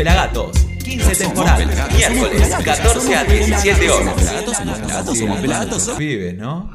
Pelagatos. 0.00 0.56
15 0.82 1.14
temporadas. 1.14 1.92
Miércoles, 1.92 2.48
14 2.64 3.16
a 3.16 3.24
17 3.24 3.90
horas. 3.90 4.14
Somos 4.56 4.78
pelagatos, 4.78 5.18
somos 5.18 5.40
pelagatos. 5.40 5.98
Vive, 5.98 6.32
¿no? 6.32 6.70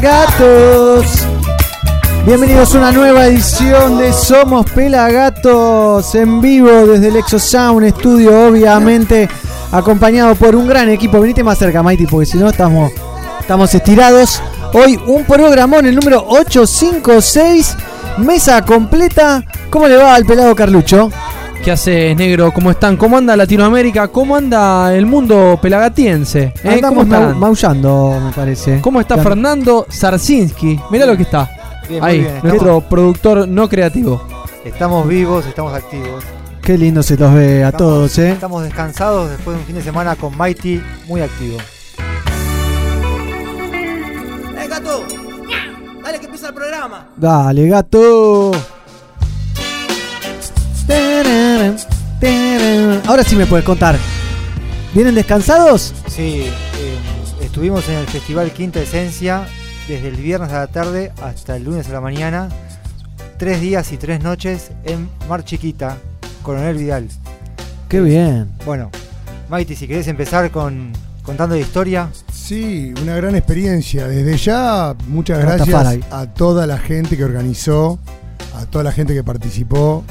Pelagatos. 0.00 1.06
Bienvenidos 2.26 2.74
a 2.74 2.78
una 2.78 2.90
nueva 2.90 3.26
edición 3.26 3.96
de 3.96 4.12
Somos 4.12 4.68
Pelagatos 4.72 6.16
en 6.16 6.40
vivo 6.40 6.84
desde 6.86 7.08
el 7.08 7.16
Exo 7.16 7.38
Sound 7.38 7.88
Studio, 7.90 8.48
obviamente 8.48 9.28
acompañado 9.70 10.34
por 10.34 10.56
un 10.56 10.66
gran 10.66 10.88
equipo. 10.88 11.20
Venite 11.20 11.44
más 11.44 11.58
cerca, 11.58 11.80
Mighty, 11.80 12.06
porque 12.06 12.26
si 12.26 12.38
no 12.38 12.48
estamos, 12.48 12.90
estamos 13.38 13.72
estirados. 13.72 14.42
Hoy 14.72 14.98
un 15.06 15.24
programón, 15.24 15.86
el 15.86 15.94
número 15.94 16.24
856, 16.26 17.76
mesa 18.18 18.64
completa. 18.64 19.44
¿Cómo 19.70 19.86
le 19.86 19.96
va 19.96 20.16
al 20.16 20.24
pelado 20.24 20.56
Carlucho? 20.56 21.08
¿Qué 21.64 21.70
haces, 21.72 22.14
negro? 22.14 22.52
¿Cómo 22.52 22.70
están? 22.70 22.96
¿Cómo 22.98 23.16
anda 23.16 23.34
Latinoamérica? 23.36 24.08
¿Cómo 24.08 24.36
anda 24.36 24.94
el 24.94 25.06
mundo 25.06 25.58
pelagatiense? 25.62 26.52
¿Eh? 26.62 26.80
¿Cómo 26.82 27.00
Andamos 27.00 27.04
están? 27.04 27.38
maullando, 27.40 28.20
me 28.22 28.32
parece. 28.32 28.80
¿Cómo 28.82 29.00
está 29.00 29.16
Fernando 29.16 29.86
Zarzinski? 29.90 30.78
Mirá 30.90 31.06
lo 31.06 31.16
que 31.16 31.22
está. 31.22 31.48
Bien, 31.88 32.04
Ahí, 32.04 32.20
bien, 32.20 32.40
nuestro 32.42 32.82
productor 32.82 33.48
no 33.48 33.66
creativo. 33.68 34.22
Estamos 34.62 35.08
vivos, 35.08 35.46
estamos 35.46 35.72
activos. 35.72 36.22
Qué 36.60 36.76
lindo 36.76 37.02
se 37.02 37.16
los 37.16 37.32
ve 37.32 37.64
a 37.64 37.68
Estamos- 37.68 37.78
todos, 37.78 38.18
¿eh? 38.18 38.32
Estamos 38.32 38.62
descansados 38.62 39.30
después 39.30 39.56
de 39.56 39.60
un 39.62 39.66
fin 39.66 39.76
de 39.76 39.82
semana 39.82 40.16
con 40.16 40.36
Mighty 40.36 40.82
muy 41.06 41.22
activo. 41.22 41.56
¡Eh, 44.58 44.68
gato! 44.68 45.04
Dale 46.02 46.18
que 46.18 46.26
empieza 46.26 46.48
el 46.48 46.54
programa. 46.54 47.08
Dale, 47.16 47.68
gato. 47.68 48.50
Ahora 53.06 53.22
sí 53.22 53.36
me 53.36 53.46
puedes 53.46 53.64
contar. 53.64 53.96
¿Vienen 54.94 55.14
descansados? 55.14 55.92
Sí, 56.08 56.46
eh, 56.46 56.98
estuvimos 57.42 57.88
en 57.88 57.96
el 57.96 58.06
festival 58.06 58.50
Quinta 58.52 58.80
Esencia 58.80 59.46
desde 59.88 60.08
el 60.08 60.16
viernes 60.16 60.50
a 60.50 60.60
la 60.60 60.66
tarde 60.66 61.12
hasta 61.22 61.56
el 61.56 61.64
lunes 61.64 61.88
a 61.88 61.92
la 61.92 62.00
mañana. 62.00 62.48
Tres 63.38 63.60
días 63.60 63.92
y 63.92 63.96
tres 63.98 64.22
noches 64.22 64.70
en 64.84 65.08
Mar 65.28 65.44
Chiquita, 65.44 65.98
Coronel 66.42 66.76
Vidal. 66.76 67.08
Qué 67.88 68.00
bien. 68.00 68.50
Bueno, 68.64 68.90
Mighty, 69.50 69.76
si 69.76 69.86
querés 69.86 70.08
empezar 70.08 70.50
con 70.50 70.92
contando 71.22 71.54
la 71.54 71.60
historia. 71.60 72.08
Sí, 72.32 72.92
una 73.02 73.16
gran 73.16 73.34
experiencia. 73.34 74.06
Desde 74.06 74.36
ya, 74.36 74.94
muchas 75.08 75.40
gracias 75.40 75.98
a 76.10 76.26
toda 76.26 76.66
la 76.66 76.78
gente 76.78 77.16
que 77.16 77.24
organizó, 77.24 77.98
a 78.54 78.66
toda 78.66 78.84
la 78.84 78.92
gente 78.92 79.14
que 79.14 79.22
participó. 79.24 80.04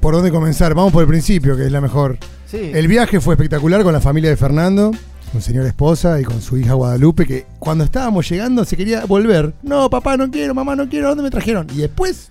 ¿Por 0.00 0.14
dónde 0.14 0.30
comenzar? 0.30 0.74
Vamos 0.74 0.92
por 0.92 1.02
el 1.02 1.08
principio, 1.08 1.56
que 1.56 1.66
es 1.66 1.72
la 1.72 1.80
mejor. 1.80 2.18
Sí, 2.46 2.70
El 2.72 2.88
viaje 2.88 3.20
fue 3.20 3.34
espectacular 3.34 3.82
con 3.82 3.92
la 3.92 4.00
familia 4.00 4.30
de 4.30 4.36
Fernando, 4.36 4.92
con 5.32 5.42
señora 5.42 5.66
esposa 5.68 6.20
y 6.20 6.24
con 6.24 6.40
su 6.40 6.56
hija 6.56 6.74
Guadalupe, 6.74 7.26
que 7.26 7.46
cuando 7.58 7.84
estábamos 7.84 8.28
llegando 8.28 8.64
se 8.64 8.76
quería 8.76 9.04
volver. 9.06 9.52
No, 9.62 9.90
papá, 9.90 10.16
no 10.16 10.30
quiero, 10.30 10.54
mamá, 10.54 10.76
no 10.76 10.88
quiero, 10.88 11.08
¿dónde 11.08 11.24
me 11.24 11.30
trajeron? 11.30 11.66
Y 11.74 11.78
después, 11.78 12.30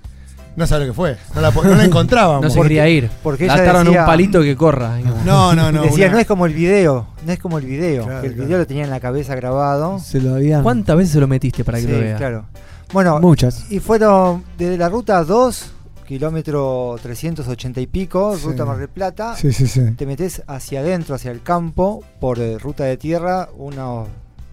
no 0.56 0.66
sabe 0.66 0.86
lo 0.86 0.92
que 0.94 0.96
fue. 0.96 1.18
No 1.36 1.42
la, 1.42 1.52
no 1.52 1.76
la 1.76 1.84
encontrábamos. 1.86 2.42
No 2.46 2.50
se 2.50 2.62
quería 2.62 2.88
ir. 2.90 3.10
porque 3.22 3.44
ella 3.46 3.56
decía- 3.58 4.02
un 4.02 4.06
palito 4.08 4.42
que 4.42 4.56
corra. 4.56 4.98
No, 5.26 5.54
no, 5.54 5.72
no. 5.72 5.84
decía, 5.84 6.06
una- 6.06 6.14
no 6.16 6.20
es 6.20 6.26
como 6.26 6.46
el 6.48 6.54
video, 6.54 7.06
no 7.26 7.32
es 7.34 7.38
como 7.40 7.58
el 7.60 7.66
video. 7.66 8.06
Claro, 8.06 8.22
que 8.22 8.28
el 8.28 8.34
claro. 8.34 8.46
video 8.48 8.58
lo 8.60 8.66
tenía 8.66 8.86
en 8.86 8.90
la 8.90 9.00
cabeza 9.02 9.36
grabado. 9.36 10.00
Se 10.00 10.20
lo 10.22 10.34
habían. 10.36 10.64
¿Cuántas 10.64 10.96
veces 10.96 11.12
se 11.12 11.20
lo 11.20 11.28
metiste 11.28 11.64
para 11.66 11.80
que 11.80 11.86
Sí, 11.86 11.92
lo 11.92 12.00
vea? 12.00 12.16
claro. 12.18 12.46
Bueno, 12.94 13.20
Muchas. 13.20 13.70
y 13.70 13.80
fueron 13.82 14.44
desde 14.58 14.78
la 14.78 14.88
ruta 14.88 15.22
2, 15.24 15.74
kilómetro 16.08 16.96
380 17.04 17.82
y 17.82 17.88
pico, 17.88 18.36
Sí. 18.38 18.46
ruta 18.48 18.66
Mar 18.66 18.78
del 18.78 18.88
Plata, 18.90 19.36
Sí, 19.36 19.52
sí, 19.54 19.68
sí. 19.68 19.92
te 19.92 20.06
metes 20.06 20.42
hacia 20.48 20.80
adentro, 20.80 21.14
hacia 21.16 21.32
el 21.32 21.44
campo, 21.44 22.04
por 22.20 22.40
eh, 22.40 22.58
ruta 22.58 22.86
de 22.86 22.98
tierra, 22.98 23.50
unos 23.58 24.08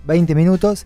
20 0.06 0.34
minutos, 0.34 0.84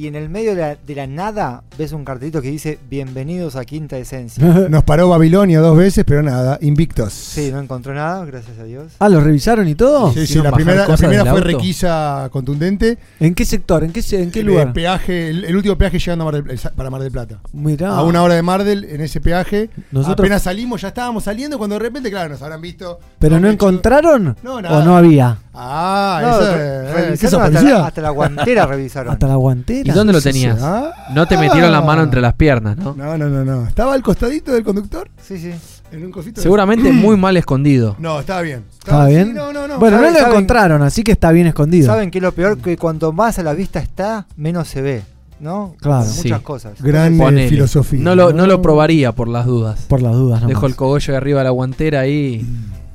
y 0.00 0.06
en 0.06 0.14
el 0.14 0.30
medio 0.30 0.54
de 0.54 0.60
la, 0.62 0.76
de 0.76 0.94
la 0.94 1.06
nada 1.06 1.62
ves 1.76 1.92
un 1.92 2.06
cartelito 2.06 2.40
que 2.40 2.48
dice 2.50 2.78
Bienvenidos 2.88 3.54
a 3.54 3.66
Quinta 3.66 3.98
Esencia. 3.98 4.42
Nos 4.70 4.82
paró 4.82 5.10
Babilonia 5.10 5.60
dos 5.60 5.76
veces, 5.76 6.04
pero 6.06 6.22
nada, 6.22 6.56
invictos. 6.62 7.12
Sí, 7.12 7.50
no 7.52 7.60
encontró 7.60 7.92
nada, 7.92 8.24
gracias 8.24 8.58
a 8.58 8.64
Dios. 8.64 8.92
Ah, 8.98 9.10
¿lo 9.10 9.20
revisaron 9.20 9.68
y 9.68 9.74
todo? 9.74 10.08
Sí, 10.08 10.20
sí, 10.20 10.22
¿Hicieron 10.22 10.44
la 10.44 10.52
primera, 10.52 10.86
la 10.88 10.96
fue 10.96 11.18
auto? 11.18 11.40
requisa 11.42 12.30
contundente. 12.32 12.96
¿En 13.20 13.34
qué 13.34 13.44
sector? 13.44 13.84
¿En 13.84 13.92
qué, 13.92 14.00
en 14.12 14.30
qué 14.30 14.40
El 14.40 14.46
lugar? 14.46 14.72
peaje, 14.72 15.28
el, 15.28 15.44
el 15.44 15.54
último 15.54 15.76
peaje 15.76 15.98
llegando 15.98 16.26
a 16.26 16.32
Mar 16.32 16.42
del- 16.44 16.58
para 16.74 16.88
Mar 16.88 17.02
del 17.02 17.12
Plata. 17.12 17.38
Mirá. 17.52 17.90
A 17.90 18.02
una 18.02 18.22
hora 18.22 18.34
de 18.36 18.42
Mar 18.42 18.64
del, 18.64 18.84
en 18.84 19.02
ese 19.02 19.20
peaje. 19.20 19.68
Nosotros- 19.92 20.20
Apenas 20.24 20.42
salimos, 20.44 20.80
ya 20.80 20.88
estábamos 20.88 21.24
saliendo 21.24 21.58
cuando 21.58 21.74
de 21.74 21.80
repente, 21.80 22.10
claro, 22.10 22.30
nos 22.30 22.40
habrán 22.40 22.62
visto. 22.62 23.00
¿Pero 23.18 23.38
no 23.38 23.50
encontraron? 23.50 24.34
No, 24.42 24.62
nada. 24.62 24.78
¿O 24.78 24.82
no 24.82 24.96
había? 24.96 25.36
Ah, 25.52 26.20
No, 26.22 26.30
eso 26.40 26.56
re- 26.56 26.84
es. 26.84 26.90
¿qué 26.90 27.00
revisaron 27.02 27.30
sos, 27.30 27.40
hasta, 27.42 27.62
la, 27.62 27.86
hasta 27.86 28.00
la 28.00 28.10
guantera 28.10 28.66
revisaron. 28.66 29.12
¿Hasta 29.12 29.26
la 29.26 29.34
guantera? 29.34 29.89
¿Y 29.90 29.92
dónde 29.94 30.12
lo 30.12 30.20
tenías? 30.20 30.58
ah. 30.62 30.92
No 31.14 31.26
te 31.26 31.36
metieron 31.36 31.70
la 31.72 31.80
mano 31.80 32.02
entre 32.02 32.20
las 32.20 32.34
piernas, 32.34 32.76
¿no? 32.76 32.94
No, 32.96 33.16
no, 33.18 33.28
no, 33.28 33.44
no. 33.44 33.66
¿Estaba 33.66 33.94
al 33.94 34.02
costadito 34.02 34.52
del 34.52 34.62
conductor? 34.64 35.08
Sí, 35.22 35.38
sí. 35.38 35.52
En 35.92 36.04
un 36.04 36.12
cosito. 36.12 36.36
de- 36.40 36.42
Seguramente 36.42 36.92
muy 36.92 37.16
mal 37.16 37.36
escondido. 37.36 37.96
No, 37.98 38.20
estaba 38.20 38.42
bien. 38.42 38.64
¿Estaba 38.78 39.06
sí, 39.08 39.14
bien? 39.14 39.34
no, 39.34 39.52
no, 39.52 39.66
no. 39.68 39.78
Bueno, 39.78 39.96
no 39.96 40.02
¿Saben- 40.04 40.12
lo 40.14 40.18
saben- 40.20 40.30
encontraron, 40.32 40.82
así 40.82 41.02
que 41.02 41.12
está 41.12 41.32
bien 41.32 41.46
escondido. 41.48 41.86
¿Saben 41.86 42.10
qué 42.10 42.18
es 42.18 42.22
lo 42.22 42.32
peor? 42.32 42.58
Que 42.58 42.76
cuanto 42.76 43.12
más 43.12 43.38
a 43.38 43.42
la 43.42 43.52
vista 43.54 43.80
está, 43.80 44.26
menos 44.36 44.68
se 44.68 44.82
ve. 44.82 45.02
¿No? 45.40 45.74
Claro. 45.80 46.00
Muchas 46.04 46.16
Sí. 46.20 46.30
cosas. 46.44 46.82
Gran 46.82 47.16
Ponele. 47.16 47.48
filosofía. 47.48 47.98
No 48.02 48.14
lo, 48.14 48.32
no 48.34 48.46
lo 48.46 48.60
probaría 48.60 49.12
por 49.12 49.26
las 49.26 49.46
dudas. 49.46 49.80
Por 49.88 50.02
las 50.02 50.12
dudas, 50.12 50.42
no. 50.42 50.48
Dejo 50.48 50.66
el 50.66 50.76
cogollo 50.76 51.12
de 51.12 51.16
arriba 51.16 51.38
de 51.40 51.44
la 51.44 51.50
guantera 51.50 52.00
ahí. 52.00 52.46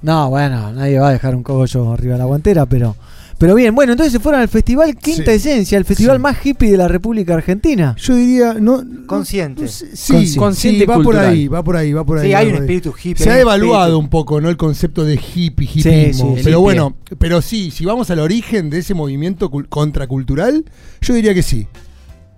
No, 0.03 0.29
bueno, 0.29 0.71
nadie 0.71 0.99
va 0.99 1.07
a 1.09 1.11
dejar 1.11 1.35
un 1.35 1.41
cogollo 1.41 1.91
arriba 1.91 2.13
de 2.13 2.19
la 2.19 2.25
guantera, 2.25 2.67
pero. 2.67 2.95
Pero 3.37 3.53
bien, 3.55 3.75
bueno, 3.75 3.91
entonces 3.91 4.13
se 4.13 4.19
fueron 4.19 4.39
al 4.41 4.47
festival 4.47 4.95
Quinta 4.95 5.25
Sí. 5.25 5.31
Esencia, 5.37 5.77
el 5.77 5.83
festival 5.85 6.17
Sí. 6.17 6.21
más 6.21 6.37
hippie 6.45 6.71
de 6.71 6.77
la 6.77 6.87
República 6.87 7.33
Argentina. 7.33 7.93
Yo 7.99 8.15
diría, 8.15 8.53
no. 8.53 8.81
Consciente. 9.07 9.63
no 9.63 9.67
sí, 9.67 9.85
Consci- 10.13 10.35
consciente 10.37 10.79
sí, 10.81 10.85
va 10.85 10.99
por 11.01 11.17
ahí, 11.17 11.47
va 11.49 11.63
por 11.63 11.75
ahí, 11.75 11.91
va 11.93 12.05
por 12.05 12.17
ahí. 12.19 12.27
Sí, 12.29 12.33
hay 12.33 12.47
un 12.47 12.55
espíritu 12.55 12.93
hippie. 12.97 13.23
Se 13.23 13.29
ha 13.31 13.39
evaluado 13.39 13.97
espíritu- 13.97 13.99
un 13.99 14.09
poco, 14.09 14.39
¿no? 14.41 14.49
El 14.49 14.57
concepto 14.57 15.03
de 15.03 15.15
hippie, 15.15 15.67
Sí, 15.67 15.79
hippismo. 15.89 16.35
sí, 16.37 16.41
pero 16.45 16.49
hippie. 16.51 16.55
bueno, 16.55 16.95
pero 17.19 17.41
sí, 17.41 17.71
si 17.71 17.83
vamos 17.85 18.09
al 18.09 18.19
origen 18.19 18.69
de 18.69 18.79
ese 18.79 18.93
movimiento 18.93 19.51
cul- 19.51 19.67
contracultural, 19.67 20.63
yo 21.01 21.13
diría 21.13 21.33
que 21.33 21.43
sí. 21.43 21.67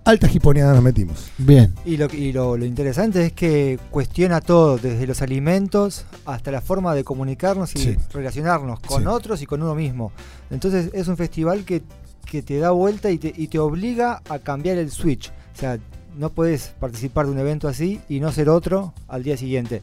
Alta 0.08 0.30
hiponeada 0.32 0.74
nos 0.74 0.84
metimos. 0.84 1.30
Bien. 1.38 1.74
Y, 1.86 1.98
lo, 1.98 2.06
y 2.06 2.32
lo, 2.32 2.56
lo 2.56 2.66
interesante 2.66 3.26
es 3.26 3.34
que 3.34 3.78
cuestiona 3.92 4.40
todo, 4.40 4.78
desde 4.78 5.06
los 5.06 5.22
alimentos 5.22 6.06
hasta 6.26 6.50
la 6.50 6.62
forma 6.62 6.96
de 6.96 7.04
comunicarnos 7.04 7.76
y 7.76 7.80
Sí. 7.80 7.96
relacionarnos 8.14 8.80
con 8.80 9.02
Sí. 9.02 9.08
otros 9.08 9.42
y 9.42 9.46
con 9.46 9.62
uno 9.62 9.76
mismo. 9.76 10.14
Entonces 10.50 10.92
es 10.94 11.10
un 11.10 11.18
festival 11.18 11.66
que, 11.66 11.82
que 12.26 12.42
te 12.42 12.58
da 12.58 12.72
vuelta 12.72 13.12
y 13.12 13.18
te, 13.18 13.34
y 13.36 13.48
te 13.48 13.60
obliga 13.60 14.22
a 14.30 14.40
cambiar 14.40 14.78
el 14.78 14.92
switch. 14.92 15.30
O 15.56 15.60
sea, 15.60 15.78
no 16.18 16.30
puedes 16.30 16.70
participar 16.80 17.26
de 17.26 17.34
un 17.34 17.40
evento 17.40 17.68
así 17.68 18.00
y 18.08 18.22
no 18.22 18.32
ser 18.32 18.48
otro 18.50 18.94
al 19.10 19.24
día 19.24 19.36
siguiente. 19.36 19.82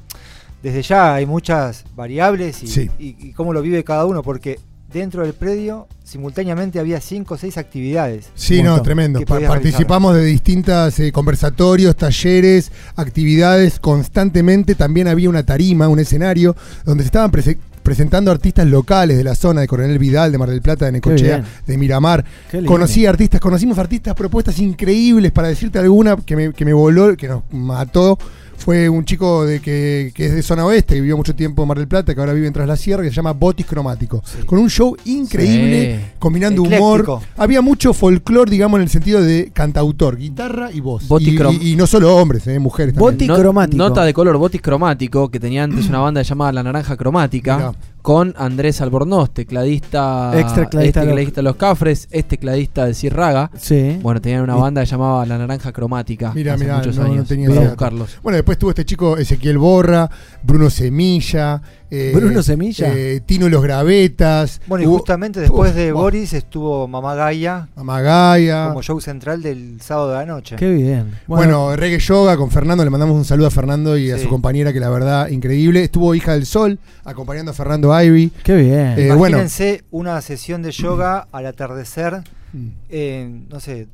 Desde 0.63 0.81
ya 0.81 1.15
hay 1.15 1.27
muchas 1.27 1.85
variables 1.95 2.63
y, 2.63 2.67
Sí. 2.69 2.91
y- 2.99 3.17
y 3.29 3.33
cómo 3.35 3.53
lo 3.53 3.61
vive 3.61 3.85
cada 3.85 4.07
uno, 4.07 4.23
porque 4.23 4.59
dentro 5.01 5.23
del 5.23 5.35
predio 5.35 5.87
simultáneamente 6.05 6.79
había 6.79 7.01
cinco 7.01 7.35
o 7.35 7.37
seis 7.39 7.59
actividades. 7.59 8.27
Sí, 8.35 8.63
no, 8.63 8.81
tremendo. 8.83 9.21
Participamos 9.23 10.15
de 10.15 10.25
distintas 10.25 10.99
eh, 11.01 11.13
conversatorios, 11.13 11.97
talleres, 11.97 12.71
actividades 12.97 13.79
constantemente. 13.81 14.75
También 14.75 15.09
había 15.09 15.29
una 15.29 15.43
tarima, 15.45 15.89
un 15.89 15.99
escenario, 15.99 16.55
donde 16.85 17.03
se 17.05 17.07
estaban 17.09 17.31
prese- 17.31 17.59
presentando 17.83 18.31
artistas 18.31 18.67
locales 18.67 19.17
de 19.19 19.25
la 19.25 19.35
zona, 19.35 19.61
de 19.63 19.67
Coronel 19.67 19.99
Vidal, 19.99 20.33
de 20.33 20.39
Mar 20.39 20.49
del 20.49 20.63
Plata, 20.63 20.87
de 20.87 20.93
Necochea, 20.93 21.45
de 21.67 21.77
Miramar. 21.77 22.25
Conocí 22.65 23.05
artistas, 23.07 23.41
conocimos 23.41 23.77
artistas, 23.79 24.15
propuestas 24.15 24.59
increíbles, 24.59 25.33
para 25.33 25.49
decirte 25.49 25.79
alguna 25.79 26.17
que 26.17 26.37
me, 26.37 26.53
que 26.53 26.65
me 26.65 26.73
voló, 26.73 27.17
que 27.17 27.29
nos 27.29 27.43
mató. 27.51 28.19
Fue 28.57 28.89
un 28.89 29.05
chico 29.05 29.45
de 29.45 29.61
que, 29.61 30.11
que 30.15 30.27
es 30.27 30.35
de 30.35 30.43
zona 30.43 30.65
oeste, 30.65 30.95
que 30.95 31.01
vivió 31.03 31.17
mucho 31.19 31.35
tiempo 31.35 31.63
en 31.63 31.69
Mar 31.69 31.77
del 31.79 31.87
Plata, 31.89 32.15
que 32.15 32.21
ahora 32.21 32.33
vive 32.33 32.47
en 32.47 32.53
Tras 32.55 32.67
la 32.67 32.77
Sierra, 32.77 33.03
que 33.03 33.11
se 33.11 33.15
llama 33.17 33.33
Botis 33.33 33.67
Cromático. 33.67 34.23
Con 34.47 34.59
un 34.59 34.71
show 34.71 34.97
increíble, 35.05 35.99
Sí. 35.99 36.05
combinando 36.19 36.63
Ecléctico. 36.65 36.85
humor. 37.15 37.21
Había 37.37 37.61
mucho 37.61 37.93
folclore, 37.93 38.51
digamos, 38.51 38.79
en 38.79 38.85
el 38.85 38.89
sentido 38.89 39.21
de 39.23 39.51
cantautor, 39.53 40.17
guitarra 40.17 40.71
y 40.73 40.81
voz. 40.81 41.07
Botis 41.09 41.29
Y, 41.29 41.37
Crom- 41.37 41.59
y- 41.61 41.73
y 41.73 41.77
no 41.77 41.87
solo 41.87 42.17
hombres, 42.17 42.47
eh, 42.47 42.59
mujeres 42.59 42.95
también. 42.95 43.13
Boti 43.15 43.27
No- 43.27 43.37
cromático. 43.37 43.77
Nota 43.77 44.05
de 44.05 44.15
color 44.15 44.39
botis 44.39 44.63
cromático, 44.63 45.31
que 45.31 45.39
tenía 45.41 45.65
antes 45.65 45.87
una 45.89 45.99
banda 45.99 46.23
llamada 46.23 46.53
La 46.53 46.63
Naranja 46.63 46.97
Cromática, 46.97 47.57
Mirá. 47.57 47.73
Con 48.05 48.35
Andrés 48.37 48.83
Albornoz, 48.83 49.31
tecladista, 49.31 50.31
Ex 50.39 50.53
tecladista 50.55 50.61
este 50.61 51.01
de 51.01 51.07
los- 51.07 51.15
tecladista 51.15 51.41
de 51.41 51.43
Los 51.43 51.57
Cafres, 51.57 52.07
este 52.11 52.37
tecladista 52.37 52.85
de 52.85 52.93
Cirraga. 52.93 53.51
Sí. 53.57 53.99
Bueno, 54.03 54.21
tenían 54.21 54.43
una 54.43 54.57
banda 54.57 54.83
que 54.83 54.87
llamaba 54.89 55.25
La 55.25 55.39
Naranja 55.39 55.73
Cromática. 55.73 56.31
Mira, 56.35 56.55
mira, 56.59 56.77
muchos 56.77 56.97
no, 56.99 57.05
no 57.07 57.13
años. 57.15 57.27
tenía 57.29 57.49
Voy 57.49 57.57
a 57.57 57.61
idea. 57.63 57.71
buscarlos. 57.71 58.19
Bueno, 58.23 58.37
después 58.37 58.59
tuvo 58.59 58.71
este 58.73 58.85
chico 58.85 59.17
Ezequiel 59.17 59.57
Borra, 59.57 60.11
Bruno 60.43 60.69
Semilla. 60.69 61.63
Eh, 61.91 62.13
Bruno 62.15 62.43
Semilla. 62.43 62.93
eh, 62.95 63.21
Tino 63.25 63.47
y 63.47 63.51
los 63.51 63.63
Gravetas. 63.63 64.61
Bueno, 64.67 64.85
y 64.85 64.87
hubo- 64.87 64.99
justamente 64.99 65.41
después 65.41 65.71
Uf, 65.71 65.77
de 65.77 65.93
Boris 65.93 66.33
estuvo 66.33 66.89
Mamá 66.89 67.15
Gaia 67.15 67.69
Amagaya. 67.77 68.69
como 68.69 68.83
show 68.83 69.01
central 69.01 69.43
del 69.43 69.81
sábado 69.81 70.11
de 70.11 70.15
la 70.17 70.27
noche. 70.27 70.57
Qué 70.57 70.71
bien. 70.73 71.13
Bueno, 71.27 71.75
Reggae 71.77 71.99
Yoga 71.99 72.37
con 72.37 72.51
Fernando, 72.51 72.85
le 72.85 72.91
mandamos 72.91 73.17
un 73.17 73.25
saludo 73.25 73.47
a 73.47 73.51
Fernando 73.51 73.97
y 73.97 74.11
a 74.11 74.19
su 74.19 74.29
compañera, 74.29 74.73
que 74.73 74.81
la 74.81 74.91
verdad, 74.91 75.29
increíble. 75.29 75.85
Estuvo 75.85 76.15
Hija 76.15 76.33
del 76.33 76.47
Sol, 76.47 76.79
acompañando 77.05 77.51
a 77.53 77.55
Fernando 77.55 77.99
Ivy. 78.03 78.31
qué 78.43 78.57
bien. 78.57 78.95
Eh, 78.99 79.07
bueno. 79.15 79.37
Imagínense 79.39 79.85
una 79.91 80.21
sesión 80.21 80.63
de 80.63 80.71
yoga 80.73 81.29
al 81.33 81.47
atardecer, 81.47 82.23
Mm. 82.53 82.69
eh, 82.89 83.41
no 83.51 83.61
sé 83.61 83.89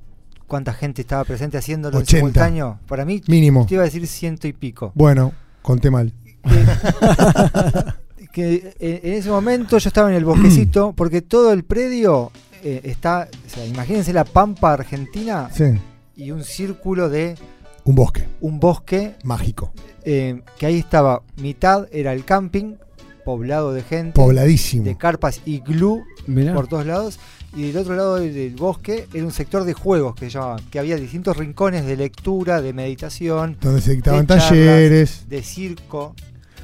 cuánta 0.46 0.72
gente 0.74 1.00
estaba 1.02 1.24
presente 1.24 1.56
haciéndolo 1.58 1.96
en 1.98 2.02
80. 2.02 2.16
simultáneo. 2.18 2.78
Para 2.88 3.04
mí, 3.04 3.22
Mínimo. 3.26 3.66
te 3.66 3.74
iba 3.74 3.82
a 3.82 3.86
decir 3.86 4.06
ciento 4.06 4.48
y 4.48 4.52
pico. 4.52 4.92
Bueno, 4.94 5.32
conté 5.62 5.90
mal. 5.90 6.12
que 8.32 8.74
eh, 8.78 9.00
en 9.02 9.12
ese 9.14 9.30
momento 9.30 9.78
yo 9.78 9.88
estaba 9.88 10.08
en 10.10 10.16
el 10.16 10.24
bosquecito, 10.24 10.92
porque 10.96 11.22
todo 11.22 11.52
el 11.52 11.64
predio 11.64 12.30
eh, 12.62 12.80
está, 12.84 13.28
o 13.46 13.50
sea, 13.50 13.66
imagínense 13.66 14.12
la 14.12 14.24
pampa 14.24 14.72
argentina 14.74 15.48
Sí, 15.52 15.64
y 16.16 16.30
un 16.30 16.44
círculo 16.44 17.08
de 17.08 17.36
un 17.84 17.94
bosque 17.94 18.26
un 18.40 18.60
bosque 18.60 19.14
mágico, 19.24 19.72
eh, 20.04 20.42
que 20.58 20.66
ahí 20.66 20.78
estaba, 20.78 21.22
mitad 21.36 21.88
era 21.92 22.12
el 22.12 22.24
camping, 22.24 22.74
poblado 23.24 23.72
de 23.72 23.82
gente, 23.82 24.12
pobladísimo. 24.12 24.84
de 24.84 24.96
carpas 24.96 25.40
y 25.44 25.60
glue 25.60 26.02
Mirá. 26.26 26.54
por 26.54 26.68
todos 26.68 26.86
lados, 26.86 27.18
y 27.56 27.62
del 27.66 27.78
otro 27.78 27.96
lado 27.96 28.16
del, 28.16 28.32
del 28.32 28.54
bosque 28.54 29.08
era 29.12 29.24
un 29.24 29.32
sector 29.32 29.64
de 29.64 29.72
juegos 29.74 30.14
que 30.14 30.26
se 30.26 30.30
llamaban, 30.32 30.60
que 30.70 30.78
había 30.78 30.96
distintos 30.96 31.36
rincones 31.36 31.84
de 31.84 31.96
lectura, 31.96 32.60
de 32.62 32.72
meditación, 32.72 33.56
Donde 33.60 33.80
se 33.80 33.92
dictaban 33.92 34.20
de 34.20 34.26
charlas, 34.28 34.48
talleres. 34.48 35.28
de 35.28 35.42
circo. 35.42 36.14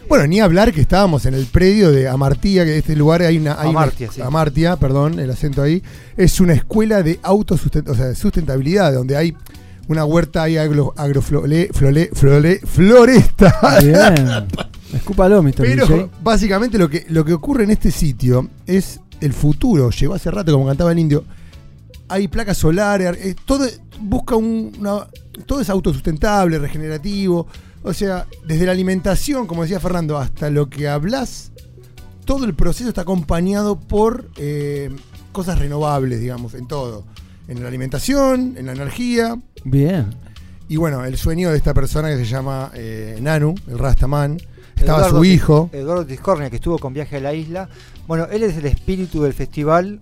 Bueno, 0.08 0.26
ni 0.26 0.40
hablar 0.40 0.72
que 0.72 0.80
estábamos 0.80 1.26
en 1.26 1.34
el 1.34 1.46
predio 1.46 1.90
de 1.90 2.08
Amartía, 2.08 2.64
que 2.64 2.78
este 2.78 2.94
lugar 2.94 3.22
hay 3.22 3.38
una. 3.38 3.52
Hay 3.60 3.70
una- 3.70 3.80
Amartía, 3.80 4.10
sí. 4.12 4.20
Amartía, 4.22 4.76
perdón, 4.76 5.18
el 5.18 5.30
acento 5.30 5.62
ahí. 5.62 5.82
Es 6.16 6.40
una 6.40 6.52
escuela 6.54 7.02
de 7.02 7.18
autosustentabilidad, 7.22 7.92
o 7.94 7.96
sea, 7.96 8.06
de 8.10 8.14
sustentabilidad, 8.14 8.92
donde 8.92 9.16
hay 9.16 9.36
una 9.88 10.04
huerta 10.04 10.44
ahí 10.44 10.56
agro, 10.56 10.94
agroflore, 10.96 11.70
flore- 11.70 12.10
flore- 12.12 12.60
floresta. 12.64 13.80
Bien. 13.82 14.46
Escúpalo, 14.94 15.42
Mr. 15.42 15.54
Pero 15.56 15.86
DJ. 15.86 16.08
básicamente 16.22 16.78
lo 16.78 16.88
que, 16.88 17.04
lo 17.08 17.24
que 17.24 17.32
ocurre 17.32 17.64
en 17.64 17.70
este 17.72 17.90
sitio 17.90 18.48
es 18.66 19.00
el 19.20 19.32
futuro. 19.32 19.90
Llegó 19.90 20.14
hace 20.14 20.30
rato, 20.30 20.52
como 20.52 20.66
cantaba 20.66 20.92
el 20.92 20.98
indio. 21.00 21.24
Hay 22.08 22.28
placas 22.28 22.56
solares, 22.58 23.16
eh, 23.18 23.34
todo 23.44 23.66
busca 24.00 24.36
un, 24.36 24.72
una- 24.78 25.08
todo 25.46 25.60
es 25.60 25.68
autosustentable, 25.68 26.58
regenerativo. 26.60 27.48
O 27.86 27.94
sea, 27.94 28.26
desde 28.44 28.66
la 28.66 28.72
alimentación, 28.72 29.46
como 29.46 29.62
decía 29.62 29.78
Fernando, 29.78 30.18
hasta 30.18 30.50
lo 30.50 30.68
que 30.68 30.88
hablas, 30.88 31.52
todo 32.24 32.44
el 32.44 32.52
proceso 32.52 32.88
está 32.88 33.02
acompañado 33.02 33.78
por 33.78 34.28
eh, 34.38 34.90
cosas 35.30 35.60
renovables, 35.60 36.18
digamos, 36.18 36.54
en 36.54 36.66
todo. 36.66 37.04
En 37.46 37.62
la 37.62 37.68
alimentación, 37.68 38.56
en 38.56 38.66
la 38.66 38.72
energía, 38.72 39.40
Bien. 39.62 40.12
y 40.68 40.74
bueno, 40.74 41.04
el 41.04 41.16
sueño 41.16 41.52
de 41.52 41.58
esta 41.58 41.74
persona 41.74 42.08
que 42.08 42.16
se 42.16 42.24
llama 42.24 42.72
eh, 42.74 43.20
Nanu, 43.22 43.54
el 43.68 43.78
Rastaman. 43.78 44.38
Estaba 44.74 44.98
Eduardo 44.98 45.18
su 45.18 45.24
hijo. 45.24 45.70
Eduardo 45.72 46.04
Discornia, 46.04 46.50
que 46.50 46.56
estuvo 46.56 46.80
con 46.80 46.92
Viaje 46.92 47.18
a 47.18 47.20
la 47.20 47.34
Isla. 47.34 47.68
Bueno, 48.08 48.26
él 48.32 48.42
es 48.42 48.56
el 48.56 48.66
espíritu 48.66 49.22
del 49.22 49.32
festival, 49.32 50.00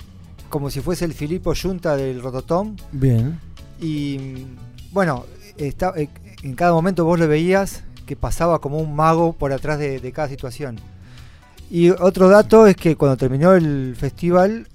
como 0.48 0.70
si 0.70 0.80
fuese 0.80 1.04
el 1.04 1.12
Filippo 1.12 1.52
Junta 1.54 1.98
del 1.98 2.22
Rototom. 2.22 2.76
Bien. 2.92 3.38
Y 3.78 4.46
bueno, 4.90 5.26
está, 5.58 5.92
eh, 5.96 6.08
en 6.44 6.54
cada 6.54 6.72
momento 6.72 7.04
vos 7.04 7.18
lo 7.18 7.26
veías 7.26 7.82
que 8.06 8.16
pasaba 8.16 8.60
como 8.60 8.78
un 8.78 8.94
mago 8.94 9.32
por 9.32 9.52
atrás 9.52 9.78
de, 9.78 9.98
de 10.00 10.12
cada 10.12 10.28
situación. 10.28 10.76
Y 11.70 11.90
otro 11.90 12.28
dato 12.28 12.66
es 12.66 12.76
que 12.76 12.96
cuando 12.96 13.16
terminó 13.16 13.54
el 13.54 13.96
festival 13.98 14.68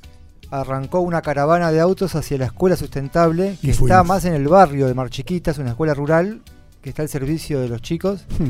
arrancó 0.52 1.00
una 1.02 1.22
caravana 1.22 1.72
de 1.72 1.80
autos 1.80 2.16
hacia 2.16 2.40
la 2.40 2.46
escuela 2.46 2.76
sustentable 2.76 3.56
que 3.62 3.70
está 3.72 4.04
más 4.04 4.26
en 4.26 4.34
el 4.34 4.48
barrio 4.48 4.88
de 4.88 4.96
Mar 4.96 5.10
Chiquita, 5.12 5.52
es 5.52 5.60
una 5.60 5.70
escuela 5.70 5.94
rural 5.94 6.42
que 6.82 6.90
está 6.90 7.04
al 7.04 7.10
servicio 7.10 7.60
de 7.62 7.70
los 7.70 7.82
chicos. 7.84 8.26
Hmm. 8.40 8.50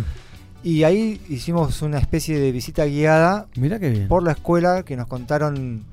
Y 0.64 0.84
ahí 0.84 1.22
hicimos 1.30 1.82
una 1.82 2.00
especie 2.00 2.40
de 2.40 2.52
visita 2.52 2.86
guiada 2.86 3.48
Mira 3.56 3.80
qué 3.80 3.90
bien. 3.90 4.08
por 4.08 4.24
la 4.24 4.32
escuela 4.32 4.84
que 4.84 4.96
nos 4.98 5.08
contaron 5.08 5.84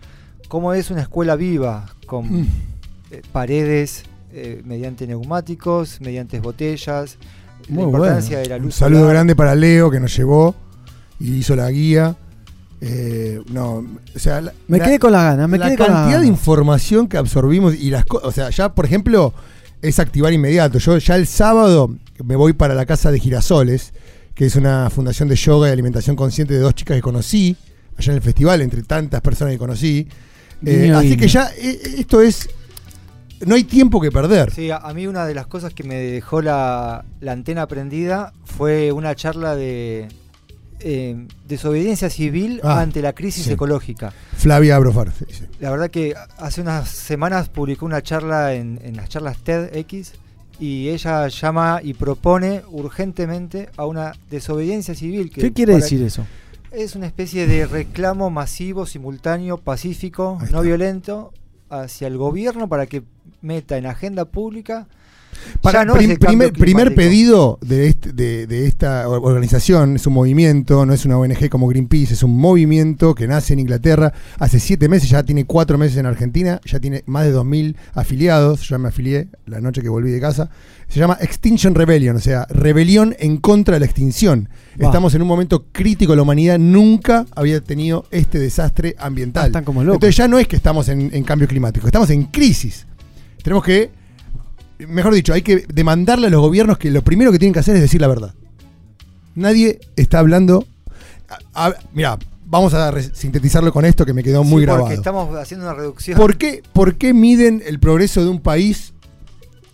cómo 0.49 0.73
es 0.75 0.91
una 0.91 1.03
escuela 1.03 1.35
viva, 1.37 1.87
con 2.07 2.43
Mm. 2.43 2.47
eh, 3.11 3.23
paredes 3.33 4.05
eh, 4.37 4.63
mediante 4.65 5.07
neumáticos, 5.07 6.01
mediante 6.01 6.41
botellas, 6.41 7.17
Muy 7.69 7.79
la 7.79 7.83
importancia 7.89 8.37
bueno. 8.39 8.43
de 8.43 8.49
la 8.51 8.57
Un 8.57 8.63
luz. 8.63 8.75
saludo 8.75 9.01
solar. 9.01 9.15
grande 9.15 9.35
para 9.37 9.55
Leo 9.55 9.91
que 9.91 9.99
nos 10.01 10.17
llevó 10.17 10.55
y 11.19 11.35
hizo 11.37 11.57
la 11.57 11.71
guía. 11.71 12.17
Eh, 12.81 13.41
no, 13.51 13.85
o 14.15 14.19
sea, 14.19 14.41
la, 14.43 14.53
Me 14.69 14.79
la- 14.79 14.85
quedé 14.85 14.99
con 14.99 15.11
las 15.13 15.23
ganas, 15.23 15.49
me 15.49 15.57
la 15.59 15.67
quedé 15.69 15.79
con 15.79 15.87
las 15.89 15.97
cantidad 15.97 16.21
de 16.21 16.27
información 16.27 17.09
que 17.09 17.17
absorbimos 17.17 17.75
y 17.75 17.91
las 17.91 18.05
cosas, 18.05 18.29
o 18.29 18.33
sea, 18.33 18.51
ya 18.51 18.75
por 18.75 18.85
ejemplo 18.85 19.33
es 19.81 19.99
activar 19.99 20.33
inmediato. 20.33 20.79
Yo 20.79 20.99
ya 20.99 21.17
el 21.17 21.27
sábado 21.27 21.97
me 22.23 22.37
voy 22.37 22.53
para 22.53 22.75
la 22.75 22.85
casa 22.85 23.11
de 23.11 23.19
Girasoles, 23.19 23.93
que 24.35 24.45
es 24.47 24.57
una 24.57 24.91
fundación 24.91 25.29
de 25.29 25.37
yoga 25.37 25.69
y 25.69 25.73
alimentación 25.73 26.17
consciente 26.17 26.53
de 26.53 26.61
dos 26.61 26.75
chicas 26.75 26.97
que 26.97 27.01
conocí 27.03 27.57
allá 27.97 28.13
en 28.13 28.17
el 28.17 28.23
festival, 28.23 28.61
entre 28.61 28.83
tantas 28.83 29.23
personas 29.23 29.53
que 29.55 29.59
conocí. 29.59 30.07
Eh, 30.65 30.93
así 30.95 31.17
que 31.17 31.29
ya 31.29 31.51
eh, 31.57 31.79
esto 31.99 32.21
es, 32.21 32.49
no 33.45 33.55
hay 33.55 33.65
tiempo 33.65 34.01
que 34.01 34.11
perder. 34.11 34.51
Sí, 34.53 34.71
a, 34.71 34.77
a 34.79 34.95
mí 34.95 35.07
una 35.07 35.27
de 35.27 35.35
las 35.35 35.47
cosas 35.47 35.75
que 35.75 35.85
me 35.85 35.97
dejó 35.97 36.41
la, 36.43 37.05
la 37.21 37.33
antena 37.33 37.67
prendida 37.67 38.33
fue 38.45 38.93
una 38.93 39.15
charla 39.15 39.55
de 39.57 40.09
eh, 40.81 41.27
desobediencia 41.47 42.11
civil 42.11 42.61
Ah, 42.63 42.81
ante 42.81 43.03
la 43.03 43.13
crisis 43.13 43.45
sí. 43.47 43.53
ecológica. 43.53 44.13
Flavia 44.37 44.77
Abrofar. 44.77 45.13
sí, 45.13 45.25
sí. 45.31 45.45
La 45.61 45.71
verdad 45.71 45.91
que 45.91 46.15
hace 46.39 46.61
unas 46.61 46.89
semanas 46.89 47.49
publicó 47.49 47.87
una 47.87 48.03
charla 48.03 48.55
en, 48.55 48.79
en 48.83 48.97
las 48.97 49.09
charlas 49.09 49.39
TEDx 49.39 50.13
y 50.59 50.89
ella 50.89 51.29
llama 51.29 51.81
y 51.83 51.93
propone 51.95 52.63
urgentemente 52.71 53.69
a 53.77 53.85
una 53.87 54.13
desobediencia 54.31 54.95
civil. 54.95 55.31
Que 55.31 55.41
¿Qué 55.43 55.53
quiere 55.53 55.75
decir 55.75 56.03
eso? 56.03 56.27
Es 56.71 56.95
una 56.97 57.07
especie 57.07 57.47
de 57.47 57.67
reclamo 57.67 58.29
masivo, 58.31 58.87
simultáneo, 58.87 59.59
pacífico, 59.59 60.39
no 60.51 60.63
violento, 60.63 61.33
hacia 61.71 62.07
el 62.07 62.17
gobierno 62.17 62.69
para 62.69 62.87
que 62.87 63.03
meta 63.47 63.79
en 63.79 63.87
agenda 63.87 64.25
pública. 64.27 64.87
Para, 65.61 65.85
no 65.85 65.93
prim- 65.95 66.17
primer, 66.17 66.53
primer 66.55 66.95
pedido 66.95 67.59
de, 67.61 67.89
este- 67.89 68.13
de- 68.15 68.47
de 68.47 68.67
esta 68.67 69.07
or- 69.07 69.21
organización, 69.23 69.97
es 69.97 70.07
un 70.07 70.15
movimiento, 70.15 70.87
no 70.87 70.95
es 70.95 71.05
una 71.05 71.19
ONG 71.19 71.51
como 71.51 71.69
Greenpeace, 71.69 72.15
es 72.15 72.23
un 72.23 72.39
movimiento 72.39 73.15
que 73.15 73.27
nace 73.29 73.53
en 73.53 73.59
Inglaterra 73.61 74.15
hace 74.39 74.59
siete 74.61 74.89
meses, 74.89 75.11
ya 75.11 75.23
tiene 75.25 75.45
cuatro 75.45 75.77
meses 75.77 75.99
en 75.99 76.07
Argentina, 76.07 76.59
ya 76.65 76.81
tiene 76.81 77.03
más 77.05 77.27
de 77.27 77.35
2.000 77.35 77.77
afiliados, 77.93 78.63
yo 78.63 78.77
ya 78.77 78.79
me 78.79 78.89
afilié 78.89 79.29
la 79.45 79.61
noche 79.61 79.83
que 79.83 79.91
volví 79.91 80.11
de 80.11 80.21
casa, 80.21 80.49
se 80.89 81.01
llama 81.01 81.19
Extinction 81.21 81.75
Rebellion, 81.75 82.17
o 82.17 82.21
sea, 82.21 82.47
rebelión 82.49 83.15
en 83.19 83.37
contra 83.37 83.75
de 83.75 83.81
la 83.81 83.87
extinción. 83.87 84.49
Estamos 84.79 85.15
en 85.15 85.21
un 85.21 85.29
momento 85.29 85.67
crítico, 85.71 86.17
la 86.17 86.23
humanidad 86.23 86.59
nunca 86.59 87.27
había 87.37 87.61
tenido 87.61 88.07
este 88.11 88.39
desastre 88.39 88.97
ambiental. 88.99 89.45
Ah, 89.45 89.47
están 89.49 89.65
como 89.65 89.83
locos. 89.85 89.97
Entonces 89.97 90.17
ya 90.17 90.29
no 90.29 90.39
es 90.39 90.49
que 90.49 90.57
estamos 90.57 90.89
en, 90.89 91.11
en 91.15 91.25
cambio 91.25 91.47
climático, 91.47 91.87
estamos 91.87 92.09
en 92.09 92.25
crisis. 92.25 92.87
Tenemos 93.47 93.63
que, 93.63 93.93
mejor 94.89 95.15
dicho, 95.15 95.33
hay 95.33 95.41
que 95.43 95.65
demandarle 95.73 96.27
a 96.27 96.31
los 96.31 96.41
gobiernos 96.41 96.79
que 96.79 96.91
lo 96.91 97.03
primero 97.03 97.31
que 97.31 97.39
tienen 97.39 97.53
que 97.53 97.61
hacer 97.61 97.77
es 97.77 97.81
decir 97.81 98.01
la 98.01 98.09
verdad. 98.09 98.35
Nadie 99.37 99.79
está 99.95 100.19
hablando. 100.19 100.67
a- 101.55 101.67
a- 101.67 101.75
mirá, 101.95 102.19
vamos 102.45 102.75
a 102.75 102.93
sintetizarlo 103.15 103.73
con 103.73 103.85
esto 103.85 104.05
que 104.05 104.13
me 104.13 104.25
quedó 104.25 104.43
muy 104.43 104.63
Sí, 104.63 104.67
grabado. 104.67 104.87
Porque 104.87 104.97
estamos 104.97 105.33
haciendo 105.37 105.65
una 105.65 105.75
reducción. 105.75 106.17
¿Por 106.19 106.37
qué, 106.37 106.61
¿Por 106.73 106.97
qué 106.97 107.15
miden 107.15 107.63
el 107.65 107.79
progreso 107.79 108.25
de 108.25 108.31
un 108.31 108.41
país 108.41 108.95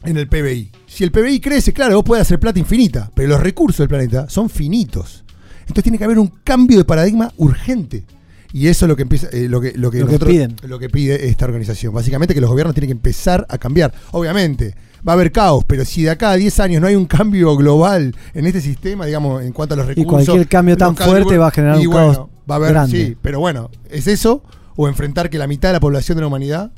en 0.04 0.18
el 0.18 0.28
PBI? 0.28 0.70
Si 0.86 1.02
el 1.04 1.10
PBI 1.10 1.40
crece, 1.40 1.72
claro, 1.72 1.94
vos 1.96 2.04
podés 2.04 2.20
hacer 2.22 2.38
plata 2.38 2.58
infinita, 2.58 3.10
pero 3.14 3.28
los 3.30 3.40
recursos 3.40 3.78
del 3.78 3.88
planeta 3.88 4.28
son 4.28 4.50
finitos. 4.50 5.24
Entonces 5.62 5.82
tiene 5.82 5.96
que 5.96 6.04
haber 6.04 6.18
un 6.18 6.28
cambio 6.44 6.76
de 6.76 6.84
paradigma 6.84 7.32
urgente. 7.38 8.04
Y 8.52 8.68
eso 8.68 8.84
es 8.84 8.88
lo 8.88 8.96
que 8.96 9.02
empieza, 9.02 9.28
eh, 9.32 9.48
lo 9.48 9.60
que, 9.60 9.72
lo 9.76 9.90
que, 9.90 10.00
Lo 10.00 10.06
que 10.06 10.12
nosotros- 10.12 10.30
piden. 10.30 10.56
lo 10.66 10.78
que 10.78 10.90
pide 10.90 11.28
esta 11.28 11.46
organización. 11.46 11.94
Básicamente 11.94 12.34
que 12.34 12.40
los 12.40 12.50
gobiernos 12.50 12.74
tienen 12.74 12.88
que 12.88 12.92
empezar 12.92 13.46
a 13.48 13.56
cambiar. 13.58 13.92
Obviamente, 14.10 14.74
va 15.06 15.12
a 15.12 15.14
haber 15.14 15.32
caos, 15.32 15.64
pero 15.66 15.84
si 15.86 16.02
de 16.02 16.10
acá 16.10 16.32
a 16.32 16.36
10 16.36 16.60
años 16.60 16.80
no 16.82 16.86
hay 16.86 16.94
un 16.94 17.06
cambio 17.06 17.56
global 17.56 18.14
en 18.34 18.46
este 18.46 18.60
sistema, 18.60 19.06
digamos, 19.06 19.42
en 19.42 19.52
cuanto 19.52 19.74
a 19.74 19.78
los 19.78 19.86
Y 19.86 19.88
recursos. 19.90 20.26
cualquier 20.26 20.48
cambio 20.48 20.76
tan 20.76 20.94
fuerte 20.96 21.38
va 21.38 21.48
a 21.48 21.50
generar 21.50 21.80
y 21.80 21.86
un 21.86 21.92
bueno, 21.94 22.12
caos 22.14 22.28
va 22.50 22.54
a 22.54 22.58
haber, 22.58 22.70
grande. 22.72 23.06
Sí, 23.06 23.16
pero 23.22 23.40
bueno, 23.40 23.70
¿es 23.90 24.06
eso? 24.06 24.42
O 24.76 24.86
enfrentar 24.88 25.30
que 25.30 25.38
la 25.38 25.46
mitad 25.46 25.70
de 25.70 25.74
la 25.74 25.80
población 25.80 26.16
de 26.16 26.20
la 26.22 26.26
humanidad 26.26 26.72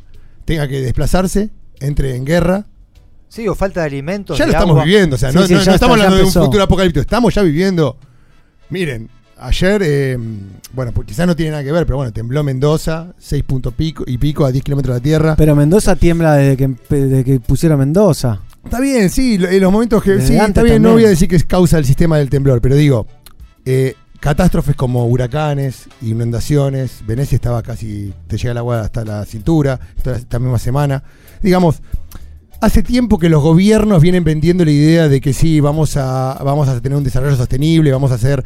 tenga 0.44 0.68
que 0.68 0.80
desplazarse, 0.80 1.50
entre 1.80 2.14
en 2.14 2.24
guerra. 2.24 2.66
Sí, 3.28 3.48
o 3.48 3.54
falta 3.56 3.80
de 3.80 3.86
alimentos. 3.86 4.38
Ya 4.38 4.46
lo 4.46 4.52
estamos 4.52 4.84
viviendo, 4.84 5.16
o 5.16 5.18
sea, 5.18 5.32
Sí, 5.32 5.36
no, 5.38 5.42
sí, 5.46 5.52
no- 5.54 5.56
no 5.56 5.62
está, 5.62 5.74
estamos 5.74 5.96
hablando 5.96 6.16
de 6.18 6.22
un 6.24 6.32
futuro 6.32 6.62
apocalíptico, 6.62 7.00
estamos 7.00 7.34
ya 7.34 7.42
viviendo. 7.42 7.98
Miren, 8.70 9.08
ayer, 9.46 9.82
eh, 9.84 10.18
bueno, 10.72 10.92
pues 10.92 11.06
quizás 11.06 11.26
no 11.26 11.36
tiene 11.36 11.52
nada 11.52 11.62
que 11.62 11.72
ver, 11.72 11.86
pero 11.86 11.96
bueno, 11.96 12.12
tembló 12.12 12.42
Mendoza, 12.42 13.14
6 13.18 13.42
puntos 13.44 13.74
pico 13.74 14.04
y 14.06 14.18
pico 14.18 14.44
a 14.44 14.52
10 14.52 14.64
kilómetros 14.64 14.94
de 14.94 15.00
la 15.00 15.02
tierra. 15.02 15.36
Pero 15.36 15.54
Mendoza 15.54 15.96
tiembla 15.96 16.34
desde 16.34 16.56
que, 16.56 16.74
desde 16.88 17.24
que 17.24 17.40
pusieron 17.40 17.78
Mendoza. 17.78 18.40
Está 18.64 18.80
bien, 18.80 19.10
sí, 19.10 19.34
en 19.34 19.60
los 19.60 19.72
momentos 19.72 20.02
que. 20.02 20.12
Desde 20.12 20.28
Sí, 20.28 20.36
está 20.36 20.62
bien, 20.62 20.82
no 20.82 20.92
voy 20.92 21.04
a 21.04 21.08
decir 21.08 21.28
que 21.28 21.36
es 21.36 21.44
causa 21.44 21.76
del 21.76 21.84
sistema 21.84 22.18
del 22.18 22.30
temblor, 22.30 22.60
pero 22.60 22.76
digo, 22.76 23.06
eh, 23.64 23.94
catástrofes 24.20 24.74
como 24.74 25.06
huracanes, 25.06 25.84
inundaciones, 26.00 27.02
Venecia 27.06 27.36
estaba 27.36 27.62
casi. 27.62 28.12
te 28.26 28.38
llega 28.38 28.52
el 28.52 28.58
agua 28.58 28.80
hasta 28.80 29.04
la 29.04 29.24
cintura, 29.26 29.78
esta, 29.96 30.16
esta 30.16 30.38
misma 30.38 30.58
semana. 30.58 31.02
Digamos, 31.42 31.82
hace 32.60 32.82
tiempo 32.82 33.18
que 33.18 33.28
los 33.28 33.42
gobiernos 33.42 34.00
vienen 34.00 34.24
vendiendo 34.24 34.64
la 34.64 34.70
idea 34.70 35.08
de 35.08 35.20
que 35.20 35.32
sí, 35.32 35.60
vamos 35.60 35.96
a, 35.96 36.40
vamos 36.42 36.68
a 36.68 36.80
tener 36.80 36.96
un 36.96 37.04
desarrollo 37.04 37.36
sostenible, 37.36 37.92
vamos 37.92 38.10
a 38.10 38.14
hacer. 38.14 38.44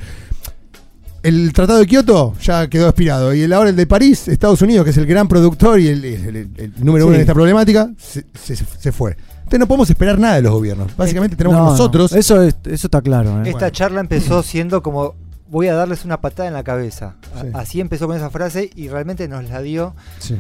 El 1.28 1.52
Tratado 1.52 1.78
de 1.80 1.86
Kioto 1.86 2.34
ya 2.40 2.68
quedó 2.68 2.88
expirado. 2.88 3.34
Y 3.34 3.42
el, 3.42 3.52
ahora 3.52 3.70
el 3.70 3.76
de 3.76 3.86
París, 3.86 4.28
Estados 4.28 4.62
Unidos, 4.62 4.84
que 4.84 4.90
es 4.90 4.96
el 4.96 5.06
gran 5.06 5.28
productor 5.28 5.78
y 5.80 5.88
el, 5.88 6.04
el- 6.04 6.36
el- 6.36 6.50
el 6.56 6.72
número 6.84 7.06
uno 7.06 7.12
Sí. 7.14 7.16
en 7.16 7.20
esta 7.22 7.34
problemática, 7.34 7.90
se, 7.98 8.24
se- 8.34 8.56
se 8.56 8.92
fue. 8.92 9.16
Entonces 9.38 9.60
no 9.60 9.66
podemos 9.68 9.88
esperar 9.90 10.18
nada 10.18 10.34
de 10.36 10.42
los 10.42 10.52
gobiernos. 10.52 10.96
Básicamente 10.96 11.36
tenemos 11.36 11.58
No, 11.58 11.70
nosotros. 11.70 12.12
eso, 12.12 12.42
es- 12.42 12.56
eso 12.64 12.86
está 12.86 13.00
claro. 13.00 13.42
¿eh? 13.44 13.50
Esta 13.50 13.70
charla 13.72 14.00
empezó 14.00 14.42
siendo 14.42 14.82
como 14.82 15.14
voy 15.50 15.68
a 15.68 15.74
darles 15.74 16.04
una 16.04 16.20
patada 16.20 16.48
en 16.48 16.54
la 16.54 16.62
cabeza. 16.64 17.16
Sí. 17.40 17.48
Así 17.54 17.80
empezó 17.80 18.06
con 18.06 18.16
esa 18.16 18.30
frase 18.30 18.70
y 18.74 18.88
realmente 18.88 19.26
nos 19.28 19.44
la 19.48 19.62
dio 19.62 19.94
Sí. 20.18 20.36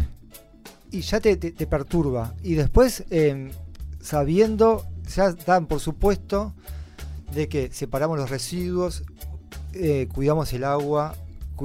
y 0.90 1.00
ya 1.00 1.20
te, 1.20 1.36
te- 1.36 1.52
te 1.52 1.66
perturba. 1.66 2.34
Y 2.42 2.54
después, 2.54 3.04
eh, 3.10 3.50
sabiendo, 4.02 4.84
ya 5.14 5.32
dan 5.46 5.66
por 5.66 5.80
supuesto 5.80 6.52
de 7.34 7.48
que 7.48 7.70
separamos 7.72 8.18
los 8.18 8.30
residuos, 8.30 9.02
eh, 9.78 10.08
cuidamos 10.12 10.52
el 10.52 10.64
agua, 10.64 11.14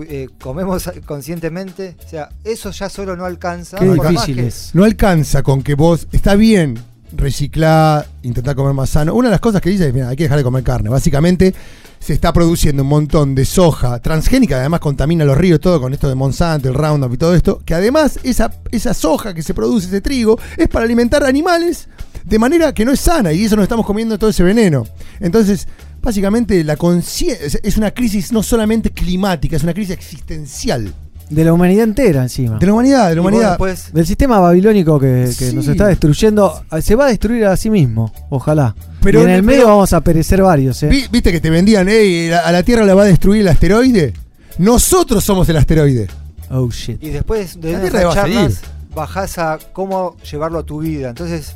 eh, 0.07 0.29
comemos 0.41 0.89
conscientemente. 1.05 1.95
O 2.05 2.09
sea, 2.09 2.29
eso 2.43 2.71
ya 2.71 2.89
solo 2.89 3.15
no 3.15 3.25
alcanza. 3.25 3.77
Qué 3.79 3.85
difícil 3.89 4.35
que- 4.37 4.47
es. 4.47 4.71
No 4.73 4.83
alcanza 4.83 5.43
con 5.43 5.61
que 5.63 5.75
vos. 5.75 6.07
Está 6.11 6.35
bien 6.35 6.79
reciclar, 7.15 8.07
intentar 8.23 8.55
comer 8.55 8.73
más 8.73 8.89
sano. 8.89 9.13
Una 9.13 9.27
de 9.29 9.33
las 9.33 9.41
cosas 9.41 9.61
que 9.61 9.69
dice 9.69 9.87
es: 9.87 9.93
mira, 9.93 10.09
hay 10.09 10.15
que 10.15 10.23
dejar 10.23 10.37
de 10.37 10.43
comer 10.43 10.63
carne. 10.63 10.89
Básicamente 10.89 11.53
se 11.99 12.13
está 12.13 12.33
produciendo 12.33 12.83
un 12.83 12.89
montón 12.89 13.33
de 13.33 13.45
soja 13.45 13.97
transgénica, 13.99 14.55
que 14.55 14.59
además 14.61 14.81
contamina 14.81 15.23
los 15.23 15.37
ríos, 15.37 15.61
todo 15.61 15.79
con 15.79 15.93
esto 15.93 16.09
de 16.09 16.15
Monsanto, 16.15 16.67
el 16.67 16.75
Roundup 16.75 17.13
y 17.13 17.17
todo 17.17 17.33
esto. 17.33 17.61
Que 17.65 17.73
además 17.75 18.19
esa, 18.23 18.51
esa 18.71 18.93
soja 18.93 19.33
que 19.33 19.41
se 19.41 19.53
produce, 19.53 19.87
ese 19.87 20.01
trigo, 20.01 20.37
es 20.57 20.67
para 20.67 20.83
alimentar 20.83 21.23
animales 21.23 21.87
de 22.25 22.39
manera 22.39 22.73
que 22.73 22.85
no 22.85 22.91
es 22.91 22.99
sana 22.99 23.31
y 23.33 23.45
eso 23.45 23.55
nos 23.55 23.63
estamos 23.63 23.85
comiendo 23.85 24.17
todo 24.17 24.29
ese 24.29 24.43
veneno. 24.43 24.83
Entonces. 25.19 25.67
Básicamente 26.01 26.65
la 26.65 26.75
conciencia 26.75 27.61
es 27.63 27.77
una 27.77 27.91
crisis 27.91 28.33
no 28.33 28.43
solamente 28.43 28.89
climática, 28.91 29.55
es 29.55 29.63
una 29.63 29.73
crisis 29.73 29.95
existencial 29.95 30.93
De 31.29 31.45
la 31.45 31.53
humanidad 31.53 31.85
entera 31.85 32.23
encima. 32.23 32.57
de 32.59 32.65
la 32.65 32.73
humanidad, 32.73 33.07
de 33.07 33.15
la 33.15 33.21
humanidad. 33.21 33.49
después- 33.51 33.93
Del 33.93 34.05
sistema 34.05 34.37
babilónico 34.41 34.99
que, 34.99 35.31
que 35.39 35.49
Sí. 35.51 35.55
nos 35.55 35.65
está 35.65 35.87
destruyendo. 35.87 36.61
Se 36.81 36.95
va 36.95 37.05
a 37.05 37.07
destruir 37.07 37.45
a 37.45 37.55
sí 37.55 37.69
mismo, 37.69 38.11
ojalá. 38.29 38.75
Pero- 39.01 39.21
y 39.21 39.23
en 39.23 39.29
el 39.29 39.35
pero- 39.45 39.45
medio 39.45 39.67
vamos 39.69 39.93
a 39.93 40.01
perecer 40.01 40.41
varios. 40.43 40.83
¿eh? 40.83 40.87
Vi- 40.89 41.05
¿Viste 41.09 41.31
que 41.31 41.39
te 41.39 41.49
vendían, 41.49 41.87
"Ey, 41.87 42.27
la- 42.27 42.39
a 42.39 42.51
la 42.51 42.63
Tierra 42.63 42.83
la 42.83 42.95
va 42.95 43.03
a 43.03 43.05
destruir 43.05 43.39
el 43.39 43.47
asteroide? 43.47 44.11
Nosotros 44.57 45.23
somos 45.23 45.47
el 45.47 45.55
asteroide. 45.55 46.07
Oh 46.51 46.69
shit. 46.69 47.01
Y 47.01 47.11
después 47.11 47.61
de 47.61 47.71
La 47.71 47.87
esas 47.87 48.13
charlas 48.13 48.59
bajás 48.93 49.37
a 49.37 49.57
cómo 49.71 50.17
llevarlo 50.29 50.59
a 50.59 50.63
tu 50.65 50.81
vida. 50.81 51.07
Entonces 51.09 51.55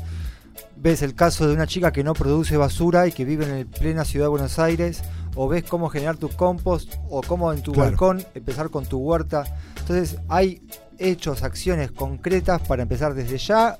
ves 0.80 1.02
el 1.02 1.14
caso 1.14 1.46
de 1.46 1.54
una 1.54 1.66
chica 1.66 1.92
que 1.92 2.04
no 2.04 2.14
produce 2.14 2.56
basura 2.56 3.06
y 3.06 3.12
que 3.12 3.24
vive 3.24 3.44
en 3.44 3.52
el 3.52 3.66
plena 3.66 4.04
ciudad 4.04 4.26
de 4.26 4.30
Buenos 4.30 4.58
Aires, 4.58 5.02
o 5.34 5.48
ves 5.48 5.64
cómo 5.64 5.88
generar 5.88 6.16
tu 6.16 6.28
compost, 6.28 6.94
o 7.10 7.20
cómo 7.22 7.52
en 7.52 7.62
tu 7.62 7.72
Claro. 7.72 7.90
balcón 7.90 8.24
empezar 8.34 8.70
con 8.70 8.86
tu 8.86 8.98
huerta. 8.98 9.44
Entonces 9.80 10.16
hay 10.28 10.62
hechos, 10.98 11.42
acciones 11.42 11.90
concretas 11.92 12.60
para 12.62 12.82
empezar 12.82 13.14
desde 13.14 13.38
ya. 13.38 13.76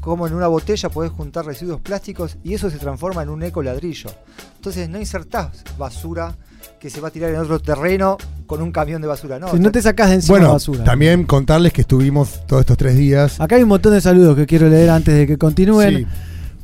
Como 0.00 0.26
en 0.26 0.34
una 0.34 0.48
botella 0.48 0.88
podés 0.88 1.12
juntar 1.12 1.46
residuos 1.46 1.80
plásticos 1.80 2.36
y 2.42 2.54
eso 2.54 2.68
se 2.70 2.78
transforma 2.78 3.22
en 3.22 3.28
un 3.28 3.40
eco 3.44 3.62
ladrillo. 3.62 4.10
Entonces 4.56 4.88
no 4.88 4.98
insertás 4.98 5.62
basura 5.78 6.34
que 6.80 6.90
se 6.90 7.00
va 7.00 7.06
a 7.08 7.10
tirar 7.12 7.30
en 7.30 7.36
otro 7.36 7.60
terreno 7.60 8.16
con 8.46 8.60
un 8.62 8.72
camión 8.72 9.00
de 9.00 9.06
basura. 9.06 9.38
No, 9.38 9.48
Si 9.52 9.60
no 9.60 9.70
te 9.70 9.80
sacás 9.80 10.08
de 10.08 10.16
encima 10.16 10.38
Bueno, 10.38 10.52
basura. 10.54 10.82
también 10.82 11.22
contarles 11.24 11.72
que 11.72 11.82
estuvimos 11.82 12.44
todos 12.48 12.60
estos 12.62 12.76
tres 12.76 12.96
días. 12.96 13.40
Acá 13.40 13.54
hay 13.54 13.62
un 13.62 13.68
montón 13.68 13.92
de 13.92 14.00
saludos 14.00 14.34
que 14.36 14.44
quiero 14.46 14.68
leer 14.68 14.90
antes 14.90 15.14
de 15.14 15.24
que 15.26 15.38
continúen. 15.38 15.98
Sí. 15.98 16.06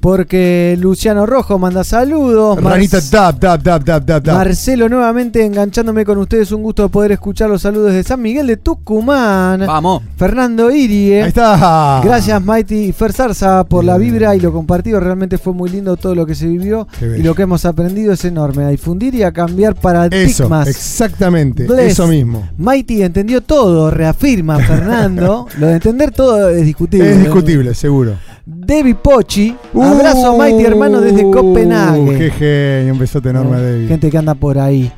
Porque 0.01 0.77
Luciano 0.79 1.27
Rojo 1.27 1.59
manda 1.59 1.83
saludos. 1.83 2.63
Ranita, 2.63 3.01
tap, 3.01 3.39
tap, 3.41 3.63
tap, 3.63 3.85
tap, 3.85 4.05
tap, 4.05 4.25
tap. 4.25 4.35
Marcelo 4.37 4.89
nuevamente 4.89 5.45
enganchándome 5.45 6.05
con 6.05 6.19
ustedes. 6.19 6.53
Un 6.53 6.63
gusto 6.63 6.89
poder 6.89 7.13
escuchar 7.13 7.51
los 7.51 7.63
saludos 7.63 7.93
de 7.93 8.05
San 8.05 8.23
Miguel 8.23 8.47
de 8.47 8.57
Tucumán. 8.57 9.61
Vamos. 9.67 10.03
Fernando 10.17 10.71
Irie. 10.71 11.23
Ahí 11.23 11.29
está. 11.29 12.01
Gracias 12.05 12.43
Mighty 12.43 12.85
y 12.85 12.93
Fer 12.93 13.13
Zarza 13.13 13.65
por 13.65 13.85
la 13.85 13.99
vibra 13.99 14.37
y 14.37 14.41
lo 14.41 14.53
compartido. 14.53 15.01
Realmente 15.01 15.39
fue 15.39 15.53
muy 15.53 15.71
lindo 15.71 15.97
todo 15.97 16.15
lo 16.15 16.27
que 16.27 16.35
se 16.35 16.47
vivió 16.47 16.87
y 17.01 17.23
lo 17.23 17.35
que 17.35 17.43
hemos 17.43 17.65
aprendido 17.65 18.13
es 18.13 18.25
enorme. 18.25 18.65
A 18.65 18.69
difundir 18.69 19.15
y 19.15 19.23
a 19.23 19.33
cambiar 19.33 19.73
Eso, 19.73 19.81
paradigmas. 19.83 20.69
exactamente. 20.69 21.67
Bless. 21.67 21.93
Eso 21.93 22.07
mismo. 22.07 22.49
Mighty 22.57 23.03
entendió 23.03 23.41
todo, 23.41 23.91
reafirma 23.91 24.59
Fernando. 24.61 25.47
lo 25.59 25.67
de 25.67 25.75
entender 25.75 26.13
todo 26.13 26.49
es 26.51 26.65
discutible. 26.65 27.11
Es 27.11 27.21
discutible, 27.21 27.75
seguro. 27.75 28.15
Debbie 28.51 28.95
Pochi. 28.95 29.55
abrazo 29.75 30.37
Mighty 30.39 30.65
hermano 30.65 31.01
desde 31.01 31.25
Uh, 31.25 31.31
Copenhague. 31.31 32.19
Qué 32.19 32.31
genio, 32.31 32.95
un 32.95 32.99
besote 32.99 33.29
enorme 33.29 33.57
a 33.57 33.61
David. 33.61 33.89
Gente 33.89 34.11
que 34.11 34.17
anda 34.19 34.35
por 34.35 34.59
ahí. 34.59 34.91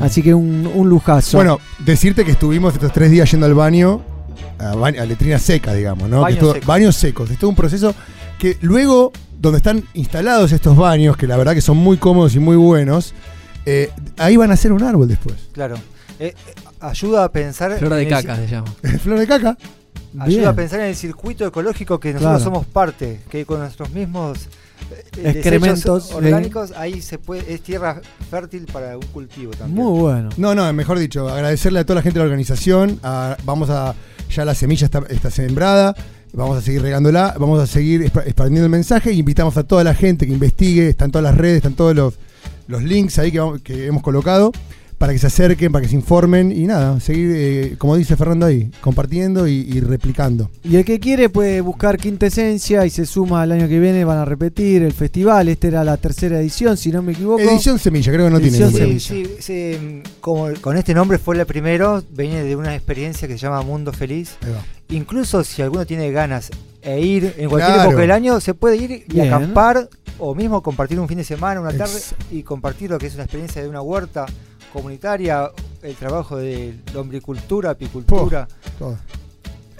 Así 0.00 0.22
que 0.22 0.32
un, 0.32 0.66
un 0.74 0.88
lujazo. 0.88 1.36
Bueno, 1.36 1.60
decirte 1.84 2.24
que 2.24 2.30
estuvimos 2.30 2.72
estos 2.72 2.90
tres 2.92 3.10
días 3.10 3.30
yendo 3.30 3.44
al 3.46 3.54
baño, 3.54 4.00
a, 4.58 4.74
ba- 4.74 4.88
a 4.88 5.04
letrina 5.04 5.38
seca, 5.38 5.74
digamos, 5.74 6.08
¿no? 6.08 6.16
Que 6.16 6.22
Baños 6.22 6.36
estuvo- 6.38 6.52
secos. 6.54 6.66
baños 6.66 6.96
secos. 6.96 7.30
Es 7.30 7.38
todo 7.38 7.50
un 7.50 7.56
proceso 7.56 7.94
que 8.38 8.56
luego, 8.62 9.12
donde 9.38 9.58
están 9.58 9.84
instalados 9.92 10.52
estos 10.52 10.74
baños, 10.76 11.18
que 11.18 11.26
la 11.26 11.36
verdad 11.36 11.52
que 11.52 11.60
son 11.60 11.76
muy 11.76 11.98
cómodos 11.98 12.34
y 12.34 12.38
muy 12.38 12.56
buenos, 12.56 13.12
eh, 13.66 13.90
ahí 14.16 14.38
van 14.38 14.50
a 14.50 14.54
hacer 14.54 14.72
un 14.72 14.82
árbol 14.82 15.06
después. 15.08 15.36
Claro. 15.52 15.74
Eh, 16.18 16.34
eh, 16.34 16.54
ayuda 16.80 17.24
a 17.24 17.28
pensar. 17.30 17.76
Flor 17.78 17.92
de 17.94 18.02
el 18.04 18.08
caca 18.08 18.36
se 18.36 18.46
llama. 18.46 18.68
Flor 19.02 19.18
de 19.18 19.26
caca. 19.26 19.58
Ayuda 20.18 20.26
Bien. 20.38 20.44
a 20.48 20.54
pensar 20.54 20.80
en 20.80 20.86
el 20.86 20.96
circuito 20.96 21.46
ecológico 21.46 21.98
que 21.98 22.12
nosotros 22.12 22.42
Claro. 22.42 22.44
somos 22.44 22.66
parte, 22.66 23.20
que 23.30 23.44
con 23.44 23.58
nuestros 23.60 23.90
mismos 23.90 24.38
eh, 25.16 25.30
Excrementos, 25.30 26.02
desechos 26.04 26.12
orgánicos, 26.14 26.72
ahí 26.76 27.00
se 27.00 27.18
puede, 27.18 27.52
es 27.52 27.62
tierra 27.62 28.00
fértil 28.30 28.66
para 28.72 28.96
un 28.96 29.06
cultivo 29.06 29.52
también. 29.52 29.84
Muy 29.86 29.98
bueno. 30.00 30.28
No, 30.36 30.54
no, 30.54 30.70
mejor 30.72 30.98
dicho, 30.98 31.28
agradecerle 31.28 31.80
a 31.80 31.84
toda 31.84 31.96
la 31.96 32.02
gente 32.02 32.18
de 32.18 32.24
la 32.24 32.26
organización. 32.26 33.00
a- 33.02 33.36
vamos 33.44 33.70
a. 33.70 33.94
Ya 34.30 34.44
la 34.44 34.54
semilla 34.54 34.84
está, 34.86 35.02
está 35.08 35.30
sembrada. 35.30 35.94
Vamos 36.32 36.58
a 36.58 36.60
seguir 36.62 36.82
regándola. 36.82 37.34
Vamos 37.38 37.60
a 37.62 37.66
seguir 37.66 38.02
expandiendo 38.02 38.64
el 38.64 38.70
mensaje. 38.70 39.10
e 39.10 39.14
Invitamos 39.14 39.56
a 39.56 39.62
toda 39.64 39.84
la 39.84 39.94
gente 39.94 40.26
que 40.26 40.32
investigue. 40.32 40.88
Están 40.88 41.10
todas 41.12 41.24
las 41.24 41.36
redes, 41.36 41.56
están 41.58 41.74
todos 41.74 41.94
los, 41.94 42.14
los 42.66 42.82
links 42.82 43.18
ahí 43.18 43.30
que, 43.32 43.38
vamos- 43.40 43.60
que 43.62 43.86
hemos 43.86 44.02
colocado. 44.02 44.52
Para 45.04 45.12
que 45.12 45.18
se 45.18 45.26
acerquen, 45.26 45.70
para 45.70 45.82
que 45.82 45.88
se 45.90 45.96
informen. 45.96 46.50
Y 46.50 46.64
nada, 46.64 46.98
seguir, 46.98 47.30
eh, 47.34 47.74
como 47.76 47.94
dice 47.94 48.16
Fernando 48.16 48.46
ahí, 48.46 48.70
compartiendo 48.80 49.46
y, 49.46 49.52
y 49.52 49.80
replicando. 49.80 50.50
Y 50.62 50.76
el 50.76 50.84
que 50.86 50.98
quiere 50.98 51.28
puede 51.28 51.60
buscar 51.60 51.98
Quintesencia 51.98 52.86
y 52.86 52.88
se 52.88 53.04
suma 53.04 53.42
al 53.42 53.52
año 53.52 53.68
que 53.68 53.78
viene. 53.78 54.02
Van 54.06 54.16
a 54.16 54.24
repetir 54.24 54.82
el 54.82 54.94
festival. 54.94 55.50
Esta 55.50 55.66
era 55.66 55.84
la 55.84 55.98
tercera 55.98 56.40
edición, 56.40 56.78
si 56.78 56.90
no 56.90 57.02
me 57.02 57.12
equivoco. 57.12 57.42
Edición 57.42 57.78
Semilla, 57.78 58.10
creo 58.12 58.24
que 58.24 58.30
no 58.30 58.40
tiene 58.40 58.56
Edición 58.56 58.72
nombre. 58.72 58.98
Sí, 58.98 59.26
sí, 59.26 59.36
sí, 59.40 60.02
como 60.22 60.48
con 60.62 60.78
este 60.78 60.94
nombre 60.94 61.18
fue 61.18 61.36
la 61.36 61.44
primero, 61.44 62.02
viene 62.10 62.42
de 62.42 62.56
una 62.56 62.74
experiencia 62.74 63.28
que 63.28 63.34
se 63.34 63.40
llama 63.40 63.60
Mundo 63.60 63.92
Feliz. 63.92 64.36
Incluso 64.88 65.44
si 65.44 65.60
alguno 65.60 65.84
tiene 65.84 66.10
ganas 66.12 66.50
e 66.80 66.98
ir 67.02 67.34
en 67.36 67.50
cualquier 67.50 67.74
Claro. 67.74 67.90
época 67.90 68.00
del 68.00 68.10
año, 68.10 68.40
se 68.40 68.54
puede 68.54 68.76
ir 68.78 68.90
y 68.90 69.04
Bien. 69.12 69.26
acampar 69.26 69.86
o 70.18 70.34
mismo 70.34 70.62
compartir 70.62 70.98
un 70.98 71.08
fin 71.08 71.18
de 71.18 71.24
semana, 71.24 71.60
una 71.60 71.72
tarde 71.72 71.92
Ex- 71.98 72.14
y 72.30 72.42
compartir 72.42 72.88
lo 72.88 72.98
que 72.98 73.06
es 73.08 73.14
una 73.14 73.24
experiencia 73.24 73.60
de 73.62 73.68
una 73.68 73.82
huerta 73.82 74.24
comunitaria 74.74 75.50
el 75.82 75.94
trabajo 75.94 76.36
de 76.36 76.74
lombricultura, 76.92 77.70
apicultura. 77.70 78.46
Todo. 78.78 78.98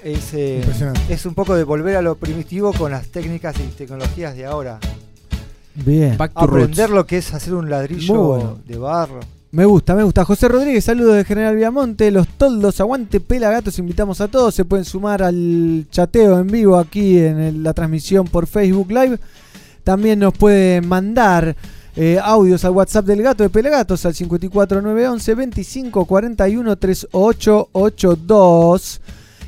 Es, 0.03 0.33
eh, 0.35 0.59
Impresionante. 0.61 1.13
es 1.13 1.27
un 1.27 1.35
poco 1.35 1.55
de 1.55 1.65
volver 1.65 1.97
a 1.97 2.03
lo 2.03 2.15
primitivo 2.17 2.73
con 2.73 2.93
las 2.93 3.09
técnicas 3.09 3.57
y 3.59 3.63
tecnologías 3.77 4.37
de 4.37 4.47
ahora. 4.47 4.79
Bien. 5.75 6.17
Back 6.17 6.33
to 6.35 6.41
Aprender 6.41 6.87
roots. 6.89 6.95
lo 6.97 7.07
que 7.07 7.19
es 7.19 7.35
hacer 7.35 7.55
un 7.55 7.69
ladrillo 7.69 8.15
Muy 8.15 8.25
bueno. 8.27 8.59
de 8.67 8.79
barro. 8.79 9.21
Me 9.51 9.65
gusta, 9.65 9.95
me 9.95 10.03
gusta. 10.03 10.25
José 10.25 10.49
Rodríguez, 10.49 10.85
saludos 10.85 11.17
de 11.17 11.25
General 11.25 11.55
Viamonte. 11.57 12.11
Los 12.11 12.27
toldos, 12.29 12.81
aguante 12.81 13.21
pelagatos. 13.21 13.79
Invitamos 13.79 14.21
a 14.21 14.29
todos. 14.29 14.55
Se 14.55 14.65
pueden 14.65 14.85
sumar 14.85 15.23
al 15.23 15.87
chateo 15.91 16.39
en 16.41 16.49
vivo 16.49 16.77
aquí 16.77 17.19
en 17.19 17.39
el- 17.41 17.63
la 17.63 17.73
transmisión 17.73 18.27
por 18.27 18.47
Facebook 18.47 18.91
Live. 18.91 19.19
También 19.85 20.19
nos 20.19 20.33
pueden 20.35 20.89
mandar 20.89 21.55
eh, 21.97 22.19
audios 22.23 22.65
al 22.65 22.73
WhatsApp 22.73 23.07
del 23.07 23.23
gato 23.23 23.43
de 23.45 23.51
Pelagatos 23.51 24.05
al 24.07 24.15
54911 24.15 25.35
25 25.35 26.05
41 26.05 26.77
3882. 26.77 29.01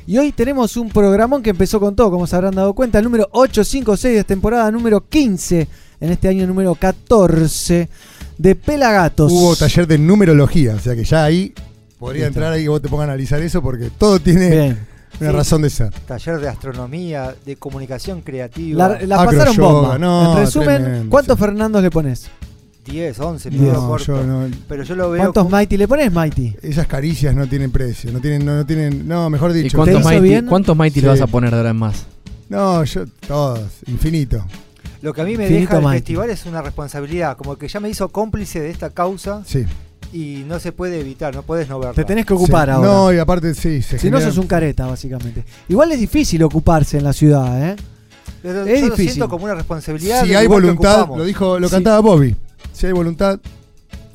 Y 0.07 0.17
hoy 0.17 0.31
tenemos 0.31 0.77
un 0.77 0.87
programón 0.89 1.43
que 1.43 1.49
empezó 1.49 1.81
con 1.81 1.93
todo, 1.95 2.09
como 2.11 2.25
se 2.27 2.35
habrán 2.37 2.55
dado 2.55 2.73
cuenta, 2.73 2.97
el 2.99 3.03
número 3.03 3.27
856 3.31 4.15
de 4.15 4.23
temporada 4.23 4.71
número 4.71 5.05
15, 5.05 5.67
en 5.99 6.09
este 6.11 6.29
año 6.29 6.47
número 6.47 6.73
14 6.75 7.89
de 8.37 8.55
Pelagatos. 8.55 9.29
Hubo 9.31 9.55
taller 9.57 9.85
de 9.85 9.97
numerología, 9.97 10.75
o 10.75 10.79
sea 10.79 10.95
que 10.95 11.03
ya 11.03 11.25
ahí 11.25 11.53
podría 11.99 12.27
Listo. 12.27 12.39
entrar 12.39 12.53
ahí 12.53 12.63
que 12.63 12.69
vos 12.69 12.81
te 12.81 12.87
pongas 12.87 13.09
a 13.09 13.11
analizar 13.11 13.41
eso 13.41 13.61
porque 13.61 13.89
todo 13.97 14.17
tiene 14.21 14.49
Bien. 14.49 14.87
Una 15.19 15.31
Sí. 15.31 15.35
razón 15.35 15.61
de 15.63 15.69
ser. 15.69 15.89
Taller 16.05 16.39
de 16.39 16.49
astronomía, 16.49 17.35
de 17.45 17.55
comunicación 17.55 18.21
creativa. 18.21 18.89
La, 18.89 19.01
la 19.05 19.21
Acro 19.21 19.37
pasaron 19.37 19.57
bomba. 19.57 19.97
no, 19.97 20.33
en 20.33 20.37
resumen, 20.45 20.83
tremendo, 20.83 21.09
¿cuántos 21.09 21.37
sí. 21.37 21.43
Fernandos 21.43 21.81
le 21.83 21.89
pones? 21.91 22.29
10, 22.85 23.19
11, 23.19 23.51
No, 23.51 23.97
yo 23.97 24.23
no- 24.23 24.47
Pero 24.69 24.83
yo 24.83 24.95
lo 24.95 25.09
veo. 25.09 25.21
¿Cuántos 25.23 25.43
como- 25.43 25.57
Mighty 25.57 25.75
le 25.75 25.87
pones, 25.89 26.11
Mighty? 26.13 26.55
esas 26.61 26.87
caricias 26.87 27.35
no 27.35 27.45
tienen 27.47 27.69
precio, 27.71 28.11
no 28.13 28.21
tienen, 28.21 28.45
no, 28.45 28.55
no 28.55 28.65
tienen, 28.65 29.05
no, 29.07 29.29
mejor 29.29 29.51
¿Y 29.51 29.63
dicho. 29.63 29.77
cuántos 29.77 29.99
hizo 29.99 30.09
Mighty, 30.09 30.23
bien? 30.23 30.45
cuántos 30.45 30.77
Mighty 30.77 30.99
Sí. 30.99 31.01
le 31.01 31.07
vas 31.09 31.21
a 31.21 31.27
poner 31.27 31.51
de 31.51 31.57
ahora 31.57 31.71
en 31.71 31.75
más? 31.77 32.05
No, 32.47 32.81
yo, 32.85 33.05
todos, 33.27 33.59
infinito. 33.87 34.45
Lo 35.01 35.13
que 35.13 35.21
a 35.21 35.25
mí 35.25 35.35
me 35.35 35.49
deja 35.49 35.77
el 35.77 35.83
Mighty. 35.83 35.97
festival 35.99 36.29
es 36.29 36.45
una 36.45 36.61
responsabilidad, 36.61 37.35
como 37.35 37.57
que 37.57 37.67
ya 37.67 37.79
me 37.81 37.89
hizo 37.89 38.07
cómplice 38.09 38.61
de 38.61 38.69
esta 38.69 38.89
causa 38.89 39.43
Sí. 39.45 39.65
Y 40.13 40.43
no 40.47 40.59
se 40.59 40.71
puede 40.71 40.99
evitar, 40.99 41.35
no 41.35 41.43
puedes 41.43 41.67
no 41.69 41.79
verla. 41.79 41.93
Te 41.93 42.05
tenés 42.05 42.25
que 42.25 42.33
ocupar 42.33 42.67
Sí. 42.67 42.71
ahora. 42.73 42.87
No, 42.87 43.13
y 43.13 43.17
aparte 43.19 43.53
sí, 43.53 43.81
se 43.81 43.99
si 43.99 44.09
no, 44.09 44.19
sos 44.21 44.37
un 44.37 44.47
careta, 44.47 44.85
básicamente. 44.85 45.43
Igual 45.69 45.91
es 45.91 45.99
difícil 45.99 46.41
ocuparse 46.43 46.97
en 46.97 47.03
la 47.03 47.13
ciudad, 47.13 47.71
¿eh? 47.71 47.75
Pero 48.41 48.65
es 48.65 48.79
yo 48.81 48.87
lo 48.87 48.91
difícil. 48.95 49.13
siento 49.13 49.29
como 49.29 49.45
una 49.45 49.55
responsabilidad. 49.55 50.23
si 50.23 50.33
hay 50.35 50.43
que 50.43 50.47
voluntad, 50.47 51.07
lo 51.07 51.23
dijo, 51.25 51.59
lo 51.59 51.67
Sí. 51.67 51.73
cantaba 51.75 51.99
Bobby. 51.99 52.35
Si 52.71 52.85
hay 52.85 52.91
voluntad, 52.93 53.39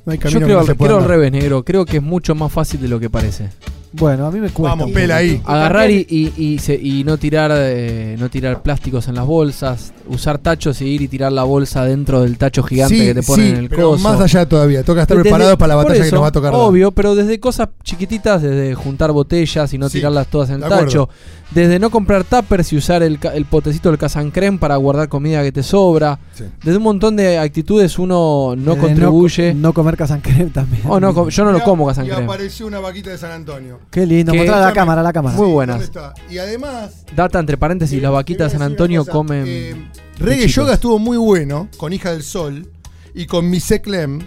no 0.06 0.12
hay 0.12 0.18
camino 0.18 0.40
Yo 0.40 0.46
que 0.46 0.46
creo, 0.46 0.58
no 0.60 0.64
se 0.64 0.70
al- 0.72 0.76
pueda 0.76 0.88
creo 0.92 1.02
al 1.02 1.08
revés, 1.08 1.32
negro. 1.32 1.64
Creo 1.64 1.84
que 1.84 1.96
es 1.98 2.02
mucho 2.02 2.34
más 2.34 2.50
fácil 2.52 2.80
de 2.80 2.88
lo 2.88 2.98
que 3.00 3.10
parece. 3.10 3.50
Bueno, 3.94 4.26
a 4.26 4.30
mí 4.30 4.40
me 4.40 4.48
cuesta. 4.48 4.70
Vamos, 4.76 4.90
pela 4.90 5.16
ahí. 5.16 5.40
Agarrar 5.44 5.90
y, 5.90 6.06
y, 6.08 6.32
y 6.42 6.58
se- 6.58 6.74
y 6.80 7.04
no 7.04 7.18
tirar 7.18 7.50
eh, 7.54 8.16
no 8.18 8.30
tirar 8.30 8.62
plásticos 8.62 9.06
en 9.08 9.14
las 9.16 9.26
bolsas, 9.26 9.92
usar 10.08 10.38
tachos 10.38 10.80
y 10.80 10.86
ir 10.86 11.02
y 11.02 11.08
tirar 11.08 11.30
la 11.30 11.42
bolsa 11.42 11.84
dentro 11.84 12.22
del 12.22 12.38
tacho 12.38 12.62
gigante 12.62 12.94
Sí, 12.96 13.04
que 13.04 13.14
te 13.14 13.22
ponen 13.22 13.46
sí, 13.46 13.52
en 13.52 13.58
el 13.58 13.68
pero 13.68 13.90
coso. 13.90 14.02
más 14.02 14.20
allá 14.20 14.48
todavía, 14.48 14.82
toca 14.82 15.02
estar 15.02 15.16
Desde- 15.16 15.28
preparados 15.28 15.56
para 15.58 15.68
la 15.68 15.74
por 15.74 15.84
batalla 15.84 16.00
que 16.02 16.06
eso, 16.08 16.16
nos 16.16 16.24
va 16.24 16.28
a 16.28 16.32
tocar. 16.32 16.52
dar. 16.52 16.60
Obvio, 16.62 16.90
pero 16.92 17.14
desde 17.14 17.38
cosas 17.38 17.68
chiquititas, 17.84 18.40
desde 18.40 18.74
juntar 18.74 19.12
botellas 19.12 19.72
y 19.74 19.78
no 19.78 19.88
Sí, 19.90 19.98
tirarlas 19.98 20.26
todas 20.28 20.48
en 20.48 20.54
el 20.56 20.60
de 20.60 20.66
acuerdo. 20.66 20.84
tacho, 20.86 21.08
desde 21.50 21.78
no 21.78 21.90
comprar 21.90 22.24
tuppers 22.24 22.72
y 22.72 22.76
usar 22.78 23.02
el, 23.02 23.18
ca- 23.18 23.34
el 23.34 23.44
potecito 23.44 23.90
del 23.90 23.98
Casancrem 23.98 24.58
para 24.58 24.76
guardar 24.76 25.08
comida 25.10 25.42
que 25.42 25.52
te 25.52 25.62
sobra, 25.62 26.18
Sí. 26.42 26.52
desde 26.64 26.76
un 26.78 26.82
montón 26.84 27.16
de 27.16 27.38
actitudes 27.38 27.98
uno 27.98 28.54
no 28.56 28.74
Eh, 28.74 28.78
contribuye. 28.78 29.54
No, 29.54 29.72
comer 29.72 29.96
casancrem 29.96 30.50
también. 30.50 30.82
Oh, 30.86 30.98
no, 31.00 31.28
yo 31.28 31.44
no 31.44 31.52
lo 31.52 31.58
Y 31.58 31.60
como 31.62 31.84
Y 31.84 31.88
Casancrem. 31.88 32.24
apareció 32.24 32.66
una 32.66 32.80
vaquita 32.80 33.10
de 33.10 33.18
San 33.18 33.30
Antonio. 33.32 33.80
Qué 33.90 34.06
lindo. 34.06 34.32
Que- 34.32 34.38
Mostrar 34.38 34.62
a 34.62 34.66
la 34.66 34.72
cámara, 34.72 35.02
la 35.02 35.12
cámara. 35.12 35.36
Muy 35.36 35.48
buenas. 35.48 35.90
Y 36.30 36.38
además. 36.38 37.04
Data 37.14 37.38
entre 37.38 37.56
paréntesis, 37.56 37.96
te- 37.98 38.02
las 38.02 38.12
vaquitas 38.12 38.52
de 38.52 38.58
San 38.58 38.66
Antonio 38.66 39.00
cosa. 39.02 39.12
comen. 39.12 39.44
Eh, 39.46 39.90
Reggae. 40.18 40.46
Yoga 40.48 40.74
estuvo 40.74 40.98
muy 40.98 41.16
bueno 41.16 41.68
con 41.76 41.92
Hija 41.92 42.12
del 42.12 42.22
Sol 42.22 42.68
y 43.14 43.26
con 43.26 43.48
Mise 43.50 43.80
Clem, 43.80 44.20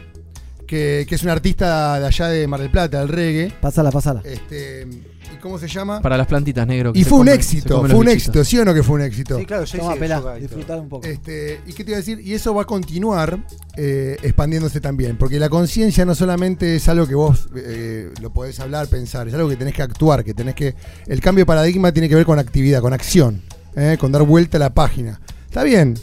que, 0.68 1.06
que 1.08 1.16
es 1.16 1.24
una 1.24 1.32
artista 1.34 2.00
de 2.00 2.08
allá 2.08 2.28
de 2.28 2.48
Mar 2.48 2.60
del 2.60 2.70
Plata, 2.72 3.00
del 3.00 3.10
reggae. 3.10 3.52
Pasala, 3.62 3.92
pasala. 3.92 4.22
Este, 4.26 4.88
¿Y 5.36 5.40
cómo 5.42 5.58
se 5.60 5.68
llama? 5.68 6.02
para 6.02 6.18
las 6.18 6.28
plantitas 6.28 6.66
negro. 6.66 6.94
que 6.94 7.00
y 7.00 7.04
fue 7.04 7.20
un 7.20 7.28
comen- 7.28 7.34
éxito, 7.34 7.82
fue 7.86 7.96
un 7.96 8.08
éxito, 8.08 8.44
¿sí 8.44 8.58
o 8.60 8.66
no 8.66 8.74
que 8.74 8.84
fue 8.84 8.96
un 8.96 9.02
éxito? 9.02 9.38
Sí, 9.38 9.46
claro, 9.46 9.66
yo 9.66 9.78
Toma, 9.80 9.92
hice 9.92 10.00
pelá, 10.00 10.18
yoga 10.20 10.32
y 10.32 10.34
todo. 10.36 10.48
disfrutar 10.48 10.80
un 10.80 10.90
poco. 10.90 11.08
Este, 11.08 11.60
¿Y 11.66 11.74
qué 11.74 11.84
te 11.84 11.92
iba 11.92 11.98
a 11.98 12.00
decir? 12.00 12.20
Y 12.22 12.34
eso 12.34 12.54
va 12.54 12.62
a 12.64 12.66
continuar 12.66 13.40
eh, 13.78 14.18
expandiéndose 14.24 14.80
también, 14.82 15.18
porque 15.18 15.40
la 15.40 15.50
conciencia 15.50 16.06
no 16.06 16.16
solamente 16.16 16.76
es 16.76 16.88
algo 16.90 17.08
que 17.08 17.16
vos 17.16 17.48
eh, 17.56 18.12
lo 18.22 18.32
podés 18.32 18.60
hablar, 18.60 18.88
pensar, 18.88 19.28
es 19.28 19.34
algo 19.34 19.50
que 19.50 19.56
tenés 19.58 19.74
que 19.74 19.82
actuar, 19.82 20.24
que 20.24 20.34
tenés 20.34 20.56
que... 20.56 20.76
El 21.08 21.20
cambio 21.22 21.42
de 21.44 21.46
paradigma 21.48 21.92
tiene 21.92 22.08
que 22.10 22.16
ver 22.16 22.26
con 22.26 22.40
actividad, 22.40 22.82
con 22.82 22.94
acción, 22.94 23.42
eh, 23.76 23.98
con 24.00 24.12
dar 24.12 24.24
vuelta 24.24 24.58
a 24.58 24.60
la 24.60 24.74
página. 24.74 25.20
Está 25.48 25.64
bien, 25.64 25.96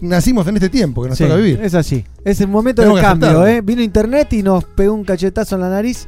nacimos 0.00 0.46
en 0.46 0.56
este 0.56 0.68
tiempo 0.68 1.02
que 1.02 1.08
nos 1.08 1.18
Sí, 1.18 1.24
toca 1.24 1.36
vivir. 1.36 1.60
Es 1.62 1.74
así. 1.74 2.04
Es 2.24 2.40
el 2.40 2.48
momento 2.48 2.82
Tenemos 2.82 3.00
del 3.00 3.08
cambio. 3.08 3.46
¿eh? 3.46 3.60
Vino 3.60 3.82
internet 3.82 4.32
y 4.32 4.42
nos 4.42 4.64
pegó 4.64 4.94
un 4.94 5.04
cachetazo 5.04 5.54
en 5.56 5.60
la 5.62 5.70
nariz. 5.70 6.06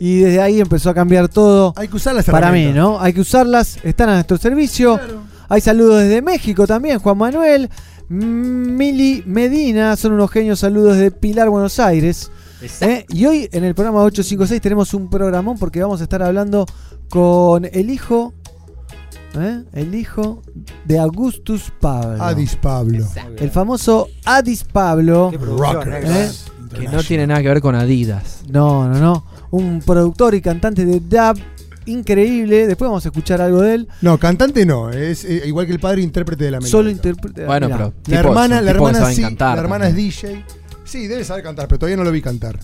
Y 0.00 0.20
desde 0.20 0.40
ahí 0.40 0.60
empezó 0.60 0.88
a 0.88 0.94
cambiar 0.94 1.28
todo. 1.28 1.74
Hay 1.76 1.86
que 1.86 1.96
usar 1.96 2.14
las 2.14 2.24
Para 2.24 2.50
mí. 2.50 2.72
¿no? 2.72 2.98
Hay 2.98 3.12
que 3.12 3.20
usarlas, 3.20 3.78
están 3.82 4.08
a 4.08 4.14
nuestro 4.14 4.38
servicio. 4.38 4.96
Claro. 4.96 5.22
Hay 5.50 5.60
saludos 5.60 6.02
desde 6.02 6.22
México 6.22 6.66
también, 6.66 6.98
Juan 7.00 7.18
Manuel. 7.18 7.68
Mm, 8.08 8.76
Mili 8.76 9.22
Medina, 9.26 9.94
son 9.96 10.12
unos 10.12 10.30
genios 10.30 10.60
saludos 10.60 10.96
de 10.96 11.10
Pilar, 11.10 11.50
Buenos 11.50 11.78
Aires. 11.78 12.30
¿eh? 12.80 13.04
Y 13.10 13.26
hoy 13.26 13.48
en 13.52 13.64
el 13.64 13.74
programa 13.74 14.02
856 14.04 14.60
tenemos 14.62 14.94
un 14.94 15.10
programón 15.10 15.58
porque 15.58 15.82
vamos 15.82 16.00
a 16.00 16.04
estar 16.04 16.22
hablando 16.22 16.64
con 17.10 17.66
el 17.66 17.90
hijo, 17.90 18.32
¿eh? 19.38 19.64
el 19.74 19.94
hijo 19.94 20.42
de 20.86 20.98
Augustus 20.98 21.72
Pablo. 21.78 22.22
Adis 22.22 22.56
Pablo. 22.56 23.06
El 23.36 23.50
famoso 23.50 24.08
Adis 24.24 24.64
Pablo. 24.64 25.30
¿Eh? 25.32 26.30
Que 26.72 26.88
no 26.88 27.02
tiene 27.02 27.26
nada 27.26 27.42
que 27.42 27.48
ver 27.48 27.60
con 27.60 27.74
Adidas. 27.74 28.44
No, 28.48 28.88
no, 28.88 28.98
no. 28.98 29.24
Un 29.50 29.80
productor 29.80 30.34
y 30.34 30.40
cantante 30.40 30.84
de 30.84 31.00
dub 31.00 31.40
increíble. 31.86 32.66
Después 32.66 32.88
vamos 32.88 33.04
a 33.04 33.08
escuchar 33.08 33.40
algo 33.40 33.62
de 33.62 33.74
él. 33.74 33.88
No, 34.00 34.18
cantante 34.18 34.64
no, 34.64 34.90
es 34.90 35.24
eh, 35.24 35.42
igual 35.46 35.66
que 35.66 35.72
el 35.72 35.80
padre 35.80 36.02
intérprete 36.02 36.44
de 36.44 36.50
la 36.52 36.58
melódica. 36.58 36.70
Solo 36.78 36.90
interpreta. 36.90 37.46
Bueno, 37.46 37.66
mirá. 37.66 37.76
pero. 37.78 37.84
La 37.90 38.02
tipo, 38.02 38.18
hermana, 38.18 38.60
la 38.60 38.70
hermana 38.70 39.10
sí, 39.10 39.22
cantar 39.22 39.56
la 39.56 39.62
hermana 39.62 39.88
es. 39.88 39.96
DJ. 39.96 40.44
Sí, 40.84 41.06
debe 41.06 41.24
saber 41.24 41.44
cantar, 41.44 41.68
pero 41.68 41.78
todavía 41.78 41.96
no 41.96 42.04
lo 42.04 42.10
vi 42.10 42.20
cantar. 42.20 42.58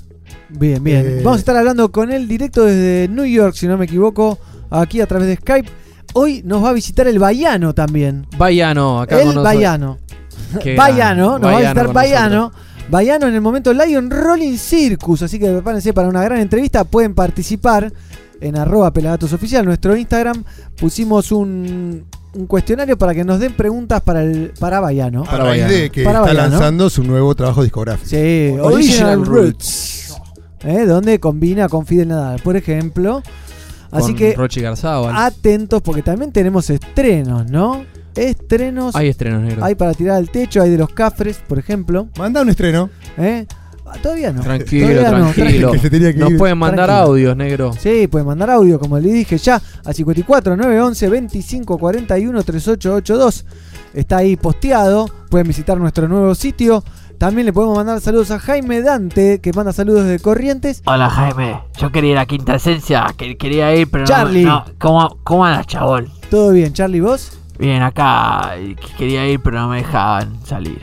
Bien, 0.48 0.82
bien. 0.82 1.06
Eh, 1.06 1.20
Vamos 1.22 1.38
a 1.38 1.40
estar 1.40 1.56
hablando 1.56 1.90
con 1.90 2.10
él 2.10 2.28
directo 2.28 2.64
desde 2.64 3.08
New 3.08 3.24
York, 3.24 3.54
si 3.54 3.66
no 3.66 3.76
me 3.76 3.84
equivoco, 3.84 4.38
aquí 4.70 5.00
a 5.00 5.06
través 5.06 5.28
de 5.28 5.36
Skype. 5.36 5.68
Hoy 6.14 6.42
nos 6.44 6.64
va 6.64 6.70
a 6.70 6.72
visitar 6.72 7.06
el 7.08 7.18
Baiano 7.18 7.74
también. 7.74 8.26
Baiano, 8.38 9.00
acá 9.00 9.20
el 9.20 9.34
con 9.34 9.42
Baiano, 9.42 9.98
grande. 10.52 11.22
nos 11.22 11.42
va 11.42 11.56
a 11.56 11.60
visitar 11.60 11.86
con 11.86 11.94
Baiano. 12.88 13.26
en 13.26 13.34
el 13.34 13.40
momento 13.40 13.72
Lion 13.72 14.10
Rolling 14.10 14.56
Circus. 14.56 15.22
Así 15.22 15.38
que 15.38 15.50
prepárense 15.50 15.92
para 15.92 16.08
una 16.08 16.22
gran 16.22 16.40
entrevista. 16.40 16.84
Pueden 16.84 17.14
participar 17.14 17.92
en 18.40 18.56
arroba 18.56 18.92
pelagatos 18.92 19.32
oficial, 19.32 19.64
nuestro 19.64 19.96
Instagram. 19.96 20.44
Pusimos 20.76 21.32
un, 21.32 22.04
un 22.34 22.46
cuestionario 22.46 22.96
para 22.98 23.14
que 23.14 23.24
nos 23.24 23.40
den 23.40 23.54
preguntas 23.54 24.00
para 24.02 24.22
el 24.22 24.52
para 24.58 24.80
Baiano. 24.80 25.24
Para 25.24 25.44
Baiano. 25.44 25.72
de 25.72 25.90
que 25.90 26.04
Para 26.04 26.18
está 26.20 26.32
Baiano. 26.32 26.50
lanzando 26.50 26.90
su 26.90 27.02
nuevo 27.02 27.34
trabajo 27.34 27.62
discográfico. 27.62 28.08
Sí, 28.08 28.16
Original 28.60 28.72
Original 29.20 29.26
Roots. 29.26 30.16
¿eh? 30.64 30.84
Donde 30.86 31.18
combina 31.20 31.68
con 31.68 31.86
Fidel 31.86 32.08
Nadal, 32.08 32.40
por 32.42 32.56
ejemplo. 32.56 33.22
Así 33.90 34.08
Con 34.08 34.16
que 34.16 34.34
Rochi 34.34 34.62
atentos 34.64 35.80
porque 35.80 36.02
también 36.02 36.32
tenemos 36.32 36.68
estrenos, 36.70 37.48
¿no? 37.50 37.84
Estrenos. 38.16 38.94
Hay 38.96 39.08
estrenos 39.08 39.42
negros. 39.42 39.62
Hay 39.64 39.74
para 39.74 39.94
tirar 39.94 40.16
al 40.16 40.30
techo, 40.30 40.62
hay 40.62 40.70
de 40.70 40.78
los 40.78 40.88
Cafres, 40.90 41.38
por 41.46 41.58
ejemplo. 41.58 42.08
Manda 42.18 42.42
un 42.42 42.48
estreno. 42.48 42.90
¿eh? 43.18 43.46
Ah, 43.86 43.94
Todavía 44.02 44.32
no. 44.32 44.42
Tranquilo, 44.42 44.88
Todavía 44.88 45.10
no, 45.18 45.30
tranquilo. 45.32 45.72
Que 45.72 45.78
se 45.78 45.90
tenía 45.90 46.12
que 46.12 46.18
Nos 46.18 46.30
ir. 46.32 46.38
pueden 46.38 46.58
mandar 46.58 46.86
Tranquilo. 46.86 47.06
audios, 47.08 47.36
negro. 47.36 47.72
Sí, 47.78 48.08
pueden 48.08 48.26
mandar 48.26 48.50
audio, 48.50 48.80
como 48.80 48.98
le 48.98 49.12
dije 49.12 49.38
ya, 49.38 49.62
a 49.84 49.92
54 49.92 50.56
911 50.56 51.08
25 51.08 51.78
41 51.78 52.42
3882. 52.42 53.44
Está 53.94 54.16
ahí 54.18 54.36
posteado. 54.36 55.08
Pueden 55.30 55.46
visitar 55.46 55.78
nuestro 55.78 56.08
nuevo 56.08 56.34
sitio. 56.34 56.82
También 57.18 57.46
le 57.46 57.52
podemos 57.52 57.76
mandar 57.76 58.00
saludos 58.00 58.30
a 58.30 58.38
Jaime 58.38 58.82
Dante, 58.82 59.40
que 59.40 59.52
manda 59.52 59.72
saludos 59.72 60.04
de 60.06 60.18
Corrientes. 60.18 60.82
Hola 60.84 61.08
Jaime, 61.08 61.60
yo 61.80 61.90
quería 61.90 62.10
ir 62.12 62.18
a 62.18 62.26
Quinta 62.26 62.56
Esencia, 62.56 63.06
que 63.16 63.38
quería 63.38 63.74
ir, 63.74 63.88
pero 63.90 64.02
no- 64.02 64.08
Charlie. 64.08 64.44
no. 64.44 64.64
¿Cómo, 64.78 65.16
¿Cómo 65.24 65.46
andas, 65.46 65.66
chabón? 65.66 66.08
Todo 66.28 66.50
bien, 66.50 66.74
Charlie, 66.74 67.00
¿vos? 67.00 67.38
Bien, 67.58 67.82
acá 67.82 68.54
quería 68.98 69.26
ir, 69.26 69.40
pero 69.40 69.58
no 69.60 69.68
me 69.68 69.78
dejaban 69.78 70.44
salir. 70.44 70.80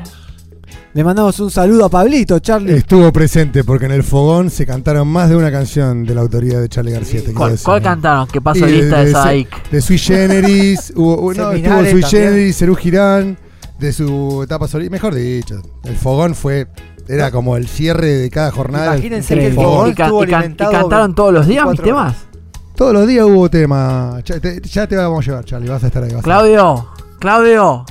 Le 0.96 1.04
mandamos 1.04 1.40
un 1.40 1.50
saludo 1.50 1.86
a 1.86 1.90
Pablito, 1.90 2.38
Charlie. 2.40 2.76
Estuvo 2.76 3.12
presente 3.12 3.64
porque 3.64 3.86
en 3.86 3.92
el 3.94 4.04
fogón 4.04 4.52
se 4.52 4.64
cantaron 4.66 5.08
más 5.08 5.28
de 5.30 5.36
una 5.36 5.52
canción 5.52 6.04
de 6.06 6.14
la 6.14 6.22
autoría 6.22 6.60
de 6.60 6.70
Charlie 6.70 6.92
García. 6.92 7.22
te 7.26 7.34
¿Cuál, 7.34 7.52
decir. 7.52 7.66
cuál 7.66 7.82
cantaron? 7.82 8.28
¿Qué 8.28 8.40
pasó 8.42 8.66
lista 8.68 9.00
de 9.00 9.06
de- 9.06 9.12
Saik? 9.12 9.70
De 9.72 9.82
Sui 9.82 9.98
Generis, 9.98 10.94
hubo, 10.96 11.34
no, 11.34 11.52
estuvo 11.52 11.80
Sui 11.84 12.02
también. 12.02 12.06
Generis, 12.06 12.58
Cerú 12.58 12.76
Girán, 12.76 13.38
de 13.80 13.92
su 13.92 14.42
etapa 14.44 14.68
solista. 14.68 14.92
Mejor 14.92 15.16
dicho, 15.16 15.62
el 15.84 15.96
fogón 15.96 16.36
fue. 16.36 16.68
Era 17.08 17.32
como 17.32 17.58
el 17.58 17.68
cierre 17.68 18.08
de 18.08 18.30
cada 18.30 18.52
jornada. 18.52 18.94
Imagínense 18.94 19.36
que 19.36 19.48
el 19.48 19.54
fogón 19.56 19.90
Y, 19.90 19.94
ca- 19.96 20.06
estuvo 20.06 20.24
y 20.24 20.28
can- 20.28 20.34
y 20.34 20.36
alimentado 20.44 20.72
cantaron 20.72 21.16
todos 21.16 21.34
los 21.34 21.48
días 21.48 21.66
mis 21.66 21.80
24 21.82 21.86
temas. 22.14 22.33
Todos 22.76 22.94
los 22.94 23.08
días 23.08 23.26
hubo 23.26 23.50
tema. 23.50 24.20
Ya 24.26 24.40
te, 24.40 24.60
ya 24.62 24.88
te 24.88 24.96
vamos 24.96 25.20
a 25.20 25.30
llevar, 25.30 25.46
Charlie. 25.46 25.70
Vas 25.70 25.84
a 25.84 25.88
estar 25.88 26.04
ahí. 26.04 26.10
vas 26.12 26.20
a- 26.20 26.24
Claudio, 26.24 26.88
Claudio. 27.20 27.86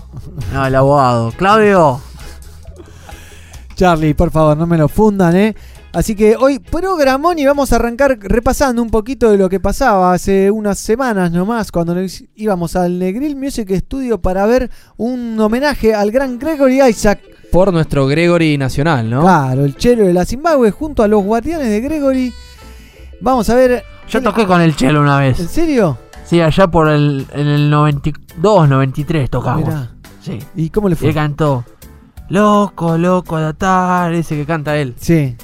No, 0.53 0.67
el 0.67 0.75
abogado. 0.75 1.33
Claudio. 1.37 2.01
Charlie, 3.75 4.15
por 4.15 4.31
favor, 4.31 4.57
no 4.57 4.67
me 4.67 4.77
lo 4.79 4.89
fundan, 4.89 5.35
¿eh? 5.37 5.55
Así 5.95 6.15
que 6.15 6.37
hoy 6.37 6.59
programón 6.59 7.39
y 7.39 7.45
vamos 7.45 7.71
a 7.73 7.77
arrancar 7.77 8.19
repasando 8.19 8.81
un 8.83 8.89
poquito 8.91 9.31
de 9.31 9.37
lo 9.37 9.49
que 9.51 9.61
pasaba 9.61 10.15
hace 10.15 10.51
unas 10.51 10.79
semanas 10.79 11.31
nomás 11.31 11.71
cuando 11.71 11.95
nos 11.95 12.25
íbamos 12.35 12.77
al 12.77 12.99
Negril 12.99 13.37
Music 13.37 13.71
Studio 13.77 14.21
para 14.21 14.47
ver 14.47 14.71
un 14.97 15.39
homenaje 15.39 15.95
al 15.95 16.11
gran 16.11 16.39
Gregory 16.39 16.81
Isaac. 16.83 17.21
Por 17.51 17.73
nuestro 17.75 18.07
Gregory 18.07 18.57
Nacional, 18.57 19.11
¿no? 19.11 19.21
Claro, 19.21 19.67
el 19.67 19.77
chelo 19.77 20.05
de 20.07 20.15
la 20.15 20.25
Zimbabue 20.25 20.71
junto 20.71 21.03
a 21.03 21.09
los 21.09 21.23
guardianes 21.23 21.69
de 21.69 21.81
Gregory. 21.83 22.33
Vamos 23.21 23.51
a 23.51 23.55
ver. 23.55 23.85
Yo 24.13 24.23
toqué 24.23 24.47
con 24.47 24.61
el 24.61 24.77
chelo 24.77 25.01
una 25.01 25.25
¿En 25.27 25.33
vez. 25.33 25.51
serio? 25.51 25.97
Sí, 26.27 26.39
allá 26.41 26.67
por 26.67 26.89
el, 26.91 27.27
en 27.33 27.47
el 27.47 27.71
92, 27.71 28.69
93 28.69 29.31
tocamos. 29.31 29.65
Mirá. 29.67 29.91
Sí. 30.21 30.39
¿Y 30.55 30.69
cómo 30.69 30.91
le 30.91 30.97
fue? 30.97 31.09
él 31.09 31.15
cantó. 31.15 31.65
Loco, 32.29 32.99
loco 32.99 33.39
de 33.39 33.47
atar, 33.47 34.13
ese 34.13 34.37
que 34.37 34.45
canta 34.45 34.77
él. 34.77 34.95
Sí. 34.99 35.35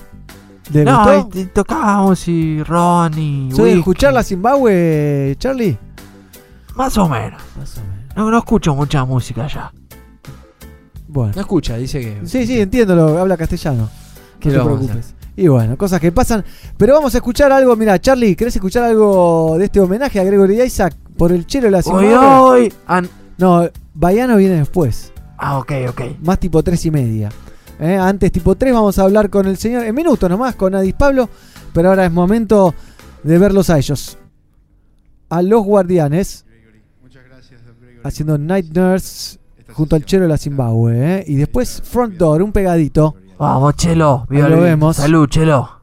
¿Le 0.73 0.85
no, 0.85 0.99
gustó? 1.23 1.39
y- 1.39 1.41
y 1.43 1.45
tocábamos 1.47 2.29
y 2.29 2.63
Ronnie. 2.63 3.51
¿Soy 3.55 3.71
de 3.71 3.79
escuchar 3.79 4.13
la 4.13 4.23
Zimbabue, 4.23 5.35
Charlie? 5.39 5.79
Más 6.77 6.97
o 6.99 7.09
menos. 7.09 7.41
Más 7.59 7.79
o 7.79 7.81
menos. 7.81 8.17
No, 8.17 8.31
no 8.31 8.37
escucho 8.39 8.75
mucha 8.75 9.03
música 9.07 9.45
allá. 9.47 9.73
Bueno. 11.09 11.33
No 11.35 11.41
escucha, 11.41 11.77
dice 11.77 12.01
que. 12.01 12.27
Sí, 12.27 12.47
sí, 12.47 12.61
entiendo, 12.61 12.95
lo, 12.95 13.19
habla 13.19 13.39
castellano. 13.39 13.89
¿Qué 14.39 14.51
no 14.51 14.59
te 14.59 14.65
preocupes. 14.65 15.15
Y 15.39 15.47
bueno, 15.47 15.77
cosas 15.79 16.01
que 16.01 16.11
pasan. 16.11 16.45
Pero 16.77 16.95
vamos 16.95 17.15
a 17.15 17.19
escuchar 17.19 17.53
algo. 17.53 17.77
Mira, 17.77 17.97
Charlie, 18.01 18.35
¿querés 18.35 18.57
escuchar 18.57 18.83
algo 18.83 19.55
de 19.57 19.67
este 19.67 19.79
homenaje 19.79 20.19
a 20.19 20.25
Gregory 20.25 20.61
Isaac 20.63 20.97
por 21.17 21.31
el 21.31 21.47
chelo 21.47 21.67
de 21.67 21.71
la 21.71 21.79
Hoy, 21.79 22.07
hoy. 22.07 22.73
Ah, 22.89 23.03
No, 23.39 23.69
Baiano 23.95 24.37
viene 24.37 24.57
después. 24.57 25.13
ah, 25.39 25.59
ok, 25.59 25.73
ok. 25.91 26.01
Más 26.23 26.41
tipo 26.41 26.61
tres 26.65 26.85
y 26.87 26.91
media. 26.91 27.31
¿eh? 27.79 27.97
Antes, 27.97 28.33
tipo 28.33 28.57
3, 28.57 28.73
vamos 28.73 28.99
a 28.99 29.05
hablar 29.05 29.31
con 29.31 29.47
el 29.47 29.57
señor. 29.57 29.85
En 29.85 29.95
minutos 29.95 30.29
nomás, 30.29 30.57
con 30.57 30.75
Adis 30.75 30.95
Pablo. 30.95 31.31
Pero 31.73 31.91
ahora 31.91 32.07
es 32.07 32.11
momento 32.13 32.75
de 33.23 33.39
verlos 33.39 33.71
a 33.71 33.79
ellos. 33.79 34.19
A 35.29 35.41
los 35.41 35.63
guardianes. 35.63 36.45
Haciendo 38.03 38.39
Night 38.39 38.75
Nurse 38.77 39.39
junto 39.73 39.95
al 39.95 40.05
chelo 40.05 40.23
de 40.25 40.29
la 40.31 40.37
Zimbabue. 40.37 41.19
¿eh? 41.21 41.25
Y 41.29 41.37
después 41.37 41.81
Front 41.85 42.15
Door, 42.17 42.43
un 42.43 42.51
pegadito. 42.53 43.15
Vamos, 43.39 43.77
Chelo. 43.77 44.27
Ahí 44.31 44.39
lo 44.39 44.61
vemos. 44.61 44.97
Salud, 44.97 45.29
Chelo. 45.29 45.78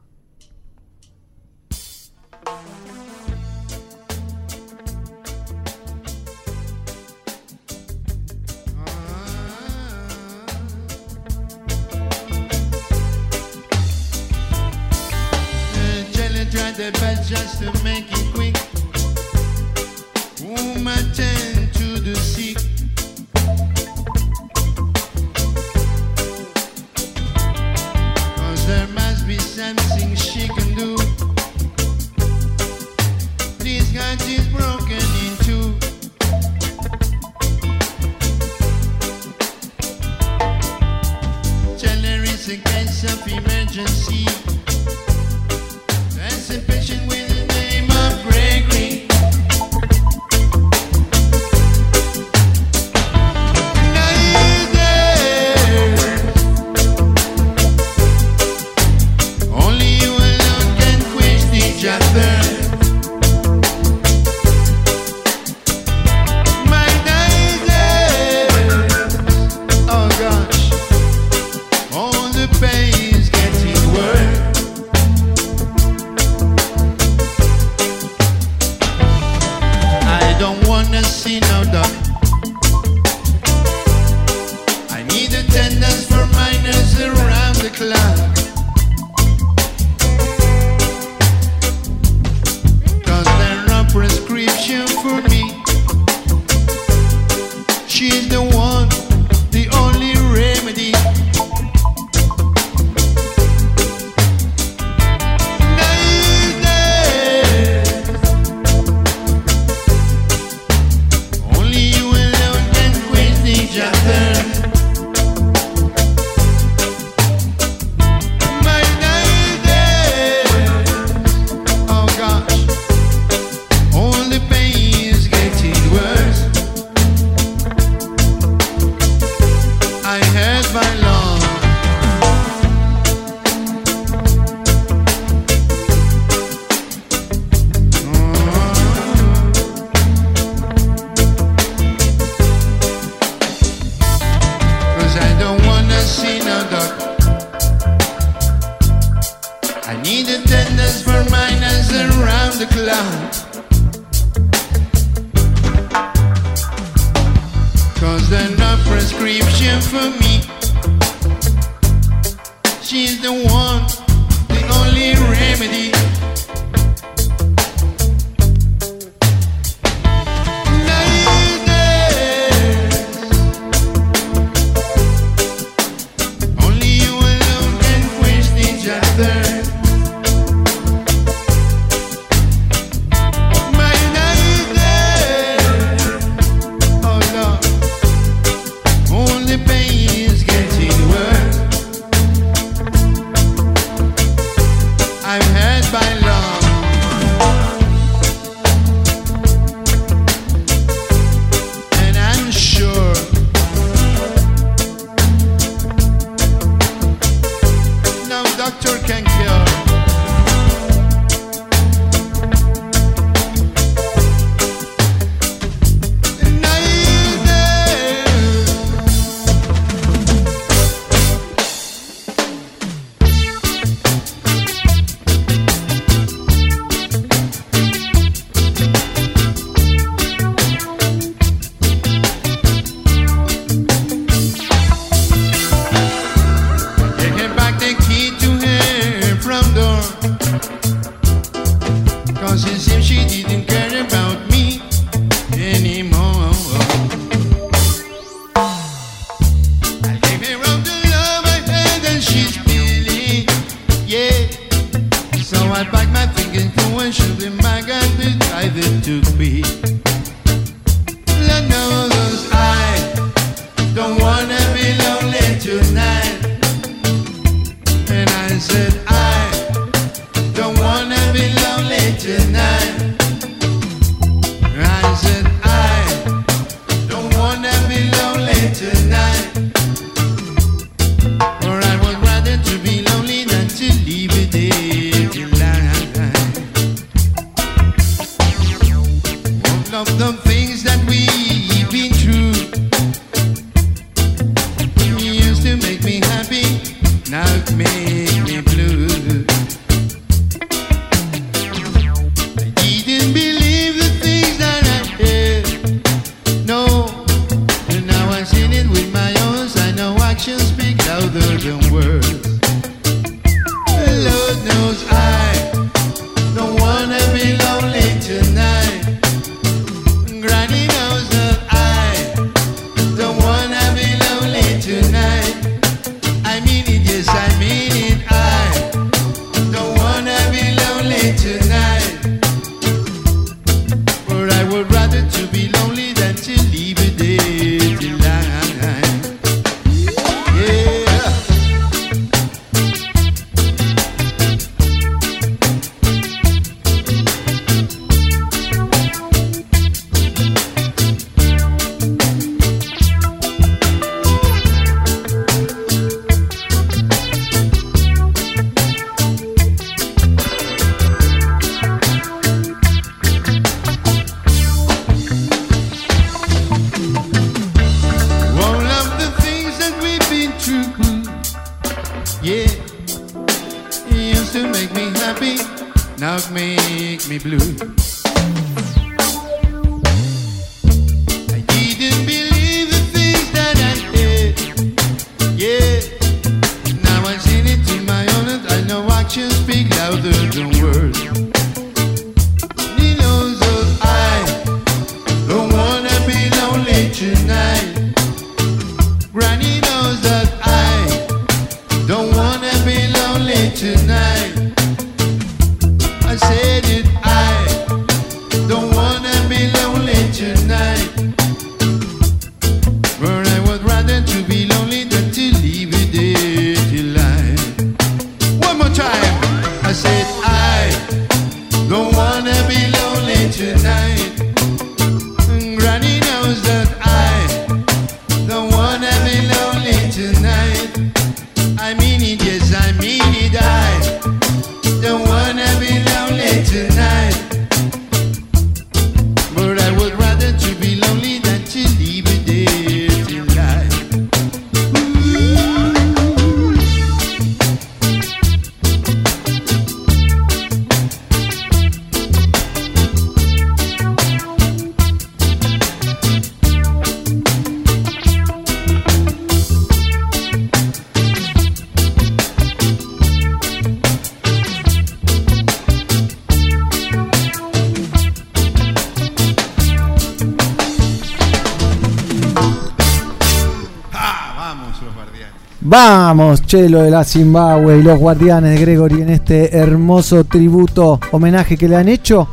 Vamos, 476.28 476.62
Chelo 476.66 477.02
de 477.04 477.10
la 477.12 477.22
Zimbabue 477.22 477.98
y 477.98 478.02
los 478.02 478.18
guardianes 478.18 478.74
de 478.74 478.80
Gregory 478.84 479.22
en 479.22 479.30
este 479.30 479.76
hermoso 479.76 480.42
tributo, 480.42 481.20
homenaje 481.30 481.76
que 481.76 481.88
le 481.88 481.94
han 481.94 482.08
hecho 482.08 482.48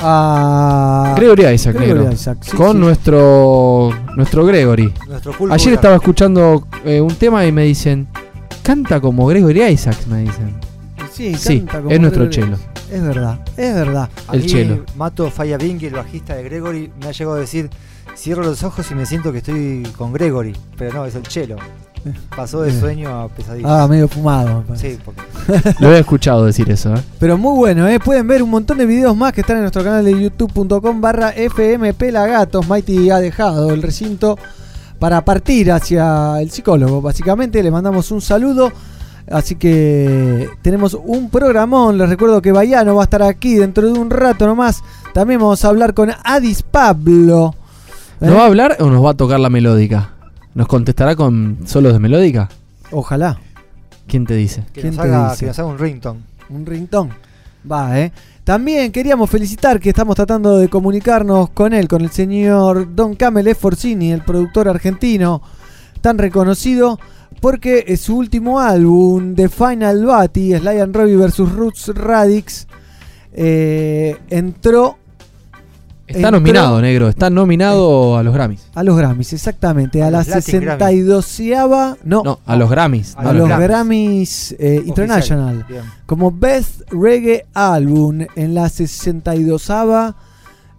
a 0.00 1.14
Gregory 1.16 1.46
Isaac, 1.54 1.76
Gregory 1.76 1.98
negro. 2.00 2.12
Isaac, 2.12 2.38
sí, 2.40 2.56
con 2.56 2.72
sí. 2.72 2.78
nuestro 2.78 3.90
nuestro 4.16 4.44
Gregory. 4.44 4.92
Nuestro 5.06 5.32
pulpo 5.34 5.54
Ayer 5.54 5.74
estaba 5.74 5.94
escuchando 5.94 6.66
eh, 6.84 7.00
un 7.00 7.14
tema 7.14 7.46
y 7.46 7.52
me 7.52 7.62
dicen, 7.62 8.08
canta 8.60 9.00
como 9.00 9.24
Gregory 9.28 9.62
Isaac, 9.66 9.98
me 10.08 10.22
dicen. 10.22 10.56
Sí, 11.12 11.36
Sí, 11.36 11.58
canta 11.60 11.78
como 11.78 11.90
es 11.92 12.00
nuestro 12.00 12.24
Gregory. 12.24 12.56
chelo. 12.56 12.58
Es 12.90 13.02
verdad, 13.04 13.38
es 13.56 13.72
verdad. 13.72 14.08
A 14.26 14.34
el 14.34 14.40
mí, 14.40 14.46
chelo. 14.48 14.84
Mato 14.96 15.30
Fayabingui, 15.30 15.86
el 15.86 15.94
bajista 15.94 16.34
de 16.34 16.42
Gregory, 16.42 16.90
me 17.00 17.06
ha 17.06 17.12
llegado 17.12 17.36
a 17.36 17.38
decir: 17.40 17.70
cierro 18.16 18.42
los 18.42 18.64
ojos 18.64 18.90
y 18.90 18.96
me 18.96 19.06
siento 19.06 19.30
que 19.30 19.38
estoy 19.38 19.84
con 19.96 20.12
Gregory. 20.12 20.56
Pero 20.76 20.92
no, 20.94 21.06
es 21.06 21.14
el 21.14 21.22
chelo. 21.22 21.54
Pasó 22.36 22.62
de 22.62 22.70
Eh. 22.70 22.80
sueño 22.80 23.10
a 23.10 23.28
pesadilla. 23.28 23.82
Ah, 23.84 23.88
medio 23.88 24.08
fumado. 24.08 24.58
me 24.60 24.62
parece. 24.66 24.92
Sí, 24.94 24.98
porque 25.04 25.22
Lo 25.80 25.92
he 25.94 25.98
escuchado 26.00 26.44
decir 26.44 26.70
eso, 26.70 26.94
¿eh? 26.94 27.00
Pero 27.18 27.38
muy 27.38 27.56
bueno, 27.56 27.86
¿eh? 27.88 28.00
pueden 28.00 28.26
ver 28.26 28.42
un 28.42 28.50
montón 28.50 28.78
de 28.78 28.86
videos 28.86 29.16
más 29.16 29.32
que 29.32 29.42
están 29.42 29.56
en 29.56 29.62
nuestro 29.62 29.84
canal 29.84 30.04
de 30.04 30.20
youtube.com 30.20 31.00
barra 31.00 31.32
fmpelagatos. 31.32 32.68
Mighty 32.68 33.10
ha 33.10 33.18
dejado 33.20 33.70
el 33.72 33.82
recinto 33.82 34.38
para 34.98 35.24
partir 35.24 35.70
hacia 35.72 36.40
el 36.40 36.50
psicólogo. 36.50 37.00
Básicamente 37.00 37.62
le 37.62 37.70
mandamos 37.70 38.10
un 38.10 38.20
saludo. 38.20 38.72
Así 39.30 39.54
que 39.54 40.48
tenemos 40.62 40.94
un 41.04 41.30
programón. 41.30 41.96
Les 41.98 42.08
recuerdo 42.08 42.42
que 42.42 42.50
Bayano 42.52 42.96
va 42.96 43.02
a 43.02 43.04
estar 43.04 43.22
aquí 43.22 43.54
dentro 43.54 43.86
de 43.92 43.98
un 43.98 44.10
rato 44.10 44.46
nomás. 44.46 44.82
También 45.14 45.40
vamos 45.40 45.64
a 45.64 45.68
hablar 45.68 45.94
con 45.94 46.10
Adis 46.24 46.62
Pablo. 46.62 47.54
¿eh? 48.20 48.26
¿Nos 48.26 48.36
va 48.36 48.42
a 48.42 48.46
hablar 48.46 48.76
o 48.80 48.86
nos 48.90 49.04
va 49.04 49.10
a 49.10 49.14
tocar 49.14 49.38
la 49.38 49.48
melódica? 49.50 50.10
¿Nos 50.54 50.66
contestará 50.66 51.16
con 51.16 51.58
solos 51.66 51.92
de 51.92 51.98
melódica? 51.98 52.48
Ojalá. 52.90 53.38
¿Quién 54.06 54.26
te 54.26 54.34
dice? 54.34 54.64
que, 54.72 54.82
¿Quién 54.82 54.96
nos 54.96 55.04
te 55.04 55.10
dice? 55.10 55.40
que 55.40 55.46
nos 55.46 55.58
haga 55.58 55.68
un 55.68 55.78
ringtone. 55.78 56.20
Un 56.50 56.66
ringtone. 56.66 57.10
Va, 57.70 57.98
¿eh? 57.98 58.12
También 58.44 58.90
queríamos 58.90 59.30
felicitar 59.30 59.78
que 59.78 59.90
estamos 59.90 60.16
tratando 60.16 60.58
de 60.58 60.68
comunicarnos 60.68 61.50
con 61.50 61.72
él, 61.72 61.86
con 61.86 62.02
el 62.02 62.10
señor 62.10 62.94
Don 62.94 63.14
Camel 63.14 63.54
Forcini, 63.54 64.12
el 64.12 64.22
productor 64.22 64.68
argentino 64.68 65.40
tan 66.00 66.18
reconocido, 66.18 66.98
porque 67.40 67.84
es 67.86 68.00
su 68.00 68.16
último 68.16 68.58
álbum, 68.60 69.34
The 69.36 69.48
Final 69.48 70.04
Batty, 70.04 70.58
Sly 70.58 70.80
and 70.80 70.94
Robbie 70.94 71.16
vs. 71.16 71.38
Roots 71.52 71.88
Radix, 71.94 72.66
eh, 73.32 74.16
entró 74.28 74.98
Está 76.16 76.28
entró 76.28 76.40
nominado, 76.40 76.80
negro. 76.80 77.08
Está 77.08 77.30
nominado 77.30 78.16
a 78.16 78.22
los 78.22 78.34
Grammys. 78.34 78.66
a 78.74 78.82
los 78.82 78.96
Grammys, 78.96 79.32
exactamente, 79.32 80.02
a, 80.02 80.06
A 80.06 80.10
la 80.10 80.18
los 80.18 80.28
Latin 80.28 80.42
62 80.42 81.40
no, 82.04 82.22
No, 82.24 82.40
a 82.46 82.56
los 82.56 82.70
Grammys. 82.70 83.14
a 83.16 83.24
no 83.24 83.32
los 83.32 83.48
Grammys. 83.48 83.66
Grammys 83.68 84.52
eh. 84.58 84.82
International 84.86 85.66
Bien. 85.68 85.82
como 86.06 86.30
Best 86.30 86.82
Reggae 86.90 87.46
Album 87.54 88.26
en 88.36 88.54
la 88.54 88.68
62 88.68 89.70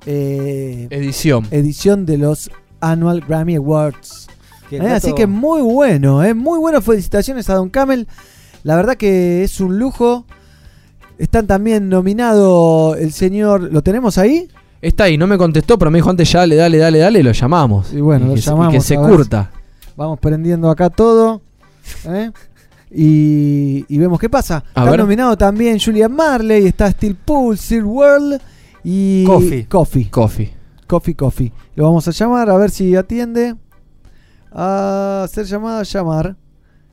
eh, 0.05 0.87
Edición. 0.89 1.47
edición 1.51 2.05
de 2.05 2.17
los 2.17 2.49
Annual 2.81 3.21
Grammy 3.27 3.55
Awards. 3.55 4.27
Eh, 4.71 4.79
Así 4.79 5.13
que 5.13 5.27
muy 5.27 5.61
bueno, 5.61 6.23
eh, 6.23 6.33
muy 6.33 6.59
bueno. 6.59 6.81
Felicitaciones 6.81 7.49
a 7.49 7.55
Don 7.55 7.69
Camel. 7.69 8.07
La 8.63 8.75
verdad 8.75 8.97
que 8.97 9.43
es 9.43 9.59
un 9.59 9.77
lujo. 9.77 10.25
Están 11.17 11.47
también 11.47 11.89
nominados 11.89 12.97
el 12.97 13.13
señor. 13.13 13.71
¿Lo 13.71 13.81
tenemos 13.83 14.17
ahí? 14.17 14.49
Está 14.83 15.05
ahí, 15.05 15.17
no 15.17 15.27
me 15.27 15.37
contestó, 15.37 15.77
pero 15.77 15.89
me 15.89 15.97
dijo 15.99 16.09
antes, 16.09 16.31
dale, 16.33 16.55
dale, 16.57 16.77
dale, 16.77 16.99
dale, 16.99 17.19
y 17.19 17.23
lo 17.23 17.31
llamamos. 17.31 17.93
Y 17.93 18.01
bueno, 18.01 18.27
lo 18.27 18.33
que, 18.35 18.41
se- 18.41 18.49
llamamos 18.49 18.73
y 18.73 18.77
que 18.77 18.83
se 18.83 18.95
curta. 18.97 19.49
Vamos 19.95 20.19
prendiendo 20.19 20.69
acá 20.69 20.89
todo. 20.89 21.41
¿eh? 22.05 22.31
Y, 22.91 23.85
y 23.87 23.97
vemos 23.97 24.19
qué 24.19 24.29
pasa. 24.29 24.57
A 24.75 24.81
Está 24.81 24.91
ver. 24.91 24.99
nominado 24.99 25.37
también 25.37 25.79
Julian 25.79 26.11
Marley, 26.13 26.67
está 26.67 26.91
Steel 26.91 27.15
Pool, 27.15 27.57
Sir 27.57 27.85
World 27.85 28.41
y 28.83 29.23
Coffee. 29.25 29.65
Coffee. 29.67 30.09
Coffee. 30.09 30.53
Coffee, 30.85 31.15
Coffee. 31.15 31.53
Lo 31.75 31.85
vamos 31.85 32.05
a 32.07 32.11
llamar 32.11 32.49
a 32.49 32.57
ver 32.57 32.69
si 32.69 32.93
atiende. 32.95 33.55
A 34.51 35.21
hacer 35.23 35.45
llamada, 35.45 35.83
llamar. 35.83 36.35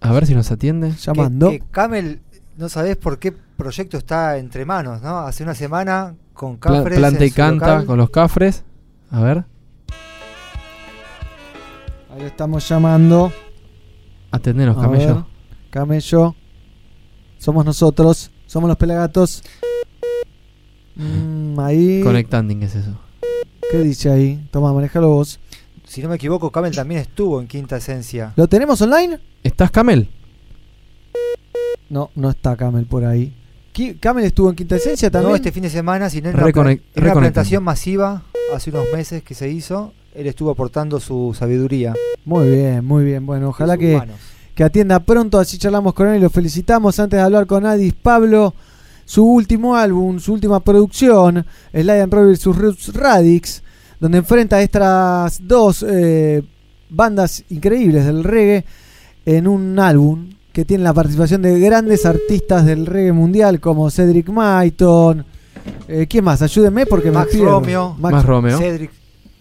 A 0.01 0.13
ver 0.13 0.27
si 0.27 0.35
nos 0.35 0.51
atiende. 0.51 0.93
Llamando. 0.93 1.51
Que, 1.51 1.59
que 1.59 1.67
Camel, 1.71 2.21
no 2.57 2.69
sabés 2.69 2.97
por 2.97 3.19
qué 3.19 3.33
proyecto 3.33 3.99
está 3.99 4.39
entre 4.39 4.65
manos, 4.65 5.03
¿no? 5.03 5.19
Hace 5.19 5.43
una 5.43 5.55
semana 5.55 6.15
con 6.41 6.57
Pla- 6.57 6.73
Cafres 6.79 6.99
planta 6.99 7.25
y 7.27 7.31
canta 7.31 7.67
local. 7.67 7.85
con 7.87 7.99
los 7.99 8.09
cafres. 8.09 8.65
A 9.11 9.21
ver, 9.21 9.45
Ahí 12.15 12.23
estamos 12.25 12.67
llamando. 12.67 13.31
atendenos, 14.31 14.79
A 14.79 14.81
camello. 14.81 15.15
ver, 15.17 15.25
Camello. 15.69 16.35
Somos 17.37 17.63
nosotros. 17.67 18.31
Somos 18.47 18.69
los 18.69 18.79
pelagatos. 18.79 19.43
Mm, 20.97 21.61
ahí. 21.61 22.01
Conectanding 22.03 22.63
es 22.63 22.75
eso. 22.75 22.99
¿Qué 23.71 23.79
dice 23.83 24.11
ahí? 24.11 24.49
Toma, 24.51 24.73
manejalo 24.73 25.09
vos. 25.11 25.39
Si 25.85 26.01
no 26.03 26.09
me 26.09 26.15
equivoco, 26.17 26.51
Camel 26.51 26.75
también 26.75 27.03
estuvo 27.03 27.39
en 27.41 27.49
Quinta 27.49 27.77
Esencia. 27.77 28.33
¿Lo 28.37 28.49
tenemos 28.49 28.81
online? 28.81 29.19
¿Estás, 29.43 29.71
Camel? 29.71 30.09
No, 31.91 32.11
no 32.15 32.31
está 32.31 32.57
Camel 32.57 32.87
por 32.87 33.05
ahí. 33.05 33.37
¿Camel 34.01 34.25
estuvo 34.25 34.51
en 34.51 34.57
Quinta 34.57 34.77
Esencia 34.77 35.11
también? 35.11 35.31
No 35.31 35.37
este 35.37 35.53
fin 35.53 35.63
de 35.63 35.71
semana, 35.71 36.11
sino 36.11 36.31
en 36.31 36.37
una, 36.37 36.73
en 36.73 36.81
una 36.97 37.15
presentación 37.15 37.63
masiva 37.63 38.23
hace 38.55 38.71
unos 38.71 38.87
meses 38.93 39.23
que 39.23 39.35
se 39.35 39.49
hizo. 39.49 39.93
Él 40.15 40.27
estuvo 40.27 40.51
aportando 40.51 40.99
su 40.99 41.35
sabiduría. 41.39 41.95
Muy 42.25 42.51
bien, 42.51 42.85
muy 42.85 43.05
bien. 43.05 43.25
Bueno, 43.25 43.51
ojalá 43.51 43.79
que, 43.79 44.01
que 44.55 44.65
atienda 44.65 45.01
pronto, 45.01 45.39
así 45.39 45.57
charlamos 45.57 45.95
con 45.95 46.09
él 46.09 46.17
y 46.17 46.21
lo 46.21 46.31
felicitamos. 46.31 46.99
Antes 46.99 47.19
de 47.19 47.23
hablar 47.23 47.47
con 47.47 47.65
Adis, 47.65 47.95
Pablo, 47.95 48.55
su 49.05 49.25
último 49.25 49.77
álbum, 49.77 50.19
su 50.19 50.33
última 50.33 50.61
producción, 50.61 51.47
Sly 51.73 51.91
and 51.91 52.13
Robbie 52.13 52.37
sus 52.37 52.57
Roots 52.57 52.93
Radix, 52.93 53.63
donde 54.01 54.19
enfrenta 54.19 54.57
a 54.57 54.63
estas 54.63 55.47
dos 55.47 55.85
eh, 55.89 56.43
bandas 56.89 57.45
increíbles 57.51 58.05
del 58.05 58.25
reggae 58.25 58.65
en 59.25 59.47
un 59.47 59.79
álbum 59.79 60.31
que 60.53 60.65
tiene 60.65 60.85
la 60.85 60.93
participación 60.93 61.43
de 61.43 61.59
grandes 61.61 62.05
artistas 62.07 62.65
del 62.67 62.87
reggae 62.87 63.13
mundial 63.13 63.61
como 63.61 63.91
Cedric 63.91 64.29
Maiton. 64.29 65.25
Eh, 65.89 66.07
¿Quién 66.09 66.25
más? 66.25 66.43
Ayúdenme 66.43 66.87
porque 66.87 67.11
Max 67.11 67.35
me. 67.35 67.45
Romeo. 67.45 67.97
Max- 67.99 68.13
Más 68.13 68.25
Romeo. 68.25 68.59
Cedric, 68.59 68.91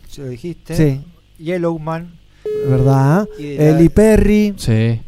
se 0.08 0.22
lo 0.22 0.28
dijiste. 0.30 0.76
Sí, 0.76 1.02
Yellowman. 1.44 2.18
¿verdad? 2.68 3.28
Y 3.38 3.56
de 3.56 3.72
la- 3.72 3.78
Eli 3.78 3.90
Perry. 3.90 4.54
Sí. 4.58 5.02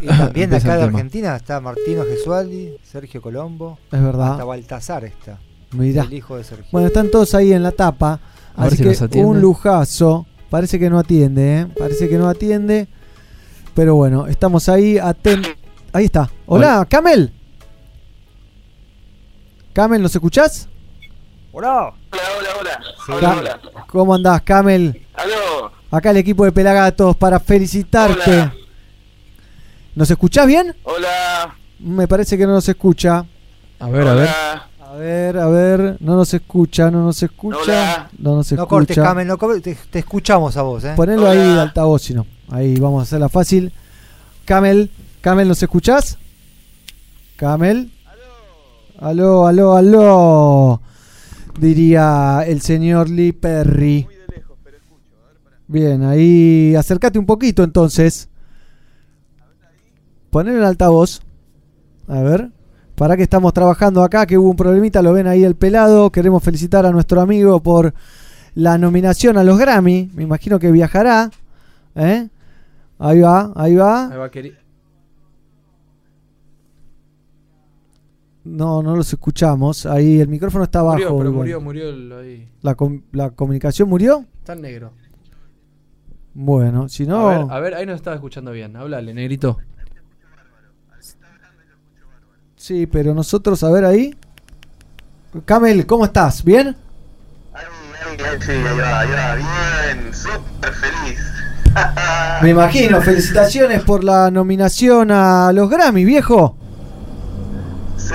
Y 0.00 0.06
también 0.06 0.50
de 0.50 0.56
Empieza 0.56 0.56
acá 0.56 0.74
el 0.74 0.80
de 0.80 0.86
tema. 0.86 0.98
Argentina 0.98 1.36
está 1.36 1.60
Martino 1.60 2.04
Gesualdi, 2.04 2.72
Sergio 2.82 3.20
Colombo. 3.22 3.78
Es 3.92 4.02
verdad. 4.02 4.32
Hasta 4.32 4.44
Baltasar 4.44 5.04
está. 5.04 5.38
Mirá. 5.72 6.02
El 6.04 6.12
hijo 6.14 6.36
de 6.36 6.44
Sergio. 6.44 6.66
Bueno, 6.72 6.88
están 6.88 7.10
todos 7.10 7.34
ahí 7.34 7.52
en 7.52 7.62
la 7.62 7.72
tapa. 7.72 8.20
A 8.56 8.64
ver 8.64 8.72
así 8.72 8.94
si 8.94 9.08
que 9.08 9.18
un 9.24 9.40
lujazo. 9.40 10.26
Parece 10.48 10.78
que 10.80 10.90
no 10.90 10.98
atiende, 10.98 11.60
¿eh? 11.60 11.66
Parece 11.78 12.08
que 12.08 12.18
no 12.18 12.28
atiende. 12.28 12.88
Pero 13.74 13.94
bueno, 13.94 14.26
estamos 14.26 14.68
ahí 14.68 14.98
atentos. 14.98 15.52
Ahí 15.92 16.04
está. 16.06 16.30
Hola, 16.46 16.86
Camel. 16.88 17.32
Camel, 19.72 20.02
¿nos 20.02 20.14
escuchás? 20.14 20.68
¡Hola! 21.52 21.92
Hola, 22.12 22.22
hola, 22.38 22.48
hola. 22.60 22.80
Sí. 23.06 23.12
Hola, 23.12 23.36
hola. 23.38 23.60
¿Cómo 23.86 24.14
andás, 24.14 24.42
Camel? 24.42 25.04
Aló. 25.14 25.72
Acá 25.90 26.10
el 26.10 26.18
equipo 26.18 26.44
de 26.44 26.52
Pelagatos 26.52 27.16
para 27.16 27.40
felicitarte. 27.40 28.30
Hola. 28.32 28.54
¿Nos 29.94 30.10
escuchás 30.10 30.46
bien? 30.46 30.74
Hola. 30.84 31.56
Me 31.80 32.06
parece 32.06 32.36
que 32.38 32.46
no 32.46 32.52
nos 32.52 32.68
escucha. 32.68 33.24
A 33.78 33.88
ver, 33.88 34.06
a 34.06 34.14
ver. 34.14 34.28
Hola. 34.28 34.66
A 34.80 34.92
ver, 34.94 35.38
a 35.38 35.46
ver. 35.48 35.96
No 36.00 36.16
nos 36.16 36.34
escucha, 36.34 36.90
no 36.90 37.04
nos 37.04 37.22
escucha. 37.22 37.58
Hola. 37.62 38.10
No 38.18 38.36
nos 38.36 38.52
No 38.52 38.56
escucha. 38.56 38.66
cortes, 38.68 38.96
Camel, 38.96 39.26
no 39.26 39.38
cortes, 39.38 39.62
te, 39.62 39.74
te 39.90 39.98
escuchamos 40.00 40.56
a 40.56 40.62
vos, 40.62 40.84
¿eh? 40.84 40.92
Ponelo 40.96 41.22
Hola. 41.22 41.30
ahí 41.30 41.54
de 41.54 41.60
altavoz, 41.60 42.02
si 42.02 42.14
no. 42.14 42.26
Ahí 42.50 42.78
vamos 42.78 43.00
a 43.00 43.02
hacerla 43.04 43.28
fácil. 43.28 43.72
Camel, 44.44 44.90
Camel, 45.20 45.48
¿nos 45.48 45.62
escuchás? 45.62 46.18
Camel. 47.36 47.92
Aló, 48.98 49.46
aló, 49.46 49.76
aló. 49.76 50.80
Diría 51.58 52.44
el 52.46 52.60
señor 52.60 53.08
Lee 53.08 53.32
Perry. 53.32 54.06
Bien, 55.68 56.02
ahí 56.02 56.74
acércate 56.74 57.18
un 57.18 57.26
poquito 57.26 57.62
entonces. 57.62 58.28
Ponelo 60.30 60.58
en 60.58 60.64
altavoz. 60.64 61.20
A 62.08 62.20
ver. 62.20 62.50
Para 62.96 63.16
que 63.16 63.22
estamos 63.22 63.54
trabajando 63.54 64.02
acá, 64.02 64.26
que 64.26 64.36
hubo 64.36 64.50
un 64.50 64.56
problemita, 64.56 65.00
lo 65.00 65.12
ven 65.12 65.26
ahí 65.26 65.44
el 65.44 65.54
pelado. 65.54 66.10
Queremos 66.10 66.42
felicitar 66.42 66.84
a 66.84 66.90
nuestro 66.90 67.20
amigo 67.20 67.62
por 67.62 67.94
la 68.54 68.76
nominación 68.76 69.38
a 69.38 69.44
los 69.44 69.58
Grammy. 69.58 70.10
Me 70.14 70.24
imagino 70.24 70.58
que 70.58 70.70
viajará. 70.70 71.30
¿eh? 71.94 72.28
Ahí 73.00 73.20
va, 73.20 73.52
ahí 73.56 73.74
va. 73.74 74.08
Ahí 74.10 74.18
va, 74.18 74.30
queri- 74.30 74.56
No, 78.44 78.82
no 78.82 78.96
los 78.96 79.12
escuchamos. 79.12 79.86
Ahí 79.86 80.20
el 80.20 80.28
micrófono 80.28 80.64
está 80.64 80.80
abajo. 80.80 80.96
Murió, 80.98 81.16
pero 81.18 81.30
igual. 81.30 81.34
murió, 81.34 81.60
murió 81.60 81.88
el- 81.90 82.12
ahí. 82.12 82.48
La, 82.62 82.74
com- 82.74 83.02
la 83.12 83.30
comunicación 83.30 83.88
murió. 83.88 84.24
Está 84.38 84.52
en 84.54 84.62
negro. 84.62 84.92
Bueno, 86.34 86.88
si 86.88 87.06
no. 87.06 87.28
A 87.28 87.38
ver, 87.38 87.46
a 87.52 87.60
ver, 87.60 87.74
ahí 87.74 87.86
nos 87.86 87.96
estaba 87.96 88.16
escuchando 88.16 88.50
bien. 88.52 88.76
Háblale, 88.76 89.12
negrito. 89.12 89.58
Sí, 92.56 92.86
pero 92.86 93.14
nosotros, 93.14 93.62
a 93.64 93.70
ver 93.70 93.84
ahí. 93.84 94.14
Camel, 95.44 95.86
¿cómo 95.86 96.04
estás? 96.04 96.44
¿Bien? 96.44 96.76
Sí, 98.40 98.50
ahí 98.52 98.62
va, 98.78 99.00
ahí 99.00 99.08
va. 99.10 99.34
Bien, 99.36 100.12
súper 100.14 100.72
feliz. 100.74 101.18
Me 102.42 102.50
imagino. 102.50 103.00
Felicitaciones 103.00 103.82
por 103.82 104.04
la 104.04 104.30
nominación 104.30 105.10
a 105.10 105.52
los 105.52 105.68
Grammy, 105.70 106.04
viejo. 106.04 106.56
Sí, 107.96 108.14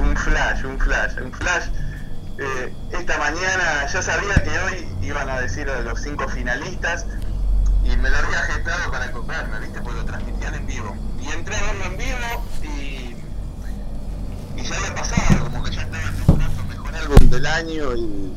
un 0.00 0.16
flash, 0.16 0.64
un 0.64 0.78
flash, 0.78 1.12
un 1.22 1.32
flash. 1.32 1.64
Eh, 2.38 2.72
esta 2.92 3.18
mañana 3.18 3.86
ya 3.90 4.02
sabía 4.02 4.34
que 4.34 4.50
hoy 4.50 4.86
iban 5.02 5.28
a 5.28 5.40
decir 5.40 5.68
a 5.70 5.80
los 5.80 6.00
cinco 6.00 6.28
finalistas 6.28 7.06
y 7.82 7.96
me 7.96 8.10
lo 8.10 8.16
había 8.16 8.38
gestado 8.40 8.90
para 8.90 9.10
comprarme, 9.10 9.58
¿viste? 9.60 9.80
Porque 9.80 9.98
lo 9.98 10.04
transmitían 10.04 10.54
en 10.54 10.66
vivo. 10.66 10.94
Y 11.20 11.28
entré 11.32 11.56
a 11.56 11.62
verlo 11.62 11.84
en 11.86 11.96
vivo 11.96 12.46
y, 12.62 14.60
y 14.60 14.62
ya 14.62 14.76
había 14.76 14.94
pasado, 14.94 15.44
como 15.44 15.64
que 15.64 15.70
ya 15.70 15.82
estaba 15.82 16.10
nombrando 16.26 16.64
mejor 16.64 16.94
álbum 16.94 17.30
del 17.30 17.46
año 17.46 17.94
y, 17.94 18.32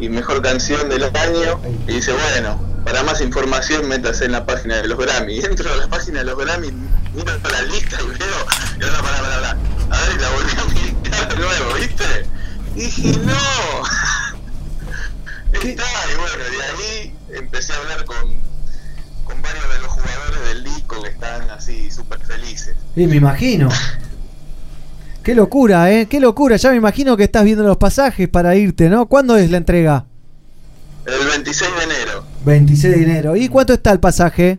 y 0.00 0.08
mejor 0.08 0.42
canción 0.42 0.88
del 0.88 1.04
año. 1.04 1.60
Y 1.86 1.94
dice, 1.94 2.12
bueno, 2.12 2.60
para 2.84 3.02
más 3.02 3.20
información 3.20 3.88
métase 3.88 4.24
en 4.24 4.32
la 4.32 4.46
página 4.46 4.76
de 4.76 4.88
los 4.88 4.98
Grammy. 4.98 5.34
Y 5.34 5.44
entro 5.44 5.72
a 5.72 5.76
la 5.76 5.88
página 5.88 6.20
de 6.20 6.24
los 6.24 6.38
Grammy, 6.38 6.70
miro 7.14 7.32
la 7.50 7.62
lista 7.62 7.98
y 8.00 8.06
veo, 8.06 8.46
y 8.80 8.84
ahora 8.84 9.02
para, 9.02 9.18
para, 9.20 9.36
para. 9.36 9.50
A 9.90 10.08
ver, 10.08 10.20
la 10.20 10.30
volví 10.30 10.50
a 10.50 10.64
mirar 10.64 11.28
de 11.28 11.36
nuevo, 11.36 11.74
¿viste? 11.74 12.26
Y 12.76 12.80
dije, 12.80 13.18
no. 13.24 13.82
Está, 15.52 15.84
y 16.12 16.16
bueno, 16.16 16.44
de 16.44 16.62
ahí 16.62 17.16
empecé 17.30 17.72
a 17.72 17.76
hablar 17.76 18.04
con, 18.04 18.36
con 19.24 19.42
varios 19.42 19.68
de 19.72 19.78
los 19.80 19.88
jugadores 19.88 20.44
del 20.44 20.64
disco 20.64 21.02
que 21.02 21.08
están 21.08 21.50
así 21.50 21.90
súper 21.90 22.20
felices. 22.20 22.76
Sí, 22.94 23.06
me 23.06 23.16
imagino. 23.16 23.70
Qué 25.28 25.34
locura, 25.34 25.92
¿eh? 25.92 26.06
Qué 26.08 26.20
locura. 26.20 26.56
Ya 26.56 26.70
me 26.70 26.76
imagino 26.76 27.14
que 27.14 27.24
estás 27.24 27.44
viendo 27.44 27.62
los 27.62 27.76
pasajes 27.76 28.30
para 28.30 28.56
irte, 28.56 28.88
¿no? 28.88 29.04
¿Cuándo 29.04 29.36
es 29.36 29.50
la 29.50 29.58
entrega? 29.58 30.06
El 31.04 31.26
26 31.26 31.70
de 31.76 31.84
enero. 31.84 32.24
26 32.46 32.96
de 32.96 33.02
enero. 33.02 33.36
¿Y 33.36 33.50
cuánto 33.50 33.74
está 33.74 33.92
el 33.92 34.00
pasaje? 34.00 34.58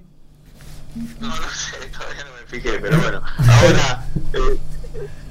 No, 1.19 1.27
no 1.27 1.33
sé, 1.49 1.75
fijé, 2.45 2.77
pero 2.79 2.99
bueno. 2.99 3.19
Ahora, 3.39 4.05
eh, 4.33 4.59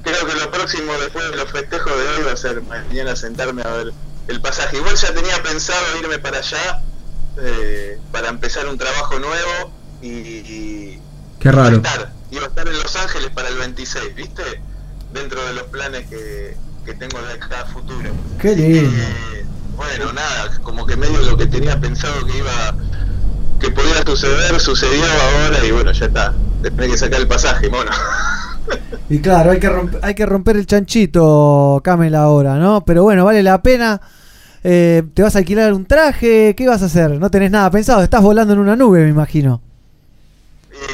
creo 0.03 0.27
que 0.27 0.35
lo 0.41 0.51
próximo 0.51 0.93
después 1.01 1.31
de 1.31 1.37
los 1.37 1.53
festejos 1.53 1.93
de 1.97 2.09
hoy 2.09 2.25
va 2.27 2.33
a 2.33 2.37
ser 2.37 2.61
mañana 2.63 3.15
sentarme 3.15 3.63
a 3.63 3.69
ver 3.69 3.93
el 4.27 4.41
pasaje. 4.41 4.77
Igual 4.77 4.97
ya 4.97 5.15
tenía 5.15 5.41
pensado 5.45 5.85
irme 6.03 6.19
para 6.19 6.39
allá 6.39 6.83
eh, 7.41 8.01
para 8.11 8.31
empezar 8.31 8.67
un 8.67 8.77
trabajo 8.77 9.21
nuevo 9.21 9.73
y, 10.03 10.09
y 10.09 11.03
Qué 11.39 11.53
raro. 11.53 11.77
Iba 11.77 11.89
a, 11.89 11.93
estar, 11.93 12.13
iba 12.33 12.43
a 12.43 12.49
estar 12.49 12.67
en 12.67 12.75
Los 12.75 12.97
Ángeles 12.97 13.31
para 13.31 13.49
el 13.51 13.57
26, 13.57 14.17
¿viste? 14.17 14.43
Dentro 15.13 15.45
de 15.47 15.55
los 15.55 15.65
planes 15.65 16.07
que, 16.09 16.57
que 16.85 16.95
tengo 16.95 17.21
de 17.23 17.33
acá 17.35 17.63
a 17.63 17.67
futuro. 17.67 18.11
Qué 18.41 18.55
lindo. 18.55 18.91
Eh, 18.91 19.45
bueno, 19.77 20.13
nada, 20.13 20.59
como 20.63 20.87
que 20.87 20.97
medio 20.97 21.21
lo 21.23 21.37
que 21.37 21.47
tenía 21.47 21.79
pensado 21.81 22.27
que 22.27 22.39
iba 22.39 22.75
que 23.61 23.71
podía 23.71 24.03
suceder, 24.07 24.61
sucedió 24.61 25.05
ahora 25.05 25.65
y 25.65 25.71
bueno, 25.73 25.93
ya 25.93 26.07
está. 26.07 26.35
Tenés 26.63 26.93
que 26.93 26.99
sacar 26.99 27.21
el 27.21 27.29
pasaje, 27.29 27.69
mono. 27.69 27.91
Y 29.09 29.21
claro, 29.21 29.53
hay 29.53 29.61
que, 29.61 29.69
romper, 29.69 30.01
hay 30.03 30.15
que 30.15 30.27
romper 30.27 30.57
el 30.57 30.67
chanchito, 30.67 31.81
Camel, 31.83 32.15
ahora, 32.15 32.57
¿no? 32.57 32.85
Pero 32.85 33.03
bueno, 33.03 33.25
vale 33.25 33.43
la 33.43 33.63
pena. 33.63 34.01
Eh, 34.63 35.03
¿Te 35.15 35.23
vas 35.23 35.35
a 35.35 35.39
alquilar 35.39 35.73
un 35.73 35.87
traje? 35.87 36.55
¿Qué 36.57 36.69
vas 36.69 36.83
a 36.83 36.87
hacer? 36.87 37.13
No 37.13 37.31
tenés 37.31 37.51
nada 37.51 37.71
pensado. 37.71 38.03
Estás 38.03 38.23
volando 38.23 38.53
en 38.53 38.61
una 38.61 38.77
nube, 38.77 39.03
me 39.03 39.09
imagino. 39.09 39.63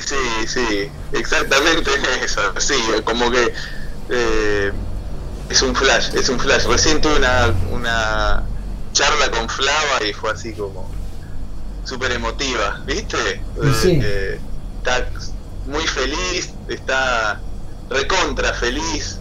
Sí, 0.00 0.46
sí, 0.46 0.88
exactamente 1.12 1.90
eso. 2.24 2.40
Sí, 2.58 2.74
como 3.04 3.30
que 3.30 3.52
eh, 4.08 4.72
es 5.48 5.62
un 5.62 5.74
flash, 5.74 6.14
es 6.14 6.28
un 6.28 6.38
flash. 6.38 6.64
Recién 6.66 7.00
tuve 7.00 7.16
una, 7.16 7.54
una 7.70 8.42
charla 8.92 9.30
con 9.30 9.48
Flava 9.48 10.04
y 10.08 10.12
fue 10.12 10.30
así 10.30 10.52
como 10.52 10.90
súper 11.84 12.12
emotiva, 12.12 12.82
¿viste? 12.86 13.42
Sí. 13.82 13.98
Eh, 14.02 14.40
está 14.78 15.08
muy 15.66 15.86
feliz, 15.86 16.50
está 16.68 17.40
recontra 17.90 18.54
feliz 18.54 19.18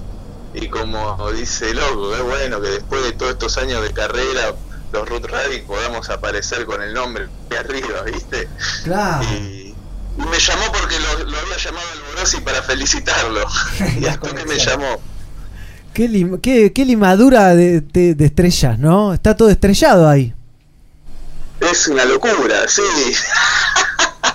y 0.53 0.69
como 0.69 1.31
dice 1.31 1.73
loco, 1.73 2.15
es 2.15 2.21
bueno 2.21 2.61
que 2.61 2.69
después 2.69 3.03
de 3.03 3.13
todos 3.13 3.33
estos 3.33 3.57
años 3.57 3.81
de 3.81 3.91
carrera 3.91 4.53
los 4.91 5.09
Root 5.09 5.25
Radic 5.25 5.65
podamos 5.65 6.09
aparecer 6.09 6.65
con 6.65 6.81
el 6.81 6.93
nombre 6.93 7.27
de 7.49 7.57
arriba, 7.57 8.03
¿viste? 8.03 8.47
Claro. 8.83 9.23
Y 9.23 9.62
me 10.17 10.39
llamó 10.39 10.71
porque 10.71 10.99
lo, 10.99 11.25
lo 11.29 11.37
había 11.39 11.57
llamado 11.57 11.85
al 11.91 12.01
Borossi 12.13 12.41
para 12.41 12.61
felicitarlo. 12.61 13.45
y 14.01 14.05
hasta 14.05 14.33
que 14.33 14.45
me 14.45 14.57
llamó. 14.57 15.01
Qué, 15.93 16.09
lim- 16.09 16.39
qué- 16.41 16.73
qué 16.73 16.85
limadura 16.85 17.53
de, 17.55 17.81
de- 17.81 18.15
de 18.15 18.25
estrellas, 18.25 18.79
¿no? 18.79 19.13
Está 19.13 19.35
todo 19.35 19.49
estrellado 19.49 20.07
ahí. 20.09 20.33
Es 21.59 21.87
una 21.87 22.03
locura, 22.05 22.67
sí. 22.67 22.81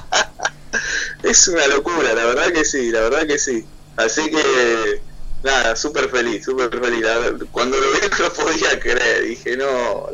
es 1.22 1.48
una 1.48 1.66
locura, 1.66 2.14
la 2.14 2.24
verdad 2.24 2.52
que 2.52 2.64
sí, 2.64 2.90
la 2.90 3.00
verdad 3.00 3.26
que 3.26 3.38
sí. 3.38 3.64
Así 3.96 4.30
que, 4.30 5.02
nada, 5.42 5.74
súper 5.76 6.08
feliz, 6.08 6.44
súper 6.44 6.70
feliz. 6.80 7.04
Cuando 7.50 7.76
lo 7.76 7.90
vi 7.92 7.98
no 8.10 8.18
lo 8.24 8.32
podía 8.32 8.78
creer, 8.78 9.24
dije, 9.24 9.56
no, 9.56 10.06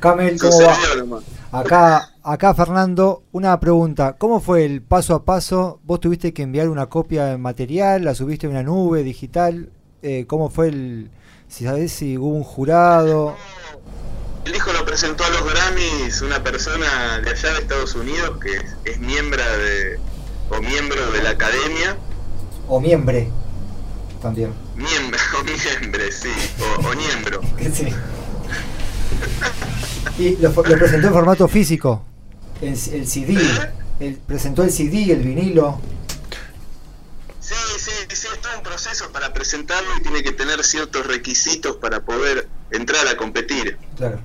Camel, 0.00 0.38
¿cómo 0.40 0.62
va? 0.62 0.78
nomás. 0.96 1.24
Acá, 1.52 2.11
acá 2.24 2.54
Fernando, 2.54 3.24
una 3.32 3.58
pregunta. 3.60 4.16
¿Cómo 4.18 4.40
fue 4.40 4.64
el 4.64 4.82
paso 4.82 5.14
a 5.14 5.24
paso? 5.24 5.80
¿Vos 5.84 6.00
tuviste 6.00 6.32
que 6.32 6.42
enviar 6.42 6.68
una 6.68 6.86
copia 6.86 7.26
de 7.26 7.38
material? 7.38 8.04
¿La 8.04 8.14
subiste 8.14 8.46
a 8.46 8.50
una 8.50 8.62
nube 8.62 9.02
digital? 9.02 9.70
Eh, 10.02 10.26
¿Cómo 10.26 10.50
fue 10.50 10.68
el... 10.68 11.10
Si 11.48 11.64
sabés 11.64 11.92
si 11.92 12.16
hubo 12.16 12.28
un 12.34 12.44
jurado? 12.44 13.36
El 14.44 14.54
hijo 14.56 14.72
lo 14.72 14.84
presentó 14.84 15.24
a 15.24 15.28
los 15.30 15.44
Grammys 15.44 16.22
una 16.22 16.42
persona 16.42 17.20
de 17.20 17.30
allá 17.30 17.52
de 17.52 17.58
Estados 17.60 17.94
Unidos 17.94 18.38
que 18.40 18.56
es, 18.56 18.76
es 18.84 18.98
miembro 18.98 19.42
de, 19.42 20.00
o 20.50 20.60
miembro 20.60 21.10
de 21.12 21.22
la 21.22 21.30
academia, 21.30 21.96
¿O 22.68 22.80
miembre? 22.80 23.28
También. 24.20 24.52
miembro, 24.76 25.18
o 25.40 25.44
miembro, 25.44 26.02
sí, 26.10 26.28
o, 26.60 26.88
o 26.88 26.94
miembro. 26.94 27.40
Sí. 27.72 27.88
Y 30.18 30.36
lo, 30.36 30.50
lo 30.50 30.62
presentó 30.62 31.06
en 31.08 31.12
formato 31.12 31.48
físico. 31.48 32.02
El, 32.62 32.68
el 32.68 33.08
CD. 33.08 33.36
El, 33.98 34.14
presentó 34.16 34.62
el 34.62 34.70
CD, 34.70 35.12
el 35.12 35.22
vinilo. 35.22 35.80
Sí, 37.40 37.54
sí, 37.76 37.90
sí, 38.08 38.28
es 38.32 38.40
todo 38.40 38.56
un 38.56 38.62
proceso 38.62 39.10
para 39.12 39.32
presentarlo 39.32 39.90
y 39.98 40.02
tiene 40.02 40.22
que 40.22 40.32
tener 40.32 40.62
ciertos 40.62 41.06
requisitos 41.06 41.76
para 41.76 42.00
poder 42.00 42.48
entrar 42.70 43.06
a 43.08 43.16
competir. 43.16 43.76
Claro. 43.96 44.20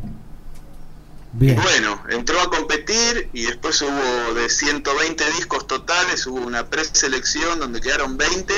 Bien. 1.33 1.59
Bueno, 1.61 2.01
entró 2.09 2.39
a 2.39 2.49
competir 2.49 3.29
y 3.33 3.43
después 3.43 3.81
hubo 3.81 4.33
de 4.35 4.49
120 4.49 5.23
discos 5.35 5.67
totales, 5.67 6.25
hubo 6.27 6.37
una 6.37 6.67
preselección 6.67 7.59
donde 7.59 7.81
quedaron 7.81 8.17
20 8.17 8.53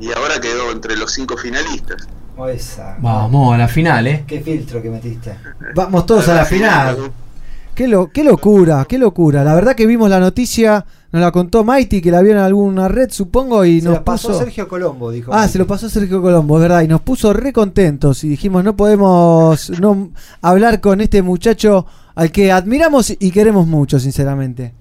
y 0.00 0.12
ahora 0.12 0.40
quedó 0.40 0.72
entre 0.72 0.96
los 0.96 1.12
cinco 1.12 1.36
finalistas. 1.36 2.08
Oh, 2.36 2.48
esa. 2.48 2.96
Vamos, 3.00 3.54
a 3.54 3.58
la 3.58 3.68
final, 3.68 4.06
¿eh? 4.06 4.24
Qué 4.26 4.40
filtro 4.40 4.80
que 4.80 4.90
metiste. 4.90 5.36
Vamos 5.74 6.06
todos 6.06 6.28
a 6.28 6.34
la 6.34 6.44
final. 6.44 7.12
Qué, 7.78 7.86
lo, 7.86 8.10
qué 8.10 8.24
locura, 8.24 8.84
qué 8.88 8.98
locura. 8.98 9.44
La 9.44 9.54
verdad 9.54 9.76
que 9.76 9.86
vimos 9.86 10.10
la 10.10 10.18
noticia, 10.18 10.84
nos 11.12 11.22
la 11.22 11.30
contó 11.30 11.62
Mighty, 11.62 12.00
que 12.02 12.10
la 12.10 12.22
vio 12.22 12.32
en 12.32 12.38
alguna 12.38 12.88
red, 12.88 13.08
supongo, 13.08 13.64
y 13.64 13.78
Se 13.78 13.84
nos 13.84 13.94
la 13.94 14.04
pasó 14.04 14.30
puso... 14.30 14.40
Sergio 14.40 14.66
Colombo, 14.66 15.12
dijo. 15.12 15.32
Ah, 15.32 15.46
se 15.46 15.58
lo 15.58 15.66
pasó 15.68 15.88
Sergio 15.88 16.20
Colombo, 16.20 16.56
es 16.56 16.62
verdad, 16.62 16.80
y 16.80 16.88
nos 16.88 17.02
puso 17.02 17.32
re 17.32 17.52
contentos 17.52 18.24
y 18.24 18.30
dijimos 18.30 18.64
no 18.64 18.74
podemos 18.74 19.70
no 19.78 20.10
hablar 20.42 20.80
con 20.80 21.00
este 21.00 21.22
muchacho 21.22 21.86
al 22.16 22.32
que 22.32 22.50
admiramos 22.50 23.14
y 23.16 23.30
queremos 23.30 23.68
mucho, 23.68 24.00
sinceramente. 24.00 24.74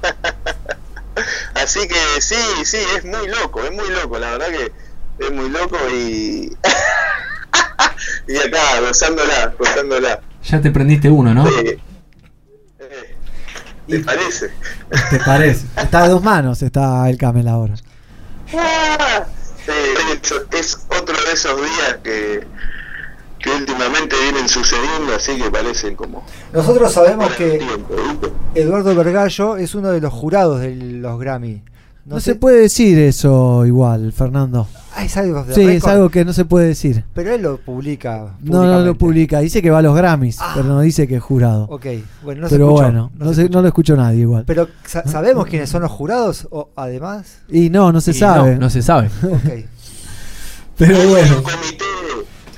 Así 1.62 1.80
que 1.86 2.22
sí, 2.22 2.34
sí, 2.64 2.78
es 2.96 3.04
muy 3.04 3.28
loco, 3.28 3.62
es 3.62 3.72
muy 3.72 3.90
loco, 4.02 4.18
la 4.18 4.30
verdad 4.38 4.46
que 4.46 4.72
es 5.22 5.32
muy 5.34 5.50
loco 5.50 5.76
y... 5.94 6.50
y 8.26 8.36
acá, 8.38 8.80
gozándola, 8.80 9.52
gozándola. 9.58 10.22
Ya 10.44 10.62
te 10.62 10.70
prendiste 10.70 11.10
uno, 11.10 11.34
¿no? 11.34 11.46
Eh, 11.46 11.78
¿Te 13.86 13.98
parece? 14.00 14.50
¿Te 15.10 15.18
parece? 15.18 15.66
Está 15.76 16.04
a 16.04 16.08
dos 16.08 16.22
manos, 16.22 16.62
está 16.62 17.08
el 17.10 17.18
Camel 17.18 17.48
ahora. 17.48 17.74
Ah, 18.54 19.24
eso 20.12 20.36
es 20.52 20.86
otro 20.88 21.16
de 21.26 21.32
esos 21.32 21.56
días 21.56 21.98
que, 22.02 22.46
que 23.38 23.50
últimamente 23.50 24.16
vienen 24.22 24.48
sucediendo, 24.48 25.14
así 25.14 25.36
que 25.36 25.50
parecen 25.50 25.96
como... 25.96 26.24
Nosotros 26.52 26.92
sabemos 26.92 27.32
que. 27.32 27.60
Eduardo 28.54 28.94
Vergallo 28.94 29.56
es 29.56 29.74
uno 29.74 29.90
de 29.90 30.00
los 30.00 30.12
jurados 30.12 30.60
de 30.60 30.74
los 30.74 31.18
Grammy. 31.18 31.62
No, 32.04 32.18
se 32.20 32.34
puede 32.34 32.62
decir 32.62 32.98
eso 32.98 33.64
igual, 33.64 34.12
Fernando. 34.12 34.66
Ah, 34.94 35.04
es 35.04 35.16
algo 35.16 35.44
de 35.44 35.54
Sí, 35.54 35.62
es 35.62 35.84
algo 35.84 36.10
que 36.10 36.24
no 36.24 36.32
se 36.32 36.44
puede 36.44 36.66
decir. 36.66 37.04
Pero 37.14 37.32
él 37.32 37.40
lo 37.42 37.58
publica. 37.58 38.34
No, 38.42 38.64
no 38.64 38.80
lo 38.80 38.94
publica, 38.96 39.38
dice 39.40 39.62
que 39.62 39.70
va 39.70 39.78
a 39.78 39.82
los 39.82 39.94
Grammys, 39.96 40.38
pero 40.54 40.66
no 40.66 40.80
dice 40.80 41.06
que 41.06 41.16
es 41.16 41.22
jurado. 41.22 41.64
Ok, 41.70 41.86
bueno, 42.24 42.42
no 42.42 42.48
se 42.48 42.54
pero 42.56 42.66
escuchó, 42.66 42.82
bueno, 42.82 43.10
no 43.16 43.24
no, 43.26 43.32
se 43.34 43.44
se- 43.44 43.48
no 43.48 43.62
lo 43.62 43.68
escuchó 43.68 43.96
nadie 43.96 44.20
igual. 44.22 44.44
Pero 44.46 44.68
sa- 44.84 45.06
¿sabemos 45.06 45.46
quiénes 45.46 45.70
son 45.70 45.82
los 45.82 45.90
jurados? 45.92 46.48
O, 46.50 46.70
además. 46.76 47.38
Y 47.48 47.70
no, 47.70 47.92
no 47.92 48.00
se 48.00 48.10
Y 48.10 48.14
sabe. 48.14 48.54
No, 48.54 48.60
no 48.62 48.70
se 48.70 48.82
sabe. 48.82 49.08
Ok. 49.22 49.64
Pero 50.78 51.08
bueno. 51.08 51.36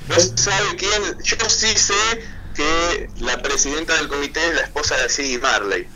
no 0.08 0.14
se 0.14 0.36
sabe 0.36 0.64
quién, 0.78 1.18
yo 1.22 1.36
sí 1.48 1.66
sé 1.76 1.92
que 2.54 3.08
la 3.22 3.40
presidenta 3.42 3.94
del 3.96 4.08
comité 4.08 4.40
es 4.50 4.54
la 4.56 4.62
esposa 4.62 4.94
de 4.96 5.08
Siggy 5.08 5.38
Marley. 5.38 5.86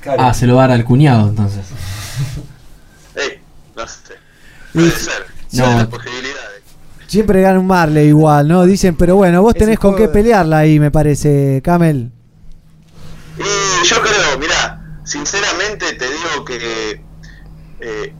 Claro. 0.00 0.22
Ah, 0.22 0.32
se 0.32 0.46
lo 0.46 0.56
va 0.56 0.64
a 0.64 0.68
dar 0.68 0.78
al 0.78 0.84
cuñado 0.84 1.28
entonces. 1.28 1.60
Eh, 3.16 3.40
no 3.76 3.86
sé, 3.86 4.14
puede 4.72 4.86
Y- 4.86 4.90
ser, 4.90 5.26
No. 5.52 5.64
son 5.64 5.76
las 5.76 5.86
posibilidades. 5.86 6.62
Siempre 7.06 7.42
gana 7.42 7.58
un 7.58 7.66
Marley 7.66 8.06
igual, 8.08 8.46
¿no? 8.46 8.64
Dicen, 8.64 8.94
pero 8.96 9.16
bueno, 9.16 9.42
vos 9.42 9.54
tenés 9.54 9.78
con 9.80 9.96
qué 9.96 10.06
pelearla 10.08 10.58
ahí, 10.58 10.78
me 10.78 10.92
parece, 10.92 11.60
Camel. 11.64 12.10
Y 13.38 13.86
yo 13.86 14.00
creo, 14.00 14.38
mira, 14.38 14.80
sinceramente 15.04 15.92
te 15.94 16.04
digo 16.06 16.44
que 16.44 17.02
eh, 17.80 18.12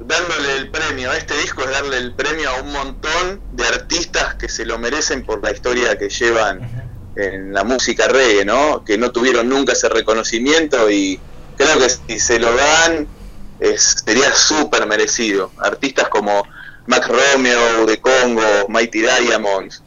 dándole 0.00 0.56
el 0.58 0.70
premio 0.70 1.10
a 1.10 1.16
este 1.16 1.38
disco 1.38 1.62
es 1.62 1.70
darle 1.70 1.96
el 1.98 2.12
premio 2.14 2.50
a 2.50 2.60
un 2.62 2.72
montón 2.72 3.40
de 3.52 3.66
artistas 3.66 4.34
que 4.34 4.48
se 4.48 4.66
lo 4.66 4.78
merecen 4.78 5.24
por 5.24 5.42
la 5.42 5.52
historia 5.52 5.96
que 5.96 6.08
llevan 6.10 6.60
en 7.16 7.52
la 7.54 7.62
música 7.64 8.08
reggae, 8.08 8.44
¿no? 8.44 8.84
Que 8.84 8.98
no 8.98 9.10
tuvieron 9.10 9.48
nunca 9.48 9.72
ese 9.72 9.88
reconocimiento 9.88 10.90
y 10.90 11.18
creo 11.56 11.78
que 11.78 11.88
si 11.90 12.18
se 12.20 12.38
lo 12.38 12.54
dan 12.54 13.06
es, 13.60 14.02
sería 14.04 14.34
súper 14.34 14.86
merecido. 14.86 15.50
Artistas 15.58 16.08
como 16.08 16.44
Mac 16.86 17.06
Romeo 17.08 17.86
de 17.86 18.00
Congo, 18.00 18.42
Mighty 18.68 19.00
Diamonds, 19.02 19.82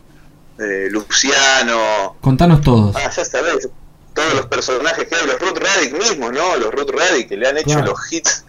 eh, 0.60 0.88
Luciano, 0.90 2.16
Contanos 2.22 2.62
todos. 2.62 2.96
Ah, 2.96 3.10
ya 3.16 3.26
sabés, 3.26 3.68
todos 4.14 4.34
los 4.34 4.46
personajes 4.48 5.08
que 5.08 5.16
hay, 5.16 5.28
los 5.28 5.40
Ruth 5.40 5.58
Radic 5.58 5.94
mismos, 5.94 6.32
¿no? 6.32 6.56
Los 6.56 6.72
Ruth 6.72 6.90
Radic 6.92 7.28
que 7.28 7.38
le 7.38 7.48
han 7.50 7.58
hecho 7.58 7.72
Claro. 7.72 7.88
los 7.88 8.12
hits 8.14 8.46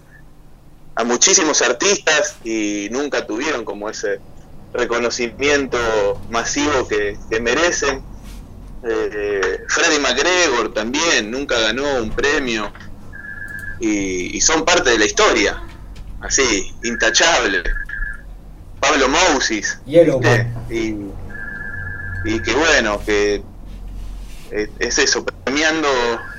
a 0.95 1.05
muchísimos 1.05 1.61
artistas 1.63 2.37
y 2.45 2.89
nunca 2.91 3.27
tuvieron 3.27 3.65
como 3.65 3.91
ese 3.91 4.21
reconocimiento 4.73 5.79
masivo 6.31 6.87
que, 6.89 7.19
que 7.31 7.41
merecen. 7.41 8.03
Eh, 8.89 9.61
Freddie 9.69 9.99
McGregor 9.99 10.73
también 10.73 11.31
nunca 11.31 11.59
ganó 11.59 11.97
un 11.97 12.11
premio 12.11 12.73
y, 13.81 14.37
y 14.37 14.41
son 14.41 14.65
parte 14.65 14.91
de 14.91 14.99
la 14.99 15.05
historia. 15.07 15.57
así, 16.21 16.75
intachable. 16.83 17.63
Pablo 18.81 19.09
Mousis. 19.09 19.79
Y, 19.87 19.97
y 22.25 22.41
que 22.41 22.55
bueno, 22.55 23.01
que 23.05 23.43
es, 24.51 24.69
es 24.79 24.99
eso, 24.99 25.25
premiando 25.25 25.89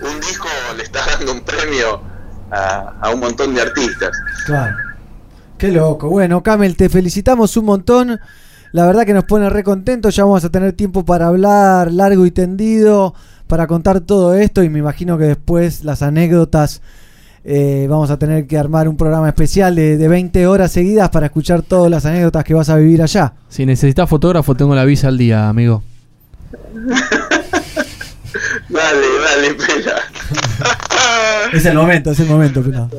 un 0.02 0.20
disco 0.20 0.48
le 0.76 0.84
estás 0.84 1.08
dando 1.08 1.34
un 1.34 1.42
premio 1.42 2.02
a, 2.52 2.94
a 3.02 3.10
un 3.10 3.20
montón 3.20 3.54
de 3.54 3.62
artistas. 3.62 4.18
Claro. 4.46 4.78
Qué 5.58 5.72
loco. 5.72 6.10
Bueno, 6.10 6.44
Camel, 6.44 6.78
te 6.78 6.88
felicitamos 6.88 7.58
un 7.58 7.66
montón. 7.66 8.20
La 8.74 8.86
verdad 8.86 9.06
que 9.06 9.14
nos 9.14 9.24
pone 9.24 9.50
re 9.50 9.64
contentos. 9.64 10.16
Ya 10.16 10.24
vamos 10.24 10.44
a 10.46 10.50
tener 10.50 10.74
tiempo 10.74 11.04
para 11.04 11.28
hablar 11.28 11.92
largo 11.92 12.26
y 12.28 12.32
tendido, 12.32 13.16
para 13.48 13.66
contar 13.66 14.02
todo 14.02 14.36
esto. 14.36 14.62
Y 14.62 14.70
me 14.70 14.80
imagino 14.80 15.18
que 15.18 15.24
después 15.24 15.84
las 15.84 16.04
anécdotas. 16.04 16.82
Eh, 17.50 17.88
vamos 17.90 18.12
a 18.12 18.20
tener 18.20 18.46
que 18.46 18.58
armar 18.58 18.90
un 18.90 18.98
programa 18.98 19.30
especial 19.30 19.74
de, 19.74 19.96
de 19.96 20.08
20 20.10 20.46
horas 20.48 20.70
seguidas 20.70 21.10
para 21.10 21.28
escuchar 21.28 21.62
todas 21.62 21.90
las 21.90 22.06
anécdotas 22.06 22.44
que 22.44 22.54
vas 22.54 22.68
a 22.70 22.76
vivir 22.76 23.02
allá. 23.02 23.36
Si 23.48 23.66
necesitas 23.66 24.10
fotógrafo, 24.10 24.54
tengo 24.54 24.76
la 24.76 24.84
visa 24.84 25.08
al 25.08 25.18
día, 25.18 25.48
amigo. 25.48 25.82
Dale, 28.70 29.08
dale, 29.24 29.54
pela. 29.56 29.96
Es 31.54 31.66
el 31.66 31.76
momento, 31.76 32.12
es 32.12 32.20
el 32.20 32.28
momento. 32.28 32.62
pelado. 32.62 32.90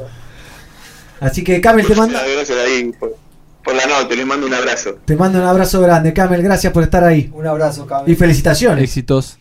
Así 1.20 1.44
que, 1.44 1.60
Camel, 1.60 1.86
te 1.86 1.94
manda. 1.94 2.22
Gracias 2.26 2.58
ahí 2.58 2.90
por, 2.98 3.14
por 3.62 3.74
la 3.74 3.84
nota, 3.86 4.14
les 4.14 4.26
mando 4.26 4.46
un 4.46 4.54
abrazo. 4.54 4.98
Te 5.04 5.14
mando 5.14 5.38
un 5.40 5.44
abrazo 5.44 5.82
grande, 5.82 6.14
Camel. 6.14 6.42
Gracias 6.42 6.72
por 6.72 6.82
estar 6.84 7.04
ahí. 7.04 7.30
Un 7.34 7.46
abrazo, 7.46 7.86
Camel. 7.86 8.10
Y 8.10 8.14
felicitaciones. 8.16 8.82
Éxitos. 8.84 9.38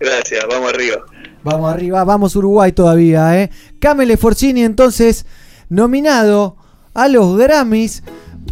Gracias, 0.00 0.44
vamos 0.50 0.72
arriba. 0.72 0.96
Vamos 1.44 1.72
arriba, 1.72 2.04
vamos 2.04 2.36
Uruguay 2.36 2.72
todavía, 2.72 3.40
¿eh? 3.42 3.50
Camel 3.80 4.16
Forcini 4.16 4.62
entonces 4.62 5.26
nominado 5.68 6.56
a 6.94 7.08
los 7.08 7.36
Grammys, 7.36 8.02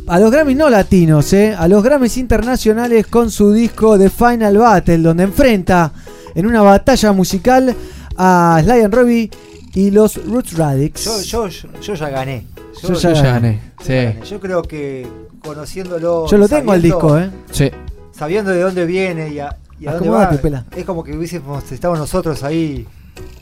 a 0.08 0.18
los 0.18 0.30
Grammys 0.32 0.56
no 0.56 0.68
latinos, 0.70 1.32
¿eh? 1.32 1.54
A 1.56 1.68
los 1.68 1.82
Grammys 1.84 2.16
internacionales 2.16 3.06
con 3.06 3.30
su 3.30 3.52
disco 3.52 3.98
The 3.98 4.10
Final 4.10 4.58
Battle, 4.58 4.98
donde 4.98 5.22
enfrenta 5.24 5.92
en 6.34 6.46
una 6.46 6.62
batalla 6.62 7.12
musical 7.12 7.74
a 8.16 8.60
Sly 8.64 8.80
and 8.82 8.94
Robbie 8.94 9.30
y 9.74 9.90
los 9.92 10.16
Roots 10.26 10.56
Radix. 10.56 11.04
Yo, 11.04 11.46
yo, 11.48 11.68
yo, 11.80 11.94
ya 11.94 12.08
gané. 12.08 12.46
Yo 12.82 12.94
ya 12.94 13.10
Yo 13.10 13.14
ya 13.14 13.22
gané. 13.22 13.60
yo 13.78 13.84
Sí. 13.84 13.92
gané. 13.92 14.20
Yo 14.28 14.40
creo 14.40 14.62
que 14.62 15.06
conociéndolo. 15.44 16.26
Yo 16.28 16.38
lo 16.38 16.48
tengo 16.48 16.72
al 16.72 16.80
sabiendo- 16.80 16.96
disco, 16.96 17.18
¿eh? 17.18 17.30
Sí. 17.52 17.70
Sabiendo 18.12 18.50
de 18.50 18.60
dónde 18.62 18.84
viene 18.86 19.28
y 19.32 19.38
a, 19.38 19.56
y 19.80 19.86
a 19.86 19.92
dónde 19.92 20.08
Acomodate, 20.08 20.36
va. 20.36 20.42
pela. 20.42 20.64
Es 20.76 20.84
como 20.84 21.02
que 21.02 21.16
hubiésemos 21.16 21.70
estado 21.72 21.96
nosotros 21.96 22.42
ahí 22.44 22.86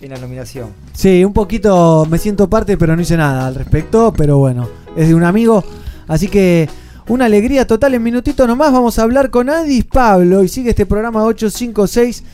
en 0.00 0.10
la 0.10 0.18
nominación. 0.18 0.68
Sí, 0.92 1.24
un 1.24 1.32
poquito 1.32 2.06
me 2.08 2.18
siento 2.18 2.48
parte, 2.48 2.76
pero 2.78 2.94
no 2.96 3.02
hice 3.02 3.16
nada 3.16 3.46
al 3.48 3.54
respecto. 3.54 4.12
Pero 4.16 4.38
bueno, 4.38 4.68
es 4.96 5.08
de 5.08 5.14
un 5.14 5.24
amigo. 5.24 5.64
Así 6.06 6.28
que 6.28 6.68
una 7.08 7.24
alegría 7.26 7.66
total. 7.66 7.94
En 7.94 8.02
minutito 8.02 8.46
nomás 8.46 8.72
vamos 8.72 8.98
a 8.98 9.02
hablar 9.02 9.30
con 9.30 9.50
Adis 9.50 9.84
Pablo. 9.84 10.42
Y 10.44 10.48
sigue 10.48 10.70
este 10.70 10.86
programa 10.86 11.24
856 11.24 12.24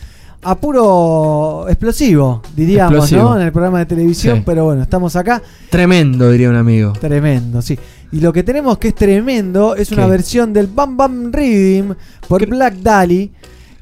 a 0.47 0.57
puro 0.57 1.65
explosivo, 1.69 2.43
diríamos, 2.55 2.93
Explosivo. 2.93 3.31
¿no? 3.31 3.37
En 3.41 3.47
el 3.47 3.53
programa 3.53 3.79
de 3.79 3.87
televisión. 3.87 4.37
Sí. 4.39 4.43
Pero 4.45 4.67
bueno, 4.67 4.83
estamos 4.83 5.17
acá. 5.17 5.41
Tremendo, 5.71 6.31
diría 6.31 6.51
un 6.51 6.57
amigo. 6.57 6.93
Tremendo, 6.93 7.63
sí. 7.63 7.79
Y 8.13 8.21
lo 8.21 8.33
que 8.33 8.43
tenemos 8.43 8.77
que 8.79 8.89
es 8.89 8.95
tremendo 8.95 9.75
es 9.75 9.91
una 9.91 10.05
¿Qué? 10.05 10.11
versión 10.11 10.53
del 10.53 10.67
Bam 10.67 10.97
Bam 10.99 11.33
Rhythm 11.33 11.95
por 12.29 12.47
Black 12.47 12.75
Dali. 12.75 13.33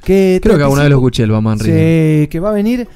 Que 0.05 0.41
Creo 0.43 0.57
que 0.57 0.63
alguna 0.65 0.83
vez 0.83 0.91
lo 0.91 0.97
escuché, 0.97 1.23
el 1.23 1.31
Batman. 1.31 1.59
Sí, 1.59 2.27
que 2.29 2.39
va 2.41 2.51
a 2.51 2.53
venir 2.53 2.89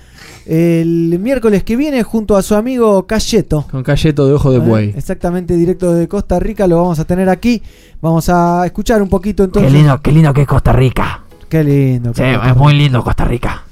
el 0.47 1.19
miércoles 1.21 1.65
que 1.65 1.77
viene 1.77 2.03
junto 2.03 2.37
a 2.37 2.43
su 2.43 2.55
amigo 2.55 3.07
Cayeto. 3.07 3.67
Con 3.71 3.83
calleto 3.83 4.27
de 4.27 4.35
ojo 4.35 4.51
de 4.53 4.59
¿eh? 4.59 4.61
buey. 4.61 4.95
Exactamente, 4.97 5.57
directo 5.57 5.93
de 5.95 6.07
Costa 6.09 6.39
Rica, 6.39 6.67
lo 6.67 6.77
vamos 6.77 6.99
a 6.99 7.05
tener 7.05 7.29
aquí. 7.29 7.63
Vamos 8.01 8.29
a 8.29 8.63
escuchar 8.67 9.03
un 9.03 9.09
poquito 9.09 9.45
entonces. 9.45 9.71
Qué 9.73 9.79
lindo, 9.79 10.01
qué 10.01 10.13
lindo 10.13 10.33
que 10.33 10.43
es 10.43 10.47
Costa 10.49 10.73
Rica. 10.73 11.23
Qué 11.49 11.63
lindo. 11.65 12.13
Sí, 12.15 12.23
es 12.23 12.57
muy 12.57 12.75
lindo 12.75 13.03
Costa 13.03 13.25
Rica. 13.25 13.63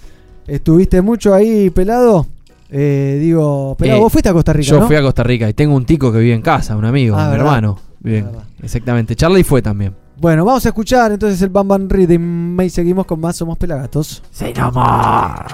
¿Estuviste 0.47 1.01
mucho 1.03 1.32
ahí, 1.35 1.70
pelado? 1.70 2.26
Eh, 2.70 3.18
digo, 3.20 3.76
pelado, 3.78 3.99
Eh, 3.99 4.03
vos 4.03 4.12
fuiste 4.12 4.28
a 4.28 4.32
Costa 4.32 4.53
Rica, 4.53 4.70
Yo 4.70 4.80
¿no? 4.80 4.87
fui 4.87 4.97
a 4.97 5.03
Costa 5.03 5.22
Rica 5.22 5.49
y 5.49 5.55
tengo 5.55 5.74
un 5.76 5.85
tico 5.85 6.12
que 6.12 6.18
vive 6.18 6.35
en 6.35 6.43
casa, 6.43 6.76
un 6.76 6.85
amigo, 6.85 7.16
Ah, 7.16 7.26
mi 7.26 7.30
¿verdad? 7.32 7.47
hermano. 7.47 7.78
Bien, 8.01 8.24
verdad. 8.26 8.43
exactamente. 8.62 9.14
Charlie 9.16 9.45
fue 9.45 9.62
también. 9.62 9.95
Bueno, 10.17 10.45
vamos 10.45 10.65
a 10.65 10.69
escuchar 10.69 11.12
entonces 11.12 11.43
el 11.43 11.49
Bam 11.49 11.67
Bam 11.67 11.89
Rhythm 11.89 12.61
y 12.61 12.71
seguimos 12.71 13.07
con 13.07 13.21
más 13.21 13.37
Somos 13.37 13.59
Pelagatos. 13.59 14.23
Say 14.31 14.55
no 14.55 14.71
more. 14.71 15.45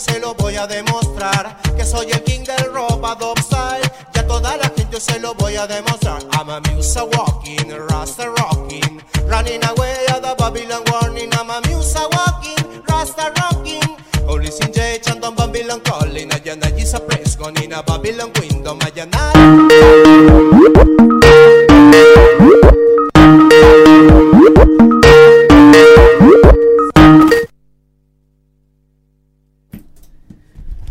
Se 0.00 0.20
lo 0.20 0.34
voy 0.34 0.56
a 0.56 0.66
demostrar 0.66 1.56
que 1.76 1.84
soy 1.84 2.10
el 2.12 2.22
king 2.22 2.44
del 2.44 2.72
robadop 2.72 3.38
style 3.38 3.82
y 4.14 4.18
a 4.18 4.26
toda 4.26 4.56
la 4.56 4.70
gente 4.76 5.00
se 5.00 5.18
lo 5.18 5.34
voy 5.34 5.56
a 5.56 5.66
demostrar. 5.66 6.22
I'm 6.32 6.50
a 6.50 6.60
musa 6.72 7.04
walking, 7.04 7.72
rasta 7.90 8.28
rocking 8.30 9.02
running 9.28 9.64
away 9.64 10.06
at 10.08 10.22
the 10.22 10.34
Babylon 10.38 10.82
warning 10.90 11.30
I'm 11.34 11.50
a 11.50 11.60
musa 11.68 12.08
walking, 12.12 12.82
rasta 12.88 13.32
rocking. 13.40 13.96
Holy 14.26 14.50
Sin 14.50 14.72
J, 14.72 15.00
Chandon 15.00 15.34
Babylon 15.34 15.80
calling 15.80 16.30
Ayana 16.30 16.70
Gisa 16.76 17.00
Press, 17.06 17.36
gone 17.36 17.60
in 17.62 17.72
a 17.72 17.82
Babylon 17.82 18.30
window 18.40 18.74
Mayana 18.74 19.32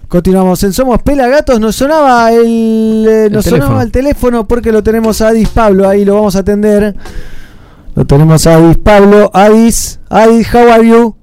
Continuamos 0.07 0.63
en 0.63 0.71
Somos 0.73 1.01
Pelagatos. 1.01 1.59
Nos 1.59 1.75
sonaba 1.75 2.31
el, 2.31 3.05
eh, 3.07 3.29
nos 3.29 3.43
teléfono. 3.43 3.65
sonaba 3.65 3.83
el 3.83 3.91
teléfono 3.91 4.47
porque 4.47 4.71
lo 4.71 4.81
tenemos 4.81 5.21
a 5.21 5.29
Adis 5.29 5.49
Pablo. 5.49 5.87
Ahí 5.87 6.05
lo 6.05 6.15
vamos 6.15 6.35
a 6.35 6.39
atender. 6.39 6.95
Lo 7.93 8.05
tenemos 8.05 8.47
a 8.47 8.55
Adis 8.55 8.77
Pablo. 8.77 9.29
Adis, 9.33 9.99
Adis, 10.09 10.47
how 10.53 10.69
are 10.71 10.87
you? 10.87 11.15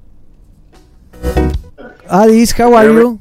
Adis, 2.09 2.53
how 2.59 2.77
are 2.77 2.93
you? 2.93 3.19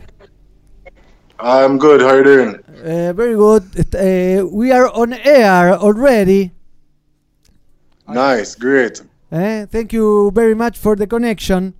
I'm 1.39 1.77
good. 1.77 2.01
How 2.01 2.15
you 2.17 2.23
doing? 2.23 2.55
Eh, 2.83 3.13
very 3.15 3.35
good. 3.35 3.63
Eh, 3.95 4.41
we 4.41 4.73
are 4.73 4.89
on 4.93 5.13
air 5.13 5.73
already. 5.77 6.51
Nice, 8.07 8.55
great. 8.55 9.01
Eh, 9.31 9.65
Thank 9.71 9.93
you 9.93 10.31
very 10.35 10.53
much 10.55 10.77
for 10.77 10.97
the 10.97 11.07
connection. 11.07 11.73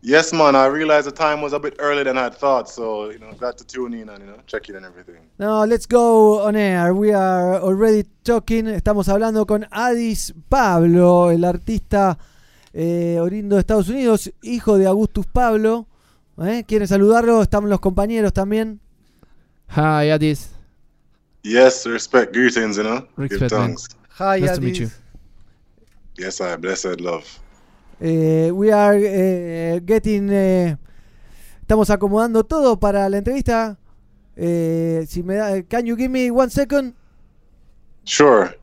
Yes, 0.00 0.32
man. 0.32 0.54
I 0.54 0.66
realized 0.66 1.06
the 1.08 1.12
time 1.12 1.42
was 1.42 1.52
a 1.52 1.58
bit 1.58 1.74
earlier 1.80 2.04
than 2.04 2.16
I 2.16 2.30
thought, 2.30 2.68
so 2.68 3.10
you 3.10 3.18
know, 3.18 3.32
got 3.32 3.58
to 3.58 3.64
tune 3.64 3.94
in 3.94 4.08
and 4.08 4.20
you 4.20 4.26
know, 4.30 4.38
check 4.46 4.68
in 4.68 4.76
and 4.76 4.86
everything. 4.86 5.22
No, 5.38 5.64
let's 5.64 5.86
go 5.86 6.46
on 6.46 6.54
air. 6.54 6.94
We 6.94 7.12
are 7.12 7.60
already 7.60 8.04
talking. 8.22 8.66
Estamos 8.68 9.08
hablando 9.08 9.44
con 9.46 9.66
Adis 9.72 10.32
Pablo, 10.48 11.30
el 11.32 11.44
artista 11.44 12.16
eh, 12.72 13.18
oriundo 13.20 13.56
de 13.56 13.60
Estados 13.60 13.88
Unidos, 13.88 14.30
hijo 14.42 14.78
de 14.78 14.86
Augustus 14.86 15.26
Pablo. 15.26 15.88
¿Eh? 16.40 16.62
¿Quieren 16.68 16.86
saludarlo? 16.86 17.42
Están 17.42 17.68
los 17.68 17.80
compañeros 17.80 18.32
también. 18.32 18.80
Hi, 19.70 20.10
Adis. 20.10 20.50
Yes, 21.42 21.86
respect, 21.86 22.32
greetings. 22.32 22.76
You 22.76 22.84
know, 22.84 23.00
give 23.16 23.40
Respect, 23.40 23.52
man. 23.52 23.66
thanks. 23.68 23.88
Hi, 24.20 24.40
Nice 24.40 24.54
to 24.54 24.60
meet 24.60 24.76
you. 24.78 24.90
Yes, 26.16 26.40
I 26.40 26.56
blessed 26.56 27.00
love. 27.00 27.24
Eh, 28.00 28.50
we 28.52 28.72
are 28.72 28.98
eh, 29.02 29.80
getting. 29.84 30.28
eh, 30.30 30.76
estamos 31.60 31.90
acomodando 31.90 32.44
todo 32.44 32.78
para 32.78 33.08
la 33.08 33.18
entrevista. 33.18 33.78
Si 34.36 35.22
me 35.22 35.34
da, 35.34 35.62
can 35.64 35.84
you 35.84 35.96
give 35.96 36.08
me 36.08 36.30
one 36.30 36.50
second? 36.50 36.94
Sure. 38.04 38.56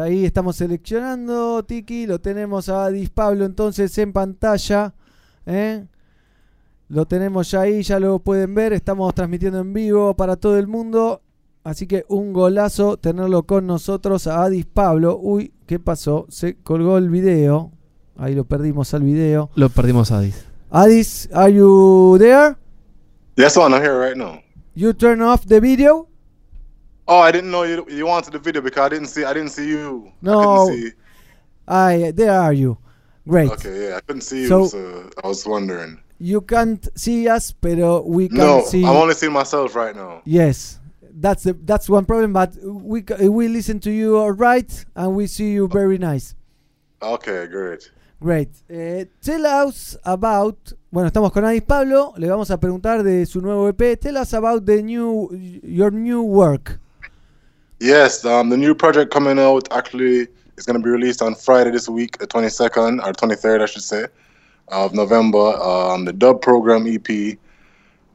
Ahí 0.00 0.26
estamos 0.26 0.56
seleccionando, 0.56 1.64
Tiki. 1.64 2.06
Lo 2.06 2.20
tenemos 2.20 2.68
a 2.68 2.84
Adis 2.84 3.08
Pablo 3.08 3.46
entonces 3.46 3.96
en 3.98 4.12
pantalla. 4.12 4.92
¿eh? 5.46 5.86
Lo 6.88 7.06
tenemos 7.06 7.50
ya 7.50 7.62
ahí, 7.62 7.82
ya 7.82 7.98
lo 7.98 8.18
pueden 8.18 8.54
ver. 8.54 8.74
Estamos 8.74 9.14
transmitiendo 9.14 9.60
en 9.60 9.72
vivo 9.72 10.14
para 10.14 10.36
todo 10.36 10.58
el 10.58 10.66
mundo. 10.66 11.22
Así 11.64 11.86
que 11.86 12.04
un 12.08 12.32
golazo 12.32 12.98
tenerlo 12.98 13.44
con 13.44 13.66
nosotros 13.66 14.26
a 14.26 14.44
Adis 14.44 14.66
Pablo. 14.66 15.18
Uy, 15.20 15.52
¿qué 15.66 15.80
pasó? 15.80 16.26
Se 16.28 16.56
colgó 16.56 16.98
el 16.98 17.08
video. 17.08 17.72
Ahí 18.18 18.34
lo 18.34 18.44
perdimos 18.44 18.94
al 18.94 19.02
video. 19.02 19.50
Lo 19.54 19.68
perdimos 19.68 20.10
a 20.10 20.18
Adis. 20.18 20.44
Adis, 20.70 21.28
are 21.32 21.50
you 21.52 22.16
there? 22.18 22.56
Yes, 23.36 23.56
man. 23.56 23.74
I'm 23.74 23.82
here 23.82 23.98
right 23.98 24.16
now. 24.16 24.40
You 24.74 24.92
turn 24.92 25.20
off 25.22 25.46
the 25.46 25.60
video? 25.60 26.08
Oh, 27.08 27.20
I 27.20 27.30
didn't 27.30 27.50
know 27.50 27.62
you 27.64 27.86
you 27.88 28.06
wanted 28.06 28.32
the 28.32 28.38
video 28.38 28.60
because 28.62 28.86
I 28.86 28.88
didn't 28.88 29.08
see 29.08 29.24
I 29.24 29.32
didn't 29.32 29.50
see 29.50 29.68
you. 29.68 30.06
I 30.06 30.12
No. 30.22 30.66
couldn't 30.66 30.82
see. 30.82 30.92
I, 31.68 32.12
there 32.14 32.32
are 32.32 32.52
you. 32.52 32.78
Great. 33.28 33.50
Okay, 33.52 33.88
yeah, 33.90 33.96
I 33.96 34.00
couldn't 34.00 34.22
see 34.22 34.42
you, 34.42 34.48
So- 34.48 34.66
so, 34.66 35.10
I 35.22 35.26
was 35.28 35.44
wondering. 35.46 35.98
You 36.18 36.40
can't 36.40 36.88
see 36.96 37.28
us, 37.28 37.52
pero 37.52 38.00
we 38.02 38.28
can 38.28 38.38
No, 38.38 38.64
see. 38.64 38.82
I'm 38.84 38.96
only 38.96 39.14
seeing 39.14 39.32
myself 39.32 39.74
right 39.76 39.94
now. 39.94 40.22
Yes, 40.24 40.78
that's 41.20 41.42
the 41.42 41.52
that's 41.52 41.88
one 41.90 42.06
problem. 42.06 42.32
But 42.32 42.54
we 42.62 43.04
we 43.28 43.48
listen 43.48 43.80
to 43.80 43.90
you 43.90 44.16
all 44.16 44.32
right, 44.32 44.72
and 44.94 45.14
we 45.14 45.26
see 45.26 45.52
you 45.52 45.68
very 45.68 45.98
nice. 45.98 46.34
Okay, 47.02 47.46
great. 47.48 47.90
Great. 48.20 48.48
Eh, 48.70 49.04
tell 49.20 49.44
us 49.44 49.98
about. 50.04 50.56
Bueno, 50.90 51.08
estamos 51.08 51.32
con 51.32 51.44
Adis 51.44 51.62
Pablo. 51.62 52.14
Le 52.16 52.28
vamos 52.28 52.50
a 52.50 52.58
preguntar 52.58 53.02
de 53.02 53.26
su 53.26 53.42
nuevo 53.42 53.68
EP. 53.68 54.00
Tell 54.00 54.16
us 54.16 54.32
about 54.32 54.64
the 54.64 54.82
new 54.82 55.28
your 55.62 55.92
new 55.92 56.22
work. 56.22 56.78
Yes, 57.78 58.24
um, 58.24 58.48
the 58.48 58.56
new 58.56 58.74
project 58.74 59.12
coming 59.12 59.38
out 59.38 59.68
actually 59.70 60.28
is 60.56 60.64
going 60.64 60.80
to 60.80 60.82
be 60.82 60.88
released 60.88 61.20
on 61.20 61.34
Friday 61.34 61.70
this 61.70 61.90
week, 61.90 62.16
the 62.16 62.26
22nd 62.26 63.06
or 63.06 63.12
23rd, 63.12 63.60
I 63.60 63.66
should 63.66 63.82
say, 63.82 64.06
of 64.68 64.94
November. 64.94 65.54
Um, 65.62 66.06
the 66.06 66.14
Dub 66.14 66.40
Program 66.40 66.86
EP. 66.86 67.36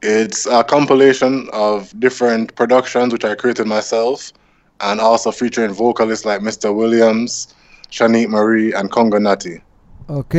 It's 0.02 0.46
a 0.46 0.64
compilation 0.64 1.48
of 1.52 1.94
different 2.00 2.56
productions 2.56 3.12
which 3.12 3.24
I 3.24 3.36
created 3.36 3.68
myself, 3.68 4.32
and 4.80 5.00
also 5.00 5.30
featuring 5.30 5.72
vocalists 5.72 6.26
like 6.26 6.40
Mr. 6.40 6.74
Williams, 6.74 7.54
Shanique 7.92 8.30
Marie, 8.30 8.72
and 8.72 8.90
Congo 8.90 9.18
Natty. 9.18 9.62
Ok. 10.08 10.34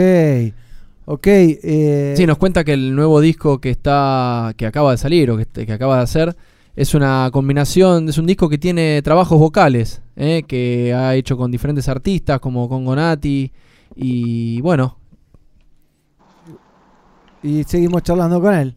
Ok. 1.06 1.28
eh, 1.28 2.14
Sí, 2.16 2.26
nos 2.26 2.38
cuenta 2.38 2.64
que 2.64 2.74
el 2.74 2.96
nuevo 2.96 3.20
disco 3.20 3.60
que 3.60 3.70
está 3.70 4.54
que 4.58 4.66
acaba 4.66 4.92
de 4.92 4.98
salir 4.98 5.30
o 5.32 5.38
que, 5.38 5.46
que 5.46 5.74
acaba 5.74 5.98
de 5.98 6.04
hacer 6.04 6.36
es 6.76 6.96
una 6.96 7.30
combinación, 7.32 8.10
es 8.10 8.18
un 8.18 8.26
disco 8.26 8.50
que 8.50 8.58
tiene 8.58 9.02
trabajos 9.04 9.38
vocales, 9.38 10.02
¿eh? 10.16 10.44
que 10.48 10.94
ha 10.94 11.14
hecho 11.16 11.38
con 11.38 11.52
diferentes 11.52 11.88
artistas 11.88 12.40
como 12.40 12.68
Congo 12.68 12.96
Nati 12.96 13.52
y 13.96 14.60
bueno, 14.62 14.98
y 17.44 17.64
seguimos 17.66 18.02
charlando 18.04 18.42
con 18.42 18.56
él. 18.56 18.76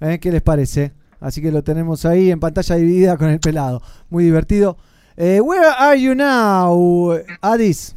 ¿Eh? 0.00 0.18
¿Qué 0.20 0.30
les 0.30 0.42
parece? 0.42 0.92
Así 1.18 1.40
que 1.40 1.50
lo 1.50 1.64
tenemos 1.64 2.04
ahí 2.04 2.30
en 2.30 2.38
pantalla 2.38 2.76
dividida 2.76 3.16
con 3.16 3.30
el 3.30 3.40
pelado. 3.40 3.82
Muy 4.10 4.24
divertido. 4.24 4.76
Eh, 5.16 5.40
where 5.40 5.66
are 5.78 6.00
you 6.00 6.14
now, 6.14 7.14
Adis? 7.40 7.96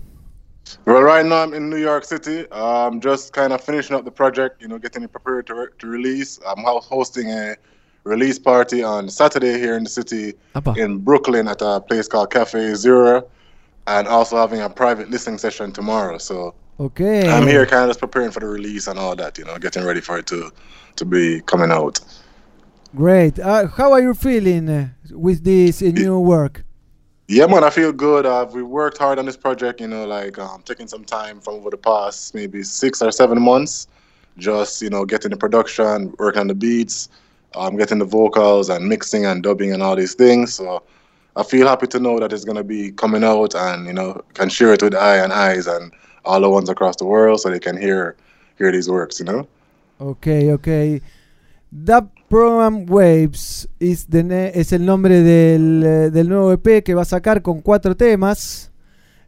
Well, 0.85 1.01
right 1.01 1.25
now 1.25 1.43
I'm 1.43 1.53
in 1.53 1.69
New 1.69 1.77
York 1.77 2.05
City. 2.05 2.49
Um, 2.51 3.01
just 3.01 3.33
kind 3.33 3.53
of 3.53 3.61
finishing 3.61 3.95
up 3.95 4.05
the 4.05 4.11
project, 4.11 4.61
you 4.61 4.67
know, 4.67 4.77
getting 4.79 5.03
it 5.03 5.11
prepared 5.11 5.47
to, 5.47 5.55
re- 5.55 5.67
to 5.79 5.87
release. 5.87 6.39
I'm 6.47 6.63
hosting 6.65 7.29
a 7.29 7.55
release 8.03 8.39
party 8.39 8.83
on 8.83 9.09
Saturday 9.09 9.59
here 9.59 9.75
in 9.75 9.83
the 9.83 9.89
city 9.89 10.33
Apa. 10.55 10.73
in 10.77 10.99
Brooklyn 10.99 11.47
at 11.47 11.61
a 11.61 11.81
place 11.81 12.07
called 12.07 12.31
Cafe 12.31 12.73
Zero, 12.75 13.27
and 13.85 14.07
also 14.07 14.37
having 14.37 14.61
a 14.61 14.69
private 14.69 15.09
listening 15.09 15.37
session 15.37 15.71
tomorrow. 15.71 16.17
So 16.17 16.53
Ok. 16.79 17.27
I'm 17.29 17.47
here 17.47 17.65
kind 17.65 17.83
of 17.83 17.89
just 17.89 17.99
preparing 17.99 18.31
for 18.31 18.39
the 18.39 18.47
release 18.47 18.87
and 18.87 18.99
all 18.99 19.15
that, 19.15 19.37
you 19.37 19.45
know, 19.45 19.57
getting 19.57 19.83
ready 19.83 20.01
for 20.01 20.17
it 20.19 20.27
to 20.27 20.51
to 20.95 21.05
be 21.05 21.41
coming 21.41 21.71
out. 21.71 21.99
Great. 22.95 23.39
Uh, 23.39 23.67
how 23.67 23.91
are 23.91 24.01
you 24.01 24.13
feeling 24.13 24.69
uh, 24.69 24.89
with 25.11 25.43
this 25.43 25.81
uh, 25.81 25.85
new 25.85 26.19
work? 26.19 26.63
Yeah, 27.29 27.45
man, 27.45 27.61
I 27.65 27.69
feel 27.69 27.91
good. 27.91 28.25
Uh, 28.25 28.47
we 28.53 28.63
worked 28.63 28.97
hard 28.97 29.19
on 29.19 29.25
this 29.25 29.35
project, 29.35 29.81
you 29.81 29.87
know, 29.87 30.05
like 30.05 30.39
um, 30.39 30.61
taking 30.63 30.87
some 30.87 31.03
time 31.03 31.41
from 31.41 31.55
over 31.55 31.69
the 31.69 31.77
past 31.77 32.33
maybe 32.33 32.63
six 32.63 33.01
or 33.01 33.11
seven 33.11 33.41
months, 33.41 33.87
just 34.37 34.81
you 34.81 34.89
know, 34.89 35.03
getting 35.03 35.31
the 35.31 35.37
production, 35.37 36.15
working 36.19 36.39
on 36.39 36.47
the 36.47 36.55
beats, 36.55 37.09
um, 37.53 37.75
getting 37.75 37.97
the 37.99 38.05
vocals 38.05 38.69
and 38.69 38.87
mixing 38.87 39.25
and 39.25 39.43
dubbing 39.43 39.73
and 39.73 39.83
all 39.83 39.93
these 39.93 40.13
things. 40.13 40.53
So 40.53 40.83
I 41.35 41.43
feel 41.43 41.67
happy 41.67 41.87
to 41.87 41.99
know 41.99 42.17
that 42.17 42.31
it's 42.31 42.45
gonna 42.45 42.63
be 42.63 42.93
coming 42.93 43.25
out 43.25 43.55
and 43.55 43.87
you 43.87 43.93
know 43.93 44.21
can 44.33 44.47
share 44.47 44.71
it 44.71 44.81
with 44.81 44.95
eye 44.95 45.17
and 45.17 45.33
eyes 45.33 45.67
and 45.67 45.91
all 46.23 46.39
the 46.39 46.49
ones 46.49 46.69
across 46.69 46.95
the 46.95 47.05
world 47.05 47.41
so 47.41 47.49
they 47.49 47.59
can 47.59 47.75
hear 47.75 48.15
hear 48.57 48.71
these 48.71 48.89
works, 48.89 49.19
you 49.19 49.25
know. 49.25 49.45
Ok, 49.99 50.49
ok. 50.53 51.01
That 51.71 52.05
Program 52.29 52.85
Waves 52.87 53.67
is 53.79 54.07
the 54.07 54.23
ne- 54.23 54.51
es 54.53 54.71
el 54.73 54.85
nombre 54.85 55.21
del, 55.21 55.83
eh, 55.85 56.09
del 56.11 56.29
nuevo 56.29 56.51
EP 56.53 56.83
que 56.83 56.93
va 56.93 57.01
a 57.01 57.05
sacar 57.05 57.41
con 57.41 57.61
cuatro 57.61 57.95
temas. 57.95 58.71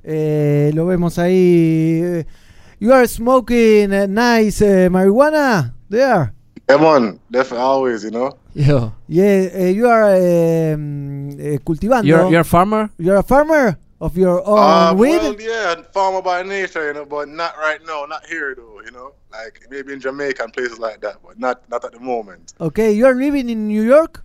Eh, 0.04 0.72
lo 0.74 0.86
vemos 0.86 1.18
ahí. 1.20 2.02
eh, 2.04 2.26
You 2.80 2.94
are 2.94 3.06
smoking 3.08 3.92
uh, 3.92 4.08
nice 4.08 4.62
uh, 4.62 4.90
marijuana 4.90 5.74
there. 5.90 6.32
Yeah, 6.70 6.78
man, 6.78 7.20
definitely 7.30 7.66
always, 7.66 8.04
you 8.04 8.12
know. 8.12 8.38
Yo. 8.54 8.94
Yeah, 9.08 9.50
uh, 9.54 9.74
you 9.74 9.88
are 9.90 10.16
um, 10.16 11.30
eh, 11.38 11.58
cultivando. 11.64 12.08
You're, 12.08 12.30
you're 12.30 12.42
a 12.42 12.46
farmer? 12.46 12.90
You're 12.98 13.18
a 13.18 13.24
farmer 13.24 13.78
of 14.02 14.18
your 14.18 14.42
own 14.46 14.90
Uh, 14.90 14.96
weed. 14.98 15.22
well, 15.22 15.42
yeah, 15.42 15.76
farmer 15.94 16.22
by 16.22 16.44
nature, 16.44 16.88
you 16.88 16.94
know, 16.94 17.06
but 17.06 17.28
not 17.30 17.58
right 17.58 17.80
now, 17.86 18.06
not 18.06 18.26
here 18.26 18.56
though, 18.56 18.82
you 18.84 18.92
know. 18.92 19.14
Like 19.32 19.66
maybe 19.70 19.94
in 19.94 20.00
Jamaica 20.00 20.44
and 20.44 20.54
places 20.54 20.80
like 20.80 21.02
that, 21.02 21.18
but 21.26 21.40
not 21.40 21.68
not 21.70 21.84
at 21.86 21.92
the 21.94 22.00
moment. 22.00 22.54
Okay, 22.60 22.92
you 22.92 23.06
are 23.06 23.16
living 23.16 23.50
in 23.50 23.68
New 23.68 23.84
York. 23.84 24.24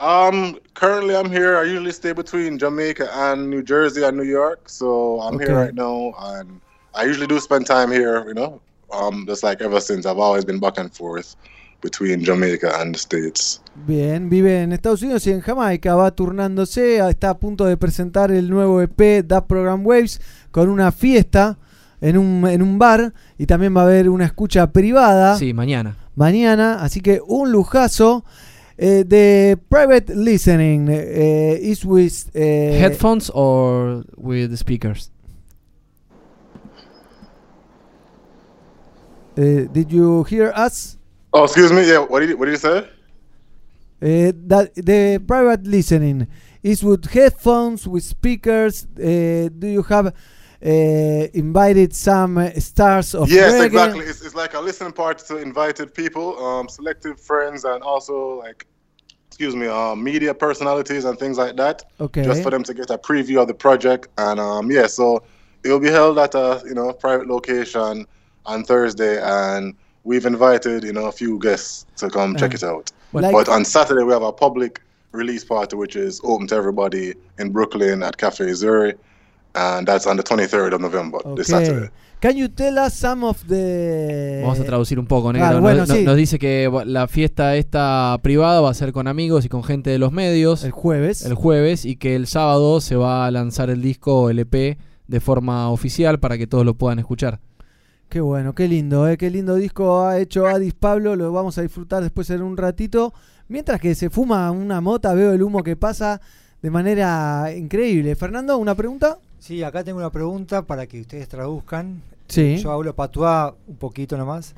Um, 0.00 0.58
currently 0.74 1.16
I'm 1.16 1.30
here. 1.30 1.56
I 1.56 1.62
usually 1.64 1.92
stay 1.92 2.12
between 2.12 2.58
Jamaica 2.58 3.08
and 3.14 3.48
New 3.50 3.62
Jersey 3.62 4.02
and 4.04 4.16
New 4.16 4.24
York, 4.24 4.68
so 4.68 5.20
I'm 5.20 5.36
Okay. 5.36 5.44
here 5.46 5.54
right 5.56 5.74
now, 5.74 6.14
and 6.18 6.60
I 6.94 7.04
usually 7.04 7.26
do 7.26 7.40
spend 7.40 7.66
time 7.66 7.90
here, 7.90 8.26
you 8.26 8.34
know. 8.34 8.60
Um, 8.92 9.26
just 9.26 9.42
like 9.42 9.60
ever 9.62 9.80
since, 9.80 10.06
I've 10.06 10.18
always 10.18 10.44
been 10.44 10.60
back 10.60 10.78
and 10.78 10.94
forth 10.94 11.34
between 11.82 12.24
Jamaica 12.24 12.80
and 12.80 12.94
the 12.94 12.98
States. 12.98 13.60
Bien, 13.86 14.28
vive 14.30 14.62
en 14.62 14.72
Estados 14.72 15.02
Unidos 15.02 15.26
y 15.26 15.30
en 15.32 15.40
Jamaica, 15.40 15.94
va 15.94 16.10
turnándose, 16.10 17.00
a- 17.00 17.10
está 17.10 17.30
a 17.30 17.38
punto 17.38 17.64
de 17.66 17.76
presentar 17.76 18.30
el 18.32 18.48
nuevo 18.50 18.80
EP 18.80 19.22
Da 19.24 19.46
Program 19.46 19.86
Waves 19.86 20.20
con 20.50 20.68
una 20.68 20.90
fiesta 20.92 21.58
en 22.00 22.16
un, 22.18 22.46
en 22.46 22.62
un 22.62 22.78
bar 22.78 23.12
y 23.38 23.46
también 23.46 23.76
va 23.76 23.82
a 23.82 23.84
haber 23.84 24.08
una 24.08 24.24
escucha 24.26 24.70
privada 24.72 25.36
Sí, 25.38 25.52
mañana. 25.52 25.96
mañana, 26.14 26.82
así 26.82 27.00
que 27.00 27.20
un 27.26 27.52
lujazo. 27.52 28.24
Eh, 28.78 29.04
de 29.08 29.56
private 29.70 30.14
listening 30.14 30.88
eh, 30.90 31.58
is 31.62 31.82
with 31.82 32.12
eh, 32.34 32.76
Headphones 32.78 33.30
or 33.32 34.04
with 34.18 34.54
speakers? 34.56 35.10
eh, 39.36 39.66
did 39.72 39.88
you 39.88 40.24
hear 40.24 40.52
us? 40.54 40.98
Oh, 41.32 41.44
excuse 41.44 41.72
me. 41.72 41.88
Yeah, 41.88 41.98
what 41.98 42.20
did 42.20 42.30
you, 42.30 42.36
what 42.36 42.46
did 42.46 42.52
you 42.52 42.58
say? 42.58 42.88
Eh, 44.02 44.32
that 44.34 44.74
the 44.74 45.18
private 45.26 45.66
listening 45.66 46.26
is 46.62 46.82
with 46.84 47.10
headphones 47.10 47.86
with 47.86 48.04
speakers. 48.04 48.86
Eh, 49.00 49.48
do 49.58 49.66
you 49.66 49.82
have 49.82 50.14
eh, 50.60 51.28
invited 51.32 51.94
some 51.94 52.38
eh, 52.38 52.50
stars 52.58 53.14
of 53.14 53.30
yes, 53.30 53.54
reggae? 53.54 53.66
exactly. 53.66 54.04
It's, 54.04 54.22
it's 54.22 54.34
like 54.34 54.54
a 54.54 54.60
listening 54.60 54.92
party 54.92 55.24
to 55.28 55.38
invited 55.38 55.94
people, 55.94 56.38
um, 56.44 56.68
selective 56.68 57.18
friends, 57.20 57.64
and 57.64 57.82
also 57.82 58.40
like, 58.40 58.66
excuse 59.28 59.56
me, 59.56 59.66
um, 59.66 60.02
media 60.02 60.34
personalities 60.34 61.04
and 61.04 61.18
things 61.18 61.38
like 61.38 61.56
that. 61.56 61.84
Okay. 61.98 62.22
Just 62.22 62.42
for 62.42 62.50
them 62.50 62.64
to 62.64 62.74
get 62.74 62.90
a 62.90 62.98
preview 62.98 63.40
of 63.40 63.48
the 63.48 63.54
project, 63.54 64.08
and 64.18 64.38
um, 64.38 64.70
yeah, 64.70 64.86
so 64.86 65.22
it 65.64 65.70
will 65.70 65.80
be 65.80 65.90
held 65.90 66.18
at 66.18 66.34
a 66.34 66.62
you 66.66 66.74
know 66.74 66.92
private 66.92 67.28
location 67.28 68.06
on 68.44 68.64
Thursday, 68.64 69.20
and 69.22 69.74
we've 70.06 70.26
invited 70.26 70.84
you 70.84 70.92
know 70.92 71.06
a 71.06 71.12
few 71.12 71.38
guests 71.38 71.84
to 72.00 72.08
come 72.08 72.36
check 72.36 72.52
Uh, 72.52 72.56
it 72.58 72.62
out. 72.64 72.86
like- 73.12 73.32
but 73.32 73.48
on 73.48 73.64
Saturday 73.64 74.04
we 74.04 74.12
have 74.12 74.22
a 74.26 74.32
public 74.32 74.80
release 75.12 75.44
party, 75.44 75.74
which 75.76 75.96
is 75.96 76.20
open 76.22 76.46
to 76.46 76.54
everybody 76.56 77.14
in 77.38 77.50
Brooklyn 77.52 78.02
at 78.02 78.16
Cafe 78.16 78.44
Zuri, 78.52 78.94
and 79.54 79.86
that's 79.86 80.06
on 80.06 80.16
the 80.16 80.22
23rd 80.22 80.74
of 80.74 80.80
November, 80.80 81.18
this 81.36 81.50
Okay. 81.50 81.64
Saturday. 81.66 81.90
Can 82.20 82.36
you 82.36 82.48
tell 82.48 82.78
us 82.78 82.94
some 82.94 83.24
of 83.26 83.36
the 83.46 84.40
Vamos 84.42 84.58
a 84.60 84.64
traducir 84.64 84.98
un 84.98 85.06
poco, 85.06 85.32
negro. 85.32 85.48
Ah, 85.48 85.52
Nos- 85.52 85.60
bueno, 85.62 85.86
nos, 85.86 85.96
sí. 85.98 86.02
nos 86.04 86.16
dice 86.16 86.38
que 86.38 86.70
la 86.86 87.08
fiesta 87.08 87.56
esta 87.56 88.18
privada 88.22 88.60
va 88.60 88.70
a 88.70 88.74
ser 88.74 88.92
con 88.92 89.06
amigos 89.08 89.44
y 89.44 89.48
con 89.48 89.62
gente 89.64 89.90
de 89.90 89.98
los 89.98 90.12
medios. 90.12 90.64
el 90.64 90.70
jueves? 90.72 91.24
el 91.24 91.34
jueves 91.34 91.84
y 91.84 91.96
que 91.96 92.14
el 92.16 92.26
sábado 92.26 92.80
se 92.80 92.96
va 92.96 93.26
a 93.26 93.30
lanzar 93.30 93.68
el 93.70 93.82
disco 93.82 94.30
el 94.30 94.38
EP 94.38 94.78
de 95.08 95.20
forma 95.20 95.70
oficial 95.70 96.18
para 96.18 96.36
que 96.38 96.46
todos 96.46 96.64
lo 96.64 96.74
puedan 96.74 96.98
escuchar. 96.98 97.38
Qué 98.08 98.20
bueno, 98.20 98.54
qué 98.54 98.68
lindo, 98.68 99.08
eh, 99.08 99.16
qué 99.16 99.30
lindo 99.30 99.56
disco 99.56 100.02
ha 100.04 100.18
hecho 100.18 100.46
Adis 100.46 100.74
Pablo, 100.74 101.16
lo 101.16 101.32
vamos 101.32 101.58
a 101.58 101.62
disfrutar 101.62 102.02
después 102.02 102.30
en 102.30 102.42
un 102.42 102.56
ratito. 102.56 103.12
Mientras 103.48 103.80
que 103.80 103.94
se 103.94 104.10
fuma 104.10 104.50
una 104.50 104.80
mota, 104.80 105.12
veo 105.14 105.32
el 105.32 105.42
humo 105.42 105.62
que 105.62 105.76
pasa 105.76 106.20
de 106.62 106.70
manera 106.70 107.52
increíble. 107.56 108.14
Fernando, 108.14 108.58
¿una 108.58 108.74
pregunta? 108.74 109.18
Sí, 109.38 109.62
acá 109.62 109.84
tengo 109.84 109.98
una 109.98 110.10
pregunta 110.10 110.62
para 110.62 110.86
que 110.86 111.00
ustedes 111.00 111.28
traduzcan. 111.28 112.02
Sí. 112.28 112.56
Yo 112.58 112.72
hablo 112.72 112.94
patuá 112.94 113.54
un 113.66 113.76
poquito 113.76 114.16
nomás. 114.16 114.54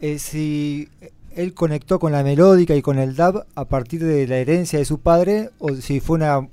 Eh, 0.00 0.18
si 0.18 0.88
él 1.34 1.54
conectó 1.54 1.98
con 1.98 2.12
la 2.12 2.22
melódica 2.22 2.74
y 2.74 2.82
con 2.82 2.98
el 2.98 3.14
dub 3.16 3.44
a 3.54 3.64
partir 3.64 4.04
de 4.04 4.26
la 4.26 4.36
herencia 4.38 4.78
de 4.78 4.84
su 4.84 4.98
padre 4.98 5.50
o 5.58 5.74
si 5.74 6.00
fue 6.00 6.16
una, 6.16 6.48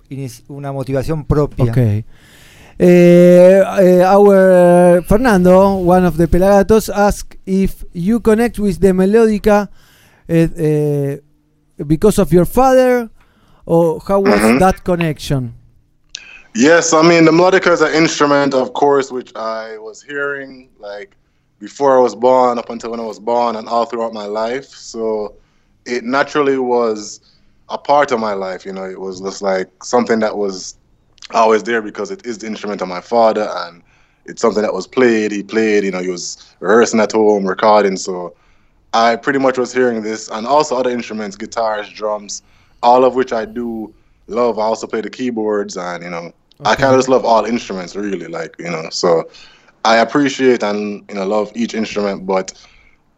una 0.48 0.72
motivación 0.72 1.26
propia. 1.26 1.72
Ok. 1.72 2.06
Eh, 2.78 3.61
eh, 3.80 4.01
our 4.03 5.01
Fernando, 5.03 5.76
one 5.78 6.03
of 6.03 6.17
the 6.17 6.28
Pelagatos, 6.28 6.89
asked 6.93 7.38
if 7.45 7.86
you 7.93 8.19
connect 8.19 8.59
with 8.59 8.82
the 8.82 8.89
melodica 8.89 9.69
eh, 10.28 10.47
eh, 10.57 11.17
because 11.88 12.19
of 12.19 12.34
your 12.34 12.43
father, 12.43 13.09
or 13.65 14.01
how 14.05 14.19
was 14.19 14.41
Mhm. 14.41 14.59
that 14.59 14.84
connection? 14.84 15.53
Yes, 16.53 16.93
I 16.93 17.01
mean 17.01 17.23
the 17.23 17.32
melodica 17.32 17.71
is 17.71 17.82
an 17.82 17.93
instrument, 17.93 18.53
of 18.53 18.73
course, 18.73 19.09
which 19.09 19.32
I 19.36 19.78
was 19.78 20.03
hearing 20.03 20.69
like 20.80 21.15
before 21.59 21.97
I 21.97 22.01
was 22.01 22.13
born, 22.13 22.59
up 22.59 22.69
until 22.69 22.91
when 22.91 22.99
I 22.99 23.05
was 23.05 23.19
born, 23.19 23.55
and 23.55 23.69
all 23.69 23.86
throughout 23.86 24.13
my 24.13 24.26
life. 24.26 24.67
So 24.67 25.34
it 25.86 26.03
naturally 26.03 26.57
was 26.57 27.21
a 27.69 27.78
part 27.78 28.11
of 28.11 28.19
my 28.19 28.34
life. 28.34 28.65
You 28.65 28.73
know, 28.73 28.84
it 28.84 28.99
was 28.99 29.21
just 29.21 29.41
like 29.41 29.69
something 29.82 30.19
that 30.19 30.36
was 30.38 30.76
always 31.32 31.63
there 31.63 31.82
because 31.82 32.11
it 32.11 32.26
is 32.26 32.39
the 32.39 32.47
instrument 32.47 32.82
of 32.82 32.88
my 32.88 33.01
father, 33.01 33.49
and 33.49 33.82
it's 34.26 34.41
something 34.41 34.61
that 34.63 34.73
was 34.73 34.88
played. 34.88 35.32
He 35.32 35.43
played. 35.43 35.84
You 35.84 35.91
know, 35.91 36.01
he 36.01 36.09
was 36.09 36.55
rehearsing 36.59 36.99
at 36.99 37.11
home, 37.11 37.45
recording. 37.45 37.97
So 37.97 38.36
I 38.93 39.15
pretty 39.15 39.39
much 39.39 39.57
was 39.57 39.73
hearing 39.73 40.01
this, 40.03 40.30
and 40.30 40.45
also 40.47 40.78
other 40.78 40.89
instruments, 40.89 41.36
guitars, 41.36 41.89
drums, 41.89 42.43
all 42.84 43.03
of 43.03 43.15
which 43.15 43.34
I 43.34 43.45
do 43.45 43.93
love. 44.28 44.59
I 44.59 44.63
also 44.63 44.88
play 44.88 45.01
the 45.01 45.09
keyboards, 45.09 45.78
and 45.78 46.03
you 46.03 46.09
know, 46.09 46.32
I 46.63 46.76
kind 46.76 46.93
of 46.93 46.99
just 46.99 47.09
love 47.09 47.26
all 47.26 47.45
instruments, 47.45 47.95
really. 47.95 48.28
Like 48.28 48.55
you 48.59 48.69
know, 48.69 48.89
so 48.89 49.30
I 49.84 49.97
appreciate 49.97 50.63
and 50.63 51.03
you 51.09 51.15
know 51.15 51.26
love 51.26 51.51
each 51.55 51.73
instrument, 51.73 52.26
but 52.26 52.53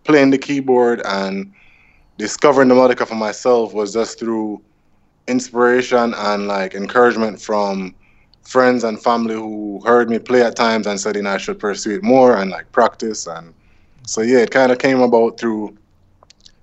playing 0.03 0.31
the 0.31 0.37
keyboard 0.37 1.01
and 1.05 1.53
discovering 2.17 2.69
the 2.69 2.75
melodica 2.75 3.07
for 3.07 3.15
myself 3.15 3.73
was 3.73 3.93
just 3.93 4.19
through 4.19 4.61
inspiration 5.27 6.13
and 6.15 6.47
like 6.47 6.73
encouragement 6.73 7.39
from 7.39 7.93
friends 8.47 8.85
and 8.85 9.01
family 9.03 9.35
who 9.35 9.81
heard 9.85 10.09
me 10.09 10.17
play 10.17 10.41
at 10.41 10.55
times 10.55 10.87
and 10.87 10.97
said 10.97 11.17
you 11.17 11.21
know 11.21 11.31
I 11.31 11.37
should 11.37 11.59
pursue 11.59 11.95
it 11.95 12.03
more 12.03 12.37
and 12.37 12.49
like 12.49 12.71
practice. 12.71 13.27
And 13.27 13.53
so 14.05 14.21
yeah 14.21 14.39
it 14.39 14.51
kind 14.51 14.71
of 14.71 14.79
came 14.79 15.01
about 15.01 15.37
through 15.37 15.77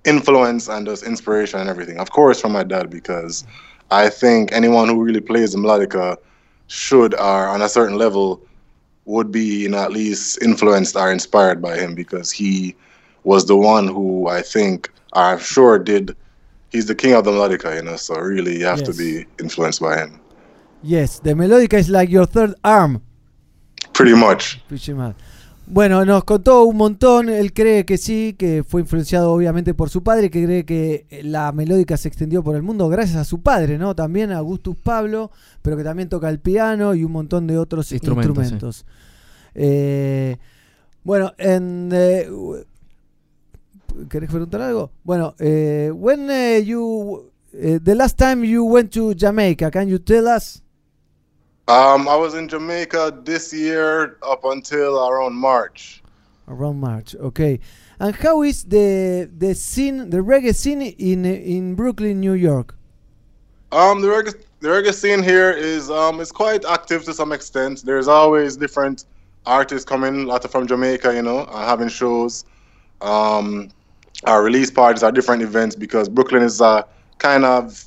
influence 0.03 0.67
and 0.67 0.87
just 0.87 1.03
inspiration 1.03 1.59
and 1.59 1.69
everything. 1.69 1.99
Of 1.99 2.09
course 2.09 2.41
from 2.41 2.53
my 2.53 2.63
dad 2.63 2.89
because 2.89 3.45
I 3.91 4.09
think 4.09 4.51
anyone 4.51 4.89
who 4.89 5.03
really 5.03 5.21
plays 5.21 5.51
the 5.51 5.59
melodica 5.59 6.17
should 6.65 7.13
or 7.13 7.47
on 7.47 7.61
a 7.61 7.69
certain 7.69 7.99
level 7.99 8.41
would 9.05 9.31
be 9.31 9.61
you 9.61 9.69
know 9.69 9.77
at 9.77 9.91
least 9.91 10.41
influenced 10.41 10.95
or 10.95 11.11
inspired 11.11 11.61
by 11.61 11.77
him 11.77 11.93
because 11.93 12.31
he 12.31 12.75
was 13.25 13.45
the 13.45 13.55
one 13.55 13.87
who 13.87 14.27
I 14.27 14.41
think 14.41 14.91
I'm 15.13 15.37
sure 15.37 15.77
did 15.77 16.17
he's 16.71 16.87
the 16.87 16.95
king 16.95 17.13
of 17.13 17.25
the 17.25 17.31
melodica 17.31 17.75
you 17.75 17.83
know 17.83 17.95
so 17.95 18.15
really 18.15 18.57
you 18.57 18.65
have 18.65 18.81
to 18.85 18.93
be 18.93 19.27
influenced 19.39 19.81
by 19.81 19.97
him 19.99 20.19
Yes, 20.85 21.19
the 21.21 21.33
melódica 21.33 21.79
is 21.79 21.89
like 21.89 22.11
your 22.11 22.27
third 22.27 22.55
arm. 22.61 23.01
pretty 23.93 24.13
much 24.13 24.59
Pretty 24.67 24.93
much. 24.93 25.15
Bueno, 25.67 26.05
nos 26.05 26.23
contó 26.25 26.63
un 26.63 26.77
montón. 26.77 27.27
Él 27.27 27.51
cree 27.51 27.85
que 27.85 27.97
sí, 27.97 28.35
que 28.37 28.63
fue 28.63 28.81
influenciado 28.81 29.31
obviamente 29.31 29.73
por 29.73 29.89
su 29.89 30.03
padre, 30.03 30.29
que 30.29 30.43
cree 30.43 30.63
que 30.63 31.07
la 31.23 31.51
melódica 31.51 31.97
se 31.97 32.07
extendió 32.07 32.43
por 32.43 32.55
el 32.55 32.61
mundo 32.61 32.87
gracias 32.87 33.17
a 33.17 33.23
su 33.25 33.41
padre, 33.41 33.79
¿no? 33.79 33.95
También 33.95 34.31
a 34.31 34.37
Augustus 34.37 34.75
Pablo, 34.75 35.31
pero 35.63 35.75
que 35.75 35.83
también 35.83 36.07
toca 36.07 36.29
el 36.29 36.39
piano 36.39 36.93
y 36.93 37.03
un 37.03 37.11
montón 37.13 37.47
de 37.47 37.57
otros 37.57 37.91
Instrumentos, 37.91 38.37
instrumentos. 38.37 38.85
Eh, 39.55 40.37
bueno, 41.03 41.33
en, 41.39 41.89
eh, 41.91 42.29
¿querés 44.07 44.29
preguntar 44.29 44.61
algo? 44.61 44.91
Bueno, 45.03 45.33
eh, 45.39 45.91
when 45.91 46.29
eh, 46.29 46.63
you 46.63 47.31
eh, 47.53 47.79
the 47.81 47.95
last 47.95 48.19
time 48.19 48.47
you 48.47 48.65
went 48.65 48.91
to 48.91 49.15
Jamaica, 49.17 49.71
can 49.71 49.87
you 49.87 49.97
tell 49.97 50.27
us? 50.27 50.61
Um 51.67 52.07
I 52.07 52.15
was 52.15 52.33
in 52.35 52.47
Jamaica 52.47 53.21
this 53.23 53.53
year 53.53 54.17
up 54.21 54.45
until 54.45 55.07
around 55.09 55.35
March 55.35 56.03
Around 56.47 56.79
March, 56.79 57.15
okay. 57.15 57.59
And 57.99 58.15
how 58.15 58.43
is 58.43 58.65
the 58.65 59.29
the 59.35 59.55
scene, 59.55 60.11
the 60.11 60.17
reggae 60.17 60.53
scene 60.53 60.81
in 60.81 61.25
in 61.25 61.75
Brooklyn, 61.75 62.19
New 62.19 62.33
York? 62.33 62.75
Um, 63.71 64.01
the 64.01 64.07
reggae, 64.09 64.35
the 64.59 64.69
reggae 64.69 64.93
scene 64.93 65.23
here 65.23 65.51
is 65.51 65.89
um, 65.89 66.19
is 66.19 66.31
quite 66.31 66.63
active 66.65 67.03
to 67.05 67.13
some 67.13 67.31
extent. 67.31 67.83
There's 67.83 68.07
always 68.07 68.57
different 68.57 69.05
artists 69.45 69.87
coming, 69.89 70.23
a 70.23 70.27
lot 70.27 70.45
of 70.45 70.51
from 70.51 70.67
Jamaica, 70.67 71.15
you 71.15 71.23
know, 71.23 71.39
uh, 71.39 71.65
having 71.65 71.87
shows. 71.87 72.45
Um, 73.01 73.69
our 74.25 74.43
release 74.43 74.69
parties 74.69 75.01
are 75.03 75.11
different 75.11 75.41
events 75.41 75.75
because 75.75 76.09
Brooklyn 76.09 76.43
is 76.43 76.61
a 76.61 76.85
kind 77.17 77.43
of 77.43 77.83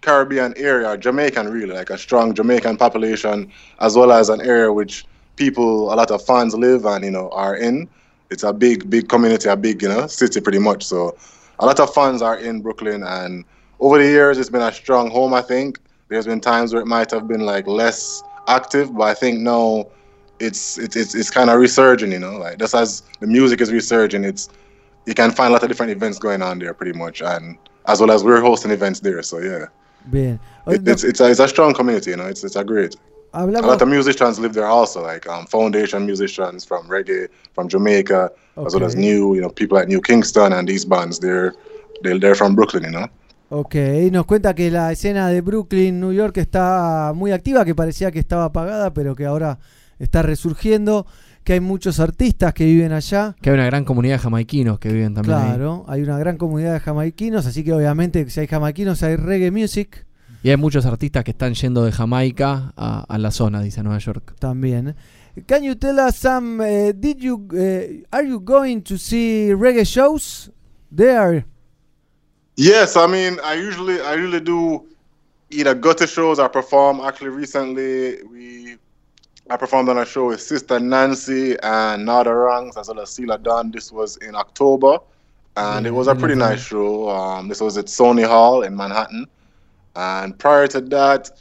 Caribbean 0.00 0.54
area, 0.56 0.96
Jamaican 0.96 1.48
really, 1.48 1.74
like 1.74 1.90
a 1.90 1.98
strong 1.98 2.34
Jamaican 2.34 2.76
population, 2.76 3.50
as 3.80 3.96
well 3.96 4.12
as 4.12 4.28
an 4.28 4.40
area 4.40 4.72
which 4.72 5.04
people, 5.36 5.92
a 5.92 5.94
lot 5.94 6.10
of 6.10 6.24
fans 6.24 6.54
live 6.54 6.84
and 6.86 7.04
you 7.04 7.10
know 7.10 7.28
are 7.30 7.56
in. 7.56 7.88
It's 8.30 8.42
a 8.44 8.52
big, 8.52 8.88
big 8.88 9.08
community, 9.08 9.48
a 9.48 9.56
big 9.56 9.82
you 9.82 9.88
know 9.88 10.06
city, 10.06 10.40
pretty 10.40 10.58
much. 10.58 10.84
So 10.84 11.16
a 11.58 11.66
lot 11.66 11.80
of 11.80 11.92
fans 11.92 12.22
are 12.22 12.38
in 12.38 12.60
Brooklyn, 12.60 13.02
and 13.02 13.44
over 13.80 13.98
the 13.98 14.04
years, 14.06 14.38
it's 14.38 14.50
been 14.50 14.62
a 14.62 14.72
strong 14.72 15.10
home. 15.10 15.34
I 15.34 15.42
think 15.42 15.78
there's 16.08 16.26
been 16.26 16.40
times 16.40 16.72
where 16.72 16.82
it 16.82 16.86
might 16.86 17.10
have 17.10 17.28
been 17.28 17.40
like 17.40 17.66
less 17.66 18.22
active, 18.48 18.94
but 18.94 19.04
I 19.04 19.14
think 19.14 19.40
now 19.40 19.86
it's 20.38 20.78
it's 20.78 20.96
it's, 20.96 21.14
it's 21.14 21.30
kind 21.30 21.50
of 21.50 21.60
resurging. 21.60 22.12
You 22.12 22.20
know, 22.20 22.38
like 22.38 22.58
just 22.58 22.74
as 22.74 23.02
the 23.20 23.26
music 23.26 23.60
is 23.60 23.70
resurging, 23.70 24.24
it's 24.24 24.48
you 25.06 25.14
can 25.14 25.30
find 25.30 25.50
a 25.50 25.52
lot 25.52 25.62
of 25.62 25.68
different 25.68 25.92
events 25.92 26.18
going 26.18 26.42
on 26.42 26.58
there, 26.58 26.72
pretty 26.72 26.98
much, 26.98 27.20
and 27.20 27.58
as 27.86 28.00
well 28.00 28.10
as 28.10 28.24
we're 28.24 28.40
hosting 28.40 28.70
events 28.70 29.00
there. 29.00 29.22
So 29.22 29.38
yeah, 29.38 29.66
Bien. 30.04 30.40
it, 30.66 30.86
it's 30.86 31.04
it's 31.04 31.20
a, 31.20 31.30
it's 31.30 31.40
a 31.40 31.48
strong 31.48 31.74
community. 31.74 32.10
You 32.10 32.16
know, 32.16 32.26
it's 32.26 32.44
it's 32.44 32.56
a 32.56 32.64
great. 32.64 32.96
A 33.32 33.38
Hablamos. 33.40 33.66
lot 33.66 33.80
of 33.82 33.88
musicians 33.88 34.38
live 34.40 34.54
there 34.54 34.66
also, 34.66 35.02
like 35.02 35.28
um, 35.28 35.46
foundation 35.46 36.04
musicians 36.04 36.64
from 36.64 36.88
reggae, 36.88 37.28
from 37.54 37.68
Jamaica, 37.68 38.30
as 38.66 38.74
well 38.74 38.84
as 38.84 38.94
Okay. 38.94 39.00
new, 39.00 39.34
you 39.36 39.40
know, 39.40 39.50
people 39.50 39.78
like 39.78 39.86
New 39.88 40.00
Kingston 40.00 40.52
and 40.52 40.66
these 40.68 40.84
bands. 40.84 41.20
They're 41.20 41.54
they're, 42.02 42.18
they're 42.18 42.34
from 42.34 42.54
Brooklyn, 42.56 42.84
you 42.84 42.90
know. 42.90 43.06
Ok, 43.52 43.74
nos 44.12 44.26
cuenta 44.26 44.54
que 44.54 44.70
la 44.70 44.92
escena 44.92 45.28
de 45.28 45.40
Brooklyn, 45.40 46.00
New 46.00 46.12
York 46.12 46.36
está 46.38 47.12
muy 47.14 47.32
activa, 47.32 47.64
que 47.64 47.74
parecía 47.74 48.10
que 48.12 48.20
estaba 48.20 48.44
apagada, 48.46 48.92
pero 48.94 49.14
que 49.16 49.26
ahora 49.26 49.58
está 49.98 50.22
resurgiendo, 50.22 51.04
que 51.50 51.54
hay 51.54 51.60
muchos 51.60 51.98
artistas 51.98 52.54
que 52.54 52.64
viven 52.64 52.92
allá. 52.92 53.34
Que 53.42 53.50
hay 53.50 53.54
una 53.54 53.66
gran 53.66 53.84
comunidad 53.84 54.14
de 54.14 54.18
jamaiquinos 54.20 54.78
que 54.78 54.92
viven 54.92 55.14
también 55.14 55.36
ahí. 55.36 55.48
Claro, 55.48 55.84
hay 55.88 56.00
una 56.00 56.16
gran 56.16 56.36
comunidad 56.36 56.74
de 56.74 56.78
jamaiquinos, 56.78 57.44
así 57.44 57.64
que 57.64 57.72
obviamente 57.72 58.30
si 58.30 58.38
hay 58.38 58.46
jamaiquinos 58.46 59.02
hay 59.02 59.16
reggae 59.16 59.50
music 59.50 60.06
Y 60.44 60.50
hay 60.50 60.56
muchos 60.56 60.86
artistas 60.86 61.24
que 61.24 61.32
están 61.32 61.54
yendo 61.54 61.84
de 61.84 61.90
Jamaica 61.90 62.72
a, 62.76 63.04
a 63.08 63.18
la 63.18 63.32
zona, 63.32 63.62
dice 63.62 63.82
Nueva 63.82 63.98
York. 63.98 64.36
también. 64.38 64.94
Can 65.48 65.64
you 65.64 65.74
tell 65.74 65.98
us 65.98 66.14
some, 66.14 66.64
eh, 66.64 66.92
did 66.92 67.16
you, 67.18 67.48
eh, 67.52 68.04
are 68.12 68.24
you 68.24 68.38
going 68.38 68.82
to 68.82 68.96
see 68.96 69.52
reggae 69.52 69.84
shows 69.84 70.52
there? 70.96 71.46
Yes, 72.54 72.96
I 72.96 73.08
mean, 73.08 73.40
I 73.42 73.56
usually 73.56 74.00
I 74.00 74.14
usually 74.14 74.40
do 74.40 74.86
either 75.50 75.74
go 75.74 75.94
to 75.94 76.06
shows 76.06 76.38
or 76.38 76.48
perform. 76.48 77.00
Actually, 77.00 77.30
recently 77.30 78.22
we 78.22 78.76
I 79.50 79.56
performed 79.56 79.88
on 79.88 79.98
a 79.98 80.06
show 80.06 80.28
with 80.28 80.40
Sister 80.40 80.78
Nancy 80.78 81.56
and 81.60 82.04
Nada 82.04 82.32
Rangs 82.32 82.76
as 82.76 82.86
well 82.86 83.00
as 83.00 83.10
Sela 83.10 83.42
Dunn. 83.42 83.72
This 83.72 83.90
was 83.90 84.16
in 84.18 84.36
October, 84.36 84.98
and 85.56 85.88
it 85.88 85.90
was 85.90 86.06
a 86.06 86.14
pretty 86.14 86.36
nice 86.36 86.64
show. 86.64 87.10
Um, 87.10 87.48
this 87.48 87.60
was 87.60 87.76
at 87.76 87.86
Sony 87.86 88.24
Hall 88.24 88.62
in 88.62 88.76
Manhattan, 88.76 89.26
and 89.96 90.38
prior 90.38 90.68
to 90.68 90.80
that, 90.80 91.32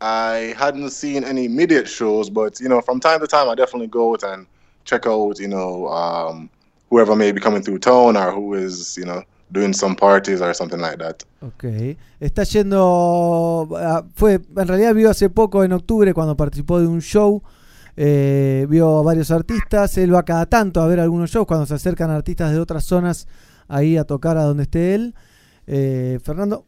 I 0.00 0.54
hadn't 0.58 0.90
seen 0.90 1.22
any 1.22 1.44
immediate 1.44 1.86
shows, 1.88 2.28
but 2.28 2.58
you 2.58 2.68
know, 2.68 2.80
from 2.80 2.98
time 2.98 3.20
to 3.20 3.28
time, 3.28 3.48
I 3.48 3.54
definitely 3.54 3.86
go 3.86 4.14
out 4.14 4.24
and 4.24 4.44
check 4.84 5.06
out, 5.06 5.38
you 5.38 5.46
know, 5.46 5.86
um, 5.86 6.50
whoever 6.90 7.14
may 7.14 7.30
be 7.30 7.40
coming 7.40 7.62
through 7.62 7.78
town 7.78 8.16
or 8.16 8.32
who 8.32 8.54
is, 8.54 8.96
you 8.96 9.04
know, 9.04 9.22
doing 9.50 9.72
some 9.72 9.94
parties 9.94 10.40
or 10.40 10.54
something 10.54 10.78
like 10.78 10.96
that. 10.98 11.16
Ok, 11.40 11.64
está 12.20 12.44
yendo, 12.44 13.68
ah, 13.76 14.04
fue, 14.14 14.34
en 14.34 14.68
realidad 14.68 14.94
vio 14.94 15.10
hace 15.10 15.30
poco 15.30 15.64
en 15.64 15.72
octubre 15.72 16.12
cuando 16.14 16.36
participó 16.36 16.80
de 16.80 16.86
un 16.86 17.00
show, 17.00 17.42
eh, 17.96 18.66
vio 18.68 18.98
a 18.98 19.02
varios 19.02 19.30
artistas, 19.30 19.96
él 19.98 20.14
va 20.14 20.24
cada 20.24 20.46
tanto 20.46 20.82
a 20.82 20.86
ver 20.86 21.00
algunos 21.00 21.30
shows 21.30 21.46
cuando 21.46 21.66
se 21.66 21.74
acercan 21.74 22.10
artistas 22.10 22.52
de 22.52 22.58
otras 22.58 22.84
zonas 22.84 23.28
ahí 23.68 23.96
a 23.96 24.04
tocar 24.04 24.36
a 24.36 24.44
donde 24.44 24.64
esté 24.64 24.94
él. 24.94 25.14
Eh, 25.66 26.18
Fernando, 26.22 26.64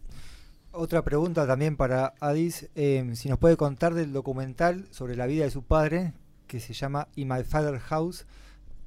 Otra 0.72 1.02
pregunta 1.02 1.46
también 1.46 1.76
para 1.76 2.14
Adis, 2.20 2.68
eh, 2.74 3.08
si 3.14 3.28
nos 3.28 3.38
puede 3.38 3.56
contar 3.56 3.94
del 3.94 4.12
documental 4.12 4.86
sobre 4.90 5.16
la 5.16 5.26
vida 5.26 5.44
de 5.44 5.50
su 5.50 5.62
padre, 5.62 6.12
que 6.46 6.60
se 6.60 6.72
llama 6.72 7.08
In 7.16 7.28
My 7.28 7.42
Father's 7.42 7.82
House. 7.82 8.26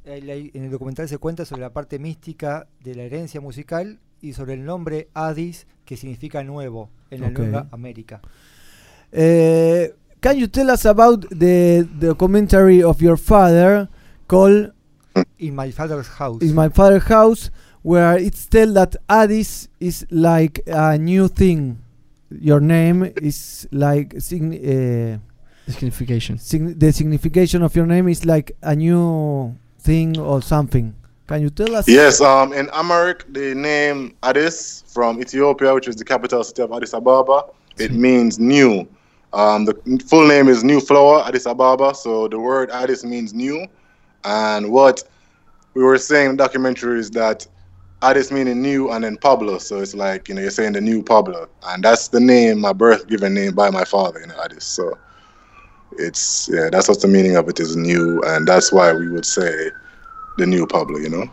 En 0.03 0.63
el 0.63 0.71
documental 0.71 1.07
se 1.07 1.17
cuenta 1.19 1.45
sobre 1.45 1.61
la 1.61 1.73
parte 1.73 1.99
mística 1.99 2.67
de 2.83 2.95
la 2.95 3.03
herencia 3.03 3.39
musical 3.39 3.99
y 4.19 4.33
sobre 4.33 4.55
el 4.55 4.65
nombre 4.65 5.09
Addis, 5.13 5.67
que 5.85 5.95
significa 5.95 6.43
nuevo 6.43 6.89
en 7.11 7.21
la. 7.21 7.29
Nueva 7.29 7.67
América. 7.71 8.21
eh, 9.11 9.93
can 10.19 10.37
you 10.37 10.47
tell 10.47 10.69
us 10.69 10.85
about 10.85 11.27
the 11.29 11.85
documentary 11.99 12.81
of 12.81 12.99
your 13.01 13.17
father 13.17 13.89
called 14.27 14.73
In 15.37 15.55
My 15.55 15.71
Father's 15.71 16.07
House. 16.19 16.41
In 16.41 16.55
My 16.55 16.69
Father's 16.69 17.03
House, 17.09 17.51
where 17.83 18.17
it's 18.17 18.47
tell 18.47 18.73
that 18.73 18.95
Addis 19.07 19.69
is 19.79 20.05
like 20.09 20.63
a 20.67 20.97
new 20.97 21.27
thing. 21.27 21.77
Your 22.29 22.61
name 22.61 23.11
is 23.21 23.67
like 23.71 24.19
sign, 24.21 24.53
uh, 24.53 25.19
Signification. 25.69 26.37
sign, 26.37 26.77
the 26.79 26.91
signification 26.91 27.61
of 27.61 27.75
your 27.75 27.85
name 27.85 28.07
is 28.07 28.25
like 28.25 28.55
a 28.61 28.75
new 28.75 29.55
thing 29.82 30.19
or 30.19 30.41
something. 30.41 30.95
Can 31.27 31.41
you 31.41 31.49
tell 31.49 31.75
us? 31.75 31.88
Yes, 31.88 32.21
um, 32.21 32.53
in 32.53 32.69
Amharic, 32.69 33.32
the 33.34 33.55
name 33.55 34.15
Addis 34.21 34.84
from 34.88 35.19
Ethiopia, 35.19 35.73
which 35.73 35.88
is 35.88 35.95
the 35.95 36.03
capital 36.05 36.43
city 36.43 36.61
of 36.61 36.71
Addis 36.71 36.93
Ababa, 36.93 37.45
it 37.77 37.91
means 37.91 38.38
new. 38.39 38.88
Um, 39.34 39.65
the 39.65 39.73
full 40.07 40.27
name 40.27 40.49
is 40.49 40.63
New 40.63 40.82
Flower, 40.82 41.23
Addis 41.25 41.47
Ababa. 41.47 41.95
So 41.95 42.27
the 42.27 42.38
word 42.38 42.69
Addis 42.69 43.05
means 43.05 43.34
new. 43.34 43.65
And 44.25 44.71
what 44.71 45.03
we 45.73 45.84
were 45.84 45.97
saying 45.97 46.32
in 46.32 46.38
the 46.38 46.43
documentary 46.43 46.99
is 46.99 47.09
that 47.11 47.47
Addis 48.01 48.32
meaning 48.32 48.61
new 48.61 48.91
and 48.91 49.03
then 49.03 49.15
Pablo. 49.17 49.57
So 49.57 49.79
it's 49.79 49.95
like, 49.95 50.27
you 50.27 50.36
know, 50.36 50.41
you're 50.41 50.51
saying 50.51 50.73
the 50.73 50.82
new 50.82 51.01
Pablo. 51.01 51.47
And 51.67 51.84
that's 51.84 52.09
the 52.09 52.19
name, 52.19 52.59
my 52.59 52.73
birth 52.73 53.07
given 53.07 53.34
name 53.34 53.53
by 53.53 53.69
my 53.69 53.86
father, 53.86 54.19
you 54.19 54.27
know, 54.27 54.39
Addis. 54.43 54.65
So 54.65 54.97
it's, 55.97 56.49
yeah, 56.53 56.69
that's 56.71 56.87
what 56.89 56.99
the 56.99 57.07
meaning 57.07 57.35
of 57.37 57.47
it 57.49 57.59
is 57.59 57.75
new. 57.75 58.21
And 58.25 58.47
that's 58.47 58.71
why 58.71 58.93
we 58.93 59.07
would 59.09 59.25
say 59.25 59.51
the 60.37 60.45
new 60.45 60.65
Pablo, 60.67 60.97
you 60.99 61.09
know? 61.09 61.25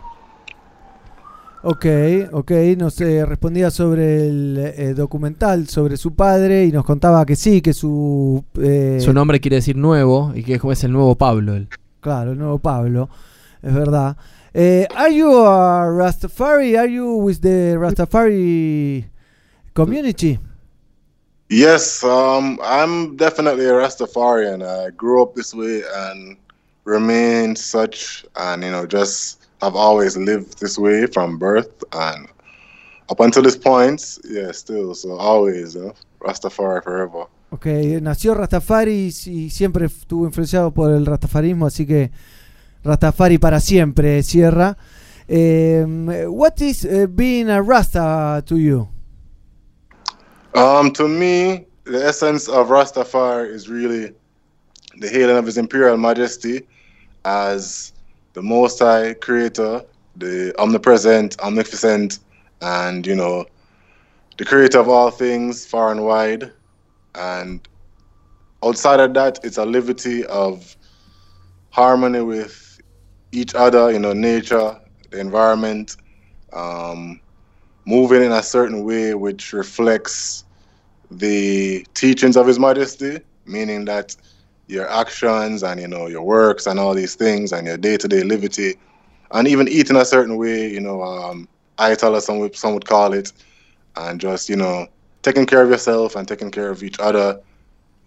Ok, 1.63 1.87
ok, 2.33 2.53
nos 2.79 3.01
eh, 3.01 3.27
respondía 3.27 3.71
sobre 3.73 4.29
el 4.29 4.57
eh, 4.77 4.95
documental 4.95 5.69
sobre 5.69 5.97
su 5.97 6.15
padre 6.15 6.65
y 6.65 6.71
nos 6.73 6.85
contaba 6.85 7.27
que 7.27 7.35
sí, 7.35 7.61
que 7.61 7.73
su... 7.75 8.45
eh, 8.61 8.99
Su 9.01 9.13
nombre 9.13 9.41
quiere 9.41 9.57
decir 9.57 9.77
nuevo 9.77 10.33
y 10.37 10.45
que 10.45 10.55
es 10.55 10.61
como 10.61 10.73
es 10.73 10.85
el 10.85 10.93
nuevo 10.93 11.17
Pablo. 11.17 11.57
él. 11.57 11.69
Claro, 12.01 12.33
el 12.33 12.39
nuevo 12.39 12.61
Pablo, 12.61 13.09
es 13.61 13.75
verdad. 13.75 14.17
Eh, 14.55 14.87
are 14.95 15.13
you 15.13 15.37
a 15.45 15.91
Rastafari? 15.91 16.77
Are 16.77 16.91
you 16.91 17.17
with 17.17 17.41
the 17.41 17.77
Rastafari 17.77 19.05
community? 19.75 20.39
Yes, 21.51 22.05
um, 22.05 22.59
I'm 22.63 23.17
definitely 23.17 23.65
a 23.65 23.73
Rastafarian. 23.73 24.63
I 24.63 24.91
grew 24.91 25.23
up 25.23 25.35
this 25.35 25.55
way 25.55 25.83
and 25.95 26.37
remain 26.85 27.57
such, 27.57 28.27
and 28.37 28.63
you 28.63 28.71
know, 28.71 28.87
just 28.87 29.49
have 29.63 29.75
always 29.75 30.17
lived 30.17 30.61
this 30.61 30.79
way 30.79 31.07
from 31.07 31.39
birth 31.39 31.85
and 31.93 32.29
up 33.09 33.21
until 33.21 33.43
this 33.43 33.57
point. 33.57 34.19
Yeah, 34.29 34.53
still, 34.53 34.95
so 34.95 35.17
always, 35.17 35.75
know, 35.75 35.95
Rastafari 36.21 36.83
forever. 36.83 37.27
Ok, 37.51 37.67
nació 38.03 38.35
Rastafari 38.35 39.11
y, 39.27 39.49
siempre 39.49 39.87
estuvo 39.87 40.27
influenciado 40.27 40.71
por 40.71 40.93
el 40.93 41.07
Rastafarismo, 41.07 41.67
así 41.67 41.87
que 41.87 42.11
Rastafari 42.85 43.39
para 43.39 43.59
siempre, 43.61 44.23
Sierra. 44.23 44.77
Um, 45.31 46.09
what 46.27 46.61
is 46.61 46.85
eh, 46.85 47.07
being 47.07 47.49
a 47.49 47.63
Rasta 47.63 48.43
to 48.47 48.57
you? 48.57 48.89
Um, 50.59 50.91
to 50.95 51.07
me, 51.07 51.67
the 51.85 52.05
essence 52.05 52.49
of 52.49 52.67
Rastafari 52.67 53.49
is 53.49 53.69
really 53.69 54.13
the 54.99 55.09
hailing 55.09 55.37
of 55.37 55.47
His 55.47 55.57
Imperial 55.57 55.97
Majesty 55.97 56.67
as 57.25 57.93
the 58.33 58.43
Most 58.43 58.81
High 58.81 59.15
Creator, 59.15 59.85
the 60.17 60.53
omnipresent, 60.59 61.39
omnificent, 61.39 62.19
and 62.61 63.07
you 63.07 63.15
know, 63.15 63.47
the 64.37 64.45
Creator 64.45 64.81
of 64.81 64.89
all 64.89 65.13
things, 65.13 65.65
far 65.65 65.93
and 65.93 66.05
wide. 66.05 66.51
And 67.15 67.61
outside 68.65 68.99
of 68.99 69.15
that, 69.15 69.39
it's 69.45 69.59
a 69.59 69.65
liberty 69.65 70.25
of 70.27 70.77
harmony 71.71 72.23
with 72.23 72.81
each 73.31 73.55
other, 73.55 73.93
you 73.93 74.01
know, 74.01 74.13
nature, 74.13 74.77
the 75.11 75.21
environment, 75.21 75.99
um, 76.53 77.21
moving 77.87 78.25
in 78.25 78.33
a 78.33 78.43
certain 78.43 78.85
way 78.85 79.15
which 79.15 79.53
reflects 79.53 80.47
the 81.11 81.87
teachings 81.95 82.37
of 82.37 82.47
His 82.47 82.59
Majesty, 82.59 83.21
meaning 83.47 83.85
that 83.87 84.15
your 84.67 84.89
actions 84.91 85.63
and 85.63 85.81
you 85.81 85.89
know 85.89 86.07
your 86.07 86.23
works 86.23 86.67
and 86.67 86.79
all 86.79 86.95
these 86.95 87.15
things 87.15 87.53
and 87.53 87.67
your 87.67 87.77
day-to-day 87.77 88.23
liberty, 88.23 88.75
and 89.33 89.49
even 89.49 89.69
eating 89.69 89.97
a 89.97 90.05
certain 90.05 90.37
way, 90.37 90.71
you 90.71 90.81
know, 90.81 91.03
um, 91.03 91.49
Ayatollah, 91.79 92.21
some 92.21 92.39
would, 92.39 92.57
some 92.57 92.75
would 92.75 92.87
call 92.87 93.13
it, 93.13 93.33
and 93.97 94.21
just 94.21 94.49
you 94.49 94.57
know 94.57 94.87
taking 95.23 95.47
care 95.47 95.63
of 95.63 95.71
yourself 95.71 96.17
and 96.17 96.27
taking 96.29 96.51
care 96.51 96.71
of 96.71 96.83
each 96.83 96.99
other. 97.01 97.41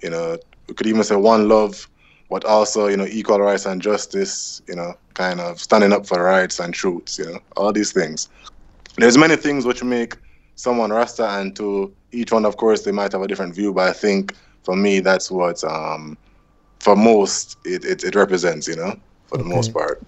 You 0.01 0.09
know, 0.09 0.37
we 0.67 0.73
could 0.73 0.87
even 0.87 1.03
say 1.03 1.15
one 1.15 1.47
love, 1.47 1.87
but 2.29 2.45
also 2.45 2.87
you 2.87 2.97
know 2.97 3.05
equal 3.05 3.39
rights 3.39 3.65
and 3.65 3.81
justice. 3.81 4.61
You 4.67 4.75
know, 4.75 4.93
kind 5.13 5.39
of 5.39 5.59
standing 5.59 5.93
up 5.93 6.05
for 6.05 6.23
rights 6.23 6.59
and 6.59 6.73
truths. 6.73 7.17
You 7.17 7.25
know, 7.25 7.39
all 7.57 7.71
these 7.71 7.91
things. 7.91 8.29
There's 8.97 9.17
many 9.17 9.35
things 9.35 9.65
which 9.65 9.83
make 9.83 10.15
someone 10.61 10.91
Rasta, 10.93 11.39
and 11.39 11.53
to 11.55 11.91
each 12.11 12.31
one, 12.31 12.45
of 12.47 12.55
course, 12.55 12.83
they 12.83 12.93
might 12.93 13.11
have 13.13 13.23
a 13.23 13.27
different 13.27 13.55
view. 13.55 13.73
But 13.73 13.89
I 13.89 13.93
think 13.93 14.33
for 14.63 14.75
me, 14.75 15.01
that's 15.01 15.31
what 15.31 15.63
um, 15.63 16.15
for 16.79 16.95
most 16.95 17.57
it, 17.65 17.83
it, 17.85 18.03
it 18.03 18.15
represents. 18.15 18.67
You 18.67 18.75
know, 18.75 18.93
for 19.27 19.37
the 19.39 19.43
most 19.43 19.73
part. 19.73 19.99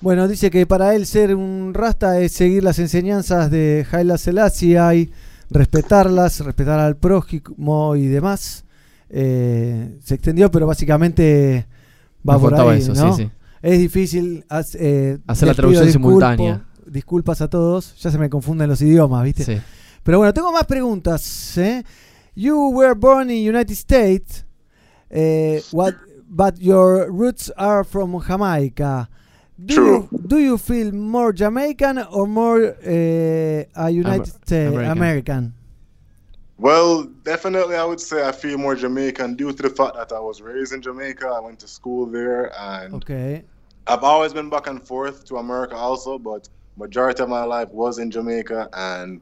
Bueno, 0.00 0.28
dice 0.28 0.50
que 0.50 0.66
para 0.66 0.94
él 0.94 1.06
ser 1.06 1.34
un 1.34 1.72
Rasta 1.72 2.20
es 2.20 2.32
seguir 2.32 2.62
las 2.62 2.78
enseñanzas 2.78 3.50
de 3.50 3.86
Haile 3.90 4.18
Selassie, 4.18 4.78
hay 4.78 5.10
respetarlas, 5.50 6.40
respetar 6.40 6.78
al 6.80 6.96
prójimo 6.96 7.96
y 7.96 8.06
demás. 8.06 8.64
Eh, 9.08 9.98
se 10.04 10.14
extendió, 10.16 10.50
pero 10.50 10.66
básicamente 10.66 11.66
va 12.28 12.34
Me 12.34 12.40
por 12.40 12.54
ahí, 12.54 12.78
eso, 12.80 12.92
¿no? 12.92 13.16
sí, 13.16 13.22
sí. 13.24 13.30
Es 13.62 13.78
difícil 13.78 14.44
haz- 14.48 14.76
eh, 14.78 15.18
Hacer 15.26 15.48
la 15.48 15.54
traducción 15.54 15.86
disculpo- 15.86 15.92
simultánea. 15.92 16.62
Disculpas 16.84 17.40
a 17.40 17.48
todos, 17.48 17.96
ya 18.00 18.10
se 18.10 18.18
me 18.18 18.28
confunden 18.28 18.68
los 18.68 18.80
idiomas, 18.82 19.24
¿viste? 19.24 19.44
Sí. 19.44 19.58
Pero 20.06 20.18
bueno, 20.18 20.32
tengo 20.32 20.52
más 20.52 20.64
preguntas. 20.66 21.58
¿eh? 21.58 21.82
You 22.36 22.70
were 22.70 22.94
born 22.94 23.22
in 23.22 23.28
the 23.28 23.40
United 23.50 23.74
States, 23.76 24.44
eh, 25.10 25.60
what, 25.72 25.94
but 26.28 26.60
your 26.60 27.10
roots 27.10 27.50
are 27.56 27.82
from 27.82 28.16
Jamaica. 28.20 29.08
Do 29.58 29.74
you, 29.74 30.08
do 30.28 30.38
you 30.38 30.58
feel 30.58 30.92
more 30.92 31.32
Jamaican 31.32 31.98
or 32.12 32.26
more 32.28 32.76
a 32.84 33.90
United 33.90 34.06
Amer- 34.06 34.24
States 34.26 34.52
American. 34.52 34.92
American? 34.92 35.54
Well, 36.58 37.04
definitely, 37.24 37.74
I 37.74 37.84
would 37.84 38.00
say 38.00 38.26
I 38.26 38.32
feel 38.32 38.58
more 38.58 38.76
Jamaican 38.76 39.34
due 39.34 39.52
to 39.52 39.62
the 39.62 39.70
fact 39.70 39.94
that 39.96 40.12
I 40.12 40.20
was 40.20 40.40
raised 40.40 40.72
in 40.72 40.82
Jamaica. 40.82 41.26
I 41.26 41.40
went 41.40 41.58
to 41.60 41.68
school 41.68 42.06
there, 42.06 42.52
and 42.58 42.94
Okay. 42.94 43.42
I've 43.88 44.04
always 44.04 44.32
been 44.32 44.50
back 44.50 44.68
and 44.68 44.80
forth 44.80 45.24
to 45.26 45.38
America 45.38 45.74
also, 45.74 46.16
but 46.18 46.48
majority 46.76 47.22
of 47.24 47.28
my 47.28 47.42
life 47.44 47.70
was 47.70 47.98
in 47.98 48.10
Jamaica, 48.10 48.68
and 48.72 49.20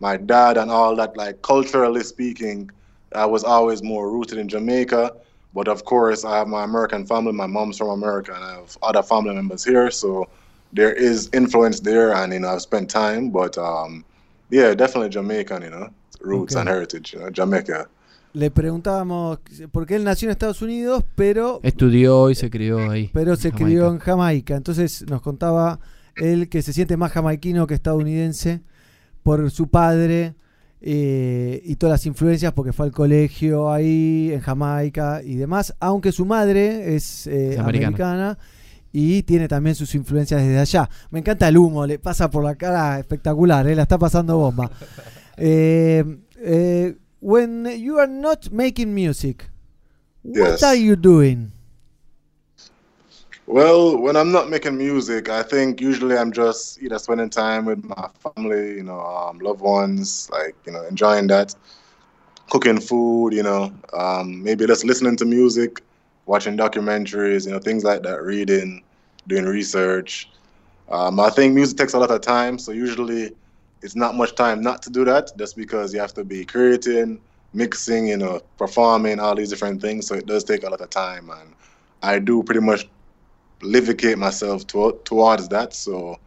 my 0.00 0.16
dad 0.16 0.56
and 0.58 0.70
all 0.70 0.96
that, 0.96 1.16
like 1.16 1.42
culturally 1.42 2.02
speaking, 2.02 2.70
I 3.14 3.26
was 3.26 3.44
always 3.44 3.82
more 3.82 4.10
rooted 4.10 4.38
in 4.38 4.48
Jamaica. 4.48 5.12
But 5.54 5.68
of 5.68 5.84
course, 5.84 6.24
I 6.24 6.36
have 6.38 6.48
my 6.48 6.64
American 6.64 7.06
family. 7.06 7.32
My 7.32 7.46
mom's 7.46 7.78
from 7.78 7.90
America, 7.90 8.32
and 8.34 8.42
I 8.44 8.54
have 8.56 8.76
other 8.82 9.02
family 9.02 9.34
members 9.34 9.64
here, 9.64 9.90
so 9.92 10.26
there 10.72 10.92
is 10.92 11.28
influence 11.32 11.78
there, 11.80 12.12
and 12.12 12.32
you 12.32 12.40
know 12.40 12.48
I've 12.48 12.62
spent 12.62 12.90
time. 12.90 13.30
But 13.30 13.56
um, 13.56 14.04
yeah, 14.50 14.74
definitely 14.74 15.10
Jamaican, 15.10 15.62
you 15.62 15.70
know, 15.70 15.88
roots 16.20 16.54
Okay. 16.54 16.60
and 16.60 16.68
heritage, 16.68 17.12
you 17.14 17.20
know, 17.20 17.30
Jamaica. 17.32 17.86
Le 18.32 18.50
preguntábamos, 18.50 19.38
porque 19.70 19.94
él 19.94 20.02
nació 20.02 20.26
en 20.26 20.32
Estados 20.32 20.60
Unidos, 20.60 21.04
pero 21.14 21.60
Estudió 21.62 22.30
y 22.30 22.34
se 22.34 22.50
crió 22.50 22.90
ahí. 22.90 23.08
pero 23.14 23.36
se 23.36 23.50
Jamaica. 23.52 23.64
crió 23.64 23.88
en 23.92 23.98
Jamaica. 24.00 24.56
Entonces 24.56 25.08
nos 25.08 25.22
contaba 25.22 25.78
él 26.16 26.48
que 26.48 26.62
se 26.62 26.72
siente 26.72 26.96
más 26.96 27.12
jamaiquino 27.12 27.68
que 27.68 27.74
estadounidense 27.74 28.60
por 29.24 29.50
su 29.50 29.66
padre 29.66 30.34
eh, 30.80 31.60
y 31.64 31.74
todas 31.76 31.92
las 31.94 32.06
influencias, 32.06 32.52
porque 32.52 32.72
fue 32.72 32.86
al 32.86 32.92
colegio 32.92 33.72
ahí 33.72 34.30
en 34.32 34.40
Jamaica 34.40 35.22
y 35.24 35.34
demás, 35.34 35.74
aunque 35.80 36.12
su 36.12 36.24
madre 36.26 36.94
es 36.94 37.26
eh, 37.26 37.54
Es 37.54 37.58
americana. 37.58 37.86
americana. 37.88 38.38
y 38.92 39.22
tiene 39.24 39.48
también 39.48 39.74
sus 39.74 39.92
influencias 39.96 40.40
desde 40.42 40.58
allá. 40.60 40.88
Me 41.10 41.18
encanta 41.18 41.48
el 41.48 41.56
humo, 41.58 41.84
le 41.86 41.98
pasa 41.98 42.30
por 42.30 42.44
la 42.44 42.54
cara 42.54 43.00
espectacular, 43.00 43.66
eh, 43.66 43.74
la 43.74 43.82
está 43.82 43.98
pasando 43.98 44.36
bomba. 44.38 44.70
Eh, 45.36 46.04
eh, 46.44 46.94
when 47.20 47.66
you 47.82 47.98
are 47.98 48.06
not 48.06 48.50
making 48.52 48.94
music, 48.94 49.50
what 50.22 50.52
Yes. 50.52 50.62
are 50.62 50.80
you 50.80 50.94
doing? 50.94 51.50
Well, 53.46 53.98
when 53.98 54.16
I'm 54.16 54.32
not 54.32 54.48
making 54.48 54.78
music, 54.78 55.28
I 55.28 55.42
think 55.42 55.80
usually 55.80 56.16
I'm 56.16 56.32
just 56.32 56.82
either 56.82 56.98
spending 56.98 57.28
time 57.28 57.66
with 57.66 57.84
my 57.84 58.08
family, 58.34 58.76
you 58.76 58.82
know, 58.82 59.00
um, 59.00 59.38
loved 59.38 59.60
ones, 59.60 60.30
like 60.32 60.56
you 60.66 60.72
know, 60.72 60.82
enjoying 60.86 61.26
that, 61.28 61.54
cooking 62.50 62.80
food, 62.80 63.34
you 63.34 63.42
know, 63.42 63.72
um, 63.92 64.42
maybe 64.42 64.66
just 64.66 64.84
listening 64.84 65.16
to 65.16 65.26
music, 65.26 65.82
watching 66.26 66.56
documentaries, 66.56 67.46
you 67.46 67.52
know, 67.52 67.58
things 67.58 67.84
like 67.84 68.02
that, 68.02 68.22
reading, 68.22 68.82
doing 69.26 69.44
research. 69.44 70.30
Um, 70.88 71.20
I 71.20 71.30
think 71.30 71.54
music 71.54 71.78
takes 71.78 71.94
a 71.94 71.98
lot 71.98 72.10
of 72.10 72.22
time, 72.22 72.58
so 72.58 72.72
usually 72.72 73.32
it's 73.82 73.96
not 73.96 74.14
much 74.16 74.34
time 74.36 74.62
not 74.62 74.82
to 74.82 74.90
do 74.90 75.04
that, 75.04 75.32
just 75.36 75.56
because 75.56 75.92
you 75.92 76.00
have 76.00 76.14
to 76.14 76.24
be 76.24 76.44
creating, 76.46 77.20
mixing, 77.52 78.06
you 78.08 78.16
know, 78.16 78.40
performing, 78.58 79.20
all 79.20 79.34
these 79.34 79.50
different 79.50 79.82
things. 79.82 80.06
So 80.06 80.14
it 80.14 80.26
does 80.26 80.44
take 80.44 80.62
a 80.64 80.70
lot 80.70 80.80
of 80.80 80.90
time, 80.90 81.30
and 81.30 81.54
I 82.02 82.18
do 82.20 82.42
pretty 82.42 82.60
much 82.60 82.88
livicate 83.64 84.16
myself 84.16 84.66
to, 84.68 85.00
towards 85.04 85.48
that. 85.48 85.72
So 85.72 86.18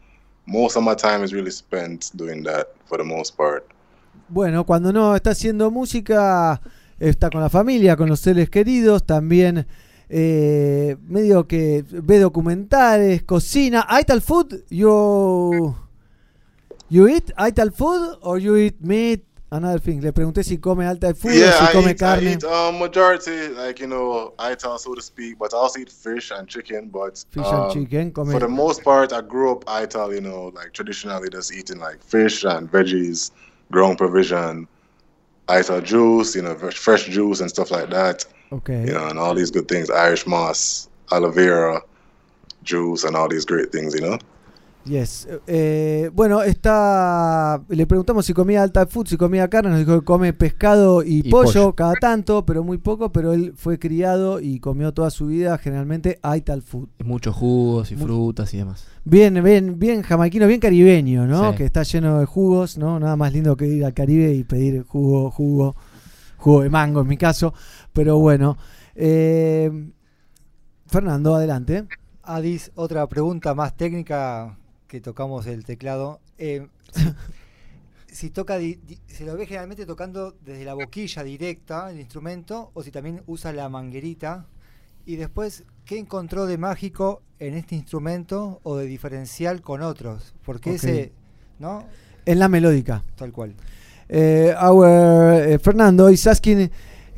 most 0.46 0.76
of 0.76 0.84
my 0.84 0.96
time 0.96 1.24
is 1.24 1.34
really 1.34 1.52
spent 1.52 2.12
doing 2.16 2.44
that 2.44 2.68
for 2.86 2.98
the 2.98 3.04
most 3.04 3.38
part. 3.38 3.66
Bueno, 4.30 4.66
cuando 4.66 4.92
no 4.92 5.16
está 5.16 5.32
haciendo 5.32 5.72
música, 5.72 6.62
está 7.00 7.30
con 7.30 7.42
la 7.42 7.50
familia, 7.50 7.96
con 7.96 8.10
los 8.10 8.20
seres 8.20 8.50
queridos, 8.50 9.06
también 9.06 9.68
eh, 10.10 10.98
medio 11.08 11.48
que 11.48 11.86
ve 11.90 12.20
documentales, 12.20 13.24
cocina. 13.24 13.88
Ital 14.00 14.22
food, 14.22 14.64
you 14.70 15.76
you 16.90 17.08
eat 17.08 17.32
Ital 17.38 17.72
food 17.72 18.18
or 18.22 18.40
you 18.40 18.58
eat 18.58 18.82
meat? 18.82 19.24
Another 19.50 19.80
thing. 19.80 20.02
Le 20.02 20.12
pregunté 20.12 20.44
si 20.44 20.58
come 20.60 20.86
alta 20.86 21.14
food 21.14 21.32
yeah, 21.34 21.52
si 21.52 21.64
I 21.64 21.72
come 21.72 21.90
eat, 21.92 22.02
I 22.04 22.20
eat 22.20 22.44
um, 22.44 22.78
majority, 22.80 23.48
like, 23.48 23.80
you 23.80 23.88
know, 23.88 24.34
ital, 24.38 24.78
so 24.78 24.94
to 24.94 25.02
speak, 25.02 25.40
but 25.40 25.54
I 25.54 25.58
also 25.58 25.80
eat 25.80 25.90
fish 25.90 26.32
and 26.32 26.46
chicken. 26.50 26.90
But 26.90 27.24
Fish 27.32 27.46
and 27.46 27.56
um, 27.56 27.72
chicken, 27.72 28.12
come- 28.12 28.30
for 28.30 28.40
the 28.40 28.50
most 28.50 28.84
part, 28.84 29.14
I 29.14 29.22
grew 29.22 29.54
up 29.54 29.64
ital, 29.68 30.14
you 30.14 30.20
know, 30.20 30.52
like 30.54 30.74
traditionally 30.74 31.30
just 31.30 31.54
eating 31.54 31.80
like 31.80 32.04
fish 32.04 32.44
and 32.44 32.70
veggies, 32.70 33.32
grown 33.72 33.96
provision, 33.96 34.68
ital 35.48 35.80
juice, 35.80 36.36
you 36.36 36.42
know, 36.42 36.54
fresh- 36.56 36.78
fresh 36.78 37.06
juice 37.06 37.40
and 37.40 37.50
stuff 37.50 37.72
like 37.72 37.90
that. 37.90 38.26
Okay. 38.52 38.86
You 38.86 38.92
know, 38.94 39.08
and 39.08 39.18
all 39.18 39.34
these 39.34 39.50
good 39.52 39.70
things, 39.70 39.90
Irish 39.90 40.28
moss, 40.28 40.90
aloe 41.12 41.32
vera 41.32 41.82
juice, 42.64 43.06
and 43.06 43.16
all 43.16 43.30
these 43.30 43.46
great 43.46 43.72
things, 43.72 43.94
you 43.96 44.02
know. 44.02 44.18
Yes. 44.88 45.28
Eh, 45.48 46.10
bueno, 46.14 46.42
está. 46.44 47.62
Le 47.70 47.86
preguntamos 47.86 48.26
si 48.26 48.34
comía 48.34 48.64
alta 48.64 48.86
food, 48.88 49.08
si 49.08 49.18
comía 49.18 49.48
carne. 49.50 49.70
Nos 49.72 49.80
dijo 49.80 50.00
que 50.00 50.06
come 50.06 50.34
pescado 50.34 51.04
y, 51.04 51.20
Y 51.26 51.30
pollo, 51.30 51.46
pollo. 51.52 51.76
cada 51.76 51.94
tanto, 51.96 52.46
pero 52.46 52.64
muy 52.64 52.78
poco. 52.78 53.12
Pero 53.12 53.34
él 53.34 53.54
fue 53.56 53.78
criado 53.80 54.40
y 54.40 54.60
comió 54.60 54.94
toda 54.94 55.10
su 55.10 55.28
vida 55.28 55.58
generalmente 55.58 56.20
Ital 56.36 56.62
food. 56.62 56.90
Muchos 57.04 57.36
jugos 57.36 57.92
y 57.92 57.96
Mu- 57.96 58.06
frutas 58.06 58.54
y 58.54 58.58
demás. 58.58 58.86
Bien, 59.04 59.42
bien, 59.44 59.80
bien 59.80 60.02
jamaiquino, 60.02 60.48
bien 60.48 60.60
caribeño, 60.60 61.26
¿no? 61.28 61.52
Sí. 61.52 61.58
Que 61.58 61.66
está 61.66 61.84
lleno 61.84 62.20
de 62.20 62.26
jugos, 62.26 62.78
¿no? 62.78 63.00
Nada 63.00 63.16
más 63.16 63.32
lindo 63.34 63.56
que 63.56 63.68
ir 63.68 63.86
al 63.86 63.94
Caribe 63.94 64.34
y 64.34 64.44
pedir 64.44 64.84
jugo, 64.84 65.32
jugo, 65.32 65.76
jugo 66.38 66.62
de 66.64 66.70
mango 66.70 67.02
en 67.02 67.08
mi 67.08 67.18
caso. 67.18 67.54
Pero 67.94 68.18
bueno. 68.20 68.58
eh, 68.96 69.72
Fernando, 70.88 71.36
adelante. 71.36 71.86
Adis, 72.24 72.72
otra 72.76 73.08
pregunta 73.08 73.54
más 73.56 73.76
técnica 73.76 74.58
que 74.88 75.02
tocamos 75.02 75.46
el 75.48 75.64
teclado. 75.66 76.20
Eh, 76.38 76.68
si, 78.12 78.30
toca, 78.32 78.58
di- 78.58 78.80
di- 78.88 79.00
se 79.08 79.26
lo 79.26 79.36
ve 79.36 79.46
generalmente 79.46 79.86
tocando 79.86 80.36
desde 80.44 80.66
la 80.66 80.74
boquilla 80.74 81.24
directa 81.24 81.92
el 81.92 82.00
instrumento 82.00 82.72
o 82.74 82.84
si 82.84 82.92
también 82.92 83.22
usa 83.28 83.52
la 83.54 83.70
manguerita. 83.70 84.46
Y 85.06 85.16
después, 85.16 85.64
¿qué 85.86 85.98
encontró 86.00 86.46
de 86.48 86.58
mágico 86.58 87.22
en 87.40 87.54
este 87.54 87.76
instrumento 87.76 88.60
o 88.64 88.76
de 88.76 88.86
diferencial 88.86 89.62
con 89.62 89.82
otros? 89.82 90.34
Porque 90.46 90.72
Ok. 90.72 90.76
ese, 90.76 91.12
¿no? 91.60 91.86
En 92.26 92.40
la 92.40 92.50
melódica. 92.50 93.04
Tal 93.16 93.32
cual. 93.32 93.56
Eh, 94.10 94.54
our 94.62 95.56
uh, 95.56 95.60
Fernando 95.60 96.10
is 96.10 96.28
asking. 96.28 96.70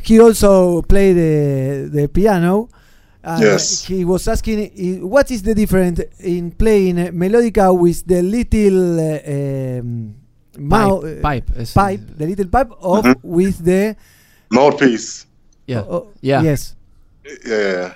He 0.08 0.20
also 0.20 0.82
played 0.84 1.16
the 1.16 1.90
the 1.92 2.10
piano. 2.10 2.70
And 3.30 3.44
Yes. 3.44 3.84
He 3.86 4.04
was 4.06 4.28
asking, 4.28 4.60
i- 4.60 5.04
what 5.06 5.30
is 5.30 5.44
the 5.44 5.54
difference 5.54 6.02
in 6.20 6.52
playing 6.52 6.98
uh, 7.00 7.12
melodica 7.14 7.70
with 7.78 8.06
the 8.08 8.22
little 8.22 9.00
uh, 9.00 9.80
um, 9.82 10.16
Pipe, 10.70 11.04
uh, 11.04 11.22
pipe, 11.22 11.46
pipe, 11.74 12.02
the 12.18 12.26
little 12.26 12.48
pipe, 12.48 12.72
of 12.82 13.06
Mhm. 13.06 13.16
with 13.24 13.64
the 13.64 13.96
Mouthpiece. 14.52 15.26
Yeah. 15.68 15.82
oh, 15.88 15.96
oh, 15.96 16.08
Yeah. 16.22 16.42
yes. 16.42 16.76
Yeah. 17.46 17.94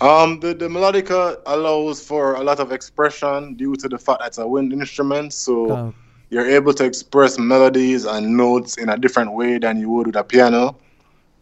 Um, 0.00 0.38
the, 0.40 0.54
the 0.54 0.68
melodica 0.68 1.38
allows 1.46 2.00
for 2.00 2.34
a 2.34 2.42
lot 2.42 2.60
of 2.60 2.72
expression 2.72 3.54
due 3.54 3.74
to 3.76 3.88
the 3.88 3.98
fact 3.98 4.20
that 4.20 4.28
it's 4.28 4.38
a 4.38 4.46
wind 4.46 4.72
instrument. 4.72 5.32
So 5.32 5.66
Claro. 5.66 5.94
you're 6.30 6.46
able 6.48 6.72
to 6.74 6.84
express 6.84 7.38
melodies 7.38 8.04
and 8.04 8.36
notes 8.36 8.78
in 8.78 8.88
a 8.88 8.96
different 8.96 9.32
way 9.34 9.58
than 9.58 9.80
you 9.80 9.90
would 9.90 10.06
with 10.06 10.16
a 10.16 10.24
piano. 10.24 10.76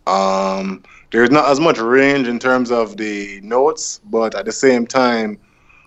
Um, 0.06 0.82
there's 1.12 1.30
not 1.30 1.48
as 1.50 1.60
much 1.60 1.78
range 1.78 2.26
in 2.26 2.38
terms 2.38 2.70
of 2.70 2.96
the 2.96 3.40
notes, 3.42 4.00
but 4.04 4.34
at 4.34 4.46
the 4.46 4.52
same 4.52 4.86
time, 4.86 5.38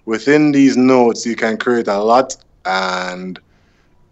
within 0.05 0.51
these 0.51 0.77
notes, 0.77 1.25
you 1.25 1.35
can 1.35 1.57
create 1.57 1.87
a 1.87 1.97
lot. 1.97 2.35
And 2.65 3.39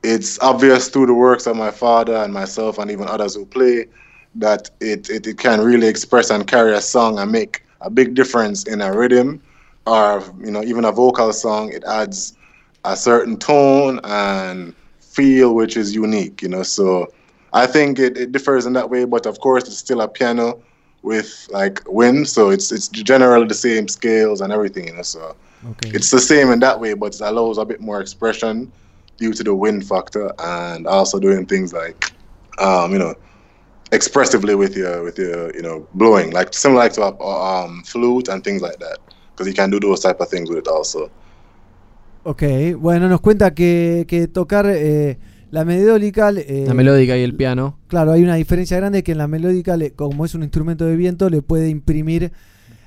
it's 0.04 0.40
obvious 0.40 0.90
through 0.90 1.06
the 1.06 1.14
works 1.14 1.48
of 1.48 1.56
my 1.56 1.72
father 1.72 2.16
and 2.16 2.34
myself, 2.34 2.80
and 2.80 2.90
even 2.92 3.08
others 3.08 3.36
who 3.36 3.46
play, 3.46 3.86
that 4.36 4.72
it, 4.82 5.10
it, 5.10 5.28
it 5.28 5.38
can 5.38 5.62
really 5.62 5.88
express 5.88 6.32
and 6.32 6.48
carry 6.48 6.74
a 6.74 6.82
song 6.82 7.20
and 7.20 7.32
make 7.32 7.64
a 7.82 7.90
big 7.90 8.16
difference 8.16 8.64
in 8.64 8.82
a 8.82 8.92
rhythm 8.92 9.42
or 9.86 10.24
you 10.40 10.50
know 10.50 10.64
even 10.64 10.86
a 10.86 10.92
vocal 10.92 11.34
song 11.34 11.72
it 11.72 11.84
adds 11.84 12.38
a 12.86 12.96
certain 12.96 13.38
tone 13.38 14.00
and 14.06 14.74
feel 15.02 15.54
which 15.54 15.76
is 15.76 15.94
unique 15.94 16.42
you 16.42 16.48
know 16.48 16.64
so 16.64 17.06
i 17.52 17.68
think 17.68 18.00
it, 18.00 18.18
it 18.18 18.32
differs 18.32 18.66
in 18.66 18.72
that 18.74 18.90
way 18.90 19.04
but 19.04 19.26
of 19.26 19.40
course 19.42 19.66
it's 19.66 19.78
still 19.78 20.00
a 20.02 20.08
piano 20.08 20.58
with 21.04 21.48
like 21.52 21.82
wind 21.88 22.28
so 22.28 22.50
it's 22.50 22.72
it's 22.72 22.88
generally 22.90 23.48
the 23.48 23.54
same 23.54 23.88
scales 23.88 24.42
and 24.42 24.52
everything 24.54 24.88
you 24.88 24.94
know 24.94 25.04
so 25.04 25.36
Okay. 25.72 25.90
it's 25.94 26.10
the 26.12 26.20
same 26.20 26.52
in 26.52 26.60
that 26.60 26.80
way 26.80 26.94
but 26.94 27.14
it 27.16 27.22
allows 27.22 27.58
a 27.58 27.66
bit 27.66 27.80
more 27.82 28.02
expression 28.02 28.72
due 29.18 29.34
to 29.34 29.44
the 29.44 29.54
wind 29.54 29.86
factor 29.88 30.32
and 30.40 30.88
also 30.88 31.20
doing 31.20 31.46
things 31.46 31.74
like 31.74 32.12
um 32.60 32.92
you 32.94 33.00
know 33.00 33.14
expressively 33.92 34.56
with 34.56 34.76
your 34.76 35.04
with 35.04 35.18
your 35.18 35.54
you 35.56 35.62
know 35.62 35.88
blowing 35.94 36.32
like 36.32 36.54
similar 36.54 36.82
like 36.84 36.94
to 36.94 37.02
a 37.04 37.10
um 37.26 37.84
flute 37.84 38.28
and 38.30 38.44
things 38.44 38.62
like 38.62 38.80
that 38.80 39.00
because 39.32 39.48
you 39.48 39.54
can 39.54 39.70
do 39.70 39.80
those 39.80 40.00
type 40.00 40.20
of 40.20 40.30
things 40.30 40.50
with 40.50 40.60
it 40.60 40.68
also 40.68 41.10
Ok, 42.26 42.44
bueno, 42.78 43.10
nos 43.10 43.20
cuenta 43.20 43.54
que, 43.54 44.06
que 44.08 44.28
tocar 44.30 44.66
eh, 44.68 45.20
la 45.54 45.66
melódica. 45.66 46.32
eh, 46.32 46.64
La 46.68 46.74
melódica 46.74 47.16
y 47.16 47.22
el 47.22 47.36
piano. 47.36 47.78
Claro, 47.88 48.12
hay 48.12 48.24
una 48.24 48.36
diferencia 48.36 48.76
grande 48.78 49.04
que 49.04 49.12
en 49.12 49.20
la 49.20 49.28
melódica, 49.28 49.78
le- 49.78 49.92
como 49.92 50.26
es 50.26 50.34
un 50.34 50.42
instrumento 50.42 50.86
de 50.86 50.96
viento, 50.96 51.30
le 51.30 51.44
puede 51.44 51.70
imprimir 51.70 52.32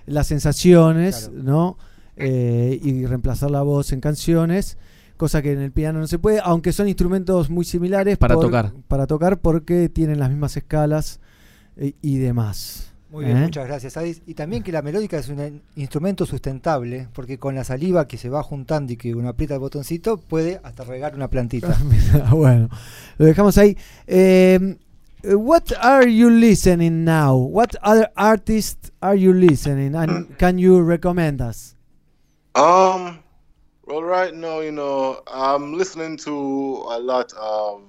las 0.06 0.26
sensaciones, 0.26 1.30
¿no? 1.32 1.78
Eh, 2.16 2.80
y 2.82 3.06
reemplazar 3.06 3.50
la 3.52 3.62
voz 3.62 3.92
en 3.92 4.00
canciones, 4.00 4.78
cosa 5.16 5.42
que 5.42 5.52
en 5.52 5.60
el 5.60 5.70
piano 5.70 6.00
no 6.00 6.06
se 6.08 6.18
puede, 6.18 6.40
aunque 6.42 6.72
son 6.72 6.88
instrumentos 6.88 7.50
muy 7.50 7.64
similares 7.64 8.18
Para 8.18 8.34
tocar. 8.34 8.72
Para 8.88 9.06
tocar 9.06 9.38
porque 9.40 9.88
tienen 9.88 10.18
las 10.18 10.30
mismas 10.30 10.56
escalas 10.56 11.20
eh, 11.76 11.92
y 12.02 12.16
demás. 12.18 12.92
Muy 13.16 13.24
bien, 13.24 13.38
¿Eh? 13.38 13.42
muchas 13.44 13.66
gracias, 13.66 13.96
Adis. 13.96 14.20
Y 14.26 14.34
también 14.34 14.62
que 14.62 14.70
la 14.72 14.82
melódica 14.82 15.16
es 15.16 15.30
un 15.30 15.40
in- 15.40 15.62
instrumento 15.74 16.26
sustentable, 16.26 17.08
porque 17.14 17.38
con 17.38 17.54
la 17.54 17.64
saliva 17.64 18.06
que 18.06 18.18
se 18.18 18.28
va 18.28 18.42
juntando 18.42 18.92
y 18.92 18.98
que 18.98 19.14
uno 19.14 19.30
aprieta 19.30 19.54
el 19.54 19.60
botoncito, 19.60 20.18
puede 20.18 20.60
hasta 20.62 20.84
regar 20.84 21.14
una 21.14 21.28
plantita. 21.28 21.74
Bueno, 22.30 22.68
lo 23.16 23.24
dejamos 23.24 23.56
ahí. 23.56 23.74
Eh, 24.06 24.76
what 25.24 25.62
are 25.80 26.14
you 26.14 26.28
listening 26.28 27.04
now? 27.04 27.34
What 27.38 27.70
other 27.82 28.12
artists 28.16 28.92
are 29.00 29.18
you 29.18 29.32
listening? 29.32 29.94
And 29.94 30.36
can 30.38 30.58
you 30.58 30.82
recommend 30.82 31.40
us? 31.40 31.74
um 32.54 33.18
well 33.86 34.02
right 34.02 34.32
now 34.34 34.60
you 34.62 34.72
know 34.72 35.22
i'm 35.30 35.74
listening 35.76 36.16
to 36.16 36.32
a 36.90 36.98
lot 36.98 37.30
of 37.38 37.82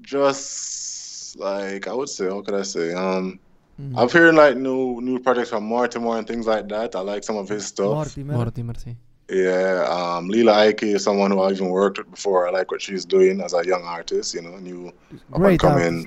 just 0.00 1.38
like 1.38 1.86
i 1.86 1.92
would 1.92 2.08
say 2.08 2.24
how 2.30 2.40
could 2.40 2.54
i 2.54 2.62
say 2.62 2.94
um 2.94 3.38
Mm. 3.80 3.98
i'm 3.98 4.08
hearing 4.10 4.36
like 4.36 4.56
new 4.56 5.00
new 5.00 5.18
projects 5.18 5.48
from 5.48 5.64
mortimer 5.64 6.18
and 6.18 6.26
things 6.26 6.46
like 6.46 6.68
that 6.68 6.94
i 6.94 7.00
like 7.00 7.24
some 7.24 7.38
of 7.38 7.48
his 7.48 7.64
stuff 7.66 7.86
Mortimer. 7.94 8.34
Mortimer, 8.34 8.74
sí. 8.74 8.94
Yeah, 9.30 9.86
um, 9.88 10.28
Lila 10.28 10.52
Ike 10.68 10.82
is 10.82 11.04
someone 11.04 11.30
who 11.30 11.40
I've 11.40 11.52
even 11.52 11.70
worked 11.70 11.96
with 11.96 12.10
before. 12.10 12.46
I 12.46 12.50
like 12.50 12.70
what 12.70 12.82
she's 12.82 13.06
doing 13.06 13.40
as 13.40 13.54
a 13.54 13.64
young 13.64 13.82
artist, 13.82 14.34
you 14.34 14.42
know, 14.42 14.58
new 14.58 14.88
up 14.88 14.94
and 15.32 15.42
Great 15.42 15.60
coming. 15.60 16.06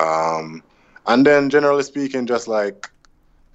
Um, 0.00 0.62
and 1.06 1.24
then 1.24 1.48
generally 1.48 1.82
speaking, 1.84 2.26
just 2.26 2.48
like 2.48 2.90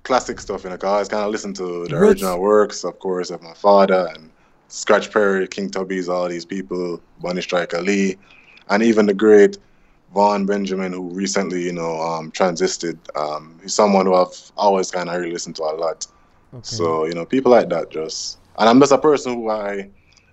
classic 0.03 0.39
stuff, 0.39 0.63
you 0.63 0.69
know, 0.69 0.77
'cause 0.77 0.87
I 0.89 0.93
always 0.93 1.07
kind 1.09 1.23
of 1.25 1.31
listen 1.31 1.53
to 1.55 1.63
the 1.63 1.97
Roots. 1.97 2.21
original 2.21 2.39
works, 2.39 2.85
of 2.85 2.99
course, 2.99 3.31
of 3.31 3.41
my 3.41 3.53
father 3.53 4.07
and 4.15 4.29
Scratch 4.69 5.11
Perry, 5.11 5.47
King 5.47 5.69
Tubby's, 5.69 6.07
all 6.07 6.29
these 6.29 6.45
people, 6.45 7.01
Bunny 7.21 7.41
Striker 7.41 7.81
Lee, 7.81 8.17
and 8.69 8.81
even 8.81 9.05
the 9.07 9.13
great 9.13 9.57
Vaughn 10.13 10.45
Benjamin, 10.45 10.93
who 10.93 11.09
recently, 11.09 11.63
you 11.63 11.73
know, 11.73 11.99
um, 12.01 12.31
transited. 12.31 12.99
Um, 13.15 13.59
he's 13.61 13.73
someone 13.73 14.05
who 14.05 14.13
I've 14.13 14.51
always 14.55 14.91
kind 14.91 15.09
of 15.09 15.15
really 15.15 15.31
listened 15.33 15.55
to 15.57 15.63
a 15.63 15.73
lot. 15.75 16.05
So, 16.61 17.05
you 17.05 17.15
know, 17.15 17.25
people 17.25 17.51
like 17.51 17.69
that 17.69 17.89
just. 17.89 18.37
And 18.59 18.69
I'm 18.69 18.79
just 18.79 18.91
a 18.91 18.97
person 18.97 19.33
who 19.33 19.49
I 19.49 19.89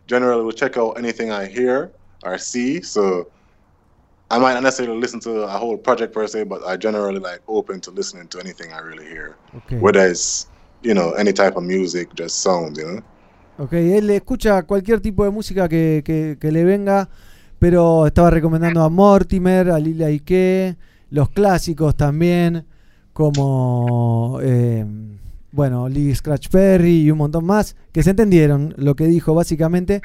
generally 0.07 0.45
will 0.45 0.53
check 0.53 0.76
out 0.76 0.99
anything 0.99 1.31
I 1.33 1.47
hear 1.47 1.93
or 2.24 2.37
see. 2.37 2.83
So 2.83 3.28
I 4.31 4.39
might 4.39 4.53
not 4.55 4.62
necessarily 4.62 4.99
listen 5.01 5.18
to 5.20 5.43
a 5.43 5.49
whole 5.49 5.78
project 5.78 6.12
per 6.12 6.26
se, 6.26 6.45
but 6.45 6.62
I 6.66 6.76
generally 6.76 7.18
like 7.18 7.41
open 7.49 7.81
to 7.81 7.91
listening 7.91 8.28
to 8.28 8.39
anything 8.39 8.72
I 8.72 8.81
really 8.81 9.07
hear. 9.07 9.37
Okay. 9.57 9.78
Whether 9.78 10.07
it's, 10.07 10.47
you 10.83 10.93
know, 10.95 11.12
any 11.12 11.33
type 11.33 11.57
of 11.57 11.62
music, 11.64 12.14
just 12.14 12.43
sounds, 12.43 12.78
you 12.78 12.85
know? 12.87 13.03
Ok, 13.59 13.72
él 13.72 14.09
escucha 14.11 14.62
cualquier 14.62 15.01
tipo 15.01 15.24
de 15.24 15.31
música 15.31 15.68
que, 15.68 16.03
que- 16.05 16.37
que 16.41 16.51
le 16.53 16.64
venga, 16.64 17.09
pero 17.61 18.06
estaba 18.06 18.30
recomendando 18.30 18.82
a 18.82 18.88
Mortimer, 18.88 19.70
a 19.70 19.78
Lila 19.78 20.06
Ike, 20.06 20.76
los 21.11 21.28
clásicos 21.28 21.94
también, 21.94 22.64
como, 23.12 24.38
eh, 24.42 24.86
bueno, 25.52 25.86
Lee 25.86 26.14
Scratch 26.14 26.48
Perry 26.48 27.02
y 27.02 27.11
un 27.11 27.18
montón 27.18 27.44
más, 27.44 27.76
que 27.92 28.02
se 28.02 28.11
entendieron 28.11 28.74
lo 28.78 28.96
que 28.96 29.04
dijo 29.06 29.34
básicamente. 29.34 30.00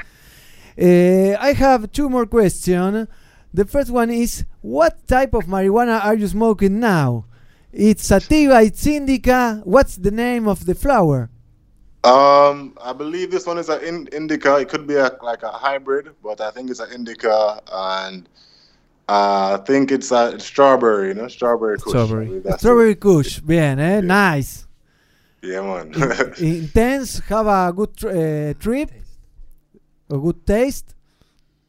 Eh, 0.75 1.37
I 1.41 1.63
have 1.63 1.87
two 1.87 2.09
more 2.09 2.27
questions. 2.27 3.07
The 3.53 3.63
first 3.63 3.89
one 3.89 4.13
is, 4.13 4.45
what 4.61 4.95
type 5.05 5.29
of 5.31 5.45
marijuana 5.47 6.03
are 6.03 6.17
you 6.17 6.27
smoking 6.27 6.81
now? 6.81 7.25
It's 7.71 8.05
sativa, 8.05 8.63
it's 8.63 8.85
indica. 8.85 9.61
What's 9.63 9.97
the 9.97 10.11
name 10.11 10.49
of 10.49 10.65
the 10.65 10.75
flower? 10.75 11.29
Um, 12.05 12.73
I 12.83 12.93
believe 12.93 13.31
this 13.31 13.45
one 13.45 13.57
is 13.57 13.69
an 13.69 13.81
in- 13.83 14.07
indica. 14.13 14.57
It 14.57 14.69
could 14.69 14.85
be 14.87 14.95
a, 14.95 15.11
like 15.23 15.43
a 15.43 15.49
hybrid, 15.49 16.09
but 16.23 16.39
I 16.41 16.51
think 16.51 16.69
it's 16.69 16.79
an 16.79 16.91
indica, 16.93 17.59
and 17.71 18.29
uh, 19.09 19.57
I 19.59 19.63
think 19.65 19.91
it's 19.91 20.11
a 20.11 20.39
strawberry. 20.39 21.09
You 21.09 21.13
know, 21.15 21.27
strawberry. 21.27 21.77
Kush. 21.79 21.95
I 21.95 22.05
believe 22.07 22.43
that's 22.43 22.55
it. 22.57 22.59
Strawberry 22.59 22.95
Kush. 22.95 23.39
Bien, 23.39 23.79
eh? 23.79 24.01
Nice. 24.01 24.67
Yeah, 25.41 25.61
man. 25.61 25.93
Intense. 26.39 27.19
Have 27.27 27.47
a 27.47 27.73
good 27.75 27.95
tr- 27.97 28.09
uh, 28.09 28.53
trip. 28.59 28.91
A 30.09 30.17
good 30.17 30.45
taste. 30.45 30.93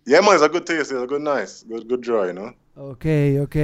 yeah, 0.04 0.20
man. 0.20 0.34
It's 0.34 0.42
a 0.42 0.48
good 0.48 0.66
taste. 0.66 0.92
It's 0.92 1.02
a 1.02 1.06
good, 1.06 1.22
nice, 1.22 1.62
good, 1.62 1.88
good 1.88 2.02
draw. 2.02 2.24
You 2.24 2.34
know. 2.34 2.52
Ok, 2.76 3.06
ok. 3.40 3.56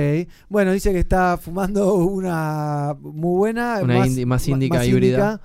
Bueno, 0.49 0.73
dice 0.73 0.91
que 0.93 1.01
está 1.01 1.37
fumando 1.37 1.93
una 1.97 2.97
muy 2.99 3.37
buena, 3.37 3.81
Una 3.83 3.99
más, 3.99 4.09
indi- 4.09 4.25
más 4.25 4.49
ma- 4.49 4.55
índica 4.55 4.85
híbrida. 4.87 4.89
híbrida, 4.89 5.41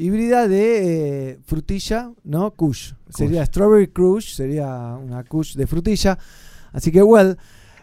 híbrida 0.00 0.48
de 0.48 1.30
eh, 1.32 1.38
frutilla, 1.44 2.12
¿no? 2.24 2.50
Kush. 2.52 2.94
Sería 3.10 3.44
Strawberry 3.44 3.88
Kush, 3.88 4.34
sería 4.34 4.96
una 4.96 5.22
Kush 5.24 5.54
de 5.56 5.66
frutilla. 5.66 6.18
Así 6.72 6.90
que, 6.90 7.02
well, 7.02 7.36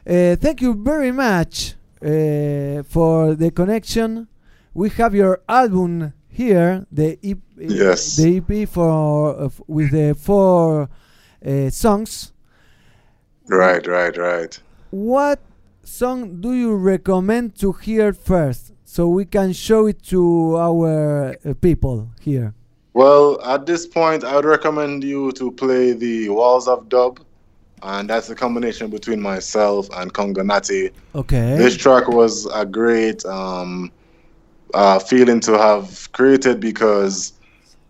eh, 0.06 0.38
thank 0.42 0.62
you 0.62 0.74
very 0.74 1.12
much 1.12 1.76
eh, 2.02 2.82
for 2.90 3.36
the 3.38 3.52
connection. 3.52 4.28
We 4.74 4.90
have 4.98 5.16
your 5.16 5.42
album 5.48 6.14
here, 6.30 6.86
the 6.92 7.20
EP, 7.24 7.40
Yes. 7.58 8.16
the 8.16 8.38
EP 8.38 8.68
for 8.70 9.36
uh, 9.46 9.50
with 9.68 9.92
the 9.92 10.14
four 10.16 10.90
uh, 11.46 11.70
songs. 11.70 12.34
Right, 13.50 13.86
right, 13.88 14.16
right. 14.18 14.60
What 14.92 15.40
song 15.84 16.42
do 16.42 16.54
you 16.54 16.76
recommend 16.76 17.56
to 17.60 17.72
hear 17.72 18.14
first 18.14 18.74
so 18.88 19.06
we 19.10 19.26
can 19.26 19.52
show 19.52 19.86
it 19.86 20.02
to 20.02 20.56
our 20.56 21.36
uh, 21.46 21.54
people 21.60 22.10
here? 22.22 22.54
Well, 22.94 23.40
at 23.46 23.66
this 23.66 23.86
point, 23.86 24.24
I 24.24 24.38
would 24.38 24.46
recommend 24.46 25.04
you 25.04 25.34
to 25.34 25.52
play 25.52 25.92
the 25.92 26.30
Walls 26.30 26.70
of 26.70 26.88
Dub, 26.88 27.20
and 27.84 28.10
that's 28.10 28.30
a 28.30 28.36
combination 28.36 28.90
between 28.90 29.22
myself 29.22 29.90
and 29.94 30.12
Congonati. 30.14 30.94
Okay. 31.14 31.58
This 31.58 31.76
track 31.76 32.08
was 32.08 32.46
a 32.56 32.66
great 32.66 33.26
um, 33.26 33.92
uh, 34.74 35.00
feeling 35.00 35.42
to 35.42 35.58
have 35.58 36.10
created 36.14 36.62
because 36.62 37.34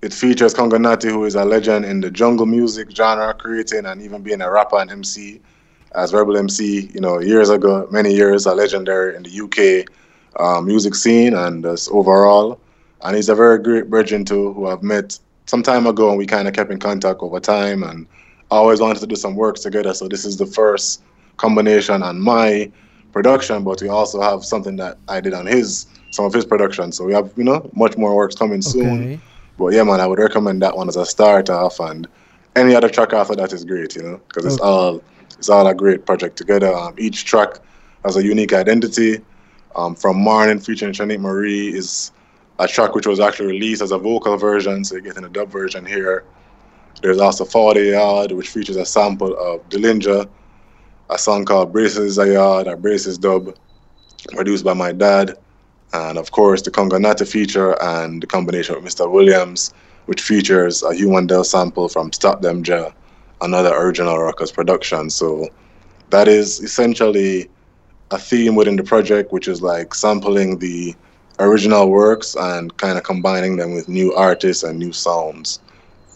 it 0.02 0.14
features 0.14 0.54
Congonati, 0.54 1.12
who 1.12 1.26
is 1.26 1.36
a 1.36 1.46
legend 1.46 1.86
in 1.86 2.02
the 2.02 2.10
jungle 2.10 2.48
music 2.48 2.90
genre, 2.90 3.36
creating 3.36 3.86
and 3.86 4.02
even 4.02 4.24
being 4.24 4.42
a 4.42 4.50
rapper 4.50 4.80
and 4.80 4.90
MC. 4.90 5.42
As 5.94 6.12
Rebel 6.12 6.38
MC, 6.38 6.90
you 6.94 7.00
know, 7.00 7.20
years 7.20 7.50
ago, 7.50 7.88
many 7.92 8.14
years, 8.14 8.48
a 8.48 8.54
legendary 8.54 9.16
in 9.16 9.24
the 9.24 9.42
UK 9.42 9.88
uh, 10.36 10.62
music 10.62 10.96
scene 10.96 11.34
and 11.34 11.64
just 11.64 11.90
overall. 11.92 12.60
And 13.02 13.16
he's 13.16 13.30
a 13.30 13.36
very 13.36 13.60
great 13.60 13.90
brethren 13.90 14.26
too, 14.26 14.54
who 14.54 14.68
I've 14.68 14.84
met 14.84 15.18
some 15.46 15.64
time 15.64 15.88
ago, 15.88 16.10
and 16.10 16.18
we 16.18 16.26
kind 16.26 16.48
of 16.48 16.54
kept 16.54 16.72
in 16.72 16.80
contact 16.80 17.22
over 17.22 17.40
time, 17.40 17.84
and 17.84 18.08
always 18.52 18.80
wanted 18.80 19.00
to 19.00 19.08
do 19.08 19.16
some 19.16 19.36
work 19.36 19.56
together. 19.58 19.94
So 19.94 20.08
this 20.08 20.26
is 20.26 20.38
the 20.38 20.46
first 20.46 21.02
combination 21.38 22.04
on 22.04 22.20
my 22.20 22.72
production, 23.14 23.64
but 23.64 23.82
we 23.82 23.88
also 23.90 24.22
have 24.22 24.44
something 24.44 24.76
that 24.78 24.98
I 25.08 25.22
did 25.22 25.34
on 25.34 25.46
his 25.46 25.86
some 26.12 26.26
of 26.26 26.34
his 26.34 26.46
production. 26.46 26.92
So 26.92 27.06
we 27.06 27.14
have 27.14 27.32
you 27.38 27.44
know 27.44 27.70
much 27.74 27.98
more 27.98 28.16
works 28.16 28.36
coming 28.36 28.62
soon. 28.62 29.22
But 29.58 29.74
yeah, 29.74 29.84
man, 29.84 30.00
I 30.00 30.08
would 30.08 30.20
recommend 30.20 30.62
that 30.62 30.76
one 30.76 30.88
as 30.88 30.96
a 30.98 31.06
start 31.06 31.50
off, 31.50 31.80
and 31.80 32.08
any 32.56 32.76
other 32.76 32.90
track 32.90 33.14
after 33.14 33.36
that 33.36 33.54
is 33.54 33.64
great, 33.66 33.96
you 33.96 34.04
know, 34.04 34.22
because 34.28 34.46
it's 34.46 34.60
all 34.62 35.02
it's 35.38 35.50
all 35.50 35.68
a 35.68 35.74
great 35.76 36.06
project 36.06 36.38
together. 36.38 36.74
Um, 36.74 36.96
each 36.98 37.26
track 37.26 37.60
has 38.04 38.18
a 38.18 38.24
unique 38.24 38.54
identity. 38.54 39.22
Um, 39.78 39.94
from 39.94 40.18
Morning 40.18 40.58
featuring 40.58 40.92
Shanique 40.92 41.20
Marie 41.20 41.68
is 41.68 42.12
a 42.58 42.68
track 42.68 42.96
which 42.96 43.06
was 43.06 43.20
actually 43.20 43.54
released 43.54 43.84
as 43.84 43.92
a 43.92 43.98
vocal 44.00 44.36
version, 44.36 44.84
so 44.84 44.96
you're 44.96 45.04
getting 45.04 45.24
a 45.24 45.30
dub 45.30 45.50
version 45.50 45.86
here. 45.86 46.24
There's 47.04 47.20
also 47.20 47.46
40 47.46 47.82
Yard, 47.82 48.32
which 48.32 48.50
features 48.50 48.76
a 48.76 48.86
sample 48.86 49.38
of 49.38 49.70
Dillinger, 49.70 50.28
a 51.12 51.18
song 51.20 51.46
called 51.46 51.72
Braces 51.72 52.18
a 52.18 52.34
Yard, 52.34 52.66
a 52.66 52.76
Braces 52.76 53.20
dub, 53.20 53.56
produced 54.32 54.66
by 54.66 54.74
my 54.74 54.92
dad. 54.92 55.38
And 55.94 56.18
of 56.18 56.32
course, 56.32 56.64
the 56.64 56.72
Conganata 56.72 57.28
feature 57.28 57.80
and 57.84 58.24
the 58.24 58.26
combination 58.26 58.74
with 58.74 58.84
Mr. 58.84 59.10
Williams, 59.10 59.72
which 60.08 60.22
features 60.22 60.82
a 60.82 60.96
Human 60.96 61.28
Del 61.28 61.44
sample 61.44 61.88
from 61.88 62.12
Stop 62.14 62.42
Them 62.42 62.64
Ja, 62.66 62.90
another 63.42 63.76
original 63.76 64.18
Rockers 64.18 64.52
production. 64.52 65.12
So 65.12 65.48
that 66.10 66.28
is 66.28 66.62
essentially 66.62 67.48
a 68.12 68.18
theme 68.18 68.56
within 68.56 68.76
the 68.78 68.84
project, 68.84 69.32
which 69.32 69.48
is 69.48 69.62
like 69.62 69.94
sampling 69.94 70.58
the 70.60 70.96
original 71.40 71.90
works 71.90 72.36
and 72.36 72.72
kind 72.78 72.98
of 72.98 73.04
combining 73.04 73.58
them 73.58 73.74
with 73.76 73.88
new 73.88 74.14
artists 74.16 74.64
and 74.64 74.80
new 74.80 74.92
sounds 74.94 75.62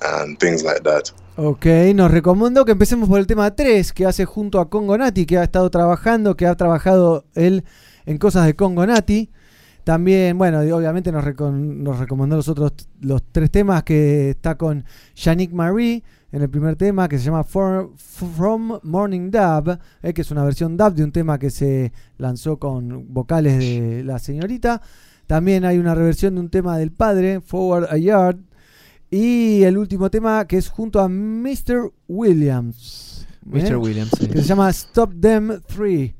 and 0.01 0.37
things 0.39 0.63
like 0.63 0.81
that. 0.83 1.11
Ok, 1.37 1.65
nos 1.95 2.11
recomiendo 2.11 2.65
que 2.65 2.73
empecemos 2.73 3.07
por 3.07 3.19
el 3.19 3.25
tema 3.27 3.55
3 3.55 3.93
que 3.93 4.05
hace 4.05 4.25
junto 4.25 4.59
a 4.59 4.69
Congo 4.69 4.97
Nati, 4.97 5.25
que 5.25 5.37
ha 5.37 5.43
estado 5.43 5.69
trabajando, 5.69 6.35
que 6.35 6.45
ha 6.45 6.55
trabajado 6.55 7.25
él 7.35 7.63
en 8.05 8.17
cosas 8.17 8.45
de 8.45 8.55
Congo 8.55 8.85
Nati. 8.85 9.29
También, 9.83 10.37
bueno, 10.37 10.59
obviamente 10.59 11.11
nos, 11.11 11.23
recon- 11.23 11.77
nos 11.77 11.97
recomendó 11.99 12.35
los 12.35 12.47
otros 12.49 12.73
los 12.99 13.23
tres 13.31 13.49
temas 13.49 13.83
que 13.83 14.31
está 14.31 14.55
con 14.55 14.85
Yannick 15.15 15.51
Marie 15.53 16.03
en 16.32 16.41
el 16.41 16.49
primer 16.49 16.75
tema 16.75 17.09
que 17.09 17.17
se 17.19 17.25
llama 17.25 17.43
For- 17.43 17.91
From 17.97 18.79
Morning 18.84 19.29
Dub, 19.32 19.77
eh, 20.01 20.13
que 20.13 20.21
es 20.21 20.32
una 20.32 20.43
versión 20.43 20.77
dub 20.77 20.93
de 20.93 21.03
un 21.03 21.11
tema 21.11 21.38
que 21.38 21.49
se 21.49 21.91
lanzó 22.17 22.57
con 22.57 23.13
vocales 23.13 23.59
de 23.59 24.03
la 24.03 24.17
señorita. 24.19 24.82
También 25.27 25.65
hay 25.65 25.77
una 25.77 25.95
reversión 25.95 26.35
de 26.35 26.41
un 26.41 26.49
tema 26.49 26.77
del 26.77 26.91
padre, 26.91 27.41
Forward 27.41 27.88
a 27.89 27.97
Yard. 27.97 28.38
Y 29.10 29.64
el 29.64 29.77
último 29.77 30.10
tema 30.10 30.45
que 30.45 30.57
es 30.57 30.69
junto 30.69 30.99
a 31.01 31.10
Mr. 31.10 31.91
Williams. 32.07 33.27
Mr. 33.45 33.72
¿eh? 33.72 33.76
Williams, 33.76 34.11
sí. 34.18 34.27
Que 34.27 34.38
se 34.41 34.47
llama 34.47 34.69
Stop 34.69 35.14
Them 35.19 35.61
3. 35.68 36.14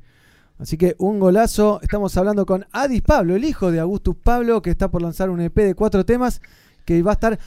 Así 0.58 0.76
que 0.76 0.94
un 0.98 1.18
golazo. 1.18 1.80
Estamos 1.82 2.16
hablando 2.16 2.44
con 2.44 2.66
Adis 2.70 3.00
Pablo, 3.02 3.34
el 3.34 3.44
hijo 3.44 3.70
de 3.72 3.80
Augustus 3.80 4.14
Pablo, 4.22 4.60
que 4.60 4.70
está 4.70 4.90
por 4.90 5.00
lanzar 5.02 5.30
un 5.30 5.40
EP 5.40 5.56
de 5.56 5.74
cuatro 5.74 6.04
temas 6.04 6.40
que 6.84 7.02
va 7.02 7.12
a 7.12 7.14
estar. 7.14 7.38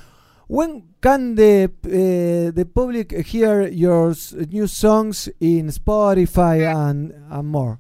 When 0.47 0.84
can 1.01 1.35
the, 1.35 1.72
eh, 1.85 2.51
the 2.51 2.65
public 2.65 3.11
hear 3.26 3.67
your 3.67 4.13
new 4.49 4.67
songs 4.67 5.27
in 5.39 5.67
Spotify 5.67 6.65
and, 6.72 7.13
and 7.31 7.47
more? 7.47 7.80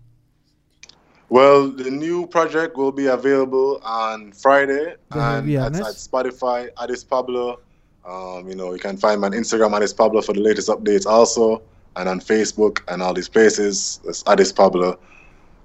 Well, 1.29 1.69
the 1.69 1.91
new 1.91 2.27
project 2.27 2.77
will 2.77 2.91
be 2.91 3.07
available 3.07 3.81
on 3.83 4.31
Friday 4.31 4.95
and 5.11 5.51
at, 5.55 5.75
at 5.75 5.95
Spotify, 5.95 6.69
Addis 6.81 7.03
Pablo. 7.03 7.59
Um, 8.05 8.47
you 8.47 8.55
know, 8.55 8.73
you 8.73 8.79
can 8.79 8.97
find 8.97 9.21
me 9.21 9.25
on 9.25 9.31
Instagram, 9.33 9.75
Addis 9.75 9.93
Pablo, 9.93 10.21
for 10.21 10.33
the 10.33 10.41
latest 10.41 10.69
updates 10.69 11.05
also, 11.07 11.63
and 11.95 12.07
on 12.07 12.19
Facebook 12.19 12.81
and 12.87 13.01
all 13.01 13.13
these 13.13 13.29
places. 13.29 13.99
It's 14.05 14.23
Addis 14.27 14.51
Pablo. 14.51 14.99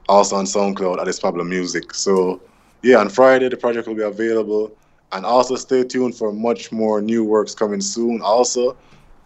Also 0.08 0.36
on 0.36 0.46
SoundCloud, 0.46 1.00
Addis 1.00 1.20
Pablo 1.20 1.44
Music. 1.44 1.94
So, 1.94 2.40
yeah, 2.82 2.96
on 2.96 3.10
Friday, 3.10 3.48
the 3.48 3.56
project 3.56 3.86
will 3.86 3.94
be 3.94 4.02
available. 4.02 4.76
And 5.12 5.26
also 5.26 5.56
stay 5.56 5.84
tuned 5.84 6.14
for 6.14 6.32
much 6.32 6.70
more 6.70 7.00
new 7.00 7.24
works 7.24 7.54
coming 7.54 7.80
soon. 7.80 8.20
Also, 8.22 8.76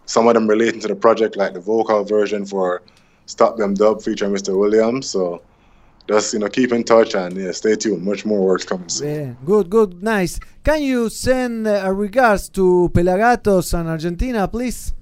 some 0.06 0.27
of 0.28 0.35
them 0.35 0.48
relating 0.48 0.81
to 0.81 0.89
the 0.89 0.97
project, 0.97 1.36
like 1.36 1.55
the 1.55 1.61
vocal 1.61 2.05
version 2.05 2.44
for 2.47 2.82
Stop 3.27 3.56
Them 3.56 3.74
Dub 3.74 4.02
featuring 4.02 4.32
Mr. 4.32 4.59
Williams. 4.59 5.09
So, 5.09 5.43
just 6.09 6.35
you 6.35 6.39
know 6.39 6.48
keep 6.48 6.73
in 6.73 6.85
touch 6.85 7.15
and 7.15 7.36
yeah, 7.36 7.52
stay 7.52 7.77
tuned. 7.77 8.02
Much 8.02 8.24
more 8.24 8.40
works 8.44 8.65
coming 8.65 8.89
soon. 8.89 9.09
Bien, 9.09 9.36
good, 9.44 9.70
good, 9.70 10.02
nice. 10.02 10.39
Can 10.62 10.82
you 10.82 11.09
send 11.09 11.66
uh, 11.66 11.90
regards 11.93 12.48
to 12.51 12.90
Pelagatos 12.93 13.78
and 13.78 13.89
Argentina, 13.89 14.47
please? 14.47 14.93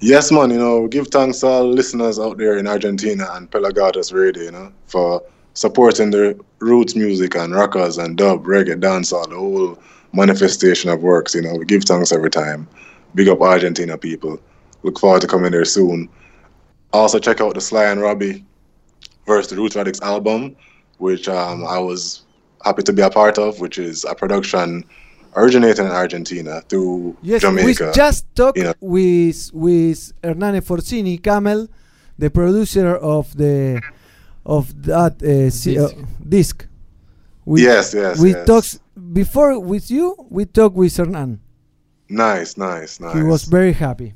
Yes, 0.00 0.30
man. 0.30 0.50
You 0.50 0.58
know, 0.58 0.88
give 0.88 1.08
thanks 1.08 1.40
to 1.40 1.46
all 1.46 1.68
listeners 1.68 2.18
out 2.18 2.36
there 2.36 2.58
in 2.58 2.66
Argentina 2.66 3.28
and 3.32 3.50
Pelagatos 3.50 4.12
Radio. 4.12 4.42
You 4.44 4.50
know, 4.50 4.72
for 4.86 5.22
supporting 5.54 6.10
the 6.10 6.38
roots 6.58 6.94
music 6.94 7.34
and 7.34 7.54
rockers 7.54 7.96
and 7.96 8.18
dub, 8.18 8.44
reggae, 8.44 8.78
dancehall, 8.78 9.28
the 9.30 9.36
whole 9.36 9.78
manifestation 10.12 10.90
of 10.90 11.02
works. 11.02 11.34
You 11.34 11.42
know, 11.42 11.54
we 11.56 11.64
give 11.64 11.84
thanks 11.84 12.12
every 12.12 12.30
time. 12.30 12.68
Big 13.14 13.28
up 13.28 13.40
Argentina 13.40 13.96
people. 13.96 14.38
Look 14.82 14.98
forward 14.98 15.20
to 15.22 15.26
coming 15.26 15.52
there 15.52 15.64
soon. 15.64 16.08
Also, 16.92 17.18
check 17.18 17.40
out 17.40 17.54
the 17.54 17.60
Sly 17.60 17.84
and 17.84 18.00
Robbie 18.00 18.44
versus 19.26 19.48
the 19.50 19.56
Roots 19.56 19.74
Radix 19.76 20.00
album, 20.02 20.56
which 20.98 21.28
um, 21.28 21.64
I 21.66 21.78
was 21.78 22.22
happy 22.64 22.82
to 22.82 22.92
be 22.92 23.02
a 23.02 23.10
part 23.10 23.38
of, 23.38 23.60
which 23.60 23.78
is 23.78 24.04
a 24.04 24.14
production 24.14 24.84
originating 25.36 25.84
in 25.86 25.90
Argentina 25.90 26.62
through 26.68 27.16
Yes, 27.22 27.42
Jamaica. 27.42 27.86
we 27.88 27.92
just 27.92 28.24
talked 28.34 28.56
you 28.56 28.64
know. 28.64 28.74
with 28.80 29.50
with 29.52 30.12
Hernane 30.22 30.60
Forcini, 30.62 31.22
Camel, 31.22 31.68
the 32.18 32.30
producer 32.30 32.96
of 32.96 33.36
the 33.36 33.82
of 34.46 34.82
that 34.84 35.14
uh, 35.22 35.26
Disc. 35.50 35.66
uh, 35.66 35.88
disc. 36.26 36.66
We, 37.44 37.62
Yes, 37.64 37.92
yes, 37.94 38.18
We 38.20 38.30
yes. 38.30 38.46
talked 38.46 38.78
before 39.12 39.58
with 39.58 39.90
you. 39.90 40.16
We 40.30 40.44
talked 40.44 40.76
with 40.76 40.96
Hernan. 40.96 41.40
Nice, 42.08 42.56
nice, 42.56 43.00
nice. 43.00 43.14
He 43.14 43.22
was 43.22 43.44
very 43.44 43.72
happy. 43.72 44.14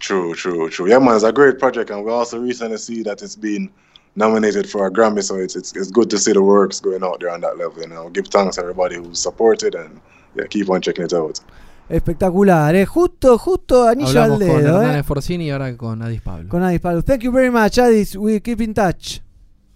True, 0.00 0.34
true, 0.34 0.68
true. 0.70 0.88
Yeah, 0.88 0.98
man, 0.98 1.14
it's 1.14 1.24
a 1.24 1.32
great 1.32 1.58
project, 1.58 1.90
and 1.90 2.04
we 2.04 2.10
also 2.10 2.38
recently 2.38 2.78
see 2.78 3.02
that 3.02 3.22
it's 3.22 3.36
been 3.36 3.70
nominated 4.16 4.68
for 4.68 4.86
a 4.86 4.90
Grammy. 4.90 5.22
So 5.22 5.36
it's, 5.36 5.54
it's 5.54 5.76
it's 5.76 5.90
good 5.90 6.10
to 6.10 6.18
see 6.18 6.32
the 6.32 6.42
works 6.42 6.80
going 6.80 7.04
out 7.04 7.20
there 7.20 7.30
on 7.30 7.40
that 7.42 7.56
level. 7.58 7.82
You 7.82 7.88
know, 7.88 8.08
give 8.08 8.26
thanks 8.28 8.56
to 8.56 8.62
everybody 8.62 8.96
who 8.96 9.14
supported 9.14 9.74
and 9.74 10.00
yeah, 10.34 10.46
keep 10.46 10.68
on 10.70 10.80
checking 10.80 11.04
it 11.04 11.12
out. 11.12 11.40
Espectacular, 11.88 12.74
¿eh? 12.74 12.86
Justo, 12.86 13.36
justo 13.36 13.86
anillo 13.86 14.22
Hablamos 14.22 14.40
al 14.40 14.48
con 14.48 14.62
dedo, 14.62 14.82
Hernán 14.82 14.96
¿eh? 14.96 15.02
Forcini 15.02 15.46
y 15.46 15.50
ahora 15.50 15.76
con 15.76 16.00
Adis 16.00 16.22
Pablo. 16.22 16.48
Con 16.48 16.62
Adis 16.62 16.80
Pablo. 16.80 17.02
Thank 17.02 17.22
you 17.22 17.32
very 17.32 17.50
much, 17.50 17.78
Adis. 17.78 18.16
We 18.16 18.40
keep 18.40 18.60
in 18.62 18.72
touch. 18.72 19.20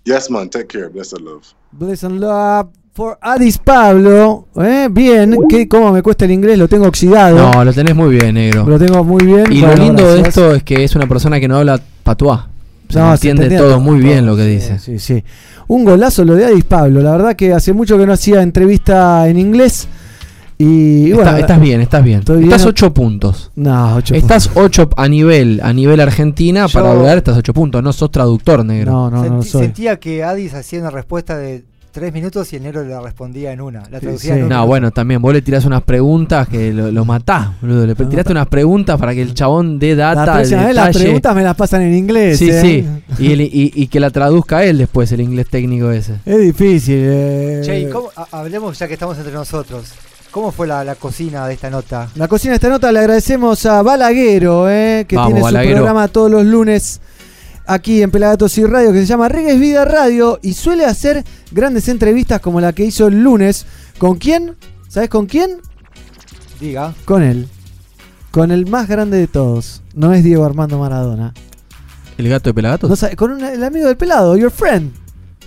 Yes, 0.05 0.31
man. 0.31 0.49
Take 0.49 0.69
care. 0.69 0.89
Blessed 0.89 1.21
love. 1.21 1.55
Bless 1.73 2.05
and 2.05 2.21
love 2.21 2.71
for 2.97 3.19
Adis 3.21 3.59
Pablo. 3.59 4.47
¿eh? 4.57 4.89
Bien, 4.91 5.37
¿Qué, 5.51 5.69
¿cómo 5.69 5.93
me 5.93 6.03
cuesta 6.03 6.25
el 6.25 6.31
inglés? 6.31 6.59
Lo 6.59 6.67
tengo 6.67 6.87
oxidado. 6.87 7.53
No, 7.53 7.63
lo 7.65 7.73
tenés 7.75 7.95
muy 7.95 8.17
bien, 8.17 8.35
negro. 8.35 8.65
Lo 8.67 8.79
tengo 8.79 9.05
muy 9.05 9.23
bien. 9.25 9.53
Y 9.53 9.61
lo 9.61 9.75
lindo 9.77 10.15
de 10.15 10.23
esto 10.23 10.55
es 10.55 10.63
que 10.63 10.83
es 10.83 10.97
una 10.97 11.07
persona 11.07 11.39
que 11.39 11.47
no 11.47 11.59
habla 11.59 11.79
patuá. 12.03 12.49
Se 12.89 12.99
No, 12.99 13.13
entiende 13.13 13.55
todo 13.57 13.79
muy 13.81 13.99
bien 14.01 14.25
lo 14.25 14.35
que 14.35 14.45
sí, 14.45 14.49
dice. 14.49 14.79
Sí, 14.79 14.99
sí. 14.99 15.23
Un 15.69 15.85
golazo 15.85 16.25
lo 16.25 16.35
de 16.35 16.47
Adis 16.47 16.65
Pablo. 16.65 17.03
La 17.03 17.13
verdad 17.13 17.37
que 17.37 17.53
hace 17.53 17.73
mucho 17.75 17.99
que 17.99 18.07
no 18.07 18.13
hacía 18.15 18.41
entrevista 18.43 19.29
en 19.29 19.39
inglés. 19.39 19.89
Y 20.59 21.11
Está- 21.11 21.17
bueno, 21.25 21.37
estás 21.37 21.61
bien, 21.61 21.81
estás 21.83 22.03
bien. 22.03 22.23
Estás 22.27 22.65
8 22.65 22.95
puntos. 22.95 23.51
No, 23.57 23.97
ocho 23.97 24.15
Estás 24.15 24.49
8 24.55 24.89
a 24.97 25.07
nivel 25.07 25.61
a 25.63 25.71
nivel 25.75 26.01
Argentina 26.01 26.65
Yo- 26.67 26.73
para 26.81 26.93
hablar 26.93 27.19
estás 27.19 27.37
8 27.37 27.53
puntos. 27.53 27.83
No 27.83 27.93
sos 27.93 28.11
traductor, 28.11 28.65
negro. 28.65 28.91
No, 28.91 29.11
no, 29.11 29.25
no 29.25 29.43
soy. 29.43 29.65
Sentía 29.65 29.99
que 30.01 30.25
Adis 30.25 30.55
hacía 30.55 30.81
una 30.81 30.89
respuesta 30.91 31.37
de 31.37 31.65
tres 31.97 32.13
minutos 32.13 32.53
y 32.53 32.57
el 32.57 32.63
negro 32.63 32.85
la 32.85 33.01
respondía 33.01 33.53
en 33.53 33.61
una. 33.63 33.83
La 33.91 34.01
traducía 34.01 34.35
sí. 34.35 34.39
en 34.41 34.45
un 34.45 34.51
No, 34.51 34.67
bueno, 34.67 34.91
también 34.91 35.23
vos 35.23 35.33
le 35.33 35.41
tirás 35.41 35.65
unas 35.65 35.83
preguntas 35.83 36.47
que 36.47 36.71
lo, 36.71 36.93
lo 36.93 37.05
matás, 37.07 37.49
boludo. 37.63 37.87
Le 37.87 37.95
tiraste 37.95 38.33
unas 38.33 38.47
preguntas 38.49 38.99
para 39.01 39.15
que 39.15 39.23
el 39.23 39.33
chabón 39.33 39.79
dé 39.79 39.97
La 39.97 40.15
data, 40.15 40.43
las 40.75 40.95
preguntas 40.97 41.35
me 41.35 41.43
las 41.43 41.57
pasan 41.57 41.81
en 41.83 41.95
inglés. 41.95 42.39
Sí, 42.39 42.51
¿eh? 42.51 42.61
sí. 42.61 42.87
Y, 43.25 43.33
el- 43.33 43.41
y- 43.41 43.73
y 43.75 43.87
que 43.87 43.99
la 43.99 44.11
traduzca 44.11 44.63
él 44.63 44.77
después, 44.77 45.11
el 45.13 45.23
inglés 45.23 45.47
técnico 45.49 45.91
ese. 45.91 46.17
Es 46.27 46.39
difícil. 46.39 46.99
eh. 47.01 47.61
Che, 47.65 47.81
¿y 47.81 47.89
cómo- 47.89 48.11
ha- 48.15 48.29
hablemos 48.39 48.79
ya 48.79 48.87
que 48.87 48.93
estamos 48.95 49.17
entre 49.17 49.33
nosotros. 49.33 49.93
¿Cómo 50.31 50.53
fue 50.53 50.67
la, 50.67 50.85
la 50.85 50.97
cocina 50.97 51.47
de 51.49 51.55
esta 51.55 51.71
nota? 51.71 52.09
La 52.15 52.29
cocina 52.29 52.53
de 52.53 52.57
esta 52.57 52.69
nota 52.69 52.93
le 52.93 52.99
agradecemos 52.99 53.65
a 53.65 53.81
Balaguero, 53.81 54.69
eh, 54.69 55.07
que 55.09 55.17
Vamos, 55.17 55.29
tiene 55.31 55.43
Balaguero. 55.43 55.71
su 55.73 55.77
programa 55.79 56.09
todos 56.09 56.31
los 56.31 56.45
lunes 56.45 57.01
aquí 57.67 58.03
en 58.03 58.11
Pelagatos 58.11 58.57
y 58.59 58.65
Radio, 58.65 58.93
que 58.93 59.01
se 59.01 59.07
llama 59.07 59.29
Reggae 59.29 59.55
es 59.55 59.61
Vida 59.61 59.85
Radio, 59.85 60.39
y 60.43 60.55
suele 60.55 60.85
hacer 60.85 61.25
grandes 61.53 61.89
entrevistas 61.89 62.41
como 62.41 62.61
la 62.61 62.73
que 62.73 62.85
hizo 62.85 63.07
el 63.09 63.23
lunes. 63.23 63.67
¿Con 63.99 64.17
quién? 64.19 64.55
¿Sabes 64.89 65.09
con 65.09 65.27
quién? 65.27 65.59
Diga. 66.61 66.95
Con 67.05 67.23
él. 67.23 67.49
Con 68.31 68.51
el 68.51 68.67
más 68.67 68.89
grande 68.89 69.19
de 69.19 69.27
todos. 69.27 69.83
No 69.95 70.13
es 70.13 70.23
Diego 70.25 70.45
Armando 70.45 70.79
Maradona. 70.79 71.33
¿El 72.19 72.29
gato 72.29 72.51
de 72.51 72.55
Pelagatos? 72.55 72.89
No 72.91 72.97
sabe- 72.97 73.17
con 73.17 73.31
un- 73.33 73.45
el 73.45 73.63
amigo 73.63 73.87
del 73.89 73.97
pelado, 73.97 74.37
your 74.37 74.51
friend. 74.51 74.93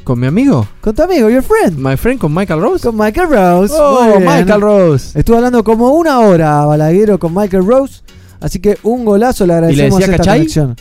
¿Con 0.03 0.19
mi 0.19 0.27
amigo? 0.27 0.67
Con 0.81 0.95
tu 0.95 1.03
amigo, 1.03 1.29
your 1.29 1.43
friend. 1.43 1.77
¿My 1.77 1.95
friend 1.97 2.19
con 2.19 2.33
Michael 2.33 2.61
Rose? 2.61 2.83
Con 2.87 2.97
Michael 2.97 3.29
Rose. 3.29 3.73
Oh. 3.77 4.19
Michael 4.19 4.61
Rose. 4.61 5.17
Estuve 5.19 5.37
hablando 5.37 5.63
como 5.63 5.91
una 5.91 6.19
hora 6.19 6.65
Balaguero 6.65 7.19
con 7.19 7.33
Michael 7.35 7.65
Rose. 7.65 8.01
Así 8.39 8.59
que 8.59 8.77
un 8.83 9.03
golazo 9.05 9.45
le 9.45 9.53
agradecemos 9.53 9.99
decía 9.99 10.05
esta 10.13 10.17
Cachai? 10.17 10.39
conexión. 10.39 10.75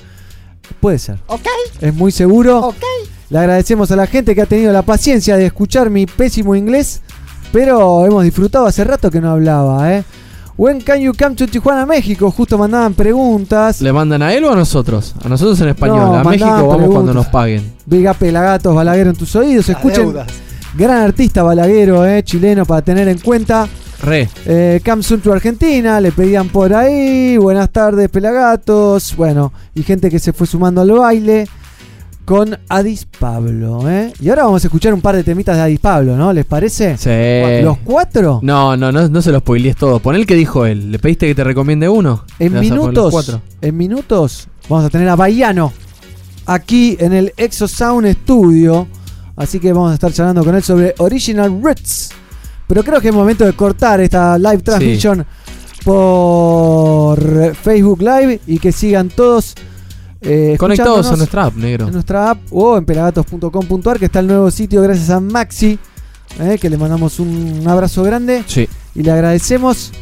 Puede 0.81 0.99
ser. 0.99 1.19
Ok. 1.27 1.47
Es 1.81 1.95
muy 1.95 2.13
seguro. 2.13 2.59
Ok. 2.61 2.77
Le 3.31 3.39
agradecemos 3.39 3.91
a 3.91 3.97
la 3.97 4.07
gente 4.07 4.35
que 4.35 4.43
ha 4.43 4.47
tenido 4.47 4.73
la 4.73 4.83
paciencia 4.83 5.37
de 5.37 5.47
escuchar 5.47 5.91
mi 5.91 6.07
pésimo 6.07 6.55
inglés. 6.55 7.03
Pero 7.53 8.05
hemos 8.07 8.25
disfrutado 8.25 8.67
hace 8.67 8.85
rato 8.85 9.11
que 9.11 9.21
no 9.21 9.31
hablaba, 9.31 9.95
¿eh? 9.95 10.05
When 10.57 10.81
can 10.81 10.99
you 11.01 11.13
come 11.17 11.37
to 11.37 11.47
Tijuana, 11.47 11.87
México? 11.87 12.31
Justo 12.33 12.59
mandaban 12.59 12.93
preguntas. 12.95 13.81
¿Le 13.81 13.93
mandan 13.93 14.23
a 14.23 14.35
él 14.35 14.45
o 14.45 14.51
a 14.53 14.57
nosotros? 14.57 15.15
A 15.25 15.29
nosotros 15.29 15.61
en 15.61 15.69
español. 15.69 15.99
No, 16.01 16.17
a 16.17 16.25
México 16.25 16.47
vamos 16.49 16.67
cuando 16.67 16.87
preguntas. 16.89 17.15
nos 17.15 17.27
paguen. 17.29 17.73
Big 17.87 18.09
up 18.09 18.17
Pelagatos, 18.17 18.75
Balaguero 18.75 19.11
en 19.11 19.17
tus 19.17 19.37
oídos. 19.37 19.69
Escuchen. 19.69 20.07
deudas. 20.07 20.27
Gran 20.77 21.03
artista 21.03 21.43
Balaguero, 21.45 22.05
¿eh? 22.05 22.23
Chileno 22.25 22.67
para 22.67 22.83
tener 22.83 23.07
en 23.09 23.19
cuenta. 23.19 23.69
Re. 24.03 24.29
Eh, 24.47 24.81
Cam 24.83 25.03
Sun 25.03 25.21
to 25.21 25.33
Argentina, 25.33 26.01
le 26.01 26.13
pedían 26.13 26.49
por 26.49 26.73
ahí. 26.75 27.37
Buenas 27.37 27.71
tardes, 27.71 28.09
Pelagatos. 28.09 29.17
Bueno, 29.17 29.53
y 29.75 29.83
gente 29.83 30.11
que 30.11 30.19
se 30.19 30.33
fue 30.33 30.47
sumando 30.47 30.81
al 30.81 30.91
baile 30.93 31.47
con 32.25 32.59
Adis 32.69 33.07
Pablo. 33.07 33.89
¿eh? 33.91 34.13
Y 34.21 34.29
ahora 34.29 34.45
vamos 34.45 34.63
a 34.63 34.67
escuchar 34.67 34.93
un 34.93 35.01
par 35.01 35.17
de 35.17 35.25
temitas 35.25 35.57
de 35.57 35.63
Adis 35.63 35.81
Pablo, 35.81 36.15
¿no? 36.15 36.33
¿Les 36.33 36.45
parece? 36.45 36.99
Sí. 36.99 37.65
¿Los 37.65 37.79
cuatro? 37.79 38.41
No, 38.43 38.77
no, 38.77 38.93
no, 38.93 39.09
no 39.09 39.23
se 39.23 39.33
los 39.33 39.41
spoilees 39.41 39.77
todo. 39.77 39.99
Pon 39.99 40.15
el 40.15 40.27
que 40.27 40.35
dijo 40.35 40.67
él. 40.67 40.93
¿Le 40.93 40.99
pediste 40.99 41.27
que 41.27 41.35
te 41.35 41.43
recomiende 41.43 41.89
uno? 41.89 42.25
En 42.39 42.61
minutos, 42.61 43.11
cuatro. 43.11 43.41
en 43.63 43.77
minutos, 43.77 44.49
vamos 44.69 44.85
a 44.85 44.91
tener 44.91 45.09
a 45.09 45.17
Baiano 45.17 45.73
aquí 46.45 46.97
en 47.01 47.15
el 47.15 47.33
Exo 47.37 47.67
Sound 47.67 48.13
Studio. 48.23 48.87
Así 49.35 49.59
que 49.59 49.73
vamos 49.73 49.93
a 49.93 49.95
estar 49.95 50.13
charlando 50.13 50.45
con 50.45 50.55
él 50.55 50.63
sobre 50.63 50.95
Original 50.99 51.63
Roots. 51.63 52.11
Pero 52.69 52.85
creo 52.85 53.01
que 53.01 53.09
es 53.09 53.15
momento 53.15 53.45
de 53.45 53.55
cortar 53.55 54.01
esta 54.01 54.39
live 54.39 54.59
transmission 54.59 55.25
por 55.85 57.19
eh, 57.43 57.55
Facebook 57.55 58.01
Live 58.01 58.41
y 58.47 58.59
que 58.59 58.73
sigan 58.73 59.09
todos 59.09 59.55
eh, 60.21 60.57
Conectados 60.59 61.11
a 61.11 61.17
nuestra 61.17 61.45
app, 61.47 61.55
negro. 61.57 61.87
en 61.87 61.93
nuestra 61.93 62.31
app 62.31 62.39
o 62.51 62.77
en 62.77 62.85
pelagatos.com.ar, 62.85 63.99
que 63.99 64.05
está 64.07 64.21
el 64.21 64.27
nuevo 64.27 64.51
sitio 64.51 64.83
gracias 64.83 65.11
a 65.11 65.21
Maxi, 65.21 65.79
eh, 66.41 66.59
que 66.61 66.69
le 66.69 66.77
mandamos 66.77 67.21
un 67.21 67.63
abrazo 67.67 68.03
grande 68.03 68.43
Sí. 68.47 68.69
y 68.95 69.03
le 69.03 69.13
agradecemos. 69.13 69.93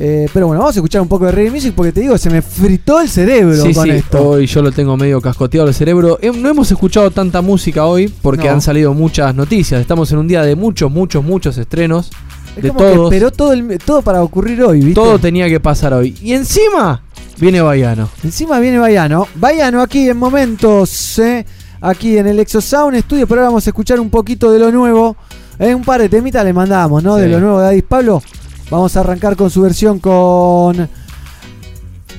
Eh, 0.00 0.28
pero 0.32 0.46
bueno, 0.46 0.60
vamos 0.60 0.76
a 0.76 0.78
escuchar 0.78 1.00
un 1.02 1.08
poco 1.08 1.26
de 1.26 1.32
reggae 1.32 1.50
music 1.50 1.72
porque 1.74 1.90
te 1.90 2.00
digo, 2.02 2.16
se 2.16 2.30
me 2.30 2.40
fritó 2.40 3.00
el 3.00 3.08
cerebro 3.08 3.56
Sí, 3.64 3.74
con 3.74 3.84
sí, 3.84 3.90
esto. 3.90 4.28
hoy 4.28 4.46
yo 4.46 4.62
lo 4.62 4.70
tengo 4.70 4.96
medio 4.96 5.20
cascoteado 5.20 5.66
el 5.66 5.74
cerebro. 5.74 6.18
Eh, 6.22 6.30
No 6.32 6.48
hemos 6.48 6.70
escuchado 6.70 7.10
tanta 7.10 7.42
música 7.42 7.84
hoy 7.84 8.08
porque 8.22 8.46
No. 8.46 8.52
han 8.54 8.60
salido 8.60 8.94
muchas 8.94 9.34
noticias. 9.34 9.80
Estamos 9.80 10.12
en 10.12 10.18
un 10.18 10.28
día 10.28 10.42
de 10.42 10.54
muchos, 10.54 10.90
muchos, 10.90 11.24
muchos 11.24 11.58
estrenos. 11.58 12.10
Es 12.56 12.62
de 12.62 12.68
como 12.68 12.78
que 12.80 12.92
todos. 12.94 13.12
esperó 13.12 13.30
todo, 13.32 13.52
el- 13.52 13.78
todo 13.84 14.02
para 14.02 14.22
ocurrir 14.22 14.62
hoy, 14.62 14.78
¿viste? 14.78 14.94
Todo 14.94 15.18
tenía 15.18 15.48
que 15.48 15.58
pasar 15.58 15.92
hoy. 15.94 16.16
Y 16.22 16.32
encima 16.32 17.02
viene 17.40 17.60
Baiano. 17.60 18.08
Encima 18.22 18.60
viene 18.60 18.78
Baiano. 18.78 19.26
Baiano 19.34 19.82
aquí 19.82 20.08
en 20.08 20.16
momentos, 20.16 21.18
eh, 21.18 21.44
aquí 21.80 22.18
en 22.18 22.28
el 22.28 22.38
Exosound 22.38 22.96
Studio, 23.00 23.26
pero 23.26 23.40
ahora 23.40 23.50
vamos 23.50 23.66
a 23.66 23.70
escuchar 23.70 23.98
un 23.98 24.10
poquito 24.10 24.50
de 24.52 24.60
lo 24.60 24.70
nuevo. 24.70 25.16
Eh, 25.58 25.74
un 25.74 25.82
par 25.82 26.00
de 26.00 26.08
temitas 26.08 26.44
le 26.44 26.52
mandamos, 26.52 27.02
¿no? 27.02 27.16
De 27.16 27.26
lo 27.28 27.40
nuevo 27.40 27.60
de 27.60 27.66
Adis 27.66 27.82
Pablo. 27.82 28.22
Vamos 28.70 28.96
a 28.96 29.00
arrancar 29.00 29.36
con 29.36 29.50
su 29.50 29.62
versión 29.62 29.98
con. 29.98 30.88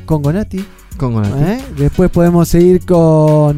con 0.06 0.22
Gonati. 0.22 0.66
Con 0.98 1.14
Gonati. 1.14 1.44
¿eh? 1.44 1.60
Después 1.78 2.10
podemos 2.10 2.48
seguir 2.48 2.86
con. 2.86 3.58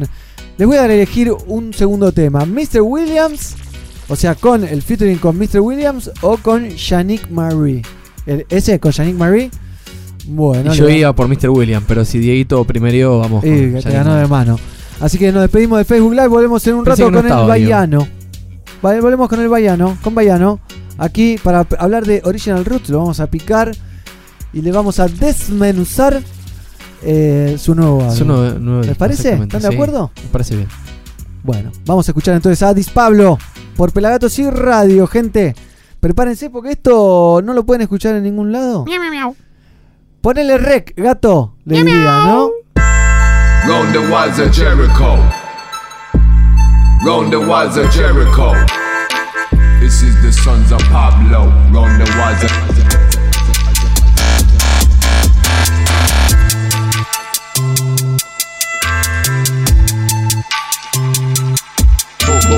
Les 0.58 0.68
voy 0.68 0.76
a 0.76 0.84
elegir 0.84 1.32
un 1.46 1.72
segundo 1.72 2.12
tema. 2.12 2.44
Mr. 2.44 2.82
Williams. 2.82 3.54
O 4.08 4.16
sea, 4.16 4.34
con 4.34 4.62
el 4.64 4.82
featuring 4.82 5.16
con 5.18 5.38
Mr. 5.38 5.60
Williams 5.60 6.10
o 6.20 6.36
con 6.36 6.68
Yannick 6.68 7.30
Marie. 7.30 7.82
El- 8.26 8.44
¿Ese 8.50 8.78
con 8.78 8.92
Yannick 8.92 9.16
Marie? 9.16 9.50
Bueno, 10.26 10.72
Y 10.74 10.76
yo 10.76 10.88
iba 10.88 11.12
por 11.14 11.26
Mr. 11.28 11.48
William, 11.48 11.82
pero 11.86 12.04
si 12.04 12.18
Dieguito 12.18 12.62
primero 12.64 13.18
vamos. 13.20 13.42
Sí, 13.42 13.70
con 13.72 13.82
te 13.82 13.90
ganó 13.90 14.14
de 14.14 14.26
mano. 14.26 14.58
Así 15.00 15.18
que 15.18 15.32
nos 15.32 15.42
despedimos 15.42 15.78
de 15.78 15.84
Facebook 15.84 16.12
Live. 16.12 16.28
Volvemos 16.28 16.64
en 16.66 16.74
un 16.74 16.84
Pensé 16.84 17.02
rato 17.02 17.10
no 17.10 17.16
con 17.18 17.26
el 17.26 17.30
estaba. 17.32 17.46
Baiano. 17.48 18.06
Vale, 18.82 19.00
volvemos 19.00 19.28
con 19.28 19.40
el 19.40 19.48
Baiano. 19.48 19.96
Con 20.02 20.14
Baiano. 20.14 20.60
Aquí 21.04 21.36
para 21.42 21.66
hablar 21.78 22.04
de 22.06 22.22
Original 22.24 22.64
Roots. 22.64 22.88
Lo 22.90 22.98
vamos 22.98 23.18
a 23.20 23.26
picar. 23.26 23.72
Y 24.52 24.60
le 24.62 24.70
vamos 24.70 25.00
a 25.00 25.08
desmenuzar 25.08 26.22
eh, 27.02 27.56
su 27.58 27.74
nuevo 27.74 28.02
álbum. 28.02 28.16
Su 28.16 28.24
nuevo- 28.24 28.58
nuevo- 28.58 28.82
¿Les 28.84 28.96
parece? 28.96 29.32
¿Están 29.32 29.48
de 29.62 29.68
sí. 29.68 29.74
acuerdo? 29.74 30.10
Me 30.22 30.28
parece 30.30 30.56
bien. 30.56 30.68
Bueno, 31.42 31.72
vamos 31.86 32.06
a 32.06 32.10
escuchar 32.12 32.34
entonces 32.36 32.62
a 32.62 32.68
Adis 32.68 32.90
Pablo 32.90 33.38
por 33.76 33.92
Pelagatos 33.92 34.38
y 34.38 34.48
Radio, 34.48 35.06
gente. 35.06 35.56
Prepárense 36.00 36.50
porque 36.50 36.72
esto 36.72 37.40
no 37.42 37.54
lo 37.54 37.64
pueden 37.64 37.80
escuchar 37.82 38.14
en 38.14 38.22
ningún 38.24 38.52
lado. 38.52 38.84
Ponele 40.20 40.58
rec, 40.58 40.92
gato, 40.96 41.56
le 41.64 41.78
diría, 41.82 42.24
¿no? 42.26 42.50
Round 43.66 43.92
the 43.92 43.98
walls 44.12 44.38
of 44.38 44.52
Jericho. 44.54 45.16
Round 47.04 47.30
the 47.30 47.36
walls 47.38 47.76
of 47.76 47.90
Jericho. 47.92 48.52
This 49.82 50.00
is 50.04 50.22
the 50.22 50.30
sons 50.30 50.70
of 50.70 50.78
Pablo, 50.82 51.48
run 51.72 51.98
the 51.98 52.04
wiser. 52.16 52.46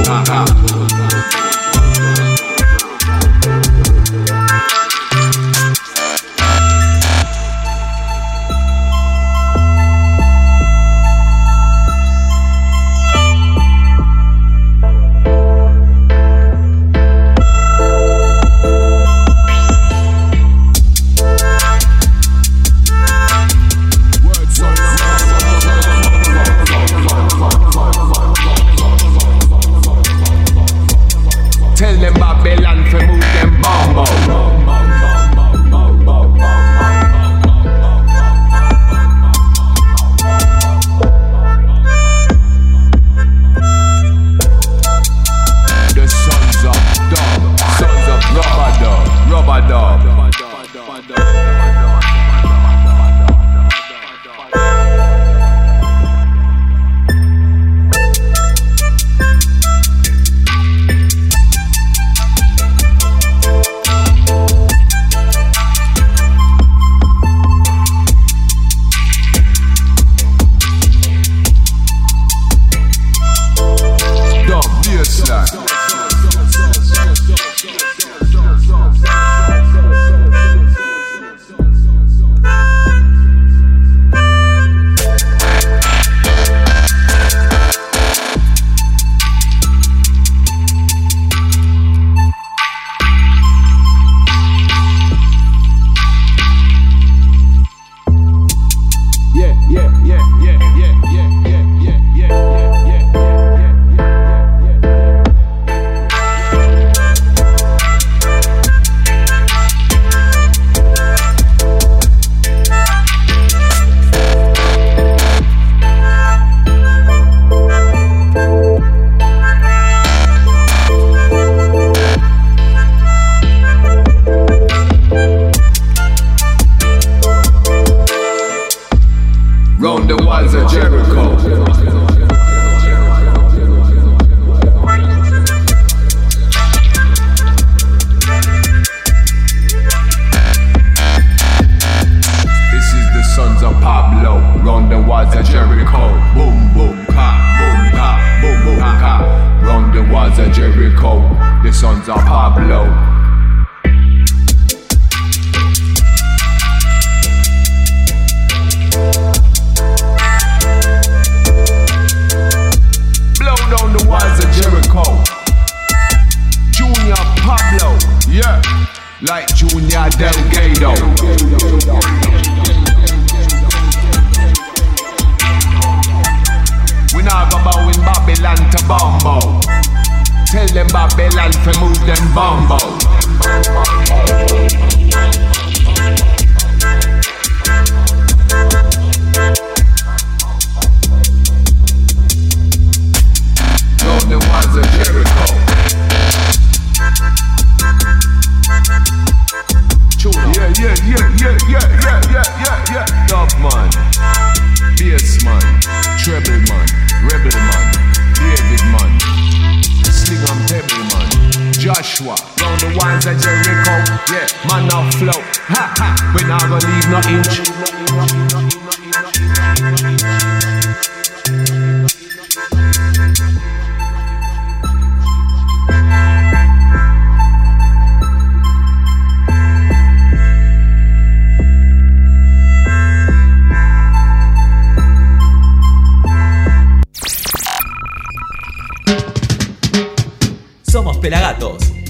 Uh-huh. 0.06 0.73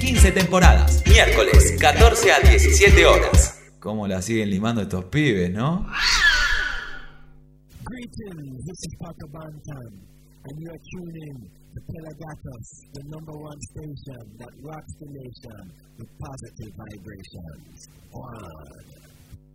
15 0.05 0.33
temporadas. 0.33 1.03
Miércoles, 1.07 1.77
14 1.81 2.31
a 2.31 2.41
17 2.41 3.07
horas. 3.07 3.59
¿Cómo 3.81 4.07
la 4.07 4.21
siguen 4.21 4.51
limando 4.51 4.83
estos 4.83 5.07
pibes, 5.07 5.51
no? 5.51 5.87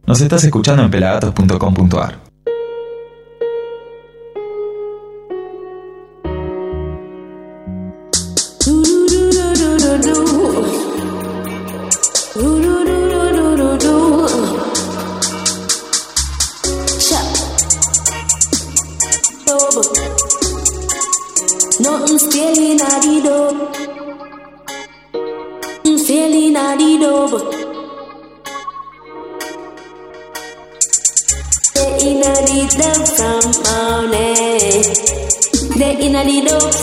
Nos 0.08 0.22
estás 0.22 0.44
escuchando 0.44 0.82
en 0.82 0.90
pelagatos.com.ar. 0.90 2.20
I'm 23.30 23.70
Feeling 26.08 26.56
a 26.56 26.76
di 26.78 26.98
dove. 26.98 27.40
They 31.76 31.92
in 32.10 32.24
a 32.26 32.34
di 32.48 32.60
dove 32.80 33.08
from 33.18 33.46
morning. 33.68 34.84
They 35.78 35.94
in 36.06 36.16
a 36.16 36.24
di 36.26 36.38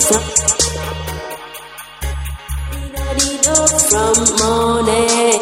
from. 0.06 0.24
In 2.76 2.94
a 2.94 3.06
di 3.18 3.30
dove 3.42 3.78
from 3.90 4.16
morning. 4.38 5.40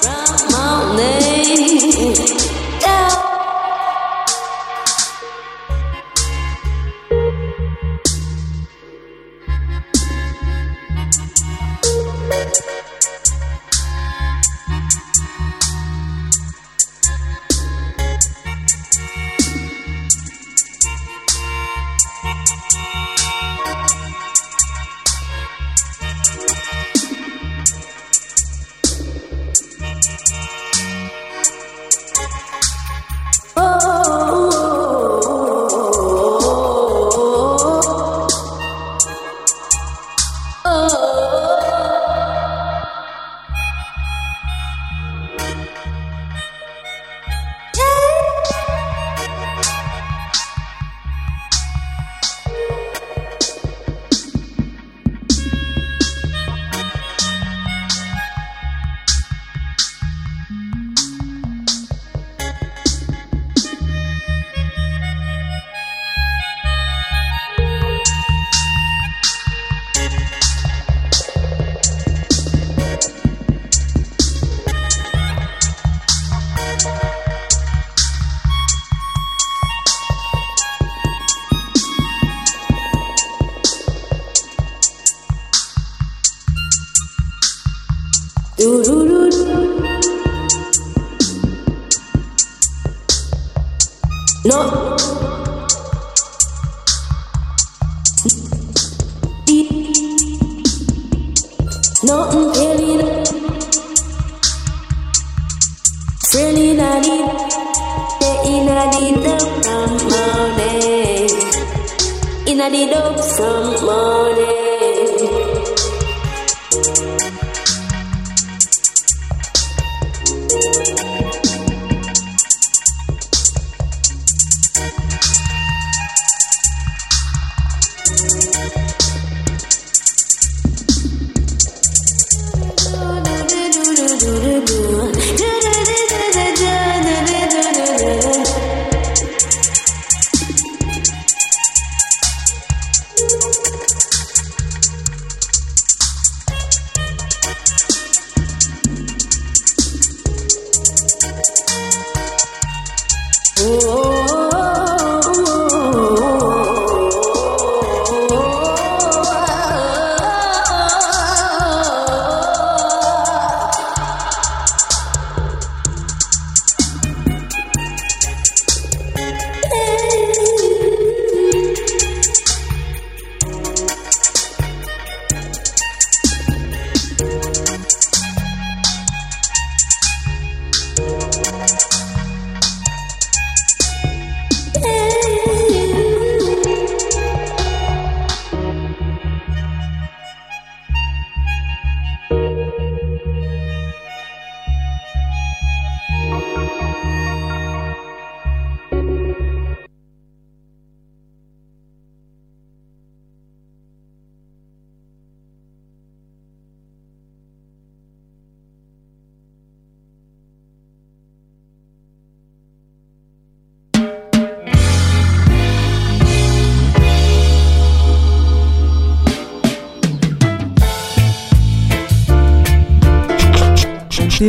From 0.00 0.32
morning. 0.52 2.49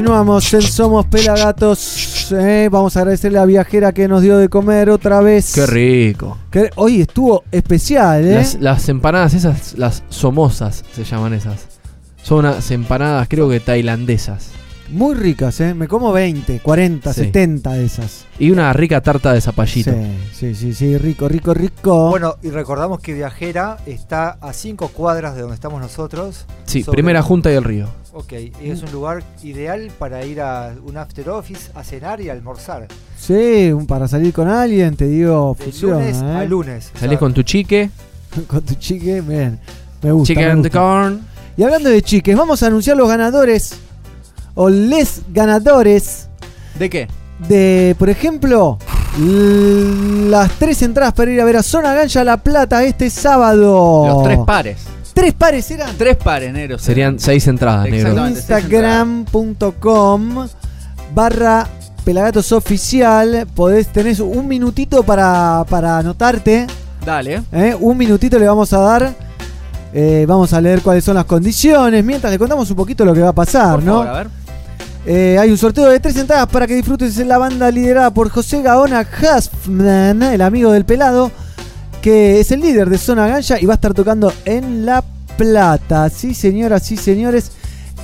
Continuamos 0.01 0.51
en 0.55 0.61
Somos 0.63 1.05
Pelagatos. 1.05 2.31
eh, 2.31 2.69
vamos 2.71 2.97
a 2.97 3.01
agradecerle 3.01 3.37
a 3.37 3.41
la 3.41 3.45
viajera 3.45 3.91
que 3.91 4.07
nos 4.07 4.23
dio 4.23 4.35
de 4.39 4.49
comer 4.49 4.89
otra 4.89 5.21
vez. 5.21 5.53
Qué 5.53 5.67
rico. 5.67 6.39
Que 6.49 6.71
hoy 6.75 7.01
estuvo 7.01 7.43
especial, 7.51 8.25
¿eh? 8.25 8.33
Las, 8.33 8.55
las 8.55 8.89
empanadas 8.89 9.35
esas, 9.35 9.77
las 9.77 10.01
somosas 10.09 10.83
se 10.91 11.03
llaman 11.03 11.33
esas. 11.33 11.67
Son 12.23 12.39
unas 12.39 12.71
empanadas 12.71 13.27
creo 13.29 13.47
que 13.47 13.59
tailandesas. 13.59 14.50
Muy 14.91 15.15
ricas, 15.15 15.59
¿eh? 15.61 15.73
Me 15.73 15.87
como 15.87 16.11
20, 16.11 16.59
40, 16.59 17.13
Sí. 17.13 17.21
70 17.25 17.73
de 17.73 17.85
esas. 17.85 18.25
Y 18.37 18.51
una 18.51 18.73
rica 18.73 19.01
tarta 19.01 19.31
de 19.33 19.39
zapallito. 19.39 19.91
Sí, 19.91 20.53
sí, 20.53 20.55
sí, 20.55 20.73
sí, 20.73 20.97
rico, 20.97 21.27
rico, 21.29 21.53
rico. 21.53 22.09
Bueno, 22.09 22.35
y 22.43 22.49
recordamos 22.49 22.99
que 22.99 23.13
Viajera 23.13 23.77
está 23.85 24.31
a 24.41 24.51
5 24.51 24.89
cuadras 24.89 25.35
de 25.35 25.41
donde 25.41 25.55
estamos 25.55 25.81
nosotros. 25.81 26.45
Sí, 26.65 26.83
sobre- 26.83 26.97
primera 26.97 27.21
junta 27.21 27.49
y 27.51 27.55
el 27.55 27.63
río. 27.63 27.87
Ok, 28.13 28.33
y 28.61 28.69
es 28.69 28.83
un 28.83 28.91
lugar 28.91 29.23
ideal 29.43 29.89
para 29.97 30.25
ir 30.25 30.41
a 30.41 30.73
un 30.85 30.97
after 30.97 31.29
office, 31.29 31.71
a 31.73 31.83
cenar 31.85 32.19
y 32.19 32.27
a 32.27 32.33
almorzar. 32.33 32.87
Sí, 33.17 33.71
un- 33.71 33.87
para 33.87 34.09
salir 34.09 34.33
con 34.33 34.49
alguien, 34.49 34.97
te 34.97 35.07
digo, 35.07 35.55
De 35.57 35.71
lunes 35.87 36.17
¿eh? 36.21 36.25
a 36.25 36.43
lunes. 36.43 36.91
Salís 36.99 37.17
con 37.17 37.33
tu 37.33 37.43
chique. 37.43 37.89
con 38.47 38.61
tu 38.63 38.73
chique, 38.75 39.21
bien. 39.21 39.57
Me 40.01 40.11
gusta. 40.11 40.27
Chicken 40.27 40.45
me 40.45 40.51
and 40.51 40.63
the 40.63 40.67
gusta. 40.69 40.79
corn. 40.79 41.21
Y 41.55 41.63
hablando 41.63 41.89
de 41.89 42.01
chiques, 42.01 42.35
vamos 42.35 42.61
a 42.63 42.67
anunciar 42.67 42.97
los 42.97 43.07
ganadores 43.07 43.75
o 44.55 44.69
les 44.69 45.21
ganadores 45.33 46.27
¿De 46.77 46.89
qué? 46.89 47.07
de, 47.47 47.95
por 47.97 48.09
ejemplo, 48.09 48.77
las 50.29 50.51
tres 50.53 50.81
entradas 50.81 51.13
para 51.13 51.31
ir 51.31 51.41
a 51.41 51.45
ver 51.45 51.57
a 51.57 51.63
Zona 51.63 51.93
Gancha 51.93 52.23
La 52.23 52.37
Plata 52.37 52.83
este 52.83 53.09
sábado. 53.09 54.05
Los 54.07 54.23
tres 54.23 54.39
pares. 54.45 54.77
¿Tres 55.13 55.33
pares 55.33 55.69
eran? 55.71 55.97
Tres 55.97 56.15
pares, 56.17 56.53
negro. 56.53 56.77
Serían 56.79 57.19
seis 57.19 57.47
entradas, 57.47 57.89
negro. 57.89 58.27
Instagram.com 58.27 60.47
barra 61.13 61.67
Pelagatos 62.05 62.51
Oficial. 62.51 63.47
Podés, 63.53 63.87
tenés 63.87 64.19
un 64.19 64.47
minutito 64.47 65.03
para, 65.03 65.65
para 65.69 65.97
anotarte. 65.97 66.67
Dale. 67.05 67.43
¿eh? 67.51 67.75
Un 67.79 67.97
minutito 67.97 68.39
le 68.39 68.47
vamos 68.47 68.71
a 68.73 68.79
dar. 68.79 69.13
Eh, 69.93 70.25
vamos 70.27 70.53
a 70.53 70.61
leer 70.61 70.81
cuáles 70.81 71.03
son 71.03 71.15
las 71.15 71.25
condiciones. 71.25 72.03
Mientras 72.03 72.31
le 72.31 72.39
contamos 72.39 72.69
un 72.69 72.77
poquito 72.77 73.03
lo 73.03 73.13
que 73.13 73.21
va 73.21 73.29
a 73.29 73.35
pasar, 73.35 73.75
Por 73.75 73.83
¿no? 73.83 73.91
favor, 74.03 74.07
a 74.07 74.13
ver. 74.13 74.27
Eh, 75.05 75.37
hay 75.39 75.49
un 75.49 75.57
sorteo 75.57 75.89
de 75.89 75.99
tres 75.99 76.15
entradas 76.17 76.47
para 76.47 76.67
que 76.67 76.75
disfrutes 76.75 77.17
en 77.17 77.27
la 77.27 77.39
banda 77.39 77.71
liderada 77.71 78.11
por 78.11 78.29
José 78.29 78.61
Gaona 78.61 78.99
Hasfman, 78.99 80.21
el 80.21 80.41
amigo 80.41 80.71
del 80.71 80.85
pelado, 80.85 81.31
que 82.01 82.39
es 82.39 82.51
el 82.51 82.61
líder 82.61 82.89
de 82.89 82.99
Zona 82.99 83.27
Gancha 83.27 83.59
y 83.59 83.65
va 83.65 83.73
a 83.73 83.75
estar 83.75 83.93
tocando 83.93 84.31
en 84.45 84.85
La 84.85 85.03
Plata. 85.37 86.09
Sí, 86.09 86.35
señoras, 86.35 86.83
sí, 86.83 86.97
señores. 86.97 87.51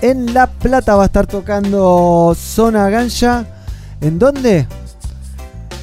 En 0.01 0.33
La 0.33 0.47
Plata 0.47 0.95
va 0.95 1.03
a 1.03 1.05
estar 1.05 1.27
tocando 1.27 2.35
Zona 2.35 2.89
Gancha. 2.89 3.45
¿En 4.01 4.17
dónde? 4.17 4.65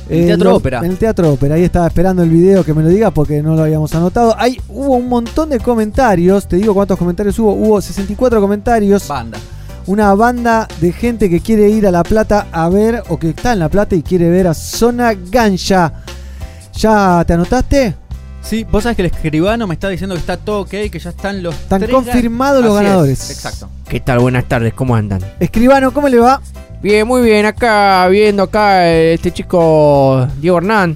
En 0.09 0.19
el 0.19 0.27
Teatro 0.27 0.57
Ópera. 0.57 0.79
En 0.79 0.85
el 0.91 0.99
Teatro 0.99 1.33
Ópera. 1.33 1.55
Ahí 1.55 1.63
estaba 1.63 1.87
esperando 1.87 2.25
el 2.25 2.31
video 2.31 2.65
que 2.65 2.75
me 2.75 2.83
lo 2.83 2.89
diga 2.89 3.13
porque 3.13 3.41
no 3.41 3.55
lo 3.55 3.63
habíamos 3.63 3.95
anotado. 3.95 4.35
Hay, 4.37 4.61
hubo 4.69 4.97
un 4.97 5.09
montón 5.09 5.49
de 5.51 5.61
comentarios. 5.61 6.49
Te 6.49 6.57
digo 6.57 6.75
cuántos 6.75 6.99
comentarios 6.99 7.39
hubo. 7.39 7.53
Hubo 7.53 7.81
64 7.81 8.41
comentarios 8.41 9.07
Banda. 9.07 9.39
Una 9.87 10.15
banda 10.15 10.67
de 10.81 10.93
gente 10.93 11.29
que 11.29 11.41
quiere 11.41 11.69
ir 11.69 11.87
a 11.87 11.91
La 11.91 12.03
Plata 12.03 12.47
a 12.53 12.69
ver, 12.69 13.03
o 13.09 13.19
que 13.19 13.31
está 13.31 13.53
en 13.53 13.59
La 13.61 13.69
Plata 13.69 13.95
y 13.95 14.03
quiere 14.03 14.31
ver 14.31 14.47
a 14.47 14.55
Zona 14.55 15.15
Gancha. 15.15 15.93
¿Ya 16.75 17.25
te 17.27 17.33
anotaste? 17.35 17.95
Sí, 18.43 18.65
vos 18.65 18.83
sabés 18.83 18.97
que 18.97 19.03
el 19.03 19.07
escribano 19.11 19.67
me 19.67 19.75
está 19.75 19.89
diciendo 19.89 20.15
que 20.15 20.21
está 20.21 20.37
todo 20.37 20.61
ok, 20.63 20.69
que 20.69 20.99
ya 21.03 21.11
están 21.11 21.43
los 21.43 21.55
Están 21.55 21.81
tres 21.81 21.91
confirmados 21.95 22.63
gan- 22.63 22.67
los 22.67 22.77
Así 22.77 22.85
es, 22.85 22.91
ganadores. 22.91 23.31
exacto. 23.31 23.69
¿Qué 23.89 24.01
tal? 24.01 24.19
Buenas 24.19 24.45
tardes, 24.47 24.75
¿cómo 24.75 24.95
andan? 24.97 25.21
Escribano, 25.41 25.93
¿cómo 25.95 26.09
le 26.09 26.19
va? 26.19 26.43
Bien, 26.83 27.07
muy 27.07 27.23
bien, 27.23 27.47
acá 27.47 28.07
viendo 28.09 28.43
acá 28.43 28.87
eh, 28.91 29.15
este 29.15 29.33
chico 29.33 30.27
Diego 30.41 30.59
Hernán. 30.59 30.95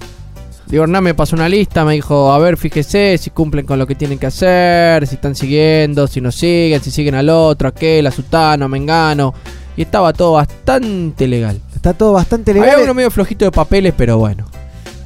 Diego 0.69 0.85
Hernán 0.85 1.03
me 1.03 1.15
pasó 1.15 1.35
una 1.35 1.49
lista, 1.49 1.85
me 1.85 1.95
dijo, 1.95 2.31
a 2.31 2.39
ver, 2.39 2.59
fíjese 2.59 3.16
si 3.16 3.31
cumplen 3.31 3.65
con 3.65 3.78
lo 3.78 3.86
que 3.86 3.95
tienen 3.95 4.19
que 4.19 4.27
hacer, 4.27 5.07
si 5.07 5.15
están 5.15 5.35
siguiendo, 5.35 6.07
si 6.07 6.20
no 6.20 6.31
siguen, 6.31 6.82
si 6.82 6.90
siguen 6.90 7.15
al 7.15 7.31
otro, 7.31 7.69
aquel, 7.69 8.07
a 8.07 8.11
Sutano, 8.11 8.69
Mengano. 8.69 9.32
Y 9.78 9.82
estaba 9.82 10.12
todo 10.12 10.32
bastante 10.32 11.27
legal. 11.27 11.61
Está 11.74 11.95
todo 11.95 12.12
bastante 12.12 12.53
legal. 12.53 12.70
Había 12.70 12.85
uno 12.85 12.95
medio 12.95 13.11
flojito 13.11 13.47
de 13.47 13.53
papeles, 13.53 13.95
pero 13.97 14.19
bueno. 14.19 14.45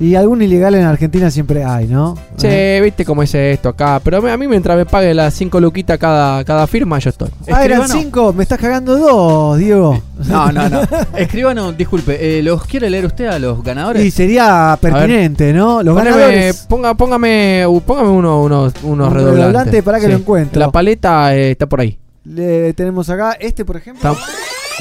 Y 0.02 0.16
algún 0.16 0.42
ilegal 0.42 0.74
en 0.74 0.82
Argentina 0.84 1.30
siempre 1.30 1.62
hay, 1.64 1.86
¿no? 1.86 2.16
Che, 2.36 2.78
Eh. 2.78 2.80
viste 2.80 3.04
cómo 3.04 3.22
es 3.22 3.32
esto 3.36 3.68
acá. 3.68 4.00
Pero 4.02 4.16
a 4.28 4.36
mí 4.36 4.48
mientras 4.48 4.76
me 4.76 4.84
pague 4.84 5.14
las 5.14 5.32
5 5.34 5.60
luquitas 5.60 5.96
cada, 5.96 6.42
cada 6.44 6.66
firma, 6.66 6.98
yo 6.98 7.10
estoy. 7.10 7.28
Ah, 7.42 7.64
eran 7.64 7.82
Escribano. 7.82 7.94
cinco, 7.94 8.32
me 8.32 8.42
estás 8.42 8.58
cagando 8.58 8.96
dos, 8.98 9.58
Diego. 9.58 10.02
No, 10.26 10.50
no, 10.50 10.68
no. 10.68 10.80
Escribano, 11.16 11.72
disculpe, 11.72 12.38
eh, 12.38 12.42
¿los 12.42 12.64
quiere 12.66 12.90
leer 12.90 13.06
usted 13.06 13.26
a 13.26 13.38
los 13.38 13.62
ganadores? 13.62 14.04
Y 14.04 14.10
sería 14.10 14.76
pertinente, 14.80 15.52
¿no? 15.52 15.84
Los 15.84 15.94
ganadores. 15.94 16.66
Ponga, 16.68 16.94
póngame, 16.94 17.64
uh, 17.64 17.80
póngame 17.82 18.08
uno, 18.08 18.42
unos, 18.42 18.72
unos 18.82 19.06
Un 19.08 19.14
redoblantes. 19.14 19.38
redoblante 19.44 19.82
para 19.84 20.00
que 20.00 20.08
lo 20.08 20.14
encuentro. 20.16 20.58
La 20.58 20.70
paleta 20.72 21.32
eh, 21.36 21.52
está 21.52 21.66
por 21.66 21.80
ahí. 21.80 21.96
Le 22.24 22.72
tenemos 22.72 23.08
acá 23.08 23.36
este, 23.38 23.64
por 23.64 23.76
ejemplo. 23.76 24.10
Está- 24.10 24.20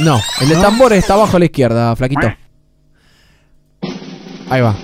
No, 0.03 0.19
el 0.41 0.49
de 0.49 0.55
¿No? 0.55 0.61
tambores 0.61 0.97
está 0.97 1.13
abajo 1.13 1.35
a 1.37 1.39
la 1.39 1.45
izquierda, 1.45 1.95
flaquito. 1.95 2.27
Ahí 4.49 4.61
va. 4.61 4.75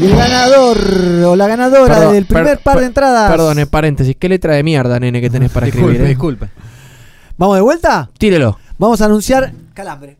El 0.00 0.14
ganador 0.16 0.78
o 1.26 1.36
la 1.36 1.48
ganadora 1.48 1.94
Perdón, 1.94 2.12
del 2.14 2.26
primer 2.26 2.44
per- 2.46 2.58
par 2.60 2.80
de 2.80 2.86
entradas. 2.86 3.30
Perdón, 3.30 3.58
en 3.58 3.68
paréntesis. 3.68 4.16
¿Qué 4.18 4.28
letra 4.28 4.54
de 4.54 4.62
mierda, 4.62 5.00
nene, 5.00 5.20
que 5.20 5.28
tenés 5.30 5.50
para 5.50 5.66
disculpe, 5.66 5.88
escribir? 5.90 6.06
eh? 6.06 6.08
disculpe. 6.10 6.48
¿Vamos 7.36 7.56
de 7.56 7.62
vuelta? 7.62 8.10
Tírelo. 8.16 8.58
Vamos 8.78 9.00
a 9.00 9.06
anunciar 9.06 9.52
calambre. 9.74 10.16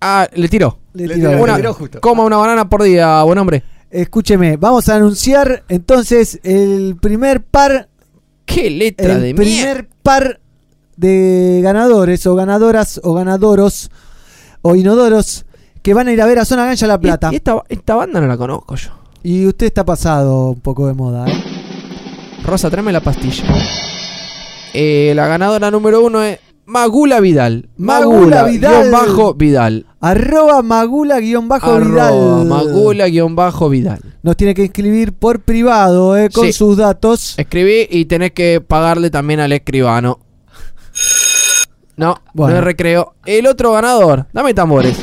Ah, 0.00 0.26
le 0.32 0.48
tiró. 0.48 0.78
Le 0.94 1.06
Le 1.08 1.14
tiro 1.16 1.30
tiró, 1.30 1.42
una- 1.42 1.52
le 1.52 1.58
tiró 1.58 1.74
justo. 1.74 2.00
Coma 2.00 2.24
una 2.24 2.36
banana 2.38 2.68
por 2.68 2.82
día, 2.82 3.22
buen 3.22 3.38
hombre. 3.38 3.62
Escúcheme, 3.90 4.56
vamos 4.56 4.88
a 4.88 4.96
anunciar 4.96 5.64
entonces 5.68 6.40
el 6.42 6.96
primer 7.00 7.42
par. 7.42 7.88
¿Qué 8.46 8.70
letra 8.70 9.14
el 9.14 9.22
de 9.22 9.34
mierda? 9.34 9.42
primer 9.42 9.88
par 10.02 10.40
de 10.96 11.60
ganadores 11.62 12.26
o 12.26 12.34
ganadoras 12.34 13.00
o 13.04 13.12
ganadoros 13.14 13.90
o 14.62 14.74
inodoros 14.74 15.44
que 15.82 15.94
van 15.94 16.08
a 16.08 16.12
ir 16.12 16.20
a 16.20 16.26
ver 16.26 16.38
a 16.38 16.44
Zona 16.44 16.64
Gancha 16.66 16.86
La 16.86 16.98
Plata. 17.00 17.28
Y, 17.30 17.34
y 17.34 17.36
esta, 17.36 17.62
esta 17.68 17.94
banda 17.94 18.20
no 18.20 18.26
la 18.26 18.36
conozco 18.36 18.74
yo. 18.76 18.90
Y 19.22 19.46
usted 19.46 19.66
está 19.66 19.84
pasado 19.84 20.50
un 20.50 20.60
poco 20.60 20.86
de 20.86 20.94
moda, 20.94 21.26
¿eh? 21.28 21.44
Rosa, 22.44 22.70
tráeme 22.70 22.92
la 22.92 23.00
pastilla. 23.00 23.44
Eh, 24.72 25.12
la 25.14 25.26
ganadora 25.26 25.70
número 25.70 26.02
uno 26.02 26.22
es 26.22 26.38
Magula 26.66 27.20
Vidal. 27.20 27.68
Magula 27.76 28.44
Vidal. 28.44 28.82
guion 28.84 28.92
bajo 28.92 29.34
Vidal. 29.34 29.86
Arroba 30.00 30.62
Magula-Vidal. 30.62 31.48
Arroba 31.60 32.44
Magula 32.44 33.06
guion 33.08 33.36
bajo 33.36 33.68
Vidal. 33.68 34.00
Nos 34.22 34.36
tiene 34.36 34.54
que 34.54 34.64
escribir 34.64 35.12
por 35.12 35.40
privado, 35.40 36.16
¿eh? 36.16 36.30
Con 36.30 36.46
Sí. 36.46 36.52
sus 36.54 36.76
datos. 36.78 37.34
Escribí 37.38 37.86
y 37.90 38.06
tenés 38.06 38.32
que 38.32 38.62
pagarle 38.66 39.10
también 39.10 39.40
al 39.40 39.52
escribano. 39.52 40.20
No, 41.96 42.16
Bueno. 42.32 42.54
no 42.54 42.58
es 42.60 42.64
recreo. 42.64 43.14
El 43.26 43.46
otro 43.46 43.72
ganador, 43.72 44.26
dame 44.32 44.54
tambores. 44.54 44.96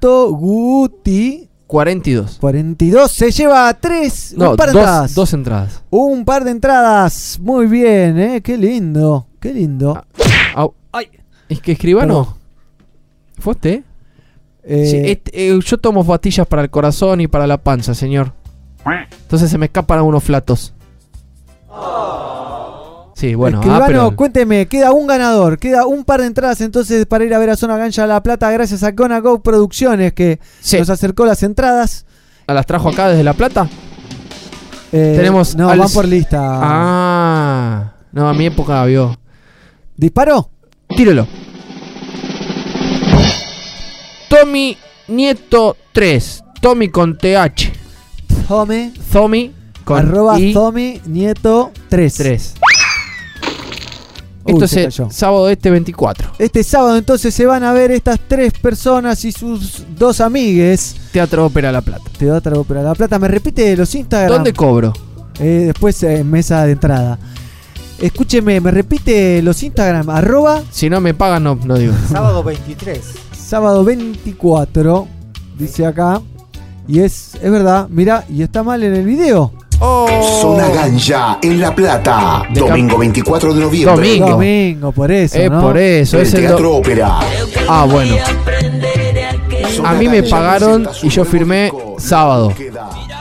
N.Guti 0.07 1.49
42. 1.67 2.37
42. 2.39 3.11
Se 3.11 3.31
lleva 3.31 3.73
tres. 3.73 4.33
No, 4.37 4.51
un 4.51 4.55
par 4.57 4.67
de 4.67 4.73
dos, 4.73 4.81
entradas. 4.81 5.15
dos 5.15 5.33
entradas. 5.33 5.83
Un 5.89 6.23
par 6.25 6.43
de 6.45 6.51
entradas. 6.51 7.39
Muy 7.41 7.67
bien, 7.67 8.17
¿eh? 8.19 8.41
Qué 8.41 8.57
lindo. 8.57 9.27
Qué 9.39 9.53
lindo. 9.53 10.01
Au. 10.55 10.73
Es 11.49 11.61
que 11.61 11.73
escribano. 11.73 12.37
¿Fue 13.39 13.51
usted? 13.51 13.83
Eh, 14.63 14.85
Sí, 14.85 14.97
este, 15.11 15.49
eh, 15.49 15.59
yo 15.63 15.77
tomo 15.77 16.05
pastillas 16.05 16.45
para 16.47 16.61
el 16.61 16.69
corazón 16.69 17.21
y 17.21 17.27
para 17.27 17.47
la 17.47 17.57
panza, 17.57 17.93
señor. 17.93 18.33
Entonces 19.21 19.49
se 19.49 19.57
me 19.57 19.65
escapan 19.67 19.97
algunos 19.99 20.23
flatos. 20.23 20.73
Sí, 23.15 23.33
bueno, 23.33 23.61
ah, 23.65 23.83
pero 23.87 24.15
cuénteme, 24.15 24.67
queda 24.67 24.91
un 24.91 25.07
ganador, 25.07 25.57
queda 25.57 25.87
un 25.87 26.03
par 26.03 26.21
de 26.21 26.27
entradas 26.27 26.61
entonces 26.61 27.07
para 27.07 27.25
ir 27.25 27.33
a 27.33 27.39
ver 27.39 27.49
a 27.49 27.55
Zona 27.57 27.75
Gancha 27.75 28.05
La 28.05 28.21
Plata 28.21 28.51
gracias 28.51 28.83
a 28.83 28.93
Conago 28.95 29.39
Producciones 29.41 30.13
que 30.13 30.39
Sí. 30.61 30.77
nos 30.77 30.89
acercó 30.91 31.25
las 31.25 31.41
entradas. 31.41 32.05
¿a 32.45 32.53
las 32.53 32.65
trajo 32.67 32.89
acá 32.89 33.09
desde 33.09 33.23
La 33.23 33.33
Plata? 33.33 33.67
Eh, 34.91 35.15
Tenemos 35.17 35.55
No, 35.55 35.67
al- 35.69 35.79
van 35.79 35.89
por 35.91 36.05
lista. 36.07 36.39
Ah, 36.41 37.93
no, 38.11 38.29
a 38.29 38.33
mi 38.35 38.45
época 38.45 38.85
vio. 38.85 39.17
¿Disparó? 39.95 40.51
Tírelo. 40.95 41.27
Tommy 44.29 44.77
Nieto 45.07 45.75
3. 45.91 46.43
Tommy 46.61 46.89
con 46.89 47.17
TH. 47.17 47.71
Tommy 48.45 49.53
con 49.83 49.99
arroba 49.99 50.39
I 50.39 50.53
Zomi 50.53 51.01
Nieto 51.05 51.71
3. 51.89 52.13
3. 52.13 52.53
Uy, 54.43 54.53
Esto 54.53 54.67
se 54.67 54.83
es 54.85 54.99
el 54.99 55.11
sábado 55.11 55.49
este 55.49 55.69
24. 55.69 56.31
Este 56.39 56.63
sábado 56.63 56.97
entonces 56.97 57.33
se 57.33 57.45
van 57.45 57.63
a 57.63 57.73
ver 57.73 57.91
estas 57.91 58.19
tres 58.27 58.53
personas 58.53 59.23
y 59.25 59.31
sus 59.31 59.83
dos 59.97 60.21
amigues. 60.21 60.95
Teatro 61.11 61.45
Ópera 61.45 61.71
La 61.71 61.81
Plata. 61.81 62.03
Teatro 62.17 62.61
Ópera 62.61 62.81
La 62.81 62.95
Plata. 62.95 63.19
¿Me 63.19 63.27
repite 63.27 63.75
los 63.75 63.93
Instagram? 63.95 64.29
¿Dónde 64.29 64.53
cobro? 64.53 64.93
Eh, 65.39 65.63
después 65.67 66.01
en 66.03 66.29
mesa 66.29 66.65
de 66.65 66.71
entrada. 66.73 67.19
Escúcheme, 67.99 68.61
¿me 68.61 68.71
repite 68.71 69.41
los 69.41 69.61
Instagram? 69.63 70.09
Arroba 70.09 70.61
Si 70.71 70.89
no 70.89 71.01
me 71.01 71.13
pagan, 71.13 71.43
no, 71.43 71.55
no 71.55 71.77
digo. 71.77 71.93
Sábado 72.09 72.43
23. 72.43 73.01
sábado 73.37 73.83
24. 73.83 75.07
Dice 75.57 75.85
acá. 75.85 76.21
Y 76.87 76.99
es, 77.01 77.35
es 77.41 77.51
verdad, 77.51 77.87
mira, 77.89 78.23
y 78.29 78.41
está 78.43 78.63
mal 78.63 78.81
en 78.83 78.95
el 78.95 79.05
video. 79.05 79.51
Zona 80.41 80.69
Ganja 80.69 81.37
en 81.41 81.61
La 81.61 81.75
Plata. 81.75 82.43
De 82.51 82.61
Domingo 82.61 82.97
24 82.97 83.53
de 83.53 83.61
noviembre. 83.61 83.95
Domingo. 83.95 84.29
Domingo, 84.31 84.91
por 84.91 85.11
eso. 85.11 85.37
Es 85.37 85.51
¿no? 85.51 85.61
por 85.61 85.77
eso. 85.77 86.17
El 86.17 86.23
Es 86.23 86.33
el 86.33 86.41
Teatro 86.41 86.69
do- 86.69 86.75
Ópera. 86.77 87.19
Ah, 87.67 87.85
bueno. 87.89 88.15
A 89.83 89.93
mí 89.93 90.07
me 90.07 90.23
pagaron 90.23 90.87
y 91.03 91.09
yo 91.09 91.25
firmé 91.25 91.71
sábado. 91.99 92.53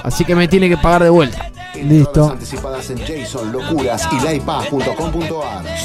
Así 0.02 0.24
que 0.24 0.34
me 0.34 0.48
tiene 0.48 0.68
que 0.68 0.76
pagar 0.78 1.02
de 1.02 1.10
vuelta. 1.10 1.50
Listo. 1.84 2.30
Anticipadas 2.30 2.90
en 2.90 2.98
Jason, 2.98 3.52
Locuras 3.52 4.08
y. 4.12 4.18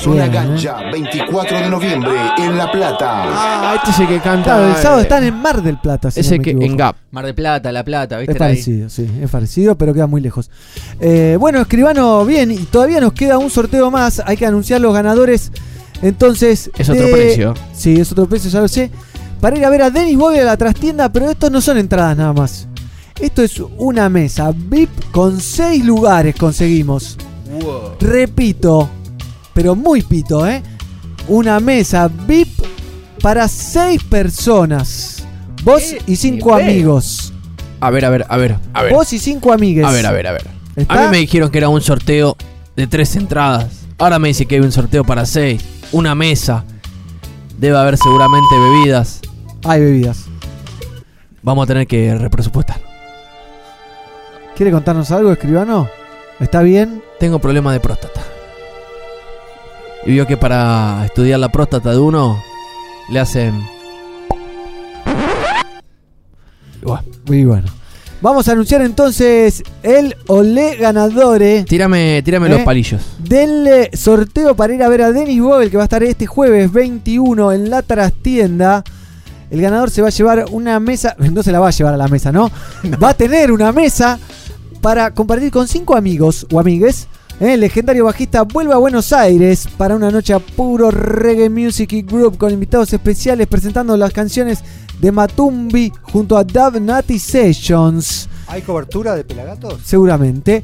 Zona 0.04 0.28
Bien, 0.28 0.32
Ganja, 0.32 0.78
24 0.92 1.58
de 1.60 1.70
noviembre 1.70 2.12
en 2.38 2.58
La 2.58 2.72
Plata. 2.72 3.24
Ah, 3.28 3.74
este 3.78 3.92
es 3.92 4.00
el 4.00 4.08
que 4.08 4.20
canta. 4.20 4.44
Claro, 4.56 4.68
el 4.70 4.76
sábado 4.76 5.00
eh, 5.00 5.04
están 5.04 5.24
en 5.24 5.36
Mar 5.36 5.62
del 5.62 5.78
Plata. 5.80 6.10
Si 6.12 6.20
Es 6.20 6.28
no 6.30 6.34
el 6.34 6.40
me 6.40 6.44
que 6.44 6.50
equivoco. 6.52 6.66
en 6.72 6.78
Gap. 6.78 6.96
Mar 7.12 7.26
de 7.26 7.34
Plata, 7.34 7.72
La 7.72 7.84
Plata, 7.84 8.18
¿viste? 8.18 8.32
Es 8.32 8.36
Era 8.36 8.46
ahí. 8.48 8.52
parecido, 8.54 8.90
sí, 8.90 9.08
es 9.22 9.30
parecido, 9.30 9.76
pero 9.78 9.94
queda 9.94 10.08
muy 10.08 10.22
lejos. 10.22 10.50
Eh, 11.00 11.38
bueno, 11.40 11.60
escribano, 11.62 12.26
bien, 12.26 12.52
y 12.52 12.58
todavía 12.58 13.00
nos 13.00 13.14
queda 13.14 13.38
un 13.38 13.50
sorteo 13.50 13.92
más. 13.92 14.22
Hay 14.26 14.38
que 14.38 14.46
anunciar 14.46 14.82
los 14.82 14.94
ganadores. 14.94 15.52
Entonces. 16.02 16.72
Es 16.78 16.90
otro 16.90 17.06
de- 17.06 17.12
precio. 17.14 17.54
Sí, 17.74 18.00
es 18.00 18.12
otro 18.12 18.28
precio, 18.28 18.50
ya 18.50 18.62
lo 18.62 18.68
sé. 18.68 18.90
Para 19.40 19.58
ir 19.58 19.66
a 19.66 19.70
ver 19.70 19.82
a 19.84 19.90
Dennis 19.90 20.18
Bobby 20.18 20.38
a 20.40 20.44
la 20.44 20.58
trastienda, 20.58 21.12
pero 21.12 21.30
estos 21.30 21.52
no 21.52 21.62
son 21.62 21.78
entradas 21.78 22.16
nada 22.18 22.34
más. 22.34 22.68
Esto 23.22 23.44
es 23.44 23.62
una 23.78 24.10
mesa 24.10 24.52
VIP 24.52 24.90
con 25.12 25.40
seis 25.40 25.86
lugares 25.86 26.36
conseguimos. 26.36 27.18
Repito, 28.00 28.90
pero 29.54 29.76
muy 29.76 30.02
pito, 30.02 30.48
¿eh? 30.48 30.64
Una 31.28 31.60
mesa 31.60 32.08
VIP 32.08 32.50
para 33.22 33.48
seis 33.48 34.04
personas. 34.04 35.24
Vos 35.64 35.96
y 36.08 36.16
cinco 36.16 36.56
amigos. 36.56 37.32
A 37.80 37.92
ver, 37.92 38.06
a 38.06 38.10
ver, 38.10 38.26
a 38.28 38.38
ver, 38.38 38.58
a 38.74 38.82
ver. 38.82 38.92
Vos 38.92 39.14
y 39.14 39.20
cinco 39.20 39.54
amigues. 39.54 39.86
A 39.86 39.92
ver, 39.92 40.06
a 40.08 40.12
ver, 40.12 40.26
a 40.26 40.32
ver. 40.32 40.48
¿Está? 40.76 41.04
A 41.04 41.06
mí 41.06 41.12
me 41.12 41.18
dijeron 41.18 41.52
que 41.52 41.60
era 41.60 41.70
un 41.70 41.82
sorteo 41.82 42.36
de 42.76 42.88
tres 42.88 43.16
entradas. 43.16 43.82
Ahora 44.00 44.18
me 44.18 44.30
dice 44.30 44.48
que 44.48 44.56
hay 44.56 44.62
un 44.62 44.72
sorteo 44.72 45.04
para 45.04 45.28
seis. 45.28 45.64
Una 45.92 46.16
mesa. 46.16 46.66
Debe 47.60 47.78
haber 47.78 47.98
seguramente 47.98 48.58
bebidas. 48.58 49.20
Hay 49.64 49.80
bebidas. 49.80 50.26
Vamos 51.44 51.66
a 51.66 51.68
tener 51.68 51.86
que 51.86 52.16
represupuestar. 52.18 52.91
¿Quiere 54.56 54.72
contarnos 54.72 55.12
algo, 55.12 55.32
escribano? 55.32 55.90
¿Está 56.40 56.62
bien? 56.62 57.02
Tengo 57.20 57.40
problema 57.40 57.74
de 57.74 57.80
próstata. 57.80 58.22
Y 60.06 60.12
vio 60.12 60.26
que 60.28 60.38
para 60.38 61.04
estudiar 61.06 61.40
la 61.40 61.50
próstata 61.50 61.92
de 61.92 62.00
uno 62.00 62.42
le 63.10 63.20
hacen. 63.20 63.54
Muy 67.28 67.46
bueno. 67.46 67.68
Vamos 68.22 68.48
a 68.48 68.52
anunciar 68.52 68.82
entonces 68.82 69.64
el 69.82 70.16
Olé 70.28 70.76
ganadores 70.76 71.66
Tírame, 71.66 72.22
tírame 72.24 72.48
¿Eh? 72.48 72.50
los 72.52 72.62
palillos. 72.62 73.02
del 73.18 73.66
eh, 73.66 73.90
sorteo 73.94 74.56
para 74.56 74.76
ir 74.76 74.84
a 74.84 74.90
ver 74.90 75.02
a 75.02 75.12
Denis 75.12 75.42
Bobel 75.42 75.72
que 75.72 75.78
va 75.78 75.84
a 75.84 75.86
estar 75.86 76.04
este 76.04 76.28
jueves 76.28 76.72
21 76.72 77.52
en 77.52 77.70
la 77.72 77.82
trastienda. 77.82 78.84
El 79.52 79.62
ganador 79.62 79.92
se 79.92 80.02
va 80.02 80.08
a 80.08 80.12
llevar 80.12 80.46
una 80.52 80.80
mesa, 80.80 81.16
no 81.32 81.44
se 81.44 81.52
la 81.52 81.60
va 81.60 81.68
a 81.68 81.72
llevar 81.72 81.94
a 81.94 81.98
la 81.98 82.08
mesa, 82.08 82.32
¿no? 82.34 82.50
Va 83.02 83.10
a 83.10 83.14
tener 83.14 83.52
una 83.52 83.72
mesa 83.72 84.18
para 84.82 85.14
compartir 85.14 85.52
con 85.52 85.68
cinco 85.68 85.96
amigos 85.96 86.48
o 86.52 86.60
amigues. 86.60 87.08
¿eh? 87.40 87.54
El 87.54 87.60
legendario 87.60 88.06
bajista 88.06 88.42
vuelve 88.44 88.74
a 88.74 88.78
Buenos 88.78 89.14
Aires 89.14 89.68
para 89.78 89.96
una 89.96 90.10
noche 90.10 90.34
a 90.34 90.40
puro 90.40 90.90
reggae 90.90 91.50
music 91.50 91.94
y 91.94 92.02
group 92.02 92.38
con 92.38 92.52
invitados 92.52 92.92
especiales 92.94 93.46
presentando 93.48 93.96
las 93.98 94.12
canciones 94.12 94.64
de 95.00 95.12
Matumbi 95.12 95.92
junto 96.02 96.38
a 96.38 96.44
Dub 96.44 96.80
Nutty 96.80 97.20
Sessions. 97.20 98.30
¿Hay 98.48 98.62
cobertura 98.62 99.16
de 99.16 99.24
Pelagatos? 99.24 99.80
Seguramente. 99.84 100.64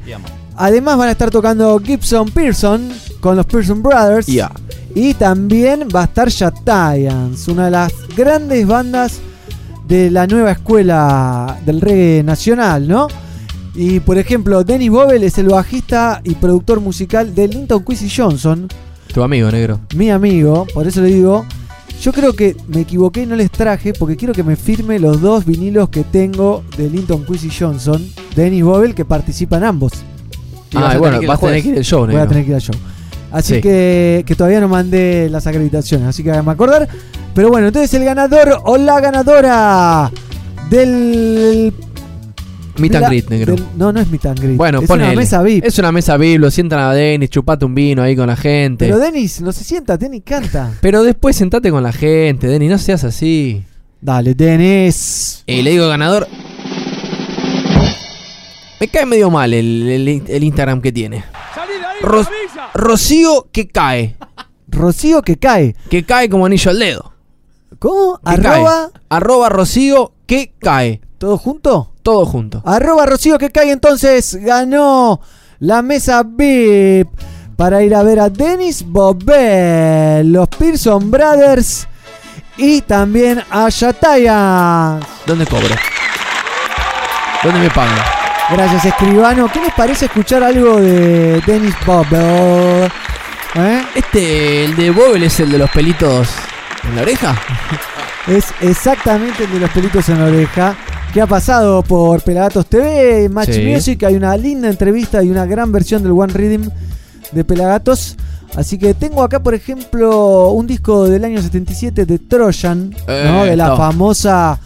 Además 0.56 0.96
van 0.96 1.08
a 1.08 1.12
estar 1.12 1.30
tocando 1.30 1.78
Gibson 1.78 2.30
Pearson 2.30 2.90
con 3.20 3.36
los 3.36 3.46
Pearson 3.46 3.82
Brothers. 3.82 4.26
Ya. 4.26 4.50
Y 4.94 5.14
también 5.14 5.88
va 5.94 6.02
a 6.02 6.04
estar 6.04 6.30
Giants, 6.30 7.48
una 7.48 7.66
de 7.66 7.70
las 7.70 7.92
grandes 8.16 8.66
bandas 8.66 9.20
de 9.86 10.10
la 10.10 10.26
nueva 10.26 10.52
escuela 10.52 11.58
del 11.64 11.80
reggae 11.80 12.22
nacional, 12.22 12.88
¿no? 12.88 13.06
Y 13.74 14.00
por 14.00 14.18
ejemplo, 14.18 14.64
Dennis 14.64 14.90
Bobel 14.90 15.22
es 15.22 15.38
el 15.38 15.48
bajista 15.48 16.20
y 16.24 16.34
productor 16.34 16.80
musical 16.80 17.34
de 17.34 17.48
Linton 17.48 17.84
Quincy 17.84 18.10
Johnson, 18.14 18.66
Tu 19.12 19.22
amigo, 19.22 19.50
negro. 19.50 19.80
mi 19.94 20.10
amigo, 20.10 20.66
por 20.74 20.86
eso 20.86 21.00
le 21.00 21.08
digo. 21.08 21.44
Yo 22.00 22.12
creo 22.12 22.32
que 22.32 22.56
me 22.68 22.82
equivoqué 22.82 23.22
y 23.22 23.26
no 23.26 23.34
les 23.34 23.50
traje 23.50 23.92
porque 23.92 24.16
quiero 24.16 24.32
que 24.32 24.44
me 24.44 24.54
firme 24.54 25.00
los 25.00 25.20
dos 25.20 25.44
vinilos 25.44 25.88
que 25.88 26.04
tengo 26.04 26.62
de 26.76 26.88
Linton 26.88 27.24
Quincy 27.24 27.50
Johnson, 27.50 28.06
Dennis 28.36 28.62
Bobel, 28.62 28.94
que 28.94 29.04
participan 29.04 29.64
ambos. 29.64 29.92
Ah, 30.76 30.96
bueno, 30.96 31.20
vas 31.26 31.42
a 31.42 31.46
tener 31.46 31.62
que 31.62 31.68
ir 31.70 31.78
al 31.78 31.84
show, 31.84 32.06
Voy 32.06 32.14
a 32.16 32.26
tener 32.28 32.44
que 32.44 32.50
ir 32.50 32.54
al 32.54 32.60
show. 32.60 32.74
Así 33.30 33.56
Sí. 33.56 33.60
que, 33.60 34.24
que 34.26 34.34
todavía 34.34 34.60
no 34.60 34.68
mandé 34.68 35.28
las 35.30 35.46
acreditaciones, 35.46 36.08
así 36.08 36.22
que 36.22 36.30
me 36.42 36.52
acordar. 36.52 36.88
Pero 37.34 37.50
bueno, 37.50 37.66
entonces 37.68 37.92
el 37.94 38.04
ganador 38.04 38.60
o 38.64 38.76
la 38.78 39.00
ganadora 39.00 40.10
del. 40.70 41.72
Meet 42.78 42.94
and 42.94 43.06
greet, 43.08 43.28
negro. 43.28 43.54
del- 43.56 43.64
no, 43.76 43.92
no 43.92 44.00
es 44.00 44.08
meet 44.08 44.24
and 44.26 44.38
greet. 44.40 44.56
Bueno, 44.56 44.80
es 44.80 44.86
ponele. 44.88 45.10
una 45.10 45.16
mesa 45.20 45.42
VIP. 45.42 45.64
Es 45.64 45.78
una 45.80 45.90
mesa 45.92 46.16
VIP, 46.16 46.40
lo 46.40 46.50
sientan 46.50 46.78
a 46.78 46.92
Denis, 46.94 47.28
chupate 47.28 47.64
un 47.64 47.74
vino 47.74 48.02
ahí 48.02 48.14
con 48.16 48.28
la 48.28 48.36
gente. 48.36 48.86
Pero 48.86 48.98
Pero, 48.98 48.98
Denis 49.12 49.40
no 49.40 49.52
se 49.52 49.64
sienta, 49.64 49.96
Denis 49.96 50.22
canta. 50.24 50.70
después 51.02 51.34
sentate 51.36 51.70
con 51.70 51.82
la 51.82 51.92
gente, 51.92 52.46
Denis, 52.46 52.70
no 52.70 52.78
seas 52.78 53.02
así. 53.04 53.64
Dale, 54.00 54.34
Denis. 54.34 55.42
Y 55.46 55.62
le 55.62 55.70
digo 55.72 55.88
ganador. 55.88 56.28
Me 58.80 58.86
cae 58.88 59.06
medio 59.06 59.28
mal 59.30 59.52
el, 59.52 59.88
el- 59.88 60.22
el 60.28 60.44
Instagram 60.44 60.80
que 60.80 60.92
tiene. 60.92 61.24
Ro- 62.00 62.24
Rocío 62.74 63.48
que 63.52 63.68
cae. 63.68 64.16
Rocío 64.68 65.22
que 65.22 65.36
cae. 65.38 65.74
Que 65.90 66.04
cae 66.04 66.28
como 66.28 66.46
anillo 66.46 66.70
al 66.70 66.78
dedo. 66.78 67.12
¿Cómo? 67.78 68.18
Que 68.18 68.30
Arroba. 68.32 68.90
cae. 68.92 69.02
Arroba 69.08 69.48
Rocío 69.48 70.12
que 70.26 70.52
cae. 70.58 71.00
¿Todo 71.18 71.38
junto? 71.38 71.92
Todo 72.02 72.26
junto. 72.26 72.62
Arroba 72.64 73.06
Rocío 73.06 73.38
que 73.38 73.50
cae 73.50 73.72
entonces 73.72 74.36
ganó 74.36 75.20
la 75.58 75.82
mesa 75.82 76.22
VIP 76.22 77.08
para 77.56 77.82
ir 77.82 77.94
a 77.94 78.02
ver 78.04 78.20
a 78.20 78.30
Dennis 78.30 78.84
Bobel, 78.86 80.32
los 80.32 80.46
Pearson 80.48 81.10
Brothers 81.10 81.88
y 82.56 82.82
también 82.82 83.42
a 83.50 83.68
Yataya. 83.68 85.00
¿Dónde 85.26 85.46
cobro? 85.46 85.74
¿Dónde 87.42 87.60
me 87.60 87.70
pagan? 87.70 88.17
Gracias, 88.50 88.84
escribano. 88.86 89.48
¿Qué 89.52 89.60
les 89.60 89.72
parece 89.74 90.06
escuchar 90.06 90.42
algo 90.42 90.76
de 90.80 91.40
Dennis 91.46 91.74
Bobel? 91.86 92.90
¿Eh? 93.54 93.82
Este, 93.94 94.64
el 94.64 94.76
de 94.76 94.90
Bobel 94.90 95.22
es 95.24 95.38
el 95.40 95.50
de 95.52 95.58
los 95.58 95.70
pelitos 95.70 96.28
en 96.88 96.96
la 96.96 97.02
oreja. 97.02 97.36
Es 98.26 98.44
exactamente 98.60 99.44
el 99.44 99.52
de 99.52 99.60
los 99.60 99.70
pelitos 99.70 100.06
en 100.10 100.18
la 100.18 100.26
oreja. 100.26 100.76
Que 101.14 101.22
ha 101.22 101.26
pasado 101.26 101.82
por 101.82 102.20
Pelagatos 102.20 102.66
TV, 102.66 103.26
Match 103.30 103.52
Sí. 103.52 103.62
Music. 103.64 104.02
Hay 104.04 104.16
una 104.16 104.36
linda 104.36 104.68
entrevista 104.68 105.22
y 105.22 105.30
una 105.30 105.46
gran 105.46 105.72
versión 105.72 106.02
del 106.02 106.12
One 106.12 106.34
Rhythm 106.34 106.68
de 107.32 107.44
Pelagatos. 107.44 108.16
Así 108.54 108.76
que 108.76 108.92
tengo 108.92 109.22
acá, 109.22 109.42
por 109.42 109.54
ejemplo, 109.54 110.48
un 110.50 110.66
disco 110.66 111.08
del 111.08 111.24
año 111.24 111.40
77 111.40 112.04
de 112.04 112.18
Trojan, 112.18 112.90
¿no? 112.90 113.44
Eh, 113.46 113.50
de 113.50 113.56
la 113.56 113.68
no. 113.68 113.76
famosa 113.78 114.58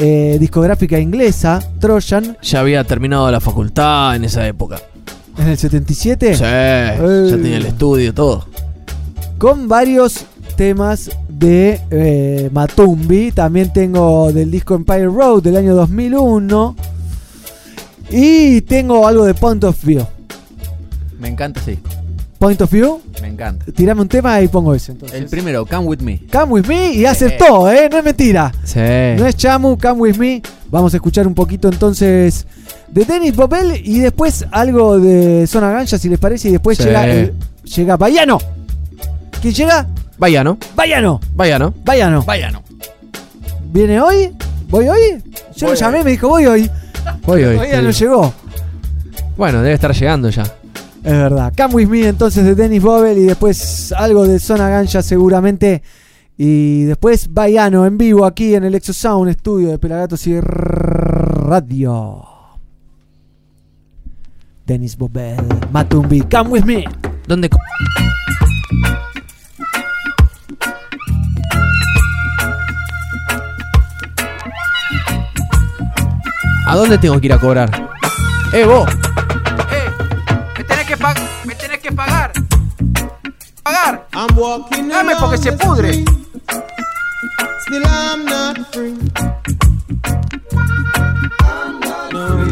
eh, 0.00 0.36
discográfica 0.40 0.98
inglesa, 0.98 1.60
Trojan, 1.78 2.36
Ya 2.42 2.60
había 2.60 2.82
terminado 2.84 3.30
la 3.30 3.38
facultad 3.40 4.16
en 4.16 4.24
esa 4.24 4.46
época. 4.46 4.80
en 5.38 5.48
el 5.48 5.56
77. 5.58 6.34
Sí, 6.34 6.40
ya 6.42 6.96
tenía 7.36 7.56
el 7.58 7.66
estudio, 7.66 8.12
todo. 8.12 8.46
con 9.38 9.68
varios 9.68 10.24
temas 10.56 11.10
de 11.28 11.80
eh, 11.90 12.50
Matumbi. 12.52 13.32
También 13.32 13.72
tengo 13.72 14.32
del 14.32 14.50
disco 14.50 14.74
Empire 14.74 15.06
Road 15.06 15.42
del 15.42 15.56
año 15.56 15.74
2001. 15.74 16.76
Y 18.10 18.60
tengo 18.62 19.06
algo 19.06 19.24
de 19.24 19.34
Point 19.34 19.64
of 19.64 19.82
View. 19.84 20.04
Me 21.18 21.28
encanta 21.28 21.60
ese 21.60 21.72
disco. 21.72 21.88
Point 22.40 22.58
of 22.62 22.72
View, 22.72 23.02
Me 23.20 23.28
encanta. 23.28 23.66
tirame 23.70 24.00
un 24.00 24.08
tema 24.08 24.40
y 24.40 24.48
pongo 24.48 24.74
ese. 24.74 24.92
Entonces. 24.92 25.20
El 25.20 25.26
primero, 25.26 25.66
Come 25.66 25.84
With 25.86 25.98
Me. 26.00 26.22
Come 26.32 26.52
with 26.54 26.64
me 26.66 26.94
y 26.94 27.04
acertó, 27.04 27.70
¿eh? 27.70 27.86
No 27.92 27.98
es 27.98 28.04
mentira. 28.04 28.50
Sí. 28.64 28.78
No 29.18 29.26
es 29.26 29.36
Chamu, 29.36 29.76
Come 29.78 30.00
with 30.00 30.16
me. 30.16 30.40
Vamos 30.70 30.94
a 30.94 30.96
escuchar 30.96 31.26
un 31.26 31.34
poquito 31.34 31.68
entonces 31.68 32.46
de 32.88 33.04
Dennis 33.04 33.36
Bobel 33.36 33.82
y 33.84 33.98
después 33.98 34.46
algo 34.52 34.98
de 34.98 35.46
Zona 35.46 35.70
Ganja, 35.70 35.98
si 35.98 36.08
les 36.08 36.18
parece. 36.18 36.48
Y 36.48 36.52
después 36.52 36.78
Sí. 36.78 36.84
llega, 36.84 37.06
el- 37.06 37.34
llega 37.62 37.96
Bayano. 37.98 38.38
¿Quién 39.42 39.52
llega? 39.52 39.86
Bayano. 40.16 40.56
Vaya, 40.74 41.02
¿no? 41.02 41.20
Bayano. 41.34 41.74
Vaya, 41.84 42.50
no. 42.50 42.62
¿Viene 43.70 44.00
hoy? 44.00 44.34
¿Voy 44.70 44.88
hoy? 44.88 45.22
Yo 45.56 45.68
lo 45.68 45.74
llamé, 45.74 45.98
hoy. 45.98 46.04
me 46.04 46.10
dijo, 46.12 46.28
voy 46.28 46.46
hoy. 46.46 46.70
Voy 47.26 47.44
hoy. 47.44 47.56
Todavía 47.56 47.82
no 47.82 47.90
llegó. 47.90 48.32
Bueno, 49.36 49.58
debe 49.62 49.74
estar 49.74 49.94
llegando 49.94 50.30
ya. 50.30 50.44
Es 51.02 51.12
verdad. 51.12 51.52
Come 51.56 51.74
with 51.74 51.88
me 51.88 52.06
entonces 52.06 52.44
de 52.44 52.54
Dennis 52.54 52.82
Bobel 52.82 53.16
y 53.18 53.24
después 53.24 53.92
algo 53.92 54.26
de 54.26 54.38
Zona 54.38 54.68
Ganja 54.68 55.02
seguramente. 55.02 55.82
Y 56.36 56.84
después 56.84 57.32
Bayano 57.32 57.86
en 57.86 57.98
vivo 57.98 58.24
aquí 58.24 58.54
en 58.54 58.64
el 58.64 58.74
Exo 58.74 58.92
Sound 58.92 59.30
Estudio 59.30 59.70
de 59.70 59.78
Pelagatos 59.78 60.26
y 60.26 60.40
Radio. 60.40 62.24
Dennis 64.66 64.96
Bobel, 64.96 65.36
Matumbi, 65.72 66.20
come 66.22 66.50
with 66.50 66.64
me. 66.64 66.84
¿Dónde? 67.26 67.50
¿A 76.66 76.76
dónde 76.76 76.98
tengo 76.98 77.20
que 77.20 77.26
ir 77.26 77.32
a 77.32 77.38
cobrar? 77.38 77.88
¡Eh, 78.52 78.64
vos! 78.64 78.88
Me 81.46 81.54
tenés 81.54 81.78
que, 81.78 81.90
me 81.90 81.96
pagar. 81.96 82.30
Pagar. 83.62 84.06
I'm 84.12 84.36
walking 84.36 84.86
Dame 84.88 85.16
porque 85.18 85.38
se 85.38 85.52
pudre. 85.52 86.04
Still 87.62 87.86
I'm 87.86 88.26
not 88.26 88.58
free. 88.74 88.98
No. 92.12 92.44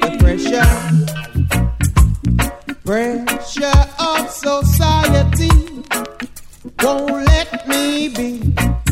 The 0.00 0.16
pressure, 0.18 0.64
pressure 2.86 3.88
of 3.98 4.30
society 4.30 5.50
won't 6.82 7.26
let 7.26 7.68
me 7.68 8.08
be. 8.08 8.83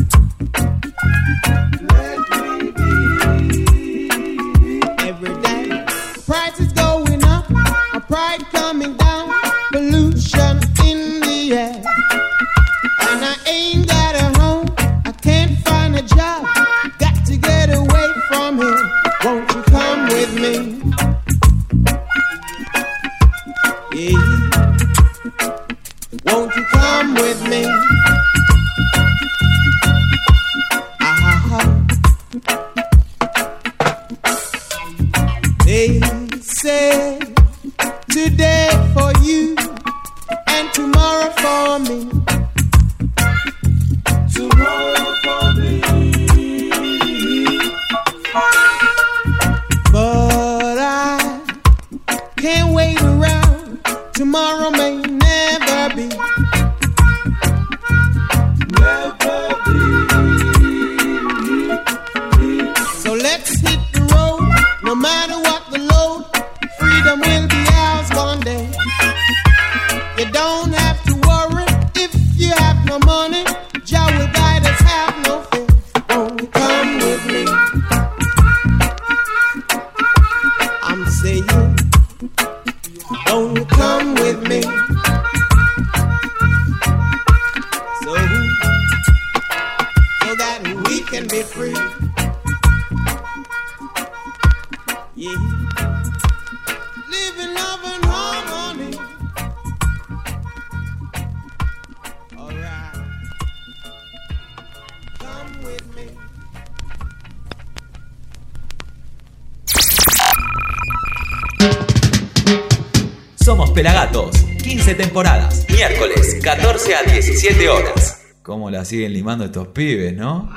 siguen 118.93 119.13
limando 119.13 119.43
estos 119.43 119.69
pibes, 119.69 120.15
¿no? 120.15 120.51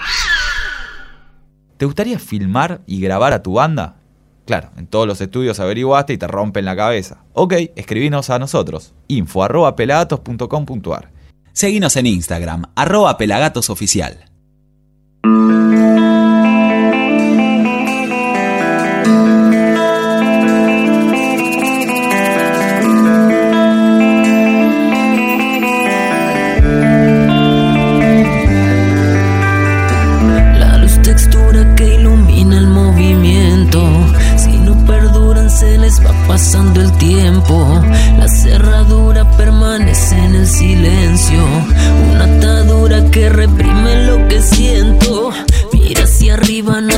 ¿Te 1.78 1.86
gustaría 1.86 2.18
filmar 2.18 2.82
y 2.86 3.00
grabar 3.00 3.32
a 3.32 3.42
tu 3.42 3.54
banda? 3.54 3.96
Claro, 4.44 4.72
en 4.76 4.86
todos 4.86 5.06
los 5.06 5.22
estudios 5.22 5.58
averiguaste 5.58 6.12
y 6.12 6.18
te 6.18 6.26
rompen 6.26 6.66
la 6.66 6.76
cabeza. 6.76 7.24
Ok, 7.32 7.54
escribinos 7.76 8.28
a 8.28 8.38
nosotros. 8.38 8.92
Info 9.08 9.42
arroba 9.42 9.74
Seguinos 11.54 11.96
en 11.96 12.06
Instagram, 12.06 12.64
arroba 12.74 13.16
pelagatosoficial. 13.16 14.26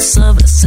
service. 0.00 0.57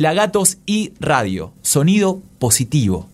Pelagatos 0.00 0.56
y 0.64 0.94
Radio, 0.98 1.52
sonido 1.60 2.22
positivo. 2.38 3.10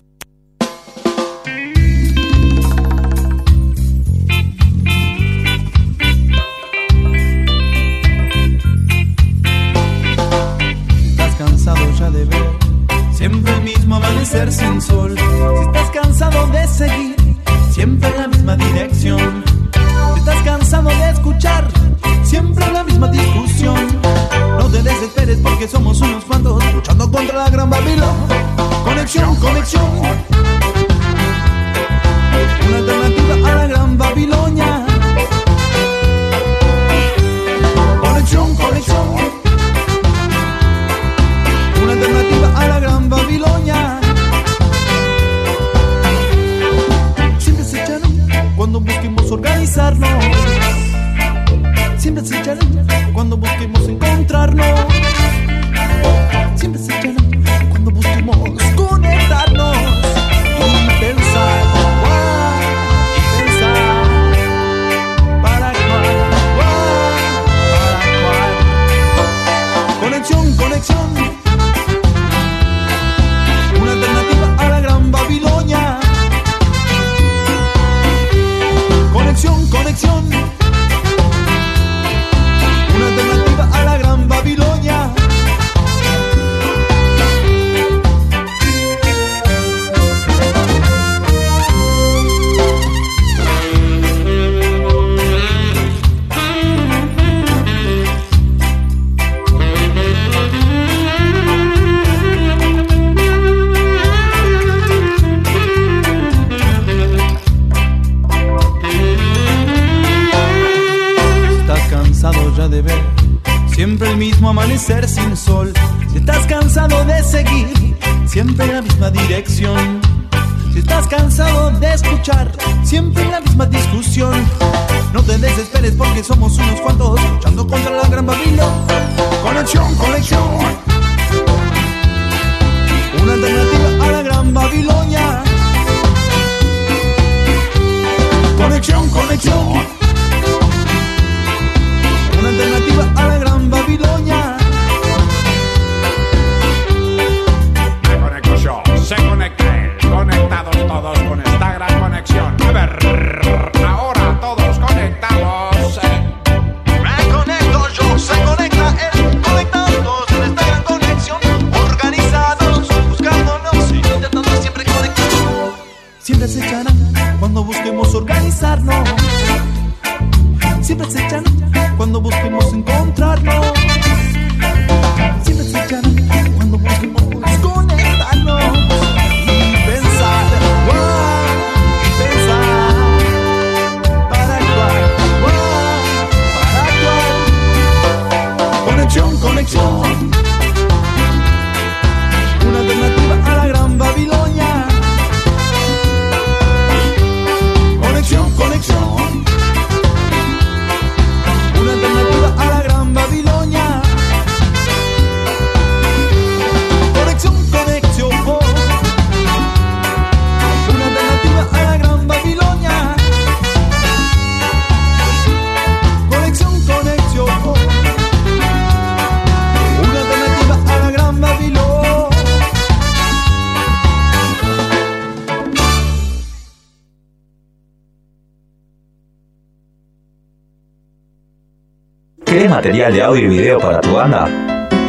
Material 232.87 233.13
de 233.13 233.23
audio 233.23 233.47
y 233.47 233.49
video 233.49 233.81
para 233.81 234.01
tu 234.01 234.13
banda? 234.13 234.47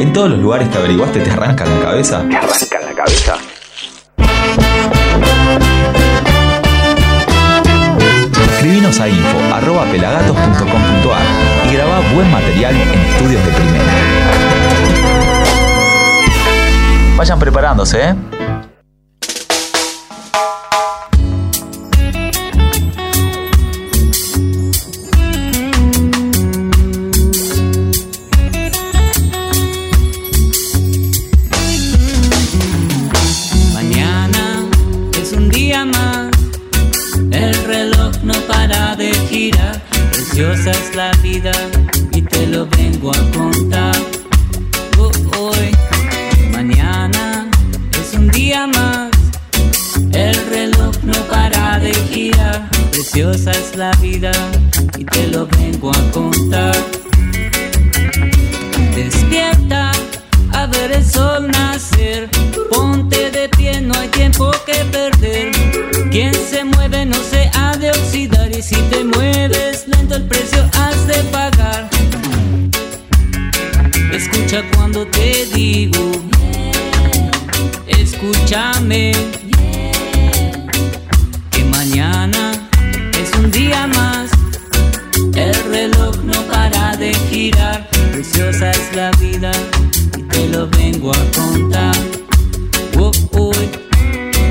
¿En 0.00 0.12
todos 0.12 0.30
los 0.30 0.40
lugares 0.40 0.68
que 0.68 0.78
averiguaste 0.78 1.20
te 1.20 1.30
arrancan 1.30 1.78
la 1.78 1.86
cabeza? 1.86 2.24
¿Te 2.28 2.36
arrancan 2.36 2.84
la 2.84 2.92
cabeza? 2.92 3.34
Escribinos 8.50 8.98
a 8.98 9.08
info 9.08 9.38
arroba 9.54 9.84
pelagatos.com.ar 9.84 11.70
y 11.70 11.74
graba 11.74 12.00
buen 12.16 12.28
material 12.32 12.74
en 12.74 12.98
estudios 12.98 13.46
de 13.46 13.52
primera. 13.52 13.84
Vayan 17.16 17.38
preparándose, 17.38 18.08
¿eh? 18.08 18.14
Preciosa 40.38 40.70
es 40.70 40.94
la 40.94 41.10
vida 41.20 41.50
y 42.12 42.22
te 42.22 42.46
lo 42.46 42.64
vengo 42.66 43.10
a 43.10 43.30
contar. 43.36 43.96
Oh, 44.96 45.10
hoy, 45.36 45.72
mañana 46.52 47.50
es 48.00 48.14
un 48.14 48.28
día 48.28 48.68
más, 48.68 49.10
el 50.12 50.36
reloj 50.48 50.94
no 51.02 51.14
para 51.24 51.80
de 51.80 51.92
girar, 51.92 52.70
preciosa 52.92 53.50
es 53.50 53.74
la 53.74 53.90
vida 54.00 54.30
y 54.96 55.04
te 55.04 55.26
lo 55.26 55.48
vengo 55.58 55.90
a 55.90 56.10
contar. 56.12 56.76
Despierta 58.94 59.90
a 60.52 60.66
ver 60.66 60.92
el 60.92 61.04
sol 61.04 61.48
nacer. 61.50 62.28
Ponte 62.70 63.30
de 63.30 63.48
pie, 63.50 63.80
no 63.80 63.94
hay 63.94 64.08
tiempo 64.08 64.50
que 64.66 64.84
perder. 64.86 65.50
Quien 66.10 66.34
se 66.34 66.64
mueve 66.64 67.06
no 67.06 67.16
se 67.16 67.50
ha 67.54 67.76
de 67.76 67.90
oxidar. 67.90 68.50
Y 68.50 68.62
si 68.62 68.76
te 68.90 69.04
mueves 69.04 69.86
lento, 69.88 70.16
el 70.16 70.26
precio 70.26 70.68
has 70.74 71.06
de 71.06 71.22
pagar. 71.24 71.88
Escucha 74.12 74.62
cuando 74.74 75.06
te 75.06 75.46
digo, 75.54 76.12
escúchame. 77.86 79.12
Que 81.50 81.64
mañana 81.64 82.52
es 83.20 83.38
un 83.38 83.50
día 83.50 83.86
más. 83.86 84.30
El 85.34 85.54
reloj 85.70 86.16
no 86.24 86.40
para 86.44 86.96
de 86.96 87.14
girar, 87.30 87.88
preciosa 88.18 88.72
es 88.72 88.96
la 88.96 89.12
vida 89.12 89.52
y 90.16 90.22
te 90.22 90.48
lo 90.48 90.66
vengo 90.70 91.12
a 91.12 91.24
contar. 91.36 91.94
Oh, 92.98 93.12
hoy, 93.30 93.70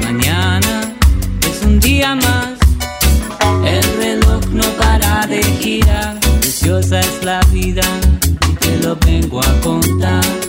mañana 0.06 0.96
es 1.42 1.66
un 1.66 1.78
día 1.78 2.16
más. 2.16 2.54
El 3.66 3.84
reloj 3.98 4.46
no 4.54 4.64
para 4.80 5.28
de 5.28 5.44
girar, 5.44 6.18
preciosa 6.40 7.02
es 7.02 7.26
la 7.26 7.42
vida 7.52 7.84
y 8.50 8.54
te 8.54 8.78
lo 8.78 8.96
vengo 9.06 9.42
a 9.42 9.60
contar. 9.60 10.47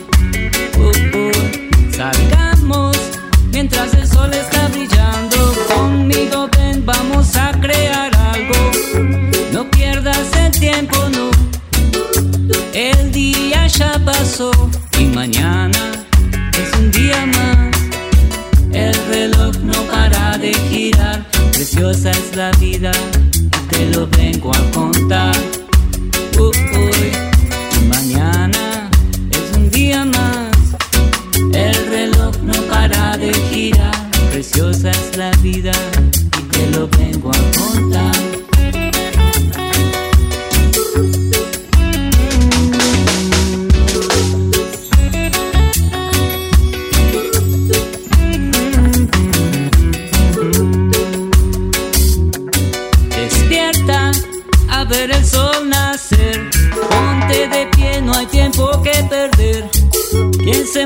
Preciosa 21.78 22.10
es 22.10 22.34
la 22.34 22.50
vida 22.58 22.90
y 23.22 23.68
te 23.68 23.90
lo 23.90 24.08
vengo 24.08 24.50
a 24.52 24.70
contar. 24.72 25.36
Uh, 26.36 26.50
uy, 26.76 27.12
mañana 27.88 28.90
es 29.30 29.56
un 29.56 29.70
día 29.70 30.04
más. 30.04 30.56
El 31.54 31.88
reloj 31.88 32.36
no 32.42 32.54
para 32.62 33.16
de 33.16 33.32
girar, 33.32 34.10
preciosa 34.32 34.90
es 34.90 35.16
la 35.16 35.30
vida 35.40 35.70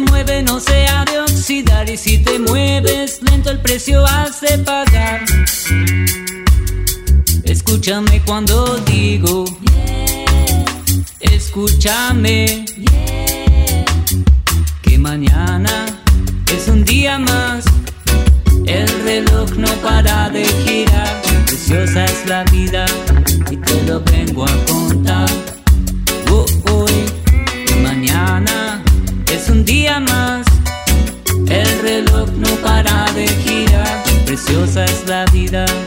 mueve 0.01 0.43
no 0.43 0.61
se 0.61 0.87
ha 0.87 1.05
de 1.05 1.19
oxidar. 1.21 1.89
Y 1.89 1.97
si 1.97 2.19
te 2.19 2.39
mueves 2.39 3.21
lento, 3.23 3.51
el 3.51 3.61
precio 3.61 4.05
has 4.07 4.41
de 4.41 4.59
pagar. 4.59 5.25
Escúchame 7.45 8.23
cuando 8.25 8.77
digo, 8.87 9.45
escúchame. 11.21 12.65
Que 14.83 14.99
mañana 14.99 15.87
es 16.55 16.69
un 16.69 16.85
día 16.85 17.19
más. 17.19 17.65
El 18.67 18.89
reloj 19.05 19.51
no 19.57 19.69
para 19.83 20.31
de 20.31 20.45
girar. 20.65 21.23
Preciosa 21.47 22.05
es 22.05 22.27
la 22.27 22.45
vida 22.45 22.87
y 23.51 23.57
te 23.57 23.83
lo 23.83 24.01
vengo 24.01 24.45
a 24.45 24.53
contar. 24.65 24.82
Vida 35.53 35.82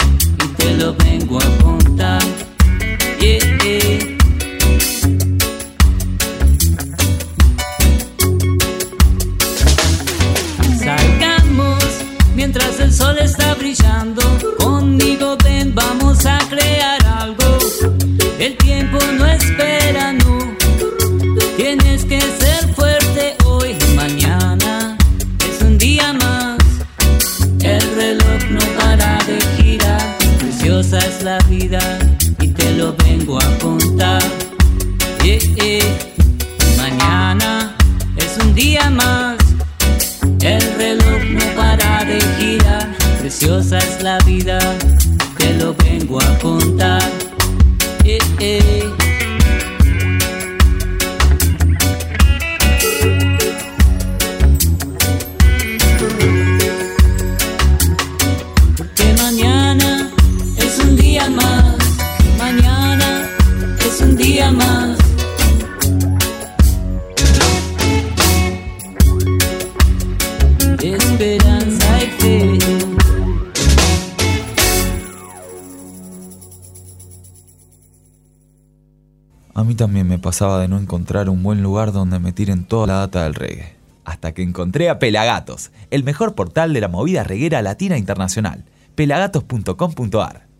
de 80.35 80.67
no 80.67 80.77
encontrar 80.77 81.29
un 81.29 81.41
buen 81.43 81.63
lugar 81.63 81.93
donde 81.93 82.19
me 82.19 82.33
tiren 82.33 82.65
toda 82.65 82.87
la 82.87 82.93
data 82.95 83.23
del 83.23 83.35
reggae. 83.35 83.75
Hasta 84.03 84.33
que 84.33 84.43
encontré 84.43 84.89
a 84.89 84.99
Pelagatos, 84.99 85.71
el 85.91 86.03
mejor 86.03 86.35
portal 86.35 86.73
de 86.73 86.81
la 86.81 86.89
movida 86.89 87.23
reguera 87.23 87.61
latina 87.61 87.97
internacional. 87.97 88.65
pelagatos.com.ar 88.95 90.54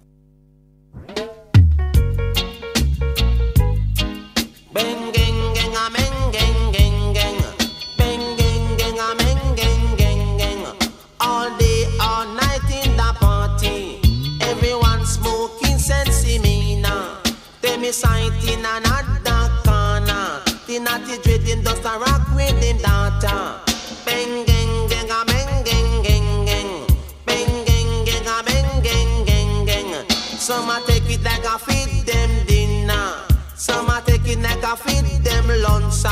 daughter. 22.74 23.60
Bang 24.06 24.46
gang 24.46 24.88
gang 24.88 25.10
a 25.10 25.26
men 25.26 25.64
gang 25.64 26.04
gang 26.04 26.46
gang. 26.46 26.88
Bang 27.26 27.66
gang 27.66 28.06
gang 28.06 28.28
a 28.28 28.44
men 28.48 28.84
gang 28.84 29.26
gang 29.26 29.66
gang. 29.66 30.10
Some 30.10 30.70
a 30.70 30.82
take 30.86 31.10
it 31.10 31.24
like 31.24 31.46
a 31.46 31.58
feed 31.60 32.06
them 32.06 32.46
dinner. 32.46 33.14
Some 33.56 33.90
a 33.90 34.02
take 34.06 34.28
it 34.28 34.40
like 34.40 34.64
a 34.64 34.76
feed 34.76 35.24
them 35.24 35.48
lunch. 35.62 36.06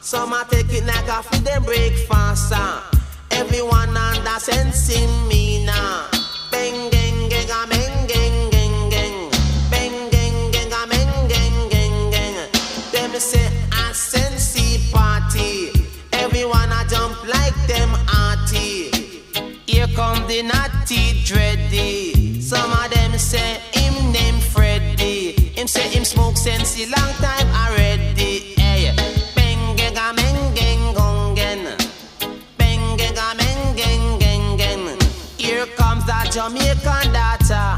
Some 0.00 0.32
a 0.32 0.44
take 0.50 0.72
it 0.72 0.84
like 0.86 1.08
a 1.08 1.22
feed 1.22 1.44
them 1.44 1.64
breakfast. 1.64 2.52
Everyone 3.30 3.96
under 3.96 4.38
sense 4.40 4.88
me 5.28 5.64
now. 5.64 6.08
Bang 6.50 6.90
gang 6.90 7.28
gang 7.28 7.50
a 7.50 7.66
men 7.68 7.99
the 20.30 20.42
naughty 20.44 21.24
dready. 21.26 22.40
Some 22.40 22.70
of 22.70 22.88
them 22.90 23.18
say 23.18 23.58
him 23.72 24.12
name 24.12 24.38
Freddy. 24.38 25.32
Him 25.58 25.66
say 25.66 25.88
him 25.88 26.04
smoke 26.04 26.36
since 26.36 26.78
a 26.78 26.86
long 26.86 27.12
time 27.18 27.48
already. 27.62 28.54
Eh, 28.56 28.94
hey, 28.94 28.94
bengega 29.34 30.14
mengen 30.14 30.94
gongen. 30.94 31.74
Bengega 32.56 33.34
mengen 33.40 34.20
gengen. 34.22 35.02
Here 35.36 35.66
comes 35.74 36.06
that 36.06 36.30
Jamaican 36.30 37.10
daughter. 37.10 37.68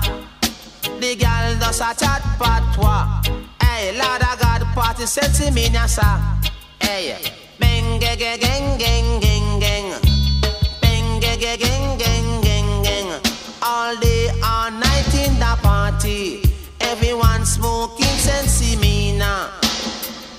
The 1.00 1.16
girl 1.16 1.56
does 1.58 1.80
a 1.80 1.94
chat 1.96 2.20
patwa. 2.38 3.24
Hey, 3.62 3.96
Lord 3.96 4.20
of 4.20 4.38
God 4.38 4.62
party 4.74 5.06
said 5.06 5.32
to 5.40 5.50
me 5.52 5.68
nasa. 5.70 6.20
Hey, 6.82 7.16
eh, 7.16 7.18
bengege 7.58 8.36
geng 8.44 8.76
geng 8.76 9.20
geng 9.24 9.48
geng. 9.58 9.88
Bengege 10.82 11.56
geng 11.56 11.98
geng. 11.98 12.41
Smoking 17.52 18.16
sensi 18.18 18.76
mina. 18.76 19.50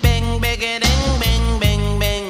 Bang 0.02 0.42
bang 0.42 0.60
bang 0.60 1.20
bang 1.22 1.60
bang 1.60 2.00
bang. 2.00 2.26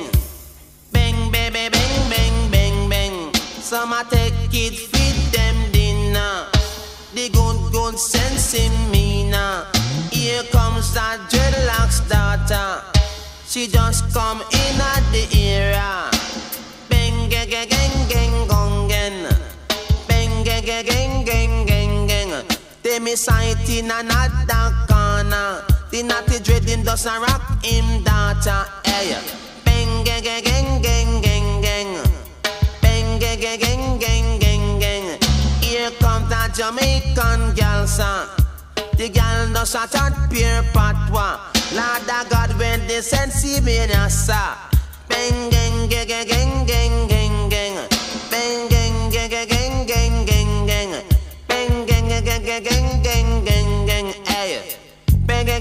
Bang 0.92 1.32
bang 1.32 1.52
bang 1.54 2.10
bang 2.12 2.38
bang 2.52 2.90
bang. 2.90 3.16
Some 3.62 3.94
a 3.94 4.04
take 4.12 4.54
it 4.54 4.76
feed 4.92 5.18
them 5.32 5.56
dinner. 5.72 6.48
The 7.16 7.30
good 7.30 7.60
good 7.72 7.96
me 8.92 9.30
now. 9.30 9.66
Here 10.12 10.44
comes 10.52 10.94
that 10.94 11.20
dreadlocks 11.32 12.00
daughter. 12.10 12.84
She 13.48 13.68
just 13.68 14.14
come 14.14 14.42
me 23.04 23.16
sight 23.16 23.70
in 23.70 23.92
another 23.92 24.72
corner. 24.88 25.64
The 25.92 26.04
natty 26.04 26.40
dreading 26.40 26.84
does 26.84 27.06
a 27.06 27.20
rock 27.20 27.64
him 27.64 28.04
daughter. 28.04 28.66
Hey, 28.86 29.20
bang 29.66 30.04
gang 30.06 30.24
gang 30.24 30.44
gang 30.44 30.82
gang 30.82 31.22
gang 31.22 31.62
gang. 31.62 32.04
Bang 32.82 33.20
gang 33.20 33.40
gang 33.40 33.60
gang 33.60 34.00
gang 34.00 34.40
gang 34.40 34.80
gang. 34.80 35.20
Here 35.62 35.92
comes 36.00 36.30
that 36.30 36.54
Jamaican 36.56 37.56
girl, 37.56 37.88
son. 37.88 38.28
The 38.98 39.10
girl 39.10 39.54
does 39.54 39.76
a 39.76 39.88
chat 39.88 40.14
pure 40.32 40.64
patwa. 40.72 41.40
Lord 41.76 42.10
of 42.10 42.30
God, 42.30 42.58
when 42.58 42.88
the 42.88 43.02
sensi 43.02 43.60
me 43.62 43.86
sa. 44.08 44.58
Bang 45.10 45.50
gang 45.50 45.90
gang 45.90 46.08
gang 46.08 46.28
gang 46.28 47.08
gang. 47.08 47.13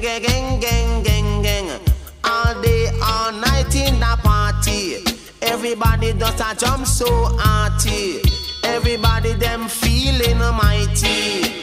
Gang 0.03 0.21
gang 0.21 0.61
gang 0.61 1.03
gang 1.05 1.43
gang. 1.43 1.81
All 2.25 2.61
day, 2.61 2.91
all 3.01 3.31
night 3.31 3.73
in 3.77 4.01
the 4.01 4.19
party. 4.21 4.97
Everybody 5.41 6.13
does 6.13 6.41
a 6.41 6.57
jump 6.57 6.87
so 6.87 7.07
arty. 7.39 8.21
Everybody 8.65 9.35
them 9.35 9.69
feeling 9.69 10.39
mighty. 10.39 11.55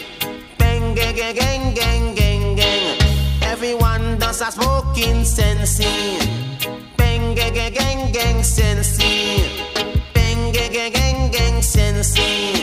Bang 0.58 0.96
gang 0.96 1.16
gang 1.16 1.36
gang 1.36 1.74
gang 1.74 2.16
gang 2.16 2.56
gang. 2.56 2.98
Everyone 3.42 4.18
does 4.18 4.40
a 4.40 4.52
smoking 4.52 5.26
sensing. 5.26 6.20
Bang 6.96 7.36
gang 7.36 7.54
gang 7.54 7.74
gang 7.74 8.12
gang 8.14 8.44
sensing. 8.44 9.44
Bang 10.14 10.54
gang 10.54 10.72
gang 10.72 10.94
gang 10.94 11.32
gang 11.32 11.62
sensing. 11.62 12.59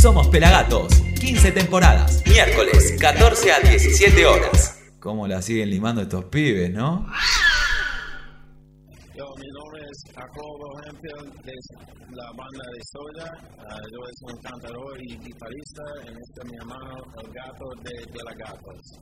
Somos 0.00 0.28
Pelagatos, 0.28 0.92
15 1.18 1.50
temporadas, 1.50 2.22
miércoles, 2.26 2.94
14 3.00 3.52
a 3.52 3.58
17 3.58 4.24
horas. 4.24 4.75
¿Cómo 5.06 5.28
la 5.28 5.40
siguen 5.40 5.70
limando 5.70 6.02
estos 6.02 6.24
pibes, 6.24 6.68
no? 6.72 7.06
Yo, 9.14 9.24
mi 9.38 9.46
nombre 9.52 9.82
es 9.88 10.02
Jacobo 10.12 10.80
Hempel 10.84 11.30
de 11.44 11.52
la 12.10 12.26
banda 12.36 12.64
de 12.74 12.82
Soda. 12.90 13.30
Ah, 13.56 13.78
yo 13.92 13.98
soy 14.18 14.34
un 14.34 14.42
cantador 14.42 15.00
y 15.00 15.16
guitarrista. 15.16 15.84
En 16.08 16.16
este 16.18 16.44
mi 16.50 16.56
hermano, 16.56 17.04
el 17.22 17.32
gato 17.32 17.66
de 17.84 17.92
Pelagatos. 18.14 18.98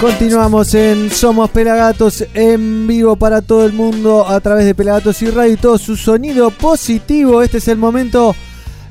Continuamos 0.00 0.74
en 0.74 1.12
Somos 1.12 1.48
Pelagatos 1.50 2.24
en 2.34 2.88
vivo 2.88 3.14
para 3.14 3.40
todo 3.40 3.64
el 3.64 3.72
mundo 3.72 4.26
a 4.26 4.40
través 4.40 4.64
de 4.64 4.74
Pelagatos 4.74 5.22
y 5.22 5.30
Radio 5.30 5.52
y 5.52 5.58
todo 5.58 5.78
su 5.78 5.96
sonido 5.96 6.50
positivo. 6.50 7.40
Este 7.40 7.58
es 7.58 7.68
el 7.68 7.78
momento 7.78 8.34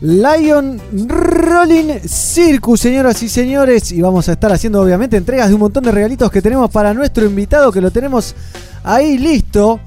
Lion 0.04 0.82
Rolling 1.08 2.00
Circus, 2.06 2.82
señoras 2.82 3.24
y 3.24 3.30
señores. 3.30 3.90
Y 3.94 4.02
vamos 4.02 4.28
a 4.28 4.34
estar 4.34 4.52
haciendo 4.52 4.82
obviamente 4.82 5.16
entregas 5.16 5.48
de 5.48 5.54
un 5.54 5.62
montón 5.62 5.82
de 5.86 5.92
regalitos 5.94 6.30
que 6.30 6.42
tenemos 6.42 6.70
para 6.70 6.94
nuestro 6.94 7.26
invitado 7.26 7.72
que 7.72 7.80
lo 7.80 7.90
tenemos 7.90 8.36
ahí 8.84 9.18
listo. 9.18 9.80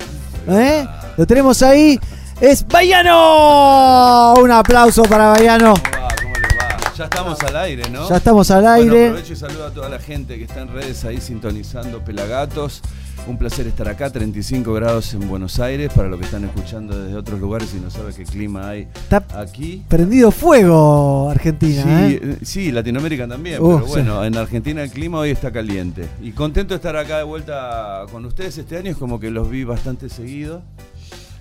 ¿eh? 0.48 0.86
Lo 1.18 1.26
tenemos 1.26 1.62
ahí. 1.62 2.00
Es 2.40 2.66
Bayano. 2.66 4.34
Un 4.40 4.50
aplauso 4.50 5.02
para 5.02 5.28
Bayano. 5.28 5.74
Ya 6.96 7.04
estamos 7.04 7.38
al 7.42 7.56
aire, 7.58 7.90
¿no? 7.90 8.08
Ya 8.08 8.16
estamos 8.16 8.50
al 8.50 8.62
Bueno, 8.62 8.74
aire. 8.74 9.06
aprovecho 9.08 9.32
y 9.34 9.36
saludo 9.36 9.66
a 9.66 9.70
toda 9.70 9.90
la 9.90 9.98
gente 9.98 10.38
que 10.38 10.44
está 10.44 10.62
en 10.62 10.72
redes 10.72 11.04
ahí 11.04 11.20
sintonizando 11.20 12.02
Pelagatos. 12.02 12.80
Un 13.26 13.38
placer 13.38 13.66
estar 13.66 13.88
acá, 13.88 14.08
35 14.10 14.72
grados 14.72 15.12
en 15.14 15.28
Buenos 15.28 15.58
Aires, 15.58 15.90
para 15.92 16.08
los 16.08 16.18
que 16.20 16.26
están 16.26 16.44
escuchando 16.44 16.96
desde 16.96 17.16
otros 17.16 17.40
lugares 17.40 17.74
y 17.76 17.80
no 17.80 17.90
saben 17.90 18.14
qué 18.14 18.24
clima 18.24 18.68
hay 18.68 18.82
Está 18.94 19.24
aquí. 19.34 19.82
prendido 19.88 20.30
fuego 20.30 21.28
Argentina. 21.28 21.82
Sí, 21.82 21.88
¿eh? 22.14 22.20
eh, 22.22 22.36
sí, 22.42 22.70
Latinoamérica 22.70 23.26
también, 23.26 23.60
Uh, 23.60 23.76
pero 23.76 23.86
bueno, 23.86 24.24
en 24.24 24.36
Argentina 24.36 24.82
el 24.82 24.90
clima 24.90 25.18
hoy 25.18 25.30
está 25.30 25.50
caliente. 25.50 26.06
Y 26.22 26.30
contento 26.32 26.74
de 26.74 26.76
estar 26.76 26.96
acá 26.96 27.18
de 27.18 27.24
vuelta 27.24 28.04
con 28.12 28.24
ustedes 28.26 28.58
este 28.58 28.76
año, 28.76 28.92
es 28.92 28.96
como 28.96 29.18
que 29.18 29.30
los 29.30 29.50
vi 29.50 29.64
bastante 29.64 30.08
seguido, 30.08 30.62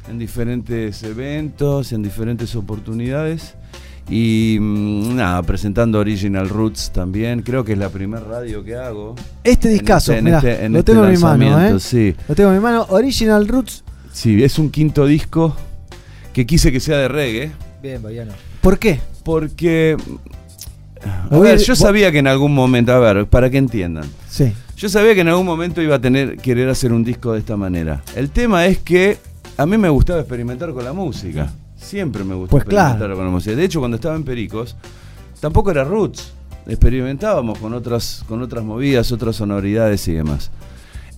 en 0.10 0.18
diferentes 0.18 1.04
eventos, 1.04 1.92
en 1.92 2.02
diferentes 2.02 2.56
oportunidades. 2.56 3.54
Y 4.10 4.58
mm, 4.60 5.16
nada, 5.16 5.42
presentando 5.44 6.00
Original 6.00 6.48
Roots 6.48 6.92
también, 6.94 7.42
creo 7.42 7.64
que 7.66 7.74
es 7.74 7.78
la 7.80 7.90
primera 7.90 8.24
radio 8.24 8.64
que 8.64 8.76
hago. 8.76 9.16
Este 9.44 9.70
En 9.70 9.74
discazo, 9.74 10.12
este- 10.12 10.20
en 10.20 10.26
mirá, 10.26 10.38
este- 10.38 10.66
en 10.66 10.74
lo 10.74 10.80
este 10.80 10.92
tengo 10.92 11.06
en 11.06 11.12
mi 11.12 11.18
mano, 11.18 11.62
¿eh? 11.68 11.80
sí. 11.80 12.16
Lo 12.28 12.36
tengo 12.36 12.50
en 12.52 12.56
mi 12.58 12.62
mano. 12.62 12.86
Original 12.90 13.48
Roots. 13.48 13.84
Sí, 14.12 14.44
es 14.44 14.60
un 14.60 14.70
quinto 14.70 15.06
disco 15.06 15.56
que 16.34 16.46
quise 16.46 16.72
que 16.72 16.80
sea 16.80 16.98
de 16.98 17.08
reggae. 17.08 17.52
Bien, 17.82 18.02
Bayano. 18.02 18.32
¿Por 18.62 18.78
qué? 18.80 19.00
Porque. 19.24 19.98
A 21.30 21.38
ver, 21.38 21.60
yo 21.60 21.76
sabía 21.76 22.12
que 22.12 22.20
en 22.20 22.28
algún 22.28 22.54
momento, 22.54 22.92
a 22.94 23.00
ver, 23.00 23.26
para 23.28 23.50
que 23.50 23.58
entiendan. 23.58 24.06
Sí. 24.30 24.54
Yo 24.78 24.90
sabía 24.90 25.14
que 25.16 25.22
en 25.22 25.30
algún 25.30 25.46
momento 25.46 25.82
iba 25.82 25.96
a 25.96 26.02
tener 26.02 26.38
querer 26.38 26.68
hacer 26.70 26.92
un 26.94 27.04
disco 27.04 27.34
de 27.34 27.40
esta 27.40 27.56
manera. 27.58 28.04
El 28.16 28.30
tema 28.30 28.66
es 28.66 28.80
que 28.80 29.18
a 29.58 29.66
mí 29.66 29.78
me 29.78 29.90
gustaba 29.90 30.20
experimentar 30.20 30.72
con 30.74 30.84
la 30.84 30.94
música. 30.94 31.52
Siempre 31.86 32.24
me 32.24 32.34
gustó 32.36 32.52
Pues 32.52 32.64
experimentar 32.64 32.98
claro. 32.98 33.16
con 33.16 33.26
la 33.26 33.32
música. 33.32 33.56
De 33.56 33.64
hecho, 33.64 33.80
cuando 33.80 33.96
estaba 33.96 34.16
en 34.16 34.24
Pericos, 34.24 34.76
tampoco 35.40 35.70
era 35.72 35.84
roots. 35.84 36.32
Experimentábamos 36.68 37.60
con 37.60 37.74
otras, 37.74 38.24
con 38.28 38.42
otras 38.42 38.64
movidas, 38.64 39.12
otras 39.12 39.36
sonoridades 39.36 40.08
y 40.08 40.14
demás. 40.14 40.50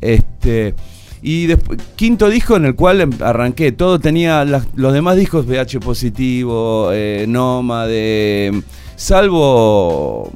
Este. 0.02 0.76
Y 1.22 1.48
después, 1.48 1.80
quinto 1.96 2.30
disco 2.30 2.58
en 2.58 2.66
el 2.66 2.76
cual 2.76 3.02
em- 3.02 3.12
arranqué, 3.22 3.72
todo 3.72 3.98
tenía 4.00 4.46
las- 4.46 4.68
los 4.76 4.94
demás 4.94 5.16
discos 5.16 5.46
VH 5.48 5.80
positivo, 5.80 6.90
eh, 6.92 7.26
Nómade, 7.28 8.62
salvo 8.96 10.32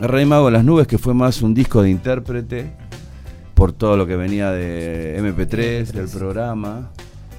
Rey 0.00 0.24
Mago 0.24 0.46
en 0.48 0.54
las 0.54 0.64
Nubes, 0.64 0.86
que 0.86 0.96
fue 0.98 1.12
más 1.12 1.42
un 1.42 1.52
disco 1.54 1.82
de 1.82 1.90
intérprete, 1.90 2.70
por 3.54 3.72
todo 3.72 3.96
lo 3.96 4.06
que 4.06 4.16
venía 4.16 4.50
de 4.52 5.16
MP3, 5.18 5.92
del 5.92 6.08
programa. 6.08 6.90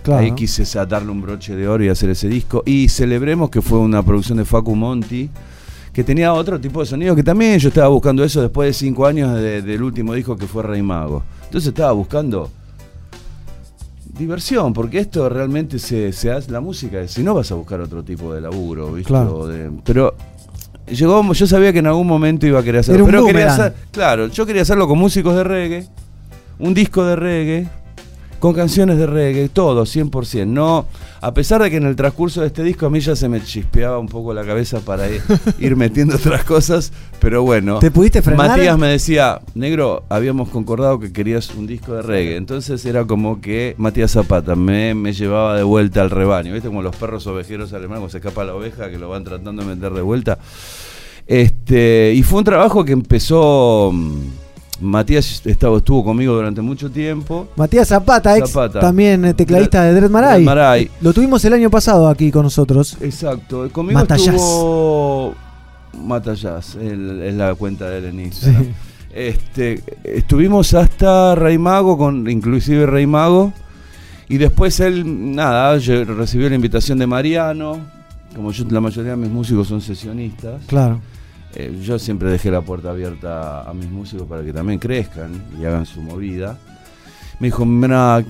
Claro. 0.07 0.23
Ahí 0.23 0.31
quise 0.31 0.63
darle 0.87 1.11
un 1.11 1.21
broche 1.21 1.55
de 1.55 1.67
oro 1.67 1.83
y 1.83 1.89
hacer 1.89 2.09
ese 2.09 2.27
disco. 2.29 2.63
Y 2.65 2.87
celebremos 2.89 3.49
que 3.49 3.61
fue 3.61 3.77
una 3.79 4.01
producción 4.03 4.37
de 4.37 4.45
Facu 4.45 4.73
Monti, 4.75 5.29
que 5.91 6.03
tenía 6.03 6.31
otro 6.33 6.59
tipo 6.61 6.79
de 6.79 6.85
sonido, 6.85 7.13
que 7.15 7.23
también 7.23 7.59
yo 7.59 7.67
estaba 7.69 7.89
buscando 7.89 8.23
eso 8.23 8.41
después 8.41 8.67
de 8.69 8.73
cinco 8.73 9.05
años 9.05 9.35
de- 9.35 9.61
del 9.61 9.83
último 9.83 10.13
disco 10.13 10.37
que 10.37 10.47
fue 10.47 10.63
Rey 10.63 10.81
Mago. 10.81 11.23
Entonces 11.45 11.69
estaba 11.69 11.91
buscando 11.91 12.49
diversión, 14.17 14.73
porque 14.73 14.99
esto 14.99 15.27
realmente 15.29 15.77
se, 15.79 16.11
se 16.13 16.31
hace, 16.31 16.51
la 16.51 16.59
música, 16.61 17.07
si 17.07 17.21
no 17.23 17.33
vas 17.35 17.51
a 17.51 17.55
buscar 17.55 17.81
otro 17.81 18.03
tipo 18.03 18.33
de 18.33 18.41
laburo, 18.41 18.91
¿viste? 18.93 19.09
Claro. 19.09 19.45
De- 19.47 19.71
pero 19.83 20.15
llegó, 20.89 21.33
yo 21.33 21.45
sabía 21.47 21.71
que 21.73 21.79
en 21.79 21.87
algún 21.87 22.07
momento 22.07 22.47
iba 22.47 22.59
a 22.59 22.63
querer 22.63 22.79
hacerlo, 22.79 23.05
pero 23.05 23.25
quería 23.27 23.53
hacer, 23.53 23.75
claro, 23.91 24.27
yo 24.27 24.45
quería 24.45 24.61
hacerlo 24.63 24.87
con 24.87 24.97
músicos 24.97 25.35
de 25.35 25.43
reggae, 25.43 25.87
un 26.59 26.73
disco 26.73 27.03
de 27.05 27.15
reggae, 27.15 27.67
con 28.39 28.53
canciones 28.53 28.97
de 28.97 29.07
reggae, 29.07 29.49
todo, 29.49 29.83
100%. 29.83 30.45
No, 30.45 30.85
a 31.21 31.33
pesar 31.33 31.61
de 31.61 31.69
que 31.69 31.77
en 31.77 31.85
el 31.85 31.95
transcurso 31.95 32.41
de 32.41 32.47
este 32.47 32.63
disco 32.63 32.85
a 32.85 32.89
mí 32.89 32.99
ya 32.99 33.15
se 33.15 33.29
me 33.29 33.43
chispeaba 33.43 33.99
un 33.99 34.07
poco 34.07 34.33
la 34.33 34.45
cabeza 34.45 34.79
para 34.79 35.09
ir, 35.09 35.21
ir 35.59 35.75
metiendo 35.75 36.15
otras 36.15 36.43
cosas, 36.43 36.91
pero 37.19 37.43
bueno. 37.43 37.79
¿Te 37.79 37.91
pudiste 37.91 38.21
frenar? 38.21 38.49
Matías 38.49 38.77
me 38.77 38.87
decía, 38.87 39.41
negro, 39.55 40.03
habíamos 40.09 40.49
concordado 40.49 40.99
que 40.99 41.11
querías 41.11 41.53
un 41.55 41.67
disco 41.67 41.93
de 41.93 42.01
reggae. 42.01 42.35
Entonces 42.35 42.85
era 42.85 43.05
como 43.05 43.41
que 43.41 43.75
Matías 43.77 44.11
Zapata 44.11 44.55
me, 44.55 44.93
me 44.93 45.13
llevaba 45.13 45.55
de 45.57 45.63
vuelta 45.63 46.01
al 46.01 46.11
rebaño. 46.11 46.53
¿Viste? 46.53 46.67
Como 46.67 46.81
los 46.81 46.95
perros 46.95 47.25
ovejeros 47.27 47.73
alemanes, 47.73 47.99
cuando 47.99 48.09
se 48.09 48.17
escapa 48.17 48.43
la 48.43 48.53
oveja, 48.53 48.89
que 48.89 48.97
lo 48.97 49.09
van 49.09 49.23
tratando 49.23 49.63
de 49.63 49.75
meter 49.75 49.93
de 49.93 50.01
vuelta. 50.01 50.37
Este, 51.25 52.13
y 52.15 52.23
fue 52.23 52.39
un 52.39 52.45
trabajo 52.45 52.85
que 52.85 52.93
empezó. 52.93 53.93
Matías 54.79 55.41
estaba, 55.45 55.77
estuvo 55.77 56.03
conmigo 56.03 56.35
durante 56.35 56.61
mucho 56.61 56.89
tiempo. 56.91 57.47
Matías 57.55 57.87
Zapata, 57.87 58.37
ex 58.37 58.51
Zapata. 58.51 58.79
también 58.79 59.25
eh, 59.25 59.33
tecladista 59.33 59.83
de 59.83 59.93
Dread 59.93 60.09
Marai. 60.09 60.43
Dread 60.43 60.45
Marai. 60.45 60.91
Lo 61.01 61.13
tuvimos 61.13 61.43
el 61.45 61.53
año 61.53 61.69
pasado 61.69 62.07
aquí 62.07 62.31
con 62.31 62.43
nosotros. 62.43 62.97
Exacto. 63.01 63.67
Conmigo 63.71 63.99
Matallás. 63.99 64.35
estuvo 64.35 65.35
Matallás, 66.03 66.75
es 66.75 67.33
la 67.33 67.55
cuenta 67.55 67.89
de 67.89 68.09
él. 68.09 68.33
Sí. 68.33 68.51
Este, 69.13 69.81
estuvimos 70.03 70.75
hasta 70.75 71.33
Rey 71.33 71.57
Mago, 71.57 71.97
con, 71.97 72.29
inclusive 72.29 72.85
Rey 72.85 73.07
Mago. 73.07 73.51
Y 74.29 74.37
después 74.37 74.79
él, 74.79 75.35
nada, 75.35 75.77
recibió 75.77 76.49
la 76.49 76.55
invitación 76.55 76.99
de 76.99 77.07
Mariano. 77.07 77.79
Como 78.35 78.51
yo, 78.51 78.65
la 78.69 78.81
mayoría 78.81 79.11
de 79.11 79.17
mis 79.17 79.31
músicos 79.31 79.67
son 79.67 79.81
sesionistas. 79.81 80.61
Claro. 80.67 80.99
Eh, 81.59 81.75
yo 81.81 81.97
siempre 81.97 82.29
dejé 82.29 82.51
la 82.51 82.61
puerta 82.61 82.91
abierta 82.91 83.67
a 83.67 83.73
mis 83.73 83.89
músicos 83.89 84.27
para 84.27 84.43
que 84.43 84.53
también 84.53 84.77
crezcan 84.77 85.31
y 85.59 85.65
hagan 85.65 85.87
su 85.87 86.01
movida. 86.01 86.55
Me 87.39 87.47
dijo, 87.47 87.65
mira, 87.65 88.23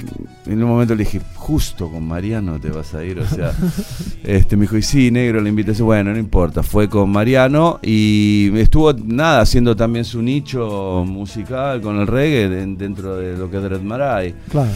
en 0.45 0.63
un 0.63 0.69
momento 0.69 0.93
le 0.95 1.03
dije, 1.05 1.21
justo 1.35 1.89
con 1.89 2.05
Mariano 2.07 2.59
te 2.59 2.69
vas 2.69 2.93
a 2.93 3.03
ir, 3.05 3.19
o 3.19 3.25
sea, 3.25 3.53
este, 4.23 4.55
me 4.57 4.63
dijo, 4.63 4.77
y 4.77 4.81
sí, 4.81 5.11
negro, 5.11 5.39
la 5.41 5.47
invitación, 5.49 5.85
bueno, 5.85 6.11
no 6.11 6.17
importa, 6.19 6.61
fue 6.61 6.89
con 6.89 7.09
Mariano 7.09 7.79
y 7.81 8.51
estuvo, 8.57 8.91
nada, 8.93 9.39
haciendo 9.41 9.75
también 9.77 10.03
su 10.05 10.21
nicho 10.21 11.05
musical 11.07 11.79
con 11.81 11.97
el 12.01 12.07
reggae 12.07 12.49
de- 12.49 12.65
dentro 12.75 13.15
de 13.17 13.37
lo 13.37 13.49
que 13.49 13.57
es 13.57 13.63
Dread 13.63 13.81
Marai. 13.81 14.33
Claro. 14.49 14.71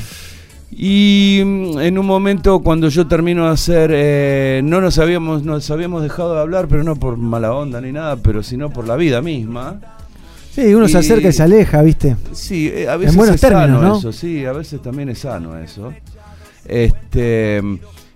Y 0.71 1.41
mm, 1.45 1.79
en 1.79 1.97
un 1.97 2.05
momento 2.05 2.59
cuando 2.61 2.87
yo 2.89 3.07
termino 3.07 3.45
de 3.45 3.51
hacer, 3.51 3.91
eh, 3.93 4.61
no 4.63 4.79
nos 4.81 4.97
habíamos, 4.99 5.43
nos 5.43 5.69
habíamos 5.69 6.01
dejado 6.03 6.33
de 6.35 6.41
hablar, 6.41 6.67
pero 6.67 6.83
no 6.83 6.95
por 6.95 7.17
mala 7.17 7.53
onda 7.53 7.81
ni 7.81 7.91
nada, 7.91 8.15
pero 8.17 8.41
sino 8.41 8.69
por 8.69 8.87
la 8.87 8.95
vida 8.95 9.21
misma. 9.21 9.79
Sí, 10.53 10.73
uno 10.73 10.87
se 10.87 10.97
acerca 10.97 11.29
y 11.29 11.31
se 11.33 11.43
aleja, 11.43 11.81
¿viste? 11.81 12.17
Sí, 12.33 12.67
eh, 12.73 12.87
a 12.89 12.97
veces 12.97 13.13
En 13.13 13.17
buenos 13.17 13.35
es 13.35 13.41
términos, 13.41 13.67
sano 13.79 13.81
¿no? 13.81 13.97
eso, 13.97 14.11
sí, 14.11 14.45
a 14.45 14.51
veces 14.51 14.81
también 14.81 15.09
es 15.09 15.19
sano 15.19 15.57
eso. 15.57 15.93
Este 16.65 17.61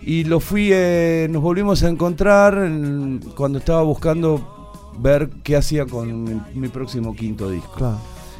y 0.02 0.23
lo 0.26 0.40
fui, 0.40 0.69
eh, 0.72 1.27
nos 1.32 1.41
volvimos 1.41 1.82
a 1.84 1.90
encontrar 1.90 2.57
en- 2.57 3.19
cuando 3.36 3.57
estaba 3.60 3.82
buscando 3.82 4.69
ver 4.99 5.30
qué 5.44 5.56
hacía 5.57 5.86
con 5.86 6.23
mi, 6.23 6.41
mi 6.53 6.68
próximo 6.68 7.15
quinto 7.15 7.49
disco. 7.49 7.73
Claro. 7.76 7.98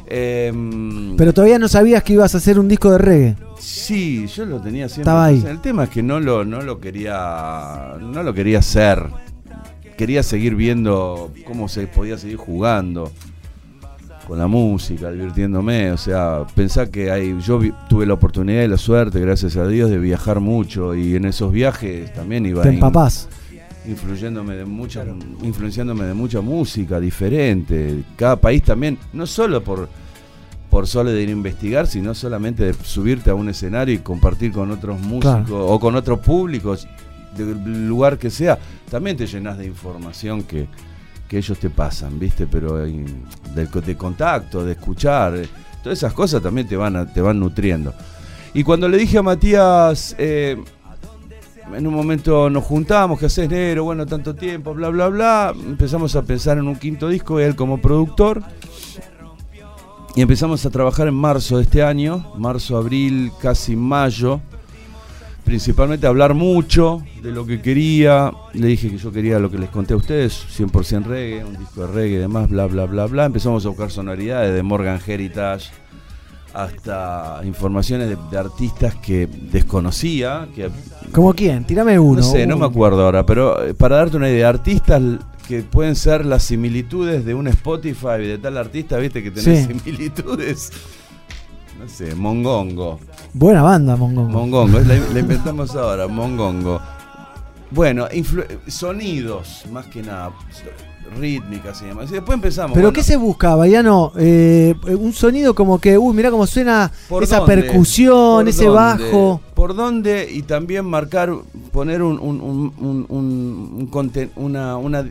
Em, 0.08 1.16
Pero 1.16 1.32
todavía 1.32 1.58
no 1.58 1.68
sabías 1.68 2.02
que 2.02 2.12
ibas 2.14 2.34
a 2.34 2.38
hacer 2.38 2.58
un 2.58 2.68
disco 2.68 2.90
de 2.92 2.98
reggae. 2.98 3.36
Sí, 3.58 4.26
yo 4.28 4.44
lo 4.44 4.60
tenía 4.60 4.88
siempre. 4.88 5.02
Estaba 5.10 5.24
ahí. 5.26 5.44
El 5.46 5.60
tema 5.60 5.84
es 5.84 5.90
que 5.90 6.02
no 6.02 6.20
lo, 6.20 6.44
no 6.44 6.60
lo 6.62 6.78
quería. 6.80 7.94
No 8.00 8.22
lo 8.22 8.32
quería 8.34 8.58
hacer 8.60 9.04
quería 9.96 10.22
seguir 10.22 10.54
viendo 10.56 11.32
cómo 11.46 11.68
se 11.68 11.86
podía 11.86 12.18
seguir 12.18 12.36
jugando 12.36 13.10
con 14.26 14.38
la 14.38 14.46
música, 14.46 15.10
divirtiéndome. 15.10 15.90
O 15.90 15.96
sea, 15.96 16.44
pensá 16.54 16.90
que 16.90 17.10
hay, 17.10 17.38
yo 17.40 17.58
vi- 17.58 17.72
tuve 17.88 18.04
la 18.04 18.12
oportunidad 18.12 18.62
y 18.62 18.68
la 18.68 18.76
suerte, 18.76 19.20
gracias 19.20 19.56
a 19.56 19.66
Dios, 19.66 19.88
de 19.88 19.96
viajar 19.96 20.40
mucho 20.40 20.94
y 20.94 21.16
en 21.16 21.24
esos 21.24 21.50
viajes 21.50 22.12
también 22.12 22.44
iba 22.44 22.60
Te 22.62 22.68
in- 22.68 22.74
empapás. 22.74 23.26
Influyéndome 23.86 24.54
de 24.56 24.64
mucha, 24.64 25.04
influenciándome 25.42 26.04
de 26.04 26.14
mucha 26.14 26.40
música 26.40 26.98
diferente. 27.00 28.02
Cada 28.16 28.36
país 28.36 28.62
también, 28.62 28.98
no 29.12 29.26
solo 29.26 29.62
por 29.62 29.88
por 30.70 30.86
solo 30.88 31.10
de 31.12 31.22
ir 31.22 31.28
a 31.28 31.32
investigar, 31.32 31.86
sino 31.86 32.12
solamente 32.12 32.64
de 32.64 32.74
subirte 32.74 33.30
a 33.30 33.34
un 33.34 33.48
escenario 33.48 33.94
y 33.94 33.98
compartir 33.98 34.50
con 34.52 34.70
otros 34.72 34.98
músicos 35.00 35.46
Claro. 35.46 35.66
o 35.68 35.78
con 35.80 35.94
otros 35.94 36.18
públicos 36.18 36.86
del 37.36 37.86
lugar 37.88 38.18
que 38.18 38.30
sea, 38.30 38.58
también 38.90 39.16
te 39.16 39.26
llenas 39.26 39.56
de 39.58 39.64
información 39.66 40.42
que, 40.42 40.66
que 41.28 41.38
ellos 41.38 41.58
te 41.58 41.70
pasan, 41.70 42.18
¿viste? 42.18 42.46
Pero 42.48 42.84
eh, 42.84 43.04
del 43.54 43.70
co- 43.70 43.80
de 43.80 43.96
contacto, 43.96 44.64
de 44.64 44.72
escuchar, 44.72 45.36
eh, 45.36 45.48
todas 45.82 45.98
esas 45.98 46.12
cosas 46.12 46.42
también 46.42 46.66
te 46.66 46.76
van, 46.76 46.96
a- 46.96 47.10
te 47.10 47.20
van 47.20 47.38
nutriendo. 47.38 47.94
Y 48.52 48.62
cuando 48.64 48.88
le 48.88 48.98
dije 48.98 49.18
a 49.18 49.22
Matías, 49.22 50.16
eh, 50.18 50.56
en 51.74 51.86
un 51.86 51.94
momento 51.94 52.48
nos 52.48 52.64
juntamos, 52.64 53.18
que 53.18 53.26
haces 53.26 53.48
negro? 53.48 53.84
Bueno, 53.84 54.06
tanto 54.06 54.34
tiempo, 54.34 54.74
bla, 54.74 54.88
bla, 54.88 55.08
bla. 55.08 55.54
Empezamos 55.54 56.14
a 56.16 56.22
pensar 56.22 56.58
en 56.58 56.68
un 56.68 56.76
quinto 56.76 57.08
disco, 57.08 57.40
él 57.40 57.56
como 57.56 57.80
productor. 57.80 58.42
Y 60.14 60.22
empezamos 60.22 60.64
a 60.64 60.70
trabajar 60.70 61.08
en 61.08 61.14
marzo 61.14 61.58
de 61.58 61.64
este 61.64 61.82
año, 61.82 62.32
marzo, 62.38 62.76
abril, 62.76 63.32
casi 63.40 63.76
mayo. 63.76 64.40
Principalmente 65.44 66.06
a 66.06 66.10
hablar 66.10 66.34
mucho 66.34 67.02
de 67.22 67.30
lo 67.30 67.46
que 67.46 67.60
quería. 67.60 68.32
Le 68.52 68.66
dije 68.66 68.90
que 68.90 68.98
yo 68.98 69.12
quería 69.12 69.38
lo 69.38 69.50
que 69.50 69.58
les 69.58 69.68
conté 69.70 69.94
a 69.94 69.96
ustedes, 69.96 70.46
100% 70.58 71.04
reggae, 71.04 71.44
un 71.44 71.56
disco 71.56 71.86
de 71.86 71.92
reggae 71.92 72.16
y 72.16 72.18
demás, 72.18 72.48
bla, 72.48 72.66
bla, 72.66 72.86
bla, 72.86 73.06
bla. 73.06 73.26
Empezamos 73.26 73.64
a 73.66 73.68
buscar 73.68 73.90
sonoridades 73.90 74.54
de 74.54 74.62
Morgan 74.62 74.98
Heritage 75.06 75.70
hasta 76.56 77.40
informaciones 77.44 78.08
de, 78.08 78.16
de 78.30 78.38
artistas 78.38 78.94
que 78.96 79.26
desconocía, 79.26 80.48
que 80.54 80.70
¿Como 81.12 81.34
quién? 81.34 81.64
Tírame 81.64 81.98
uno. 81.98 82.20
no 82.20 82.26
sé, 82.26 82.46
no 82.46 82.56
me 82.56 82.64
acuerdo 82.64 83.04
ahora, 83.04 83.26
pero 83.26 83.62
eh, 83.62 83.74
para 83.74 83.96
darte 83.96 84.16
una 84.16 84.30
idea, 84.30 84.48
artistas 84.48 85.02
que 85.46 85.62
pueden 85.62 85.94
ser 85.94 86.24
las 86.24 86.42
similitudes 86.44 87.24
de 87.24 87.34
un 87.34 87.46
Spotify 87.48 88.18
de 88.26 88.38
tal 88.38 88.56
artista, 88.56 88.96
viste 88.96 89.22
que 89.22 89.30
tenés 89.30 89.66
Sí. 89.66 89.74
similitudes. 89.80 90.72
No 91.78 91.86
sé, 91.88 92.14
Mongongo. 92.14 92.98
Buena 93.34 93.60
banda, 93.62 93.94
Mongongo. 93.96 94.30
Mongongo, 94.30 94.78
la, 94.80 94.94
la 95.12 95.18
inventamos 95.20 95.76
ahora, 95.76 96.08
Mongongo. 96.08 96.80
Bueno, 97.70 98.08
sonidos, 98.66 99.64
más 99.72 99.86
que 99.86 100.02
nada, 100.02 100.30
rítmicas 101.18 101.80
y 101.82 101.86
demás. 101.86 102.10
Y 102.10 102.14
después 102.14 102.34
empezamos. 102.34 102.74
¿Pero 102.74 102.92
qué 102.92 103.02
se 103.02 103.16
buscaba? 103.16 103.66
Ya 103.66 103.82
no. 103.82 104.12
eh, 104.16 104.74
un 104.98 105.12
sonido 105.12 105.54
como 105.54 105.78
que, 105.78 105.96
uy, 105.98 106.14
mira 106.14 106.30
cómo 106.30 106.46
suena 106.46 106.90
¿Por 107.08 107.22
esa 107.22 107.38
dónde? 107.40 107.54
percusión, 107.56 108.40
¿Por 108.44 108.48
ese 108.48 108.64
dónde? 108.66 108.76
bajo. 109.04 109.40
¿Por 109.54 109.74
dónde? 109.74 110.28
Y 110.30 110.42
también 110.42 110.84
marcar, 110.86 111.32
poner 111.72 112.02
un, 112.02 112.18
un- 112.18 112.40
un- 112.40 112.72
un- 112.78 113.06
un- 113.08 113.74
un 113.78 113.90
conten- 113.90 114.30
una, 114.36 114.76
una, 114.76 115.08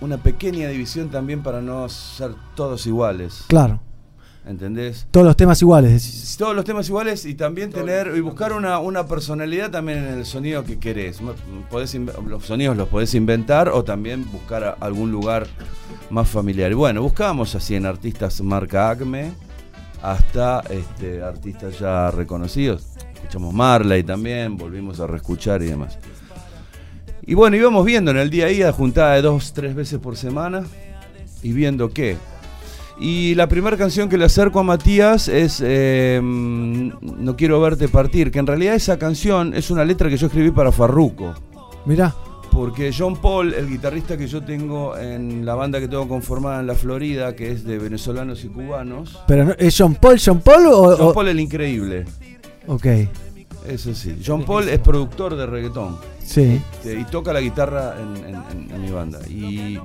una 0.00 0.18
pequeña 0.18 0.68
división 0.68 1.08
también 1.10 1.42
para 1.42 1.60
no 1.60 1.88
ser 1.88 2.32
todos 2.54 2.86
iguales. 2.86 3.44
Claro. 3.48 3.80
¿Entendés? 4.48 5.06
Todos 5.10 5.26
los 5.26 5.36
temas 5.36 5.60
iguales. 5.60 5.92
decís. 5.92 6.36
Todos 6.38 6.56
los 6.56 6.64
temas 6.64 6.88
iguales 6.88 7.26
y 7.26 7.34
también 7.34 7.70
tener 7.70 8.14
y 8.16 8.20
buscar 8.20 8.54
una, 8.54 8.78
una 8.78 9.06
personalidad 9.06 9.70
también 9.70 9.98
en 9.98 10.14
el 10.14 10.24
sonido 10.24 10.64
que 10.64 10.78
querés. 10.78 11.20
M- 11.20 11.32
Podés 11.70 11.94
los 11.94 12.46
sonidos 12.46 12.74
los 12.74 12.88
podés 12.88 13.12
inventar 13.14 13.68
o 13.68 13.84
también 13.84 14.24
buscar 14.32 14.78
algún 14.80 15.12
lugar 15.12 15.46
más 16.08 16.28
familiar. 16.28 16.70
Y 16.70 16.74
bueno, 16.74 17.02
buscábamos 17.02 17.54
así 17.54 17.74
en 17.74 17.84
artistas 17.84 18.40
marca 18.40 18.88
Acme 18.88 19.32
hasta 20.02 20.60
este, 20.70 21.22
artistas 21.22 21.78
ya 21.78 22.10
reconocidos. 22.10 22.86
Escuchamos 23.16 23.52
Marley 23.52 24.02
también, 24.02 24.56
volvimos 24.56 24.98
a 25.00 25.06
reescuchar 25.06 25.62
y 25.62 25.66
demás. 25.66 25.98
Y 27.26 27.34
bueno, 27.34 27.54
íbamos 27.56 27.84
viendo 27.84 28.10
en 28.12 28.16
el 28.16 28.30
día 28.30 28.46
a 28.46 28.48
día, 28.48 28.72
juntada 28.72 29.12
de 29.16 29.20
dos, 29.20 29.52
tres 29.52 29.74
veces 29.74 29.98
por 29.98 30.16
semana, 30.16 30.64
y 31.42 31.52
viendo 31.52 31.90
qué. 31.90 32.16
Y 33.00 33.34
la 33.36 33.48
primera 33.48 33.76
canción 33.76 34.08
que 34.08 34.18
le 34.18 34.24
acerco 34.24 34.58
a 34.58 34.62
Matías 34.64 35.28
es 35.28 35.62
eh, 35.64 36.20
No 36.22 37.36
quiero 37.36 37.60
verte 37.60 37.88
partir, 37.88 38.30
que 38.32 38.38
en 38.40 38.46
realidad 38.46 38.74
esa 38.74 38.98
canción 38.98 39.54
es 39.54 39.70
una 39.70 39.84
letra 39.84 40.08
que 40.08 40.16
yo 40.16 40.26
escribí 40.26 40.50
para 40.50 40.72
Farruko. 40.72 41.34
Mirá. 41.86 42.14
Porque 42.50 42.90
John 42.96 43.14
Paul, 43.16 43.54
el 43.54 43.68
guitarrista 43.68 44.16
que 44.16 44.26
yo 44.26 44.42
tengo 44.42 44.96
en 44.96 45.44
la 45.46 45.54
banda 45.54 45.78
que 45.80 45.86
tengo 45.86 46.08
conformada 46.08 46.60
en 46.60 46.66
la 46.66 46.74
Florida, 46.74 47.36
que 47.36 47.52
es 47.52 47.62
de 47.64 47.78
venezolanos 47.78 48.42
y 48.44 48.48
cubanos. 48.48 49.18
Pero 49.28 49.44
no- 49.44 49.52
¿Es 49.58 49.76
John 49.78 49.94
Paul, 49.94 50.18
John 50.24 50.40
Paul 50.40 50.66
o.? 50.66 50.96
John 50.96 51.08
o- 51.08 51.12
Paul 51.12 51.28
el 51.28 51.38
increíble. 51.40 52.04
Ok. 52.66 52.86
Eso 53.68 53.94
sí. 53.94 54.18
John 54.26 54.44
Paul 54.44 54.68
es 54.68 54.78
productor 54.80 55.36
de 55.36 55.46
reggaetón. 55.46 55.98
Sí. 56.24 56.60
Este, 56.72 56.98
y 56.98 57.04
toca 57.04 57.32
la 57.32 57.40
guitarra 57.40 57.94
en, 58.00 58.16
en- 58.24 58.34
en- 58.50 58.70
en 58.74 58.82
mi 58.82 58.90
banda. 58.90 59.18
Y 59.28 59.78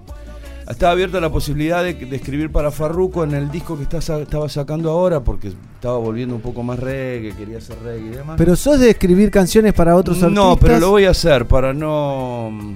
estaba 0.67 0.91
abierta 0.91 1.19
la 1.19 1.31
posibilidad 1.31 1.83
de, 1.83 1.93
de 1.93 2.15
escribir 2.15 2.51
para 2.51 2.71
Farruko 2.71 3.23
en 3.23 3.33
el 3.33 3.51
disco 3.51 3.77
que 3.77 3.83
está 3.83 3.97
estaba 3.97 4.49
sacando 4.49 4.89
ahora, 4.91 5.23
porque 5.23 5.49
estaba 5.75 5.97
volviendo 5.97 6.35
un 6.35 6.41
poco 6.41 6.63
más 6.63 6.79
reggae, 6.79 7.35
quería 7.35 7.57
hacer 7.57 7.77
reggae 7.83 8.07
y 8.07 8.09
demás. 8.09 8.35
Pero 8.37 8.55
sos 8.55 8.79
de 8.79 8.89
escribir 8.91 9.31
canciones 9.31 9.73
para 9.73 9.95
otros 9.95 10.23
artistas. 10.23 10.45
No, 10.45 10.57
pero 10.57 10.79
lo 10.79 10.91
voy 10.91 11.05
a 11.05 11.11
hacer 11.11 11.45
para 11.45 11.73
no. 11.73 12.75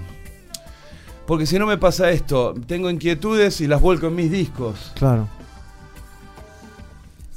Porque 1.25 1.45
si 1.45 1.59
no 1.59 1.65
me 1.65 1.77
pasa 1.77 2.11
esto, 2.11 2.53
tengo 2.67 2.89
inquietudes 2.89 3.59
y 3.61 3.67
las 3.67 3.81
vuelco 3.81 4.07
en 4.07 4.15
mis 4.15 4.31
discos. 4.31 4.93
Claro. 4.95 5.27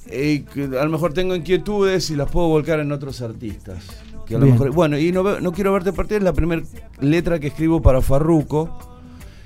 Que 0.09 0.45
a 0.79 0.85
lo 0.85 0.91
mejor 0.91 1.13
tengo 1.13 1.35
inquietudes 1.37 2.11
y 2.11 2.17
las 2.17 2.31
puedo 2.31 2.49
volcar 2.49 2.81
en 2.81 2.91
otros 2.91 3.21
artistas. 3.21 3.85
Que 4.27 4.37
a 4.37 4.39
lo 4.39 4.47
mejor, 4.47 4.71
bueno, 4.71 4.99
y 4.99 5.13
no 5.13 5.53
quiero 5.53 5.73
verte 5.73 5.93
partir 5.93 6.19
es 6.19 6.23
la 6.23 6.33
primera 6.33 6.63
letra 7.01 7.39
que 7.39 7.49
escribo 7.49 7.81
para 7.81 8.01
Farruko. 8.01 8.90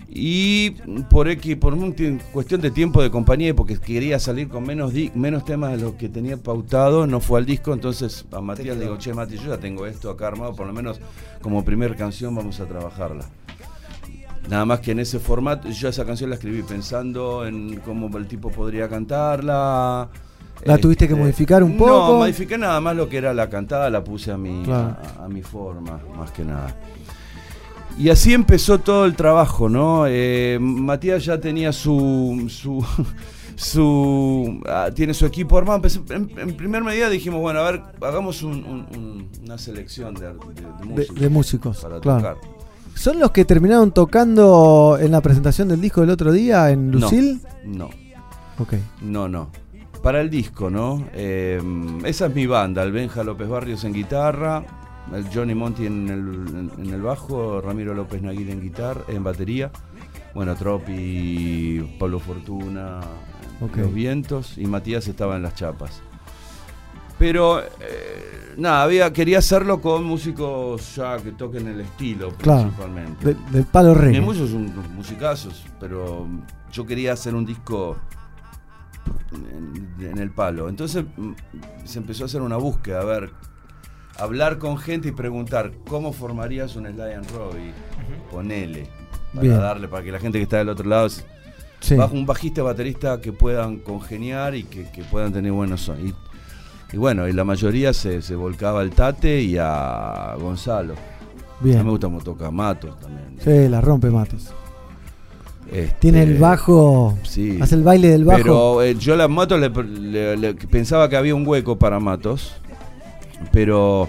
Y 0.09 0.71
por 1.11 1.29
X, 1.29 1.57
por 1.57 1.75
un 1.75 1.93
cuestión 2.33 2.61
de 2.61 2.71
tiempo 2.71 3.03
de 3.03 3.11
compañía, 3.11 3.49
y 3.49 3.53
porque 3.53 3.79
quería 3.79 4.19
salir 4.21 4.49
con 4.49 4.65
menos 4.65 4.93
di- 4.93 5.11
menos 5.15 5.45
temas 5.45 5.73
de 5.73 5.79
los 5.79 5.95
que 5.95 6.09
tenía 6.09 6.37
pautado, 6.37 7.07
no 7.07 7.21
fue 7.21 7.41
al 7.41 7.47
disco, 7.47 7.73
entonces 7.73 8.25
a 8.31 8.41
Matías 8.41 8.77
le 8.77 8.85
digo, 8.85 8.97
che 8.99 9.13
Mati, 9.15 9.37
yo 9.39 9.49
ya 9.51 9.59
tengo 9.59 9.87
esto 9.87 10.11
acá 10.11 10.29
armado, 10.29 10.55
por 10.55 10.67
lo 10.67 10.73
menos 10.73 11.01
como 11.41 11.65
primer 11.65 11.97
canción 11.97 12.35
vamos 12.35 12.61
a 12.61 12.67
trabajarla. 12.67 13.25
Nada 14.49 14.67
más 14.67 14.81
que 14.81 14.93
en 14.93 14.99
ese 15.01 15.19
formato, 15.19 15.71
yo 15.71 15.89
esa 15.89 16.05
canción 16.05 16.29
la 16.31 16.37
escribí 16.37 16.63
pensando 16.63 17.47
en 17.47 17.77
cómo 17.81 18.17
el 18.19 18.27
tipo 18.27 18.51
podría 18.51 18.89
cantarla. 18.89 20.11
¿La 20.65 20.79
tuviste 20.79 21.09
que 21.09 21.15
modificar 21.15 21.63
un 21.63 21.77
poco? 21.77 21.91
No, 21.91 22.19
modifiqué 22.19 22.57
nada 22.59 22.81
más 22.81 22.95
lo 22.95 23.09
que 23.09 23.17
era 23.17 23.33
la 23.35 23.49
cantada, 23.49 23.89
la 23.91 24.05
puse 24.05 24.31
a 24.33 24.37
mi, 24.37 24.63
Claro. 24.63 24.97
a, 25.19 25.25
a 25.25 25.29
mi 25.29 25.43
forma, 25.43 25.99
más 26.17 26.31
que 26.31 26.45
nada. 26.45 26.77
Y 27.99 28.09
así 28.09 28.35
empezó 28.35 28.79
todo 28.81 29.05
el 29.05 29.15
trabajo, 29.15 29.69
¿no? 29.69 30.05
Eh, 30.09 30.59
Matías 30.61 31.25
ya 31.25 31.39
tenía 31.41 31.73
su. 31.73 32.47
su. 32.49 32.85
su 33.57 34.61
ah, 34.69 34.91
tiene 34.95 35.15
su 35.15 35.27
equipo 35.27 35.57
armado. 35.59 35.81
En, 36.11 36.31
en 36.39 36.57
primer 36.57 36.83
medida 36.83 37.09
dijimos, 37.09 37.41
bueno, 37.41 37.61
a 37.61 37.71
ver, 37.71 37.83
hagamos 38.03 38.43
un- 38.43 38.65
un- 38.65 38.87
un- 38.97 39.29
una 39.45 39.59
selección 39.59 40.15
de, 40.15 40.27
de- 40.27 40.33
de 40.35 40.85
músicos. 40.87 41.21
de 41.21 41.29
músicos. 41.29 41.79
para 41.81 42.01
claro. 42.01 42.19
tocar. 42.19 42.37
¿Son 42.95 43.19
los 43.19 43.31
que 43.33 43.45
terminaron 43.45 43.91
tocando 43.93 44.99
en 45.01 45.11
la 45.13 45.21
presentación 45.21 45.69
del 45.69 45.81
disco 45.81 46.01
del 46.01 46.11
otro 46.11 46.33
día 46.33 46.71
en 46.71 46.91
No, 46.91 46.99
Lucil? 46.99 47.41
No. 47.65 47.91
Ok. 48.59 48.75
No, 49.03 49.29
no. 49.29 49.51
Para 50.03 50.21
el 50.21 50.31
disco, 50.31 50.69
¿no? 50.71 51.05
Eh, 51.13 51.61
esa 52.05 52.27
es 52.27 52.35
mi 52.35 52.47
banda, 52.47 52.83
el 52.83 52.93
Benja 52.93 53.25
López 53.25 53.49
Barrios 53.49 53.83
en 53.85 53.93
guitarra, 53.95 54.65
Johnny 55.33 55.55
Monti 55.55 55.87
en 55.87 56.09
el, 56.09 56.19
en- 56.57 56.73
en 56.87 56.95
el 56.95 57.03
bajo, 57.03 57.61
Ramiro 57.61 57.95
López 57.95 58.23
Naguil 58.23 58.49
en 58.51 58.61
guitarra, 58.61 59.03
en 59.09 59.23
batería, 59.23 59.71
bueno, 60.35 60.55
Tropi, 60.57 61.97
Pablo 61.99 62.19
Fortuna. 62.19 63.01
Los 63.77 63.95
Vientos 63.95 64.59
y 64.59 64.67
Matías 64.67 65.07
estaba 65.09 65.37
en 65.37 65.43
las 65.43 65.55
chapas. 65.55 66.03
Pero 67.19 67.61
eh, 67.61 68.55
nada, 68.57 68.83
había, 68.83 69.13
quería 69.13 69.39
hacerlo 69.39 69.81
con 69.81 70.03
músicos 70.05 70.97
ya 70.97 71.17
que 71.19 71.31
toquen 71.33 71.69
el 71.69 71.81
estilo 71.81 72.31
Claro. 72.39 72.63
principalmente. 72.63 73.25
De- 73.27 73.37
del 73.53 73.65
palo. 73.67 73.95
Hay 74.01 74.21
muchos 74.21 74.51
musicazos, 74.51 75.65
pero 75.79 76.27
yo 76.73 76.85
quería 76.85 77.13
hacer 77.13 77.35
un 77.37 77.47
disco 77.47 77.97
en, 79.33 80.05
en 80.05 80.19
el 80.19 80.31
palo. 80.31 80.69
Entonces 80.69 81.05
mm, 81.17 81.33
se 81.85 81.99
empezó 82.01 82.25
a 82.25 82.27
hacer 82.27 82.43
una 82.43 82.57
búsqueda, 82.57 83.01
a 83.01 83.05
ver, 83.05 83.31
hablar 84.19 84.59
con 84.59 84.79
gente 84.79 85.09
y 85.09 85.13
preguntar 85.13 85.73
cómo 85.89 86.13
formarías 86.13 86.77
un 86.77 86.87
Sly 86.87 87.13
and 87.15 87.31
Robbie, 87.33 87.73
ponele, 88.31 88.87
para 89.33 89.43
Bien. 89.43 89.57
darle, 89.59 89.89
para 89.89 90.05
que 90.05 90.13
la 90.13 90.19
gente 90.21 90.39
que 90.39 90.45
está 90.45 90.59
del 90.59 90.69
otro 90.69 90.89
lado, 90.89 91.09
Sí. 91.81 91.97
bajo 91.97 92.15
un 92.15 92.25
bajista 92.25 92.63
y 92.63 92.65
baterista 92.65 93.21
que 93.21 93.33
puedan 93.33 93.77
congeniar 93.79 94.55
y 94.55 94.65
que, 94.65 94.91
que 94.91 95.03
puedan 95.05 95.33
tener 95.33 95.53
buenos 95.53 95.83
sonidos. 95.83 96.17
Y, 96.93 96.97
y 96.97 96.99
bueno, 96.99 97.29
y 97.29 97.33
la 97.33 97.45
mayoría 97.45 97.93
se, 97.93 98.23
se 98.23 98.35
volcaba 98.37 98.81
al 98.81 98.91
Tate 98.91 99.43
y 99.43 99.57
a 99.59 100.35
Gonzalo. 100.41 100.95
Bien. 101.61 101.77
A 101.77 101.81
mí 101.81 101.85
me 101.87 101.91
gusta 101.99 102.25
toca 102.25 102.51
Matos 102.51 102.99
también. 103.01 103.37
Sí, 103.39 103.69
la 103.69 103.81
rompe 103.81 104.09
Matos. 104.11 104.53
Este, 105.71 105.97
Tiene 105.99 106.23
el 106.23 106.39
bajo. 106.39 107.19
Sí. 107.23 107.59
Hace 107.61 107.75
el 107.75 107.83
baile 107.83 108.09
del 108.09 108.25
bajo. 108.25 108.39
Pero 108.43 108.83
eh, 108.83 108.95
yo 108.97 109.21
a 109.23 109.29
Matos 109.29 109.59
le, 109.61 109.71
le- 109.71 110.37
le- 110.37 110.55
pensaba 110.55 111.09
que 111.09 111.17
había 111.17 111.35
un 111.35 111.47
hueco 111.47 111.79
para 111.79 111.99
Matos. 112.01 112.55
Pero 113.53 114.09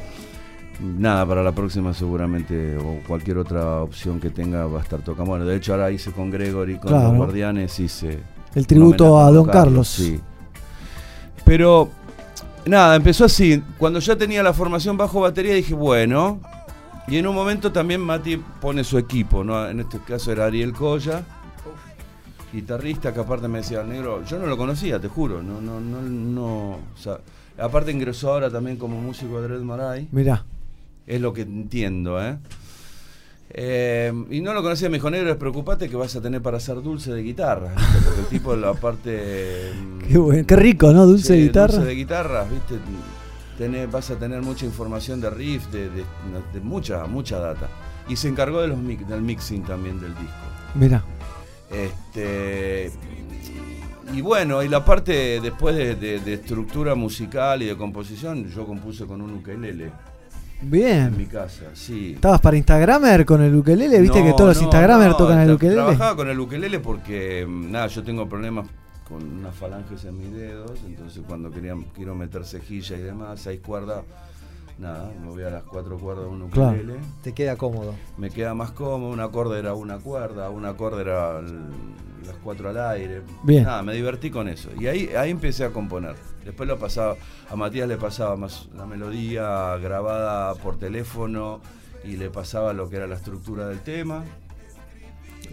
nada, 0.79 1.25
para 1.25 1.43
la 1.43 1.51
próxima 1.51 1.93
seguramente 1.93 2.77
o 2.77 2.99
cualquier 3.07 3.37
otra 3.37 3.81
opción 3.81 4.19
que 4.19 4.29
tenga 4.29 4.65
va 4.65 4.79
a 4.79 4.83
estar 4.83 4.99
tocando. 5.01 5.31
Bueno, 5.31 5.45
de 5.45 5.55
hecho 5.55 5.73
ahora 5.73 5.91
hice 5.91 6.11
con 6.11 6.31
Gregory, 6.31 6.77
con 6.77 6.89
Claro. 6.89 7.09
los 7.09 7.17
guardianes, 7.17 7.79
hice 7.79 8.19
El 8.53 8.67
tributo 8.67 9.19
a 9.19 9.31
Don 9.31 9.47
Carlos. 9.47 9.87
Sí. 9.87 10.19
Pero 11.43 11.89
nada, 12.65 12.95
empezó 12.95 13.25
así. 13.25 13.61
Cuando 13.77 13.99
ya 13.99 14.15
tenía 14.15 14.41
la 14.43 14.53
formación 14.53 14.97
bajo 14.97 15.21
batería 15.21 15.53
dije, 15.53 15.73
bueno. 15.73 16.39
Y 17.07 17.17
en 17.17 17.27
un 17.27 17.35
momento 17.35 17.71
también 17.71 18.01
Mati 18.01 18.37
pone 18.59 18.83
su 18.83 18.97
equipo, 18.97 19.43
¿no? 19.43 19.67
En 19.69 19.79
este 19.79 19.99
caso 19.99 20.31
era 20.31 20.45
Ariel 20.45 20.73
Colla, 20.73 21.23
guitarrista 22.51 23.13
que 23.13 23.19
aparte 23.19 23.47
me 23.47 23.59
decía, 23.59 23.83
negro, 23.83 24.23
yo 24.25 24.39
no 24.39 24.47
lo 24.47 24.57
conocía, 24.57 24.99
te 24.99 25.07
juro, 25.07 25.43
no, 25.43 25.61
no, 25.61 25.79
no, 25.79 26.01
no. 26.01 26.69
O 26.71 26.97
sea, 26.97 27.19
aparte 27.57 27.91
ingresó 27.91 28.31
ahora 28.33 28.49
también 28.49 28.77
como 28.77 28.99
músico 29.01 29.41
de 29.41 29.47
Red 29.47 29.61
Maray. 29.61 30.07
Mirá. 30.11 30.43
Es 31.07 31.21
lo 31.21 31.33
que 31.33 31.41
entiendo, 31.43 32.21
¿eh? 32.23 32.37
Eh, 33.57 34.11
y 34.31 34.41
no 34.41 34.53
lo 34.53 34.61
conocía, 34.63 34.89
me 34.89 34.97
dijo, 34.97 35.09
negro, 35.09 35.27
despreocupate 35.29 35.87
que 35.87 35.95
vas 35.95 36.15
a 36.15 36.21
tener 36.21 36.41
para 36.41 36.57
hacer 36.57 36.81
dulce 36.81 37.13
de 37.13 37.21
guitarra, 37.21 37.69
¿viste? 37.75 37.99
Porque 38.03 38.19
el 38.21 38.25
tipo, 38.27 38.55
la 38.55 38.73
parte... 38.73 39.71
Qué, 40.09 40.17
bueno, 40.17 40.45
qué 40.45 40.55
rico, 40.55 40.91
¿no? 40.91 41.05
Dulce 41.05 41.33
de 41.33 41.41
guitarra. 41.43 41.73
Dulce 41.75 41.87
de 41.87 41.95
guitarra, 41.95 42.43
¿viste? 42.43 42.75
Tenés- 43.57 43.89
vas 43.89 44.09
a 44.11 44.15
tener 44.15 44.41
mucha 44.41 44.65
información 44.65 45.21
de 45.21 45.29
riff, 45.29 45.67
de, 45.67 45.89
de- 45.89 46.03
de 46.53 46.59
mucha, 46.61 47.05
mucha 47.05 47.39
data. 47.39 47.69
Y 48.09 48.17
se 48.17 48.27
encargó 48.27 48.61
de 48.61 48.67
los 48.67 48.77
del 49.07 49.21
mixing 49.21 49.63
también 49.63 50.01
del 50.01 50.13
disco. 50.15 50.33
Mirá. 50.73 51.03
Este, 51.71 52.91
y 54.13 54.21
bueno, 54.21 54.61
y 54.63 54.69
la 54.69 54.83
parte 54.85 55.39
después 55.41 55.75
de, 55.75 55.95
de- 55.95 56.19
de 56.19 56.33
estructura 56.35 56.95
musical 56.95 57.61
y 57.61 57.65
de 57.65 57.75
composición, 57.75 58.49
yo 58.49 58.65
compuse 58.65 59.05
con 59.05 59.21
un 59.21 59.33
ukelele 59.35 59.85
en 60.61 60.69
mi 60.71 60.77
Bien. 60.77 61.25
casa, 61.31 61.65
sí. 61.73 62.13
¿Estabas 62.15 62.39
para 62.41 62.55
Instagramer 62.57 63.25
con 63.25 63.41
el 63.43 63.53
ukelele? 63.55 63.99
¿Viste 64.01 64.19
No, 64.19 64.25
que 64.25 64.31
todos 64.33 64.55
los 64.55 64.61
Instagramers 64.61 65.11
no, 65.11 65.17
tocan 65.17 65.39
el 65.39 65.51
ukelele? 65.51 65.75
Trabajaba 65.75 66.15
con 66.15 66.29
el 66.29 66.39
ukelele 66.39 66.79
porque, 66.79 67.45
mm, 67.47 67.71
nada, 67.71 67.87
yo 67.87 68.03
tengo 68.03 68.27
problemas 68.27 68.67
con 69.07 69.21
unas 69.39 69.53
falanges 69.53 70.03
en 70.05 70.17
mis 70.17 70.31
dedos, 70.33 70.79
entonces 70.85 71.21
cuando 71.27 71.51
quería, 71.51 71.75
quiero 71.93 72.15
meter 72.15 72.43
cejilla 72.45 72.97
y 72.97 73.01
demás, 73.01 73.39
seis 73.41 73.59
cuerdas, 73.63 74.03
nada, 74.77 75.11
me 75.21 75.29
voy 75.29 75.43
a 75.43 75.49
las 75.49 75.63
cuatro 75.63 75.97
cuerdas 75.97 76.25
de 76.25 76.31
un 76.31 76.49
Claro. 76.49 76.71
ukelele. 76.77 76.99
Te 77.23 77.33
queda 77.33 77.55
cómodo. 77.55 77.93
Me 78.17 78.29
queda 78.29 78.53
más 78.53 78.71
cómodo, 78.71 79.11
un 79.11 79.19
acorde 79.19 79.59
era 79.59 79.73
una 79.73 79.97
cuerda, 79.99 80.49
un 80.49 80.65
acorde 80.65 81.01
era 81.01 81.41
las 81.41 82.35
cuatro 82.43 82.69
al 82.69 82.77
aire. 82.77 83.21
Bien. 83.43 83.63
Nada, 83.63 83.83
me 83.83 83.93
divertí 83.93 84.29
con 84.31 84.47
eso. 84.47 84.69
Y 84.79 84.87
ahí, 84.87 85.09
ahí 85.17 85.31
empecé 85.31 85.63
a 85.65 85.69
componer. 85.71 86.15
Después 86.43 86.67
lo 86.67 86.77
pasaba, 86.77 87.15
a 87.49 87.55
Matías 87.55 87.87
le 87.87 87.97
pasaba 87.97 88.35
más 88.35 88.67
la 88.75 88.85
melodía 88.85 89.77
grabada 89.77 90.53
por 90.55 90.77
teléfono 90.77 91.61
y 92.03 92.17
le 92.17 92.29
pasaba 92.29 92.73
lo 92.73 92.89
que 92.89 92.97
era 92.97 93.07
la 93.07 93.15
estructura 93.15 93.67
del 93.67 93.79
tema. 93.79 94.23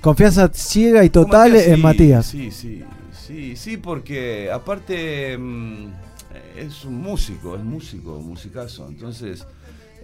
Confianza 0.00 0.48
ciega 0.52 1.04
y 1.04 1.10
total 1.10 1.52
Matías, 1.52 1.68
en 1.68 1.76
sí, 1.76 1.82
Matías. 1.82 2.26
Sí, 2.26 2.50
sí, 2.50 2.84
sí, 3.12 3.56
sí, 3.56 3.76
porque 3.76 4.50
aparte 4.50 5.38
mm, 5.38 5.86
es 6.56 6.84
un 6.84 7.00
músico, 7.00 7.56
es 7.56 7.62
músico, 7.64 8.20
musicazo. 8.20 8.86
Entonces, 8.88 9.46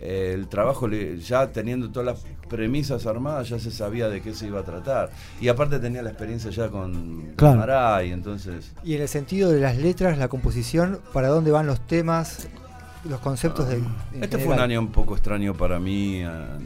eh, 0.00 0.32
el 0.34 0.48
trabajo, 0.48 0.86
le- 0.88 1.18
ya 1.18 1.50
teniendo 1.52 1.90
todas 1.90 2.06
las 2.06 2.24
premisas 2.48 3.06
armadas, 3.06 3.48
ya 3.48 3.58
se 3.58 3.70
sabía 3.70 4.08
de 4.08 4.22
qué 4.22 4.32
se 4.34 4.46
iba 4.46 4.60
a 4.60 4.64
tratar. 4.64 5.10
Y 5.40 5.48
aparte 5.48 5.78
tenía 5.78 6.02
la 6.02 6.10
experiencia 6.10 6.50
ya 6.50 6.68
con 6.68 7.32
Claro. 7.36 7.58
Maray, 7.58 8.12
entonces... 8.12 8.72
Y 8.84 8.94
en 8.94 9.02
el 9.02 9.08
sentido 9.08 9.50
de 9.50 9.60
las 9.60 9.76
letras, 9.76 10.16
la 10.18 10.28
composición, 10.28 11.00
¿para 11.12 11.28
dónde 11.28 11.50
van 11.50 11.66
los 11.66 11.80
temas, 11.86 12.48
los 13.08 13.20
conceptos 13.20 13.68
de. 13.68 13.76
en 14.12 14.22
Este 14.24 14.38
fue 14.38 14.54
un 14.54 14.60
año 14.60 14.80
un 14.80 14.88
poco 14.92 15.14
extraño 15.14 15.54
para 15.54 15.78
mí 15.78 16.22
a, 16.22 16.56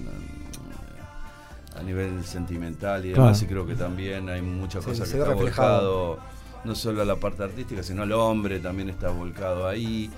a- 1.75 1.79
a 1.79 1.83
nivel 1.83 2.23
sentimental 2.25 3.05
y 3.05 3.09
Claro. 3.09 3.25
demás, 3.25 3.43
y 3.43 3.47
creo 3.47 3.67
que 3.67 3.75
también 3.75 4.29
hay 4.29 4.43
muchas 4.43 4.85
Se- 4.85 4.91
cosas 4.91 5.09
se 5.09 5.15
que 5.15 5.19
ve 5.21 5.25
está 5.25 5.35
reflejado. 5.35 6.07
volcado, 6.09 6.32
no 6.65 6.75
solo 6.75 7.03
a 7.03 7.05
la 7.05 7.17
parte 7.17 7.43
artística, 7.43 7.83
sino 7.83 8.03
al 8.03 8.13
hombre 8.13 8.61
también 8.61 8.89
está 8.91 9.11
volcado 9.11 9.67
ahí. 9.69 10.11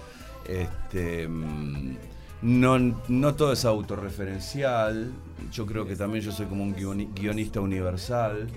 Este, 0.47 1.27
mm, 1.29 1.97
no, 2.43 2.79
no 3.09 3.35
todo 3.35 3.53
es 3.53 3.65
autorreferencial, 3.65 5.11
yo 5.53 5.67
creo 5.67 5.87
que 5.87 5.97
también 5.97 6.25
yo 6.25 6.33
soy 6.33 6.47
como 6.47 6.63
un 6.63 6.75
guioni- 6.75 7.09
guionista 7.15 7.61
universal. 7.61 8.49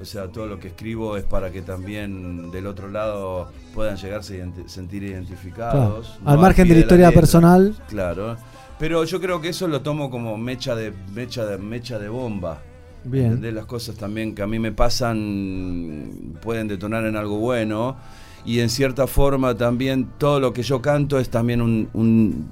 O 0.00 0.04
sea, 0.04 0.28
todo 0.28 0.46
lo 0.46 0.60
que 0.60 0.68
escribo 0.68 1.16
es 1.16 1.24
para 1.24 1.50
que 1.50 1.60
también 1.60 2.52
del 2.52 2.68
otro 2.68 2.88
lado 2.88 3.50
puedan 3.74 3.96
llegarse 3.96 4.40
a 4.40 4.46
identi- 4.46 4.68
sentir 4.68 5.02
identificados. 5.02 6.06
Claro. 6.10 6.20
no 6.24 6.30
Al 6.30 6.38
margen 6.38 6.68
de 6.68 6.74
la 6.74 6.80
historia 6.80 7.10
personal. 7.10 7.76
Claro. 7.88 8.36
Pero 8.78 9.02
yo 9.02 9.20
creo 9.20 9.40
que 9.40 9.48
eso 9.48 9.66
lo 9.66 9.82
tomo 9.82 10.08
como 10.08 10.36
mecha 10.38 10.76
de 10.76 10.92
mecha 11.12 11.44
de 11.44 11.58
mecha 11.58 11.98
de 11.98 12.08
bomba. 12.08 12.62
Bien. 13.10 13.26
¿Entendés? 13.26 13.54
Las 13.54 13.66
cosas 13.66 13.96
también 13.96 14.34
que 14.34 14.42
a 14.42 14.46
mí 14.46 14.58
me 14.58 14.72
pasan 14.72 16.36
pueden 16.42 16.68
detonar 16.68 17.04
en 17.04 17.16
algo 17.16 17.38
bueno. 17.38 17.96
Y 18.44 18.60
en 18.60 18.70
cierta 18.70 19.06
forma 19.06 19.56
también 19.56 20.08
todo 20.18 20.40
lo 20.40 20.52
que 20.52 20.62
yo 20.62 20.80
canto 20.80 21.18
es 21.18 21.28
también 21.28 21.60
un, 21.60 21.88
un 21.92 22.50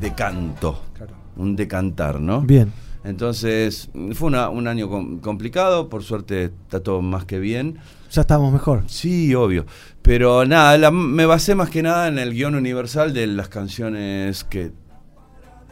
decanto. 0.00 0.80
Un 1.36 1.56
decantar, 1.56 2.20
¿no? 2.20 2.40
Bien. 2.42 2.72
Entonces, 3.02 3.90
fue 4.14 4.28
una- 4.28 4.48
un 4.48 4.66
año 4.66 4.88
com- 4.88 5.18
complicado, 5.18 5.90
por 5.90 6.02
suerte 6.02 6.44
está 6.44 6.80
todo 6.82 7.02
más 7.02 7.24
que 7.26 7.38
bien. 7.38 7.76
Ya 8.10 8.22
estamos 8.22 8.50
mejor. 8.52 8.84
Sí, 8.86 9.34
obvio. 9.34 9.66
Pero 10.00 10.46
nada, 10.46 10.78
la- 10.78 10.90
me 10.90 11.26
basé 11.26 11.54
más 11.54 11.68
que 11.68 11.82
nada 11.82 12.08
en 12.08 12.18
el 12.18 12.32
guion 12.32 12.54
universal 12.54 13.12
de 13.12 13.26
las 13.26 13.48
canciones 13.48 14.44
que 14.44 14.72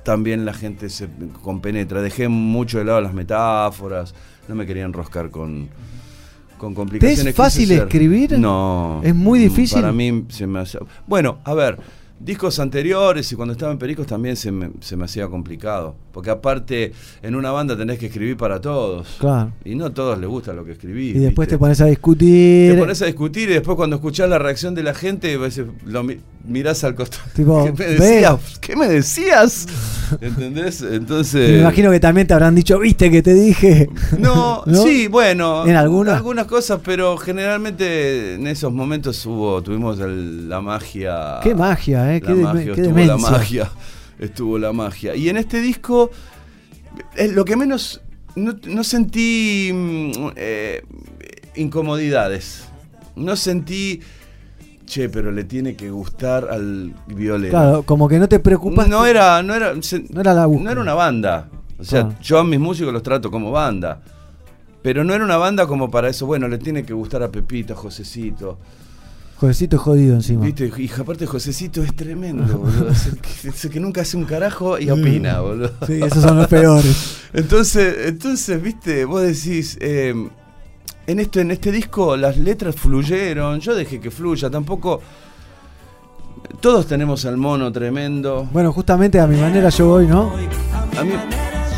también 0.04 0.44
la 0.44 0.54
gente 0.54 0.88
se 0.90 1.08
compenetra. 1.42 2.02
Dejé 2.02 2.28
mucho 2.28 2.78
de 2.78 2.84
lado 2.84 3.00
las 3.00 3.14
metáforas, 3.14 4.14
no 4.48 4.54
me 4.54 4.66
quería 4.66 4.84
enroscar 4.84 5.30
con, 5.30 5.68
con 6.58 6.74
complicaciones. 6.74 7.24
¿Te 7.24 7.30
es 7.30 7.36
fácil 7.36 7.70
escribir? 7.72 8.38
No. 8.38 9.00
¿Es 9.02 9.14
muy 9.14 9.38
difícil? 9.38 9.80
Para 9.80 9.92
mí 9.92 10.24
se 10.28 10.46
me 10.46 10.58
hace... 10.60 10.78
Bueno, 11.06 11.38
a 11.44 11.54
ver, 11.54 11.78
discos 12.18 12.58
anteriores 12.60 13.32
y 13.32 13.36
cuando 13.36 13.52
estaba 13.52 13.72
en 13.72 13.78
Pericos 13.78 14.06
también 14.06 14.36
se 14.36 14.52
me, 14.52 14.70
se 14.80 14.96
me 14.96 15.04
hacía 15.04 15.26
complicado. 15.28 15.96
Porque 16.12 16.30
aparte, 16.30 16.92
en 17.22 17.34
una 17.34 17.50
banda 17.50 17.76
tenés 17.76 17.98
que 17.98 18.06
escribir 18.06 18.36
para 18.36 18.60
todos. 18.60 19.16
Claro. 19.18 19.52
Y 19.64 19.74
no 19.74 19.86
a 19.86 19.90
todos 19.94 20.18
les 20.18 20.28
gusta 20.28 20.52
lo 20.52 20.64
que 20.64 20.72
escribí. 20.72 21.08
Y 21.10 21.12
después 21.14 21.46
¿viste? 21.46 21.56
te 21.56 21.58
pones 21.58 21.80
a 21.80 21.86
discutir. 21.86 22.74
Te 22.74 22.78
pones 22.78 23.02
a 23.02 23.06
discutir 23.06 23.50
y 23.50 23.54
después 23.54 23.76
cuando 23.76 23.96
escuchás 23.96 24.28
la 24.28 24.38
reacción 24.38 24.74
de 24.74 24.82
la 24.82 24.94
gente, 24.94 25.34
a 25.34 25.38
veces 25.38 25.66
lo 25.84 26.02
mi- 26.04 26.18
mirás 26.44 26.82
al 26.84 26.94
costado. 26.94 27.22
Tipo, 27.34 27.64
¿Qué 27.64 27.72
me 27.72 27.86
ve. 27.86 27.94
decías? 27.98 28.58
¿Qué 28.60 28.76
me 28.76 28.88
decías? 28.88 29.66
¿Entendés? 30.20 30.82
Entonces. 30.82 31.50
Me 31.50 31.58
imagino 31.60 31.90
que 31.90 32.00
también 32.00 32.26
te 32.26 32.34
habrán 32.34 32.54
dicho, 32.54 32.78
viste 32.78 33.10
que 33.10 33.22
te 33.22 33.32
dije. 33.34 33.88
No, 34.18 34.62
¿No? 34.66 34.82
sí, 34.82 35.06
bueno. 35.08 35.66
¿En 35.66 35.76
alguna? 35.76 36.16
Algunas 36.16 36.46
cosas, 36.46 36.80
pero 36.84 37.16
generalmente 37.16 38.34
en 38.34 38.46
esos 38.46 38.72
momentos 38.72 39.24
hubo, 39.26 39.62
tuvimos 39.62 39.98
el- 40.00 40.48
la 40.48 40.60
magia. 40.60 41.40
Qué 41.42 41.54
magia, 41.54 42.14
¿eh? 42.14 42.20
La 42.20 42.26
Qué, 42.28 42.34
magia, 42.34 42.74
qué 42.74 42.80
estuvo 42.82 42.98
la 42.98 43.16
magia. 43.16 43.70
Estuvo 44.18 44.58
la 44.58 44.72
magia. 44.72 45.14
Y 45.16 45.28
en 45.28 45.36
este 45.36 45.60
disco, 45.60 46.10
eh, 47.16 47.28
lo 47.28 47.44
que 47.44 47.56
menos. 47.56 48.00
No, 48.34 48.54
no 48.66 48.82
sentí 48.84 49.70
mm, 49.72 50.10
eh, 50.36 50.82
incomodidades. 51.56 52.64
No 53.16 53.36
sentí. 53.36 54.00
Che, 54.92 55.08
pero 55.08 55.32
le 55.32 55.44
tiene 55.44 55.74
que 55.74 55.90
gustar 55.90 56.48
al 56.50 56.92
violero. 57.06 57.50
Claro, 57.50 57.82
como 57.84 58.06
que 58.08 58.18
no 58.18 58.28
te 58.28 58.38
preocupas. 58.40 58.86
No 58.88 59.06
era, 59.06 59.42
no 59.42 59.54
era, 59.54 59.72
se- 59.80 60.04
No 60.10 60.20
era 60.20 60.34
la 60.34 60.44
búsqueda. 60.44 60.64
no 60.66 60.70
era 60.72 60.80
una 60.82 60.92
banda. 60.94 61.48
O 61.78 61.84
sea, 61.84 62.02
Claro. 62.02 62.16
yo 62.22 62.38
a 62.40 62.44
mis 62.44 62.60
músicos 62.60 62.92
los 62.92 63.02
trato 63.02 63.30
como 63.30 63.50
banda. 63.50 64.02
Pero 64.82 65.02
no 65.02 65.14
era 65.14 65.24
una 65.24 65.38
banda 65.38 65.66
como 65.66 65.90
para 65.90 66.10
eso. 66.10 66.26
Bueno, 66.26 66.46
le 66.46 66.58
tiene 66.58 66.84
que 66.84 66.92
gustar 66.92 67.22
a 67.22 67.30
Pepito, 67.30 67.72
a 67.72 67.76
Josecito. 67.76 68.58
Jodecito 69.38 69.78
jodido 69.78 70.14
encima. 70.14 70.44
¿Viste? 70.44 70.70
Y 70.76 70.90
aparte 70.90 71.26
Josecito 71.26 71.82
es 71.82 71.96
tremendo, 71.96 72.58
boludo. 72.58 72.88
Es 72.92 73.06
el 73.06 73.18
que, 73.18 73.48
es 73.48 73.64
el 73.64 73.70
que 73.70 73.80
nunca 73.80 74.02
hace 74.02 74.18
un 74.18 74.24
carajo 74.24 74.78
y 74.78 74.90
opina, 74.90 75.40
boludo. 75.40 75.70
Sí, 75.86 75.94
esos 76.02 76.22
son 76.22 76.36
los 76.36 76.48
peores. 76.48 77.16
Entonces, 77.32 78.08
entonces, 78.08 78.62
viste, 78.62 79.06
vos 79.06 79.22
decís, 79.22 79.78
eh, 79.80 80.14
en 81.06 81.18
esto, 81.20 81.40
en 81.40 81.50
este 81.50 81.70
disco 81.72 82.16
las 82.16 82.36
letras 82.38 82.76
fluyeron, 82.76 83.60
yo 83.60 83.74
dejé 83.74 84.00
que 84.00 84.10
fluya, 84.10 84.48
tampoco. 84.50 85.00
Todos 86.60 86.86
tenemos 86.86 87.24
al 87.24 87.36
mono 87.36 87.70
tremendo. 87.72 88.48
Bueno, 88.52 88.72
justamente 88.72 89.18
a 89.20 89.26
mi 89.26 89.36
manera 89.40 89.68
yo 89.68 89.86
voy, 89.88 90.06
¿no? 90.06 90.32
A 90.98 91.04
mi, 91.04 91.12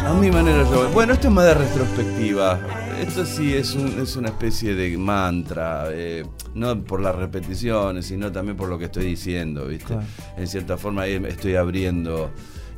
a 0.06 0.14
mi 0.14 0.30
manera 0.30 0.64
yo. 0.70 0.88
Bueno, 0.90 1.12
esto 1.14 1.28
es 1.28 1.34
más 1.34 1.44
de 1.44 1.54
retrospectiva. 1.54 2.60
Esto 3.00 3.26
sí 3.26 3.52
es, 3.54 3.74
un- 3.74 4.00
es 4.00 4.16
una 4.16 4.28
especie 4.28 4.74
de 4.74 4.96
mantra. 4.96 5.86
eh, 5.90 6.24
no 6.54 6.80
por 6.84 7.00
las 7.00 7.14
repeticiones, 7.16 8.06
sino 8.06 8.30
también 8.30 8.56
por 8.56 8.68
lo 8.68 8.78
que 8.78 8.84
estoy 8.86 9.04
diciendo, 9.06 9.66
¿viste? 9.66 9.86
Claro. 9.86 10.02
En 10.36 10.46
cierta 10.46 10.76
forma 10.76 11.02
ahí 11.02 11.18
me 11.18 11.28
estoy 11.30 11.56
abriendo 11.56 12.30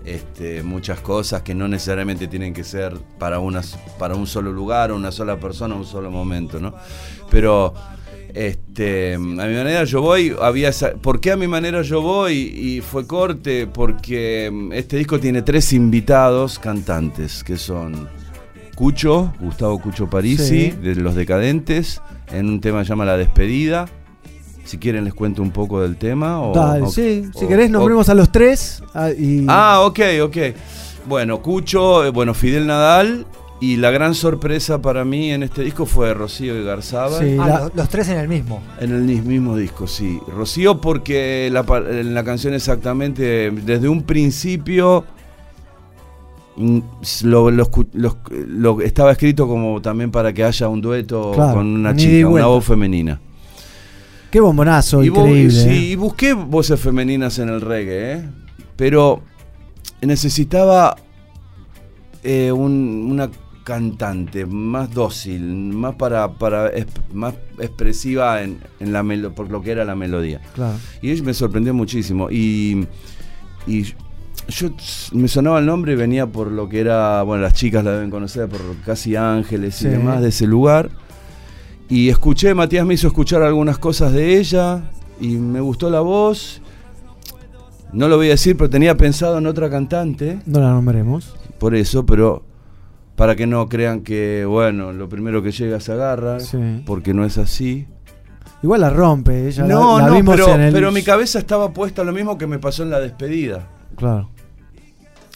este, 0.06 0.62
muchas 0.62 1.00
cosas 1.00 1.42
que 1.42 1.54
no 1.54 1.68
necesariamente 1.68 2.28
tienen 2.28 2.54
que 2.54 2.64
ser 2.64 2.94
para, 3.18 3.38
unas, 3.40 3.76
para 3.98 4.14
un 4.14 4.26
solo 4.26 4.52
lugar, 4.52 4.92
una 4.92 5.10
sola 5.12 5.38
persona, 5.38 5.74
un 5.74 5.84
solo 5.84 6.10
momento, 6.10 6.58
¿no? 6.60 6.72
Pero 7.30 7.74
este, 8.34 9.14
a 9.14 9.18
mi 9.18 9.34
manera 9.34 9.84
yo 9.84 10.02
voy, 10.02 10.34
había 10.40 10.68
esa- 10.68 10.92
¿por 10.94 11.20
qué 11.20 11.32
a 11.32 11.36
mi 11.36 11.48
manera 11.48 11.82
yo 11.82 12.02
voy? 12.02 12.34
Y 12.34 12.80
fue 12.82 13.06
corte, 13.06 13.66
porque 13.66 14.50
mm, 14.52 14.72
este 14.72 14.96
disco 14.98 15.18
tiene 15.18 15.42
tres 15.42 15.72
invitados 15.72 16.58
cantantes, 16.58 17.42
que 17.42 17.56
son 17.56 18.08
Cucho, 18.74 19.32
Gustavo 19.40 19.80
Cucho 19.80 20.08
Parisi, 20.10 20.70
Sí. 20.70 20.74
de 20.82 20.96
Los 20.96 21.14
Decadentes, 21.14 22.02
en 22.30 22.48
un 22.50 22.60
tema 22.60 22.80
que 22.80 22.84
se 22.84 22.90
llama 22.90 23.06
La 23.06 23.16
Despedida. 23.16 23.86
Si 24.66 24.78
quieren 24.78 25.05
les 25.05 25.14
cuento 25.14 25.40
un 25.43 25.51
poco 25.52 25.80
del 25.80 25.97
tema. 25.97 26.40
O, 26.43 26.52
Dale, 26.55 26.82
o- 26.82 26.90
sí, 26.90 27.24
si 27.38 27.44
o- 27.44 27.48
querés 27.48 27.70
o- 27.70 27.72
nombremos 27.72 28.09
a 28.09 28.14
los 28.14 28.30
tres. 28.30 28.82
ah, 28.94 29.10
y 29.10 29.47
Ah, 29.48 29.80
ok, 29.84 30.01
ok. 30.24 30.36
Bueno, 31.09 31.40
Cucho, 31.40 32.05
eh, 32.05 32.10
bueno, 32.10 32.34
Fidel 32.34 32.66
Nadal. 32.66 33.26
Y 33.59 33.76
la 33.78 33.90
gran 33.90 34.14
sorpresa 34.14 34.82
para 34.82 35.06
mí 35.06 35.30
en 35.32 35.43
este 35.43 35.62
disco 35.62 35.86
fue 35.86 36.12
Rocío 36.12 36.60
y 36.60 36.62
Garzaba. 36.62 37.18
Sí, 37.20 37.38
Ah, 37.40 37.48
la- 37.48 37.70
los, 37.74 37.88
tres 37.88 38.06
en 38.10 38.18
el 38.18 38.28
mismo. 38.28 38.60
En 38.80 38.90
el 38.93 39.01
mismo 39.22 39.56
disco, 39.56 39.86
sí. 39.86 40.18
Rocío 40.28 40.78
porque 40.78 41.48
la, 41.51 41.64
en 41.88 42.12
la 42.12 42.22
canción 42.22 42.52
exactamente, 42.52 43.51
desde 43.51 43.88
un 43.88 44.02
principio, 44.02 45.05
mm, 46.56 46.78
lo, 47.24 47.51
lo 47.51 47.70
lo- 47.94 48.16
lo- 48.30 48.80
estaba 48.82 49.12
escrito 49.12 49.47
como 49.48 49.80
también 49.80 50.10
para 50.10 50.34
que 50.34 50.44
haya 50.44 50.68
un 50.68 50.82
dueto 50.82 51.32
Claro, 51.34 51.55
con 51.55 51.66
una 51.66 51.97
chica, 51.97 52.28
una 52.28 52.47
voz 52.47 52.64
femenina. 52.64 53.20
Qué 54.36 54.40
bombonazo, 54.40 55.02
Y, 55.02 55.06
increíble. 55.08 55.50
sí, 55.50 55.68
eh. 55.70 55.76
y 55.92 55.96
busqué 55.96 56.34
voces 56.34 56.78
femeninas 56.78 57.38
en 57.38 57.48
el 57.48 57.62
reggae, 57.62 58.12
¿eh? 58.18 58.22
pero 58.76 59.22
necesitaba 60.02 60.94
eh, 62.22 62.52
un- 62.52 63.08
una 63.10 63.30
cantante 63.64 64.44
más 64.44 64.92
dócil, 64.92 65.40
más 65.72 65.94
para, 65.94 66.34
para 66.34 66.70
más 67.14 67.32
expresiva 67.58 68.42
en, 68.42 68.58
en 68.78 68.92
la 68.92 69.02
melo- 69.02 69.32
por 69.34 69.50
lo 69.50 69.62
que 69.62 69.70
era 69.70 69.86
la 69.86 69.94
melodía. 69.96 70.42
Claro. 70.54 70.76
Y 71.00 71.12
ella 71.12 71.22
me 71.24 71.32
sorprendió 71.32 71.72
muchísimo. 71.72 72.30
Y, 72.30 72.86
y 73.66 73.84
yo 74.48 74.68
me 75.12 75.28
sonaba 75.28 75.60
el 75.60 75.64
nombre 75.66 75.94
y 75.94 75.96
venía 75.96 76.26
por 76.26 76.52
lo 76.52 76.68
que 76.68 76.80
era, 76.80 77.22
bueno, 77.22 77.42
las 77.42 77.54
chicas 77.54 77.82
la 77.82 77.92
deben 77.92 78.10
conocer 78.10 78.50
por 78.50 78.60
Casi 78.84 79.16
Ángeles 79.16 79.76
Sí. 79.76 79.86
y 79.86 79.92
demás 79.92 80.20
de 80.20 80.28
ese 80.28 80.46
lugar. 80.46 80.90
Y 81.88 82.08
escuché, 82.08 82.54
Matías 82.54 82.84
me 82.84 82.94
hizo 82.94 83.06
escuchar 83.06 83.42
algunas 83.42 83.78
cosas 83.78 84.12
de 84.12 84.38
ella 84.38 84.82
y 85.20 85.36
me 85.36 85.60
gustó 85.60 85.88
la 85.90 86.00
voz. 86.00 86.60
No 87.92 88.08
lo 88.08 88.16
voy 88.16 88.26
a 88.26 88.30
decir, 88.30 88.56
pero 88.56 88.68
tenía 88.68 88.96
pensado 88.96 89.38
en 89.38 89.46
otra 89.46 89.70
cantante, 89.70 90.40
No 90.46 90.60
la 90.60 90.70
nombremos. 90.70 91.36
por 91.58 91.74
eso, 91.74 92.04
pero 92.04 92.42
para 93.14 93.36
que 93.36 93.46
no 93.46 93.68
crean 93.68 94.00
que, 94.00 94.44
bueno, 94.46 94.92
lo 94.92 95.08
primero 95.08 95.42
que 95.42 95.52
llega 95.52 95.80
se 95.80 95.92
agarra, 95.92 96.40
Sí. 96.40 96.82
porque 96.84 97.14
no 97.14 97.24
es 97.24 97.38
así. 97.38 97.86
Igual 98.62 98.80
la 98.80 98.90
rompe. 98.90 99.46
Ella 99.46 99.64
No, 99.64 99.98
la, 99.98 100.04
la 100.04 100.10
no, 100.10 100.16
vimos 100.16 100.34
pero, 100.34 100.54
en 100.54 100.60
el. 100.62 100.72
pero 100.72 100.90
mi 100.90 101.02
cabeza 101.02 101.38
estaba 101.38 101.72
puesta 101.72 102.02
lo 102.04 102.12
mismo 102.12 102.36
que 102.36 102.46
me 102.46 102.58
pasó 102.58 102.82
en 102.82 102.90
la 102.90 102.98
despedida. 103.00 103.68
Claro. 103.96 104.28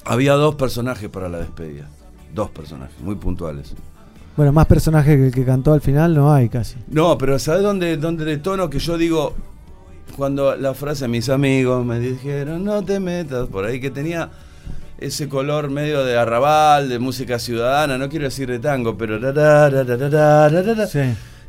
Había 0.05 0.33
dos 0.35 0.57
personajes 0.57 1.09
para 1.09 1.29
la 1.29 1.39
despedida. 1.39 1.89
Dos 2.35 2.51
personajes, 2.51 2.99
muy 3.01 3.15
puntuales. 3.15 3.75
Bueno, 4.41 4.55
más 4.55 4.65
personajes 4.69 5.19
que 5.19 5.27
el 5.27 5.35
que 5.35 5.45
cantó 5.45 5.75
al 5.75 5.83
final 5.83 6.15
no 6.15 6.33
hay 6.33 6.49
casi. 6.49 6.77
No, 6.89 7.19
pero 7.19 7.39
¿sabes 7.39 7.63
dónde, 7.63 7.99
dónde 7.99 8.25
de 8.25 8.39
tono 8.39 8.71
que 8.71 8.79
yo 8.79 8.97
digo 8.97 9.35
cuando 10.17 10.57
la 10.57 10.73
frase 10.73 11.07
mis 11.09 11.29
amigos 11.29 11.85
me 11.85 12.01
dijeron 12.01 12.65
no 12.65 12.83
te 12.83 13.01
metas 13.01 13.49
por 13.49 13.67
ahí 13.67 13.83
que 13.83 13.91
tenía 13.91 14.31
ese 14.97 15.29
color 15.29 15.69
medio 15.69 16.07
de 16.07 16.17
arrabal, 16.17 16.89
de 16.89 16.99
música 16.99 17.39
ciudadana, 17.39 17.99
no 17.99 18.09
quiero 18.09 18.25
decir 18.25 18.49
de 18.49 18.61
tango, 18.61 18.97
pero. 18.97 19.19
Sí. 20.89 21.01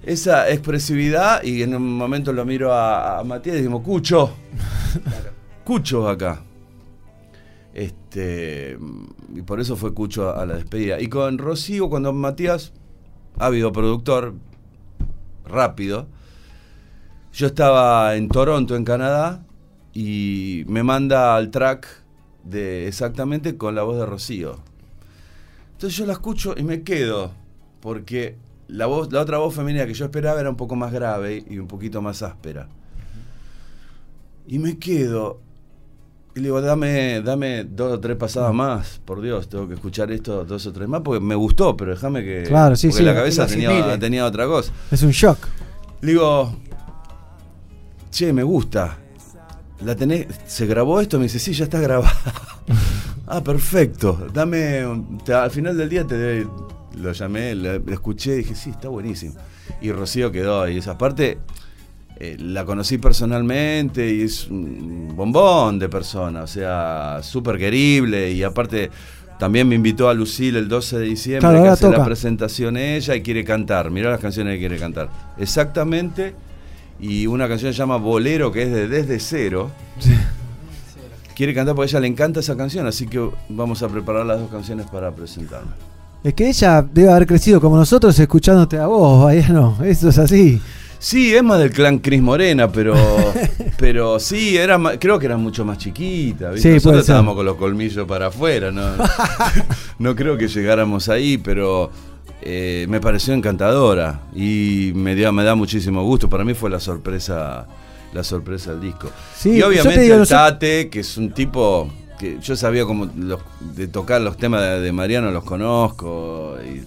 esa 0.04 0.50
expresividad 0.50 1.44
y 1.44 1.64
en 1.64 1.74
un 1.74 1.96
momento 1.96 2.34
lo 2.34 2.44
miro 2.44 2.74
a, 2.74 3.20
a 3.20 3.24
Matías 3.24 3.56
y 3.56 3.60
decimos, 3.60 3.84
Cucho, 3.84 4.34
Cucho 5.64 6.10
acá. 6.10 6.44
Este, 7.74 8.78
y 9.34 9.42
por 9.44 9.62
eso 9.62 9.78
fue 9.78 9.94
Cucho 9.94 10.30
a, 10.30 10.42
a 10.42 10.46
la 10.46 10.56
despedida. 10.56 11.00
Y 11.00 11.08
con 11.08 11.38
Rocío, 11.38 11.90
cuando 11.90 12.12
Matías, 12.12 12.74
ávido 13.38 13.72
productor, 13.72 14.36
rápido, 15.46 16.08
yo 17.34 17.48
estaba 17.48 18.16
en 18.16 18.28
Toronto, 18.28 18.76
en 18.76 18.84
Canadá, 18.84 19.44
y 19.94 20.64
me 20.68 20.84
manda 20.84 21.36
al 21.36 21.52
track 21.52 21.88
de 22.44 22.88
exactamente 22.88 23.58
con 23.58 23.76
la 23.76 23.84
voz 23.84 23.98
de 23.98 24.06
Rocío. 24.06 24.60
Entonces 25.74 25.98
yo 25.98 26.06
la 26.06 26.14
escucho 26.14 26.54
y 26.58 26.64
me 26.64 26.84
quedo, 26.84 27.32
porque 27.80 28.38
la, 28.68 28.86
voz, 28.86 29.12
la 29.12 29.22
otra 29.22 29.38
voz 29.38 29.54
femenina 29.54 29.86
que 29.86 29.94
yo 29.94 30.06
esperaba 30.06 30.40
era 30.40 30.50
un 30.50 30.56
poco 30.56 30.76
más 30.76 30.92
grave 30.92 31.44
y 31.50 31.58
un 31.58 31.68
poquito 31.68 32.02
más 32.02 32.22
áspera. 32.22 32.68
Y 34.48 34.60
me 34.60 34.78
quedo. 34.78 35.40
Y 36.34 36.40
le 36.40 36.44
digo, 36.46 36.62
dame, 36.62 37.22
dame 37.22 37.66
dos 37.66 37.92
o 37.94 38.00
tres 38.00 38.16
pasadas 38.16 38.54
más, 38.54 39.02
por 39.04 39.20
Dios, 39.22 39.50
tengo 39.50 39.68
que 39.68 39.74
escuchar 39.74 40.12
esto 40.12 40.46
dos 40.46 40.66
o 40.66 40.72
tres 40.72 40.88
más, 40.88 41.02
porque 41.02 41.20
me 41.20 41.36
gustó, 41.36 41.76
pero 41.76 41.92
déjame 41.92 42.24
que... 42.24 42.44
Claro, 42.44 42.76
sí, 42.78 42.88
porque 42.88 43.00
sí, 43.00 43.04
la 43.06 43.14
cabeza 43.14 43.48
tenía, 43.48 44.00
tenía 44.00 44.26
otra 44.26 44.46
cosa. 44.48 44.72
Es 44.92 45.04
un 45.04 45.12
shock. 45.12 45.38
Le 46.00 46.12
digo, 46.14 46.56
che, 48.12 48.32
me 48.34 48.44
gusta. 48.44 48.98
¿La 49.84 49.96
tenés? 49.96 50.28
¿Se 50.46 50.66
grabó 50.66 51.02
esto? 51.02 51.18
Me 51.18 51.24
dice, 51.24 51.40
sí, 51.40 51.54
ya 51.54 51.66
está 51.66 51.80
grabado. 51.80 52.14
ah, 53.28 53.42
perfecto. 53.44 54.28
Dame. 54.34 54.84
te- 55.26 55.34
al 55.34 55.52
final 55.52 55.76
del 55.78 55.90
día 55.90 56.06
te 56.06 56.16
doy- 56.44 56.50
lo 56.98 57.12
llamé, 57.14 57.56
lo, 57.56 57.80
lo 57.80 57.94
escuché 57.94 58.34
y 58.34 58.38
dije, 58.38 58.56
sí, 58.56 58.70
está 58.70 58.90
buenísimo. 58.90 59.36
Y 59.82 59.92
Rocío 59.92 60.32
quedó 60.32 60.62
ahí. 60.62 60.78
Esa 60.78 60.98
parte 60.98 61.40
eh, 62.24 62.38
la 62.38 62.66
conocí 62.66 63.00
personalmente 63.00 64.14
y 64.14 64.22
es 64.22 64.48
un 64.48 65.12
bombón 65.16 65.80
de 65.80 65.90
persona. 65.90 66.44
O 66.44 66.48
sea, 66.48 67.20
súper 67.24 67.58
querible. 67.58 68.32
Y 68.32 68.44
aparte. 68.44 68.92
También 69.40 69.68
me 69.68 69.74
invitó 69.74 70.08
a 70.08 70.14
Lucille 70.14 70.60
el 70.60 70.68
12 70.68 71.00
de 71.00 71.06
diciembre 71.06 71.50
Claro, 71.50 71.64
que 71.64 71.70
hace 71.70 71.90
la 71.90 72.06
presentación 72.06 72.78
ella 72.78 73.16
y 73.16 73.24
quiere 73.24 73.44
cantar. 73.44 73.90
Mirá 73.90 74.12
las 74.12 74.20
canciones 74.20 74.54
que 74.54 74.60
quiere 74.60 74.78
cantar. 74.78 75.10
Exactamente. 75.40 76.36
Y 77.00 77.26
una 77.26 77.48
canción 77.48 77.74
se 77.74 77.80
llama 77.80 77.98
Bolero, 77.98 78.52
que 78.52 78.62
es 78.62 78.72
de 78.72 78.88
Desde 78.88 79.20
Cero. 79.20 79.72
Quiere 81.36 81.56
cantar 81.56 81.74
porque 81.74 81.88
a 81.88 81.92
ella 81.94 82.02
le 82.02 82.08
encanta 82.08 82.40
esa 82.40 82.56
canción, 82.56 82.86
así 82.86 83.08
que 83.08 83.32
vamos 83.50 83.82
a 83.82 83.90
preparar 83.90 84.28
las 84.28 84.42
dos 84.42 84.52
canciones 84.52 84.86
para 84.86 85.10
presentarla. 85.10 85.72
Es 86.24 86.36
que 86.36 86.48
ella 86.48 86.84
debe 86.84 87.10
haber 87.10 87.26
crecido 87.26 87.60
como 87.60 87.78
nosotros 87.78 88.20
escuchándote 88.20 88.78
a 88.78 88.86
vos, 88.86 89.24
Bayano. 89.24 89.76
Eso 89.84 90.10
es 90.10 90.20
así. 90.20 90.62
Sí, 91.04 91.34
es 91.36 91.42
más 91.44 91.58
del 91.60 91.72
clan 91.72 91.98
Cris 91.98 92.22
Morena, 92.22 92.72
pero 92.72 92.94
pero 93.80 94.20
sí, 94.20 94.56
era 94.56 94.80
creo 95.00 95.18
que 95.18 95.26
era 95.26 95.36
mucho 95.38 95.66
más 95.66 95.80
chiquita. 95.80 96.52
¿viste? 96.52 96.70
Sí, 96.70 96.76
Nosotros 96.76 97.02
estábamos 97.02 97.36
con 97.36 97.46
los 97.46 97.56
colmillos 97.56 98.08
para 98.08 98.28
afuera, 98.28 98.72
no, 98.72 98.84
no 100.00 100.16
creo 100.16 100.38
que 100.38 100.48
llegáramos 100.48 101.10
ahí, 101.10 101.40
pero 101.40 101.90
eh, 102.44 102.86
me 102.88 103.02
pareció 103.02 103.34
encantadora 103.34 104.22
y 104.36 104.92
me, 104.94 105.16
dio- 105.16 105.32
me 105.34 105.44
da 105.44 105.56
muchísimo 105.56 106.04
gusto. 106.04 106.30
Para 106.30 106.44
mí 106.44 106.54
fue 106.54 106.70
la 106.70 106.80
sorpresa 106.80 107.68
la 108.14 108.24
sorpresa 108.24 108.72
del 108.72 108.82
disco. 108.82 109.10
Sí, 109.36 109.58
y 109.58 109.62
obviamente 109.64 110.02
digo, 110.02 110.16
el 110.18 110.28
Tate, 110.28 110.90
que 110.90 111.00
es 111.00 111.18
un 111.18 111.32
tipo 111.32 111.90
que 112.20 112.38
yo 112.44 112.56
sabía 112.56 112.86
como 112.86 113.10
los- 113.18 113.40
de 113.76 113.88
tocar 113.88 114.22
los 114.22 114.38
temas 114.38 114.62
de, 114.62 114.82
de 114.82 114.92
Mariano, 114.92 115.32
los 115.32 115.44
conozco, 115.46 116.58
y 116.64 116.84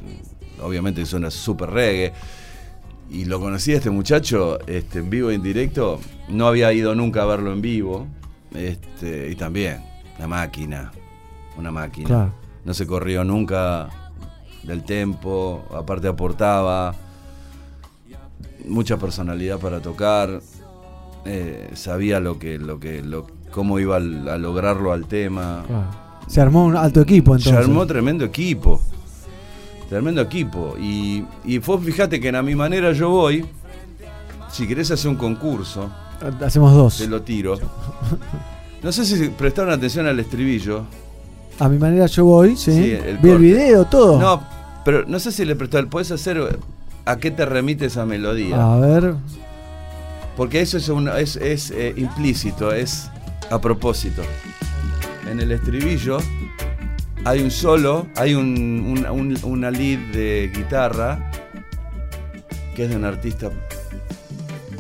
obviamente 0.63 1.05
suena 1.05 1.33
súper 1.33 1.71
reggae. 1.71 2.13
Y 3.15 3.27
lo 3.27 3.39
conocí 3.39 3.73
a 3.73 3.77
este 3.77 3.91
muchacho 3.91 4.59
este, 4.67 4.99
en 4.99 5.09
vivo 5.09 5.31
e 5.31 5.35
en 5.37 5.43
directo. 5.43 6.01
No 6.29 6.49
había 6.49 6.73
ido 6.73 6.97
nunca 6.97 7.23
a 7.23 7.27
verlo 7.27 7.53
en 7.53 7.63
vivo. 7.63 8.09
Este, 8.53 9.31
y 9.31 9.37
también, 9.37 9.85
la 10.19 10.27
máquina. 10.27 10.91
Una 11.57 11.71
máquina. 11.71 12.09
Claro. 12.09 12.35
No 12.65 12.75
se 12.75 12.87
corrió 12.89 13.23
nunca 13.23 13.89
del 14.65 14.83
tempo. 14.83 15.65
Aparte 15.73 16.09
aportaba 16.09 16.93
mucha 18.67 18.97
personalidad 18.97 19.61
para 19.61 19.81
tocar. 19.81 20.41
eh, 21.25 21.71
sabía 21.75 22.19
lo 22.21 22.39
que, 22.39 22.59
lo 22.59 22.81
que, 22.81 23.01
lo, 23.03 23.27
cómo 23.53 23.79
iba 23.79 23.97
a 23.97 24.01
lograrlo 24.01 24.93
al 24.93 25.07
tema. 25.07 25.65
Claro. 25.67 26.05
Se 26.27 26.41
armó 26.41 26.65
un 26.65 26.77
alto 26.77 27.01
equipo 27.01 27.37
entonces. 27.37 27.53
Se 27.53 27.71
armó 27.71 27.87
tremendo 27.87 28.25
equipo. 28.25 28.81
Tremendo 29.95 30.23
equipo. 30.23 30.75
Y, 30.77 31.25
y 31.45 31.59
vos 31.59 31.81
fíjate 31.85 32.19
que 32.19 32.27
en 32.27 32.35
A 32.35 32.43
Mi 32.43 32.57
Manera 32.57 32.91
Yo 32.91 33.11
Voy, 33.11 33.47
si 34.51 34.67
querés 34.67 34.91
hacer 34.91 35.09
un 35.09 35.15
concurso, 35.15 35.89
Hacemos 36.45 36.75
dos. 36.75 36.99
te 36.99 37.07
lo 37.07 37.23
tiro. 37.23 37.57
No 38.83 38.91
sé 38.91 39.05
si 39.05 39.29
prestaron 39.29 39.73
atención 39.73 40.09
al 40.09 40.19
estribillo. 40.19 40.83
A 41.61 41.69
mi 41.69 41.79
manera 41.79 42.07
yo 42.07 42.25
voy, 42.25 42.57
sí. 42.57 42.73
Sí, 42.73 42.91
el 42.91 43.19
Vi 43.19 43.31
el 43.31 43.39
video, 43.39 43.85
todo. 43.85 44.19
No, 44.21 44.43
pero 44.85 45.05
no 45.07 45.21
sé 45.21 45.31
si 45.31 45.45
le 45.45 45.55
prestó. 45.55 45.87
¿Puedes 45.89 46.11
hacer 46.11 46.59
a 47.05 47.17
qué 47.19 47.31
te 47.31 47.47
remite 47.47 47.85
esa 47.87 48.05
melodía? 48.05 48.57
A 48.75 48.77
ver. 48.81 49.15
Porque 50.37 50.61
eso 50.61 50.77
es, 50.77 50.89
una- 50.89 51.21
es, 51.21 51.37
es, 51.37 51.71
eh, 51.71 51.95
implícito, 51.97 52.73
es 52.73 53.09
a 53.49 53.61
propósito. 53.61 54.23
en 55.31 55.39
el 55.39 55.53
estribillo 55.53 56.19
hay 57.25 57.41
un 57.41 57.51
solo, 57.51 58.07
hay 58.17 58.35
un, 58.35 58.45
un- 59.07 59.11
un- 59.11 59.39
una 59.45 59.71
lead 59.71 59.99
de 60.13 60.51
guitarra 60.55 61.31
que 62.75 62.85
es 62.85 62.91
de 62.91 62.97
un 62.97 63.05
artista 63.05 63.49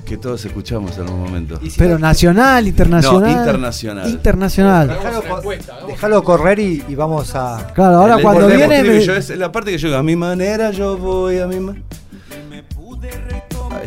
que 0.04 0.18
todos 0.18 0.44
escuchamos 0.44 0.96
en 0.98 1.04
algún 1.04 1.20
momento. 1.20 1.58
Pero 1.78 1.98
nacional, 1.98 2.66
internacional. 2.68 3.32
No, 3.32 3.38
internacional. 3.40 4.10
Internacional. 4.10 4.88
Déjalo, 4.88 5.22
co- 5.22 5.42
déjalo 5.88 6.22
correr 6.24 6.58
y, 6.58 6.84
y 6.86 6.94
vamos 6.94 7.34
a. 7.34 7.68
Claro, 7.74 7.96
ahora 7.98 8.16
El- 8.16 8.22
cuando 8.22 8.46
viene. 8.48 8.82
me- 8.82 8.98
es 8.98 9.30
la 9.30 9.50
parte 9.50 9.70
que 9.70 9.78
yo 9.78 9.88
digo, 9.88 9.98
a 9.98 10.02
mi 10.02 10.14
manera 10.16 10.70
yo 10.72 10.98
voy 10.98 11.38
a 11.38 11.46
mi 11.46 11.58
ma- 11.60 11.72
Ahí 11.72 11.82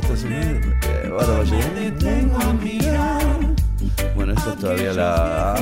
está 0.01 0.17
sonando. 0.17 0.67
eh, 0.67 1.09
Ahora 1.11 1.27
va 1.27 1.39
a 1.39 1.43
llegar. 1.43 1.71
Bueno, 4.15 4.33
esta 4.33 4.53
es 4.53 4.59
todavía 4.59 4.93
la. 4.93 5.55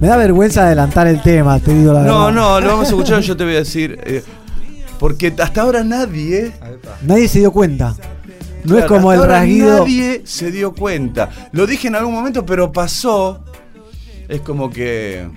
Me 0.00 0.08
da 0.08 0.16
vergüenza 0.16 0.66
adelantar 0.66 1.06
el 1.06 1.22
tema, 1.22 1.58
te 1.58 1.72
digo 1.72 1.92
la 1.92 2.00
No, 2.02 2.26
verdad. 2.26 2.32
no, 2.34 2.60
lo 2.60 2.68
vamos 2.68 2.86
a 2.86 2.90
escuchar, 2.90 3.20
yo 3.20 3.36
te 3.36 3.44
voy 3.44 3.54
a 3.54 3.58
decir. 3.58 3.98
eh, 4.04 4.22
porque 4.98 5.34
hasta 5.38 5.62
ahora 5.62 5.84
nadie. 5.84 6.52
Nadie 7.02 7.28
se 7.28 7.40
dio 7.40 7.52
cuenta. 7.52 7.94
No 8.64 8.78
es 8.78 8.84
como 8.86 9.10
hasta 9.10 9.24
el 9.24 9.30
rasguido. 9.30 9.78
Nadie 9.80 10.22
se 10.24 10.50
dio 10.50 10.72
cuenta. 10.72 11.28
Lo 11.52 11.66
dije 11.66 11.88
en 11.88 11.94
algún 11.96 12.14
momento, 12.14 12.44
pero 12.44 12.72
pasó. 12.72 13.44
Es 14.28 14.40
como 14.40 14.70
que. 14.70 15.28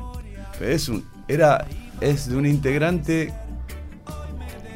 Es 0.62 0.90
un. 0.90 1.06
Era. 1.28 1.66
Es 2.02 2.30
de 2.30 2.38
un 2.38 2.46
integrante. 2.46 3.34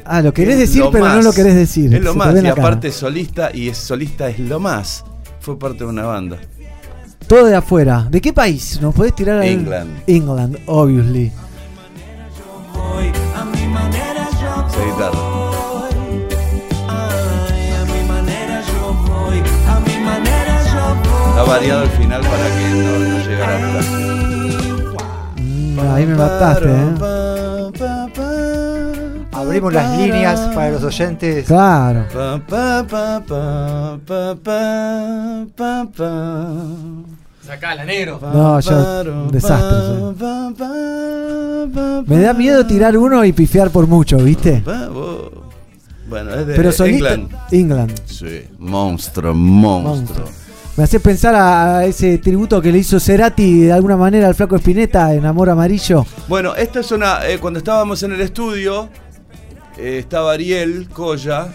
Ah, 0.06 0.22
lo 0.22 0.34
querés 0.34 0.56
es 0.56 0.60
decir, 0.60 0.82
lo 0.82 0.92
pero 0.92 1.08
no 1.08 1.22
lo 1.22 1.32
querés 1.32 1.56
decir. 1.56 1.94
Es 1.94 2.02
lo 2.02 2.12
Se 2.12 2.18
más. 2.18 2.44
Y 2.44 2.48
aparte 2.48 2.92
solista. 2.92 3.50
Y 3.54 3.70
es 3.70 3.78
solista 3.78 4.28
es 4.30 4.40
lo 4.40 4.60
más. 4.60 5.06
Fue 5.40 5.58
parte 5.58 5.86
de 5.86 5.90
una 5.90 6.04
banda. 6.04 6.38
Todo 7.34 7.46
de 7.46 7.56
afuera. 7.56 8.06
¿De 8.12 8.22
qué 8.22 8.32
país? 8.32 8.80
¿Nos 8.80 8.94
podés 8.94 9.16
tirar 9.16 9.38
al- 9.40 9.46
England. 9.46 10.04
England, 10.06 10.56
obviously. 10.68 11.32
Esa 14.70 14.86
guitarra. 14.86 15.18
Está 21.30 21.44
variado 21.48 21.84
el 21.86 21.90
final 21.90 22.22
para 22.22 22.46
que 22.56 22.70
no, 22.70 23.00
no 23.00 23.18
llegara 23.28 23.56
hasta. 23.80 23.82
Mm, 25.42 25.80
ahí 25.92 26.06
me 26.06 26.14
mataste, 26.16 26.70
¿eh? 26.70 26.94
Abrimos 29.32 29.74
las 29.74 29.98
líneas 29.98 30.40
para 30.54 30.70
los 30.70 30.84
oyentes. 30.84 31.48
Claro. 31.48 32.06
Pa, 32.14 32.40
pa, 32.48 32.86
pa, 33.26 33.98
Sacala, 37.46 37.84
negro. 37.86 38.20
No, 38.22 38.60
yo. 38.60 39.02
Un 39.26 39.32
desastre. 39.32 40.16
soy. 40.58 42.04
Me 42.08 42.20
da 42.22 42.34
miedo 42.34 42.66
tirar 42.66 42.98
uno 42.98 43.24
y 43.26 43.34
pifiar 43.34 43.70
por 43.70 43.88
mucho, 43.88 44.18
¿viste? 44.18 44.64
Bueno, 46.08 46.34
es 46.36 46.48
de 46.48 46.56
Pero 46.56 46.72
solista. 46.72 47.14
England. 47.14 47.36
England. 47.52 48.02
Sí, 48.06 48.42
monstruo, 48.60 49.34
monstruo. 49.34 49.96
Monstruo. 49.96 50.44
Me 50.76 50.84
hace 50.86 51.00
pensar 51.00 51.36
a, 51.36 51.78
a 51.80 51.86
ese 51.86 52.18
tributo 52.18 52.60
que 52.62 52.72
le 52.72 52.80
hizo 52.80 53.00
Cerati 53.00 53.60
de 53.66 53.74
alguna 53.74 53.96
manera 53.96 54.28
al 54.28 54.36
Flaco 54.36 54.56
Espineta 54.56 55.14
en 55.14 55.26
Amor 55.26 55.50
Amarillo. 55.50 56.06
Bueno, 56.28 56.56
esta 56.56 56.80
es 56.80 56.92
una. 56.92 57.28
eh, 57.28 57.38
cuando 57.40 57.60
estábamos 57.60 58.02
en 58.04 58.14
el 58.14 58.22
estudio, 58.22 58.90
eh, 59.78 59.98
estaba 60.00 60.34
Ariel 60.34 60.88
Colla. 60.92 61.48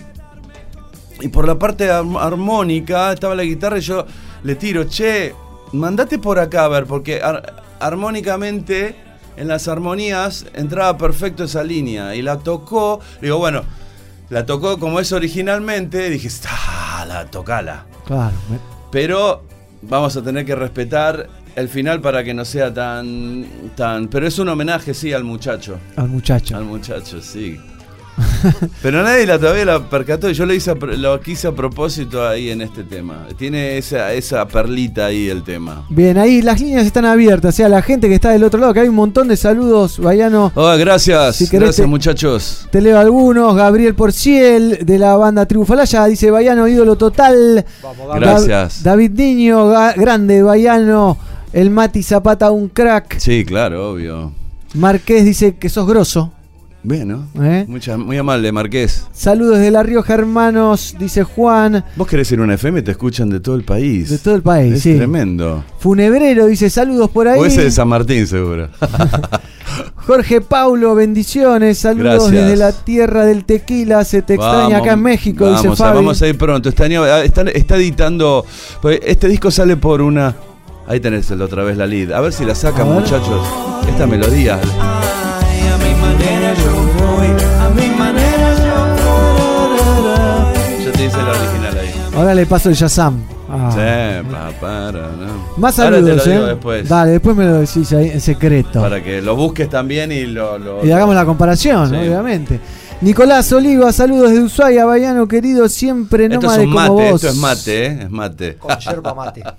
Y 1.21 1.29
por 1.29 1.49
la 1.49 1.59
parte 1.59 1.91
ar- 1.91 2.05
armónica 2.21 3.13
estaba 3.13 3.35
la 3.35 3.43
guitarra 3.43 3.79
y 3.79 3.81
yo 3.81 4.07
le 4.45 4.55
tiro, 4.55 4.85
che, 4.85 5.35
mandate 5.73 6.19
por 6.19 6.39
acá 6.39 6.65
a 6.65 6.69
ver, 6.69 6.87
porque 6.87 7.21
ar- 7.23 7.63
armónicamente 7.81 8.97
en 9.37 9.49
las 9.49 9.69
armonías 9.69 10.47
entraba 10.55 10.97
perfecto 10.99 11.45
esa 11.45 11.63
línea. 11.63 12.15
Y 12.15 12.23
la 12.23 12.39
tocó, 12.39 13.01
digo, 13.21 13.39
bueno, 13.39 13.63
la 14.31 14.45
tocó 14.47 14.79
como 14.79 15.01
es 15.01 15.13
originalmente, 15.13 16.11
dije, 16.11 16.29
ah, 16.49 17.05
la 17.07 17.27
tocala. 17.27 17.87
Claro. 18.07 18.33
me- 18.51 18.59
Pero 18.91 19.43
vamos 19.83 20.17
a 20.17 20.23
tener 20.23 20.45
que 20.45 20.55
respetar 20.55 21.29
el 21.55 21.69
final 21.69 22.01
para 22.01 22.25
que 22.25 22.35
no 22.35 22.45
sea 22.45 22.73
tan. 22.73 23.47
tan. 23.77 24.09
Pero 24.09 24.27
es 24.27 24.39
un 24.39 24.49
homenaje, 24.49 24.95
sí, 24.95 25.13
al 25.13 25.25
muchacho. 25.25 25.79
Al 25.97 26.09
muchacho. 26.09 26.57
Al 26.57 26.65
muchacho, 26.65 27.21
sí. 27.21 27.59
Pero 28.83 29.03
nadie 29.03 29.27
la 29.27 29.39
todavía 29.39 29.65
la 29.65 29.89
percató. 29.89 30.31
Yo 30.31 30.47
lo 30.47 30.55
hice 30.55 30.71
a 30.71 30.75
lo 30.75 31.21
quise 31.21 31.49
a 31.49 31.53
propósito 31.53 32.27
ahí 32.27 32.51
en 32.51 32.61
este 32.63 32.85
tema. 32.85 33.27
Tiene 33.37 33.79
esa, 33.79 34.13
esa 34.13 34.47
perlita 34.47 35.07
ahí 35.07 35.29
el 35.29 35.43
tema. 35.43 35.85
Bien, 35.89 36.19
ahí 36.19 36.43
las 36.43 36.61
líneas 36.61 36.87
están 36.87 37.05
abiertas. 37.05 37.55
O 37.55 37.57
sea, 37.57 37.69
la 37.69 37.83
gente 37.83 38.09
que 38.09 38.15
está 38.15 38.31
del 38.31 38.45
otro 38.45 38.61
lado, 38.61 38.75
que 38.75 38.81
hay 38.81 38.89
un 38.89 38.95
montón 38.95 39.29
de 39.29 39.37
saludos. 39.37 39.99
Bayano, 39.99 40.53
Oh, 40.55 40.77
gracias. 40.77 41.37
Si 41.37 41.45
querés 41.49 41.69
gracias, 41.69 41.85
te- 41.85 41.89
muchachos. 41.91 42.69
te 42.71 42.81
leo 42.81 42.99
algunos. 42.99 43.55
Gabriel 43.57 43.95
Porciel, 43.95 44.79
de 44.85 44.99
la 44.99 45.17
banda 45.17 45.47
Tribu 45.47 45.65
Falaya, 45.65 46.05
dice 46.07 46.31
Bayano, 46.31 46.67
ídolo 46.69 46.97
total. 46.97 47.65
Gabriel. 47.83 48.21
Gracias. 48.21 48.83
Da- 48.83 48.91
David 48.91 49.11
Niño, 49.13 49.69
grande, 49.97 50.43
Bayano. 50.43 51.17
El 51.53 51.71
Mati 51.71 52.03
Zapata, 52.03 52.51
un 52.51 52.69
crack. 52.69 53.19
Sí, 53.19 53.45
claro, 53.45 53.93
obvio. 53.93 54.33
Marqués 54.75 55.25
dice 55.25 55.57
que 55.57 55.69
sos 55.71 55.87
grosso. 55.87 56.33
Bueno, 56.89 57.27
¿Eh? 57.39 57.67
mucha- 57.69 57.99
muy 57.99 58.17
amable, 58.17 58.51
Marqués. 58.51 59.05
Saludos 59.13 59.59
de 59.59 59.71
La 59.71 59.83
Rioja, 59.83 60.15
hermanos, 60.15 60.97
dice 60.99 61.23
Juan. 61.23 61.85
Vos 61.97 62.09
querés 62.09 62.33
ir 62.33 62.41
a 62.41 62.45
una 62.45 62.55
FM, 62.55 62.81
te 62.81 62.93
escuchan 62.93 63.29
de 63.29 63.41
todo 63.41 63.57
el 63.57 63.63
país. 63.63 64.09
De 64.09 64.17
todo 64.17 64.35
el 64.35 64.41
país, 64.41 64.73
es 64.77 64.83
sí. 64.85 64.95
tremendo. 64.95 65.63
Funebrero 65.81 66.47
dice 66.47 66.71
saludos 66.71 67.11
por 67.11 67.29
ahí. 67.29 67.39
O 67.39 67.45
ese 67.45 67.63
de 67.65 67.71
San 67.71 67.89
Martín, 67.89 68.27
seguro. 68.27 68.69
Jorge 70.07 70.41
Paulo, 70.41 70.95
bendiciones. 70.95 71.77
Saludos 71.77 72.31
Gracias. 72.31 72.33
desde 72.33 72.57
la 72.57 72.73
tierra 72.73 73.27
del 73.27 73.45
tequila. 73.45 74.03
Se 74.07 74.23
te 74.23 74.37
extraña 74.37 74.79
acá 74.79 74.95
en 74.95 75.03
México, 75.03 75.45
vamos, 75.45 75.63
dice 75.63 75.77
Fabi. 75.77 75.95
Vamos 75.97 76.23
a 76.23 76.27
ir 76.27 76.39
pronto. 76.39 76.71
Ah, 76.71 77.23
está, 77.23 77.43
está 77.43 77.77
editando. 77.77 78.47
pues, 78.81 78.99
Este 79.05 79.29
disco 79.29 79.51
sale 79.51 79.77
por 79.77 80.01
una. 80.01 80.35
Ahí 80.87 81.01
tenés 81.01 81.31
el- 81.31 81.43
otra 81.43 81.65
vez 81.65 81.77
la 81.77 81.87
lead. 81.87 82.13
A 82.13 82.21
ver 82.23 82.33
si 82.33 82.47
la 82.47 82.55
sacan, 82.55 82.91
muchachos. 82.91 83.47
Esta 83.87 84.07
melodía. 84.07 84.59
Ahora 92.19 92.35
le 92.35 92.47
paso 92.47 92.69
el 92.69 92.75
Shazam. 92.75 93.21
Ah. 93.51 93.71
Sí, 93.73 94.29
pa, 94.31 94.51
para, 94.61 95.09
no. 95.09 95.57
Más 95.57 95.79
Ahora 95.79 95.97
te 95.99 96.03
saludos, 96.03 96.27
lo 96.27 96.33
digo 96.33 96.45
¿eh? 96.45 96.49
después. 96.51 96.89
Dale, 96.89 97.11
después 97.13 97.37
me 97.37 97.45
lo 97.47 97.55
decís 97.61 97.93
ahí 97.93 98.11
en 98.11 98.21
secreto. 98.21 98.81
Para 98.81 99.03
que 99.03 99.23
lo 99.23 99.37
busques 99.37 99.69
también 99.71 100.11
y 100.13 100.27
lo. 100.27 100.59
lo- 100.59 100.85
Y 100.85 100.91
hagamos 100.91 101.15
la 101.15 101.25
comparación, 101.25 101.89
Sí. 101.91 101.97
obviamente. 101.97 102.61
Nicolás 103.01 103.53
Oliva, 103.53 103.93
saludos 103.93 104.33
de 104.33 104.41
Ushuaia, 104.41 104.85
Bayano 104.85 105.29
querido, 105.29 105.69
siempre 105.69 106.25
Esto 106.25 106.37
es 106.39 106.43
nómade 106.43 106.65
un 106.65 106.73
como 106.73 106.81
mate, 106.81 107.11
vos. 107.13 107.15
esto 107.25 107.29
es 107.29 107.37
mate, 107.37 107.87
¿eh? 107.87 107.99
Es 108.03 108.11
mate. 108.11 108.57
Con 108.57 108.77
yerba 108.79 109.15
mate. 109.15 109.43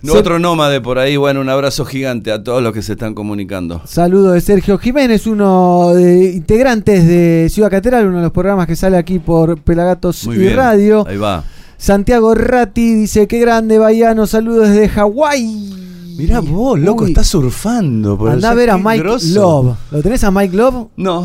No, 0.00 0.12
Otro 0.12 0.38
nómade 0.38 0.80
por 0.80 1.00
ahí. 1.00 1.16
Bueno, 1.16 1.40
un 1.40 1.48
abrazo 1.48 1.84
gigante 1.84 2.30
a 2.30 2.40
todos 2.40 2.62
los 2.62 2.72
que 2.72 2.82
se 2.82 2.92
están 2.92 3.14
comunicando. 3.14 3.82
Saludos 3.84 4.34
de 4.34 4.40
Sergio 4.40 4.78
Jiménez, 4.78 5.26
uno 5.26 5.90
de 5.92 6.34
integrantes 6.34 7.04
de 7.04 7.48
Ciudad 7.50 7.68
Catedral, 7.68 8.06
uno 8.06 8.18
de 8.18 8.22
los 8.22 8.30
programas 8.30 8.68
que 8.68 8.76
sale 8.76 8.96
aquí 8.96 9.18
por 9.18 9.58
Pelagatos 9.60 10.24
Muy 10.26 10.36
y 10.36 10.38
bien. 10.38 10.56
Radio. 10.56 11.04
Ahí 11.04 11.16
va. 11.16 11.42
Santiago 11.78 12.34
Ratti 12.34 12.92
dice, 12.94 13.28
qué 13.28 13.38
grande, 13.38 13.78
Bayano, 13.78 14.26
saludos 14.26 14.68
desde 14.68 14.88
Hawái. 14.88 15.74
Mirá 16.18 16.40
vos, 16.40 16.78
loco, 16.78 17.04
Uy. 17.04 17.10
estás 17.10 17.28
surfando. 17.28 18.18
por 18.18 18.30
Andá 18.30 18.50
a 18.50 18.54
ver 18.54 18.70
a 18.70 18.76
Mike 18.78 18.98
grosso. 18.98 19.40
Love. 19.40 19.76
¿Lo 19.92 20.02
tenés 20.02 20.24
a 20.24 20.32
Mike 20.32 20.56
Love? 20.56 20.88
No. 20.96 21.24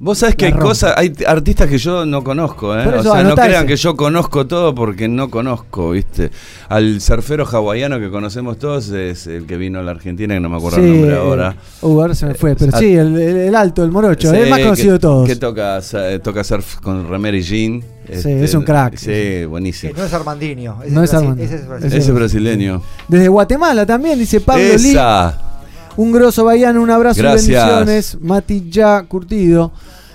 Vos 0.00 0.18
sabés 0.18 0.36
que 0.36 0.46
hay 0.46 0.52
cosas, 0.52 0.94
hay 0.96 1.12
artistas 1.26 1.68
que 1.68 1.76
yo 1.76 2.06
no 2.06 2.22
conozco, 2.22 2.76
¿eh? 2.78 2.82
Eso, 3.00 3.10
o 3.10 3.14
sea, 3.14 3.24
no 3.24 3.34
crean 3.34 3.64
ese. 3.64 3.66
que 3.66 3.76
yo 3.76 3.96
conozco 3.96 4.46
todo 4.46 4.72
porque 4.72 5.08
no 5.08 5.28
conozco, 5.28 5.90
¿viste? 5.90 6.30
Al 6.68 7.00
surfero 7.00 7.44
hawaiano 7.44 7.98
que 7.98 8.08
conocemos 8.08 8.58
todos 8.58 8.90
es 8.90 9.26
el 9.26 9.44
que 9.46 9.56
vino 9.56 9.80
a 9.80 9.82
la 9.82 9.90
Argentina, 9.90 10.34
que 10.34 10.40
no 10.40 10.48
me 10.48 10.56
acuerdo 10.58 10.78
el 10.78 10.92
nombre 10.92 11.16
ahora. 11.16 11.56
Uh, 11.82 12.00
ahora 12.00 12.14
se 12.14 12.26
me 12.26 12.34
fue, 12.34 12.54
pero 12.54 12.70
Ah. 12.74 12.78
sí, 12.78 12.94
el, 12.94 13.52
alto, 13.56 13.82
el 13.82 13.90
morocho, 13.90 14.30
Sí, 14.30 14.36
el 14.36 14.50
más 14.50 14.60
conocido 14.60 14.86
que, 14.86 14.92
de 14.92 14.98
todos. 15.00 15.28
Que 15.28 15.36
toca, 15.36 15.80
eh, 15.94 16.20
toca 16.22 16.44
surf 16.44 16.76
con 16.76 17.08
remera 17.08 17.36
y 17.36 17.42
jean. 17.42 17.82
Sí, 18.12 18.30
es 18.30 18.54
un 18.54 18.62
crack. 18.62 18.96
Sí, 18.96 19.44
buenísimo. 19.46 19.94
Que 19.94 20.00
no 20.00 20.06
es 20.06 20.14
Armandinho. 20.14 20.76
ese 20.84 20.92
No 20.94 21.02
es 21.02 21.12
ese 21.12 21.24
es 21.26 21.52
Ese 21.52 21.66
brasileño. 21.66 21.96
Ese 21.98 22.12
brasileño. 22.12 22.82
Desde 23.08 23.28
Guatemala 23.28 23.84
también, 23.84 24.16
dice 24.16 24.40
Pablo 24.40 24.62
Lee. 24.78 24.96
Un 25.98 26.12
grosso 26.12 26.44
Bayano, 26.44 26.80
un 26.80 26.90
abrazo 26.90 27.18
y 27.20 27.22
Gracias. 27.24 27.64
bendiciones. 27.76 28.18
Mati 28.20 28.70
ya 28.70 29.02
curtido. 29.02 29.72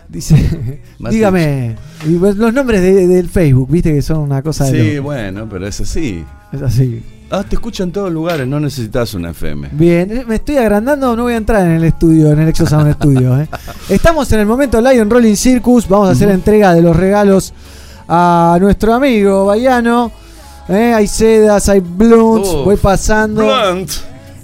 Dice, 0.09 0.81
dígame, 1.09 1.75
y 2.07 2.15
pues 2.15 2.35
los 2.37 2.53
nombres 2.53 2.81
de- 2.81 3.07
del 3.07 3.29
Facebook, 3.29 3.67
viste 3.71 3.93
que 3.93 4.01
son 4.01 4.19
una 4.19 4.41
cosa 4.41 4.65
de 4.65 4.91
Sí, 4.93 4.99
bueno, 4.99 5.47
pero 5.49 5.67
es 5.67 5.79
así. 5.81 6.23
Es 6.51 6.61
así. 6.61 7.03
Ah, 7.31 7.43
te 7.43 7.55
escuchan 7.55 7.87
en 7.87 7.93
todos 7.93 8.11
lugares, 8.13 8.45
no 8.47 8.59
necesitas 8.59 9.13
una 9.15 9.31
FM. 9.31 9.69
Bien, 9.71 10.11
eh, 10.17 10.23
me 10.27 10.35
estoy 10.35 10.57
agrandando, 10.57 11.15
no 11.15 11.23
voy 11.23 11.33
a 11.33 11.37
entrar 11.37 11.65
en 11.65 11.71
el 11.71 11.83
estudio, 11.83 12.31
en 12.31 12.39
el 12.39 12.47
Exosound 12.49 12.93
Studio. 12.93 13.41
eh. 13.41 13.47
Estamos 13.89 14.31
en 14.33 14.41
el 14.41 14.45
momento 14.45 14.79
Lion 14.79 15.09
Rolling 15.09 15.35
Circus, 15.35 15.87
vamos 15.89 16.09
a 16.09 16.11
hacer 16.11 16.29
entrega 16.29 16.75
de 16.75 16.81
los 16.83 16.95
regalos 16.95 17.53
a 18.07 18.57
nuestro 18.61 18.93
amigo 18.93 19.45
Bayano. 19.47 20.11
Eh, 20.69 20.93
hay 20.93 21.07
sedas, 21.07 21.67
hay 21.69 21.79
blunts, 21.79 22.49
voy 22.63 22.77
pasando. 22.77 23.43
Blunt. 23.43 23.89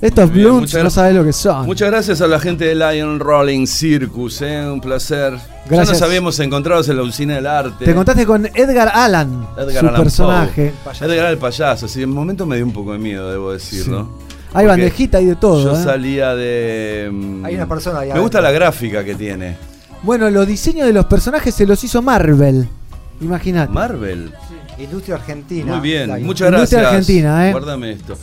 Estos 0.01 0.31
blunts 0.31 0.73
no 0.81 0.89
sabés 0.89 1.13
lo 1.13 1.26
que 1.26 1.34
son. 1.34 1.65
Muchas 1.65 1.89
gracias 1.89 2.21
a 2.21 2.27
la 2.27 2.39
gente 2.39 2.65
de 2.65 2.76
Lion 2.76 3.19
Rolling 3.19 3.67
Circus, 3.67 4.41
¿eh? 4.41 4.65
un 4.71 4.80
placer. 4.80 5.34
Ya 5.35 5.76
Gracias. 5.76 5.99
nos 5.99 6.02
habíamos 6.07 6.39
encontrado 6.39 6.81
en 6.84 6.95
la 6.97 7.03
usina 7.03 7.36
del 7.36 7.45
arte. 7.45 7.84
Te 7.86 7.94
contaste 7.94 8.26
con 8.26 8.45
Edgar 8.55 8.89
Allan, 8.94 9.45
Edgar 9.57 9.81
su 9.81 9.87
Allan 9.87 10.02
personaje. 10.02 10.73
Poe. 10.84 10.94
Edgar 11.02 11.19
Allan 11.19 11.31
el 11.31 11.37
payaso, 11.37 11.87
sí, 11.87 12.02
en 12.02 12.10
un 12.10 12.15
momento 12.15 12.45
me 12.45 12.55
dio 12.55 12.65
un 12.65 12.71
poco 12.73 12.94
de 12.94 12.99
miedo, 12.99 13.29
debo 13.29 13.52
decir, 13.52 13.84
Sí. 13.84 13.91
Hay 13.91 14.05
Porque 14.65 14.68
bandejita 14.68 15.21
y 15.21 15.26
de 15.26 15.36
todo. 15.36 15.63
Yo 15.63 15.79
¿eh? 15.79 15.84
salía 15.84 16.34
de. 16.34 17.10
mm, 17.11 17.45
Hay 17.45 17.55
una 17.55 17.68
persona 17.68 17.99
ahí 17.99 18.11
Me 18.11 18.19
gusta 18.19 18.41
la 18.41 18.52
gráfica 18.52 19.03
que 19.03 19.13
tiene. 19.15 19.57
Bueno, 20.02 20.28
los 20.31 20.47
diseños 20.47 20.87
de 20.87 20.94
los 20.94 21.05
personajes 21.05 21.53
se 21.53 21.68
los 21.68 21.84
hizo 21.84 22.02
Marvel. 22.02 22.68
Imagínate. 23.21 23.71
Marvel. 23.71 24.31
Industria 24.79 25.15
Argentina. 25.15 25.73
Muy 25.73 25.81
bien, 25.81 26.10
muchas 26.26 26.47
Industria 26.47 26.49
gracias. 26.52 26.86
Argentina, 26.86 27.47
¿eh? 27.49 27.52
Guárdame 27.52 27.91
esto. 27.91 28.18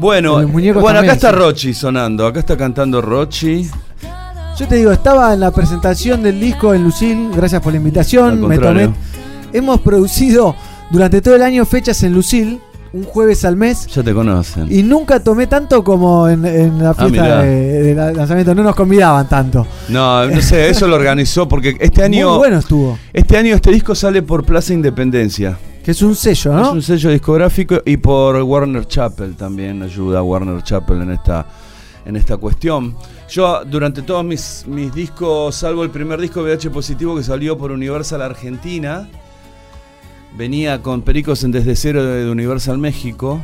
Bueno, 0.00 0.46
bueno 0.48 0.98
acá 1.00 1.12
está. 1.12 1.30
Rochi 1.30 1.74
sonando, 1.74 2.26
acá 2.26 2.40
está 2.40 2.56
cantando 2.56 3.00
Rochi. 3.02 3.68
Yo 4.58 4.66
te 4.68 4.76
digo, 4.76 4.90
estaba 4.92 5.32
en 5.34 5.40
la 5.40 5.50
presentación 5.50 6.22
del 6.22 6.40
disco 6.40 6.74
en 6.74 6.84
Lucil. 6.84 7.30
Gracias 7.34 7.60
por 7.62 7.72
la 7.72 7.76
invitación. 7.78 8.46
Me 8.46 8.58
tomé. 8.58 8.90
Hemos 9.52 9.80
producido 9.80 10.54
durante 10.90 11.20
todo 11.20 11.34
el 11.36 11.42
año 11.42 11.64
fechas 11.64 12.02
en 12.02 12.12
Lucil, 12.12 12.60
un 12.92 13.04
jueves 13.04 13.44
al 13.44 13.56
mes. 13.56 13.86
Ya 13.88 14.02
te 14.02 14.12
conocen. 14.14 14.66
Y 14.70 14.82
nunca 14.82 15.20
tomé 15.22 15.46
tanto 15.46 15.82
como 15.84 16.28
en, 16.28 16.44
en 16.46 16.82
la 16.82 16.90
Ah, 16.90 16.94
fiesta 16.94 17.22
mirá. 17.22 17.42
de, 17.42 17.82
de 17.82 17.94
la- 17.94 18.12
lanzamiento. 18.12 18.54
No 18.54 18.62
nos 18.62 18.74
convidaban 18.74 19.28
tanto. 19.28 19.66
No, 19.88 20.26
no 20.26 20.40
sé, 20.40 20.68
eso 20.70 20.86
lo 20.88 20.96
organizó 20.96 21.46
porque 21.48 21.76
este 21.78 22.02
año. 22.04 22.30
Muy 22.30 22.38
bueno 22.38 22.58
estuvo. 22.58 22.98
Este 23.12 23.36
año 23.36 23.54
este 23.54 23.70
disco 23.70 23.94
sale 23.94 24.22
por 24.22 24.44
Plaza 24.44 24.72
Independencia. 24.72 25.56
Que 25.84 25.92
es 25.92 26.02
un 26.02 26.14
sello, 26.14 26.50
Es 26.52 26.62
¿no? 26.62 26.72
un 26.72 26.82
sello 26.82 27.10
discográfico 27.10 27.80
y 27.86 27.96
por 27.96 28.36
Warner 28.42 28.86
Chappell 28.86 29.34
también 29.34 29.82
ayuda 29.82 30.18
a 30.18 30.22
Warner 30.22 30.62
Chappell 30.62 31.00
en 31.00 31.12
esta, 31.12 31.46
en 32.04 32.16
esta 32.16 32.36
cuestión. 32.36 32.96
Yo 33.30 33.64
durante 33.64 34.02
todos 34.02 34.22
mis, 34.22 34.64
mis 34.66 34.92
discos, 34.92 35.54
salvo 35.54 35.82
el 35.82 35.90
primer 35.90 36.20
disco 36.20 36.42
VH 36.42 36.70
positivo 36.70 37.16
que 37.16 37.22
salió 37.22 37.56
por 37.56 37.72
Universal 37.72 38.20
Argentina, 38.20 39.08
venía 40.36 40.82
con 40.82 41.00
Pericos 41.00 41.44
en 41.44 41.52
Desde 41.52 41.74
Cero 41.74 42.04
de, 42.04 42.30
Universal 42.30 42.76
México. 42.76 43.40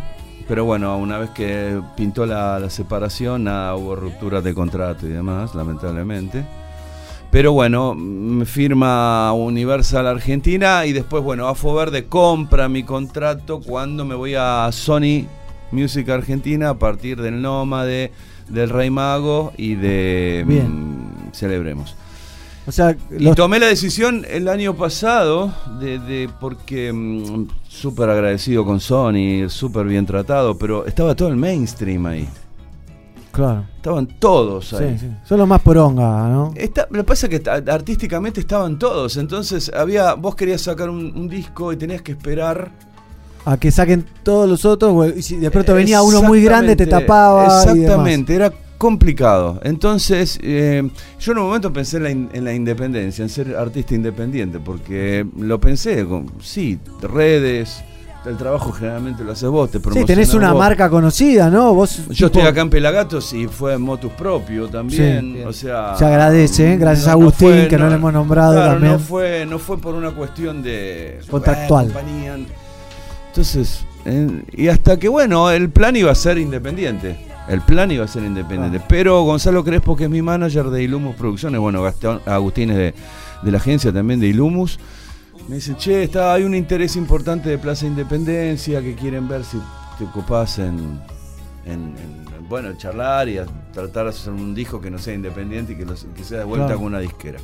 Pero 0.46 0.64
bueno, 0.64 0.96
una 0.98 1.18
vez 1.18 1.30
que 1.30 1.80
pintó 1.96 2.26
la, 2.26 2.60
la 2.60 2.70
separación, 2.70 3.44
nada, 3.44 3.74
hubo 3.76 3.96
rupturas 3.96 4.44
de 4.44 4.54
contrato 4.54 5.06
y 5.06 5.10
demás, 5.10 5.54
lamentablemente. 5.54 6.44
Pero 7.30 7.52
bueno, 7.52 7.94
me 7.94 8.46
firma 8.46 9.32
Universal 9.32 10.06
Argentina 10.06 10.86
y 10.86 10.92
después, 10.92 11.22
bueno, 11.22 11.48
AFO 11.48 11.74
Verde 11.74 12.06
compra 12.06 12.68
mi 12.68 12.82
contrato 12.82 13.60
cuando 13.60 14.04
me 14.04 14.14
voy 14.14 14.34
a 14.38 14.68
Sony 14.72 15.26
Music 15.72 16.08
Argentina 16.08 16.70
a 16.70 16.78
partir 16.78 17.20
del 17.20 17.42
Nómade, 17.42 18.12
del 18.48 18.70
Rey 18.70 18.90
Mago 18.90 19.52
y 19.58 19.74
de 19.74 20.44
Bien. 20.46 20.68
mm, 21.28 21.32
Celebremos. 21.32 21.94
O 22.68 22.72
sea, 22.72 22.96
Y 23.16 23.22
los- 23.24 23.36
tomé 23.36 23.58
la 23.58 23.66
decisión 23.66 24.24
el 24.28 24.48
año 24.48 24.74
pasado 24.74 25.52
de, 25.78 25.98
de- 25.98 26.30
porque 26.40 26.92
mm, 26.92 27.48
súper 27.68 28.08
agradecido 28.08 28.64
con 28.64 28.80
Sony, 28.80 29.48
súper 29.48 29.86
bien 29.86 30.06
tratado, 30.06 30.56
pero 30.56 30.86
estaba 30.86 31.14
todo 31.14 31.28
el 31.28 31.36
mainstream 31.36 32.06
ahí. 32.06 32.28
Claro. 33.36 33.64
Estaban 33.76 34.06
todos 34.18 34.72
ahí. 34.72 34.96
Sí, 34.98 35.06
sí. 35.06 35.12
Son 35.24 35.38
los 35.38 35.46
más 35.46 35.60
poronga, 35.60 36.26
¿no? 36.28 36.52
Está- 36.56 36.88
lo 36.90 36.98
que 36.98 37.04
pasa 37.04 37.26
es 37.28 37.38
que 37.40 37.50
artísticamente 37.50 38.40
estaban 38.40 38.78
todos, 38.78 39.16
entonces 39.18 39.70
había 39.76 40.14
vos 40.14 40.34
querías 40.34 40.62
sacar 40.62 40.88
un, 40.90 41.12
un 41.14 41.28
disco 41.28 41.72
y 41.72 41.76
tenías 41.76 42.02
que 42.02 42.12
esperar. 42.12 42.70
A 43.44 43.56
que 43.58 43.70
saquen 43.70 44.04
todos 44.24 44.48
los 44.48 44.64
otros. 44.64 45.14
Y 45.16 45.22
si 45.22 45.36
de 45.36 45.50
pronto 45.52 45.72
venía 45.74 46.02
uno 46.02 46.20
muy 46.22 46.42
grande, 46.42 46.74
te 46.74 46.82
Exactamente, 46.82 47.06
tapaba. 47.06 47.42
y 47.44 47.46
demás. 47.48 47.66
Exactamente, 47.76 48.34
era 48.34 48.52
complicado. 48.76 49.60
Entonces, 49.62 50.38
eh, 50.42 50.82
yo 51.20 51.32
en 51.32 51.38
un 51.38 51.44
momento 51.44 51.72
pensé 51.72 51.98
en 51.98 52.02
la, 52.02 52.10
in- 52.10 52.28
en 52.32 52.44
la 52.44 52.52
independencia, 52.52 53.22
en 53.22 53.28
ser 53.28 53.54
artista 53.56 53.94
independiente, 53.94 54.58
porque 54.58 55.24
lo 55.38 55.60
pensé, 55.60 56.04
con, 56.06 56.26
sí, 56.40 56.78
redes, 57.00 57.84
el 58.26 58.36
trabajo 58.36 58.72
generalmente 58.72 59.22
lo 59.24 59.32
haces 59.32 59.48
vos, 59.48 59.70
te 59.70 59.78
Sí, 59.78 60.04
tenés 60.04 60.34
una 60.34 60.52
vos. 60.52 60.58
marca 60.58 60.90
conocida, 60.90 61.48
¿no? 61.48 61.74
Vos. 61.74 61.98
Yo 62.08 62.12
tipo- 62.12 62.26
estoy 62.26 62.42
acá 62.42 62.60
en 62.62 62.70
Pelagatos 62.70 63.32
y 63.32 63.46
fue 63.46 63.74
en 63.74 63.82
Motus 63.82 64.12
propio 64.12 64.68
también, 64.68 65.34
Sí. 65.36 65.42
o 65.42 65.52
sea... 65.52 65.94
Se 65.96 66.04
agradece, 66.04 66.72
¿eh? 66.72 66.76
Gracias 66.76 67.06
no- 67.06 67.12
a 67.12 67.14
no 67.16 67.20
Agustín, 67.22 67.48
fue- 67.48 67.68
que 67.68 67.78
no, 67.78 67.88
le 67.88 67.94
hemos 67.94 68.12
nombrado 68.12 68.54
Claro, 68.54 68.72
también. 68.72 68.92
No 68.94 68.98
fue, 68.98 69.46
no 69.46 69.58
fue 69.58 69.78
por 69.78 69.94
una 69.94 70.10
cuestión 70.10 70.62
de 70.62 71.20
Contractual. 71.30 71.92
eh. 71.96 72.46
Entonces, 73.28 73.84
eh, 74.04 74.42
y 74.52 74.68
hasta 74.68 74.98
que 74.98 75.08
bueno, 75.08 75.50
el 75.50 75.70
plan 75.70 75.94
iba 75.96 76.10
a 76.10 76.14
ser 76.14 76.38
independiente. 76.38 77.16
El 77.48 77.60
plan 77.60 77.90
iba 77.90 78.04
a 78.04 78.08
ser 78.08 78.24
independiente. 78.24 78.78
Ah. 78.82 78.86
Pero 78.88 79.22
Gonzalo 79.22 79.62
Crespo, 79.62 79.94
que 79.96 80.04
es 80.04 80.10
mi 80.10 80.22
manager 80.22 80.66
de 80.70 80.82
Ilumus 80.82 81.14
Producciones, 81.16 81.60
bueno, 81.60 81.82
Gastón, 81.82 82.20
Agustín 82.26 82.70
es 82.70 82.76
de, 82.76 82.94
de 83.42 83.50
la 83.52 83.58
agencia 83.58 83.92
también 83.92 84.18
de 84.18 84.26
Ilumus, 84.26 84.80
me 85.48 85.56
dice, 85.56 85.76
che, 85.76 86.04
está, 86.04 86.32
hay 86.34 86.42
un 86.44 86.54
interés 86.54 86.96
importante 86.96 87.48
de 87.48 87.58
Plaza 87.58 87.86
Independencia 87.86 88.80
que 88.80 88.94
quieren 88.94 89.28
ver 89.28 89.44
si 89.44 89.58
te 89.98 90.04
ocupás 90.04 90.58
en, 90.58 91.00
en- 91.64 91.94
en, 91.96 92.26
bueno, 92.48 92.72
charlar 92.76 93.28
y 93.28 93.38
a 93.38 93.46
tratar 93.72 94.04
de 94.04 94.10
hacer 94.10 94.32
un 94.32 94.54
disco 94.54 94.80
que 94.80 94.90
no 94.90 94.98
sea 94.98 95.14
independiente 95.14 95.72
y 95.72 95.76
que, 95.76 95.84
los- 95.84 96.06
que 96.16 96.24
sea 96.24 96.38
de 96.38 96.44
vuelta 96.44 96.66
Claro. 96.66 96.78
con 96.80 96.86
una 96.88 96.98
disquera. 97.00 97.38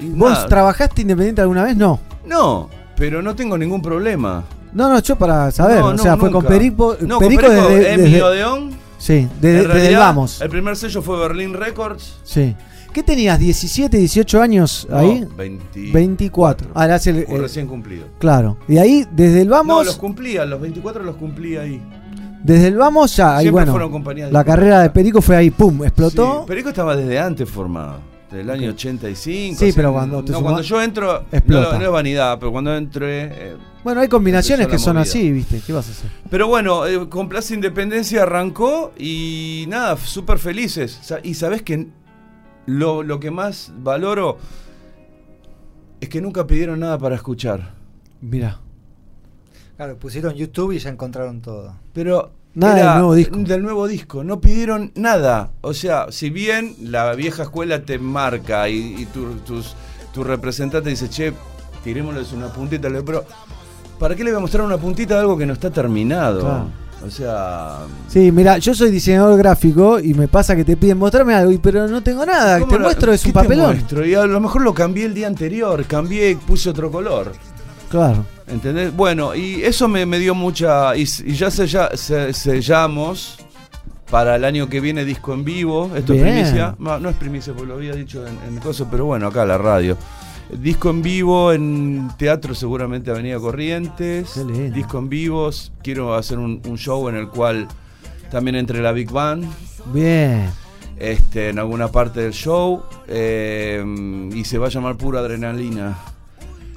Y 0.00 0.08
¿Vos 0.10 0.30
nada. 0.30 0.46
trabajaste 0.46 1.02
independiente 1.02 1.40
alguna 1.42 1.64
vez? 1.64 1.76
No. 1.76 1.98
No, 2.24 2.68
pero 2.96 3.20
no 3.22 3.34
tengo 3.34 3.58
ningún 3.58 3.82
problema. 3.82 4.44
No, 4.72 4.88
no, 4.88 5.00
yo 5.00 5.16
para 5.16 5.50
saber. 5.50 5.80
No, 5.80 5.86
o 5.88 5.98
sea, 5.98 6.16
fue 6.16 6.30
con. 6.30 6.44
Perico. 6.44 6.96
No, 7.00 7.18
Perico 7.18 7.42
con 7.42 7.50
Perico 7.50 7.68
desde, 7.70 7.96
desde- 7.96 8.22
Odeón. 8.22 8.70
Sí, 8.98 9.28
desde, 9.40 9.66
desde 9.68 9.88
el 9.88 9.96
Vamos. 9.96 10.40
El 10.40 10.50
primer 10.50 10.76
sello 10.76 11.00
fue 11.02 11.18
Berlin 11.18 11.54
Records. 11.54 12.18
Sí. 12.24 12.54
¿Qué 12.98 13.04
tenías? 13.04 13.38
¿17, 13.38 13.90
18 13.90 14.42
años 14.42 14.84
No, 14.90 14.96
ahí? 14.98 15.24
20 15.36 15.92
24. 15.92 16.72
Ah, 16.74 16.84
eras 16.86 17.06
el, 17.06 17.18
el- 17.28 17.40
recién 17.42 17.68
cumplido. 17.68 18.06
Claro. 18.18 18.56
Y 18.66 18.78
ahí, 18.78 19.06
desde 19.12 19.42
el 19.42 19.46
No, 19.46 19.54
Vamos. 19.54 19.86
los 19.86 19.96
cumplía, 19.96 20.44
los 20.44 20.60
24 20.60 21.04
los 21.04 21.14
cumplí 21.14 21.56
ahí. 21.56 21.80
Desde 22.42 22.66
el 22.66 22.76
Vamos 22.76 23.14
ya, 23.14 23.36
ahí 23.36 23.44
Siempre 23.44 23.66
bueno. 23.70 24.28
La 24.32 24.42
carrera 24.42 24.80
de 24.82 24.90
Perico 24.90 25.22
fue 25.22 25.36
ahí, 25.36 25.50
pum, 25.50 25.84
explotó. 25.84 26.40
Sí, 26.40 26.48
Perico 26.48 26.70
estaba 26.70 26.96
desde 26.96 27.20
antes 27.20 27.48
formado, 27.48 28.00
del 28.32 28.50
año 28.50 28.70
85. 28.70 29.16
Sí, 29.16 29.54
así, 29.66 29.72
pero 29.76 29.92
cuando 29.92 30.24
te 30.24 30.32
no, 30.32 30.42
cuando 30.42 30.62
yo 30.62 30.82
entro, 30.82 31.22
explota. 31.30 31.74
No, 31.74 31.78
no 31.78 31.84
es 31.84 31.90
vanidad, 31.92 32.36
pero 32.40 32.50
cuando 32.50 32.76
entré. 32.76 33.26
eh, 33.26 33.56
Bueno, 33.84 34.00
hay 34.00 34.08
combinaciones 34.08 34.66
que 34.66 34.76
son 34.76 34.96
así, 34.96 35.30
¿viste? 35.30 35.60
¿Qué 35.64 35.72
vas 35.72 35.86
a 35.86 35.92
hacer? 35.92 36.10
Pero 36.28 36.48
bueno, 36.48 36.84
eh, 36.84 37.08
con 37.08 37.28
Plaza 37.28 37.54
Independencia 37.54 38.24
arrancó 38.24 38.92
y 38.98 39.66
nada, 39.68 39.96
súper 39.98 40.38
felices. 40.40 40.98
Y 41.22 41.34
sabes 41.34 41.62
que 41.62 41.86
lo, 42.68 43.02
lo 43.02 43.18
que 43.18 43.30
más 43.30 43.72
valoro 43.78 44.36
es 46.00 46.08
que 46.08 46.20
nunca 46.20 46.46
pidieron 46.46 46.80
nada 46.80 46.98
para 46.98 47.14
escuchar. 47.14 47.74
Mira. 48.20 48.60
Claro, 49.76 49.96
pusieron 49.96 50.34
YouTube 50.34 50.72
y 50.72 50.78
ya 50.78 50.90
encontraron 50.90 51.40
todo. 51.40 51.74
Pero 51.92 52.32
Nada 52.54 52.74
del 52.74 52.94
nuevo 52.98 53.14
disco. 53.14 53.36
del 53.38 53.62
nuevo 53.62 53.86
disco, 53.86 54.24
no 54.24 54.40
pidieron 54.40 54.92
nada. 54.96 55.52
O 55.60 55.72
sea, 55.72 56.10
si 56.10 56.30
bien 56.30 56.74
la 56.82 57.14
vieja 57.14 57.44
escuela 57.44 57.82
te 57.82 57.98
marca 57.98 58.68
y, 58.68 58.96
y 59.02 59.06
tu, 59.06 59.34
tus, 59.46 59.74
tu 60.12 60.24
representante 60.24 60.90
dice, 60.90 61.08
che, 61.08 61.32
tirémosles 61.84 62.32
una 62.32 62.52
puntita, 62.52 62.88
pero 63.04 63.24
¿para 63.98 64.14
qué 64.14 64.24
le 64.24 64.30
voy 64.30 64.38
a 64.38 64.40
mostrar 64.40 64.64
una 64.64 64.78
puntita 64.78 65.14
de 65.14 65.20
algo 65.20 65.38
que 65.38 65.46
no 65.46 65.52
está 65.52 65.70
terminado? 65.70 66.40
Claro. 66.40 66.66
O 67.06 67.10
sea, 67.10 67.78
Sí, 68.08 68.32
mira, 68.32 68.58
yo 68.58 68.74
soy 68.74 68.90
diseñador 68.90 69.38
gráfico 69.38 70.00
y 70.00 70.14
me 70.14 70.26
pasa 70.28 70.56
que 70.56 70.64
te 70.64 70.76
piden 70.76 70.98
mostrarme 70.98 71.32
algo, 71.34 71.52
y- 71.52 71.58
pero 71.58 71.86
no 71.86 72.02
tengo 72.02 72.26
nada. 72.26 72.58
¿cómo 72.58 72.72
Te 72.72 72.78
lo- 72.78 72.84
muestro, 72.84 73.12
es 73.12 73.24
un 73.24 73.32
te 73.32 73.34
papelón. 73.34 73.66
muestro? 73.76 74.04
Y 74.04 74.14
a 74.14 74.26
lo 74.26 74.40
mejor 74.40 74.62
lo 74.62 74.74
cambié 74.74 75.04
el 75.06 75.14
día 75.14 75.26
anterior, 75.28 75.84
cambié 75.84 76.30
y 76.30 76.34
puse 76.34 76.68
otro 76.70 76.90
color. 76.90 77.32
Claro. 77.90 78.24
¿Entendés? 78.48 78.94
Bueno, 78.94 79.34
y 79.34 79.62
eso 79.62 79.86
me, 79.88 80.04
me 80.06 80.18
dio 80.18 80.34
mucha. 80.34 80.96
Y, 80.96 81.02
y 81.02 81.34
ya 81.34 81.50
se- 81.50 82.32
sellamos 82.32 83.38
para 84.10 84.36
el 84.36 84.44
año 84.44 84.68
que 84.68 84.80
viene 84.80 85.04
disco 85.04 85.32
en 85.34 85.44
vivo. 85.44 85.90
Esto 85.94 86.14
Bien. 86.14 86.26
es 86.28 86.32
primicia. 86.34 86.74
No, 86.78 86.98
no 86.98 87.08
es 87.10 87.16
primicia, 87.16 87.52
porque 87.52 87.68
lo 87.68 87.74
había 87.74 87.92
dicho 87.94 88.26
en, 88.26 88.36
en 88.48 88.54
el 88.56 88.60
coso, 88.60 88.86
pero 88.90 89.04
bueno, 89.04 89.26
acá 89.28 89.44
la 89.44 89.58
radio. 89.58 89.96
Disco 90.50 90.90
en 90.90 91.02
vivo 91.02 91.52
en 91.52 92.08
teatro, 92.18 92.54
seguramente 92.54 93.10
Avenida 93.10 93.38
Corrientes. 93.38 94.40
Disco 94.72 94.98
en 94.98 95.08
vivos. 95.08 95.72
Quiero 95.82 96.14
hacer 96.14 96.38
un, 96.38 96.62
un 96.66 96.78
show 96.78 97.08
en 97.08 97.16
el 97.16 97.28
cual 97.28 97.68
también 98.30 98.56
entre 98.56 98.80
la 98.82 98.92
Big 98.92 99.10
Band 99.10 99.44
Bien. 99.92 100.50
este, 100.98 101.50
en 101.50 101.58
alguna 101.58 101.88
parte 101.88 102.20
del 102.20 102.32
show 102.32 102.82
eh, 103.06 103.82
y 104.34 104.44
se 104.44 104.58
va 104.58 104.66
a 104.66 104.70
llamar 104.70 104.96
Pura 104.96 105.20
Adrenalina. 105.20 105.98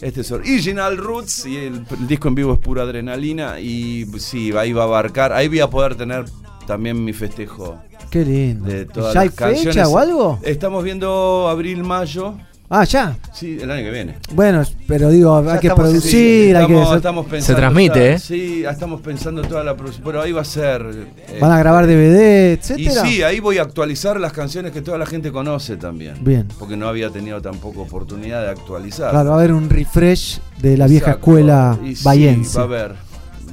Este 0.02 0.22
es 0.22 0.32
Original 0.32 0.98
Roots 0.98 1.46
y 1.46 1.58
el, 1.58 1.86
el 1.92 2.08
disco 2.08 2.28
en 2.28 2.36
vivo 2.36 2.54
es 2.54 2.60
Pura 2.60 2.84
Adrenalina 2.84 3.60
y 3.60 4.06
sí, 4.18 4.52
ahí 4.58 4.74
va 4.74 4.82
a 4.84 4.86
abarcar, 4.86 5.32
ahí 5.32 5.48
voy 5.48 5.60
a 5.60 5.70
poder 5.70 5.96
tener 5.96 6.26
también 6.66 7.04
mi 7.04 7.14
festejo 7.14 7.78
Qué 8.10 8.26
lindo. 8.26 8.66
de 8.68 8.86
todas 8.86 9.14
¿Ya 9.14 9.22
hay 9.22 9.28
las 9.28 9.36
canciones. 9.36 9.76
fecha 9.76 9.88
o 9.88 9.98
algo? 9.98 10.40
Estamos 10.42 10.84
viendo 10.84 11.48
abril, 11.50 11.84
mayo. 11.84 12.36
Ah, 12.74 12.86
ya. 12.86 13.18
Sí, 13.34 13.58
el 13.62 13.70
año 13.70 13.84
que 13.84 13.92
viene. 13.92 14.16
Bueno, 14.34 14.64
pero 14.88 15.10
digo, 15.10 15.38
hay 15.40 15.60
que 15.60 15.68
estamos- 15.68 15.90
producir, 15.90 16.10
sí, 16.12 16.18
hay 16.18 16.54
que. 16.54 16.62
estamos- 16.62 16.86
hacer- 16.88 16.98
estamos 16.98 17.26
pensando 17.26 17.46
Se 17.48 17.56
transmite, 17.56 18.00
ya- 18.00 18.06
¿eh? 18.14 18.20
Sí, 18.20 18.64
estamos 18.64 19.02
pensando 19.02 19.42
toda 19.42 19.62
la 19.66 19.76
producción. 19.76 20.06
Pero 20.06 20.22
ahí 20.22 20.32
va 20.32 20.42
a 20.42 20.46
ser. 20.46 20.82
eh, 21.28 21.38
Van 21.42 21.52
a 21.52 21.60
grabar 21.60 21.86
DVD, 21.86 22.52
Y 22.52 22.54
etcétera. 22.54 23.02
sí, 23.06 23.24
ahí 23.24 23.42
voy 23.42 23.58
a 23.58 23.64
actualizar 23.64 24.18
las 24.22 24.32
canciones 24.32 24.72
que 24.72 24.82
toda 24.82 24.98
la 24.98 25.06
gente 25.06 25.34
conoce 25.34 25.76
también. 25.76 26.16
Bien. 26.22 26.48
Porque 26.58 26.78
no 26.78 26.88
había 26.88 27.10
tenido 27.10 27.42
tampoco 27.42 27.82
oportunidad 27.82 28.42
de 28.44 28.52
actualizar. 28.52 29.12
Claro, 29.12 29.32
va 29.32 29.36
a 29.36 29.40
haber 29.40 29.52
un 29.52 29.70
refresh 29.70 30.40
de 30.62 30.78
la 30.78 30.88
vieja 30.88 31.08
Exacto. 31.12 31.20
escuela 31.32 31.78
Y 31.84 31.96
sí, 31.98 32.04
bayense. 32.06 32.56
va 32.58 32.62
a 32.62 32.66
haber, 32.68 32.96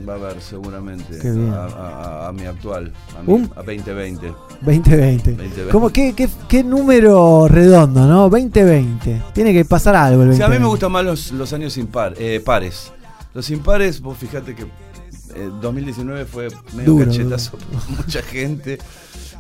va 0.09 0.15
a 0.15 0.17
haber 0.17 0.41
seguramente. 0.41 1.19
A, 1.51 1.55
a- 1.55 1.67
a- 1.67 2.29
a 2.29 2.33
mi 2.33 2.45
actual, 2.47 2.93
a, 3.19 3.23
mi, 3.23 3.33
Un- 3.35 3.51
a 3.55 3.63
2020. 3.63 4.27
2020. 4.63 5.31
2020. 5.33 5.71
¿Cómo, 5.71 5.91
qué, 5.91 6.15
qué, 6.17 6.29
qué 6.49 6.65
número 6.65 7.47
redondo, 7.49 8.07
¿no? 8.07 8.29
2020. 8.31 9.23
Tiene 9.35 9.53
que 9.53 9.65
pasar 9.65 9.95
algo 9.97 10.23
el 10.23 10.35
Sí, 10.35 10.43
a 10.43 10.49
2020. 10.49 10.59
mí 10.59 10.63
me 10.65 10.69
gustan 10.69 10.93
más 10.93 11.05
los, 11.05 11.33
los 11.33 11.53
años 11.53 11.77
impar, 11.77 12.15
eh, 12.19 12.41
pares. 12.45 12.93
Los 13.35 13.51
impares, 13.51 14.01
vos 14.01 14.17
fíjate 14.19 14.55
que 14.55 14.63
eh, 14.63 15.51
2019 15.61 16.25
fue 16.25 16.49
medio 16.75 16.93
Duro, 16.93 17.05
cachetazo 17.07 17.53
para 17.59 17.85
mucha 18.01 18.23
gente. 18.23 18.79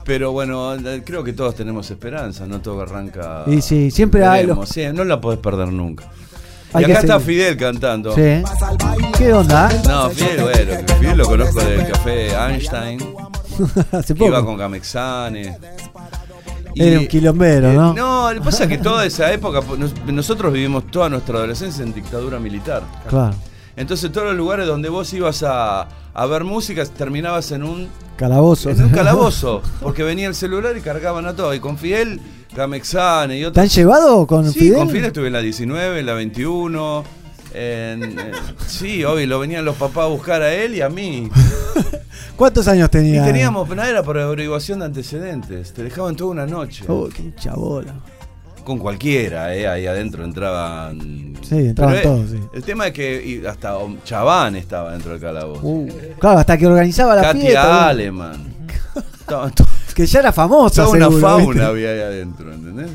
Pero 0.04 0.32
bueno, 0.32 0.74
eh, 0.74 1.02
creo 1.04 1.22
que 1.22 1.32
todos 1.34 1.54
tenemos 1.54 1.90
esperanza, 1.90 2.46
no 2.46 2.60
todo 2.60 2.80
arranca. 2.82 3.44
Y 3.46 3.60
sí, 3.60 3.90
siempre 3.90 4.24
hay 4.24 4.46
los- 4.46 4.68
Sí, 4.68 4.82
no 4.94 5.04
la 5.04 5.20
podés 5.20 5.38
perder 5.38 5.70
nunca. 5.72 6.10
Y 6.74 6.84
acá 6.84 7.00
está. 7.00 7.20
Fidel 7.20 7.56
cantando. 7.56 8.14
Sí. 8.14 8.42
¿Qué 9.16 9.32
onda? 9.32 9.68
No, 9.86 10.10
Fidel, 10.10 10.42
bueno, 10.42 10.72
Fidel 11.00 11.18
lo 11.18 11.24
conozco 11.26 11.60
del 11.62 11.86
café 11.90 12.30
Einstein. 12.34 13.00
Hace 13.92 14.14
Iba 14.16 14.44
con 14.44 14.56
Gamexane. 14.56 15.58
Era 16.74 17.00
un 17.00 17.06
quilombero, 17.08 17.72
¿no? 17.72 17.90
Eh, 17.92 17.94
No, 17.96 18.32
lo 18.32 18.40
que 18.40 18.44
pasa 18.44 18.64
es 18.64 18.68
que 18.70 18.78
toda 18.78 19.04
esa 19.04 19.32
época, 19.32 19.62
pues, 19.62 19.80
nos- 19.80 19.94
nosotros 20.06 20.52
vivimos 20.52 20.86
toda 20.90 21.08
nuestra 21.08 21.38
adolescencia 21.38 21.82
en 21.82 21.92
dictadura 21.92 22.38
militar. 22.38 22.82
Claro. 23.08 23.34
Entonces 23.76 24.12
todos 24.12 24.28
los 24.28 24.36
lugares 24.36 24.66
donde 24.66 24.88
vos 24.88 25.12
ibas 25.12 25.42
a, 25.44 25.88
a 26.14 26.26
ver 26.26 26.44
música 26.44 26.84
terminabas 26.84 27.50
en 27.52 27.62
un, 27.64 27.88
Calabozo. 28.16 28.70
en 28.70 28.82
un 28.82 28.90
calabozo, 28.90 29.62
porque 29.80 30.02
venía 30.02 30.26
el 30.28 30.34
celular 30.34 30.76
y 30.76 30.80
cargaban 30.80 31.26
a 31.26 31.34
todo. 31.34 31.54
Y 31.54 31.60
con 31.60 31.78
Fidel, 31.78 32.20
Gamexane 32.58 33.36
y 33.38 33.40
¿Te 33.40 33.46
otros. 33.46 33.62
han 33.62 33.68
llevado 33.70 34.26
con 34.26 34.52
sí, 34.52 34.58
Fidel? 34.58 34.78
con 34.78 34.90
Fidel 34.90 35.04
estuve 35.06 35.26
en 35.28 35.32
la 35.32 35.40
19, 35.40 36.00
en 36.00 36.06
la 36.06 36.12
21. 36.14 37.04
En, 37.54 38.02
en- 38.02 38.18
sí, 38.66 39.04
obvio, 39.04 39.26
lo 39.26 39.38
venían 39.40 39.64
los 39.64 39.76
papás 39.76 40.04
a 40.04 40.08
buscar 40.08 40.42
a 40.42 40.52
él 40.52 40.74
y 40.74 40.80
a 40.82 40.88
mí. 40.88 41.30
¿Cuántos 42.36 42.68
años 42.68 42.88
Y 42.88 42.90
tenía? 42.90 43.24
teníamos, 43.24 43.68
nada 43.70 43.88
era 43.88 44.02
por 44.02 44.18
averiguación 44.18 44.80
de 44.80 44.84
antecedentes. 44.86 45.72
Te 45.72 45.82
dejaban 45.82 46.14
toda 46.14 46.30
una 46.32 46.46
noche. 46.46 46.84
Oh, 46.88 47.08
qué 47.08 47.32
chabola. 47.36 47.94
Con 48.64 48.78
cualquiera, 48.78 49.54
¿eh? 49.56 49.66
ahí 49.66 49.86
adentro 49.86 50.24
entraban. 50.24 51.32
Sí, 51.42 51.56
entraban 51.56 51.94
Pero, 51.94 52.10
eh, 52.14 52.16
todos, 52.18 52.30
sí. 52.30 52.38
El 52.52 52.62
tema 52.62 52.88
es 52.88 52.92
que 52.92 53.42
hasta 53.48 53.78
Chabán 54.04 54.56
estaba 54.56 54.92
dentro 54.92 55.12
del 55.12 55.20
calabozo. 55.20 55.62
Uh, 55.66 55.88
claro, 56.18 56.38
hasta 56.40 56.58
que 56.58 56.66
organizaba 56.66 57.14
la 57.16 57.22
Katy 57.22 57.40
fiesta. 57.40 57.88
Aleman. 57.88 58.54
Estaban 59.20 59.52
todos- 59.52 59.70
Que 59.98 60.06
ya 60.06 60.20
era 60.20 60.30
famosa, 60.30 60.84
Toda 60.84 60.94
una 60.96 61.06
seguro, 61.06 61.20
fauna 61.28 61.46
¿viste? 61.48 61.64
había 61.64 61.90
ahí 61.90 62.00
adentro, 62.02 62.54
¿entendés? 62.54 62.88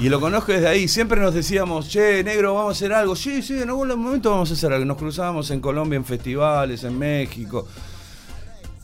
Y 0.00 0.08
lo 0.08 0.20
conozco 0.20 0.52
desde 0.52 0.68
ahí. 0.68 0.86
Siempre 0.86 1.20
nos 1.20 1.34
decíamos, 1.34 1.88
che, 1.88 2.22
negro, 2.22 2.54
vamos 2.54 2.68
a 2.68 2.72
hacer 2.76 2.92
algo. 2.92 3.16
Sí, 3.16 3.42
sí, 3.42 3.60
en 3.60 3.68
algún 3.70 3.88
momento 3.88 4.30
vamos 4.30 4.48
a 4.48 4.54
hacer 4.54 4.72
algo. 4.72 4.84
Nos 4.84 4.96
cruzábamos 4.96 5.50
en 5.50 5.60
Colombia, 5.60 5.96
en 5.96 6.04
festivales, 6.04 6.84
en 6.84 6.96
México. 6.96 7.66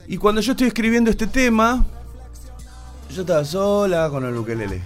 Y 0.08 0.16
cuando 0.16 0.40
yo 0.40 0.54
estoy 0.54 0.66
escribiendo 0.66 1.08
este 1.08 1.28
tema, 1.28 1.84
yo 3.14 3.20
estaba 3.20 3.44
sola 3.44 4.08
con 4.10 4.24
el 4.24 4.36
ukelele. 4.36 4.82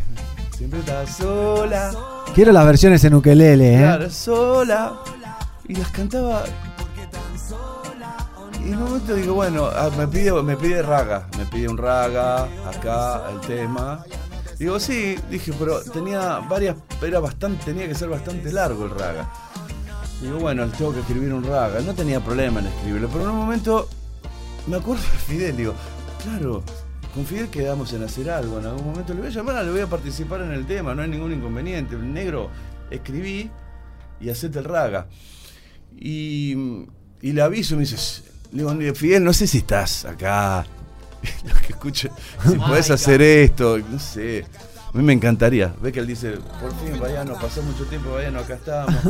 Siempre 0.55 0.81
estaba 0.81 1.07
sola. 1.07 1.95
Quiero 2.35 2.53
las 2.53 2.67
versiones 2.67 3.03
en 3.05 3.15
ukelele, 3.15 3.77
¿eh? 3.77 3.79
Claro, 3.79 4.11
sola. 4.11 4.99
Y 5.67 5.77
las 5.77 5.89
cantaba. 5.93 6.45
Y 8.69 8.73
en 8.73 8.83
un 8.83 8.85
momento 8.85 9.15
digo, 9.15 9.33
bueno, 9.33 9.65
ah, 9.65 9.89
me 9.97 10.07
pide, 10.07 10.31
me 10.43 10.55
pide 10.55 10.83
raga. 10.83 11.27
Me 11.39 11.47
pide 11.47 11.69
un 11.69 11.79
raga, 11.79 12.43
acá, 12.69 13.31
el 13.33 13.41
tema. 13.41 14.05
Digo, 14.59 14.79
sí, 14.79 15.17
dije, 15.31 15.55
pero 15.59 15.81
tenía 15.85 16.41
varias, 16.41 16.77
era 17.01 17.19
bastante, 17.19 17.65
tenía 17.65 17.89
que 17.89 17.95
ser 17.95 18.11
bastante 18.11 18.53
largo 18.53 18.85
el 18.85 18.91
raga. 18.91 19.33
Digo, 20.21 20.39
bueno, 20.39 20.69
tengo 20.69 20.93
que 20.93 21.01
escribir 21.01 21.33
un 21.33 21.45
raga. 21.45 21.81
No 21.81 21.95
tenía 21.95 22.21
problema 22.21 22.61
en 22.61 22.67
escribirlo, 22.67 23.09
pero 23.09 23.25
en 23.25 23.31
un 23.31 23.37
momento 23.37 23.89
me 24.67 24.77
acuerdo 24.77 25.03
de 25.03 25.19
Fidel, 25.19 25.57
digo, 25.57 25.75
claro, 26.23 26.63
con 27.15 27.25
Fidel 27.25 27.49
quedamos 27.49 27.91
en 27.95 28.03
hacer 28.03 28.29
algo. 28.29 28.59
En 28.59 28.67
algún 28.67 28.85
momento 28.85 29.15
le 29.15 29.21
voy 29.21 29.29
a 29.29 29.33
llamar, 29.33 29.65
le 29.65 29.71
voy 29.71 29.81
a 29.81 29.87
participar 29.87 30.43
en 30.43 30.53
el 30.53 30.67
tema, 30.67 30.95
no 30.95 31.01
hay 31.01 31.09
ningún 31.09 31.33
inconveniente. 31.33 31.95
El 31.95 32.13
negro, 32.13 32.51
escribí 32.91 33.51
y 34.21 34.29
hacete 34.29 34.59
el 34.59 34.67
raga. 34.67 35.07
Y, 35.97 36.85
y 37.23 37.33
le 37.33 37.41
aviso 37.41 37.75
me 37.75 37.81
dice, 37.81 38.28
le 38.53 38.85
digo, 38.85 38.95
Fidel, 38.95 39.25
no 39.25 39.33
sé 39.33 39.47
si 39.47 39.59
estás 39.59 40.05
acá. 40.05 40.67
Lo 41.45 41.55
que 41.61 41.73
escucho, 41.73 42.09
si 42.43 42.57
Oh 42.57 42.69
my 42.69 42.79
hacer 42.79 43.23
esto, 43.23 43.79
no 43.79 43.99
sé. 43.99 44.45
A 44.93 44.97
mí 44.97 45.03
me 45.03 45.13
encantaría. 45.13 45.75
Ve 45.83 45.93
que 45.93 46.01
él 46.01 46.07
dice, 46.07 46.39
por 46.61 46.73
fin, 46.79 46.99
Bayano, 46.99 47.35
pasó 47.35 47.63
mucho 47.63 47.85
tiempo, 47.85 48.13
Bayano, 48.13 48.41
acá 48.41 48.55
estamos. 48.55 48.95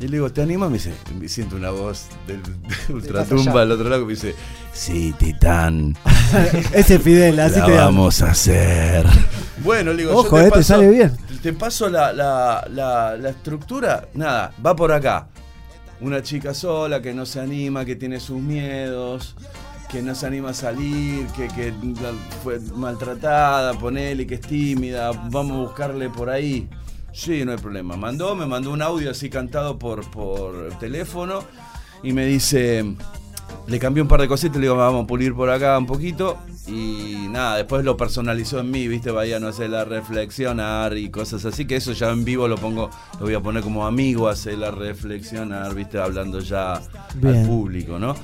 Y 0.00 0.04
le 0.04 0.12
digo, 0.12 0.32
¿te 0.32 0.40
animas? 0.40 0.70
Me 0.70 0.78
dice, 0.78 0.94
me 1.14 1.28
siento 1.28 1.56
una 1.56 1.68
voz 1.68 2.06
del, 2.26 2.42
de 2.42 2.94
ultratumba 2.94 3.60
al 3.60 3.70
otro 3.70 3.90
lado 3.90 4.00
que 4.00 4.06
me 4.06 4.12
dice, 4.14 4.34
sí, 4.72 5.14
Titán. 5.18 5.94
Ese 6.72 6.98
Fidel, 6.98 7.38
así 7.38 7.58
la 7.58 7.66
te 7.66 7.72
vamos 7.72 8.22
a 8.22 8.30
hacer. 8.30 9.04
Bueno, 9.62 9.92
le 9.92 10.04
digo, 10.04 10.16
Ojo, 10.16 10.38
yo 10.38 10.38
te 10.38 10.40
eh, 10.40 10.44
te 10.44 10.50
paso, 10.52 10.62
sale 10.62 10.88
bien. 10.88 11.18
Te 11.42 11.52
paso 11.52 11.90
la, 11.90 12.14
la, 12.14 12.66
la, 12.70 13.14
la 13.18 13.28
estructura. 13.28 14.08
Nada, 14.14 14.54
va 14.64 14.74
por 14.74 14.90
acá. 14.90 15.28
Una 16.00 16.22
chica 16.22 16.54
sola 16.54 17.02
que 17.02 17.12
no 17.12 17.26
se 17.26 17.40
anima, 17.40 17.84
que 17.84 17.94
tiene 17.94 18.20
sus 18.20 18.40
miedos, 18.40 19.36
que 19.90 20.00
no 20.02 20.14
se 20.14 20.26
anima 20.26 20.50
a 20.50 20.54
salir, 20.54 21.26
que, 21.36 21.48
que 21.48 21.74
fue 22.42 22.58
maltratada, 22.74 23.74
ponele, 23.74 24.26
que 24.26 24.36
es 24.36 24.40
tímida. 24.40 25.10
Vamos 25.30 25.52
a 25.52 25.60
buscarle 25.60 26.08
por 26.08 26.30
ahí. 26.30 26.68
Sí, 27.12 27.44
no 27.44 27.52
hay 27.52 27.58
problema. 27.58 27.96
Mandó, 27.96 28.34
me 28.34 28.46
mandó 28.46 28.70
un 28.70 28.82
audio 28.82 29.10
así 29.10 29.28
cantado 29.28 29.78
por, 29.78 30.08
por 30.10 30.70
teléfono 30.78 31.42
y 32.02 32.12
me 32.12 32.24
dice, 32.24 32.84
le 33.66 33.78
cambié 33.78 34.02
un 34.02 34.08
par 34.08 34.20
de 34.20 34.28
cositas, 34.28 34.56
le 34.56 34.62
digo, 34.62 34.76
vamos 34.76 35.04
a 35.04 35.06
pulir 35.06 35.34
por 35.34 35.50
acá 35.50 35.76
un 35.76 35.86
poquito. 35.86 36.38
Y 36.72 37.26
nada, 37.28 37.56
después 37.56 37.84
lo 37.84 37.96
personalizó 37.96 38.60
en 38.60 38.70
mí, 38.70 38.86
viste, 38.86 39.10
vaya 39.10 39.40
no 39.40 39.48
hacerla 39.48 39.84
reflexionar 39.84 40.96
y 40.96 41.10
cosas 41.10 41.44
así, 41.44 41.64
que 41.66 41.74
eso 41.76 41.92
ya 41.92 42.10
en 42.10 42.24
vivo 42.24 42.46
lo 42.46 42.56
pongo, 42.56 42.90
lo 43.18 43.26
voy 43.26 43.34
a 43.34 43.40
poner 43.40 43.62
como 43.64 43.84
amigo, 43.86 44.28
hacerla 44.28 44.70
reflexionar, 44.70 45.74
viste, 45.74 45.98
hablando 45.98 46.38
ya 46.38 46.80
Bien. 47.14 47.36
al 47.40 47.46
público, 47.46 47.98
¿no? 47.98 48.14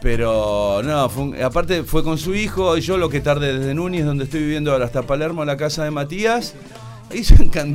Pero 0.00 0.80
no, 0.84 1.08
fue 1.08 1.22
un- 1.24 1.42
aparte 1.42 1.82
fue 1.82 2.04
con 2.04 2.18
su 2.18 2.34
hijo, 2.36 2.76
y 2.76 2.82
yo 2.82 2.96
lo 2.98 3.08
que 3.08 3.20
tardé 3.20 3.58
desde 3.58 3.74
Núñez, 3.74 4.04
donde 4.04 4.24
estoy 4.24 4.40
viviendo 4.40 4.70
ahora, 4.72 4.84
hasta 4.84 5.02
Palermo, 5.02 5.42
a 5.42 5.44
la 5.44 5.56
casa 5.56 5.82
de 5.82 5.90
Matías. 5.90 6.54
Ahí 7.10 7.24
se 7.24 7.34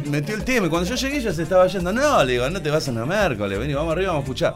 metió 0.10 0.36
el 0.36 0.44
tema. 0.46 0.68
y 0.68 0.70
Cuando 0.70 0.88
yo 0.88 0.96
llegué 0.96 1.20
ya 1.20 1.34
se 1.34 1.44
estaba 1.44 1.68
yendo. 1.68 1.92
No, 1.92 2.24
le 2.24 2.34
digo, 2.34 2.50
no 2.50 2.62
te 2.62 2.70
vas 2.70 2.88
a 2.88 2.92
una 2.92 3.06
miércoles, 3.06 3.60
vení, 3.60 3.74
vamos 3.74 3.92
arriba, 3.92 4.10
vamos 4.10 4.22
a 4.22 4.26
escuchar. 4.26 4.56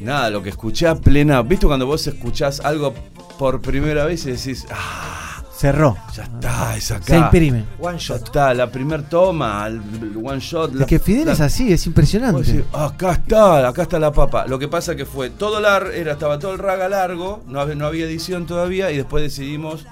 Nada, 0.00 0.28
lo 0.28 0.42
que 0.42 0.50
escuché 0.50 0.86
a 0.88 0.94
plena. 0.96 1.40
¿Viste 1.42 1.66
cuando 1.66 1.86
vos 1.86 2.06
escuchás 2.06 2.60
algo 2.60 2.92
por 3.38 3.60
primera 3.60 4.04
vez 4.04 4.26
y 4.26 4.32
decís, 4.32 4.66
ah, 4.70 5.42
Cerró. 5.56 5.96
ya 6.14 6.24
está, 6.24 6.76
es 6.76 6.90
acá? 6.90 7.04
Se 7.06 7.16
imprime. 7.16 7.64
One 7.78 7.98
shot. 7.98 8.18
Ya 8.18 8.24
está, 8.26 8.54
la 8.54 8.70
primer 8.70 9.08
toma, 9.08 9.66
el, 9.66 9.80
one 10.22 10.38
shot. 10.38 10.78
Es 10.80 10.86
que 10.86 10.98
Fidel 10.98 11.28
es 11.28 11.40
así, 11.40 11.72
es 11.72 11.86
impresionante. 11.86 12.42
decís, 12.42 12.64
acá 12.74 13.12
está, 13.12 13.66
acá 13.66 13.82
está 13.82 13.98
la 13.98 14.12
papa. 14.12 14.46
Lo 14.46 14.58
que 14.58 14.68
pasa 14.68 14.94
que 14.94 15.06
fue 15.06 15.30
todo 15.30 15.60
lar, 15.60 15.92
era, 15.94 16.12
estaba 16.12 16.38
todo 16.38 16.52
el 16.52 16.58
raga 16.58 16.90
largo, 16.90 17.42
no 17.46 17.60
había, 17.60 17.74
no 17.74 17.86
había 17.86 18.04
edición 18.04 18.44
todavía, 18.44 18.90
y 18.90 18.98
después 18.98 19.22
decidimos 19.22 19.86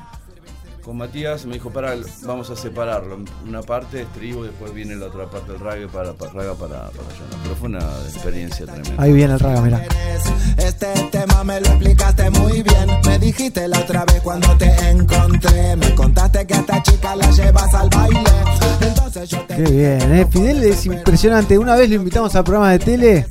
con 0.85 0.99
Matías, 0.99 1.47
me 1.47 1.55
dijo, 1.55 1.71
para, 1.71 1.95
vamos 2.25 2.51
a 2.51 2.57
separarlo. 2.57 3.19
Una 3.47 3.63
parte 3.63 4.03
es 4.03 4.09
trigo 4.13 4.45
y 4.45 4.49
después 4.49 4.75
viene 4.75 4.95
la 4.97 5.07
otra 5.07 5.31
parte 5.31 5.53
del 5.53 5.61
raga 5.61 5.89
para, 5.89 6.13
para, 6.13 6.33
raga 6.33 6.55
para, 6.55 6.91
para 6.91 7.09
Jonah. 7.09 7.43
Pero 7.43 7.57
fue 7.57 7.69
una 7.69 7.81
experiencia 8.05 8.67
tremenda. 8.67 9.03
Ahí 9.03 9.13
viene 9.13 9.33
el 9.35 9.41
raga, 9.41 9.63
mirá. 9.63 9.83
Este 10.59 10.87
tema 11.11 11.43
me 11.43 11.61
lo 11.61 11.67
explicaste 11.69 12.31
muy 12.31 12.63
bien. 12.63 12.87
Me 13.07 13.19
dijiste 13.19 13.67
la 13.67 13.79
otra 13.79 14.05
vez 14.05 14.21
cuando 14.23 14.57
te 14.59 14.71
encontré. 14.91 15.77
Me 15.77 15.95
contaste 15.95 16.47
que 16.47 16.55
a 16.55 16.61
esta 16.61 16.83
chica 16.83 17.17
la 17.17 17.31
llevas 17.31 17.75
al 17.75 17.89
baile. 17.89 18.31
Entonces 18.83 19.31
yo 19.31 19.41
te 19.47 19.57
Qué 19.57 19.63
bien, 19.63 20.15
¿eh? 20.15 20.27
Fidel 20.31 20.63
es 20.65 20.85
impresionante. 20.85 21.59
Una 21.59 21.77
vez 21.77 21.89
lo 21.89 21.97
invitamos 21.97 22.35
al 22.37 22.45
programa 22.45 22.73
de 22.73 22.79
tele 22.79 23.27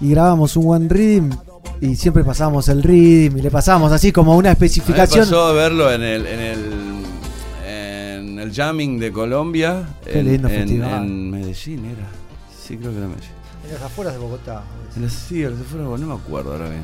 y 0.00 0.10
grabamos 0.10 0.56
un 0.56 0.74
One 0.74 0.88
Rhythm 0.88 1.49
y 1.80 1.96
siempre 1.96 2.24
pasábamos 2.24 2.68
el 2.68 2.82
rhythm 2.82 3.38
y 3.38 3.42
le 3.42 3.50
pasábamos 3.50 3.92
así 3.92 4.12
como 4.12 4.32
una 4.36 4.50
mí 4.50 4.56
me 4.60 4.66
especificación. 4.66 5.20
pasó 5.24 5.46
a 5.46 5.52
verlo 5.52 5.90
en 5.92 6.02
el, 6.02 6.26
en 6.26 6.40
el, 6.40 6.58
en 7.66 8.38
el 8.38 8.52
jamming 8.52 8.98
de 8.98 9.12
Colombia. 9.12 9.88
Qué 10.04 10.20
en, 10.20 10.26
lindo 10.32 10.48
en- 10.48 10.54
festival. 10.54 11.04
En 11.04 11.30
Medellín 11.30 11.84
era. 11.86 12.08
Sí, 12.62 12.76
creo 12.76 12.90
que 12.92 12.98
era 12.98 13.06
Medellín. 13.08 13.30
En 13.66 13.74
las 13.74 13.82
afueras 13.82 14.14
de 14.14 14.18
Bogotá. 14.20 14.62
En 14.96 15.02
las- 15.02 15.12
sí, 15.12 15.42
en 15.42 15.52
las 15.52 15.60
afueras, 15.60 16.00
no 16.00 16.06
me 16.06 16.14
acuerdo 16.14 16.52
ahora 16.52 16.68
bien. 16.68 16.82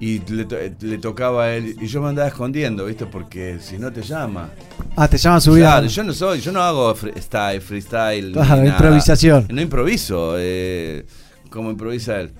Y 0.00 0.20
le, 0.32 0.44
to- 0.44 0.56
le 0.80 0.98
tocaba 0.98 1.44
a 1.46 1.54
él. 1.56 1.76
Y 1.80 1.86
yo 1.88 2.00
me 2.00 2.08
andaba 2.08 2.28
escondiendo, 2.28 2.84
¿viste? 2.86 3.06
Porque 3.06 3.58
si 3.60 3.78
no 3.78 3.92
te 3.92 4.02
llama. 4.02 4.48
Ah, 4.94 5.08
te 5.08 5.18
llama 5.18 5.36
a 5.36 5.40
subir. 5.40 5.62
Claro, 5.64 5.86
yo 5.86 6.04
no 6.04 6.12
soy, 6.12 6.40
yo 6.40 6.52
no 6.52 6.62
hago 6.62 6.94
freestyle, 6.94 7.60
freestyle. 7.60 8.26
ni 8.28 8.32
Claro, 8.32 8.56
nada. 8.56 8.66
improvisación. 8.68 9.46
No 9.50 9.60
improviso, 9.60 10.34
eh, 10.38 11.04
como 11.50 11.70
improvisa 11.70 12.20
él. 12.20 12.32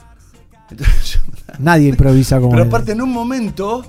Entonces 0.70 1.20
Nadie 1.58 1.88
improvisa 1.88 2.38
como 2.40 2.52
Pero 2.52 2.64
aparte, 2.64 2.92
en 2.92 3.00
un 3.02 3.10
momento, 3.12 3.84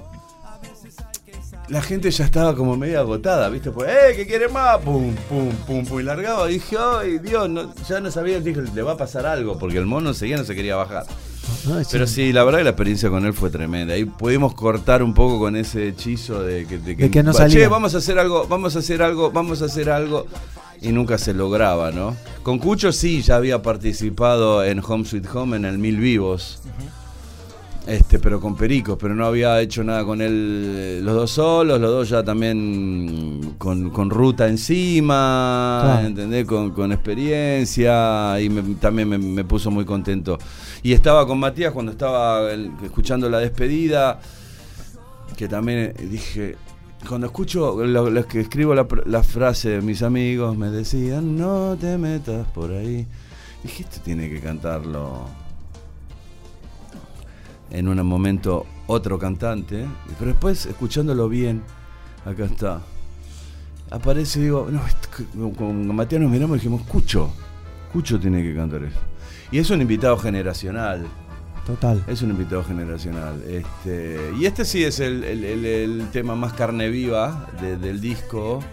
la 1.68 1.82
gente 1.84 2.10
ya 2.10 2.26
estaba 2.26 2.56
como 2.56 2.76
medio 2.76 3.00
agotada, 3.00 3.48
¿viste? 3.50 3.70
Pues, 3.72 3.90
¡eh, 3.90 4.16
que 4.16 4.26
quiere 4.26 4.48
más! 4.48 4.78
Pum, 4.80 5.14
pum, 5.30 5.50
pum, 5.68 5.86
pum. 5.86 6.00
Y 6.00 6.04
largaba. 6.04 6.50
Y 6.50 6.56
dije, 6.56 6.78
¡ay, 6.80 7.20
Dios! 7.20 7.48
no- 7.50 7.72
ya 7.88 8.00
no 8.00 8.10
sabía, 8.10 8.40
dije, 8.40 8.62
le 8.74 8.82
va 8.82 8.94
a 8.94 8.98
pasar 8.98 9.26
algo, 9.28 9.60
porque 9.60 9.78
el 9.78 9.86
mono 9.86 10.14
seguía, 10.16 10.38
no 10.38 10.46
se 10.46 10.56
quería 10.56 10.76
bajar. 10.78 11.06
No, 11.68 11.80
Pero 11.92 12.08
sí, 12.08 12.32
la 12.34 12.44
verdad 12.44 12.60
que 12.60 12.64
la 12.64 12.70
experiencia 12.72 13.10
con 13.10 13.26
él 13.26 13.34
fue 13.34 13.50
tremenda. 13.50 13.94
Ahí 13.94 14.06
pudimos 14.06 14.54
cortar 14.56 15.04
un 15.04 15.14
poco 15.14 15.40
con 15.40 15.56
ese 15.56 15.88
hechizo 15.90 16.42
de 16.42 16.66
que, 16.66 16.78
de 16.80 16.96
De 16.96 17.12
que 17.12 17.22
no 17.24 17.32
"Che, 17.34 17.38
salía". 17.40 17.70
vamos 17.70 17.94
a 17.96 17.98
hacer 18.00 18.18
algo, 18.20 18.48
vamos 18.48 18.76
a 18.76 18.80
hacer 18.80 19.02
algo, 19.02 19.30
vamos 19.32 19.62
a 19.62 19.66
hacer 19.66 19.90
algo. 19.90 20.26
Y 20.82 20.90
nunca 20.94 21.18
se 21.18 21.34
lograba, 21.34 21.92
¿no? 21.92 22.16
Con 22.44 22.58
Cucho 22.58 22.92
sí, 22.92 23.22
ya 23.22 23.36
había 23.36 23.62
participado 23.62 24.64
en 24.64 24.82
Home 24.88 25.04
Sweet 25.06 25.26
Home, 25.36 25.58
en 25.58 25.66
el 25.66 25.78
Mil 25.78 25.98
Vivos. 25.98 26.62
Este, 27.88 28.20
pero 28.20 28.40
con 28.40 28.56
Pericos, 28.56 28.98
pero 29.02 29.16
no 29.16 29.26
había 29.26 29.60
hecho 29.62 29.84
nada 29.84 30.06
con 30.06 30.22
él 30.22 30.64
eh, 30.76 31.00
los 31.02 31.16
dos 31.16 31.32
solos, 31.32 31.82
los 31.82 31.90
dos 31.90 32.10
ya 32.10 32.24
también 32.24 33.56
con, 33.58 33.90
con 33.90 34.12
ruta 34.12 34.48
encima, 34.48 35.82
Claro. 35.84 36.08
¿entendés? 36.08 36.46
Con, 36.46 36.70
con 36.72 36.92
experiencia 36.92 38.40
y 38.40 38.50
me- 38.50 38.76
también 38.76 39.10
me, 39.10 39.18
me 39.18 39.44
puso 39.44 39.72
muy 39.72 39.86
contento. 39.86 40.38
Y 40.84 40.94
estaba 40.94 41.26
con 41.26 41.40
Matías 41.40 41.74
cuando 41.74 41.92
estaba 41.92 42.52
el- 42.52 42.72
escuchando 42.84 43.28
la 43.28 43.40
despedida, 43.40 44.20
que 45.36 45.48
también 45.48 45.80
eh, 45.98 46.08
dije, 46.12 46.58
cuando 47.08 47.28
escucho, 47.28 47.86
lo, 47.86 48.10
lo 48.10 48.26
que 48.28 48.42
escribo 48.42 48.76
la, 48.76 48.88
la 49.06 49.24
frase 49.24 49.70
de 49.70 49.82
mis 49.82 50.02
amigos, 50.04 50.58
me 50.58 50.70
decían, 50.70 51.38
no 51.38 51.76
te 51.80 51.98
metas 51.98 52.46
por 52.48 52.72
ahí. 52.72 53.08
Dije, 53.64 53.84
esto 53.84 54.00
tiene 54.04 54.30
que 54.30 54.40
cantarlo 54.40 55.26
en 57.72 57.88
un 57.88 58.06
momento 58.06 58.66
otro 58.88 59.20
cantante, 59.20 59.86
pero 60.18 60.32
después 60.32 60.66
escuchándolo 60.66 61.30
bien, 61.30 61.62
acá 62.26 62.46
está, 62.46 62.82
aparece 63.92 64.40
y 64.40 64.44
digo, 64.44 64.68
no, 64.72 64.86
esto 64.86 65.10
con- 65.58 65.96
Matías 65.96 66.22
nos 66.22 66.32
miramos 66.32 66.58
y 66.58 66.60
dijimos, 66.60 66.82
Cucho, 66.84 67.32
Cucho 67.94 68.20
tiene 68.20 68.42
que 68.42 68.56
cantar 68.56 68.84
eso. 68.84 68.98
Y 69.52 69.60
es 69.60 69.70
un 69.70 69.82
invitado 69.82 70.18
generacional. 70.18 71.06
Total. 71.66 72.04
Es 72.08 72.22
un 72.22 72.32
invitado 72.32 72.64
generacional. 72.64 73.42
Este, 73.48 74.32
y 74.40 74.46
este 74.46 74.66
sí 74.66 74.84
es 74.84 75.00
el, 75.00 75.24
el- 75.24 75.44
el- 75.44 75.66
el 75.66 76.08
tema 76.12 76.36
más 76.36 76.54
carne 76.54 76.90
viva 76.90 77.48
de- 77.62 77.78
del 77.78 78.02
disco. 78.02 78.64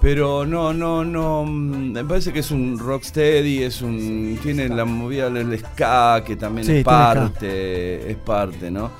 Pero 0.00 0.44
no, 0.44 0.72
no, 0.72 1.04
no. 1.04 1.44
mm, 1.44 1.92
Me 1.92 2.04
parece 2.04 2.32
que 2.32 2.40
es 2.40 2.50
un 2.50 2.78
rocksteady, 2.78 3.62
es 3.62 3.82
un. 3.82 4.38
Tiene 4.42 4.68
la 4.68 4.84
movida 4.84 5.30
del 5.30 5.56
ska, 5.58 6.22
que 6.24 6.34
también 6.36 6.66
Sí, 6.66 6.72
es 6.78 6.84
parte. 6.84 8.10
Es 8.10 8.16
parte, 8.16 8.70
¿no? 8.70 8.90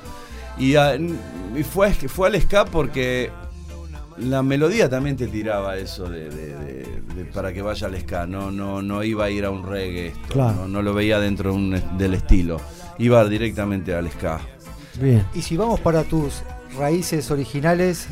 Y, 0.57 0.75
a- 0.75 0.95
y 0.95 1.63
fue, 1.63 1.91
fue 1.93 2.27
al 2.29 2.41
ska 2.41 2.65
porque 2.65 3.29
la 4.17 4.43
melodía 4.43 4.89
también 4.89 5.17
te 5.17 5.27
tiraba 5.27 5.75
eso 5.77 6.05
de, 6.09 6.29
de- 6.29 6.55
de- 6.57 7.01
de- 7.15 7.25
para 7.33 7.51
que 7.51 7.61
vaya 7.61 7.87
al 7.87 7.99
ska. 7.99 8.25
No, 8.25 8.51
no, 8.51 8.81
no 8.81 9.03
iba 9.03 9.25
a 9.25 9.29
ir 9.29 9.43
a 9.43 9.49
un 9.49 9.65
reggae 9.67 10.07
esto. 10.07 10.21
Claro. 10.33 10.53
No, 10.61 10.67
no 10.69 10.81
lo 10.83 10.93
veía 10.93 11.19
dentro 11.19 11.51
de 11.51 11.55
un- 11.57 11.97
del 11.97 12.13
estilo. 12.13 12.61
Iba 12.99 13.27
directamente 13.27 13.93
al 13.95 14.09
ska. 14.11 14.39
Bien. 15.01 15.25
Y 15.33 15.41
si 15.41 15.57
vamos 15.57 15.79
para 15.79 16.03
tus 16.03 16.43
raíces 16.77 17.29
originales 17.31 18.07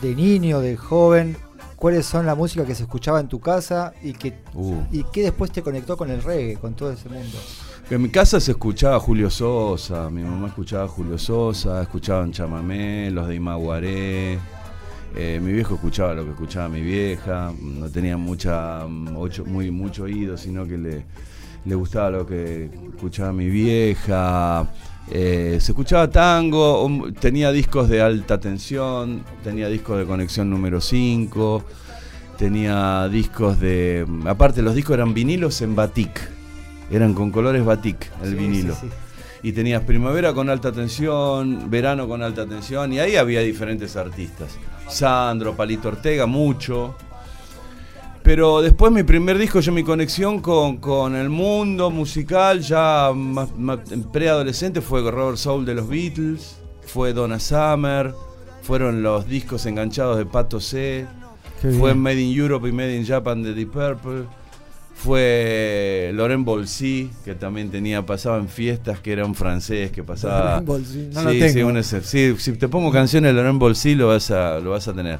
de 0.00 0.14
niño, 0.14 0.60
de 0.60 0.76
joven, 0.76 1.36
¿cuáles 1.76 2.06
son 2.06 2.24
la 2.26 2.34
música 2.34 2.64
que 2.64 2.74
se 2.74 2.84
escuchaba 2.84 3.20
en 3.20 3.28
tu 3.28 3.40
casa 3.40 3.92
y 4.02 4.12
que, 4.12 4.34
Uh. 4.54 4.82
y 4.92 5.04
que 5.04 5.22
después 5.24 5.50
te 5.50 5.62
conectó 5.62 5.96
con 5.96 6.10
el 6.10 6.22
reggae, 6.22 6.56
con 6.56 6.74
todo 6.74 6.92
ese 6.92 7.08
mundo? 7.08 7.36
En 7.90 8.00
mi 8.02 8.08
casa 8.08 8.38
se 8.38 8.52
escuchaba 8.52 9.00
Julio 9.00 9.28
Sosa, 9.28 10.08
mi 10.10 10.22
mamá 10.22 10.46
escuchaba 10.48 10.86
Julio 10.86 11.18
Sosa, 11.18 11.82
escuchaban 11.82 12.30
chamamé, 12.32 13.10
los 13.10 13.26
de 13.26 13.34
Imaguaré. 13.34 14.38
eh, 15.16 15.40
mi 15.42 15.52
viejo 15.52 15.74
escuchaba 15.74 16.14
lo 16.14 16.22
que 16.24 16.30
escuchaba 16.30 16.68
mi 16.68 16.82
vieja, 16.82 17.52
no 17.60 17.88
tenía 17.90 18.16
mucha, 18.16 18.86
mm, 18.86 19.16
ocho- 19.16 19.44
muy, 19.44 19.72
mucho 19.72 20.04
oído, 20.04 20.36
sino 20.38 20.64
que 20.68 20.78
le, 20.78 21.04
le 21.64 21.74
gustaba 21.74 22.10
lo 22.10 22.26
que 22.26 22.70
escuchaba 22.94 23.32
mi 23.32 23.48
vieja. 23.48 24.66
eh, 25.12 25.58
se 25.60 25.72
escuchaba 25.72 26.08
tango, 26.08 26.88
tenía 27.18 27.50
discos 27.52 27.88
de 27.88 28.00
alta 28.00 28.38
tensión, 28.38 29.24
tenía 29.42 29.68
discos 29.68 29.98
de 29.98 30.04
conexión 30.06 30.48
número 30.50 30.80
5, 30.80 31.64
tenía 32.38 33.08
discos 33.08 33.58
de... 33.60 34.06
Aparte 34.26 34.62
los 34.62 34.74
discos 34.74 34.94
eran 34.94 35.12
vinilos 35.12 35.60
en 35.62 35.74
batik, 35.74 36.20
eran 36.90 37.12
con 37.14 37.30
colores 37.30 37.64
batik 37.64 38.10
el 38.22 38.30
Sí, 38.30 38.34
vinilo. 38.36 38.74
sí, 38.74 38.86
sí. 38.86 38.94
Y 39.42 39.52
tenías 39.52 39.82
primavera 39.82 40.32
con 40.34 40.48
alta 40.50 40.70
tensión, 40.70 41.70
verano 41.70 42.06
con 42.06 42.22
alta 42.22 42.46
tensión, 42.46 42.92
y 42.92 42.98
ahí 43.00 43.16
había 43.16 43.40
diferentes 43.40 43.96
artistas. 43.96 44.58
Sandro, 44.86 45.56
Palito 45.56 45.88
Ortega, 45.88 46.26
mucho. 46.26 46.94
Pero 48.22 48.60
después 48.60 48.92
mi 48.92 49.02
primer 49.02 49.38
disco, 49.38 49.60
yo 49.60 49.72
mi 49.72 49.82
conexión 49.82 50.40
con, 50.40 50.76
con 50.76 51.14
el 51.16 51.30
mundo 51.30 51.90
musical, 51.90 52.60
ya 52.60 53.10
más, 53.14 53.50
más- 53.56 53.90
en 53.90 54.04
preadolescente, 54.04 54.80
fue 54.82 55.00
Robert 55.10 55.38
Soul 55.38 55.64
de 55.64 55.74
los 55.74 55.88
Beatles, 55.88 56.56
fue 56.86 57.12
Donna 57.14 57.40
Summer, 57.40 58.12
fueron 58.62 59.02
los 59.02 59.26
discos 59.26 59.64
enganchados 59.66 60.18
de 60.18 60.26
Pato 60.26 60.60
C, 60.60 61.06
Qué 61.62 61.70
fue 61.70 61.92
bien. 61.92 61.98
Made 62.02 62.20
in 62.20 62.38
Europe 62.38 62.68
y 62.68 62.72
Made 62.72 62.94
in 62.96 63.06
Japan 63.06 63.42
de 63.42 63.54
Deep 63.54 63.72
Purple, 63.72 64.24
fue 64.94 66.12
Laurent 66.14 66.44
Bolsy, 66.44 67.10
que 67.24 67.34
también 67.34 67.70
tenía, 67.70 68.04
pasaba 68.04 68.36
en 68.36 68.48
fiestas, 68.48 69.00
que 69.00 69.12
era 69.12 69.24
un 69.24 69.34
francés 69.34 69.90
que 69.92 70.02
pasaba. 70.04 70.40
Laurent 70.60 70.66
Bolsy, 70.66 71.08
no 71.12 71.20
sí, 71.20 71.24
lo 71.26 71.32
sí, 71.32 71.38
tengo. 71.54 71.68
un 71.70 71.76
ese- 71.78 72.02
sí, 72.02 72.34
si 72.38 72.52
te 72.52 72.68
pongo 72.68 72.92
canciones 72.92 73.30
de 73.30 73.34
Laurent 73.34 73.58
Bolsy 73.58 73.94
lo 73.94 74.08
vas 74.08 74.30
a, 74.30 74.60
lo 74.60 74.70
vas 74.72 74.86
a 74.88 74.92
tener. 74.92 75.18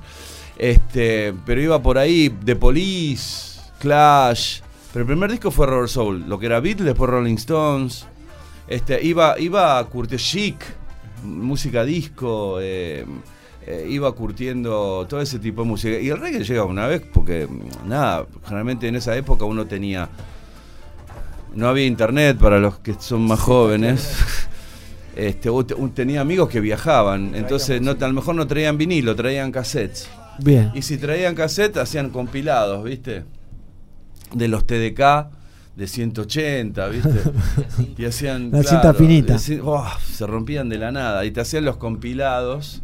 Este, 0.61 1.33
pero 1.47 1.63
iba 1.63 1.81
por 1.81 1.97
ahí, 1.97 2.29
The 2.45 2.55
Police, 2.55 3.63
Clash. 3.79 4.61
Pero 4.93 5.05
el 5.05 5.07
primer 5.07 5.31
disco 5.31 5.51
fue 5.51 5.67
Robert 5.67 5.89
Soul, 5.89 6.29
lo 6.29 6.39
que 6.39 6.45
era 6.45 6.61
Beatles, 6.61 6.85
después 6.85 7.09
Rolling 7.09 7.37
Stones. 7.37 8.07
Este, 8.69 9.03
iba, 9.03 9.41
iba 9.41 9.79
a 9.79 9.85
curtir 9.87 10.19
chic, 10.19 10.57
música 11.25 11.83
disco, 11.83 12.59
eh, 12.61 13.07
eh, 13.67 13.87
iba 13.89 14.13
curtiendo 14.13 15.07
todo 15.09 15.23
ese 15.23 15.39
tipo 15.39 15.63
de 15.63 15.69
música. 15.69 15.99
Y 15.99 16.11
el 16.11 16.19
reggae 16.19 16.45
llega 16.45 16.65
una 16.67 16.87
vez 16.87 17.05
porque, 17.11 17.49
nada, 17.87 18.27
generalmente 18.45 18.87
en 18.87 18.97
esa 18.97 19.17
época 19.17 19.47
uno 19.47 19.67
tenía. 19.67 20.11
No 21.55 21.69
había 21.69 21.87
internet 21.87 22.37
para 22.37 22.59
los 22.59 22.81
que 22.81 22.97
son 22.99 23.23
más 23.23 23.41
jóvenes. 23.41 24.15
Este, 25.17 25.51
tenía 25.93 26.21
amigos 26.21 26.49
que 26.49 26.61
viajaban, 26.61 27.35
entonces 27.35 27.83
no, 27.83 27.91
a 27.91 28.09
lo 28.09 28.13
mejor 28.13 28.37
no 28.37 28.47
traían 28.47 28.79
vinilo, 28.79 29.15
traían 29.17 29.51
cassettes. 29.51 30.09
Bien. 30.39 30.71
Y 30.75 30.83
si 30.83 30.97
traían 30.97 31.35
cassette, 31.35 31.77
hacían 31.79 32.11
compilados, 32.11 32.85
¿viste? 32.85 33.25
De 34.33 34.49
los 34.49 34.67
TDK 34.67 35.29
de 35.77 35.87
180, 35.87 36.89
¿viste? 36.89 37.21
y 37.99 38.05
hacían. 38.05 38.51
La 38.51 38.63
cinta 38.63 38.95
finita. 38.95 39.37
oh, 39.63 39.87
se 40.05 40.27
rompían 40.27 40.69
de 40.69 40.79
la 40.79 40.93
nada. 40.93 41.25
Y 41.25 41.31
te 41.31 41.41
hacían 41.41 41.65
los 41.65 41.77
compilados. 41.77 42.83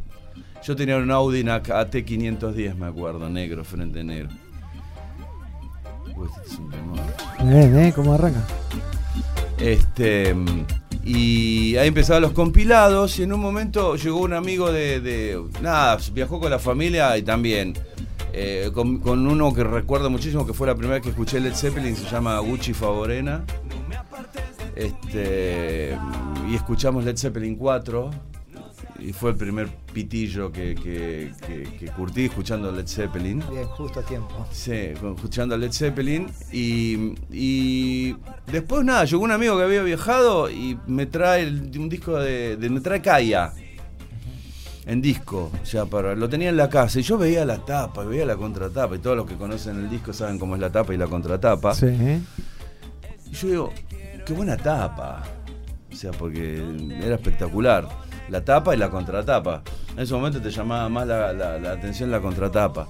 Yo 0.65 0.75
tenía 0.75 0.97
un 0.97 1.11
Audi 1.11 1.45
NAC 1.45 1.69
AT510, 1.69 2.75
me 2.75 2.87
acuerdo, 2.87 3.29
negro, 3.29 3.65
frente 3.65 4.03
negro. 4.03 4.31
Uy, 6.17 6.29
este 6.35 6.55
es 6.55 6.59
un 6.59 6.71
temor. 6.71 6.99
¿eh? 7.79 7.93
¿Cómo 7.95 8.15
arranca? 8.15 8.43
Este, 9.59 10.35
mm, 10.35 10.67
y 11.09 11.77
ahí 11.77 11.87
empezaban 11.89 12.21
los 12.23 12.33
compilados 12.33 13.19
y 13.21 13.23
en 13.23 13.33
un 13.33 13.39
momento 13.41 13.95
llegó 13.95 14.19
un 14.19 14.33
amigo 14.33 14.73
de, 14.73 15.01
de- 15.01 15.41
nada, 15.63 15.99
viajó 16.13 16.41
con 16.41 16.51
la 16.51 16.59
familia 16.59 17.17
y 17.17 17.23
también 17.23 17.75
eh, 18.33 18.71
con, 18.75 19.01
uno 19.27 19.55
que 19.55 19.63
recuerdo 19.63 20.11
muchísimo 20.11 20.45
que 20.45 20.53
fue 20.53 20.67
la 20.67 20.75
primera 20.75 20.95
vez 20.95 21.05
que 21.05 21.11
escuché 21.11 21.39
Led 21.39 21.55
Zeppelin, 21.55 21.95
se 21.95 22.05
llama 22.11 22.39
Gucci 22.41 22.73
Favorena. 22.75 23.45
Este, 24.75 25.97
y 26.51 26.55
escuchamos 26.55 27.05
Led 27.05 27.17
Zeppelin 27.17 27.55
4 27.57 28.11
y 29.01 29.13
fue 29.13 29.31
el 29.31 29.37
primer 29.37 29.69
pitillo 29.93 30.51
que, 30.53 30.75
que, 30.75 31.33
que- 31.47 31.77
que 31.79 31.87
curtí 31.93 32.27
escuchando 32.27 32.71
Led 32.73 32.87
Zeppelin. 32.87 33.43
Bien, 33.51 33.65
justo 33.67 34.01
a 34.01 34.03
tiempo. 34.03 34.47
Sí, 34.51 34.73
escuchando 34.73 35.55
a 35.55 35.59
Led 35.59 35.73
Zeppelin. 35.73 36.29
Y, 36.53 37.15
y 37.31 38.17
después 38.51 38.85
nada, 38.85 39.05
llegó 39.05 39.23
un 39.23 39.31
amigo 39.33 39.57
que 39.57 39.65
había 39.65 39.83
viajado 39.83 40.51
y 40.51 40.79
me 40.87 41.07
trae 41.07 41.43
el- 41.43 41.71
un 41.79 41.89
disco 41.89 42.19
de, 42.19 42.57
de- 42.57 42.71
me 42.71 42.81
trae 42.81 43.01
Kaya. 43.01 43.53
En 44.87 45.03
disco, 45.03 45.51
ya 45.65 45.85
para, 45.85 46.15
lo 46.15 46.29
tenía 46.29 46.49
en 46.49 46.57
la 46.57 46.69
casa 46.69 47.01
y 47.01 47.03
yo 47.03 47.19
veía 47.19 47.45
la 47.45 47.59
tapa, 47.65 48.05
veía 48.05 48.25
la 48.25 48.37
contratapa 48.37 48.95
y 48.95 48.99
todos 49.01 49.17
los 49.17 49.27
que 49.27 49.35
conocen 49.35 49.79
el 49.79 49.91
disco 49.91 50.13
saben 50.13 50.39
cómo 50.39 50.55
es 50.55 50.61
la 50.61 50.71
tapa 50.71 50.95
y 50.95 50.97
la 50.97 51.09
contratapa. 51.09 51.75
Sí. 51.75 51.87
Y 53.29 53.35
yo 53.35 53.49
digo, 53.49 53.73
qué 54.25 54.33
buena 54.33 54.57
tapa. 54.57 55.25
O 55.93 55.97
sea, 55.97 56.13
porque 56.13 56.63
era 57.03 57.17
espectacular. 57.17 57.89
La 58.29 58.45
tapa 58.45 58.75
y 58.75 58.79
la 58.79 58.91
contratapa. 58.91 59.63
En 59.97 60.01
ese 60.01 60.15
momento 60.15 60.41
te 60.41 60.51
llamaba 60.51 60.89
más 60.89 61.07
la, 61.07 61.33
la- 61.33 61.59
la 61.59 61.73
atención 61.73 62.11
la 62.11 62.21
contratapa. 62.21 62.89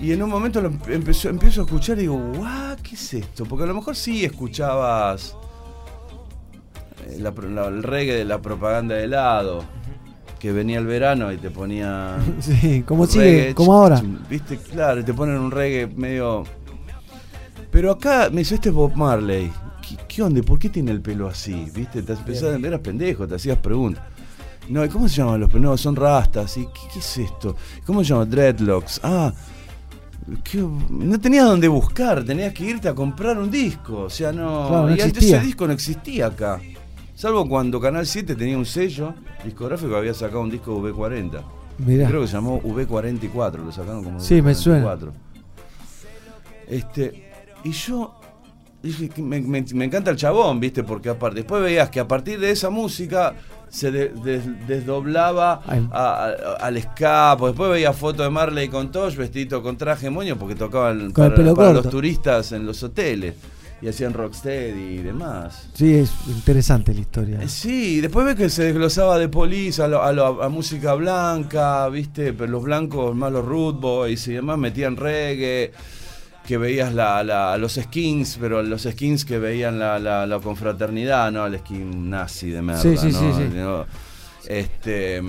Y 0.00 0.12
en 0.12 0.22
un 0.22 0.28
momento 0.28 0.60
lo 0.60 0.70
empe- 0.70 0.92
empezó, 0.94 1.30
empiezo 1.30 1.62
a 1.62 1.64
escuchar 1.64 1.96
y 1.96 2.02
digo, 2.02 2.16
guau, 2.34 2.76
¿qué 2.82 2.94
es 2.94 3.14
esto? 3.14 3.44
Porque 3.46 3.64
a 3.64 3.66
lo 3.66 3.74
mejor 3.74 3.96
sí 3.96 4.24
escuchabas 4.24 5.34
eh, 7.08 7.18
la 7.18 7.30
el 7.68 7.82
reggae 7.82 8.14
de 8.14 8.24
la 8.24 8.40
propaganda 8.40 8.94
de 8.94 9.04
helado. 9.04 9.64
Que 10.38 10.52
venía 10.52 10.78
el 10.78 10.86
verano 10.86 11.32
y 11.32 11.38
te 11.38 11.50
ponía. 11.50 12.18
Sí, 12.40 12.82
como 12.86 13.06
sigue, 13.06 13.54
como 13.54 13.72
ahora. 13.74 14.02
Viste, 14.28 14.58
claro, 14.58 15.00
y 15.00 15.04
te 15.04 15.14
ponen 15.14 15.38
un 15.38 15.50
reggae 15.50 15.86
medio. 15.86 16.44
Pero 17.70 17.90
acá 17.92 18.28
me 18.30 18.38
dice, 18.40 18.56
este 18.56 18.68
es 18.68 18.74
Bob 18.74 18.94
Marley. 18.94 19.50
¿Qué, 19.80 19.96
qué 20.06 20.22
onda? 20.22 20.42
¿Por 20.42 20.58
qué 20.58 20.68
tiene 20.68 20.90
el 20.90 21.00
pelo 21.00 21.26
así? 21.28 21.66
¿Viste? 21.74 22.02
Te 22.02 22.12
empezabas- 22.12 22.62
eras 22.62 22.80
pendejo, 22.80 23.26
te 23.26 23.36
hacías 23.36 23.58
preguntas. 23.58 24.04
No, 24.68 24.84
¿y 24.84 24.88
cómo 24.88 25.08
se 25.08 25.16
llaman 25.16 25.40
los 25.40 25.48
pelos? 25.50 25.62
No, 25.70 25.76
son 25.76 25.96
rastas. 25.96 26.56
¿Y 26.56 26.66
qué, 26.66 26.80
qué 26.92 26.98
es 26.98 27.18
esto? 27.18 27.56
¿Cómo 27.86 28.02
se 28.02 28.10
llama? 28.10 28.24
Dreadlocks. 28.24 29.00
Ah, 29.02 29.32
¿qué? 30.42 30.58
no 30.58 31.20
tenías 31.20 31.44
dónde 31.46 31.68
buscar, 31.68 32.24
tenías 32.24 32.52
que 32.52 32.64
irte 32.64 32.88
a 32.88 32.94
comprar 32.94 33.38
un 33.38 33.50
disco. 33.50 34.02
O 34.02 34.10
sea, 34.10 34.32
no. 34.32 34.68
Claro, 34.68 34.88
no 34.88 34.96
y 34.96 35.00
antes 35.00 35.22
ese 35.24 35.38
disco 35.40 35.66
no 35.66 35.72
existía 35.72 36.26
acá. 36.26 36.60
Salvo 37.14 37.48
cuando 37.48 37.80
Canal 37.80 38.06
7 38.06 38.34
tenía 38.34 38.58
un 38.58 38.66
sello 38.66 39.14
discográfico 39.44 39.90
que 39.92 39.96
había 39.98 40.14
sacado 40.14 40.40
un 40.42 40.50
disco 40.50 40.78
V40. 40.82 41.40
Mirá. 41.78 42.08
Creo 42.08 42.22
que 42.22 42.26
se 42.26 42.32
llamó 42.34 42.60
V44, 42.62 43.64
lo 43.64 43.70
sacaron 43.72 44.02
como 44.04 44.20
Sí, 44.20 44.42
me 44.42 44.54
suena. 44.54 44.84
V44. 44.96 45.10
Este, 46.68 47.30
y 47.64 47.70
yo 47.70 48.14
dije 48.82 49.08
que 49.08 49.22
me, 49.22 49.40
me- 49.40 49.64
me 49.74 49.84
encanta 49.84 50.10
el 50.10 50.16
chabón, 50.16 50.58
¿viste? 50.60 50.82
Porque 50.84 51.08
aparte, 51.08 51.36
después 51.36 51.62
veías 51.62 51.90
que 51.90 52.00
a 52.00 52.08
partir 52.08 52.38
de 52.40 52.50
esa 52.50 52.70
música 52.70 53.34
se 53.68 53.90
de- 53.90 54.08
des- 54.10 54.66
desdoblaba 54.68 55.60
a- 55.92 56.26
a- 56.30 56.66
al 56.66 56.76
pues 57.38 57.52
después 57.52 57.70
veía 57.70 57.92
fotos 57.92 58.24
de 58.26 58.30
Marley 58.30 58.68
con 58.68 58.90
Tosh 58.90 59.16
vestido 59.16 59.62
con 59.62 59.76
traje 59.76 60.08
moño 60.10 60.36
porque 60.36 60.54
tocaban 60.54 61.12
para, 61.12 61.34
los 61.74 61.90
turistas 61.90 62.52
en 62.52 62.64
los 62.66 62.82
hoteles 62.82 63.34
y 63.82 63.88
hacían 63.88 64.14
rocksteady 64.14 64.98
y 65.00 65.02
demás. 65.02 65.68
Sí, 65.74 65.94
es 65.94 66.10
interesante 66.28 66.94
la 66.94 67.00
historia. 67.00 67.42
Eh, 67.42 67.48
Sí, 67.48 68.00
después 68.00 68.24
ves 68.24 68.34
que 68.36 68.48
se 68.48 68.64
desglosaba 68.64 69.18
de 69.18 69.28
police 69.28 69.82
a, 69.82 69.88
lo- 69.88 70.02
a 70.02 70.12
lo- 70.12 70.42
a 70.42 70.48
música 70.48 70.94
blanca, 70.94 71.86
¿viste? 71.90 72.32
Pero 72.32 72.50
los 72.52 72.62
blancos, 72.62 73.14
más 73.14 73.30
los 73.32 73.44
root 73.44 73.78
boys 73.78 74.26
y 74.28 74.32
demás, 74.32 74.56
metían 74.58 74.96
reggae. 74.96 75.72
Que 76.46 76.58
veías 76.58 76.94
la, 76.94 77.24
la- 77.24 77.56
los 77.58 77.74
skins, 77.74 78.38
pero 78.40 78.62
los 78.62 78.82
skins 78.82 79.24
que 79.24 79.38
veían 79.38 79.78
la, 79.78 79.98
la- 79.98 80.26
la 80.26 80.38
confraternidad, 80.38 81.32
¿no? 81.32 81.46
El 81.46 81.58
skin 81.58 82.08
nazi 82.08 82.50
de 82.50 82.62
merda, 82.62 82.80
Sí, 82.82 82.96
sí, 82.96 83.10
¿no? 83.12 83.84
sí. 83.84 83.90
Este. 84.48 85.22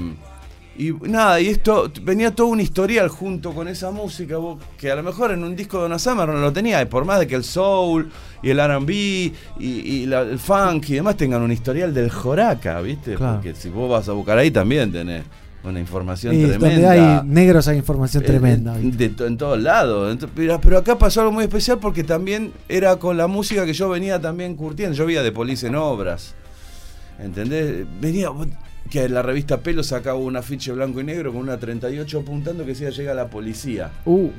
Y 0.79 0.91
nada, 0.91 1.41
y 1.41 1.47
esto 1.47 1.91
venía 2.03 2.29
todo 2.35 2.47
un 2.47 2.59
historial 2.61 3.09
junto 3.09 3.51
con 3.55 3.67
esa 3.67 3.89
música, 3.89 4.35
que 4.77 4.91
a 4.91 4.95
lo 4.95 5.01
mejor 5.01 5.31
en 5.31 5.43
un 5.43 5.55
disco 5.55 5.77
de 5.77 5.83
Donna 5.83 5.97
Summer 5.97 6.27
no 6.29 6.35
lo 6.35 6.53
tenía, 6.53 6.79
y 6.83 6.85
por 6.85 7.03
más 7.03 7.17
de 7.17 7.25
que 7.25 7.33
el 7.33 7.43
soul 7.43 8.11
y 8.43 8.51
el 8.51 8.59
RB 8.59 8.89
y, 8.91 9.33
y 9.59 10.05
la- 10.05 10.21
el 10.21 10.37
funk 10.37 10.87
y 10.89 10.93
demás 10.93 11.17
tengan 11.17 11.41
un 11.41 11.51
historial 11.51 11.91
del 11.95 12.11
joraca, 12.11 12.79
¿viste? 12.81 13.15
Claro. 13.15 13.37
Porque 13.37 13.55
si 13.55 13.69
vos 13.69 13.89
vas 13.89 14.07
a 14.07 14.11
buscar 14.11 14.37
ahí 14.37 14.51
también 14.51 14.91
tenés 14.91 15.23
una 15.63 15.79
información 15.79 16.33
Y 16.35 16.43
tremenda. 16.43 16.69
donde 16.69 16.87
hay 16.87 17.21
negros 17.25 17.67
hay 17.67 17.77
información 17.77 18.23
Eh, 18.23 18.25
tremenda. 18.27 18.77
eh, 18.79 18.83
de 18.83 19.13
en 19.25 19.37
todos 19.37 19.59
lados. 19.61 20.17
Pero, 20.35 20.61
pero 20.61 20.77
acá 20.77 20.97
pasó 20.97 21.21
algo 21.21 21.33
muy 21.33 21.43
especial 21.43 21.79
porque 21.79 22.03
también 22.03 22.53
era 22.69 22.95
con 22.97 23.17
la 23.17 23.27
música 23.27 23.65
que 23.65 23.73
yo 23.73 23.89
venía 23.89 24.19
también 24.21 24.55
curtiendo. 24.55 24.95
Yo 24.95 25.05
veía 25.05 25.23
de 25.23 25.31
Police 25.31 25.67
en 25.67 25.75
obras. 25.75 26.35
¿Entendés? 27.19 27.85
Venía 27.99 28.29
que 28.89 29.09
la 29.09 29.21
revista 29.21 29.57
Pelo 29.61 29.83
sacaba 29.83 30.17
un 30.17 30.35
afiche 30.37 30.71
blanco 30.71 31.01
y 31.01 31.03
negro 31.03 31.33
con 31.33 31.41
una 31.41 31.57
38 31.57 32.19
apuntando 32.19 32.63
que 32.63 32.69
decía 32.69 32.89
llega 32.89 33.13
la 33.13 33.29
policía. 33.29 33.91
Uh, 34.05 34.29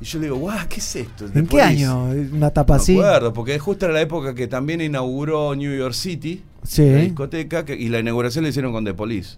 Y 0.00 0.04
yo 0.06 0.18
le 0.18 0.24
digo, 0.26 0.36
guau, 0.38 0.58
¿qué 0.68 0.80
es 0.80 0.96
esto? 0.96 1.26
¿En 1.26 1.32
qué 1.32 1.42
Police". 1.42 1.62
año? 1.62 2.06
Una 2.32 2.50
tapa 2.50 2.74
No 2.76 2.82
así. 2.82 2.98
acuerdo, 2.98 3.32
porque 3.32 3.56
justo 3.60 3.84
era 3.84 3.94
la 3.94 4.00
época 4.00 4.34
que 4.34 4.48
también 4.48 4.80
inauguró 4.80 5.54
New 5.54 5.72
York 5.78 5.94
City, 5.94 6.42
Sí. 6.64 6.84
la 6.90 6.98
discoteca, 6.98 7.64
que- 7.64 7.76
y 7.76 7.88
la 7.88 8.00
inauguración 8.00 8.42
la 8.42 8.48
hicieron 8.50 8.72
con 8.72 8.84
The 8.84 8.92
Police. 8.94 9.36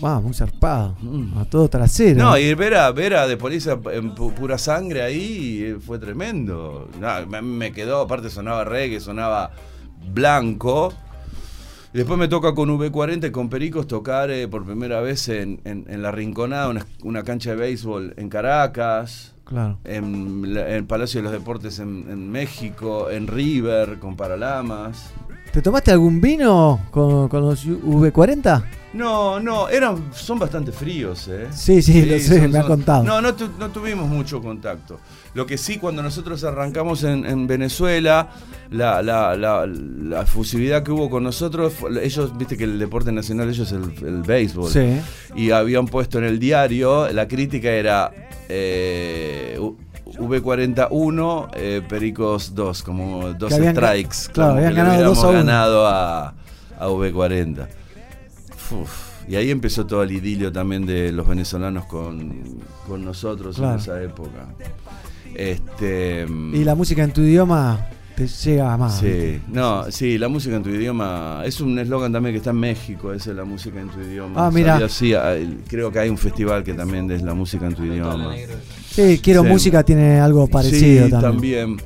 Wow, 0.00 0.20
muy 0.22 0.34
zarpado. 0.34 0.94
A 1.38 1.44
todo 1.46 1.68
trasero. 1.68 2.16
Mm. 2.16 2.18
No, 2.22 2.38
y 2.38 2.52
ver 2.54 2.74
a, 2.74 2.90
ver 2.92 3.14
a 3.14 3.26
De 3.26 3.36
Police 3.36 3.70
en 3.70 4.14
pu- 4.14 4.32
pura 4.34 4.58
sangre 4.58 5.02
ahí 5.02 5.62
eh, 5.62 5.76
fue 5.80 5.98
tremendo. 5.98 6.88
No, 7.00 7.26
me, 7.26 7.40
me 7.42 7.72
quedó, 7.72 8.02
aparte 8.02 8.28
sonaba 8.30 8.64
reggae, 8.64 9.00
sonaba 9.00 9.52
blanco. 10.12 10.92
Y 11.94 11.98
después 11.98 12.18
me 12.18 12.28
toca 12.28 12.54
con 12.54 12.68
V40 12.78 13.28
y 13.28 13.30
con 13.30 13.48
Pericos 13.48 13.86
tocar 13.86 14.30
eh, 14.30 14.46
por 14.48 14.64
primera 14.66 15.00
vez 15.00 15.28
en, 15.28 15.60
en- 15.64 15.86
en 15.88 16.02
La 16.02 16.10
Rinconada, 16.10 16.68
una, 16.68 16.84
una 17.02 17.22
cancha 17.22 17.50
de 17.50 17.56
béisbol 17.56 18.14
en 18.18 18.28
Caracas. 18.28 19.32
Claro. 19.44 19.78
En, 19.84 20.44
el 20.56 20.84
Palacio 20.84 21.20
de 21.20 21.24
los 21.24 21.32
Deportes 21.32 21.78
en, 21.78 22.06
en 22.10 22.30
México, 22.30 23.08
en 23.10 23.28
River, 23.28 23.98
con 24.00 24.16
Paralamas. 24.16 25.10
¿Te 25.52 25.62
tomaste 25.62 25.92
algún 25.92 26.20
vino 26.20 26.80
con, 26.90 27.28
con 27.28 27.42
los 27.42 27.64
V40? 27.66 28.64
No, 28.96 29.38
no, 29.40 29.68
eran, 29.68 30.10
son 30.12 30.38
bastante 30.38 30.72
fríos, 30.72 31.28
¿eh? 31.28 31.48
Sí, 31.52 31.82
sí, 31.82 32.04
lo 32.06 32.18
sé, 32.18 32.48
me 32.48 32.58
ha 32.58 32.62
contado. 32.64 33.04
No, 33.04 33.20
no, 33.20 33.34
tu- 33.34 33.50
no 33.58 33.68
tuvimos 33.70 34.08
mucho 34.08 34.40
contacto. 34.40 34.98
Lo 35.34 35.44
que 35.46 35.58
sí, 35.58 35.76
cuando 35.78 36.02
nosotros 36.02 36.42
arrancamos 36.44 37.04
en, 37.04 37.26
en 37.26 37.46
Venezuela, 37.46 38.28
la, 38.70 39.02
la, 39.02 39.36
la, 39.36 39.66
la 39.66 40.22
efusividad 40.22 40.82
que 40.82 40.92
hubo 40.92 41.10
con 41.10 41.24
nosotros, 41.24 41.74
ellos, 42.02 42.36
viste 42.38 42.56
que 42.56 42.64
el 42.64 42.78
deporte 42.78 43.12
nacional, 43.12 43.48
ellos 43.50 43.70
es 43.70 43.72
el, 43.72 44.06
el 44.06 44.22
béisbol. 44.22 44.70
Sí. 44.70 44.98
Y 45.34 45.50
habían 45.50 45.86
puesto 45.86 46.18
en 46.18 46.24
el 46.24 46.38
diario, 46.38 47.12
la 47.12 47.28
crítica 47.28 47.68
era 47.70 48.10
eh, 48.48 49.58
U- 49.60 49.76
V41, 50.18 51.48
eh, 51.54 51.82
Pericos 51.86 52.54
2, 52.54 52.82
como 52.82 53.34
dos 53.34 53.52
habían 53.52 53.74
strikes. 53.74 54.16
claro, 54.32 54.52
habían 54.54 54.74
ganado 54.74 54.94
hubiéramos 54.94 55.16
2 55.18 55.24
a 55.24 55.28
1. 55.28 55.38
ganado 55.38 55.86
a, 55.86 56.28
a 56.78 56.88
V40. 56.88 57.66
Uf, 58.72 58.90
y 59.28 59.36
ahí 59.36 59.50
empezó 59.50 59.86
todo 59.86 60.02
el 60.02 60.12
idilio 60.12 60.52
también 60.52 60.86
de 60.86 61.12
los 61.12 61.26
venezolanos 61.26 61.86
con, 61.86 62.42
con 62.86 63.04
nosotros 63.04 63.56
Claro. 63.56 63.74
en 63.74 63.80
esa 63.80 64.02
época. 64.02 64.48
Este, 65.34 66.26
Y 66.54 66.64
la 66.64 66.74
música 66.74 67.02
en 67.04 67.12
tu 67.12 67.20
idioma 67.20 67.86
te 68.16 68.26
llega 68.26 68.76
más. 68.78 68.98
Sí, 69.00 69.06
¿viste? 69.06 69.40
no, 69.48 69.90
sí, 69.90 70.16
la 70.16 70.28
música 70.28 70.56
en 70.56 70.62
tu 70.62 70.70
idioma 70.70 71.42
es 71.44 71.60
un 71.60 71.78
eslogan 71.78 72.12
también 72.12 72.32
que 72.32 72.38
está 72.38 72.50
en 72.50 72.56
México, 72.60 73.12
ese 73.12 73.30
es 73.30 73.36
la 73.36 73.44
música 73.44 73.78
en 73.80 73.88
tu 73.88 74.00
idioma. 74.00 74.46
Ah, 74.46 74.50
mira. 74.50 74.80
Creo 75.68 75.92
que 75.92 75.98
hay 75.98 76.08
un 76.08 76.16
festival 76.16 76.64
que 76.64 76.72
también 76.72 77.10
es 77.10 77.22
la 77.22 77.34
música 77.34 77.66
en 77.66 77.74
tu 77.74 77.84
idioma. 77.84 78.34
Sí, 78.90 79.20
quiero 79.22 79.42
Sí. 79.42 79.48
música, 79.48 79.82
tiene 79.82 80.18
algo 80.18 80.46
parecido 80.48 81.04
sí, 81.06 81.10
también. 81.10 81.76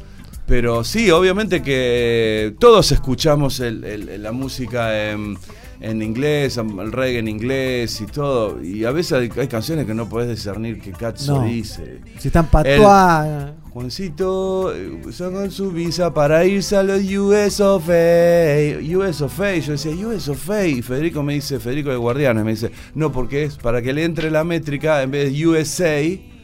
Pero 0.46 0.82
sí, 0.84 1.10
obviamente 1.10 1.62
que 1.62 2.54
todos 2.58 2.90
escuchamos 2.92 3.58
el- 3.60 3.84
el- 3.84 4.22
la 4.22 4.32
música 4.32 5.10
en, 5.10 5.36
en 5.80 6.02
inglés, 6.02 6.56
el 6.58 6.92
reggae 6.92 7.18
en 7.20 7.28
inglés 7.28 8.00
y 8.00 8.06
todo. 8.06 8.62
Y 8.62 8.84
a 8.84 8.90
veces 8.92 9.12
hay, 9.12 9.30
hay 9.40 9.48
canciones 9.48 9.86
que 9.86 9.94
no 9.94 10.08
podés 10.08 10.28
discernir 10.28 10.78
qué 10.80 10.92
cacho 10.92 11.36
No. 11.40 11.44
dice. 11.44 12.00
Si 12.18 12.28
están 12.28 12.46
patuá. 12.48 13.54
Juancito 13.70 14.74
eh, 14.74 15.00
sacó 15.12 15.48
su 15.50 15.70
visa 15.70 16.12
para 16.12 16.44
irse 16.44 16.76
a 16.76 16.82
los 16.82 17.02
US 17.04 17.60
of 17.60 17.88
A. 17.88 18.78
US 18.96 19.20
of 19.22 19.40
A. 19.40 19.54
Yo 19.56 19.72
decía, 19.72 19.92
US 20.06 20.28
of 20.28 20.50
A. 20.50 20.66
Y 20.66 20.82
Federico 20.82 21.22
me 21.22 21.34
dice, 21.34 21.58
Federico 21.60 21.90
de 21.90 21.96
Guardianes, 21.96 22.44
me 22.44 22.50
dice, 22.50 22.70
no, 22.94 23.10
porque 23.12 23.44
es 23.44 23.56
para 23.56 23.80
que 23.80 23.92
le 23.92 24.04
entre 24.04 24.30
la 24.30 24.44
métrica 24.44 25.02
en 25.02 25.10
vez 25.12 25.32
de 25.32 25.46
USA. 25.46 26.00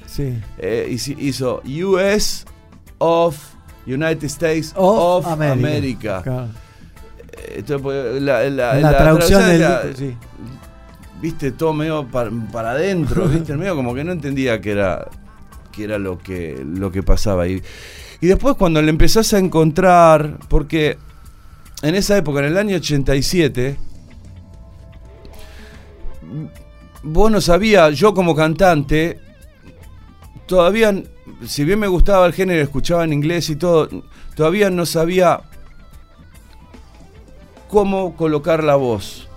Sí. 0.06 0.32
eh, 0.58 0.96
hizo 1.18 1.62
US 1.66 2.44
of 2.98 3.36
United 3.86 4.24
States 4.24 4.72
Of 4.74 5.26
of, 5.26 5.32
America. 5.32 5.52
America. 5.68 6.22
Claro. 6.22 6.48
Pues, 7.82 8.22
la, 8.22 8.42
la- 8.50 8.74
la 8.74 8.80
la 8.80 8.98
traducción 8.98 9.46
del. 9.46 9.60
era, 9.62 9.82
sí. 9.94 10.16
viste, 11.20 11.52
todo 11.52 11.72
medio 11.72 12.06
para, 12.06 12.30
para 12.52 12.70
adentro, 12.72 13.26
viste, 13.28 13.56
medio 13.56 13.74
como 13.76 13.94
que 13.94 14.04
no 14.04 14.12
entendía 14.12 14.60
que 14.60 14.72
era, 14.72 15.08
que 15.72 15.84
era 15.84 15.98
lo 15.98 16.18
que, 16.18 16.62
lo 16.64 16.90
que 16.90 17.02
pasaba 17.02 17.44
ahí. 17.44 17.62
Y 18.20 18.26
después 18.28 18.56
cuando 18.56 18.80
le 18.82 18.90
empezás 18.90 19.32
a 19.34 19.38
encontrar, 19.38 20.38
porque 20.48 20.96
en 21.82 21.94
esa 21.94 22.16
época, 22.16 22.40
en 22.40 22.46
el 22.46 22.56
año 22.58 22.76
87, 22.76 23.76
vos 27.02 27.30
no 27.30 27.40
sabías, 27.40 27.96
yo 27.96 28.14
como 28.14 28.34
cantante, 28.34 29.20
todavía, 30.46 30.94
si 31.46 31.64
bien 31.64 31.78
me 31.78 31.86
gustaba 31.88 32.26
el 32.26 32.32
género, 32.32 32.62
escuchaba 32.62 33.04
en 33.04 33.12
inglés 33.12 33.50
y 33.50 33.56
todo, 33.56 33.88
todavía 34.34 34.70
no 34.70 34.86
sabía 34.86 35.40
cómo 37.68 38.16
colocar 38.16 38.62
la 38.64 38.76
voz. 38.76 39.28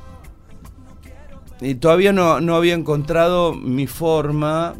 Y 1.61 1.75
todavía 1.75 2.13
no, 2.13 2.39
no 2.39 2.55
había 2.55 2.73
encontrado 2.73 3.53
mi 3.53 3.85
forma 3.87 4.75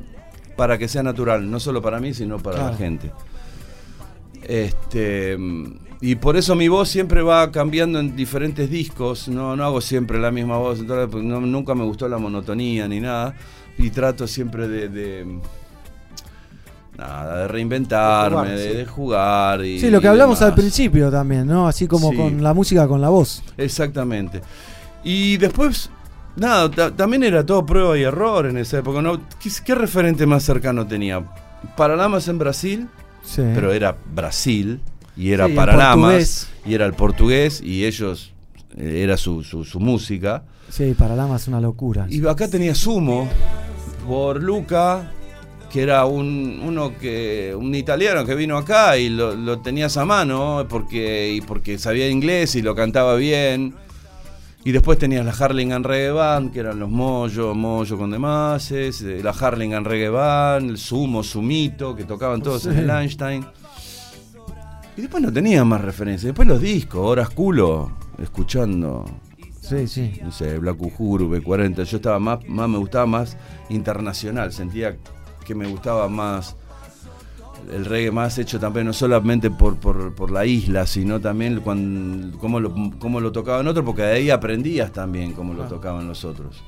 para 0.56 0.78
que 0.78 0.88
sea 0.88 1.04
natural, 1.04 1.50
no 1.50 1.60
solo 1.60 1.82
para 1.82 2.00
mí, 2.00 2.14
sino 2.14 2.38
para 2.40 2.58
Claro. 2.58 2.72
la 2.72 2.78
gente. 2.78 3.12
Este, 4.44 5.38
Y 6.02 6.16
por 6.16 6.38
eso 6.38 6.56
mi 6.56 6.70
voz 6.70 6.88
siempre 6.88 7.22
va 7.22 7.52
cambiando 7.52 8.00
en 8.00 8.16
diferentes 8.16 8.70
discos. 8.70 9.28
No, 9.28 9.58
no 9.58 9.66
hago 9.66 9.82
siempre 9.82 10.18
la 10.18 10.32
misma 10.32 10.58
voz. 10.58 10.80
entonces, 10.80 11.10
pues, 11.12 11.24
no- 11.26 11.42
nunca 11.42 11.76
me 11.76 11.84
gustó 11.84 12.08
la 12.08 12.18
monotonía 12.18 12.88
ni 12.88 13.02
nada. 13.02 13.36
Y 13.78 13.90
trato 13.90 14.26
siempre 14.26 14.70
de. 14.70 14.88
de- 14.88 15.40
nada, 17.00 17.38
de 17.42 17.48
reinventarme, 17.48 18.50
De 18.52 18.56
jugar, 18.56 18.58
de, 18.58 18.72
sí. 18.72 18.78
de 18.78 18.86
jugar. 18.86 19.66
Y, 19.66 19.80
Sí, 19.80 19.90
lo 19.90 20.00
que 20.02 20.08
y 20.08 20.10
hablamos 20.10 20.42
al 20.42 20.54
principio 20.54 21.10
también, 21.10 21.48
¿no? 21.48 21.68
Así 21.68 21.88
como 21.88 22.12
Sí. 22.12 22.18
con 22.18 22.44
la 22.44 22.54
música, 22.54 22.88
con 22.88 23.02
la 23.02 23.10
voz. 23.10 23.42
Exactamente. 23.58 24.42
Y 25.04 25.38
después, 25.38 25.90
nada, 26.36 26.70
ta- 26.70 26.92
también 26.96 27.24
era 27.24 27.46
todo 27.46 27.66
prueba 27.66 27.98
y 27.98 28.04
error 28.04 28.46
en 28.46 28.58
esa 28.58 28.80
época. 28.80 29.02
¿no? 29.02 29.20
¿Qué, 29.42 29.50
qué 29.66 29.76
referente 29.76 30.26
más 30.26 30.44
cercano 30.44 30.86
tenía? 30.86 31.24
Paralamas 31.76 32.28
en 32.28 32.38
Brasil, 32.38 32.88
Sí. 33.24 33.42
pero 33.56 33.72
era 33.74 33.96
Brasil 34.14 34.80
y 35.18 35.32
era 35.32 35.48
Paralamas 35.50 36.50
y 36.66 36.74
era 36.74 36.86
el 36.86 36.94
portugués 36.94 37.62
y 37.62 37.86
ellos, 37.86 38.32
eh, 38.78 39.02
era 39.04 39.18
su, 39.18 39.44
su, 39.44 39.64
su 39.66 39.80
música. 39.80 40.44
Sí, 40.70 40.94
para 40.98 41.16
Lama 41.16 41.36
es 41.38 41.48
una 41.48 41.60
locura. 41.60 42.06
Y 42.10 42.26
acá 42.28 42.48
tenía 42.48 42.76
Sumo 42.76 43.28
por 44.08 44.42
Luca, 44.42 45.12
que 45.72 45.82
era 45.82 46.06
un, 46.06 46.62
uno 46.64 46.98
que, 46.98 47.56
un 47.58 47.74
italiano 47.76 48.26
que 48.26 48.36
vino 48.36 48.58
acá 48.58 48.98
y 48.98 49.10
lo, 49.10 49.36
lo 49.36 49.60
tenías 49.60 49.98
a 49.98 50.06
mano 50.06 50.66
porque, 50.68 51.34
y 51.34 51.42
porque 51.42 51.78
sabía 51.78 52.10
inglés 52.10 52.56
y 52.56 52.62
lo 52.62 52.76
cantaba 52.76 53.16
bien. 53.16 53.76
Y 54.66 54.72
después 54.72 54.98
tenías 54.98 55.26
la 55.26 55.32
Harlingham 55.32 55.84
Reggae 55.84 56.12
Band, 56.12 56.52
que 56.52 56.60
eran 56.60 56.80
los 56.80 56.90
Moyo, 56.90 57.56
Moyo 57.56 57.98
con 57.98 58.12
demás, 58.12 58.72
la 59.02 59.32
Harlingham 59.32 59.86
Reggae 59.86 60.10
Band, 60.10 60.72
el 60.72 60.78
Sumo, 60.78 61.24
Sumito, 61.24 61.96
que 61.96 62.04
tocaban 62.04 62.42
todos 62.42 62.66
en 62.66 62.78
el 62.78 62.90
Einstein. 62.90 63.46
Y 64.98 65.02
después 65.02 65.24
no 65.24 65.32
tenía 65.32 65.64
más 65.64 65.80
referencias. 65.80 66.26
Después 66.26 66.46
los 66.46 66.60
discos, 66.60 67.00
horas 67.00 67.30
culo, 67.30 67.90
escuchando 68.22 69.06
Sí, 69.62 69.88
sí. 69.88 70.20
no 70.24 70.32
sé, 70.32 70.58
Black 70.58 70.82
Uhuru, 70.82 71.30
B40. 71.30 71.84
Yo 71.84 71.98
estaba 71.98 72.20
más, 72.20 72.46
más, 72.48 72.68
me 72.68 72.80
gustaba 72.80 73.06
más 73.06 73.38
internacional. 73.70 74.52
Sentía 74.52 74.98
que 75.50 75.56
me 75.56 75.66
gustaba 75.68 76.08
más 76.08 76.56
el 77.74 77.86
reggae 77.86 78.12
más 78.12 78.38
hecho 78.38 78.60
también, 78.60 78.86
no 78.86 78.94
solamente 78.94 79.50
por, 79.50 79.78
por, 79.78 80.14
por 80.14 80.30
la 80.30 80.46
isla, 80.46 80.86
sino 80.86 81.20
también 81.20 81.60
cuando, 81.62 82.38
cómo, 82.38 82.60
lo, 82.60 82.72
cómo 83.00 83.20
lo 83.20 83.32
tocaban 83.32 83.68
otros, 83.68 83.84
porque 83.84 84.04
de 84.04 84.12
ahí 84.14 84.30
aprendías 84.30 84.92
también 84.92 85.34
cómo 85.34 85.56
lo 85.56 85.64
tocaban 85.64 86.08
los 86.08 86.24
otros. 86.24 86.64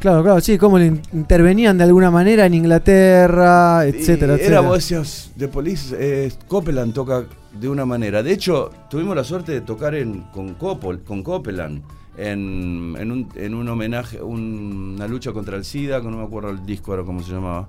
Claro, 0.00 0.22
claro, 0.22 0.40
sí, 0.40 0.58
le 0.58 0.86
in- 0.86 1.02
intervenían 1.12 1.76
de 1.76 1.84
alguna 1.84 2.10
manera 2.10 2.46
en 2.46 2.54
Inglaterra, 2.54 3.84
etcétera, 3.86 4.32
Y 4.32 4.36
etcétera. 4.36 4.58
Era, 4.58 4.60
vos 4.60 4.76
decías, 4.78 5.30
de 5.36 5.46
Police, 5.48 5.94
eh, 5.98 6.32
Copeland 6.48 6.92
toca 6.94 7.24
de 7.52 7.68
una 7.68 7.84
manera. 7.84 8.22
De 8.22 8.32
hecho, 8.32 8.70
tuvimos 8.88 9.14
la 9.14 9.24
suerte 9.24 9.52
de 9.52 9.60
tocar 9.60 9.94
en, 9.94 10.22
con, 10.32 10.54
Copol, 10.54 11.02
con 11.02 11.22
Copeland 11.22 11.82
en, 12.16 12.94
en, 12.98 13.12
un, 13.12 13.28
en 13.36 13.54
un 13.54 13.68
homenaje, 13.68 14.20
un- 14.20 14.94
una 14.96 15.06
lucha 15.06 15.32
contra 15.32 15.56
el 15.56 15.64
SIDA, 15.64 16.00
que 16.00 16.08
no 16.08 16.16
me 16.16 16.24
acuerdo 16.24 16.50
el 16.50 16.66
disco 16.66 16.90
ahora 16.92 17.04
cómo 17.04 17.22
se 17.22 17.30
llamaba, 17.32 17.68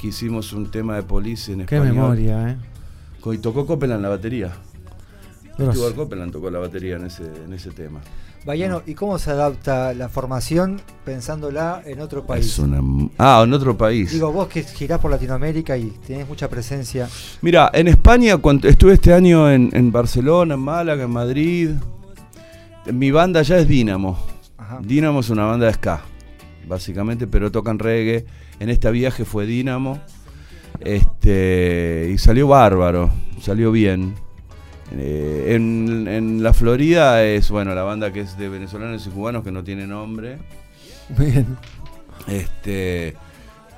que 0.00 0.08
hicimos 0.08 0.52
un 0.52 0.70
tema 0.70 0.96
de 0.96 1.02
Police 1.02 1.52
en 1.52 1.66
Qué 1.66 1.76
español. 1.76 1.94
memoria, 1.94 2.50
¿eh? 2.50 2.56
Y 3.34 3.38
tocó 3.38 3.66
Copeland 3.66 4.02
la 4.02 4.08
batería. 4.08 4.52
Stuart 5.58 5.94
Copeland 5.94 6.32
tocó 6.32 6.50
la 6.50 6.58
batería 6.58 6.96
en 6.96 7.04
ese, 7.04 7.24
en 7.44 7.52
ese 7.52 7.70
tema. 7.70 8.00
Bayano, 8.46 8.82
¿y 8.86 8.94
cómo 8.94 9.18
se 9.18 9.30
adapta 9.30 9.92
la 9.92 10.08
formación 10.08 10.80
pensándola 11.04 11.82
en 11.84 12.00
otro 12.00 12.24
país? 12.24 12.46
Es 12.46 12.58
una... 12.58 12.80
Ah, 13.18 13.42
en 13.44 13.52
otro 13.52 13.76
país. 13.76 14.10
Digo, 14.12 14.32
vos 14.32 14.48
que 14.48 14.62
girás 14.62 14.98
por 14.98 15.10
Latinoamérica 15.10 15.76
y 15.76 15.90
tenés 16.06 16.26
mucha 16.26 16.48
presencia. 16.48 17.06
Mira, 17.42 17.70
en 17.74 17.88
España, 17.88 18.38
cuando 18.38 18.66
estuve 18.68 18.94
este 18.94 19.12
año 19.12 19.50
en, 19.50 19.68
en 19.74 19.92
Barcelona, 19.92 20.54
en 20.54 20.60
Málaga, 20.60 21.04
en 21.04 21.10
Madrid, 21.10 21.70
mi 22.90 23.10
banda 23.10 23.42
ya 23.42 23.58
es 23.58 23.68
Dínamo. 23.68 24.18
Dínamo 24.80 25.20
es 25.20 25.28
una 25.28 25.44
banda 25.44 25.66
de 25.66 25.74
ska, 25.74 26.00
básicamente, 26.66 27.26
pero 27.26 27.52
tocan 27.52 27.78
reggae. 27.78 28.24
En 28.60 28.68
este 28.70 28.90
viaje 28.92 29.24
fue 29.24 29.46
Dínamo. 29.46 30.00
Este, 30.80 32.08
y 32.12 32.18
salió 32.18 32.48
bárbaro, 32.48 33.10
salió 33.42 33.72
bien. 33.72 34.14
Eh, 34.92 35.54
en, 35.54 36.06
en 36.08 36.42
la 36.42 36.52
Florida 36.52 37.22
es, 37.24 37.50
bueno, 37.50 37.74
la 37.74 37.82
banda 37.82 38.12
que 38.12 38.20
es 38.20 38.36
de 38.38 38.48
venezolanos 38.48 39.06
y 39.06 39.10
cubanos 39.10 39.42
que 39.44 39.50
no 39.52 39.62
tiene 39.64 39.86
nombre. 39.86 40.38
Bien. 41.18 41.56
Este. 42.28 43.16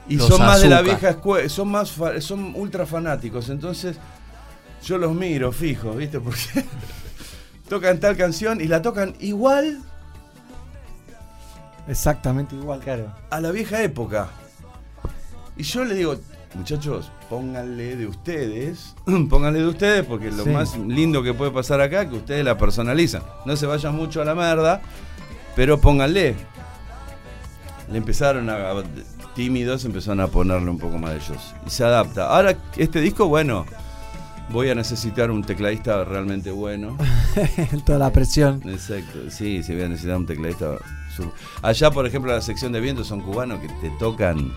Y 0.09 0.17
Los 0.17 0.29
son 0.29 0.41
más 0.41 0.61
de 0.61 0.69
la 0.69 0.83
vieja 0.83 1.11
escuela, 1.11 1.49
son 1.49 1.69
más 1.71 1.93
fa- 1.93 2.21
son 2.21 2.55
ultra 2.57 2.85
fanáticos, 2.87 3.49
entonces 3.51 3.97
yo 4.85 4.99
los 4.99 5.15
miro 5.15 5.53
fijos, 5.53 5.97
¿viste? 5.97 6.19
Porque 6.21 6.65
tocan 7.69 8.01
tal 8.01 8.17
canción 8.17 8.61
y 8.61 8.67
la 8.67 8.83
tocan 8.83 9.15
igual 9.21 9.81
Exactamente 11.89 12.55
igual. 12.57 12.81
Claro. 12.81 13.13
a 13.31 13.41
la 13.41 13.51
vieja 13.51 13.83
época. 13.83 14.29
Y 15.57 15.63
yo 15.65 15.85
le 15.85 15.95
digo, 15.95 16.17
muchachos, 16.55 17.11
pónganle 17.29 17.97
de 17.97 18.07
ustedes, 18.07 18.95
pónganle 19.31 19.61
de 19.61 19.67
ustedes, 19.69 20.05
porque 20.07 20.31
lo 20.31 20.45
Sí. 20.45 20.51
más 20.51 20.77
lindo 20.79 21.23
que 21.23 21.35
puede 21.35 21.51
pasar 21.51 21.81
acá 21.81 22.03
es 22.03 22.09
que 22.11 22.17
ustedes 22.17 22.45
la 22.45 22.57
personalizan. 22.57 23.23
No 23.45 23.57
se 23.57 23.67
vayan 23.67 23.95
mucho 23.95 24.23
a 24.23 24.25
la 24.25 24.35
merda, 24.35 24.81
pero 25.55 25.79
pónganle. 25.81 26.35
Le 27.91 27.99
empezaron 27.99 28.49
a, 28.49 28.55
a- 28.71 28.83
tímidos, 29.35 29.85
empezaron 29.85 30.21
a 30.21 30.29
ponerle 30.29 30.71
un 30.71 30.79
poco 30.79 30.99
más 30.99 31.11
de 31.13 31.17
ellos. 31.19 31.55
Y 31.67 31.71
se 31.71 31.85
adapta. 31.85 32.27
Ahora, 32.29 32.57
este 32.77 33.01
disco, 33.01 33.29
bueno, 33.29 33.65
voy 34.51 34.69
a 34.71 34.75
necesitar 34.75 35.31
un 35.31 35.43
tecladista 35.43 36.05
realmente 36.05 36.51
bueno. 36.51 36.97
Toda 37.87 37.99
la 37.99 38.11
presión. 38.13 38.63
Exacto, 38.67 39.31
sí, 39.31 39.63
sí 39.63 39.75
voy 39.75 39.85
a 39.85 39.89
necesitar 39.89 40.17
un 40.17 40.27
tecladista. 40.27 40.77
Allá, 41.63 41.91
por 41.91 42.07
ejemplo, 42.07 42.33
la 42.33 42.41
sección 42.41 42.73
de 42.73 42.81
viento 42.81 43.05
son 43.05 43.21
cubanos 43.21 43.61
que 43.61 43.69
te 43.69 43.91
tocan, 43.99 44.53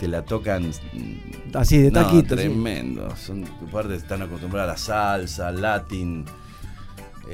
te 0.00 0.08
la 0.08 0.22
tocan 0.24 0.70
Así, 1.54 1.78
de 1.78 1.90
no, 1.90 2.02
taquito, 2.02 2.34
sí. 2.36 2.42
tremendo. 2.42 3.14
Son 3.16 3.44
aparte 3.68 3.94
están 3.96 4.22
acostumbrados 4.22 4.68
a 4.68 4.72
la 4.72 4.78
salsa, 4.78 5.52
latín. 5.52 6.24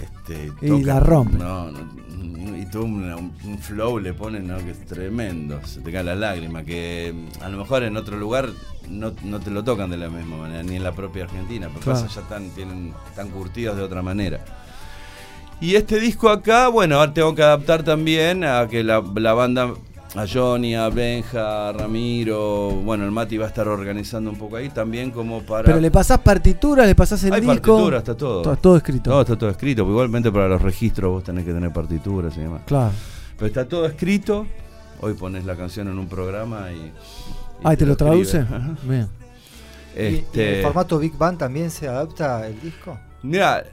Este, 0.03 0.53
Y 0.61 0.83
la 0.85 1.01
rompen. 1.01 1.39
No, 1.39 1.71
no, 1.71 2.57
y 2.57 2.67
tú 2.67 2.83
un, 2.83 3.33
un 3.45 3.59
flow 3.59 3.99
le 3.99 4.13
ponen 4.13 4.47
¿no? 4.49 4.59
que 4.59 4.73
es 4.73 4.85
tremendo. 4.85 5.61
Se 5.65 5.81
te 5.81 5.91
caen 5.93 6.07
las 6.07 6.19
lágrimas. 6.19 6.65
Que 6.65 7.15
mm, 7.15 7.43
a 7.43 7.49
lo 7.49 7.59
mejor 7.59 7.83
en 7.85 7.97
otro 7.97 8.17
lugar 8.19 8.49
no, 8.91 9.13
no 9.23 9.41
te 9.41 9.51
lo 9.51 9.65
tocan 9.65 9.89
de 9.91 9.97
la 9.97 10.09
misma 10.11 10.37
manera, 10.37 10.63
ni 10.63 10.77
en 10.77 10.83
la 10.85 10.93
propia 10.93 11.25
Argentina. 11.25 11.69
Porque 11.69 11.85
Claro. 11.91 12.07
ya 12.09 12.21
están, 12.21 12.51
tienen, 12.51 12.93
están 13.09 13.29
curtidos 13.31 13.77
de 13.77 13.83
otra 13.85 14.03
manera. 14.03 14.45
Y 15.61 15.77
este 15.77 15.99
disco 15.99 16.29
acá, 16.29 16.69
bueno, 16.69 16.97
ahora 16.97 17.15
tengo 17.15 17.35
que 17.35 17.43
adaptar 17.43 17.83
también 17.83 18.45
a 18.45 18.69
que 18.69 18.85
la, 18.85 19.03
la 19.15 19.33
banda, 19.33 19.73
a 20.17 20.27
Johnny, 20.27 20.75
a 20.75 20.89
Benja, 20.89 21.69
a 21.69 21.73
Ramiro, 21.73 22.71
bueno, 22.71 23.05
el 23.05 23.11
Mati 23.11 23.37
va 23.37 23.45
a 23.47 23.49
estar 23.49 23.69
organizando 23.69 24.31
un 24.31 24.37
poco 24.39 24.57
ahí 24.57 24.71
también 24.71 25.11
como 25.11 25.43
para... 25.43 25.65
Pero 25.65 25.79
le 25.81 25.91
pasás 25.91 26.19
partituras, 26.21 26.87
le 26.87 26.95
pasás 26.95 27.23
el 27.25 27.33
Hay 27.33 27.41
disco. 27.41 27.55
partitura, 27.55 27.99
está 27.99 28.17
todo. 28.17 28.43
Todo, 28.43 28.57
todo 28.57 28.77
escrito. 28.77 29.11
No, 29.11 29.21
está 29.21 29.37
todo 29.37 29.51
escrito, 29.51 29.83
porque 29.83 29.93
igualmente 29.93 30.33
para 30.33 30.49
los 30.49 30.63
registros 30.63 31.11
vos 31.13 31.25
tenés 31.25 31.45
que 31.45 31.53
tener 31.53 31.73
partituras 31.73 32.37
y 32.37 32.41
demás. 32.41 32.63
Claro. 32.67 32.93
Pero 33.37 33.47
está 33.47 33.69
todo 33.69 33.85
escrito, 33.87 34.47
hoy 35.01 35.15
pones 35.15 35.45
la 35.45 35.55
canción 35.57 35.89
en 35.89 35.99
un 35.99 36.09
programa 36.09 36.71
y... 36.73 36.77
y 36.77 36.93
Ah, 37.65 37.77
¿te 37.77 37.85
lo 37.85 37.93
escribe. 37.93 37.97
traduce? 37.97 38.45
Bien. 38.85 39.09
¿Y- 39.97 40.01
¿Y, 40.01 40.15
Este, 40.17 40.59
el 40.59 40.63
formato 40.65 40.99
Big 40.99 41.17
Band 41.17 41.39
también 41.39 41.71
se 41.71 41.89
adapta 41.89 42.47
el 42.47 42.61
disco? 42.61 42.99
Mira, 43.23 43.65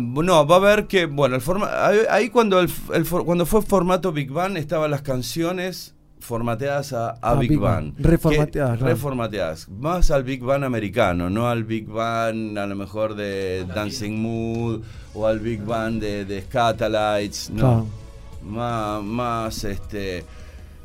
no, 0.00 0.46
va 0.46 0.56
a 0.56 0.58
ver 0.60 0.86
que, 0.86 1.06
bueno, 1.06 1.34
el 1.36 1.40
forma, 1.40 1.68
ahí, 2.10 2.28
cuando, 2.30 2.60
el, 2.60 2.70
el 2.94 3.04
for- 3.04 3.24
cuando 3.24 3.46
fue 3.46 3.62
formato 3.62 4.12
Big 4.12 4.30
Bang 4.30 4.56
estaban 4.56 4.90
las 4.90 5.02
canciones 5.02 5.94
formateadas 6.18 6.92
a, 6.92 7.10
a 7.10 7.18
A 7.30 7.34
Big, 7.34 7.50
Big 7.50 7.58
Bang. 7.60 7.92
Bang. 7.94 8.04
Reformateadas, 8.06 8.72
Que- 8.72 8.78
claro. 8.78 8.94
Reformateadas. 8.94 9.68
Más 9.68 10.10
al 10.10 10.24
Big 10.24 10.42
Bang 10.42 10.64
americano, 10.64 11.30
no 11.30 11.48
al 11.48 11.64
Big 11.64 11.86
Bang 11.86 12.58
a 12.58 12.66
lo 12.66 12.74
mejor 12.74 13.14
de 13.14 13.64
Dancing 13.74 14.18
Mood 14.20 14.82
o 15.14 15.26
al 15.26 15.38
Big 15.40 15.62
Bang 15.62 16.00
de, 16.00 16.24
de 16.24 16.42
Scatalites, 16.42 17.50
no. 17.50 17.60
Claro. 17.60 17.86
Más, 18.44 19.02
más 19.02 19.64
este 19.64 20.24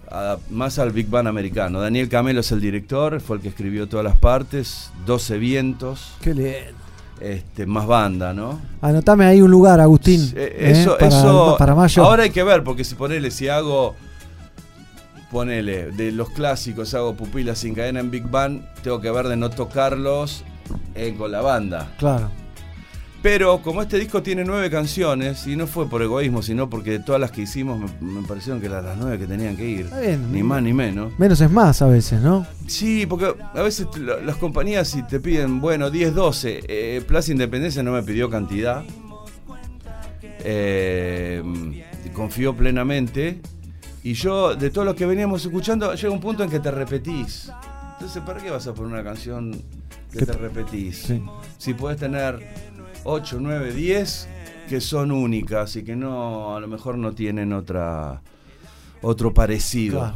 a- 0.09 0.37
más 0.49 0.77
al 0.79 0.91
Big 0.91 1.09
Bang 1.09 1.27
americano. 1.27 1.79
Daniel 1.79 2.09
Camelo 2.09 2.41
es 2.41 2.51
el 2.51 2.59
director, 2.61 3.19
fue 3.21 3.37
el 3.37 3.41
que 3.41 3.49
escribió 3.49 3.87
todas 3.87 4.03
las 4.03 4.17
partes, 4.17 4.91
12 5.05 5.37
vientos. 5.37 6.13
Qué 6.21 6.33
lindo. 6.33 6.80
Este, 7.21 7.65
más 7.67 7.85
banda, 7.85 8.33
¿no? 8.33 8.59
Anotame 8.81 9.25
ahí 9.25 9.41
un 9.41 9.51
lugar, 9.51 9.79
Agustín. 9.79 10.33
Eh, 10.35 10.55
¿eh? 10.57 10.71
Eso, 10.71 10.97
para, 10.97 11.07
eso. 11.07 11.55
para 11.57 11.75
mayo. 11.75 12.03
Ahora 12.03 12.23
hay 12.23 12.31
que 12.31 12.43
ver, 12.43 12.63
porque 12.63 12.83
si 12.83 12.95
ponele, 12.95 13.31
si 13.31 13.47
hago. 13.47 13.95
Ponele, 15.31 15.91
de 15.91 16.11
los 16.11 16.29
clásicos 16.31 16.93
hago 16.93 17.13
pupilas 17.15 17.59
sin 17.59 17.73
cadena 17.73 18.01
en 18.01 18.11
Big 18.11 18.29
Bang, 18.29 18.63
tengo 18.83 18.99
que 18.99 19.09
ver 19.11 19.29
de 19.29 19.37
no 19.37 19.49
tocarlos 19.49 20.43
eh, 20.93 21.15
con 21.17 21.31
la 21.31 21.39
banda. 21.41 21.89
Claro. 21.97 22.29
Pero 23.21 23.61
como 23.61 23.83
este 23.83 23.99
disco 23.99 24.23
tiene 24.23 24.43
nueve 24.43 24.71
canciones, 24.71 25.45
y 25.45 25.55
no 25.55 25.67
fue 25.67 25.87
por 25.87 26.01
egoísmo, 26.01 26.41
sino 26.41 26.69
porque 26.71 26.91
de 26.91 26.99
todas 26.99 27.21
las 27.21 27.29
que 27.31 27.41
hicimos 27.43 27.79
me, 28.01 28.11
me 28.21 28.27
parecieron 28.27 28.59
que 28.59 28.65
eran 28.65 28.83
las 28.83 28.97
nueve 28.97 29.19
que 29.19 29.27
tenían 29.27 29.55
que 29.55 29.63
ir. 29.69 29.81
Está 29.81 29.99
bien. 29.99 30.31
Ni 30.31 30.41
más 30.41 30.63
ni 30.63 30.73
menos. 30.73 31.17
Menos 31.19 31.39
es 31.39 31.51
más 31.51 31.83
a 31.83 31.87
veces, 31.87 32.19
¿no? 32.19 32.47
Sí, 32.65 33.05
porque 33.05 33.31
a 33.53 33.61
veces 33.61 33.87
las 34.23 34.37
compañías 34.37 34.87
si 34.87 35.03
te 35.03 35.19
piden, 35.19 35.61
bueno, 35.61 35.91
10, 35.91 36.15
12. 36.15 36.63
Eh, 36.67 37.03
Plaza 37.07 37.31
Independencia 37.31 37.83
no 37.83 37.91
me 37.91 38.01
pidió 38.01 38.27
cantidad. 38.27 38.83
Eh, 40.43 41.43
confió 42.13 42.55
plenamente. 42.55 43.39
Y 44.03 44.13
yo, 44.13 44.55
de 44.55 44.71
todo 44.71 44.83
lo 44.83 44.95
que 44.95 45.05
veníamos 45.05 45.45
escuchando, 45.45 45.93
llega 45.93 46.11
un 46.11 46.19
punto 46.19 46.43
en 46.43 46.49
que 46.49 46.59
te 46.59 46.71
repetís. 46.71 47.51
Entonces, 47.93 48.23
¿para 48.25 48.41
qué 48.41 48.49
vas 48.49 48.65
a 48.65 48.73
poner 48.73 48.93
una 48.93 49.03
canción 49.03 49.51
que 50.11 50.19
Que- 50.19 50.25
te 50.25 50.33
repetís? 50.33 50.97
Sí. 51.03 51.21
Si 51.59 51.75
puedes 51.75 51.99
tener 51.99 52.70
8, 53.03 53.37
9, 53.39 53.73
10 53.73 54.27
que 54.69 54.79
son 54.81 55.11
únicas 55.11 55.75
y 55.75 55.83
que 55.83 55.95
no, 55.95 56.55
a 56.55 56.59
lo 56.59 56.67
mejor 56.67 56.97
no 56.97 57.11
tienen 57.13 57.51
otra 57.53 58.21
otro 59.01 59.33
parecido. 59.33 59.99
Claro. 59.99 60.15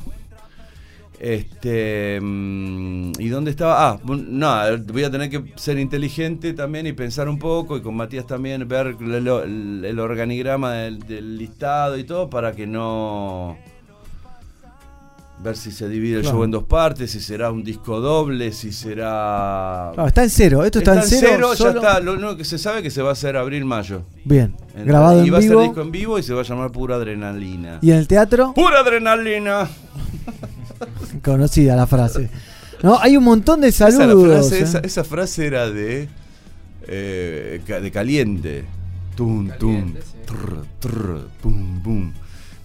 Este. 1.20 2.20
mm, 2.22 3.14
¿Y 3.20 3.28
dónde 3.30 3.52
estaba? 3.52 3.90
Ah, 3.92 4.00
no, 4.06 4.54
voy 4.92 5.04
a 5.04 5.12
tener 5.12 5.30
que 5.30 5.44
ser 5.56 5.80
inteligente 5.80 6.54
también 6.54 6.88
y 6.88 6.94
pensar 6.94 7.30
un 7.30 7.40
poco, 7.40 7.78
y 7.78 7.82
con 7.82 7.96
Matías 7.96 8.28
también 8.28 8.68
ver 8.68 8.96
el, 9.00 9.28
el- 9.28 9.86
el 9.86 10.00
organigrama 10.00 10.74
del, 10.74 11.00
del 11.00 11.38
listado 11.38 11.98
y 11.98 12.04
todo 12.04 12.30
para 12.30 12.52
que 12.54 12.68
no. 12.68 13.58
Ver 15.44 15.58
si 15.58 15.72
se 15.72 15.88
divide 15.90 16.20
el 16.20 16.24
show 16.24 16.44
en 16.44 16.50
dos 16.52 16.64
partes, 16.64 17.12
si 17.12 17.20
será 17.20 17.52
un 17.52 17.64
disco 17.64 18.00
doble, 18.00 18.52
si 18.52 18.72
será. 18.72 19.92
Claro, 19.94 20.08
está 20.08 20.24
en 20.24 20.30
cero. 20.30 20.64
Esto 20.66 20.80
está, 20.80 20.96
en 20.96 21.04
cero. 21.04 21.50
ya 21.52 21.58
solo- 21.58 21.82
está. 21.82 22.00
Lo 22.00 22.14
único 22.14 22.38
que 22.38 22.46
se 22.46 22.58
sabe 22.58 22.78
es 22.78 22.84
que 22.84 22.90
se 22.90 23.02
va 23.02 23.10
a 23.10 23.12
hacer 23.14 23.36
abril-mayo. 23.38 24.04
Bien. 24.24 24.56
Entonces, 24.60 24.86
Grabado 24.86 25.24
y 25.24 25.28
en 25.28 25.34
va 25.34 25.38
a 25.38 25.42
ser 25.42 25.50
vivo. 25.52 25.62
disco 25.64 25.82
en 25.82 25.92
vivo 25.92 26.18
y 26.18 26.24
se 26.24 26.34
va 26.34 26.42
a 26.42 26.44
llamar 26.46 26.72
Pura 26.72 26.96
Adrenalina. 26.96 27.80
¿Y 27.82 27.92
en 27.92 27.98
el 27.98 28.08
teatro? 28.08 28.54
¡Pura 28.56 28.80
Adrenalina! 28.80 29.68
Conocida 31.24 31.76
la 31.76 31.86
frase. 31.88 32.30
No, 32.82 33.00
hay 33.00 33.18
un 33.18 33.24
montón 33.24 33.62
de 33.62 33.68
Esa, 33.70 33.92
saludos. 33.92 34.48
frase, 34.50 34.60
¿eh? 34.60 34.64
esa, 34.64 34.80
esa 34.80 35.04
frase 35.04 35.46
era 35.48 35.70
de, 35.70 36.08
eh, 36.88 37.62
de 37.66 37.92
caliente. 37.92 38.66
Tum, 39.16 39.50
tum, 39.60 39.94
trr, 40.26 40.64
trr, 40.80 41.28
pum, 41.42 41.82
pum. 41.82 42.12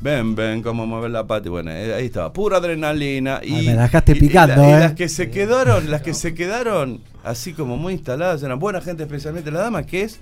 Ven, 0.03 0.35
ven, 0.35 0.63
cómo 0.63 0.87
mover 0.87 1.11
la 1.11 1.27
pata. 1.27 1.51
Bueno, 1.51 1.71
eh, 1.73 1.93
ahí 1.95 2.07
estaba, 2.07 2.33
pura 2.33 2.57
adrenalina. 2.57 3.41
Y, 3.43 3.55
Ay, 3.55 3.67
me 3.67 3.75
la 3.75 3.83
dejaste 3.83 4.13
y- 4.13 4.17
y 4.17 4.21
picando, 4.21 4.57
la- 4.57 4.69
y 4.69 4.73
¿eh? 4.73 4.79
las 4.81 4.93
que 4.95 5.09
se 5.11 5.31
quedaron, 5.31 5.91
las 5.91 6.01
que 6.03 6.15
se 6.15 6.35
quedaron 6.35 7.01
así 7.23 7.53
como 7.53 7.77
muy 7.77 7.93
instaladas, 7.95 8.43
eran 8.43 8.59
buena 8.59 8.81
gente, 8.81 9.03
especialmente 9.03 9.51
la 9.51 9.61
dama, 9.61 9.83
que 9.85 10.03
es. 10.05 10.19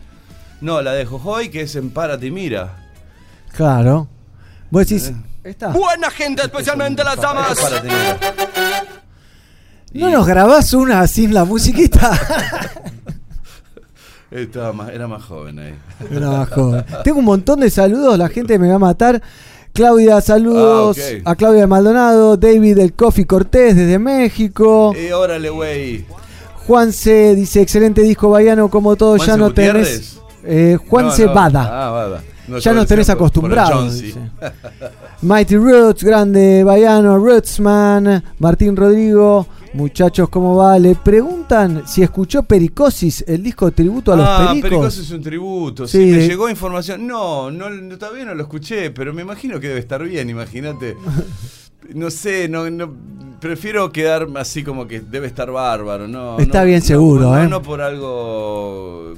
No, 0.60 0.82
la 0.82 0.92
de 0.94 1.04
Jojoy, 1.06 1.50
que 1.50 1.60
es 1.62 1.76
en 1.76 1.90
Párate 1.90 2.26
y 2.26 2.30
Mira. 2.32 2.88
Claro. 3.54 4.08
Vos 4.70 4.88
decís, 4.88 5.10
Eh. 5.10 5.14
está. 5.50 5.68
Buena 5.68 6.10
gente, 6.10 6.42
especialmente 6.42 7.04
las 7.04 7.16
damas. 7.16 7.56
Párate 7.60 7.86
y 7.86 7.90
Mira. 7.90 8.18
¿No 9.92 10.10
nos 10.10 10.26
grabás 10.26 10.72
una 10.74 11.06
sin 11.06 11.32
la 11.32 11.44
musiquita? 11.44 12.10
Estaba 14.30 14.74
más, 14.74 14.90
era 14.90 15.08
más 15.08 15.24
joven 15.24 15.58
ahí. 15.58 15.74
Era 16.10 16.30
más 16.30 16.50
joven. 16.50 16.84
Tengo 17.02 17.20
un 17.20 17.24
montón 17.24 17.60
de 17.60 17.70
saludos, 17.70 18.18
la 18.18 18.28
gente 18.28 18.58
me 18.58 18.68
va 18.68 18.74
a 18.74 18.78
matar. 18.78 19.22
Claudia, 19.72 20.20
saludos 20.20 20.98
Ah, 21.24 21.30
a 21.30 21.34
Claudia 21.36 21.66
Maldonado, 21.66 22.36
David 22.36 22.76
del 22.76 22.92
Coffee 22.94 23.26
Cortés 23.26 23.76
desde 23.76 23.98
México. 23.98 24.92
Eh, 24.96 25.12
órale, 25.12 25.50
güey. 25.50 26.04
Juan 26.66 26.92
C 26.92 27.34
dice, 27.34 27.62
excelente 27.62 28.02
disco 28.02 28.28
Baiano, 28.30 28.68
como 28.68 28.96
todo, 28.96 29.16
ya 29.16 29.24
¿Juanse 29.24 29.38
no 29.38 29.46
Gutiérrez? 29.48 29.88
tenés... 29.88 30.20
Eh, 30.44 30.76
Juan 30.88 31.06
No, 31.06 31.10
C. 31.12 31.26
no. 31.26 31.34
Bada. 31.34 31.62
Ah, 31.86 31.90
Bada. 31.90 32.22
No, 32.48 32.58
ya 32.58 32.72
nos 32.72 32.86
tenés 32.86 33.08
acostumbrados. 33.10 34.02
Mighty 35.22 35.56
Roots, 35.56 36.02
grande 36.02 36.64
Baiano, 36.64 37.18
Rootsman, 37.18 38.22
Martín 38.38 38.74
Rodrigo. 38.76 39.46
Muchachos, 39.74 40.28
¿cómo 40.28 40.56
va? 40.56 40.78
Le 40.78 40.94
preguntan 40.94 41.86
si 41.86 42.02
escuchó 42.02 42.42
Pericosis, 42.42 43.24
el 43.26 43.42
disco 43.42 43.70
tributo 43.70 44.12
a 44.12 44.16
los 44.16 44.26
ah, 44.26 44.46
pericos. 44.48 44.70
Pericos 44.70 44.98
es 44.98 45.10
un 45.10 45.22
tributo. 45.22 45.86
Sí, 45.86 45.98
Sí, 45.98 46.10
me 46.10 46.26
llegó 46.26 46.48
información. 46.48 47.06
No, 47.06 47.50
no, 47.50 47.68
no, 47.68 47.98
todavía 47.98 48.24
no 48.24 48.34
lo 48.34 48.42
escuché, 48.42 48.90
pero 48.90 49.12
me 49.12 49.22
imagino 49.22 49.60
que 49.60 49.68
debe 49.68 49.80
estar 49.80 50.02
bien, 50.02 50.30
imagínate. 50.30 50.96
No 51.94 52.10
sé, 52.10 52.50
no, 52.50 52.68
no, 52.68 52.92
prefiero 53.40 53.90
quedar 53.92 54.26
así 54.36 54.62
como 54.62 54.86
que 54.86 55.00
debe 55.00 55.26
estar 55.26 55.50
bárbaro. 55.50 56.06
No, 56.06 56.38
Está 56.38 56.60
no, 56.60 56.66
bien 56.66 56.82
seguro, 56.82 57.38
¿eh? 57.38 57.48
No 57.48 57.62
por 57.62 57.80
algo. 57.80 59.14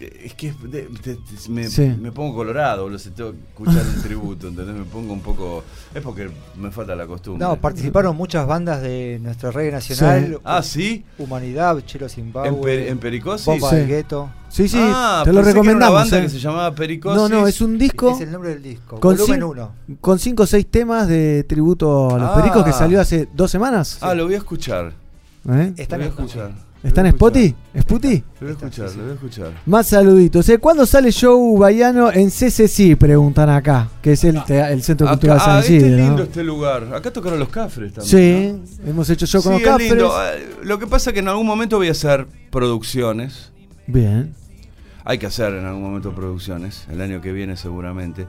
Es 0.00 0.34
que 0.34 0.52
de- 0.62 0.88
de- 0.88 1.14
de- 1.14 1.18
me, 1.50 1.68
Sí. 1.68 1.94
me 2.00 2.10
pongo 2.12 2.34
colorado, 2.34 2.84
boludo, 2.84 2.98
si 2.98 3.10
tengo 3.10 3.32
que 3.32 3.38
escuchar 3.50 3.84
el 3.94 4.02
tributo, 4.02 4.48
¿entendés? 4.48 4.74
Me 4.74 4.84
pongo 4.84 5.12
un 5.12 5.20
poco. 5.20 5.62
Es 5.94 6.02
porque 6.02 6.30
me 6.56 6.70
falta 6.70 6.94
la 6.96 7.06
costumbre. 7.06 7.46
No, 7.46 7.56
participaron 7.60 8.16
muchas 8.16 8.46
bandas 8.46 8.80
de 8.82 9.18
nuestro 9.22 9.50
reggae 9.50 9.72
nacional. 9.72 10.26
Sí. 10.30 10.36
Ah, 10.44 10.62
¿sí? 10.62 11.04
Humanidad, 11.18 11.78
Chelo 11.84 12.08
Zimbabue. 12.08 12.48
¿En, 12.48 12.60
Pe- 12.60 12.88
en 12.88 12.98
Pericosis? 12.98 13.44
Bomba 13.46 13.70
Sí. 13.70 13.76
del 13.76 13.88
Gueto. 13.88 14.30
Sí, 14.48 14.68
sí, 14.68 14.78
Ah, 14.80 15.22
te 15.24 15.32
lo 15.32 15.40
pensé 15.42 15.52
que 15.52 15.60
era 15.60 15.60
una 15.60 15.70
recomendamos. 15.70 15.94
banda 15.94 16.18
¿eh? 16.18 16.22
que 16.22 16.28
se 16.30 16.38
llamaba 16.40 16.74
Pericosis. 16.74 17.16
No, 17.20 17.28
no, 17.28 17.46
es 17.46 17.60
un 17.60 17.78
disco. 17.78 18.14
Es 18.14 18.20
el 18.22 18.32
nombre 18.32 18.50
del 18.54 18.62
disco. 18.62 18.98
Con 18.98 19.16
volumen 19.16 19.40
cin- 19.40 19.44
1. 19.50 19.72
Con 20.00 20.18
5 20.18 20.42
o 20.42 20.46
6 20.46 20.66
temas 20.70 21.06
de 21.08 21.44
tributo 21.44 22.14
a 22.14 22.18
los 22.18 22.30
Ah. 22.30 22.34
pericos 22.36 22.64
que 22.64 22.72
salió 22.72 23.00
hace 23.00 23.28
dos 23.34 23.50
semanas. 23.50 23.98
Ah, 24.00 24.14
lo 24.14 24.24
voy 24.24 24.34
a 24.34 24.38
escuchar. 24.38 24.92
¿Eh? 25.48 25.72
Está 25.76 25.96
lo 25.96 26.04
voy 26.04 26.06
a 26.06 26.10
escuchar. 26.24 26.69
¿Está 26.82 27.02
en 27.02 27.08
Spotify? 27.08 27.54
¿Sputi? 27.78 28.24
Lo 28.40 28.46
voy 28.46 28.48
a 28.48 28.52
escuchar, 28.52 28.90
lo 28.96 29.02
voy 29.02 29.10
a 29.10 29.14
escuchar. 29.14 29.52
Más 29.66 29.86
saluditos. 29.86 30.48
¿eh? 30.48 30.58
¿Cuándo 30.58 30.86
sale 30.86 31.12
show 31.12 31.58
Baiano 31.58 32.10
en 32.10 32.30
CCC? 32.30 32.96
Preguntan 32.96 33.50
acá, 33.50 33.88
que 34.00 34.12
es 34.12 34.24
el, 34.24 34.40
el 34.48 34.82
Centro 34.82 35.06
Acá- 35.06 35.12
Cultural 35.16 35.38
ah, 35.40 35.44
San 35.44 35.58
este 35.58 35.76
Isidro. 35.76 35.88
es 35.94 35.96
lindo 36.00 36.16
¿no? 36.16 36.22
este 36.22 36.42
lugar. 36.42 36.94
Acá 36.94 37.12
tocaron 37.12 37.38
los 37.38 37.50
cafres 37.50 37.92
también. 37.92 38.62
Sí, 38.66 38.80
hemos 38.88 39.10
hecho 39.10 39.26
show 39.26 39.42
con 39.42 39.52
Sí, 39.58 39.62
los 39.62 39.62
es 39.62 39.68
Cafres. 39.68 39.90
lindo. 39.90 40.12
Eh, 40.24 40.56
Lo 40.64 40.78
que 40.78 40.86
pasa 40.86 41.10
es 41.10 41.14
que 41.14 41.20
en 41.20 41.28
algún 41.28 41.46
momento 41.46 41.76
voy 41.76 41.88
a 41.88 41.92
hacer 41.92 42.26
producciones. 42.50 43.52
Bien. 43.86 44.34
Hay 45.04 45.18
que 45.18 45.26
hacer 45.26 45.52
en 45.54 45.66
algún 45.66 45.82
momento 45.82 46.14
producciones, 46.14 46.86
el 46.90 47.00
año 47.02 47.20
que 47.20 47.32
viene 47.32 47.56
seguramente. 47.56 48.26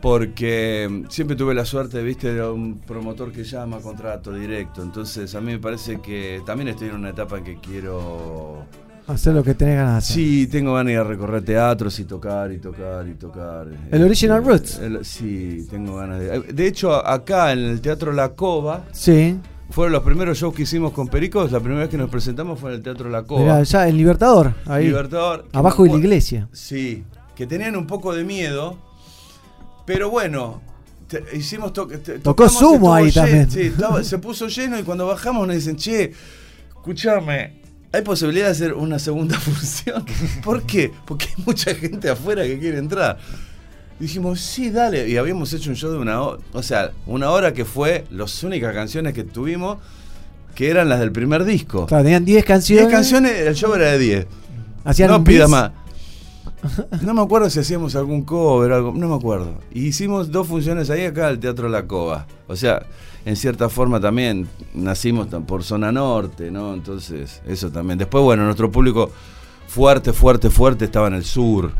Porque 0.00 0.86
mm, 0.88 1.10
siempre 1.10 1.36
tuve 1.36 1.54
la 1.54 1.64
suerte, 1.64 2.02
viste, 2.02 2.32
de 2.32 2.46
un 2.48 2.78
promotor 2.78 3.32
que 3.32 3.44
llama 3.44 3.78
contrato 3.80 4.32
directo. 4.32 4.82
Entonces 4.82 5.34
a 5.34 5.40
mí 5.40 5.52
me 5.52 5.58
parece 5.58 6.00
que 6.00 6.40
también 6.46 6.68
estoy 6.68 6.88
en 6.88 6.94
una 6.96 7.10
etapa 7.10 7.38
en 7.38 7.44
que 7.44 7.56
quiero... 7.58 8.64
Hacer 9.08 9.32
lo 9.34 9.42
que 9.42 9.54
tenés 9.54 9.76
ganas 9.76 9.92
de 9.94 9.98
hacer. 9.98 10.14
Sí, 10.16 10.46
tengo 10.48 10.74
ganas 10.74 10.86
de 10.88 10.92
ir 10.92 10.98
a 10.98 11.04
recorrer 11.04 11.42
teatros 11.42 11.98
y 11.98 12.04
tocar 12.04 12.52
y 12.52 12.58
tocar 12.58 13.08
y 13.08 13.14
tocar. 13.14 13.66
¿El 13.90 14.02
Original 14.04 14.38
Este, 14.42 14.50
Roots? 14.50 14.78
el- 14.80 15.04
sí, 15.04 15.66
tengo 15.70 15.96
ganas 15.96 16.20
de... 16.20 16.40
De 16.52 16.66
hecho, 16.66 16.94
acá 17.06 17.52
en 17.52 17.60
el 17.60 17.80
Teatro 17.80 18.12
La 18.12 18.34
Cova, 18.34 18.84
Sí. 18.92 19.38
fueron 19.70 19.94
los 19.94 20.02
primeros 20.02 20.36
shows 20.38 20.54
que 20.54 20.62
hicimos 20.64 20.92
con 20.92 21.08
Pericos. 21.08 21.50
La 21.50 21.58
primera 21.60 21.80
vez 21.80 21.88
que 21.88 21.96
nos 21.96 22.10
presentamos 22.10 22.60
fue 22.60 22.68
en 22.70 22.76
el 22.76 22.82
Teatro 22.82 23.08
La 23.08 23.22
Cova. 23.22 23.40
Mirá, 23.40 23.62
ya 23.62 23.88
el 23.88 23.96
Libertador. 23.96 24.52
Ahí. 24.66 24.88
Libertador. 24.88 25.46
Abajo 25.54 25.84
de 25.84 25.90
la 25.90 25.96
iglesia. 25.96 26.46
Sí, 26.52 27.02
que 27.34 27.46
tenían 27.46 27.76
un 27.76 27.86
poco 27.86 28.14
de 28.14 28.24
miedo, 28.24 28.76
pero 29.88 30.10
bueno, 30.10 30.60
te- 31.08 31.24
hicimos 31.34 31.72
to- 31.72 31.86
te- 31.88 32.18
Tocó 32.18 32.44
tocamos, 32.44 32.52
Sumo 32.58 32.94
ahí 32.94 33.10
también. 33.10 33.50
Sí, 33.50 33.62
estaba- 33.62 34.04
se 34.04 34.18
puso 34.18 34.46
lleno 34.48 34.78
y 34.78 34.82
cuando 34.82 35.06
bajamos 35.06 35.46
nos 35.46 35.56
dicen, 35.56 35.76
che, 35.76 36.12
escúchame, 36.68 37.54
¿hay 37.92 38.02
posibilidad 38.02 38.46
de 38.46 38.52
hacer 38.52 38.74
una 38.74 38.98
segunda 38.98 39.36
función? 39.40 40.04
¿Por 40.44 40.62
qué? 40.64 40.92
Porque 41.06 41.26
hay 41.36 41.42
mucha 41.46 41.74
gente 41.74 42.10
afuera 42.10 42.42
que 42.44 42.58
quiere 42.58 42.76
entrar. 42.78 43.18
Y 43.98 44.04
dijimos, 44.04 44.40
sí, 44.40 44.70
dale. 44.70 45.08
Y 45.08 45.16
habíamos 45.16 45.52
hecho 45.54 45.70
un 45.70 45.76
show 45.76 45.90
de 45.90 45.98
una 45.98 46.20
hora, 46.20 46.38
o 46.52 46.62
sea, 46.62 46.92
una 47.06 47.30
hora 47.30 47.52
que 47.54 47.64
fue 47.64 48.04
las 48.10 48.42
únicas 48.44 48.72
canciones 48.74 49.12
que 49.14 49.24
tuvimos, 49.24 49.78
que 50.54 50.68
eran 50.70 50.88
las 50.88 51.00
del 51.00 51.12
primer 51.12 51.44
disco. 51.44 51.86
Claro, 51.86 52.04
tenían 52.04 52.24
10 52.24 52.44
canciones. 52.44 52.84
10 52.86 52.92
canciones, 52.94 53.32
el 53.40 53.54
show 53.54 53.74
era 53.74 53.86
de 53.92 53.98
10. 53.98 54.26
Hacían 54.84 55.08
no 55.10 55.16
un 55.16 55.24
pida 55.24 55.44
bis. 55.46 55.50
más. 55.50 55.70
No 57.02 57.14
me 57.14 57.22
acuerdo 57.22 57.50
si 57.50 57.60
hacíamos 57.60 57.96
algún 57.96 58.22
cover, 58.22 58.72
algo, 58.72 58.92
no 58.92 59.08
me 59.08 59.14
acuerdo. 59.14 59.54
Y 59.72 59.86
hicimos 59.86 60.30
dos 60.30 60.46
funciones 60.46 60.90
ahí 60.90 61.04
acá 61.04 61.28
al 61.28 61.38
Teatro 61.38 61.68
La 61.68 61.86
Cova. 61.86 62.26
O 62.46 62.56
sea, 62.56 62.86
en 63.24 63.36
cierta 63.36 63.68
forma 63.68 64.00
también 64.00 64.48
nacimos 64.74 65.28
por 65.46 65.62
zona 65.62 65.92
norte, 65.92 66.50
¿no? 66.50 66.74
Entonces, 66.74 67.42
eso 67.46 67.70
también. 67.70 67.98
Después, 67.98 68.22
bueno, 68.24 68.44
nuestro 68.44 68.70
público 68.70 69.10
fuerte, 69.66 70.12
fuerte, 70.12 70.50
fuerte 70.50 70.84
estaba 70.84 71.08
en 71.08 71.14
el 71.14 71.24
sur. 71.24 71.72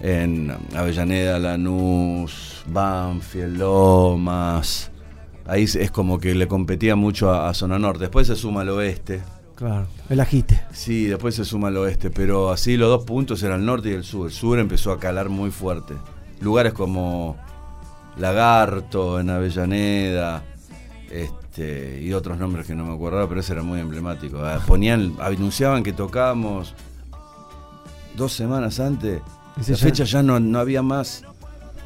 En 0.00 0.52
Avellaneda, 0.74 1.38
Lanús, 1.38 2.64
Banfield, 2.66 3.58
Lomas. 3.58 4.90
Ahí 5.46 5.64
es 5.64 5.90
como 5.90 6.18
que 6.18 6.34
le 6.34 6.48
competía 6.48 6.96
mucho 6.96 7.30
a, 7.30 7.48
a 7.48 7.54
zona 7.54 7.78
norte. 7.78 8.00
Después 8.04 8.26
se 8.26 8.36
suma 8.36 8.62
al 8.62 8.70
oeste. 8.70 9.22
Claro, 9.54 9.86
el 10.08 10.20
agite. 10.20 10.62
Sí, 10.72 11.06
después 11.06 11.34
se 11.34 11.44
suma 11.44 11.68
al 11.68 11.76
oeste, 11.76 12.10
pero 12.10 12.50
así 12.50 12.76
los 12.76 12.88
dos 12.88 13.04
puntos 13.04 13.42
eran 13.42 13.60
el 13.60 13.66
norte 13.66 13.90
y 13.90 13.92
el 13.92 14.04
sur. 14.04 14.26
El 14.26 14.32
sur 14.32 14.58
empezó 14.58 14.92
a 14.92 14.98
calar 14.98 15.28
muy 15.28 15.50
fuerte. 15.50 15.94
Lugares 16.40 16.72
como 16.72 17.36
Lagarto, 18.18 19.20
en 19.20 19.30
Avellaneda, 19.30 20.42
este, 21.10 22.00
y 22.02 22.12
otros 22.12 22.38
nombres 22.38 22.66
que 22.66 22.74
no 22.74 22.84
me 22.84 22.94
acordaba, 22.94 23.28
pero 23.28 23.40
ese 23.40 23.52
era 23.52 23.62
muy 23.62 23.78
emblemático. 23.80 24.38
Ah, 24.44 24.60
Ponían, 24.66 25.14
anunciaban 25.20 25.82
que 25.82 25.92
tocábamos 25.92 26.74
dos 28.16 28.32
semanas 28.32 28.80
antes, 28.80 29.20
ya- 29.66 29.76
fecha 29.76 30.04
ya 30.04 30.22
no, 30.22 30.40
no 30.40 30.58
había 30.58 30.82
más, 30.82 31.24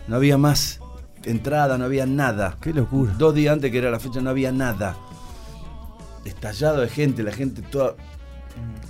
no 0.09 0.17
había 0.17 0.39
más 0.39 0.81
entrada, 1.25 1.77
no 1.79 1.85
había 1.85 2.07
nada. 2.07 2.57
Qué 2.61 2.73
locura. 2.73 3.13
Dos 3.19 3.35
días 3.35 3.53
antes 3.53 3.71
que 3.71 3.79
era 3.79 3.91
la 3.91 3.99
fecha 4.01 4.21
no 4.21 4.31
había 4.31 4.53
nada. 4.53 4.97
Estallado 6.27 6.81
de 6.81 6.89
gente, 6.89 7.23
la 7.23 7.33
gente 7.33 7.63
toda 7.63 7.95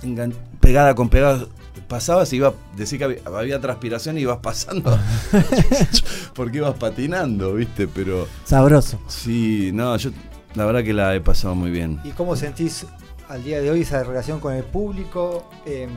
engan- 0.03 0.33
pegada 0.59 0.95
con 0.95 1.09
pegada. 1.09 1.45
Pasabas 1.87 2.33
y 2.33 2.37
iba, 2.37 2.53
decía 2.75 2.97
que 2.97 3.03
había, 3.05 3.19
había 3.25 3.61
transpiración 3.61 4.17
y 4.17 4.21
ibas 4.21 4.39
pasando. 4.39 4.97
porque 6.33 6.57
ibas 6.57 6.75
patinando, 6.75 7.53
¿viste? 7.53 7.87
Pero. 7.87 8.27
Sabroso. 8.45 8.99
Sí, 9.07 9.71
no, 9.73 9.95
yo 9.97 10.11
la 10.55 10.65
verdad 10.65 10.83
que 10.83 10.93
la 10.93 11.15
he 11.15 11.21
pasado 11.21 11.55
muy 11.55 11.69
bien. 11.71 11.99
¿Y 12.03 12.09
cómo 12.11 12.35
sentís 12.35 12.85
al 13.29 13.43
día 13.43 13.61
de 13.61 13.69
hoy 13.71 13.81
esa 13.81 14.03
relación 14.03 14.39
con 14.39 14.53
el 14.53 14.63
público? 14.63 15.49
Eh, 15.65 15.87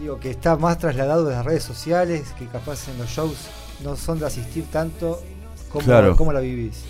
digo, 0.00 0.18
que 0.20 0.30
está 0.30 0.56
más 0.56 0.78
trasladado 0.78 1.24
de 1.24 1.32
las 1.34 1.44
redes 1.44 1.64
sociales, 1.64 2.32
que 2.38 2.46
capaz 2.46 2.88
en 2.88 2.98
los 2.98 3.08
shows 3.10 3.36
no 3.82 3.96
son 3.96 4.18
de 4.18 4.26
asistir 4.26 4.64
tanto. 4.70 5.22
¿Cómo, 5.70 5.84
Claro. 5.84 6.16
cómo 6.16 6.32
la 6.32 6.40
vivís? 6.40 6.84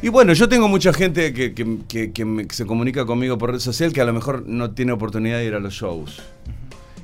Y 0.00 0.08
bueno, 0.08 0.32
yo 0.32 0.48
tengo 0.48 0.68
mucha 0.68 0.92
gente 0.92 1.32
que, 1.32 1.54
que- 1.54 1.78
que- 1.88 2.12
que 2.12 2.24
me- 2.24 2.46
que 2.46 2.54
se 2.54 2.64
comunica 2.66 3.04
conmigo 3.04 3.36
por 3.36 3.50
red 3.52 3.58
social 3.58 3.92
que 3.92 4.00
a 4.00 4.04
lo 4.04 4.12
mejor 4.12 4.44
no 4.46 4.70
tiene 4.70 4.92
oportunidad 4.92 5.38
de 5.38 5.46
ir 5.46 5.54
a 5.54 5.60
los 5.60 5.74
shows. 5.74 6.20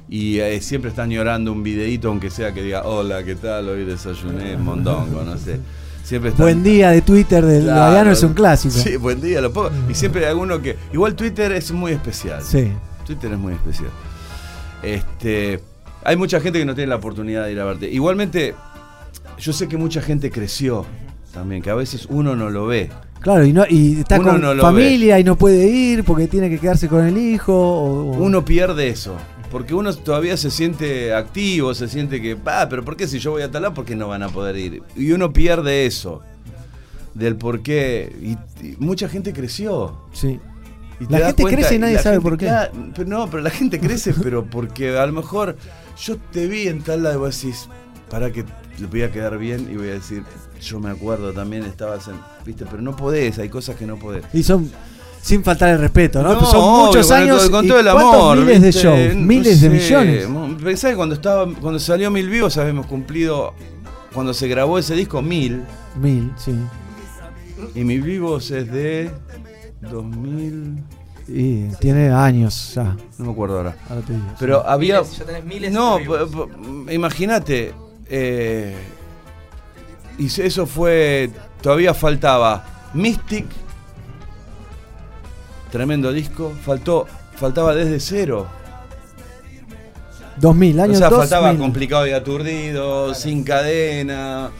Y 0.09 0.39
eh, 0.39 0.61
siempre 0.61 0.91
están 0.91 1.11
llorando 1.11 1.51
un 1.51 1.63
videíto, 1.65 2.09
aunque 2.09 2.31
sea 2.31 2.53
que 2.55 2.63
diga, 2.63 2.83
hola, 2.85 3.25
¿qué 3.25 3.35
tal? 3.35 3.69
Hoy 3.69 3.85
desayuné 3.85 4.57
mondongo, 4.57 5.25
no 5.25 5.37
sé. 5.39 5.59
Siempre 6.05 6.31
están... 6.31 6.45
Buen 6.45 6.63
día 6.63 6.91
de 6.91 7.01
Twitter 7.03 7.45
del 7.45 7.65
Claro. 7.65 7.81
Baiano 7.93 8.11
es 8.13 8.23
un 8.23 8.35
clásico. 8.35 8.75
Sí, 8.75 8.97
buen 8.97 9.21
día, 9.21 9.41
lo 9.41 9.53
pongo. 9.53 9.71
Y 9.91 9.95
siempre 9.95 10.25
hay 10.25 10.31
alguno 10.31 10.61
que... 10.63 10.77
Igual 10.93 11.17
Twitter 11.17 11.51
es 11.53 11.73
muy 11.73 11.93
especial. 11.93 12.43
Sí. 12.43 12.71
Twitter 13.07 13.33
es 13.33 13.39
muy 13.39 13.55
especial. 13.55 13.89
Este, 14.83 15.61
hay 16.05 16.17
mucha 16.17 16.41
gente 16.41 16.59
que 16.59 16.65
no 16.65 16.75
tiene 16.75 16.89
la 16.91 16.97
oportunidad 16.97 17.47
de 17.47 17.53
ir 17.53 17.61
a 17.61 17.65
verte. 17.65 17.91
Igualmente, 17.91 18.55
yo 19.39 19.53
sé 19.53 19.67
que 19.67 19.79
mucha 19.79 20.01
gente 20.03 20.31
creció 20.31 20.85
también, 21.35 21.61
que 21.63 21.71
a 21.71 21.75
veces 21.75 22.07
uno 22.09 22.35
no 22.37 22.49
lo 22.49 22.67
ve. 22.67 22.91
Claro, 23.21 23.45
y, 23.45 23.53
no, 23.53 23.65
y 23.69 24.01
está 24.01 24.21
Uno 24.21 24.33
con 24.33 24.41
no 24.57 24.63
familia 24.63 25.19
y 25.19 25.25
no 25.25 25.37
puede 25.37 25.67
ir 25.69 26.05
porque 26.05 26.27
tiene 26.29 26.49
que 26.51 26.59
quedarse 26.59 26.89
con 26.89 27.05
el 27.07 27.17
hijo. 27.19 27.53
o- 27.55 28.13
o- 28.13 28.23
Uno 28.23 28.45
pierde 28.45 28.89
eso. 28.89 29.17
Porque 29.51 29.73
uno 29.75 29.95
todavía 29.95 30.37
se 30.37 30.51
siente 30.51 31.15
activo, 31.15 31.75
se 31.75 31.89
siente 31.89 32.21
que, 32.21 32.37
ah, 32.47 32.67
pero 32.69 32.85
¿por 32.85 32.97
qué 32.97 33.07
si 33.07 33.19
yo 33.21 33.31
voy 33.31 33.43
a 33.43 33.51
tal 33.51 33.63
lado, 33.63 33.75
por 33.75 33.85
qué 33.85 33.95
no 33.97 34.09
van 34.09 34.23
a 34.23 34.29
poder 34.29 34.57
ir? 34.57 34.83
Y 34.97 35.13
uno 35.13 35.33
pierde 35.33 35.87
eso. 35.87 36.23
Del 37.15 37.37
por 37.37 37.63
qué. 37.63 38.13
Y, 38.21 38.33
y 38.67 38.77
mucha 38.79 39.09
gente 39.09 39.33
creció. 39.33 39.97
Sí. 40.13 40.41
Y 41.01 41.07
La 41.13 41.27
gente 41.27 41.43
cuenta- 41.43 41.61
crece 41.61 41.75
y 41.77 41.79
nadie 41.79 41.99
sabe 41.99 42.17
gente- 42.17 42.29
por 42.29 42.39
qué. 42.39 42.51
pero 42.95 43.09
no, 43.09 43.31
pero 43.31 43.43
la 43.43 43.51
gente 43.51 43.79
crece, 43.81 44.13
pero 44.23 44.45
porque 44.45 44.97
a 44.99 45.07
lo 45.07 45.13
mejor 45.13 45.57
yo 46.03 46.17
te 46.33 46.47
vi 46.47 46.67
en 46.69 46.83
tal 46.83 47.03
lado 47.05 47.15
y 47.15 47.19
vos 47.19 47.41
decís, 47.41 47.69
para 48.11 48.31
que 48.33 48.45
le 48.79 48.87
voy 48.87 49.03
a 49.03 49.11
quedar 49.13 49.39
bien 49.39 49.69
y 49.71 49.77
voy 49.77 49.89
a 49.89 49.93
decir, 49.95 50.23
yo 50.61 50.81
me 50.81 50.91
acuerdo 50.91 51.33
también 51.33 51.65
estabas 51.65 52.09
en. 52.09 52.15
¿Viste? 52.45 52.65
Pero 52.71 52.83
no 52.83 52.95
podés, 52.97 53.39
hay 53.39 53.49
cosas 53.49 53.77
que 53.77 53.87
no 53.87 53.97
podés. 53.99 54.25
Y 54.33 54.43
son 54.43 54.71
sin 55.23 55.43
faltar 55.43 55.71
el 55.71 55.79
respeto, 55.79 56.23
¿no? 56.23 56.33
No, 56.35 56.39
Pues 56.39 56.51
son 56.51 56.61
obvio, 56.61 56.87
muchos 56.87 57.07
con 57.09 57.17
el- 57.17 57.23
años 57.23 57.51
con 57.51 57.67
todo 57.69 57.79
el 57.81 57.87
¿cuántos 57.87 58.15
amor. 58.15 58.37
miles 58.39 58.63
de 58.63 58.73
shows, 58.73 59.15
No 59.15 59.21
miles 59.23 59.61
de 59.63 59.69
sé, 59.69 59.71
millones. 59.71 60.29
Pensá 60.63 60.91
que 60.91 60.97
cuando 60.97 61.15
estaba, 61.15 61.47
cuando 61.61 61.79
salió 61.79 62.11
Mil 62.11 62.29
Vivos 62.29 62.57
habíamos 62.59 62.87
cumplido, 62.87 63.55
cuando 64.13 64.35
se 64.35 64.49
grabó 64.49 64.79
ese 64.79 64.95
disco, 64.95 65.23
Mil. 65.23 65.63
Mil, 66.01 66.31
sí. 66.37 66.55
Y 67.75 67.85
Mil 67.85 68.03
Vivos 68.03 68.51
es 68.51 68.71
de 68.71 69.11
2000. 69.91 70.83
Y 71.27 71.69
tiene 71.81 72.11
años 72.11 72.73
ya. 72.75 72.95
No 73.17 73.25
me 73.25 73.33
acuerdo 73.33 73.57
ahora. 73.57 73.77
Ahora 73.89 74.03
te 74.03 74.13
digo, 74.13 74.25
Pero 74.39 74.59
sí. 74.61 74.65
había. 74.69 75.01
Miles, 75.01 75.19
ya 75.19 75.25
tenés 75.25 75.45
miles 75.45 75.73
no, 75.73 75.99
imagínate. 76.91 77.73
Eh, 78.09 78.75
y 80.19 80.27
eso 80.27 80.67
fue. 80.67 81.31
Todavía 81.61 81.95
faltaba 81.95 82.65
Mystic. 82.95 83.47
Tremendo 85.71 86.13
disco. 86.13 86.53
Faltó. 86.65 87.07
Faltaba 87.37 87.75
desde 87.75 87.99
cero. 87.99 88.47
2000, 90.37 90.81
años 90.81 90.97
o 90.97 90.99
sea, 90.99 91.11
2000. 91.11 91.29
faltaba 91.29 91.57
complicado 91.57 92.07
y 92.07 92.13
aturdido, 92.13 93.15
sin 93.15 93.45
cadena. 93.45 94.51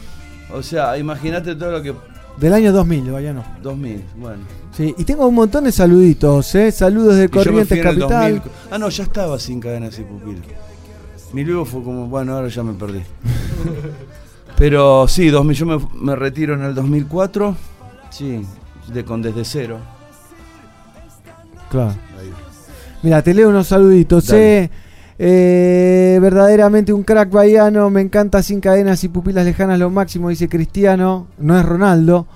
O 0.53 0.63
sea, 0.63 0.97
imagínate 0.97 1.55
todo 1.55 1.71
lo 1.71 1.81
que. 1.81 1.93
Del 2.37 2.53
año 2.53 2.73
2000, 2.73 3.11
Bayano. 3.11 3.45
2000, 3.61 4.03
bueno. 4.17 4.43
Sí, 4.75 4.93
y 4.97 5.03
tengo 5.05 5.25
un 5.25 5.35
montón 5.35 5.63
de 5.63 5.71
saluditos, 5.71 6.53
¿eh? 6.55 6.71
Saludos 6.71 7.15
de 7.15 7.29
Corrientes 7.29 7.81
Capital. 7.81 8.35
2000. 8.35 8.41
Ah, 8.71 8.77
no, 8.77 8.89
ya 8.89 9.03
estaba 9.03 9.39
sin 9.39 9.61
cadenas 9.61 9.97
y 9.99 10.03
pupilas. 10.03 10.43
Mi 11.33 11.43
luego 11.43 11.65
fue 11.65 11.83
como, 11.83 12.07
bueno, 12.07 12.33
ahora 12.33 12.47
ya 12.47 12.63
me 12.63 12.73
perdí. 12.73 13.01
Pero 14.57 15.07
sí, 15.07 15.29
2000, 15.29 15.57
yo 15.57 15.65
me, 15.65 15.79
me 15.99 16.15
retiro 16.15 16.53
en 16.53 16.63
el 16.63 16.73
2004. 16.73 17.55
Sí, 18.09 18.41
de, 18.93 19.03
con 19.03 19.21
desde 19.21 19.43
cero. 19.43 19.79
Claro. 21.69 21.95
Mira, 23.03 23.21
te 23.21 23.33
leo 23.33 23.49
unos 23.49 23.67
saluditos. 23.67 24.31
Eh. 24.31 24.69
Eh, 25.17 26.17
verdaderamente 26.21 26.91
un 26.91 27.03
crack 27.03 27.29
baiano. 27.29 27.89
Me 27.89 28.01
encanta 28.01 28.41
sin 28.41 28.59
cadenas 28.59 29.03
y 29.03 29.09
pupilas 29.09 29.45
lejanas 29.45 29.79
lo 29.79 29.89
máximo, 29.89 30.29
dice 30.29 30.49
Cristiano. 30.49 31.27
No 31.37 31.59
es 31.59 31.65
Ronaldo. 31.65 32.27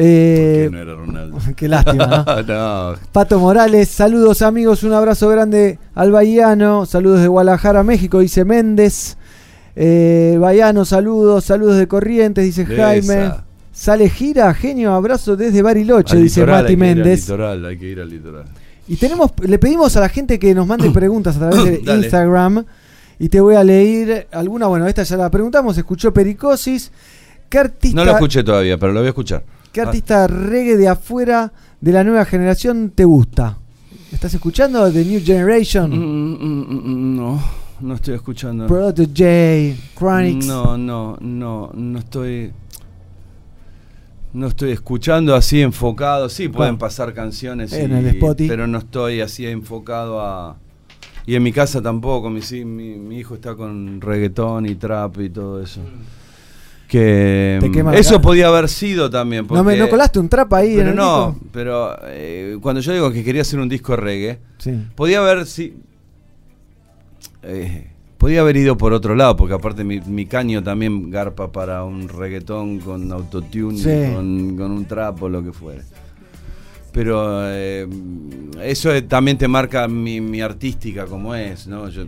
Eh, 0.00 0.68
no 0.70 0.78
era 0.78 0.94
Ronaldo. 0.94 1.38
qué 1.56 1.66
lástima, 1.66 2.24
¿no? 2.24 2.42
no. 2.92 2.96
Pato 3.10 3.40
Morales, 3.40 3.88
saludos 3.88 4.42
amigos, 4.42 4.84
un 4.84 4.92
abrazo 4.92 5.28
grande 5.28 5.80
al 5.94 6.12
Bahiano, 6.12 6.86
saludos 6.86 7.20
de 7.20 7.26
Guadalajara, 7.26 7.82
México, 7.82 8.20
dice 8.20 8.44
Méndez. 8.44 9.16
Eh, 9.74 10.36
Bahiano, 10.40 10.84
saludos, 10.84 11.44
saludos 11.44 11.78
de 11.78 11.88
Corrientes, 11.88 12.44
dice 12.44 12.64
De 12.64 12.76
Jaime. 12.76 13.24
esa. 13.24 13.44
Sale 13.72 14.08
gira, 14.08 14.52
genio, 14.54 14.92
abrazo 14.92 15.36
desde 15.36 15.62
Bariloche, 15.62 16.16
Al 16.16 16.22
dice 16.22 16.40
litoral, 16.40 16.62
Mati 16.62 16.72
hay 16.72 16.78
que 16.78 16.84
ir 16.84 16.90
al 16.90 16.96
Méndez. 16.96 17.20
litoral, 17.20 17.64
hay 17.64 17.78
que 17.78 17.86
ir 17.86 18.00
al 18.00 18.08
litoral. 18.10 18.44
Y 18.86 18.96
tenemos, 18.96 19.32
le 19.40 19.58
pedimos 19.58 19.96
a 19.96 20.00
la 20.00 20.08
gente 20.08 20.38
que 20.38 20.54
nos 20.54 20.66
mande 20.66 20.90
preguntas 20.92 21.36
a 21.36 21.50
través 21.50 21.84
de. 21.84 21.94
Instagram. 21.96 22.64
Y 23.20 23.28
te 23.28 23.40
voy 23.40 23.56
a 23.56 23.64
leer 23.64 24.28
alguna, 24.30 24.68
bueno, 24.68 24.86
esta 24.86 25.02
ya 25.02 25.16
la 25.16 25.28
preguntamos, 25.28 25.76
escuchó 25.76 26.12
Pericosis. 26.12 26.92
¿Qué 27.48 27.58
artista, 27.58 27.96
No 27.96 28.04
lo 28.04 28.12
escuché 28.12 28.44
todavía, 28.44 28.78
pero 28.78 28.92
lo 28.92 29.00
voy 29.00 29.06
a 29.06 29.10
escuchar. 29.10 29.42
¿Qué 29.72 29.80
artista 29.80 30.26
reggae 30.26 30.76
de 30.76 30.88
afuera 30.88 31.52
de 31.80 31.92
la 31.92 32.04
nueva 32.04 32.24
generación 32.24 32.90
te 32.94 33.04
gusta? 33.04 33.58
¿Estás 34.12 34.34
escuchando 34.34 34.90
The 34.90 35.04
New 35.04 35.20
Generation? 35.24 35.90
Mm, 35.90 37.16
No, 37.16 37.42
no 37.80 37.94
estoy 37.94 38.14
escuchando. 38.14 38.66
Protege, 38.66 39.76
Chronix. 39.96 40.46
No, 40.46 40.76
no, 40.78 41.16
no, 41.20 41.70
no 41.74 41.98
estoy. 41.98 42.52
No 44.32 44.46
estoy 44.48 44.72
escuchando 44.72 45.34
así 45.34 45.62
enfocado. 45.62 46.28
Sí, 46.28 46.48
pueden 46.48 46.76
pasar 46.78 47.14
canciones, 47.14 47.72
En 47.72 47.90
y- 47.92 47.94
el 47.94 48.06
Spotify. 48.08 48.48
pero 48.48 48.66
no 48.66 48.78
estoy 48.78 49.20
así 49.20 49.46
enfocado 49.46 50.20
a. 50.20 50.56
Y 51.26 51.34
en 51.34 51.42
mi 51.42 51.52
casa 51.52 51.80
tampoco. 51.82 52.28
Mi, 52.30 52.42
sí, 52.42 52.64
mi, 52.64 52.96
mi 52.96 53.18
hijo 53.18 53.34
está 53.34 53.54
con 53.54 54.00
reggaetón 54.00 54.66
y 54.66 54.74
trap 54.74 55.20
y 55.20 55.30
todo 55.30 55.62
eso. 55.62 55.80
Que 56.88 57.70
quema 57.72 57.94
eso 57.94 58.20
podía 58.20 58.48
haber 58.48 58.68
sido 58.68 59.10
también. 59.10 59.46
¿No, 59.50 59.62
me, 59.62 59.76
¿No 59.76 59.88
colaste 59.90 60.18
un 60.18 60.28
trap 60.28 60.54
ahí 60.54 60.70
en 60.72 60.76
pero 60.78 60.90
el 60.90 60.96
no, 60.96 61.26
disco? 61.32 61.46
pero 61.52 61.96
eh, 62.04 62.56
cuando 62.62 62.80
yo 62.80 62.92
digo 62.94 63.12
que 63.12 63.22
quería 63.22 63.42
hacer 63.42 63.60
un 63.60 63.68
disco 63.68 63.94
reggae, 63.94 64.38
Sí. 64.56 64.72
podía 64.96 65.18
haber 65.18 65.44
si 65.46 65.76
eh, 67.42 67.88
podía 68.16 68.40
haber 68.40 68.56
ido 68.56 68.76
por 68.76 68.92
otro 68.92 69.14
lado, 69.14 69.36
porque 69.36 69.54
aparte 69.54 69.84
mi, 69.84 70.00
mi 70.00 70.26
caño 70.26 70.62
también 70.62 71.10
garpa 71.10 71.52
para 71.52 71.84
un 71.84 72.08
reggaetón 72.08 72.78
con 72.80 73.12
autotune, 73.12 73.78
Sí. 73.78 74.14
con, 74.14 74.56
con 74.56 74.70
un 74.72 74.84
trap 74.86 75.22
o 75.22 75.28
lo 75.28 75.44
que 75.44 75.52
fuere. 75.52 75.82
Pero 76.90 77.42
eh, 77.50 77.86
eso 78.62 78.92
eh, 78.92 79.02
también 79.02 79.36
te 79.38 79.46
marca 79.46 79.86
mi, 79.86 80.20
mi 80.20 80.40
artística 80.40 81.04
como 81.06 81.34
es, 81.34 81.66
¿no? 81.66 81.88
Yo, 81.90 82.04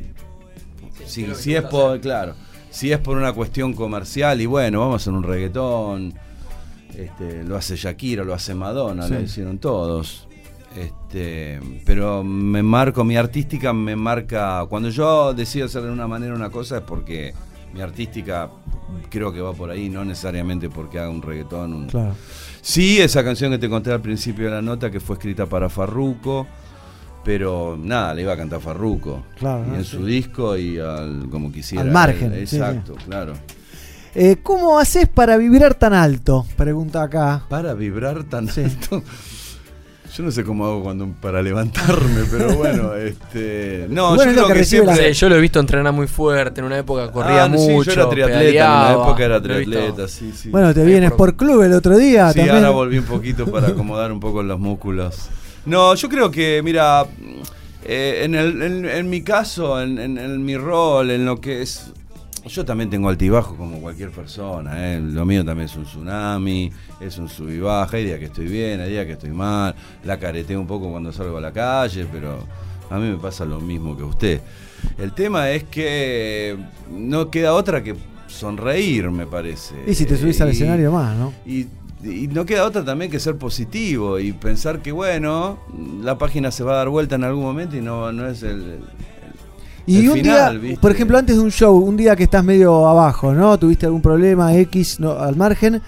si, 1.07 1.27
si 1.35 1.55
es 1.55 1.63
por, 1.63 2.01
claro, 2.01 2.35
si 2.71 2.93
es 2.93 2.99
por 2.99 3.17
una 3.17 3.33
cuestión 3.33 3.73
comercial 3.75 4.41
y 4.41 4.47
bueno, 4.47 4.81
vamos 4.81 4.95
a 4.95 4.97
hacer 4.97 5.13
un 5.13 5.23
reggaetón, 5.23 6.15
este, 6.97 7.45
lo 7.45 7.57
hace 7.57 7.77
Shakira, 7.77 8.25
lo 8.25 8.35
hace 8.35 8.55
Madonna, 8.55 9.07
Sí. 9.07 9.15
lo 9.15 9.21
hicieron 9.21 9.59
todos. 9.59 10.27
Este, 10.77 11.59
pero 11.85 12.23
me 12.23 12.63
marco, 12.63 13.03
mi 13.05 13.17
artística 13.17 13.73
me 13.73 13.97
marca. 13.97 14.65
Cuando 14.69 14.89
yo 14.89 15.35
decido 15.35 15.67
hacer 15.67 15.83
de 15.83 15.91
una 15.91 16.07
manera 16.07 16.35
una 16.35 16.51
cosa 16.51 16.79
es 16.79 16.83
porque 16.83 17.35
mi 17.75 17.81
artística 17.81 18.49
creo 19.09 19.33
que 19.33 19.41
va 19.41 19.53
por 19.53 19.71
ahí, 19.71 19.89
no 19.89 20.05
necesariamente 20.05 20.69
porque 20.71 20.99
haga 20.99 21.11
un 21.11 21.23
reggaetón. 21.23 21.75
un- 21.75 21.87
Claro. 21.89 22.15
Sí, 22.61 23.01
esa 23.01 23.25
canción 23.25 23.51
que 23.51 23.59
te 23.59 23.69
conté 23.69 23.91
al 23.93 24.01
principio 24.01 24.45
de 24.47 24.51
la 24.53 24.63
nota 24.63 24.91
que 24.91 25.01
fue 25.01 25.17
escrita 25.17 25.47
para 25.47 25.69
Farruco, 25.69 26.47
pero 27.25 27.79
nada, 27.81 28.15
le 28.15 28.23
iba 28.23 28.33
a 28.33 28.37
cantar 28.37 28.61
Farruco. 28.61 29.23
Claro, 29.39 29.65
y 29.67 29.71
¿no? 29.71 29.77
en 29.77 29.85
Sí. 29.85 29.91
su 29.93 30.05
disco 30.05 30.57
y 30.57 30.79
al 30.79 31.29
como 31.31 31.51
quisiera. 31.53 31.83
Al 31.83 31.91
margen, 31.91 32.33
sí, 32.47 32.57
Exacto, 32.57 32.95
claro. 33.07 33.35
Eh, 34.15 34.39
¿Cómo 34.43 34.79
haces 34.79 35.07
para 35.09 35.37
vibrar 35.37 35.75
tan 35.75 35.95
alto? 35.95 36.45
Pregunta 36.57 37.03
acá. 37.05 37.45
Para 37.49 37.75
vibrar 37.75 38.25
tan 38.25 38.49
Sí. 38.49 38.63
alto. 38.65 39.03
Yo 40.17 40.25
no 40.25 40.33
sé 40.33 40.43
cómo 40.43 40.67
hago 40.67 40.83
cuando 40.83 41.07
para 41.21 41.41
levantarme, 41.41 42.25
pero 42.29 42.53
bueno, 42.57 42.95
este. 42.97 43.87
No, 43.89 44.17
Bueno, 44.17 44.25
yo 44.25 44.31
es 44.31 44.37
lo 44.37 44.43
creo 44.49 44.85
que 44.85 45.03
la- 45.03 45.11
yo 45.13 45.29
lo 45.29 45.37
he 45.37 45.41
visto 45.41 45.61
entrenar 45.61 45.93
muy 45.93 46.09
fuerte. 46.09 46.59
En 46.61 46.67
una 46.67 46.79
época 46.79 47.13
corría 47.13 47.45
Ah, 47.45 47.49
no, 47.49 47.57
mucho. 47.59 47.91
Sí, 47.93 47.97
yo 47.97 48.03
era 48.03 48.11
triatleta, 48.11 48.65
en 48.65 48.71
una 48.97 49.05
época 49.05 49.25
era 49.25 49.41
triatleta, 49.41 50.09
sí, 50.09 50.33
sí. 50.35 50.51
Bueno, 50.51 50.75
te 50.75 50.85
vi 50.85 50.95
en 50.95 51.05
Sport 51.05 51.37
Club 51.37 51.63
el 51.63 51.73
otro 51.75 51.97
día 51.97 52.33
Sí, 52.33 52.39
también. 52.41 52.57
ahora 52.57 52.71
volví 52.71 52.99
un 52.99 53.05
poquito 53.05 53.47
para 53.47 53.69
acomodar 53.69 54.11
un 54.11 54.19
poco 54.19 54.43
los 54.43 54.59
músculos. 54.59 55.29
No, 55.67 55.95
yo 55.95 56.09
creo 56.09 56.31
que, 56.31 56.63
mira, 56.63 57.05
eh, 57.85 58.23
en, 58.25 58.35
el- 58.35 58.63
en- 58.63 58.85
en 58.87 59.11
mi 59.11 59.23
caso, 59.23 59.81
en, 59.81 59.99
en- 59.99 60.45
mi 60.45 60.57
rol, 60.57 61.11
en 61.11 61.25
lo 61.25 61.41
que 61.41 61.63
es... 61.63 61.93
Yo 62.47 62.65
también 62.65 62.89
tengo 62.89 63.11
altibajo 63.11 63.55
como 63.55 63.81
cualquier 63.83 64.11
persona, 64.11 64.95
¿eh? 64.95 64.99
lo 65.01 65.27
mío 65.27 65.45
también 65.45 65.67
es 65.67 65.77
un 65.77 65.85
tsunami, 65.85 66.73
es 66.99 67.19
un 67.19 67.29
sub 67.29 67.51
y 67.51 67.61
baja, 67.61 67.99
hay 67.99 68.07
días 68.07 68.19
que 68.19 68.25
estoy 68.27 68.47
bien, 68.47 68.81
hay 68.81 68.91
días 68.93 69.05
que 69.05 69.13
estoy 69.13 69.29
mal, 69.31 69.75
la 70.05 70.19
careteo 70.19 70.59
un 70.59 70.67
poco 70.67 70.91
cuando 70.91 71.13
salgo 71.13 71.37
a 71.37 71.41
la 71.43 71.53
calle, 71.53 72.07
pero 72.11 72.39
a 72.89 72.99
mí 72.99 73.11
me 73.11 73.19
pasa 73.19 73.45
lo 73.45 73.61
mismo 73.61 73.95
que 73.95 74.03
a 74.05 74.07
usted. 74.07 74.41
El 74.97 75.13
tema 75.13 75.51
es 75.51 75.65
que 75.65 76.57
no 76.91 77.29
queda 77.31 77.53
otra 77.53 77.83
que 77.83 77.95
sonreír, 78.27 79.11
me 79.11 79.27
parece. 79.27 79.75
Y 79.87 79.93
si 79.95 80.07
te 80.07 80.17
subís 80.17 80.41
al 80.41 80.49
Y- 80.49 80.53
escenario 80.53 80.93
más, 80.93 81.15
¿no? 81.19 81.35
y, 81.45 81.67
y 82.05 82.29
no 82.29 82.47
queda 82.47 82.65
otra 82.65 82.85
también 82.85 83.11
que 83.11 83.21
ser 83.21 83.37
positivo 83.37 84.19
y 84.19 84.33
pensar 84.33 84.81
que, 84.81 84.93
bueno, 84.93 85.59
la 86.03 86.17
página 86.19 86.51
se 86.51 86.65
va 86.65 86.73
a 86.73 86.77
dar 86.77 86.89
vuelta 86.89 87.15
en 87.17 87.25
algún 87.25 87.43
momento 87.45 87.77
y 87.77 87.81
no, 87.81 88.11
no 88.13 88.27
es 88.29 88.43
el, 88.43 88.51
el- 88.51 88.81
Y 89.87 89.99
el 90.01 90.09
un 90.09 90.15
final, 90.17 90.53
día, 90.53 90.61
¿viste? 90.61 90.81
por 90.81 90.91
ejemplo, 90.93 91.19
antes 91.19 91.37
de 91.37 91.43
un 91.43 91.51
show, 91.51 91.77
un 91.77 91.97
día 91.97 92.15
que 92.17 92.25
estás 92.25 92.45
medio 92.45 92.87
abajo, 92.87 93.33
¿no? 93.35 93.59
Tuviste 93.59 93.87
algún 93.87 94.03
problema 94.03 94.55
X 94.57 95.01
no, 95.01 95.13
al 95.13 95.37
margen. 95.37 95.81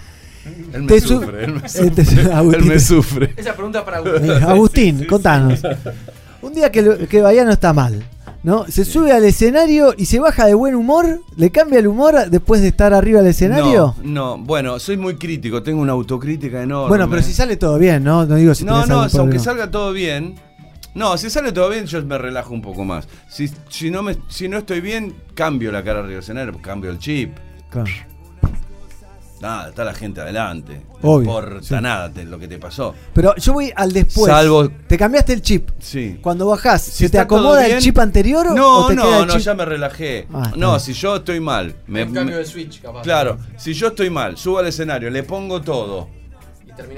Él 0.73 0.83
me 0.83 0.99
su- 0.99 1.07
sufre, 1.21 1.45
él 1.45 1.53
me 1.53 1.59
Eh, 1.59 1.69
sufre. 1.69 2.33
Agustín. 2.33 2.53
Él 2.63 2.65
me 2.67 2.79
sufre. 2.79 3.33
Esa 3.37 3.53
pregunta 3.53 3.85
para 3.85 3.99
Eh, 3.99 4.41
Agustín, 4.45 5.05
contanos. 5.05 5.61
Un 6.41 6.53
día 6.53 6.69
que, 6.69 7.07
que 7.09 7.21
Bahía 7.21 7.45
no 7.45 7.51
está 7.51 7.71
mal, 7.71 8.03
¿no? 8.43 8.65
Se 8.67 8.85
sube 8.85 9.11
al 9.11 9.23
escenario 9.23 9.93
y 9.97 10.05
se 10.05 10.19
baja 10.19 10.45
de 10.45 10.53
buen 10.53 10.75
humor, 10.75 11.21
le 11.35 11.49
cambia 11.49 11.79
el 11.79 11.87
humor 11.87 12.29
después 12.29 12.61
de 12.61 12.67
estar 12.67 12.93
arriba 12.93 13.21
del 13.21 13.31
escenario. 13.31 13.95
No, 14.03 14.37
no, 14.37 14.37
bueno, 14.37 14.77
soy 14.79 14.97
muy 14.97 15.15
crítico, 15.15 15.63
tengo 15.63 15.81
una 15.81 15.93
autocrítica 15.93 16.61
enorme. 16.61 16.89
bueno, 16.89 17.09
pero 17.09 17.21
si 17.21 17.33
sale 17.33 17.57
todo 17.57 17.77
bien, 17.77 18.03
¿no? 18.03 18.25
No 18.25 18.35
digo 18.35 18.53
si 18.53 18.65
No, 18.65 18.85
no, 18.85 19.07
aunque 19.17 19.39
salga 19.39 19.71
todo 19.71 19.93
bien. 19.93 20.35
No, 20.95 21.17
si 21.17 21.31
sale 21.31 21.51
todo 21.51 21.69
bien, 21.69 21.87
yo 21.87 22.03
me 22.05 22.19
relajo 22.19 22.53
un 22.53 22.61
poco 22.61 22.85
más. 22.85 23.07
Si, 23.27 23.49
si, 23.69 23.89
no, 23.89 24.03
me, 24.03 24.15
si 24.27 24.47
no 24.47 24.59
estoy 24.59 24.79
bien, 24.79 25.15
cambio 25.33 25.71
la 25.71 25.83
cara 25.83 25.99
arriba 25.99 26.11
del 26.11 26.19
escenario, 26.19 26.53
cambio 26.61 26.91
el 26.91 26.99
chip. 26.99 27.35
Claro. 27.71 27.89
Nada, 29.43 29.69
está 29.69 29.83
la 29.83 29.93
gente 29.93 30.21
adelante. 30.21 30.81
No 31.03 31.09
Obvio, 31.09 31.25
importa 31.29 31.61
sí. 31.61 31.75
nada 31.83 32.09
te- 32.09 32.23
lo 32.23 32.39
que 32.39 32.47
te 32.47 32.57
pasó. 32.57 32.95
Pero 33.13 33.35
yo 33.35 33.51
voy 33.51 33.73
al 33.75 33.91
después. 33.91 34.31
Salvo- 34.31 34.71
Te 34.87 34.97
cambiaste 34.97 35.33
el 35.33 35.41
chip. 35.41 35.69
Sí. 35.79 36.17
Cuando 36.21 36.47
bajás, 36.47 36.81
Si 36.81 37.03
¿se 37.05 37.09
te 37.09 37.19
acomoda 37.19 37.67
el 37.67 37.79
chip 37.81 37.99
anterior 37.99 38.47
o- 38.47 38.53
No, 38.55 38.85
o 38.85 38.87
te 38.87 38.95
queda 38.95 39.03
no, 39.03 39.19
el 39.21 39.27
no, 39.27 39.33
chip? 39.33 39.41
ya 39.41 39.53
me 39.53 39.65
relajé. 39.65 40.27
Ah, 40.33 40.53
no, 40.55 40.69
bien. 40.69 40.79
si 40.79 40.93
yo 40.93 41.17
estoy 41.17 41.41
mal. 41.41 41.75
Me, 41.87 42.03
cambio 42.05 42.23
me- 42.23 42.35
de 42.37 42.45
switch, 42.45 42.81
capaz. 42.81 43.01
Claro, 43.01 43.37
si 43.57 43.73
yo 43.73 43.87
estoy 43.87 44.09
mal, 44.09 44.37
subo 44.37 44.59
al 44.59 44.67
escenario, 44.67 45.09
le 45.09 45.23
pongo 45.23 45.61
todo. 45.61 46.07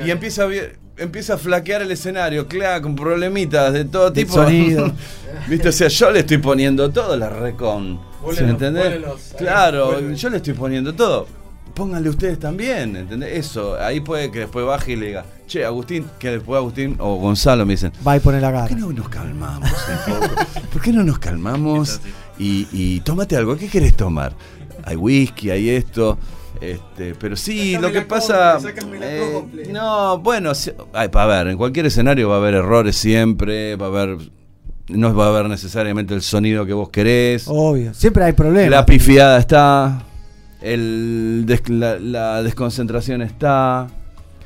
Y 0.05 0.11
empieza 0.11 0.43
a, 0.43 0.49
empieza 0.97 1.33
a 1.33 1.37
flaquear 1.37 1.81
el 1.81 1.91
escenario, 1.91 2.47
claro, 2.47 2.83
con 2.83 2.95
problemitas 2.95 3.73
de 3.73 3.85
todo 3.85 4.11
Del 4.11 4.23
tipo. 4.25 4.35
sonido. 4.35 4.91
¿Viste? 5.47 5.69
O 5.69 5.71
sea, 5.71 5.87
yo 5.87 6.11
le 6.11 6.19
estoy 6.19 6.37
poniendo 6.37 6.91
todo, 6.91 7.17
la 7.17 7.27
recon. 7.29 7.99
Vos 8.21 8.35
¿Se 8.35 8.41
le- 8.41 8.47
me 8.47 8.53
entendés? 8.53 9.01
los- 9.01 9.31
ahí, 9.33 9.37
Claro, 9.39 9.85
vuelve. 9.93 10.15
yo 10.15 10.29
le 10.29 10.37
estoy 10.37 10.53
poniendo 10.53 10.93
todo. 10.93 11.27
Pónganle 11.75 12.09
ustedes 12.09 12.39
también, 12.39 12.95
¿entendés? 12.95 13.37
Eso, 13.37 13.77
ahí 13.79 13.99
puede 13.99 14.31
que 14.31 14.39
después 14.39 14.65
baje 14.65 14.93
y 14.93 14.95
le 14.95 15.07
diga, 15.07 15.25
che, 15.45 15.65
Agustín, 15.65 16.05
que 16.17 16.31
después 16.31 16.57
Agustín 16.57 16.95
o 16.99 17.15
Gonzalo 17.17 17.65
me 17.65 17.73
dicen, 17.73 17.91
Va 18.07 18.15
y 18.15 18.19
pone 18.21 18.39
la 18.39 18.51
cara. 18.51 18.67
¿Por 18.67 18.75
qué 18.75 18.81
no 18.81 18.91
nos 18.93 19.09
calmamos 19.09 19.69
un 19.71 20.13
poco? 20.13 20.35
¿Por 20.71 20.81
qué 20.81 20.91
no 20.93 21.03
nos 21.03 21.19
calmamos? 21.19 21.99
Y, 22.39 22.67
y 22.71 23.01
tómate 23.01 23.35
algo. 23.35 23.57
¿Qué 23.57 23.67
querés 23.67 23.95
tomar? 23.95 24.33
Hay 24.85 24.95
whisky, 24.95 25.49
hay 25.49 25.69
esto. 25.69 26.17
Este, 26.61 27.13
pero 27.15 27.35
sí, 27.35 27.77
lo 27.77 27.91
que 27.91 28.01
pasa. 28.03 28.57
eh, 29.01 29.69
no, 29.71 30.17
bueno, 30.19 30.55
si- 30.55 30.71
ay, 30.93 31.09
a 31.13 31.25
ver, 31.25 31.47
en 31.47 31.57
cualquier 31.57 31.87
escenario 31.87 32.29
va 32.29 32.35
a 32.35 32.37
haber 32.37 32.53
errores 32.53 32.95
siempre, 32.95 33.75
va 33.75 33.87
a 33.87 33.89
haber. 33.89 34.17
No 34.87 35.13
va 35.13 35.25
a 35.25 35.29
haber 35.29 35.49
necesariamente 35.49 36.13
el 36.13 36.21
sonido 36.21 36.65
que 36.65 36.71
vos 36.73 36.89
querés. 36.89 37.45
Obvio. 37.47 37.93
Siempre 37.93 38.23
hay 38.23 38.31
problemas. 38.33 38.69
La 38.71 38.85
pifiada 38.85 39.37
está. 39.39 40.03
El 40.73 41.43
des- 41.45 41.69
la, 41.69 41.99
la 41.99 42.43
desconcentración 42.43 43.21
está. 43.21 43.87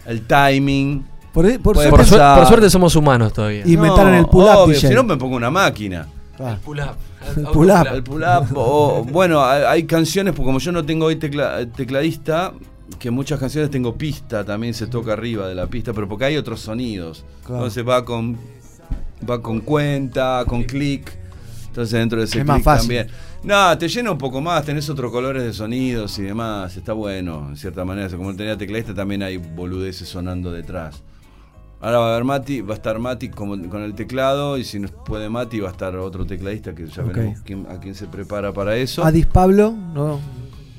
El 0.05 0.21
timing. 0.27 1.05
Por, 1.33 1.45
por 1.61 1.75
Puede 1.75 1.89
suerte- 1.89 2.17
Por, 2.17 2.35
por 2.39 2.47
suerte 2.47 2.69
somos 2.69 2.95
humanos 2.95 3.31
todavía. 3.33 3.63
Inventaron 3.65 4.13
el 4.15 4.25
pull-up, 4.25 4.49
obvio, 4.63 4.75
DJ. 4.75 4.87
Si 4.89 4.93
no, 4.93 5.03
me 5.03 5.15
pongo 5.17 5.35
una 5.35 5.49
máquina. 5.51 6.07
Up. 6.39 6.47
El 6.47 6.57
pull 6.57 6.79
up. 6.79 7.87
El 7.93 8.03
pull 8.03 8.23
up. 8.23 8.47
o, 8.55 9.03
bueno, 9.09 9.43
hay, 9.45 9.63
hay 9.63 9.83
canciones, 9.83 10.33
porque 10.33 10.45
como 10.47 10.59
yo 10.59 10.71
no 10.71 10.83
tengo 10.85 11.05
hoy 11.05 11.15
tecla- 11.17 11.65
tecladista, 11.67 12.53
que 12.97 13.11
muchas 13.11 13.39
canciones 13.39 13.69
tengo 13.69 13.95
pista, 13.95 14.43
también 14.43 14.73
se 14.73 14.87
toca 14.87 15.13
arriba 15.13 15.47
de 15.47 15.53
la 15.55 15.67
pista, 15.67 15.93
pero 15.93 16.07
porque 16.07 16.25
hay 16.25 16.37
otros 16.37 16.59
sonidos. 16.61 17.23
Claro. 17.43 17.57
Entonces 17.63 17.87
va 17.87 18.03
con 18.03 18.37
va 19.29 19.41
con 19.41 19.59
cuenta, 19.61 20.43
con 20.47 20.63
clic. 20.63 21.18
Entonces 21.79 21.97
dentro 21.97 22.19
de 22.19 22.25
ese 22.25 22.39
Es 22.41 22.45
más 22.45 22.55
clic 22.57 22.65
fácil. 22.65 22.81
también. 22.97 23.07
No, 23.43 23.77
te 23.77 23.87
llena 23.87 24.11
un 24.11 24.17
poco 24.17 24.41
más, 24.41 24.65
tenés 24.65 24.89
otros 24.89 25.09
colores 25.13 25.43
de 25.43 25.53
sonidos 25.53 26.19
y 26.19 26.23
demás, 26.23 26.75
está 26.75 26.91
bueno, 26.91 27.47
en 27.47 27.55
cierta 27.55 27.85
manera. 27.85 28.09
Como 28.17 28.35
tenía 28.35 28.57
tecladista 28.57 28.93
también 28.93 29.23
hay 29.23 29.37
boludeces 29.37 30.09
sonando 30.09 30.51
detrás. 30.51 31.01
Ahora 31.79 31.99
va 31.99 32.07
a 32.07 32.11
haber 32.11 32.25
Mati, 32.25 32.59
va 32.59 32.73
a 32.73 32.75
estar 32.75 32.99
Mati 32.99 33.29
como- 33.29 33.69
con 33.69 33.81
el 33.83 33.93
teclado 33.95 34.57
y 34.57 34.65
si 34.65 34.77
no 34.81 34.89
puede 34.89 35.29
Mati 35.29 35.61
va 35.61 35.69
a 35.69 35.71
estar 35.71 35.95
otro 35.95 36.25
tecladista 36.25 36.75
que 36.75 36.85
ya 36.87 37.01
Ok. 37.01 37.13
veremos 37.13 37.39
quién- 37.45 37.65
a 37.69 37.79
quién 37.79 37.95
se 37.95 38.07
prepara 38.07 38.51
para 38.51 38.75
eso. 38.75 39.05
Adis 39.05 39.25
Pablo, 39.25 39.71
¿no? 39.71 40.19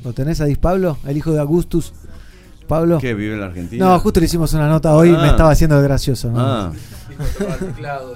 ¿Lo 0.04 0.12
tenés 0.12 0.42
Adis 0.42 0.58
Pablo? 0.58 0.98
El 1.06 1.16
hijo 1.16 1.32
de 1.32 1.40
Augustus. 1.40 1.94
Pablo. 2.68 2.98
¿Qué 2.98 3.14
vive 3.14 3.32
en 3.34 3.40
la 3.40 3.46
Argentina? 3.46 3.84
No, 3.86 3.98
justo 4.00 4.20
le 4.20 4.26
hicimos 4.26 4.52
una 4.52 4.68
nota 4.68 4.94
hoy 4.94 5.08
y 5.08 5.12
me 5.12 5.18
Ah. 5.22 5.30
estaba 5.30 5.50
haciendo 5.50 5.80
gracioso. 5.80 6.30
¿no? 6.30 6.38
Ah. 6.40 6.72
Tocaba 7.38 7.54
el 7.54 7.66
teclado. 7.72 8.14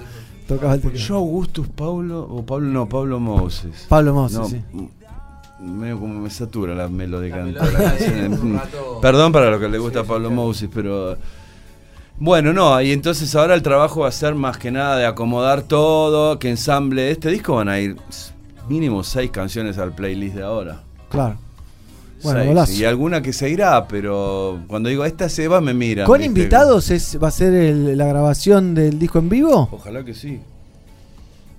Yo 0.95 1.17
Augustus 1.17 1.67
Pablo 1.69 2.21
o 2.23 2.45
Pablo 2.45 2.67
no, 2.69 2.89
Pablo 2.89 3.19
Moses. 3.21 3.87
Pablo 3.89 4.15
Moses, 4.15 4.39
No, 4.39 4.45
sí. 4.49 4.61
m- 4.73 4.89
Medio 5.61 5.99
como 6.01 6.15
me 6.21 6.29
satura 6.31 6.75
la 6.75 6.89
melodía 6.89 7.43
sí, 7.99 8.05
Perdón 9.01 9.33
para 9.33 9.51
lo 9.51 9.59
que 9.61 9.69
le 9.69 9.79
gusta 9.79 10.01
a 10.01 10.05
Pablo 10.05 10.31
Moses, 10.31 10.69
pero 10.73 11.17
bueno, 12.19 12.53
no, 12.53 12.81
y 12.83 12.93
entonces 12.93 13.35
ahora 13.35 13.55
el 13.55 13.63
trabajo 13.63 14.01
va 14.01 14.09
a 14.09 14.13
ser 14.13 14.35
más 14.35 14.59
que 14.59 14.71
nada 14.71 14.97
de 14.99 15.07
acomodar 15.07 15.63
todo, 15.63 16.39
que 16.39 16.51
ensamble. 16.51 17.11
Este 17.11 17.31
disco 17.31 17.55
van 17.57 17.69
a 17.69 17.81
ir 17.81 17.97
mínimo 18.69 19.03
seis 19.03 19.31
canciones 19.31 19.79
al 19.79 19.95
playlist 19.95 20.37
de 20.37 20.43
ahora. 20.43 20.83
Claro. 21.09 21.37
Bueno, 22.25 22.41
Seis. 22.41 22.49
golazo. 22.49 22.73
Y 22.73 22.85
alguna 22.85 23.23
que 23.23 23.33
se 23.33 23.49
irá, 23.51 23.87
pero 23.87 24.61
cuando 24.67 24.89
digo 24.89 25.05
esta 25.05 25.29
se 25.29 25.47
va, 25.47 25.61
me 25.61 25.75
miran. 25.75 26.07
¿Con 26.07 26.19
¿viste? 26.19 26.27
invitados 26.27 26.91
es, 26.91 27.17
va 27.23 27.29
a 27.29 27.31
ser 27.31 27.55
el- 27.55 27.97
la 27.97 28.07
grabación 28.07 28.75
del 28.75 28.99
disco 28.99 29.19
en 29.21 29.29
vivo? 29.29 29.69
Ojalá 29.71 30.05
que 30.05 30.15
sí. 30.15 30.41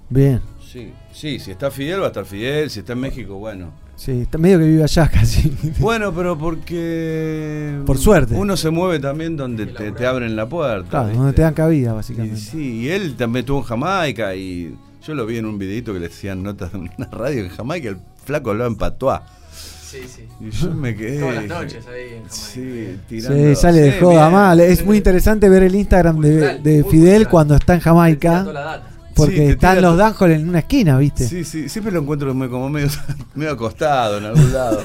Bien. 0.10 0.42
Sí, 0.72 0.92
sí, 1.14 1.40
si 1.40 1.52
está 1.52 1.72
Fidel 1.72 2.02
va 2.02 2.06
a 2.06 2.08
estar 2.08 2.26
Fidel, 2.26 2.70
si 2.70 2.80
está 2.80 2.94
en 2.94 3.00
México, 3.00 3.36
bueno. 3.36 3.72
Sí, 3.96 4.12
está 4.24 4.38
medio 4.38 4.60
que 4.60 4.66
vive 4.66 4.84
allá 4.84 5.08
casi. 5.14 5.50
Bueno, 5.80 6.14
pero 6.14 6.38
porque. 6.38 7.80
Por 7.86 7.98
suerte. 7.98 8.36
Uno 8.36 8.58
se 8.58 8.70
mueve 8.70 9.00
también 9.00 9.38
donde 9.38 9.68
te, 9.68 9.92
te 9.94 10.06
abren 10.06 10.36
la 10.36 10.48
puerta. 10.50 10.90
Claro, 10.90 11.06
¿viste? 11.08 11.18
donde 11.18 11.34
te 11.34 11.42
dan 11.44 11.54
cabida, 11.54 11.92
Y 11.92 11.94
básicamente. 11.94 12.38
sí, 12.38 12.82
y 12.82 12.90
él 12.90 13.16
también 13.16 13.44
estuvo 13.44 13.60
en 13.60 13.64
Jamaica 13.64 14.36
y 14.36 14.76
yo 15.06 15.16
lo 15.16 15.26
vi 15.26 15.38
en 15.38 15.46
un 15.46 15.58
videito 15.58 15.94
que 15.94 16.00
le 16.02 16.08
hacían 16.08 16.44
notas 16.44 16.74
de 16.74 16.80
una 16.80 17.08
radio 17.12 17.44
en 17.44 17.50
Jamaica, 17.50 17.90
el 17.90 17.98
flaco 18.26 18.50
hablaba 18.52 18.68
en 18.70 18.76
patuá. 18.76 19.26
Sí, 19.96 20.08
sí. 20.08 20.28
Y 20.40 20.50
yo 20.50 20.72
me 20.72 20.96
quedé. 20.96 21.20
Todas 21.20 21.36
las 21.36 21.48
noches 21.48 21.86
ahí 21.88 22.16
en 22.16 22.24
Jamaica. 22.24 22.30
Sí, 22.30 23.00
tirando. 23.08 23.38
Sí, 23.38 23.56
sale 23.56 23.82
de 23.82 23.92
Sí, 23.92 23.98
joda 24.02 24.28
bien. 24.28 24.32
mal. 24.32 24.60
Es 24.60 24.86
muy 24.86 24.98
interesante 24.98 25.50
ver 25.50 25.64
el 25.64 25.76
Instagram 25.76 26.20
de, 26.20 26.86
Fidel 26.90 27.28
cuando 27.28 27.56
está 27.56 27.76
en 27.76 27.80
Jamaica. 27.80 28.46
Porque 29.16 29.36
Sí, 29.38 29.44
están 29.44 29.82
los 29.82 29.98
Danjol 29.98 30.32
en 30.32 30.50
una 30.50 30.60
esquina, 30.60 30.98
¿viste? 30.98 31.26
Sí, 31.28 31.44
sí, 31.46 31.70
siempre 31.70 31.92
lo 31.94 32.02
encuentro 32.02 32.28
como 32.50 32.70
medio, 32.70 32.90
medio 33.36 33.54
acostado 33.54 34.18
en 34.18 34.26
algún 34.26 34.52
lado. 34.54 34.82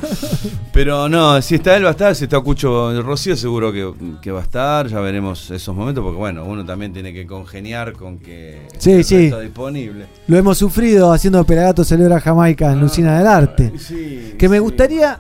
Pero 0.73 1.09
no, 1.09 1.43
si 1.43 1.57
está 1.57 1.77
él 1.77 1.85
va 1.85 1.89
a 1.89 1.93
estar, 1.93 2.15
si 2.15 2.25
está 2.25 2.39
Cucho 2.41 3.03
Rocío 3.03 3.37
seguro 3.37 3.73
que, 3.73 3.93
que 4.23 4.31
va 4.31 4.41
a 4.41 4.43
estar, 4.45 4.87
ya 4.87 5.01
veremos 5.01 5.51
esos 5.51 5.75
momentos, 5.75 6.03
porque 6.05 6.19
bueno, 6.19 6.45
uno 6.45 6.65
también 6.65 6.93
tiene 6.93 7.13
que 7.13 7.27
congeniar 7.27 7.93
con 7.93 8.19
que 8.19 8.69
Sí, 8.79 8.93
el 8.93 9.05
sí. 9.05 9.17
resto 9.23 9.41
disponible. 9.41 10.07
Lo 10.29 10.37
hemos 10.39 10.59
sufrido 10.59 11.13
haciendo 11.13 11.43
Pelagato 11.45 11.85
Celebra 11.85 12.21
Jamaica 12.21 12.73
en 12.73 12.81
Lucina 12.81 13.19
del 13.19 13.27
Arte. 13.27 13.73
Sí, 13.79 14.35
Que 14.39 14.49
me 14.49 14.61
gustaría 14.61 15.19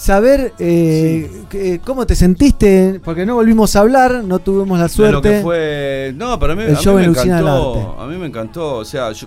saber 0.00 0.54
eh, 0.58 1.30
que- 1.50 1.78
cómo 1.84 2.06
te 2.06 2.14
sentiste, 2.14 3.00
porque 3.04 3.26
no 3.26 3.34
volvimos 3.34 3.76
a 3.76 3.80
hablar, 3.80 4.24
no 4.24 4.38
tuvimos 4.38 4.78
la 4.78 4.88
suerte. 4.88 5.12
lo 5.12 5.20
que 5.22 5.40
fue. 5.42 6.14
No, 6.16 6.38
para 6.38 6.54
mí, 6.56 6.62
El 6.62 6.70
a 6.74 6.78
mí 6.78 6.82
show 6.84 6.96
me 6.96 7.04
encantó. 7.04 7.96
A 8.00 8.06
mí 8.06 8.16
me 8.16 8.26
encantó. 8.26 8.76
O 8.76 8.84
sea, 8.84 9.12
yo. 9.12 9.26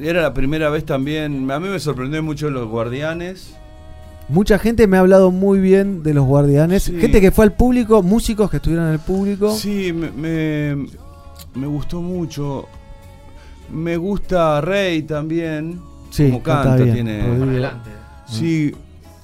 Era 0.00 0.22
la 0.22 0.34
primera 0.34 0.68
vez 0.70 0.84
también. 0.84 1.48
A 1.50 1.60
mí 1.60 1.68
me 1.68 1.78
sorprendió 1.78 2.22
mucho 2.22 2.50
los 2.50 2.68
guardianes. 2.68 3.54
Mucha 4.28 4.58
gente 4.58 4.86
me 4.86 4.96
ha 4.96 5.00
hablado 5.00 5.30
muy 5.30 5.58
bien 5.60 6.02
de 6.02 6.14
los 6.14 6.24
guardianes. 6.24 6.84
Sí. 6.84 6.98
Gente 7.00 7.20
que 7.20 7.30
fue 7.30 7.44
al 7.44 7.52
público, 7.52 8.02
músicos 8.02 8.50
que 8.50 8.56
estuvieron 8.56 8.86
en 8.88 8.92
el 8.94 8.98
público. 9.00 9.54
Sí, 9.54 9.92
me, 9.92 10.10
me, 10.10 10.86
me 11.54 11.66
gustó 11.66 12.00
mucho. 12.00 12.66
Me 13.72 13.96
gusta 13.96 14.60
Rey 14.60 15.02
también. 15.02 15.80
Sí, 16.10 16.26
como 16.26 16.42
canta 16.42 16.76
bien, 16.76 16.92
tiene. 16.94 17.20
Adelante. 17.22 17.90
Sí, 18.26 18.72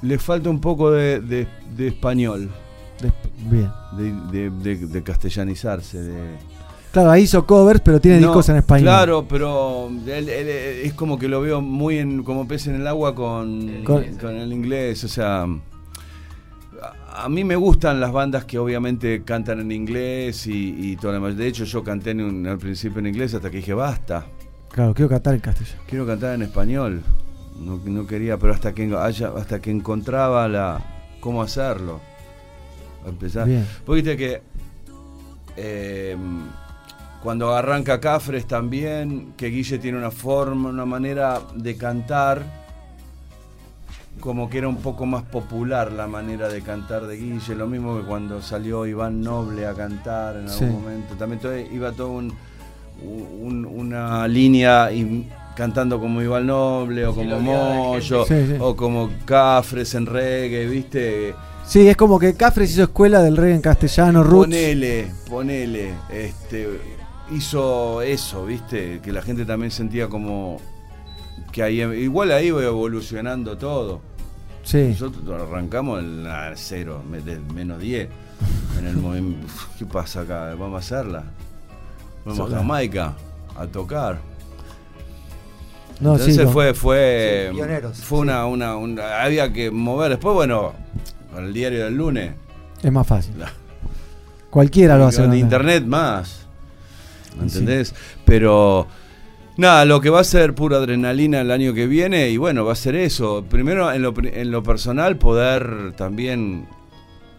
le 0.03 0.19
falta 0.19 0.51
un 0.51 0.61
poco 0.61 0.91
de, 0.91 1.21
de- 1.21 1.47
de 1.77 1.89
español. 1.89 2.51
bien. 3.51 3.71
De, 3.97 4.13
de- 4.33 4.51
de- 4.51 4.87
de 4.87 5.03
castellanizarse. 5.03 6.03
De... 6.03 6.17
Claro, 6.93 7.11
ahí 7.11 7.25
hizo 7.25 7.47
covers, 7.47 7.81
pero 7.81 8.01
tiene 8.01 8.21
No, 8.21 8.29
discos 8.29 8.49
en 8.49 8.57
español. 8.57 8.85
Claro, 8.85 9.27
pero 9.29 9.89
él- 10.07 10.29
él- 10.29 10.49
es 10.85 10.95
como 10.95 11.19
que 11.19 11.29
lo 11.29 11.41
veo 11.43 11.61
muy 11.61 11.99
en, 11.99 12.23
como 12.23 12.47
pez 12.49 12.67
en 12.69 12.77
el 12.77 12.87
agua 12.87 13.15
con, 13.15 13.85
Con- 13.85 14.05
con 14.19 14.35
el 14.35 14.53
inglés. 14.53 15.05
O 15.05 15.09
sea, 15.09 15.43
a, 15.43 17.25
a 17.25 17.29
mí 17.29 17.45
me 17.45 17.57
gustan 17.57 18.01
las 18.01 18.13
bandas 18.13 18.45
que 18.45 18.59
obviamente 18.59 19.23
cantan 19.25 19.61
en 19.61 19.73
inglés 19.73 20.47
y, 20.47 20.75
y 20.93 20.97
todo 20.97 21.13
lo 21.13 21.19
demás. 21.21 21.37
De 21.37 21.47
hecho, 21.47 21.65
yo 21.65 21.83
canté 21.85 22.11
en 22.13 22.21
un- 22.23 22.47
al 22.47 22.59
principio 22.59 22.99
en 23.01 23.09
inglés 23.09 23.35
hasta 23.35 23.51
que 23.51 23.59
dije 23.59 23.75
basta. 23.75 24.25
Claro, 24.71 24.95
quiero 24.95 25.09
cantar 25.09 25.35
en 25.35 25.41
castellano. 25.41 25.83
Quiero 25.87 26.07
cantar 26.07 26.35
en 26.35 26.43
español. 26.43 27.03
No, 27.61 27.81
no 27.85 28.07
quería, 28.07 28.37
pero 28.39 28.53
hasta 28.53 28.75
que 28.75 28.95
haya, 28.99 29.29
hasta 29.37 29.61
que 29.61 29.71
encontraba 29.71 30.47
la 30.49 30.81
cómo 31.21 31.43
hacerlo. 31.43 32.01
Empezar. 33.07 33.49
Porque 33.85 34.03
viste 34.03 34.17
que 34.17 34.43
eh, 35.57 36.17
cuando 37.23 37.55
arranca 37.55 37.99
Cafres 38.01 38.47
también, 38.47 39.33
que 39.37 39.47
Guille 39.49 39.79
tiene 39.79 39.97
una 39.99 40.11
forma, 40.11 40.69
una 40.69 40.85
manera 40.85 41.41
de 41.55 41.77
cantar, 41.77 42.43
como 44.21 44.49
que 44.51 44.59
era 44.59 44.69
un 44.69 44.79
poco 44.79 45.07
más 45.07 45.23
popular 45.25 45.93
la 45.93 46.07
manera 46.07 46.49
de 46.49 46.63
cantar 46.63 47.07
de 47.07 47.17
Guille, 47.17 47.55
lo 47.55 47.67
mismo 47.67 47.99
que 47.99 48.05
cuando 48.05 48.41
salió 48.43 48.87
Iván 48.87 49.21
Noble 49.21 49.67
a 49.67 49.75
cantar 49.75 50.37
en 50.37 50.49
algún 50.49 50.59
Sí. 50.59 50.65
momento, 50.67 51.15
también 51.17 51.41
todo- 51.41 51.57
iba 51.59 51.93
todo 51.93 52.09
un, 52.11 52.33
un- 53.03 53.67
una 53.67 54.27
línea 54.27 54.91
cantando 55.57 55.99
como 55.99 56.23
Iván 56.23 56.47
Noble 56.47 57.07
o 57.07 57.13
Sí, 57.13 57.19
como 57.19 57.41
Moyo 57.41 58.25
gente. 58.27 58.47
Sí, 58.47 58.53
sí. 58.53 58.59
o 58.61 58.77
como 58.77 59.11
Cafres 59.25 59.95
en 59.95 60.07
reggae, 60.07 60.67
¿viste? 60.67 61.35
Sí, 61.67 61.89
es 61.89 61.97
como 61.97 62.21
que 62.21 62.35
Cafres 62.35 62.71
hizo 62.71 62.85
escuela 62.85 63.23
del 63.23 63.37
reggae 63.37 63.57
en 63.57 63.63
castellano, 63.63 64.23
roots. 64.23 64.47
Ponele, 64.47 65.11
ponele, 65.29 65.95
este, 66.13 66.69
hizo 67.35 68.03
eso, 68.03 68.47
viste, 68.47 69.01
que 69.03 69.11
la 69.11 69.23
gente 69.23 69.45
también 69.45 69.73
sentía 69.73 70.09
como 70.09 70.61
que 71.51 71.63
ahí, 71.63 71.81
igual 71.81 72.31
ahí 72.31 72.49
iba 72.49 72.63
evolucionando 72.63 73.59
todo. 73.59 74.01
Sí. 74.63 74.89
Nosotros 74.91 75.43
arrancamos 75.43 76.01
en 76.01 76.25
la 76.25 76.53
cero, 76.55 77.03
menos 77.55 77.81
10. 77.81 78.09
En 78.79 78.87
el 78.87 78.97
movimiento, 78.97 79.47
¿qué 79.79 79.87
pasa 79.87 80.21
acá? 80.21 80.55
Vamos 80.55 80.75
a 80.75 80.79
hacerla. 80.79 81.25
Vamos 82.25 82.39
Sola. 82.39 82.57
a 82.57 82.59
Jamaica 82.61 83.15
a 83.57 83.67
tocar. 83.67 84.19
No, 86.01 86.13
Entonces 86.13 86.37
sí, 86.37 86.43
no. 86.45 86.51
fue, 86.51 86.75
fue, 86.75 87.49
Sí, 87.51 87.57
pioneros, 87.57 87.99
fue 87.99 88.19
una, 88.21 88.47
una, 88.47 88.77
una- 88.77 89.23
había 89.23 89.53
que 89.53 89.71
mover. 89.71 90.11
Después, 90.11 90.35
bueno, 90.35 90.75
con 91.33 91.45
el 91.45 91.53
diario 91.55 91.85
del 91.85 91.97
lunes. 91.97 92.33
Es 92.83 92.93
más 92.93 93.07
fácil. 93.07 93.35
Cualquiera 94.51 94.97
lo 94.99 95.07
hace. 95.07 95.23
Con 95.23 95.35
internet 95.35 95.85
más. 95.87 96.47
¿Me 97.37 97.45
entendés? 97.45 97.95
Pero 98.25 98.87
nada, 99.57 99.85
lo 99.85 100.01
que 100.01 100.11
va 100.11 100.21
a 100.21 100.25
ser 100.25 100.55
pura 100.55 100.77
adrenalina 100.79 101.41
el 101.41 101.51
año 101.51 101.73
que 101.75 101.87
viene, 101.87 102.29
y 102.31 102.37
bueno, 102.37 102.65
va 102.65 102.73
a 102.73 102.77
ser 102.77 102.95
eso. 102.97 103.45
Primero, 103.49 103.91
en 103.93 104.03
lo, 104.03 104.13
pri- 104.15 104.33
en 104.35 104.51
lo 104.51 104.63
personal, 104.63 105.17
poder 105.17 105.93
también 105.97 106.67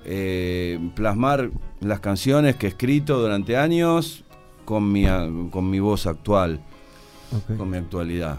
eh, 0.06 0.80
plasmar 0.95 1.50
las 1.82 2.00
canciones 2.00 2.56
que 2.56 2.68
he 2.68 2.69
escrito 2.69 3.19
durante 3.19 3.58
años 3.58 4.24
con 4.66 4.92
mi, 4.92 5.06
a- 5.06 5.27
con 5.52 5.69
mi 5.69 5.80
voz 5.80 6.06
actual, 6.08 6.60
con 7.58 7.69
mi 7.69 7.77
actualidad. 7.77 8.38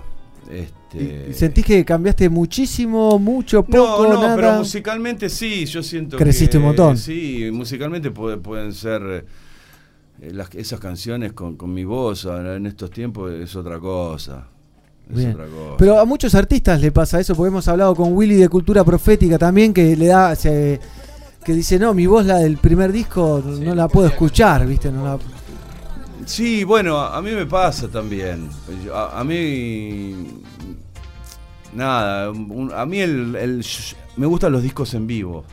Este, 0.51 1.27
¿Y 1.31 1.35
¿Sentís 1.35 1.65
que 1.67 1.85
cambiaste 1.85 2.29
muchísimo, 2.31 3.19
mucho, 3.19 3.63
poco, 3.65 4.05
no, 4.05 4.15
no, 4.15 4.23
nada? 4.23 4.37
pero 4.37 4.53
musicalmente 4.59 5.29
sí, 5.29 5.67
yo 5.67 5.83
siento 5.83 6.17
Creciste 6.17 6.53
que, 6.53 6.59
un 6.59 6.65
montón. 6.65 6.97
Sí, 6.97 7.51
musicalmente 7.53 8.11
puede- 8.11 8.39
pueden 8.39 8.73
ser 8.73 9.27
eh, 10.23 10.31
las- 10.33 10.55
esas 10.55 10.81
canciones 10.81 11.33
con, 11.35 11.57
con 11.57 11.73
mi 11.75 11.85
voz 11.85 12.25
ahora 12.25 12.57
en 12.57 12.65
estos 12.67 12.91
tiempos 12.91 13.31
es 13.33 13.55
otra 13.57 13.79
cosa. 13.79 14.49
Es 15.11 15.17
Bien. 15.17 15.31
otra 15.33 15.45
cosa. 15.47 15.77
Pero 15.79 15.99
a 16.01 16.05
muchos 16.07 16.35
artistas 16.35 16.81
le 16.81 16.93
pasa 16.93 17.21
eso, 17.21 17.35
porque 17.35 17.49
hemos 17.49 17.69
hablado 17.69 17.95
con 17.95 18.15
Willy 18.15 18.37
de 18.37 18.49
Cultura 18.49 18.85
Profética 18.85 19.39
también, 19.39 19.75
que 19.75 19.97
le 19.97 20.07
da, 20.07 20.35
se- 20.35 20.81
que 21.45 21.53
dice, 21.53 21.79
no, 21.79 21.93
mi 21.95 22.07
voz, 22.07 22.25
la 22.27 22.39
del 22.39 22.57
primer 22.57 22.91
disco, 22.93 23.43
no 23.61 23.75
la 23.75 23.87
puedo 23.89 24.07
escuchar, 24.09 24.67
¿viste? 24.67 24.91
No 24.91 25.05
la- 25.05 25.19
Sí, 26.29 26.63
bueno, 26.63 26.99
a 27.01 27.23
mí 27.23 27.31
me 27.31 27.47
pasa 27.47 27.89
también. 27.89 28.51
A, 28.95 29.21
a 29.21 29.25
mí. 29.25 30.43
Nada, 31.75 32.31
un- 32.31 32.71
a 32.75 32.85
mí 32.85 32.99
el, 33.01 33.35
el 33.35 33.67
me 34.17 34.27
gustan 34.27 34.53
los 34.53 34.63
discos 34.63 34.93
en 34.93 35.07
vivo. 35.07 35.45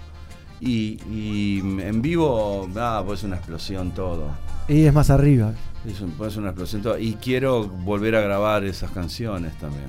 Y, 0.59 0.99
y 1.09 1.59
en 1.59 2.01
vivo, 2.01 2.67
nada, 2.73 3.05
pues 3.05 3.19
es 3.19 3.23
una 3.23 3.37
explosión 3.37 3.91
todo. 3.91 4.29
Y 4.67 4.83
es 4.83 4.93
más 4.93 5.09
arriba. 5.09 5.53
Es 5.87 6.01
un- 6.01 6.11
pues 6.11 6.35
una 6.35 6.49
explosión 6.49 6.81
todo. 6.81 6.97
Y 6.97 7.13
quiero 7.15 7.63
volver 7.67 8.15
a 8.15 8.21
grabar 8.21 8.65
esas 8.65 8.91
canciones 8.91 9.57
también. 9.57 9.85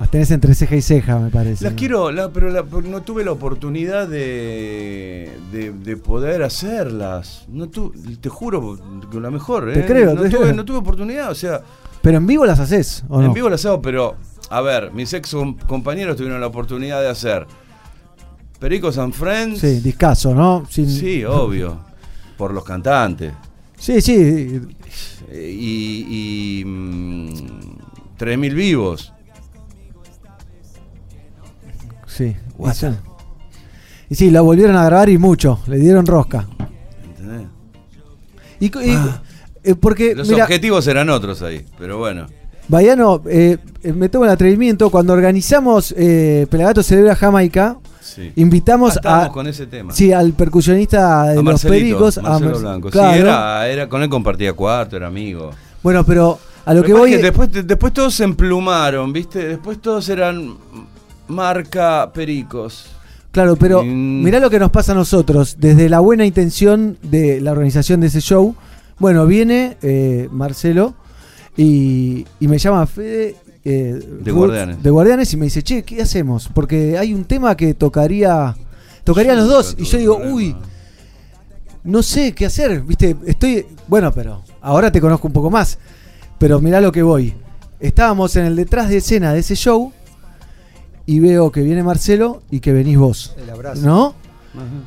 Las 0.00 0.10
tenés 0.10 0.30
entre 0.32 0.54
ceja 0.54 0.74
y 0.76 0.82
ceja, 0.82 1.18
me 1.18 1.30
parece. 1.30 1.62
Las 1.64 1.72
¿no? 1.74 1.78
quiero, 1.78 2.10
la- 2.10 2.30
pero 2.30 2.50
la- 2.50 2.62
no 2.62 3.02
tuve 3.02 3.24
la 3.24 3.30
oportunidad 3.32 4.08
de, 4.08 5.30
de, 5.52 5.70
de 5.72 5.96
poder 5.96 6.42
hacerlas. 6.42 7.44
No 7.48 7.68
tu- 7.68 7.92
te 8.20 8.28
juro 8.28 8.76
que 9.10 9.20
la 9.20 9.30
mejor, 9.30 9.70
¿eh? 9.70 9.74
Te 9.74 9.86
creo, 9.86 10.14
no, 10.14 10.22
te 10.22 10.30
tuve, 10.30 10.40
creo. 10.42 10.54
no 10.54 10.64
tuve 10.64 10.78
oportunidad, 10.78 11.30
o 11.30 11.34
sea, 11.34 11.60
Pero 12.02 12.18
en 12.18 12.26
vivo 12.26 12.44
las 12.44 12.58
haces, 12.58 13.04
¿o 13.08 13.20
en 13.20 13.28
no? 13.28 13.32
vivo 13.32 13.48
las 13.48 13.64
hago, 13.66 13.80
pero 13.80 14.16
a 14.50 14.60
ver, 14.60 14.92
mis 14.92 15.12
ex 15.12 15.30
com- 15.30 15.56
compañeros 15.66 16.16
tuvieron 16.16 16.40
la 16.40 16.48
oportunidad 16.48 17.00
de 17.00 17.08
hacer 17.08 17.46
Pericos 18.58 18.98
and 18.98 19.12
Friends. 19.14 19.60
Sí, 19.60 19.78
discaso, 19.80 20.34
¿no? 20.34 20.64
Sin- 20.68 20.90
Sí, 20.90 21.24
obvio, 21.24 21.78
por 22.36 22.52
los 22.52 22.64
cantantes. 22.64 23.32
Sí, 23.78 24.00
sí. 24.00 24.60
Eh, 25.30 25.50
Y, 25.56 26.60
y 26.60 26.64
mm, 26.64 27.28
3.000 28.18 28.54
vivos. 28.54 29.12
Sí. 32.16 32.36
What? 32.58 32.74
Y, 34.10 34.14
sí. 34.14 34.30
La 34.30 34.40
volvieron 34.40 34.76
a 34.76 34.84
grabar 34.84 35.08
y 35.08 35.18
mucho, 35.18 35.60
le 35.66 35.78
dieron 35.78 36.06
rosca. 36.06 36.46
¿entendés? 37.18 37.48
Y, 38.60 38.66
y- 38.66 38.98
eh, 39.64 39.74
porque, 39.74 40.14
Los 40.14 40.28
mira, 40.28 40.44
objetivos 40.44 40.86
eran 40.86 41.08
otros 41.10 41.40
ahí, 41.42 41.64
pero 41.78 41.98
bueno. 41.98 42.26
Bayano, 42.68 43.22
eh, 43.28 43.58
eh, 43.82 43.92
me 43.92 44.08
tomo 44.08 44.24
el 44.26 44.30
atrevimiento, 44.30 44.90
cuando 44.90 45.12
organizamos 45.14 45.94
eh, 45.96 46.46
Pelagato 46.50 46.82
Celebra 46.82 47.16
Jamaica, 47.16 47.78
Sí. 48.00 48.30
invitamos 48.36 48.98
Ah, 49.04 49.24
a... 49.24 49.28
con 49.30 49.46
ese 49.48 49.66
tema. 49.66 49.92
Sí, 49.92 50.12
al 50.12 50.34
percusionista 50.34 51.24
de 51.24 51.32
a 51.32 51.34
los 51.36 51.44
Marcelito, 51.44 51.70
Pericos. 51.98 52.18
a 52.18 52.22
Marcelo 52.22 52.50
Mar- 52.52 52.60
Blanco. 52.60 52.90
Claro. 52.90 53.12
Sí, 53.14 53.18
era, 53.20 53.66
era, 53.68 53.88
con 53.88 54.02
él 54.02 54.08
compartía 54.08 54.52
cuarto, 54.52 54.96
era 54.96 55.08
amigo. 55.08 55.50
Bueno, 55.82 56.04
pero 56.04 56.38
a 56.64 56.74
lo 56.74 56.82
que 56.84 56.92
voy... 56.92 57.10
que 57.10 57.18
después, 57.18 57.48
después 57.66 57.92
todos 57.92 58.14
se 58.14 58.24
emplumaron, 58.24 59.12
¿viste? 59.12 59.48
Después 59.48 59.80
todos 59.80 60.08
eran 60.10 60.54
marca 61.28 62.10
Pericos. 62.12 62.86
Claro, 63.30 63.56
pero 63.56 63.82
mirá 63.82 64.38
lo 64.38 64.48
que 64.48 64.58
nos 64.60 64.70
pasa 64.70 64.92
a 64.92 64.94
nosotros. 64.94 65.56
Desde 65.58 65.88
la 65.88 66.00
buena 66.00 66.24
intención 66.24 66.98
de 67.02 67.40
la 67.40 67.50
organización 67.52 68.00
de 68.00 68.06
ese 68.06 68.20
show, 68.20 68.54
bueno, 68.98 69.26
viene 69.26 69.76
eh, 69.82 70.28
Marcelo 70.30 70.94
y, 71.56 72.24
y 72.38 72.46
me 72.48 72.58
llama 72.58 72.86
Fede. 72.86 73.34
eh, 73.64 74.00
De 74.20 74.30
Ruth, 74.30 74.36
Guardianes. 74.38 74.82
De 74.82 74.90
Guardianes 74.90 75.32
y 75.32 75.36
me 75.36 75.46
dice, 75.46 75.62
che, 75.62 75.82
¿qué 75.82 76.02
hacemos? 76.02 76.48
Porque 76.54 76.96
hay 76.96 77.12
un 77.12 77.24
tema 77.24 77.56
que 77.56 77.74
tocaría. 77.74 78.54
Tocaría 79.02 79.34
los 79.34 79.48
dos. 79.48 79.74
Y 79.78 79.84
yo 79.84 79.98
digo, 79.98 80.20
uy, 80.32 80.54
no 81.82 82.02
sé 82.04 82.32
qué 82.34 82.46
hacer. 82.46 82.82
Viste, 82.82 83.16
estoy. 83.26 83.66
Bueno, 83.88 84.12
pero 84.12 84.42
ahora 84.62 84.92
te 84.92 85.00
conozco 85.00 85.26
un 85.26 85.32
poco 85.32 85.50
más. 85.50 85.78
Pero 86.38 86.60
mirá 86.60 86.80
lo 86.80 86.92
que 86.92 87.02
voy. 87.02 87.34
Estábamos 87.80 88.36
en 88.36 88.46
el 88.46 88.54
detrás 88.56 88.88
de 88.88 88.98
escena 88.98 89.32
de 89.32 89.40
ese 89.40 89.56
show. 89.56 89.92
Y 91.06 91.20
veo 91.20 91.50
que 91.52 91.60
viene 91.62 91.82
Marcelo 91.82 92.42
y 92.50 92.60
que 92.60 92.72
venís 92.72 92.96
vos. 92.98 93.34
El 93.36 93.50
abrazo. 93.50 93.82
¿No? 93.86 94.14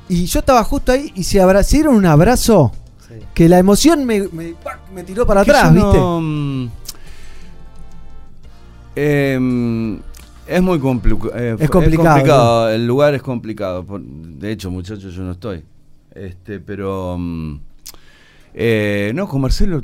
Y 0.09 0.25
yo 0.25 0.39
estaba 0.39 0.63
justo 0.63 0.91
ahí 0.93 1.11
y 1.15 1.23
se, 1.23 1.41
abra- 1.41 1.61
se 1.63 1.77
dieron 1.77 1.95
un 1.95 2.05
abrazo 2.05 2.71
que 3.33 3.47
la 3.49 3.59
emoción 3.59 4.05
me, 4.05 4.21
me- 4.31 4.55
me 4.93 5.03
tiró 5.03 5.25
para 5.27 5.43
Que 5.43 5.51
atrás, 5.51 5.73
¿viste? 5.73 5.97
no, 5.97 6.21
mm, 6.21 6.69
em, 8.95 9.99
es 10.47 10.61
muy 10.61 10.79
complicado. 10.79 11.33
Es 11.59 11.69
complicado, 11.69 12.69
El 12.69 12.87
lugar 12.87 13.13
es 13.15 13.21
complicado. 13.21 13.85
De 13.99 14.51
hecho, 14.51 14.71
muchachos, 14.71 15.13
yo 15.13 15.23
no 15.23 15.31
estoy. 15.31 15.63
Este, 16.13 16.59
pero. 16.59 17.15
mm, 17.19 17.59
eh, 18.53 19.11
no, 19.13 19.27
con 19.27 19.41
Marcelo. 19.41 19.81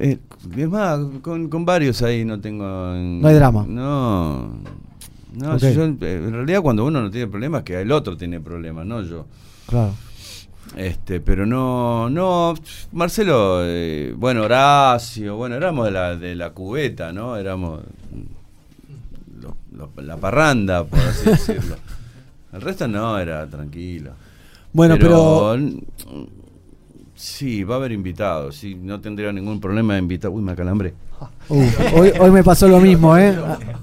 eh, 0.00 0.18
es 0.56 0.68
más, 0.68 0.98
con, 1.22 1.48
con 1.48 1.64
varios 1.64 2.02
ahí 2.02 2.24
no 2.24 2.40
tengo. 2.40 2.64
No 2.66 3.28
hay 3.28 3.34
drama. 3.34 3.64
No. 3.68 4.50
No, 5.34 5.56
yo, 5.74 5.84
eh, 5.84 5.96
en 6.00 6.32
realidad 6.32 6.62
cuando 6.62 6.84
uno 6.84 7.00
no 7.02 7.10
tiene 7.10 7.26
problemas, 7.26 7.62
que 7.62 7.80
el 7.80 7.90
otro 7.92 8.16
tiene 8.16 8.40
problemas, 8.40 8.86
no 8.86 9.02
yo. 9.02 9.26
Claro. 9.66 9.92
Este, 10.76 11.20
pero 11.20 11.44
no, 11.46 12.08
no, 12.10 12.54
Marcelo, 12.92 13.60
eh, 13.64 14.14
bueno, 14.16 14.42
Horacio, 14.42 15.36
bueno, 15.36 15.54
éramos 15.56 15.84
de 15.86 15.90
la, 15.92 16.16
de 16.16 16.34
la 16.34 16.50
cubeta, 16.50 17.12
¿no? 17.12 17.36
Éramos 17.36 17.80
lo- 19.40 19.56
lo- 19.76 20.02
la 20.02 20.16
parranda, 20.16 20.84
por 20.84 20.98
así 21.00 21.30
decirlo. 21.30 21.76
El 22.52 22.60
resto 22.60 22.88
no, 22.88 23.18
era 23.18 23.46
tranquilo. 23.46 24.12
Bueno, 24.72 24.96
pero- 24.98 25.56
Sí, 27.24 27.64
va 27.64 27.76
a 27.76 27.78
haber 27.78 27.92
invitados, 27.92 28.54
sí, 28.56 28.74
no 28.74 29.00
tendría 29.00 29.32
ningún 29.32 29.58
problema 29.58 29.94
de 29.94 30.00
invitar. 30.00 30.30
Uy, 30.30 30.42
me 30.42 30.52
acalambré. 30.52 30.92
Uh, 31.48 31.64
hoy, 31.94 32.12
hoy 32.20 32.30
me 32.30 32.44
pasó 32.44 32.68
lo 32.68 32.78
mismo, 32.80 33.16
¿eh? 33.16 33.34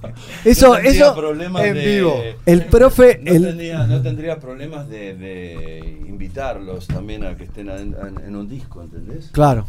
Eso, 0.46 0.68
No 0.68 0.76
eso. 0.78 1.16
problemas 1.16 1.64
en 1.64 1.74
de- 1.74 1.96
vivo. 1.96 2.22
El 2.46 2.66
profe. 2.66 3.20
No, 3.24 3.32
el, 3.32 3.42
tendría, 3.42 3.88
no 3.88 4.00
tendría 4.04 4.40
problemas 4.40 4.88
de, 4.88 5.16
de 5.16 5.80
invitarlos 6.08 6.86
también 6.86 7.24
a 7.26 7.36
que 7.36 7.46
estén 7.46 7.70
en, 7.70 7.96
en- 7.96 8.24
en 8.28 8.36
un 8.36 8.48
disco, 8.48 8.84
¿entendés? 8.84 9.30
Claro. 9.32 9.66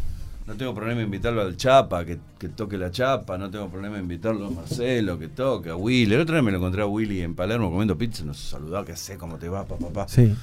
No 0.47 0.53
tengo 0.55 0.75
problema 0.75 1.01
en 1.01 1.07
invitarlo 1.07 1.41
al 1.41 1.57
Chapa, 1.57 2.05
que, 2.05 2.19
que 2.39 2.51
toque 2.51 2.77
la 2.77 2.91
Chapa, 2.91 3.39
no 3.39 3.51
tengo 3.51 3.69
problema 3.71 3.97
en 3.97 4.03
invitarlo 4.03 4.49
a 4.49 4.51
Marcelo, 4.51 5.19
que 5.19 5.29
toque, 5.29 5.71
a 5.71 5.77
Willy. 5.77 6.15
El 6.15 6.21
otro 6.21 6.35
día 6.35 6.43
me 6.43 6.51
lo 6.53 6.59
encontré 6.59 6.83
a 6.83 6.87
Willy 6.87 7.23
en 7.23 7.35
Palermo 7.35 7.71
comiendo 7.71 7.97
pizza, 7.97 8.23
nos 8.25 8.37
saludaba, 8.39 8.85
que 8.85 8.97
sé 8.97 9.17
cómo 9.17 9.37
te 9.39 9.49
va, 9.49 9.65
papá, 9.65 9.87
papá. 9.87 10.09
Sí. 10.09 10.35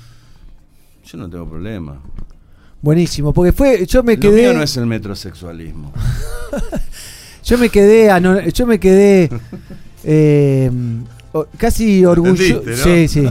Yo 1.05 1.17
no 1.19 1.29
tengo 1.29 1.47
problema. 1.47 2.01
Buenísimo, 2.81 3.33
porque 3.33 3.51
fue. 3.51 3.85
Yo 3.85 4.03
me 4.03 4.15
Lo 4.15 4.21
quedé. 4.21 4.41
mío 4.43 4.53
no 4.53 4.63
es 4.63 4.75
el 4.77 4.85
metrosexualismo. 4.85 5.91
Yo 7.43 7.57
me 7.57 7.69
quedé, 7.69 8.11
ano- 8.11 8.41
yo 8.49 8.67
me 8.67 8.79
quedé 8.79 9.27
eh, 10.03 10.69
casi 11.57 12.05
orgulloso, 12.05 12.61
sí, 12.83 13.07
sí, 13.07 13.25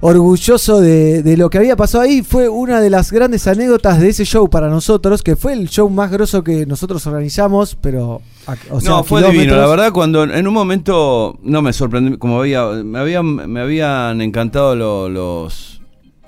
orgulloso 0.00 0.80
de, 0.80 1.22
de 1.22 1.36
lo 1.36 1.50
que 1.50 1.58
había 1.58 1.76
pasado 1.76 2.02
ahí. 2.02 2.22
Fue 2.22 2.48
una 2.48 2.80
de 2.80 2.90
las 2.90 3.12
grandes 3.12 3.46
anécdotas 3.46 4.00
de 4.00 4.08
ese 4.08 4.24
show 4.24 4.48
para 4.50 4.68
nosotros, 4.68 5.22
que 5.22 5.36
fue 5.36 5.52
el 5.52 5.68
show 5.68 5.88
más 5.88 6.10
grosso 6.10 6.42
que 6.42 6.66
nosotros 6.66 7.06
organizamos, 7.06 7.76
pero 7.80 8.22
a- 8.46 8.56
o 8.70 8.80
sea, 8.80 8.90
no, 8.90 9.04
fue 9.04 9.22
divino. 9.30 9.56
La 9.56 9.66
verdad, 9.68 9.92
cuando 9.92 10.24
en 10.24 10.48
un 10.48 10.54
momento 10.54 11.38
no 11.42 11.62
me 11.62 11.72
sorprendí, 11.72 12.16
como 12.18 12.40
había, 12.40 12.66
me 12.66 12.98
habían, 12.98 13.26
me 13.50 13.60
habían 13.60 14.20
encantado 14.20 14.74
lo- 14.74 15.08
los 15.08 15.73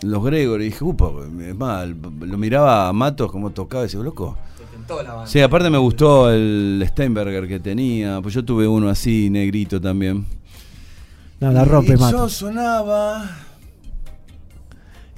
los 0.02 0.24
Gregory. 0.24 0.64
Y 0.66 0.68
dije, 0.70 0.84
upa, 0.84 1.10
es 1.46 1.54
más, 1.54 1.86
lo 1.88 2.38
miraba 2.38 2.88
a 2.88 2.92
Matos 2.92 3.30
como 3.32 3.50
tocaba 3.50 3.84
y 3.84 3.86
decía, 3.86 4.00
loco. 4.00 4.36
Sí, 5.24 5.40
aparte 5.40 5.68
me 5.68 5.78
gustó 5.78 6.30
el 6.30 6.84
Steinberger 6.88 7.48
que 7.48 7.58
tenía, 7.58 8.20
pues 8.22 8.34
yo 8.34 8.44
tuve 8.44 8.68
uno 8.68 8.88
así, 8.88 9.28
negrito 9.30 9.80
también. 9.80 10.24
No, 11.40 11.50
la 11.50 11.64
rompe, 11.64 11.94
y 11.94 11.98
yo 11.98 12.28
sonaba. 12.28 13.28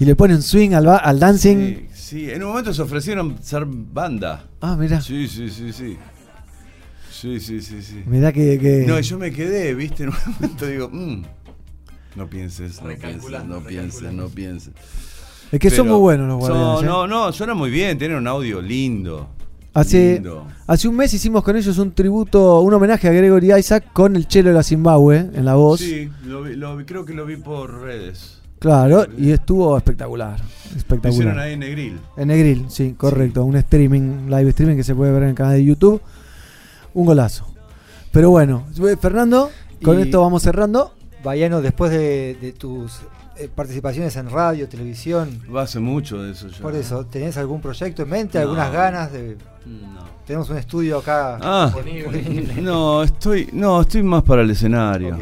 Y 0.01 0.05
le 0.05 0.15
ponen 0.17 0.41
swing 0.43 0.73
al, 0.73 0.87
ba- 0.87 0.97
al 0.99 1.19
dancing. 1.19 1.57
Sí, 1.57 1.87
sí, 1.93 2.31
en 2.31 2.43
un 2.45 2.51
momento 2.51 2.73
se 2.73 2.81
ofrecieron 2.83 3.37
ser 3.43 3.65
banda. 3.67 4.45
Ah, 4.61 4.77
mira. 4.79 5.01
Sí, 5.01 5.27
sí, 5.29 5.51
sí, 5.51 5.73
sí. 5.73 5.97
Sí, 7.11 7.41
sí, 7.41 7.61
sí, 7.61 7.83
sí. 7.83 8.03
Mirá 8.07 8.33
que- 8.33 8.59
que- 8.61 8.85
No, 8.87 8.99
y 8.99 9.03
yo 9.03 9.19
me 9.19 9.33
quedé, 9.33 9.75
viste, 9.75 10.05
en 10.05 10.11
un 10.11 10.15
momento 10.41 10.67
digo, 10.67 10.89
"Mm, 10.91 11.23
no 12.17 12.27
pienses, 12.29 12.83
no 12.83 12.89
pienses, 12.89 13.45
no 13.45 13.61
pienses, 13.61 14.13
no 14.13 14.29
pienses. 14.29 14.73
Es 15.53 15.59
que 15.61 15.71
son 15.71 15.89
muy 15.89 15.99
buenos 15.99 16.29
los 16.29 16.39
guardianes, 16.39 16.83
¿eh? 16.83 16.87
No, 16.87 17.07
no, 17.07 17.33
suena 17.33 17.55
muy 17.55 17.71
bien, 17.71 17.97
tienen 17.99 18.19
un 18.19 18.27
audio 18.27 18.61
lindo. 18.61 19.29
Hace, 19.75 20.15
lindo. 20.15 20.47
hace 20.67 20.89
un 20.89 20.97
mes 20.97 21.15
hicimos 21.15 21.45
con 21.45 21.57
ellos 21.57 21.79
un 21.79 21.93
tributo, 21.93 22.61
un 22.61 22.75
homenaje 22.75 23.09
a 23.09 23.13
Gregory 23.13 23.53
Isaac 23.55 23.93
con 23.93 24.17
el 24.17 24.27
chelo 24.27 24.49
de 24.51 24.55
la 24.57 24.63
Zimbabue 24.63 25.31
en 25.33 25.45
la 25.45 25.55
voz. 25.55 25.81
Sí, 25.81 26.11
lo 26.27 26.43
vi- 26.43 26.57
lo 26.57 26.77
creo 26.85 27.05
que 27.05 27.15
lo 27.15 27.25
vi 27.25 27.37
por 27.37 27.81
redes. 27.83 28.41
Claro, 28.59 29.07
y 29.17 29.31
estuvo 29.31 29.77
espectacular. 29.77 30.39
Lo 30.73 30.77
Espectacular. 30.77 31.13
hicieron 31.13 31.39
ahí 31.39 31.53
en 31.53 31.61
Negril. 31.61 31.99
En 32.17 32.29
Negril, 32.29 32.67
sí, 32.71 32.95
correcto. 32.97 33.45
Un 33.45 33.55
streaming, 33.57 34.27
live 34.29 34.49
streaming 34.51 34.77
que 34.77 34.83
se 34.85 34.95
puede 34.97 35.13
ver 35.13 35.23
en 35.23 35.29
el 35.29 35.35
canal 35.37 35.55
de 35.55 35.65
YouTube. 35.65 36.03
Un 36.93 37.07
golazo. 37.07 37.47
Pero 38.11 38.31
bueno, 38.31 38.65
Fernando, 39.01 39.51
con 39.83 39.99
Y- 39.99 40.03
esto 40.03 40.21
vamos 40.21 40.43
cerrando. 40.43 40.93
Bayano, 41.25 41.61
después 41.61 41.91
de, 41.91 42.37
de 42.41 42.53
tus 42.53 43.01
eh, 43.37 43.49
participaciones 43.55 44.15
en 44.17 44.31
radio, 44.31 44.69
televisión, 44.69 45.41
Va 45.55 45.63
hace 45.63 45.81
mucho 45.81 46.23
de 46.23 46.33
eso 46.33 46.49
ya. 46.49 46.59
por 46.61 46.75
eso, 46.75 47.05
¿tenés 47.07 47.37
algún 47.37 47.61
proyecto 47.61 48.03
en 48.03 48.09
mente? 48.11 48.39
No. 48.39 48.43
¿Algunas 48.45 48.73
ganas 48.73 49.13
de...? 49.13 49.37
Tenemos 50.27 50.49
un 50.51 50.57
estudio 50.59 50.99
acá 50.99 51.39
Ah, 51.41 51.73
disponible. 51.75 52.55
no, 52.63 53.03
estoy, 53.03 53.49
no, 53.53 53.81
estoy 53.81 54.03
más 54.03 54.23
para 54.23 54.43
el 54.43 54.51
escenario. 54.51 55.19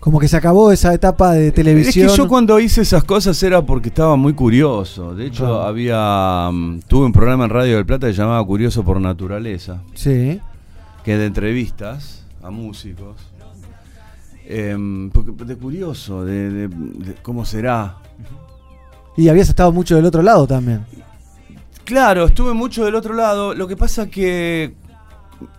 Como 0.00 0.18
que 0.20 0.28
se 0.28 0.36
acabó 0.36 0.70
esa 0.70 0.92
etapa 0.92 1.32
de 1.32 1.50
televisión. 1.50 2.06
Es 2.06 2.12
que 2.12 2.16
yo 2.18 2.28
cuando 2.28 2.58
hice 2.60 2.82
esas 2.82 3.04
cosas 3.04 3.42
era 3.42 3.62
porque 3.64 3.88
estaba 3.88 4.16
muy 4.16 4.34
curioso. 4.34 5.14
De 5.14 5.26
hecho, 5.26 5.44
Claro. 5.46 5.62
había 5.62 6.50
mm, 6.52 6.80
tuve 6.86 7.06
un 7.06 7.12
programa 7.12 7.44
en 7.44 7.50
Radio 7.50 7.76
del 7.76 7.86
Plata 7.86 8.06
que 8.06 8.12
se 8.12 8.20
llamaba 8.20 8.44
Curioso 8.46 8.84
por 8.84 9.00
Naturaleza, 9.00 9.80
Sí. 9.94 10.40
que 11.04 11.16
de 11.16 11.24
entrevistas 11.26 12.22
a 12.42 12.50
músicos. 12.50 13.16
Em, 14.46 15.10
porque 15.10 15.32
de 15.44 15.56
curioso, 15.56 16.24
de, 16.24 16.50
de- 16.50 16.68
de 16.68 17.14
cómo 17.22 17.44
será. 17.44 17.96
Y 19.16 19.28
habías 19.28 19.48
estado 19.48 19.72
mucho 19.72 19.96
del 19.96 20.04
otro 20.04 20.22
lado 20.22 20.46
también. 20.46 20.84
Claro, 21.84 22.24
estuve 22.26 22.52
mucho 22.52 22.84
del 22.84 22.94
otro 22.94 23.14
lado. 23.14 23.54
Lo 23.54 23.66
que 23.68 23.76
pasa 23.76 24.08
que 24.10 24.74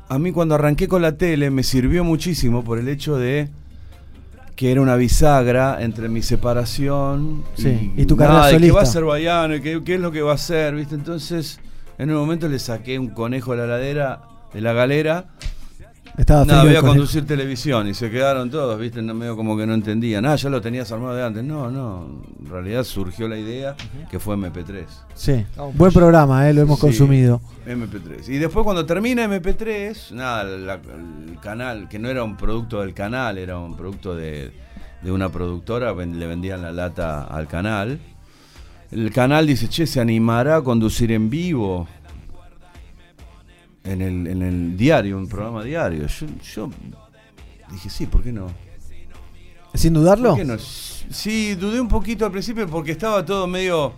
a 0.10 0.20
mí 0.20 0.32
cuando 0.32 0.56
arranqué 0.56 0.88
con 0.88 1.02
la 1.02 1.18
tele 1.18 1.50
me 1.50 1.64
sirvió 1.64 2.04
muchísimo 2.04 2.64
por 2.64 2.78
el 2.80 2.88
hecho 2.90 3.18
de 3.18 3.50
que 4.56 4.72
era 4.72 4.82
una 4.82 4.96
bisagra 4.96 5.82
entre 5.84 6.08
mi 6.08 6.22
separación 6.22 7.44
Sí, 7.58 7.92
y 7.98 8.06
tu 8.06 8.16
carrera 8.16 8.40
nada, 8.40 8.54
y 8.54 8.60
que 8.60 8.72
va 8.72 8.82
a 8.82 8.86
solista. 8.86 8.94
ser 9.00 9.04
Bayano 9.04 9.56
y 9.56 9.62
que- 9.62 9.84
qué 9.84 9.96
es 9.96 10.00
lo 10.00 10.12
que 10.12 10.22
va 10.22 10.32
a 10.32 10.36
hacer, 10.36 10.76
¿viste? 10.76 10.96
Entonces, 10.96 11.60
en 11.98 12.10
un 12.12 12.18
momento 12.18 12.48
le 12.48 12.60
saqué 12.60 12.98
un 12.98 13.10
conejo 13.10 13.52
de 13.52 13.58
la 13.58 13.68
ladera, 13.68 14.22
de 14.54 14.62
la 14.62 14.74
galera. 14.74 15.26
Estaba 16.18 16.45
Nada, 16.45 16.61
frío 16.61 16.72
voy 16.72 16.77
a 16.77 16.82
conducir 16.94 17.26
televisión 17.27 17.88
y 17.90 17.94
se 17.94 18.10
quedaron 18.10 18.50
todos, 18.50 18.80
¿viste? 18.80 19.02
No, 19.02 19.14
medio 19.14 19.35
como 19.35 19.58
que 19.58 19.66
no 19.68 19.74
entendían. 19.74 20.26
Ah, 20.26 20.35
ya 20.38 20.50
lo 20.50 20.61
tenías 20.61 20.90
armado 20.94 21.14
de 21.14 21.24
antes. 21.26 21.44
No, 21.44 21.69
no. 21.69 22.22
En 22.40 22.50
realidad 22.50 22.84
surgió 22.85 23.27
la 23.27 23.38
idea 23.38 23.76
que 24.10 24.18
fue 24.19 24.35
MP3. 24.38 24.85
Sí. 25.14 25.45
Buen 25.74 25.92
programa, 25.92 26.50
eh, 26.50 26.53
lo 26.53 26.61
hemos 26.61 26.80
Sí, 26.80 26.85
consumido. 26.85 27.42
MP3. 27.68 28.30
Y 28.30 28.38
después 28.38 28.64
cuando 28.64 28.85
termina 28.85 29.26
MP3, 29.26 30.11
nada, 30.14 30.44
la- 30.45 30.76
el 30.76 31.38
canal, 31.42 31.90
que 31.90 32.00
no 32.00 32.08
era 32.10 32.24
un 32.24 32.38
producto 32.38 32.80
del 32.80 32.94
canal, 32.94 33.38
era 33.38 33.58
un 33.60 33.76
producto 33.76 34.16
de, 34.16 34.52
de 35.02 35.11
una 35.11 35.30
productora, 35.30 35.92
ven- 35.92 36.18
le 36.18 36.27
vendían 36.27 36.61
la 36.61 36.72
lata 36.72 37.24
al 37.26 37.48
canal. 37.48 38.00
El 38.92 39.11
canal 39.11 39.48
dice, 39.48 39.68
che, 39.68 39.85
¿se 39.85 40.00
animará 40.00 40.58
a 40.58 40.61
conducir 40.61 41.11
en 41.11 41.30
vivo? 41.30 41.88
En 43.86 44.02
el, 44.02 44.28
en 44.28 44.42
el 44.42 44.76
diario, 44.78 45.18
un 45.18 45.28
programa 45.28 45.64
diario. 45.64 46.08
Yo, 46.08 46.26
yo 46.56 46.70
dije, 47.72 47.90
sí, 47.90 48.06
¿por 48.08 48.24
qué 48.24 48.32
no? 48.32 48.48
¿Sin 49.74 49.94
dudarlo? 49.94 50.30
¿Por 50.30 50.40
qué 50.40 50.46
no? 50.46 50.58
Sí, 50.58 51.56
dudé 51.56 51.80
un 51.80 51.88
poquito 51.88 52.26
al 52.26 52.32
principio 52.32 52.68
porque 52.68 52.92
estaba 52.92 53.24
todo 53.24 53.46
medio... 53.48 53.94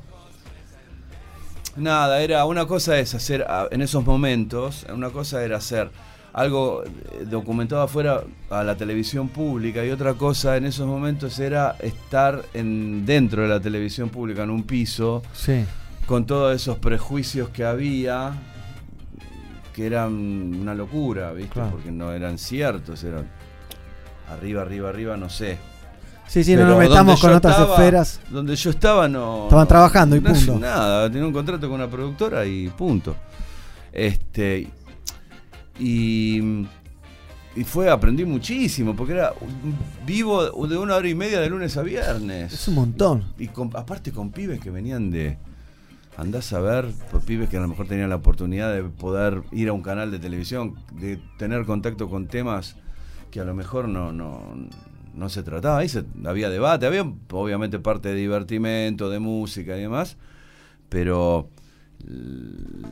Nada, 1.75 2.21
era 2.21 2.43
una 2.45 2.65
cosa 2.65 2.97
es 2.97 3.13
hacer 3.13 3.45
ah, 3.47 3.67
en 3.69 3.81
esos 3.83 4.03
momentos, 4.03 4.85
una 4.91 5.11
cosa 5.11 5.43
era 5.45 5.57
hacer 5.57 5.91
algo 6.33 6.83
eh, 6.83 7.25
documentado 7.29 7.83
afuera 7.83 8.23
a 8.49 8.63
la 8.63 8.75
televisión 8.75 9.29
pública 9.29 9.85
y 9.85 9.91
otra 9.91 10.15
cosa 10.15 10.57
en 10.57 10.65
esos 10.65 10.87
momentos 10.87 11.37
era 11.39 11.75
estar 11.79 12.43
en 12.55 13.05
dentro 13.05 13.43
de 13.43 13.47
la 13.47 13.59
televisión 13.59 14.09
pública 14.09 14.43
en 14.43 14.49
un 14.49 14.63
piso 14.63 15.21
Sí. 15.33 15.65
con 16.07 16.25
todos 16.25 16.55
esos 16.55 16.77
prejuicios 16.79 17.49
que 17.49 17.63
había 17.63 18.33
que 19.77 19.85
eran 19.85 20.11
una 20.11 20.73
locura, 20.73 21.31
¿viste? 21.33 21.53
Claro. 21.53 21.69
Porque 21.69 21.91
no 21.91 22.11
eran 22.11 22.39
ciertos, 22.39 23.03
eran 23.03 23.27
arriba, 24.27 24.63
arriba, 24.63 24.89
arriba, 24.89 25.15
no 25.17 25.29
sé. 25.29 25.59
Sí, 26.27 26.43
sí, 26.43 26.55
no 26.55 26.65
nos 26.65 26.79
metamos 26.79 27.21
con 27.21 27.31
otras 27.35 27.53
estaba- 27.53 27.75
esferas. 27.75 28.19
Donde 28.31 28.55
yo 28.55 28.71
estaba 28.71 29.07
no. 29.07 29.43
Estaban 29.43 29.67
trabajando 29.67 30.15
y 30.15 30.19
no 30.21 30.33
punto. 30.33 30.57
Nada, 30.57 31.07
tenía 31.11 31.27
un 31.27 31.31
contrato 31.31 31.67
con 31.69 31.75
una 31.75 31.87
productora 31.87 32.43
y 32.43 32.69
punto. 32.69 33.15
Este. 33.93 34.67
Y. 35.79 36.41
Y 37.55 37.63
fue, 37.63 37.89
aprendí 37.89 38.25
muchísimo, 38.25 38.95
porque 38.95 39.13
era 39.13 39.33
vivo 40.07 40.67
de 40.67 40.77
una 40.77 40.95
hora 40.95 41.07
y 41.07 41.13
media 41.15 41.39
de 41.39 41.49
lunes 41.49 41.77
a 41.77 41.83
viernes. 41.83 42.51
Es 42.51 42.67
un 42.67 42.73
montón. 42.75 43.33
Y 43.37 43.47
con- 43.47 43.69
aparte 43.75 44.11
con 44.11 44.31
pibes 44.31 44.59
que 44.59 44.71
venían 44.71 45.11
de. 45.11 45.37
Andás 46.17 46.51
a 46.53 46.59
ver, 46.59 46.87
por 47.11 47.21
pibes 47.21 47.47
que 47.47 47.57
a 47.57 47.59
lo 47.59 47.67
mejor 47.67 47.87
tenían 47.87 48.09
la 48.09 48.15
oportunidad 48.15 48.73
de 48.73 48.83
poder 48.83 49.43
ir 49.51 49.69
a 49.69 49.73
un 49.73 49.83
canal 49.83 50.09
de 50.09 50.17
televisión, 50.17 50.73
de 50.99 51.19
tener 51.37 51.65
contacto 51.65 52.09
con 52.09 52.27
temas 52.27 52.75
que 53.29 53.39
a 53.39 53.43
lo 53.45 53.53
mejor 53.53 53.87
no, 53.87 54.11
no, 54.11 54.41
no 55.13 55.29
se 55.29 55.43
trataba. 55.43 55.77
Ahí 55.77 55.89
se- 55.89 56.05
había 56.25 56.49
debate, 56.49 56.87
había 56.87 57.03
obviamente 57.31 57.77
parte 57.77 58.09
de 58.09 58.15
divertimento, 58.15 59.11
de 59.11 59.19
música 59.19 59.77
y 59.77 59.81
demás, 59.81 60.17
pero 60.89 61.49
l- 62.07 62.87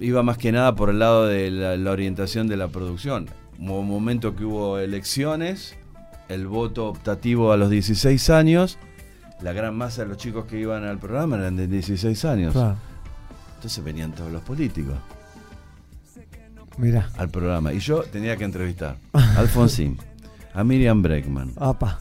iba 0.00 0.22
más 0.22 0.38
que 0.38 0.50
nada 0.50 0.74
por 0.74 0.88
el 0.88 1.00
lado 1.00 1.26
de 1.26 1.50
la, 1.50 1.90
orientación 1.90 2.46
de 2.48 2.56
la 2.56 2.68
producción. 2.68 3.26
Un 3.58 3.86
momento 3.88 4.34
que 4.34 4.44
hubo 4.46 4.78
elecciones 4.78 5.76
el 6.30 6.46
voto 6.46 6.86
optativo 6.88 7.52
a 7.52 7.58
los 7.58 7.68
16 7.68 8.30
años, 8.30 8.78
la 9.42 9.52
gran 9.52 9.74
masa 9.74 10.02
de 10.02 10.08
los 10.08 10.16
chicos 10.18 10.44
que 10.46 10.58
iban 10.60 10.84
al 10.84 10.98
programa 10.98 11.36
eran 11.36 11.56
de 11.56 11.66
16 11.66 12.24
años. 12.26 12.52
Claro. 12.52 12.76
Entonces 13.56 13.82
venían 13.84 14.12
todos 14.12 14.30
los 14.32 14.42
políticos 14.42 14.94
Mirá. 16.78 17.10
al 17.18 17.28
programa. 17.28 17.72
Y 17.72 17.78
yo 17.80 18.02
tenía 18.04 18.36
que 18.36 18.44
entrevistar 18.44 18.96
a 19.12 19.34
Alfonsín, 19.38 19.98
a 20.54 20.64
Miriam 20.64 21.02
Breckman. 21.02 21.52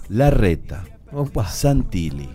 Larreta, 0.10 0.84
Opa. 1.12 1.48
Santilli. 1.48 2.30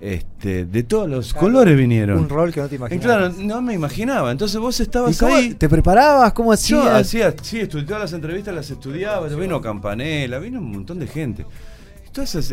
Este, 0.00 0.64
de 0.64 0.82
todos 0.82 1.08
los 1.08 1.32
colores 1.32 1.76
vinieron. 1.76 2.18
Un 2.18 2.28
rol 2.28 2.52
que 2.52 2.60
no 2.60 2.66
te 2.68 2.74
Y 2.74 2.78
imaginabas. 2.78 3.06
claro, 3.06 3.34
no 3.38 3.62
me 3.62 3.74
imaginaba. 3.74 4.32
Entonces 4.32 4.60
vos 4.60 4.80
¿Y 4.80 4.82
estabas 4.82 5.16
cómo 5.16 5.36
ahí. 5.36 5.54
¿Te 5.54 5.68
preparabas? 5.68 6.32
¿Cómo 6.32 6.50
Yo 6.50 6.54
hacías? 6.54 6.86
hacía, 6.92 7.34
sí, 7.40 7.60
estudié 7.60 7.84
todas 7.86 8.02
las 8.02 8.12
entrevistas, 8.12 8.52
las 8.52 8.68
estudiaba. 8.68 9.28
Vino 9.28 9.60
Campanella, 9.60 10.40
vino 10.40 10.58
un 10.58 10.72
montón 10.72 10.98
de 10.98 11.06
gente. 11.06 11.46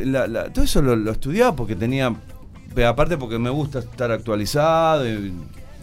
La- 0.06 0.28
la- 0.28 0.52
todo 0.54 0.64
eso 0.66 0.82
lo, 0.82 0.96
lo 0.96 1.12
estudiaba 1.12 1.56
porque 1.56 1.76
tenía. 1.76 2.14
Aparte, 2.88 3.18
porque 3.18 3.40
me 3.40 3.50
gusta 3.50 3.80
estar 3.80 4.12
actualizado, 4.12 5.08
y 5.08 5.34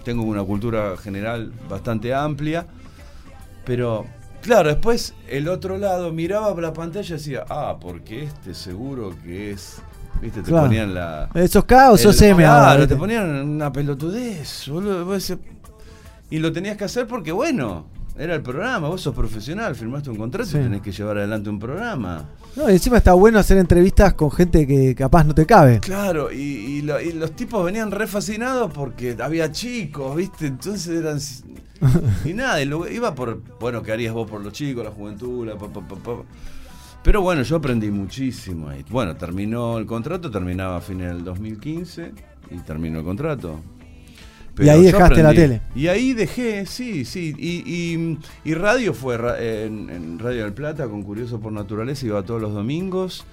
tengo 0.04 0.22
una 0.22 0.42
cultura 0.44 0.96
general 0.96 1.52
bastante 1.68 2.14
amplia. 2.14 2.66
Pero, 3.64 4.06
claro, 4.42 4.68
después 4.68 5.14
el 5.28 5.48
otro 5.48 5.76
lado 5.78 6.12
miraba 6.12 6.58
la 6.60 6.72
pantalla 6.72 7.08
y 7.08 7.12
decía, 7.18 7.44
ah, 7.48 7.76
porque 7.80 8.24
este 8.24 8.54
seguro 8.54 9.14
que 9.22 9.50
es. 9.52 9.78
¿Viste? 10.22 10.40
Te 10.40 10.48
Claro. 10.48 10.64
ponían 10.66 10.94
la. 10.94 11.28
Eh, 11.34 11.46
sos 11.48 11.64
K 11.66 11.92
o 11.92 11.96
Claro, 11.96 12.88
te 12.88 12.96
ponían 12.96 13.28
una 13.46 13.70
pelotudez, 13.70 14.66
boludo. 14.68 15.04
vos 15.04 15.14
decías, 15.14 15.38
y 16.30 16.38
lo 16.38 16.50
tenías 16.52 16.76
que 16.78 16.84
hacer 16.84 17.06
porque, 17.06 17.32
bueno, 17.32 17.84
era 18.16 18.34
el 18.34 18.40
programa, 18.42 18.88
vos 18.88 19.02
sos 19.02 19.14
profesional, 19.14 19.74
firmaste 19.74 20.08
un 20.08 20.16
contrato 20.16 20.48
Sí. 20.48 20.56
y 20.58 20.62
tenés 20.62 20.80
que 20.80 20.92
llevar 20.92 21.18
adelante 21.18 21.50
un 21.50 21.58
programa. 21.58 22.24
No, 22.56 22.70
y 22.70 22.72
encima 22.72 22.96
está 22.96 23.12
bueno 23.12 23.38
hacer 23.38 23.58
entrevistas 23.58 24.14
con 24.14 24.30
gente 24.30 24.66
que 24.66 24.94
capaz 24.94 25.24
no 25.24 25.34
te 25.34 25.44
cabe. 25.44 25.78
Claro, 25.80 26.32
y, 26.32 26.36
y 26.36 26.82
lo- 26.82 27.00
y 27.00 27.12
los 27.12 27.32
tipos 27.36 27.62
venían 27.64 27.90
re 27.90 28.06
fascinados 28.06 28.72
porque 28.72 29.14
había 29.22 29.52
chicos, 29.52 30.16
¿viste? 30.16 30.46
Entonces 30.46 30.88
eran. 30.88 31.18
Y 32.24 32.32
nada, 32.32 32.62
y 32.62 32.64
lo- 32.64 32.88
iba 32.90 33.14
por. 33.14 33.42
Bueno, 33.60 33.82
¿qué 33.82 33.92
harías 33.92 34.14
vos 34.14 34.30
por 34.30 34.40
los 34.42 34.52
chicos, 34.54 34.82
la 34.84 34.90
juventud? 34.90 35.46
La 35.46 35.56
pa, 35.58 35.68
pa, 35.68 35.82
pa? 35.82 36.22
Pero 37.02 37.20
bueno, 37.20 37.42
yo 37.42 37.56
aprendí 37.56 37.90
muchísimo 37.90 38.70
ahí. 38.70 38.84
Bueno, 38.88 39.14
terminó 39.16 39.76
el 39.78 39.84
contrato, 39.86 40.30
terminaba 40.30 40.78
a 40.78 40.80
fines 40.80 41.08
del 41.08 41.22
2015 41.24 42.12
y 42.50 42.56
terminó 42.60 42.98
el 43.00 43.04
contrato. 43.04 43.60
Y 44.58 44.68
ahí 44.68 44.82
dejaste 44.84 45.22
la 45.22 45.34
tele. 45.34 45.60
Y 45.74 45.88
ahí 45.88 46.12
dejé, 46.14 46.64
sí, 46.66 47.04
sí. 47.04 47.34
Y, 47.38 47.62
y- 47.66 48.18
y 48.44 48.54
radio 48.54 48.94
fue 48.94 49.16
en, 49.66 49.90
en 49.90 50.18
Radio 50.18 50.44
del 50.44 50.52
Plata 50.54 50.86
con 50.88 51.02
Curioso 51.02 51.40
por 51.40 51.52
Naturaleza, 51.52 52.06
iba 52.06 52.22
todos 52.22 52.40
los 52.40 52.54
domingos. 52.54 53.24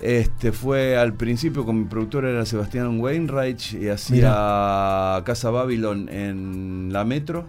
Este 0.00 0.52
fue 0.52 0.96
al 0.96 1.14
principio 1.14 1.64
con 1.64 1.78
mi 1.78 1.84
productor 1.84 2.24
era 2.24 2.44
Sebastián 2.44 3.00
Wainwright 3.00 3.60
y 3.74 3.88
hacía 3.88 5.22
Casa 5.24 5.50
Babylon 5.50 6.08
en 6.08 6.90
la 6.92 7.04
Metro. 7.04 7.46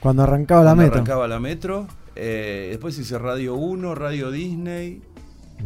Cuando 0.00 0.22
arrancaba 0.22 0.62
la 0.62 0.70
Cuando 0.70 0.82
meta. 0.84 0.94
Arrancaba 0.96 1.28
la 1.28 1.40
Metro. 1.40 1.86
Eh, 2.16 2.68
después 2.70 2.98
hice 2.98 3.18
Radio 3.18 3.54
1, 3.54 3.94
Radio 3.94 4.30
Disney. 4.30 5.02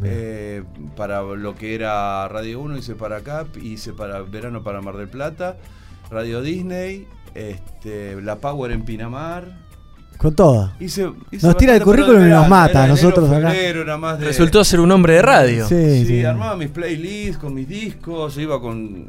eh, 0.05 0.63
para 0.97 1.23
lo 1.23 1.55
que 1.57 1.75
era 1.75 2.29
Radio 2.29 2.61
1 2.61 2.77
hice 2.79 2.95
para 2.95 3.17
acá, 3.17 3.47
hice 3.61 3.93
para 3.93 4.21
verano 4.23 4.63
para 4.63 4.81
Mar 4.81 4.97
del 4.97 5.09
Plata, 5.09 5.57
Radio 6.11 6.41
Disney, 6.43 7.07
este, 7.35 8.21
La 8.23 8.37
Power 8.37 8.73
en 8.73 8.83
Pinamar. 8.85 9.67
Con. 10.17 10.35
Hice- 10.81 11.13
hice 11.31 11.47
Nos 11.47 11.57
tira 11.57 11.77
el 11.77 11.83
currículum 11.83 12.27
y 12.27 12.31
nos 12.31 12.49
mata 12.49 12.71
era 12.71 12.85
enero, 12.87 12.95
nosotros 12.97 13.31
acá. 13.31 13.51
febrero, 13.51 13.83
era 13.83 13.97
más 13.97 14.19
de- 14.19 14.27
Resultó 14.27 14.65
ser 14.65 14.81
un 14.81 14.91
hombre 14.91 15.15
de 15.15 15.23
radio. 15.23 15.69
Sí, 15.69 16.01
Sí, 16.01 16.07
sí. 16.07 16.25
armaba 16.25 16.57
mis 16.57 16.71
playlists 16.71 17.39
con 17.39 17.55
mis 17.55 17.69
discos, 17.69 18.37
iba 18.39 18.61
con 18.61 19.07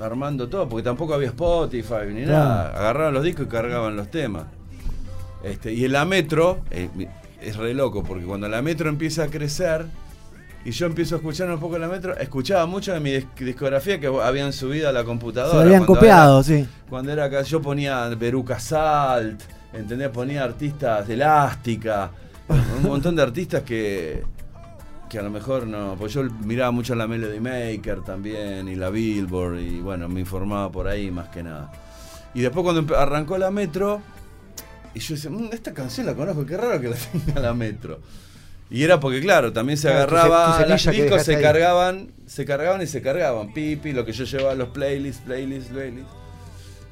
armando 0.00 0.48
todo, 0.48 0.66
porque 0.68 0.82
tampoco 0.84 1.12
había 1.14 1.28
Spotify 1.28 2.06
ni 2.10 2.22
Claro. 2.24 2.44
nada. 2.44 2.68
Agarraban 2.70 3.12
los 3.14 3.22
discos 3.24 3.46
y 3.46 3.48
cargaban 3.50 3.96
los 3.96 4.10
temas. 4.10 4.44
Este, 5.44 5.74
y 5.74 5.84
en 5.84 5.92
la 5.92 6.04
metro, 6.06 6.60
eh, 6.70 6.88
es 7.42 7.56
re 7.56 7.74
loco, 7.74 8.02
porque 8.02 8.24
cuando 8.24 8.48
la 8.48 8.62
metro 8.62 8.88
empieza 8.88 9.24
a 9.24 9.26
crecer 9.28 9.84
y 10.66 10.72
yo 10.72 10.86
empiezo 10.86 11.14
a 11.14 11.18
escuchar 11.18 11.48
un 11.50 11.60
poco 11.60 11.78
la 11.78 11.86
metro, 11.88 12.16
escuchaba 12.18 12.66
mucho 12.66 12.92
de 12.92 13.00
mi 13.00 13.10
dis- 13.10 13.26
discografía 13.38 14.00
que 14.00 14.08
habían 14.08 14.52
subido 14.52 14.88
a 14.88 14.92
la 14.92 15.04
computadora. 15.04 15.60
Se 15.60 15.64
habían 15.64 15.84
copiado, 15.84 16.40
era- 16.40 16.42
sí. 16.44 16.68
Cuando 16.90 17.12
era 17.12 17.24
acá, 17.24 17.42
yo 17.42 17.62
ponía 17.62 18.08
Veruca 18.10 18.58
Salt, 18.58 19.40
¿entendés? 19.72 20.08
Ponía 20.08 20.42
artistas 20.44 21.06
de 21.06 21.14
Elástica, 21.14 22.10
un 22.48 22.82
montón 22.82 23.14
de 23.16 23.22
artistas 23.22 23.62
que, 23.62 24.22
que 25.08 25.18
a 25.18 25.22
lo 25.22 25.30
mejor 25.30 25.66
no. 25.68 25.94
Pues 25.98 26.12
yo 26.12 26.24
miraba 26.24 26.70
mucho 26.72 26.94
la 26.96 27.06
Melody 27.06 27.38
Maker 27.40 28.00
también 28.02 28.68
y 28.68 28.74
la 28.74 28.90
Billboard 28.90 29.60
y 29.60 29.80
bueno, 29.80 30.08
me 30.08 30.20
informaba 30.20 30.70
por 30.72 30.88
ahí 30.88 31.10
más 31.12 31.28
que 31.28 31.42
nada. 31.44 31.70
Y 32.34 32.40
después 32.40 32.64
cuando 32.64 32.96
arrancó 32.98 33.38
la 33.38 33.50
metro, 33.50 34.00
y 34.94 34.98
yo 35.00 35.14
decía, 35.14 35.30
"Mm, 35.30 35.50
esta 35.52 35.72
canción 35.72 36.06
la 36.06 36.14
conozco, 36.14 36.44
qué 36.44 36.56
raro 36.56 36.80
que 36.80 36.88
la 36.88 36.96
tenga 37.12 37.40
la 37.40 37.54
metro. 37.54 38.00
Y 38.70 38.82
era 38.82 38.98
porque, 38.98 39.20
claro, 39.20 39.52
también 39.52 39.78
se 39.78 39.88
Claro, 39.88 40.06
tu 40.08 40.16
agarraba, 40.16 40.64
tu 40.64 40.70
los 40.70 40.82
semilla 40.82 40.90
que 40.98 41.02
discos 41.04 41.22
se 41.24 41.36
ahí. 41.36 41.42
cargaban, 41.42 42.08
se 42.26 42.44
cargaban 42.44 42.82
y 42.82 42.86
se 42.86 43.00
cargaban. 43.00 43.52
Pipi, 43.52 43.92
lo 43.92 44.04
que 44.04 44.12
yo 44.12 44.24
llevaba 44.24 44.54
los 44.54 44.68
playlists, 44.70 45.22
playlists, 45.24 45.70
playlists. 45.70 46.10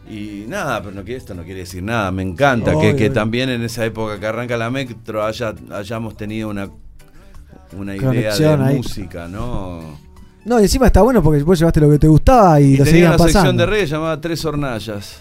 Y 0.08 0.44
nada, 0.48 0.82
pero 0.82 0.94
no 0.94 1.00
esto 1.04 1.34
no 1.34 1.42
quiere 1.44 1.60
decir 1.60 1.82
nada. 1.82 2.10
Me 2.12 2.22
encanta 2.22 2.72
que, 2.72 2.76
obvio, 2.76 2.96
que 2.96 3.10
también 3.10 3.48
en 3.48 3.62
esa 3.62 3.84
época 3.84 4.20
que 4.20 4.26
arranca 4.26 4.56
la 4.56 4.70
metro 4.70 5.24
haya, 5.24 5.54
hayamos 5.72 6.16
tenido 6.16 6.48
una, 6.50 6.68
una 7.76 7.96
idea 7.96 8.36
de 8.36 8.46
ahí. 8.48 8.76
música, 8.76 9.26
¿no? 9.26 9.98
No, 10.44 10.60
y 10.60 10.64
encima 10.64 10.86
está 10.86 11.00
bueno 11.00 11.22
porque 11.22 11.42
vos 11.42 11.58
llevaste 11.58 11.80
lo 11.80 11.90
que 11.90 11.98
te 11.98 12.06
gustaba 12.06 12.60
y, 12.60 12.74
Y 12.74 12.76
lo 12.76 12.84
seguían 12.84 13.08
una 13.08 13.16
pasando. 13.16 13.32
sección 13.32 13.56
de 13.56 13.66
reggae 13.66 13.86
llamada 13.86 14.20
Tres 14.20 14.44
Hornallas. 14.44 15.20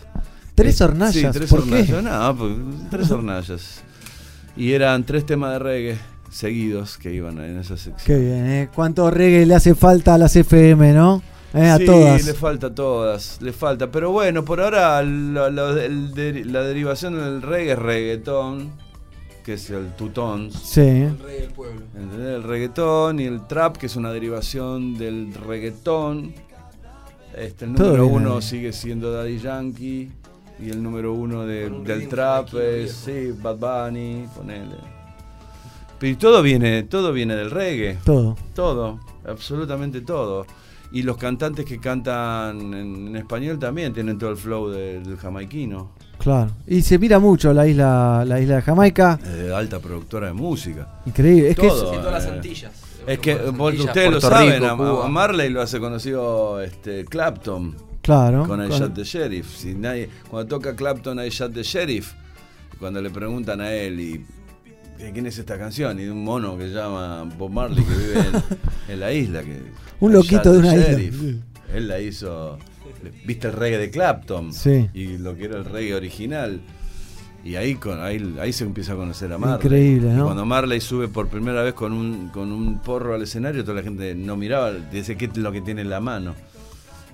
¿Tres 0.54 0.82
Eh, 0.82 0.84
hornallas? 0.84 1.14
Sí, 1.16 1.28
tres 1.32 1.50
¿Por 1.50 1.64
qué? 1.64 1.94
hornallas. 1.94 2.04
No, 2.04 2.36
pues, 2.38 2.52
tres 2.92 3.10
hornallas. 3.12 3.82
Y 4.58 4.74
eran 4.74 5.04
tres 5.06 5.26
temas 5.26 5.54
de 5.54 5.60
reggae 5.60 5.98
seguidos 6.34 6.98
que 6.98 7.14
iban 7.14 7.38
en 7.40 7.60
esa 7.60 7.78
sección. 7.78 7.98
Qué 8.06 8.18
bien, 8.18 8.46
¿eh? 8.50 8.70
¿Cuánto 8.74 9.10
reggae 9.12 9.46
le 9.46 9.56
hace 9.56 9.76
falta 9.76 10.16
a 10.16 10.18
las 10.18 10.36
FM, 10.36 10.94
no? 10.94 11.22
Eh, 11.54 11.70
a 11.70 11.78
sí, 11.78 11.86
todas. 11.86 12.26
le 12.26 12.34
falta 12.34 12.68
a 12.68 12.74
todas, 12.76 13.40
le 13.42 13.54
falta. 13.54 13.92
Pero 13.92 14.12
bueno, 14.12 14.44
por 14.44 14.60
ahora 14.60 15.02
lo- 15.04 15.50
lo- 15.52 15.78
el 15.80 16.14
de- 16.14 16.44
la 16.46 16.62
derivación 16.64 17.14
del 17.16 17.42
reggae 17.44 17.74
es 17.74 17.80
reggaetón, 17.80 18.72
que 19.46 19.54
es 19.54 19.70
el 19.70 19.90
tutón. 19.96 20.52
Sí. 20.52 20.82
El 20.82 21.20
rey 21.20 21.42
del 21.42 21.52
pueblo. 21.52 21.82
¿Entendés? 21.96 22.36
El 22.36 22.44
reggaetón 22.44 23.20
y 23.20 23.26
el 23.26 23.46
trap, 23.46 23.78
que 23.78 23.86
es 23.86 23.96
una 23.96 24.12
derivación 24.12 24.98
del 24.98 25.32
reggaetón. 25.36 26.34
Este, 27.38 27.66
el 27.66 27.76
Todo 27.76 27.88
número 27.98 28.06
bien 28.10 28.16
uno 28.28 28.42
sigue 28.42 28.74
siendo 28.74 29.12
Daddy 29.12 29.38
Yankee. 29.40 30.12
Y 30.60 30.70
el 30.70 30.82
número 30.82 31.14
uno 31.14 31.46
de- 31.46 31.70
del 31.70 32.08
trap 32.08 32.54
es 32.56 32.94
sí, 32.94 33.32
Bad 33.42 33.58
Bunny, 33.58 34.26
ponele. 34.36 34.76
Pero 36.04 36.12
y 36.12 36.18
todo 36.18 36.42
viene, 36.42 36.84
todo 36.84 37.14
viene 37.14 37.34
del 37.34 37.50
reggae. 37.50 37.98
Todo. 38.04 38.36
Todo, 38.54 39.00
absolutamente 39.26 40.02
todo. 40.02 40.46
Y 40.92 41.04
los 41.04 41.16
cantantes 41.16 41.64
que 41.64 41.80
cantan 41.80 42.60
en, 42.74 43.08
en 43.08 43.16
español 43.16 43.58
también 43.58 43.94
tienen 43.94 44.18
todo 44.18 44.32
el 44.32 44.36
flow 44.36 44.68
de- 44.70 45.00
del 45.00 45.16
jamaiquino. 45.16 45.92
Claro. 46.18 46.52
Y 46.68 46.82
se 46.82 47.00
mira 47.00 47.20
mucho 47.20 47.54
la 47.54 47.66
isla, 47.66 48.26
la 48.28 48.38
isla 48.42 48.56
de 48.58 48.62
Jamaica. 48.64 49.18
Eh, 49.26 49.50
alta 49.56 49.80
productora 49.80 50.28
de 50.28 50.34
música. 50.34 51.00
Increíble. 51.06 51.52
Es 51.52 51.56
que 51.58 51.68
es- 51.68 51.74
Todo, 51.74 51.92
Sí, 51.94 51.98
todas 51.98 52.12
las 52.12 52.26
eh. 52.26 52.32
Antillas. 52.36 52.72
Es 53.08 53.20
que 53.20 53.36
Las 53.36 53.58
vos- 53.58 53.70
Antillas, 53.72 53.88
ustedes 53.88 54.12
lo 54.12 54.20
saben, 54.20 54.62
Rico, 54.62 55.04
a-. 55.04 55.08
Marley 55.08 55.50
lo 55.52 55.62
hace 55.62 55.80
conocido 55.80 56.62
este, 56.62 57.06
Clapton. 57.06 57.78
Claro, 58.02 58.46
Con 58.46 58.60
el 58.60 58.68
con- 58.68 58.78
Shot 58.78 58.94
de 58.94 59.04
Sheriff. 59.06 59.56
Si 59.56 59.74
nadie, 59.74 60.10
cuando 60.30 60.54
toca 60.58 60.76
Clapton 60.76 61.18
hay 61.20 61.30
Shot 61.30 61.54
de 61.54 61.64
Sheriff. 61.64 62.12
Cuando 62.78 63.02
le 63.02 63.10
preguntan 63.10 63.62
a 63.62 63.72
él 63.72 64.02
y 64.02 64.26
¿de 65.04 65.12
quién 65.12 65.26
es 65.26 65.38
esta 65.38 65.58
canción? 65.58 66.00
Y 66.00 66.06
de 66.06 66.12
un 66.12 66.24
mono 66.24 66.58
que 66.58 66.68
se 66.68 66.74
llama 66.74 67.24
Bob 67.38 67.52
Marley 67.52 67.84
que 67.84 67.94
vive 67.94 68.20
en, 68.20 68.44
en 68.94 69.00
la 69.00 69.12
isla. 69.12 69.44
Que, 69.44 69.62
Un 70.00 70.14
loquito 70.14 70.54
de 70.54 70.60
una 70.60 70.76
isla. 70.76 71.00
Él 71.74 71.88
la 71.88 72.00
hizo. 72.00 72.58
¿Viste 73.26 73.48
el 73.48 73.54
reggae 73.54 73.78
de 73.78 73.90
Clapton? 73.90 74.54
Sí. 74.54 74.90
Y 74.94 75.18
lo 75.18 75.36
que 75.36 75.46
era 75.46 75.58
el 75.58 75.66
reggae 75.66 75.96
original. 75.96 76.62
Y 77.44 77.56
ahí, 77.58 77.76
con, 77.76 78.00
ahí, 78.02 78.36
ahí 78.40 78.54
se 78.54 78.64
empieza 78.64 78.94
a 78.94 78.96
conocer 78.96 79.34
a 79.34 79.38
Marley. 79.38 79.58
Increíble, 79.66 80.10
Y 80.12 80.14
¿no? 80.14 80.26
cuando 80.26 80.46
Marley 80.46 80.80
sube 80.80 81.10
por 81.10 81.28
primera 81.28 81.62
vez 81.62 81.74
con 81.74 81.92
un, 81.92 82.30
con 82.30 82.54
un 82.54 82.80
porro 82.80 83.16
al 83.16 83.22
escenario, 83.24 83.64
toda 83.66 83.76
la 83.76 83.84
gente 83.84 84.16
no 84.16 84.38
miraba, 84.38 84.72
dice 84.72 85.18
qué 85.18 85.26
es 85.26 85.36
lo 85.36 85.52
que 85.52 85.60
tiene 85.60 85.82
en 85.82 85.90
la 85.90 86.00
mano. 86.00 86.36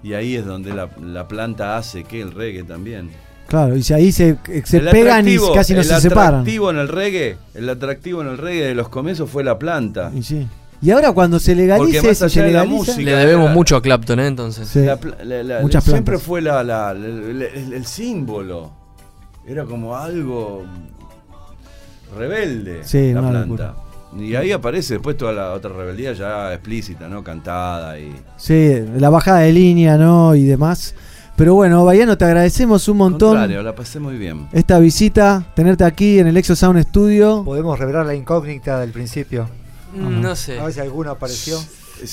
Y 0.03 0.13
ahí 0.13 0.35
es 0.35 0.45
donde 0.45 0.71
la, 0.75 0.91
la 1.01 1.27
planta 1.27 1.77
hace 1.77 2.03
que 2.03 2.21
el 2.21 2.31
reggae 2.31 2.63
también. 2.63 3.09
Claro, 3.49 3.75
y 3.75 3.83
si 3.83 3.93
ahí 3.93 4.11
se, 4.11 4.37
se 4.63 4.77
El 4.77 4.89
pegan 4.89 5.27
y 5.27 5.37
casi 5.53 5.73
no 5.73 5.79
el 5.79 5.85
se 5.85 5.99
separan. 6.01 6.35
atractivo 6.41 6.69
en 6.69 6.77
el 6.77 6.87
reggae, 6.87 7.37
el 7.55 7.67
atractivo 7.69 8.21
en 8.21 8.27
el 8.29 8.37
reggae 8.37 8.67
de 8.67 8.75
los 8.75 8.89
comienzos 8.89 9.29
fue 9.29 9.43
la 9.43 9.57
planta. 9.59 10.11
Y 10.15 10.23
sí. 10.23 10.47
Y 10.81 10.91
ahora 10.91 11.11
cuando 11.11 11.39
se 11.39 11.55
legalice, 11.55 12.01
más 12.01 12.21
allá 12.21 12.29
se 12.29 12.39
de 12.41 12.45
la 12.53 12.63
legaliza, 12.63 12.91
música, 12.93 13.01
Le 13.11 13.15
debemos 13.17 13.47
la- 13.49 13.53
mucho 13.53 13.75
a 13.75 13.81
Clapton, 13.81 14.19
¿eh? 14.21 14.27
Entonces. 14.27 14.67
Sí. 14.67 14.79
La 14.85 14.97
la- 15.25 15.43
la- 15.43 15.59
Muchas 15.61 15.83
siempre 15.83 16.17
fue 16.19 16.41
la, 16.41 16.63
la- 16.63 16.93
la- 16.93 17.05
el, 17.07 17.41
el- 17.41 17.73
el 17.73 17.85
símbolo. 17.85 18.71
Era 19.45 19.65
como 19.65 19.97
algo 19.97 20.63
rebelde 22.17 22.81
Sí, 22.83 23.13
la 23.13 23.19
una 23.21 23.29
planta. 23.29 23.47
locura. 23.47 23.73
Y 24.17 24.35
ahí 24.35 24.51
aparece 24.51 24.95
después 24.95 25.17
toda 25.17 25.33
la 25.33 25.51
otra 25.53 25.71
rebeldía 25.71 26.13
ya 26.13 26.51
explícita, 26.53 27.07
¿no? 27.07 27.23
Cantada 27.23 27.99
y. 27.99 28.11
Sí, 28.37 28.75
la 28.97 29.09
bajada 29.09 29.39
de 29.39 29.51
línea, 29.53 29.97
¿no? 29.97 30.33
Y 30.33 30.43
demás. 30.45 30.95
Pero 31.39 31.53
bueno, 31.55 31.85
Bayano, 31.85 32.17
te 32.17 32.25
agradecemos 32.25 32.85
un 32.89 32.97
montón 32.97 33.29
Contrario, 33.29 33.63
la 33.63 33.73
pasé 33.73 33.97
muy 34.01 34.17
bien. 34.17 34.49
esta 34.51 34.77
visita, 34.77 35.41
tenerte 35.55 35.85
aquí 35.85 36.19
en 36.19 36.27
el 36.27 36.35
Exo 36.35 36.53
Sound 36.53 36.81
Studio. 36.83 37.43
Podemos 37.45 37.79
revelar 37.79 38.05
la 38.05 38.13
incógnita 38.13 38.77
del 38.81 38.91
principio. 38.91 39.47
Mm, 39.95 40.19
no 40.19 40.35
sé. 40.35 40.59
A 40.59 40.65
ver 40.65 40.73
si 40.73 40.81
alguno 40.81 41.11
apareció. 41.11 41.57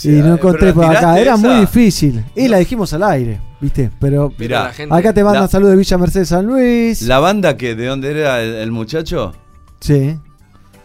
Y 0.04 0.08
no 0.22 0.34
encontré 0.34 0.72
por 0.72 0.84
acá, 0.84 1.18
era 1.18 1.36
muy 1.36 1.56
difícil. 1.60 2.24
Y 2.36 2.46
la 2.46 2.58
dijimos 2.58 2.92
al 2.92 3.02
aire, 3.02 3.40
¿viste? 3.60 3.90
Pero 4.00 4.32
Mirá, 4.38 4.72
acá 4.90 5.12
te 5.12 5.24
mandan 5.24 5.42
la- 5.42 5.48
saludos 5.48 5.72
de 5.72 5.78
Villa 5.78 5.98
Mercedes 5.98 6.28
San 6.28 6.46
Luis. 6.46 7.02
La 7.02 7.18
banda 7.18 7.56
que 7.56 7.74
de 7.74 7.86
dónde 7.86 8.12
era 8.12 8.40
el, 8.42 8.54
el 8.54 8.70
muchacho 8.70 9.32
Sí, 9.80 10.16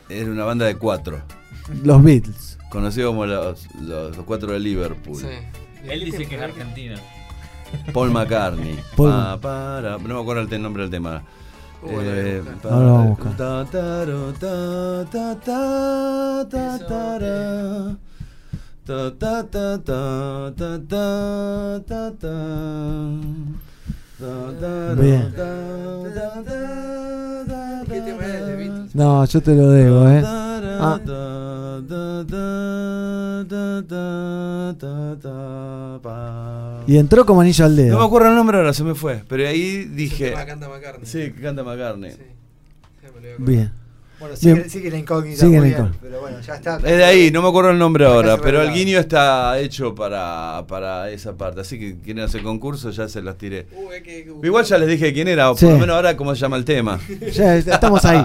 era 0.09 0.31
una 0.31 0.45
banda 0.45 0.65
de 0.65 0.77
cuatro. 0.77 1.21
los 1.83 2.03
Beatles. 2.03 2.57
Conocido 2.71 3.09
como 3.09 3.27
los, 3.27 3.67
los- 3.81 4.17
los 4.17 4.25
cuatro 4.25 4.51
de 4.51 4.59
Liverpool. 4.59 5.21
Él 5.87 6.05
dice 6.05 6.25
que 6.25 6.35
es 6.37 6.41
argentino. 6.41 6.95
Paul 7.93 8.11
McCartney. 8.11 8.79
Paul- 8.95 9.11
Pa, 9.11 9.37
para- 9.41 9.97
no 9.97 10.15
me 10.15 10.21
acuerdo 10.21 10.41
el 10.55 10.61
nombre 10.61 10.83
del 10.83 10.91
tema. 10.91 11.21
Eh, 11.83 12.43
pa- 12.61 12.69
Ahora 12.69 13.15
Bien. 24.95 25.33
No, 28.93 29.25
yo 29.25 29.41
te 29.41 29.55
lo 29.55 29.69
debo, 29.69 30.09
¿eh? 30.09 30.21
Ah, 30.25 30.99
y 36.87 36.97
entró 36.97 37.25
como 37.25 37.41
anillo 37.41 37.65
al 37.65 37.71
No 37.75 37.81
me 37.81 37.83
dedo. 37.83 38.01
acuerdo 38.01 38.29
el 38.29 38.35
nombre 38.35 38.57
ahora, 38.57 38.73
se 38.73 38.83
me 38.83 38.95
fue. 38.95 39.23
Pero 39.27 39.47
ahí 39.47 39.85
dije. 39.85 40.33
canta 40.33 40.67
McCartney. 40.67 41.05
Sí, 41.05 41.31
que 41.31 41.41
canta 41.41 41.63
McCartney. 41.63 42.11
Bien. 43.37 43.71
Bueno, 44.21 44.35
sigue, 44.37 44.69
sigue 44.69 44.89
la 44.91 44.97
incógnita. 44.99 45.39
Sigue 45.41 45.59
muy 45.59 45.59
la 45.59 45.63
bien, 45.65 45.77
incógnita. 45.77 45.99
Pero 46.01 46.21
bueno, 46.21 46.37
ya 46.39 46.55
está. 46.55 46.75
Es 46.77 46.83
de 46.83 47.03
ahí, 47.03 47.31
no 47.31 47.41
me 47.41 47.49
acuerdo 47.49 47.71
el 47.71 47.77
nombre 47.79 48.05
ahora, 48.05 48.37
pero 48.37 48.61
el 48.61 48.71
guiño 48.71 48.99
está 48.99 49.59
hecho 49.59 49.93
para, 49.95 50.63
para 50.67 51.09
esa 51.09 51.33
parte. 51.33 51.61
Así 51.61 51.77
que 51.79 51.97
quieren 51.99 52.23
hacer 52.23 52.43
concurso, 52.43 52.91
ya 52.91 53.07
se 53.09 53.21
las 53.21 53.37
tiré. 53.37 53.65
Igual 54.43 54.63
ya 54.63 54.77
les 54.77 54.87
dije 54.89 55.11
quién 55.11 55.27
era, 55.27 55.51
o 55.51 55.57
Sí. 55.57 55.65
por 55.65 55.73
lo 55.73 55.79
menos 55.81 55.95
ahora 55.95 56.15
cómo 56.15 56.33
se 56.35 56.41
llama 56.41 56.57
el 56.57 56.65
tema. 56.65 56.99
Ya 57.33 57.55
estamos 57.57 58.05
ahí. 58.05 58.21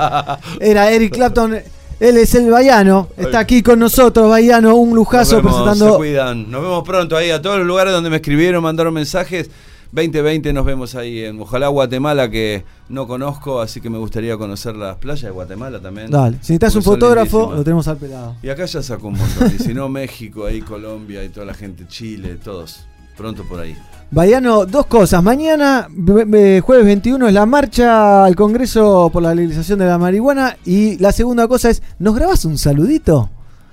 Era 0.60 0.90
Eric 0.90 1.14
Clapton. 1.14 1.58
Él 1.98 2.18
es 2.18 2.34
el 2.34 2.50
Bayano. 2.50 3.08
Está 3.16 3.38
aquí 3.38 3.62
con 3.62 3.78
nosotros, 3.78 4.28
Bayano. 4.28 4.76
Un 4.76 4.94
lujazo 4.94 5.36
Nos 5.36 5.44
vemos, 5.44 5.58
se 5.58 5.64
presentando. 5.64 5.96
cuidan. 5.96 6.50
Nos 6.50 6.60
vemos 6.60 6.84
pronto 6.84 7.16
ahí 7.16 7.30
a 7.30 7.40
todos 7.40 7.56
los 7.56 7.66
lugares 7.66 7.92
donde 7.94 8.10
me 8.10 8.16
escribieron, 8.16 8.62
mandaron 8.62 8.92
mensajes. 8.92 9.48
2020 9.96 10.52
nos 10.52 10.66
vemos 10.66 10.94
ahí 10.94 11.24
en 11.24 11.40
ojalá 11.40 11.68
Guatemala 11.68 12.30
que 12.30 12.64
no 12.90 13.06
conozco, 13.06 13.62
así 13.62 13.80
que 13.80 13.88
me 13.88 13.96
gustaría 13.96 14.36
conocer 14.36 14.76
las 14.76 14.96
playas 14.96 15.22
de 15.22 15.30
Guatemala 15.30 15.80
también. 15.80 16.10
Dale. 16.10 16.36
Si 16.42 16.52
necesitas 16.52 16.76
un 16.76 16.82
fotógrafo, 16.82 17.38
lindísimas. 17.38 17.58
lo 17.58 17.64
tenemos 17.64 17.88
al 17.88 17.96
pelado. 17.96 18.36
Y 18.42 18.50
acá 18.50 18.66
ya 18.66 18.82
sacó 18.82 19.08
un 19.08 19.16
montón. 19.16 19.52
Y 19.54 19.58
si 19.58 19.72
no, 19.72 19.88
México, 19.88 20.44
ahí 20.44 20.60
Colombia 20.60 21.24
y 21.24 21.30
toda 21.30 21.46
la 21.46 21.54
gente, 21.54 21.86
Chile, 21.88 22.36
todos. 22.42 22.86
Pronto 23.16 23.44
por 23.44 23.60
ahí. 23.60 23.74
Bayano, 24.10 24.66
dos 24.66 24.84
cosas. 24.84 25.22
Mañana, 25.22 25.88
jueves 25.88 26.84
21, 26.84 27.28
es 27.28 27.32
la 27.32 27.46
marcha 27.46 28.24
al 28.26 28.36
Congreso 28.36 29.08
por 29.10 29.22
la 29.22 29.34
legalización 29.34 29.78
de 29.78 29.86
la 29.86 29.96
marihuana. 29.96 30.58
Y 30.66 30.98
la 30.98 31.10
segunda 31.10 31.48
cosa 31.48 31.70
es, 31.70 31.82
¿nos 31.98 32.14
grabás 32.14 32.44
un 32.44 32.58
saludito? 32.58 33.30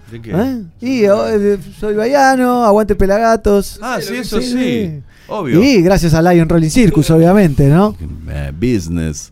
¿De 0.10 0.22
qué? 0.22 0.32
¿Eh? 0.32 0.64
Y 0.80 1.04
eh, 1.04 1.60
soy 1.78 1.96
Bayano, 1.96 2.64
aguante 2.64 2.96
Pelagatos. 2.96 3.78
Ah, 3.82 4.00
sí, 4.02 4.16
eso 4.16 4.42
sí. 4.42 5.02
Obvio. 5.28 5.64
Y 5.64 5.82
gracias 5.82 6.14
a 6.14 6.22
Lion 6.22 6.50
Rolling 6.50 6.70
Circus, 6.70 7.10
obviamente, 7.10 7.68
¿no? 7.68 7.96
Eh, 8.30 8.52
business. 8.54 9.32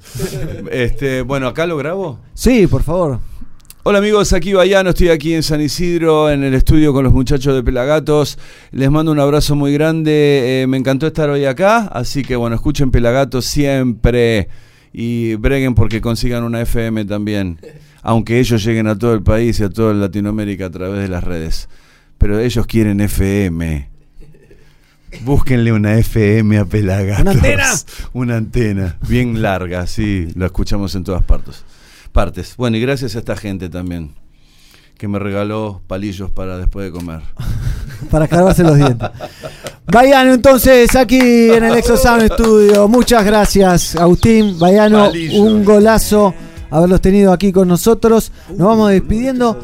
este, 0.71 1.21
bueno, 1.21 1.47
acá 1.47 1.65
lo 1.65 1.77
grabo. 1.77 2.19
Sí, 2.33 2.67
por 2.67 2.83
favor. 2.83 3.19
Hola 3.83 3.97
amigos, 3.97 4.31
aquí 4.31 4.53
Bayano, 4.53 4.91
estoy 4.91 5.09
aquí 5.09 5.33
en 5.33 5.41
San 5.41 5.59
Isidro, 5.59 6.29
en 6.29 6.43
el 6.43 6.53
estudio 6.53 6.93
con 6.93 7.03
los 7.03 7.13
muchachos 7.13 7.55
de 7.55 7.63
Pelagatos. 7.63 8.37
Les 8.69 8.91
mando 8.91 9.11
un 9.11 9.19
abrazo 9.19 9.55
muy 9.55 9.73
grande, 9.73 10.61
eh, 10.61 10.67
me 10.67 10.77
encantó 10.77 11.07
estar 11.07 11.31
hoy 11.31 11.45
acá, 11.45 11.87
así 11.87 12.21
que 12.21 12.35
bueno, 12.35 12.55
escuchen 12.55 12.91
Pelagatos 12.91 13.45
siempre 13.45 14.49
y 14.93 15.33
breguen 15.33 15.73
porque 15.73 15.99
consigan 15.99 16.43
una 16.43 16.61
FM 16.61 17.05
también, 17.05 17.57
aunque 18.03 18.39
ellos 18.39 18.63
lleguen 18.63 18.85
a 18.85 18.95
todo 18.95 19.15
el 19.15 19.23
país 19.23 19.59
y 19.59 19.63
a 19.63 19.69
toda 19.69 19.95
Latinoamérica 19.95 20.67
a 20.67 20.69
través 20.69 21.01
de 21.01 21.07
las 21.07 21.23
redes. 21.23 21.67
Pero 22.19 22.39
ellos 22.39 22.67
quieren 22.67 23.01
FM. 23.01 23.90
Búsquenle 25.21 25.71
una 25.71 25.97
FM 25.97 26.57
a 26.57 26.65
Pelagatos. 26.65 27.21
¿Una 27.21 27.31
antena? 27.31 27.65
Una 28.13 28.37
antena, 28.37 28.97
bien 29.07 29.41
larga, 29.41 29.85
sí, 29.87 30.29
la 30.35 30.47
escuchamos 30.47 30.95
en 30.95 31.03
todas 31.03 31.23
partes. 31.23 31.63
Partes. 32.11 32.55
Bueno, 32.57 32.77
y 32.77 32.81
gracias 32.81 33.15
a 33.15 33.19
esta 33.19 33.35
gente 33.35 33.69
también, 33.69 34.13
que 34.97 35.07
me 35.07 35.19
regaló 35.19 35.81
palillos 35.87 36.29
para 36.31 36.57
después 36.57 36.85
de 36.85 36.91
comer. 36.91 37.21
Para 38.09 38.27
clavarse 38.27 38.63
los 38.63 38.77
dientes. 38.77 39.09
Bayano, 39.85 40.33
entonces, 40.33 40.95
aquí 40.95 41.19
en 41.51 41.63
el 41.63 41.75
Exo 41.75 41.95
Sound 41.95 42.33
Studio. 42.33 42.87
Muchas 42.87 43.23
gracias, 43.23 43.95
Agustín. 43.95 44.57
Bayano, 44.57 45.05
Palillo. 45.05 45.39
un 45.43 45.63
golazo 45.63 46.33
haberlos 46.71 47.01
tenido 47.01 47.31
aquí 47.31 47.51
con 47.51 47.67
nosotros. 47.67 48.31
Nos 48.49 48.67
vamos 48.67 48.89
despidiendo. 48.89 49.59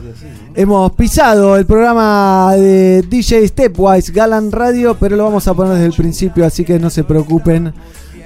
Hemos 0.54 0.92
pisado 0.94 1.56
el 1.56 1.66
programa 1.66 2.54
de 2.56 3.02
DJ 3.04 3.48
Stepwise 3.48 4.12
Galan 4.12 4.52
Radio, 4.52 4.96
pero 5.00 5.16
lo 5.16 5.24
vamos 5.24 5.48
a 5.48 5.54
poner 5.54 5.74
desde 5.74 5.88
el 5.88 5.94
principio, 5.94 6.46
así 6.46 6.64
que 6.64 6.78
no 6.78 6.90
se 6.90 7.04
preocupen. 7.04 7.74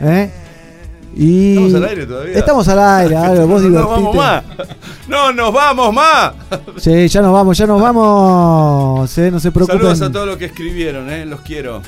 ¿eh? 0.02 0.32
Y 1.16 1.58
¿Estamos 1.58 1.76
al 1.76 1.86
aire 1.90 2.06
todavía? 2.06 2.38
Estamos 2.38 2.68
al 2.70 2.80
aire, 2.80 3.16
algo, 3.18 3.48
vos 3.48 3.62
no 3.62 3.70
nos 3.70 3.90
vamos 3.90 4.16
más. 4.16 4.44
No 5.08 5.34
nos 5.34 5.54
vamos 5.54 5.94
más. 5.94 6.34
Sí, 6.78 7.08
ya 7.08 7.22
nos 7.22 7.34
vamos, 7.34 7.58
ya 7.58 7.68
nos 7.68 7.82
vamos. 7.82 9.18
¿eh? 9.18 9.30
No 9.30 9.40
se 9.40 9.52
preocupen. 9.52 9.80
Saludos 9.80 10.02
a 10.02 10.12
todos 10.12 10.28
los 10.28 10.38
que 10.38 10.46
escribieron, 10.46 11.10
eh, 11.10 11.26
los 11.26 11.42
quiero. 11.42 11.82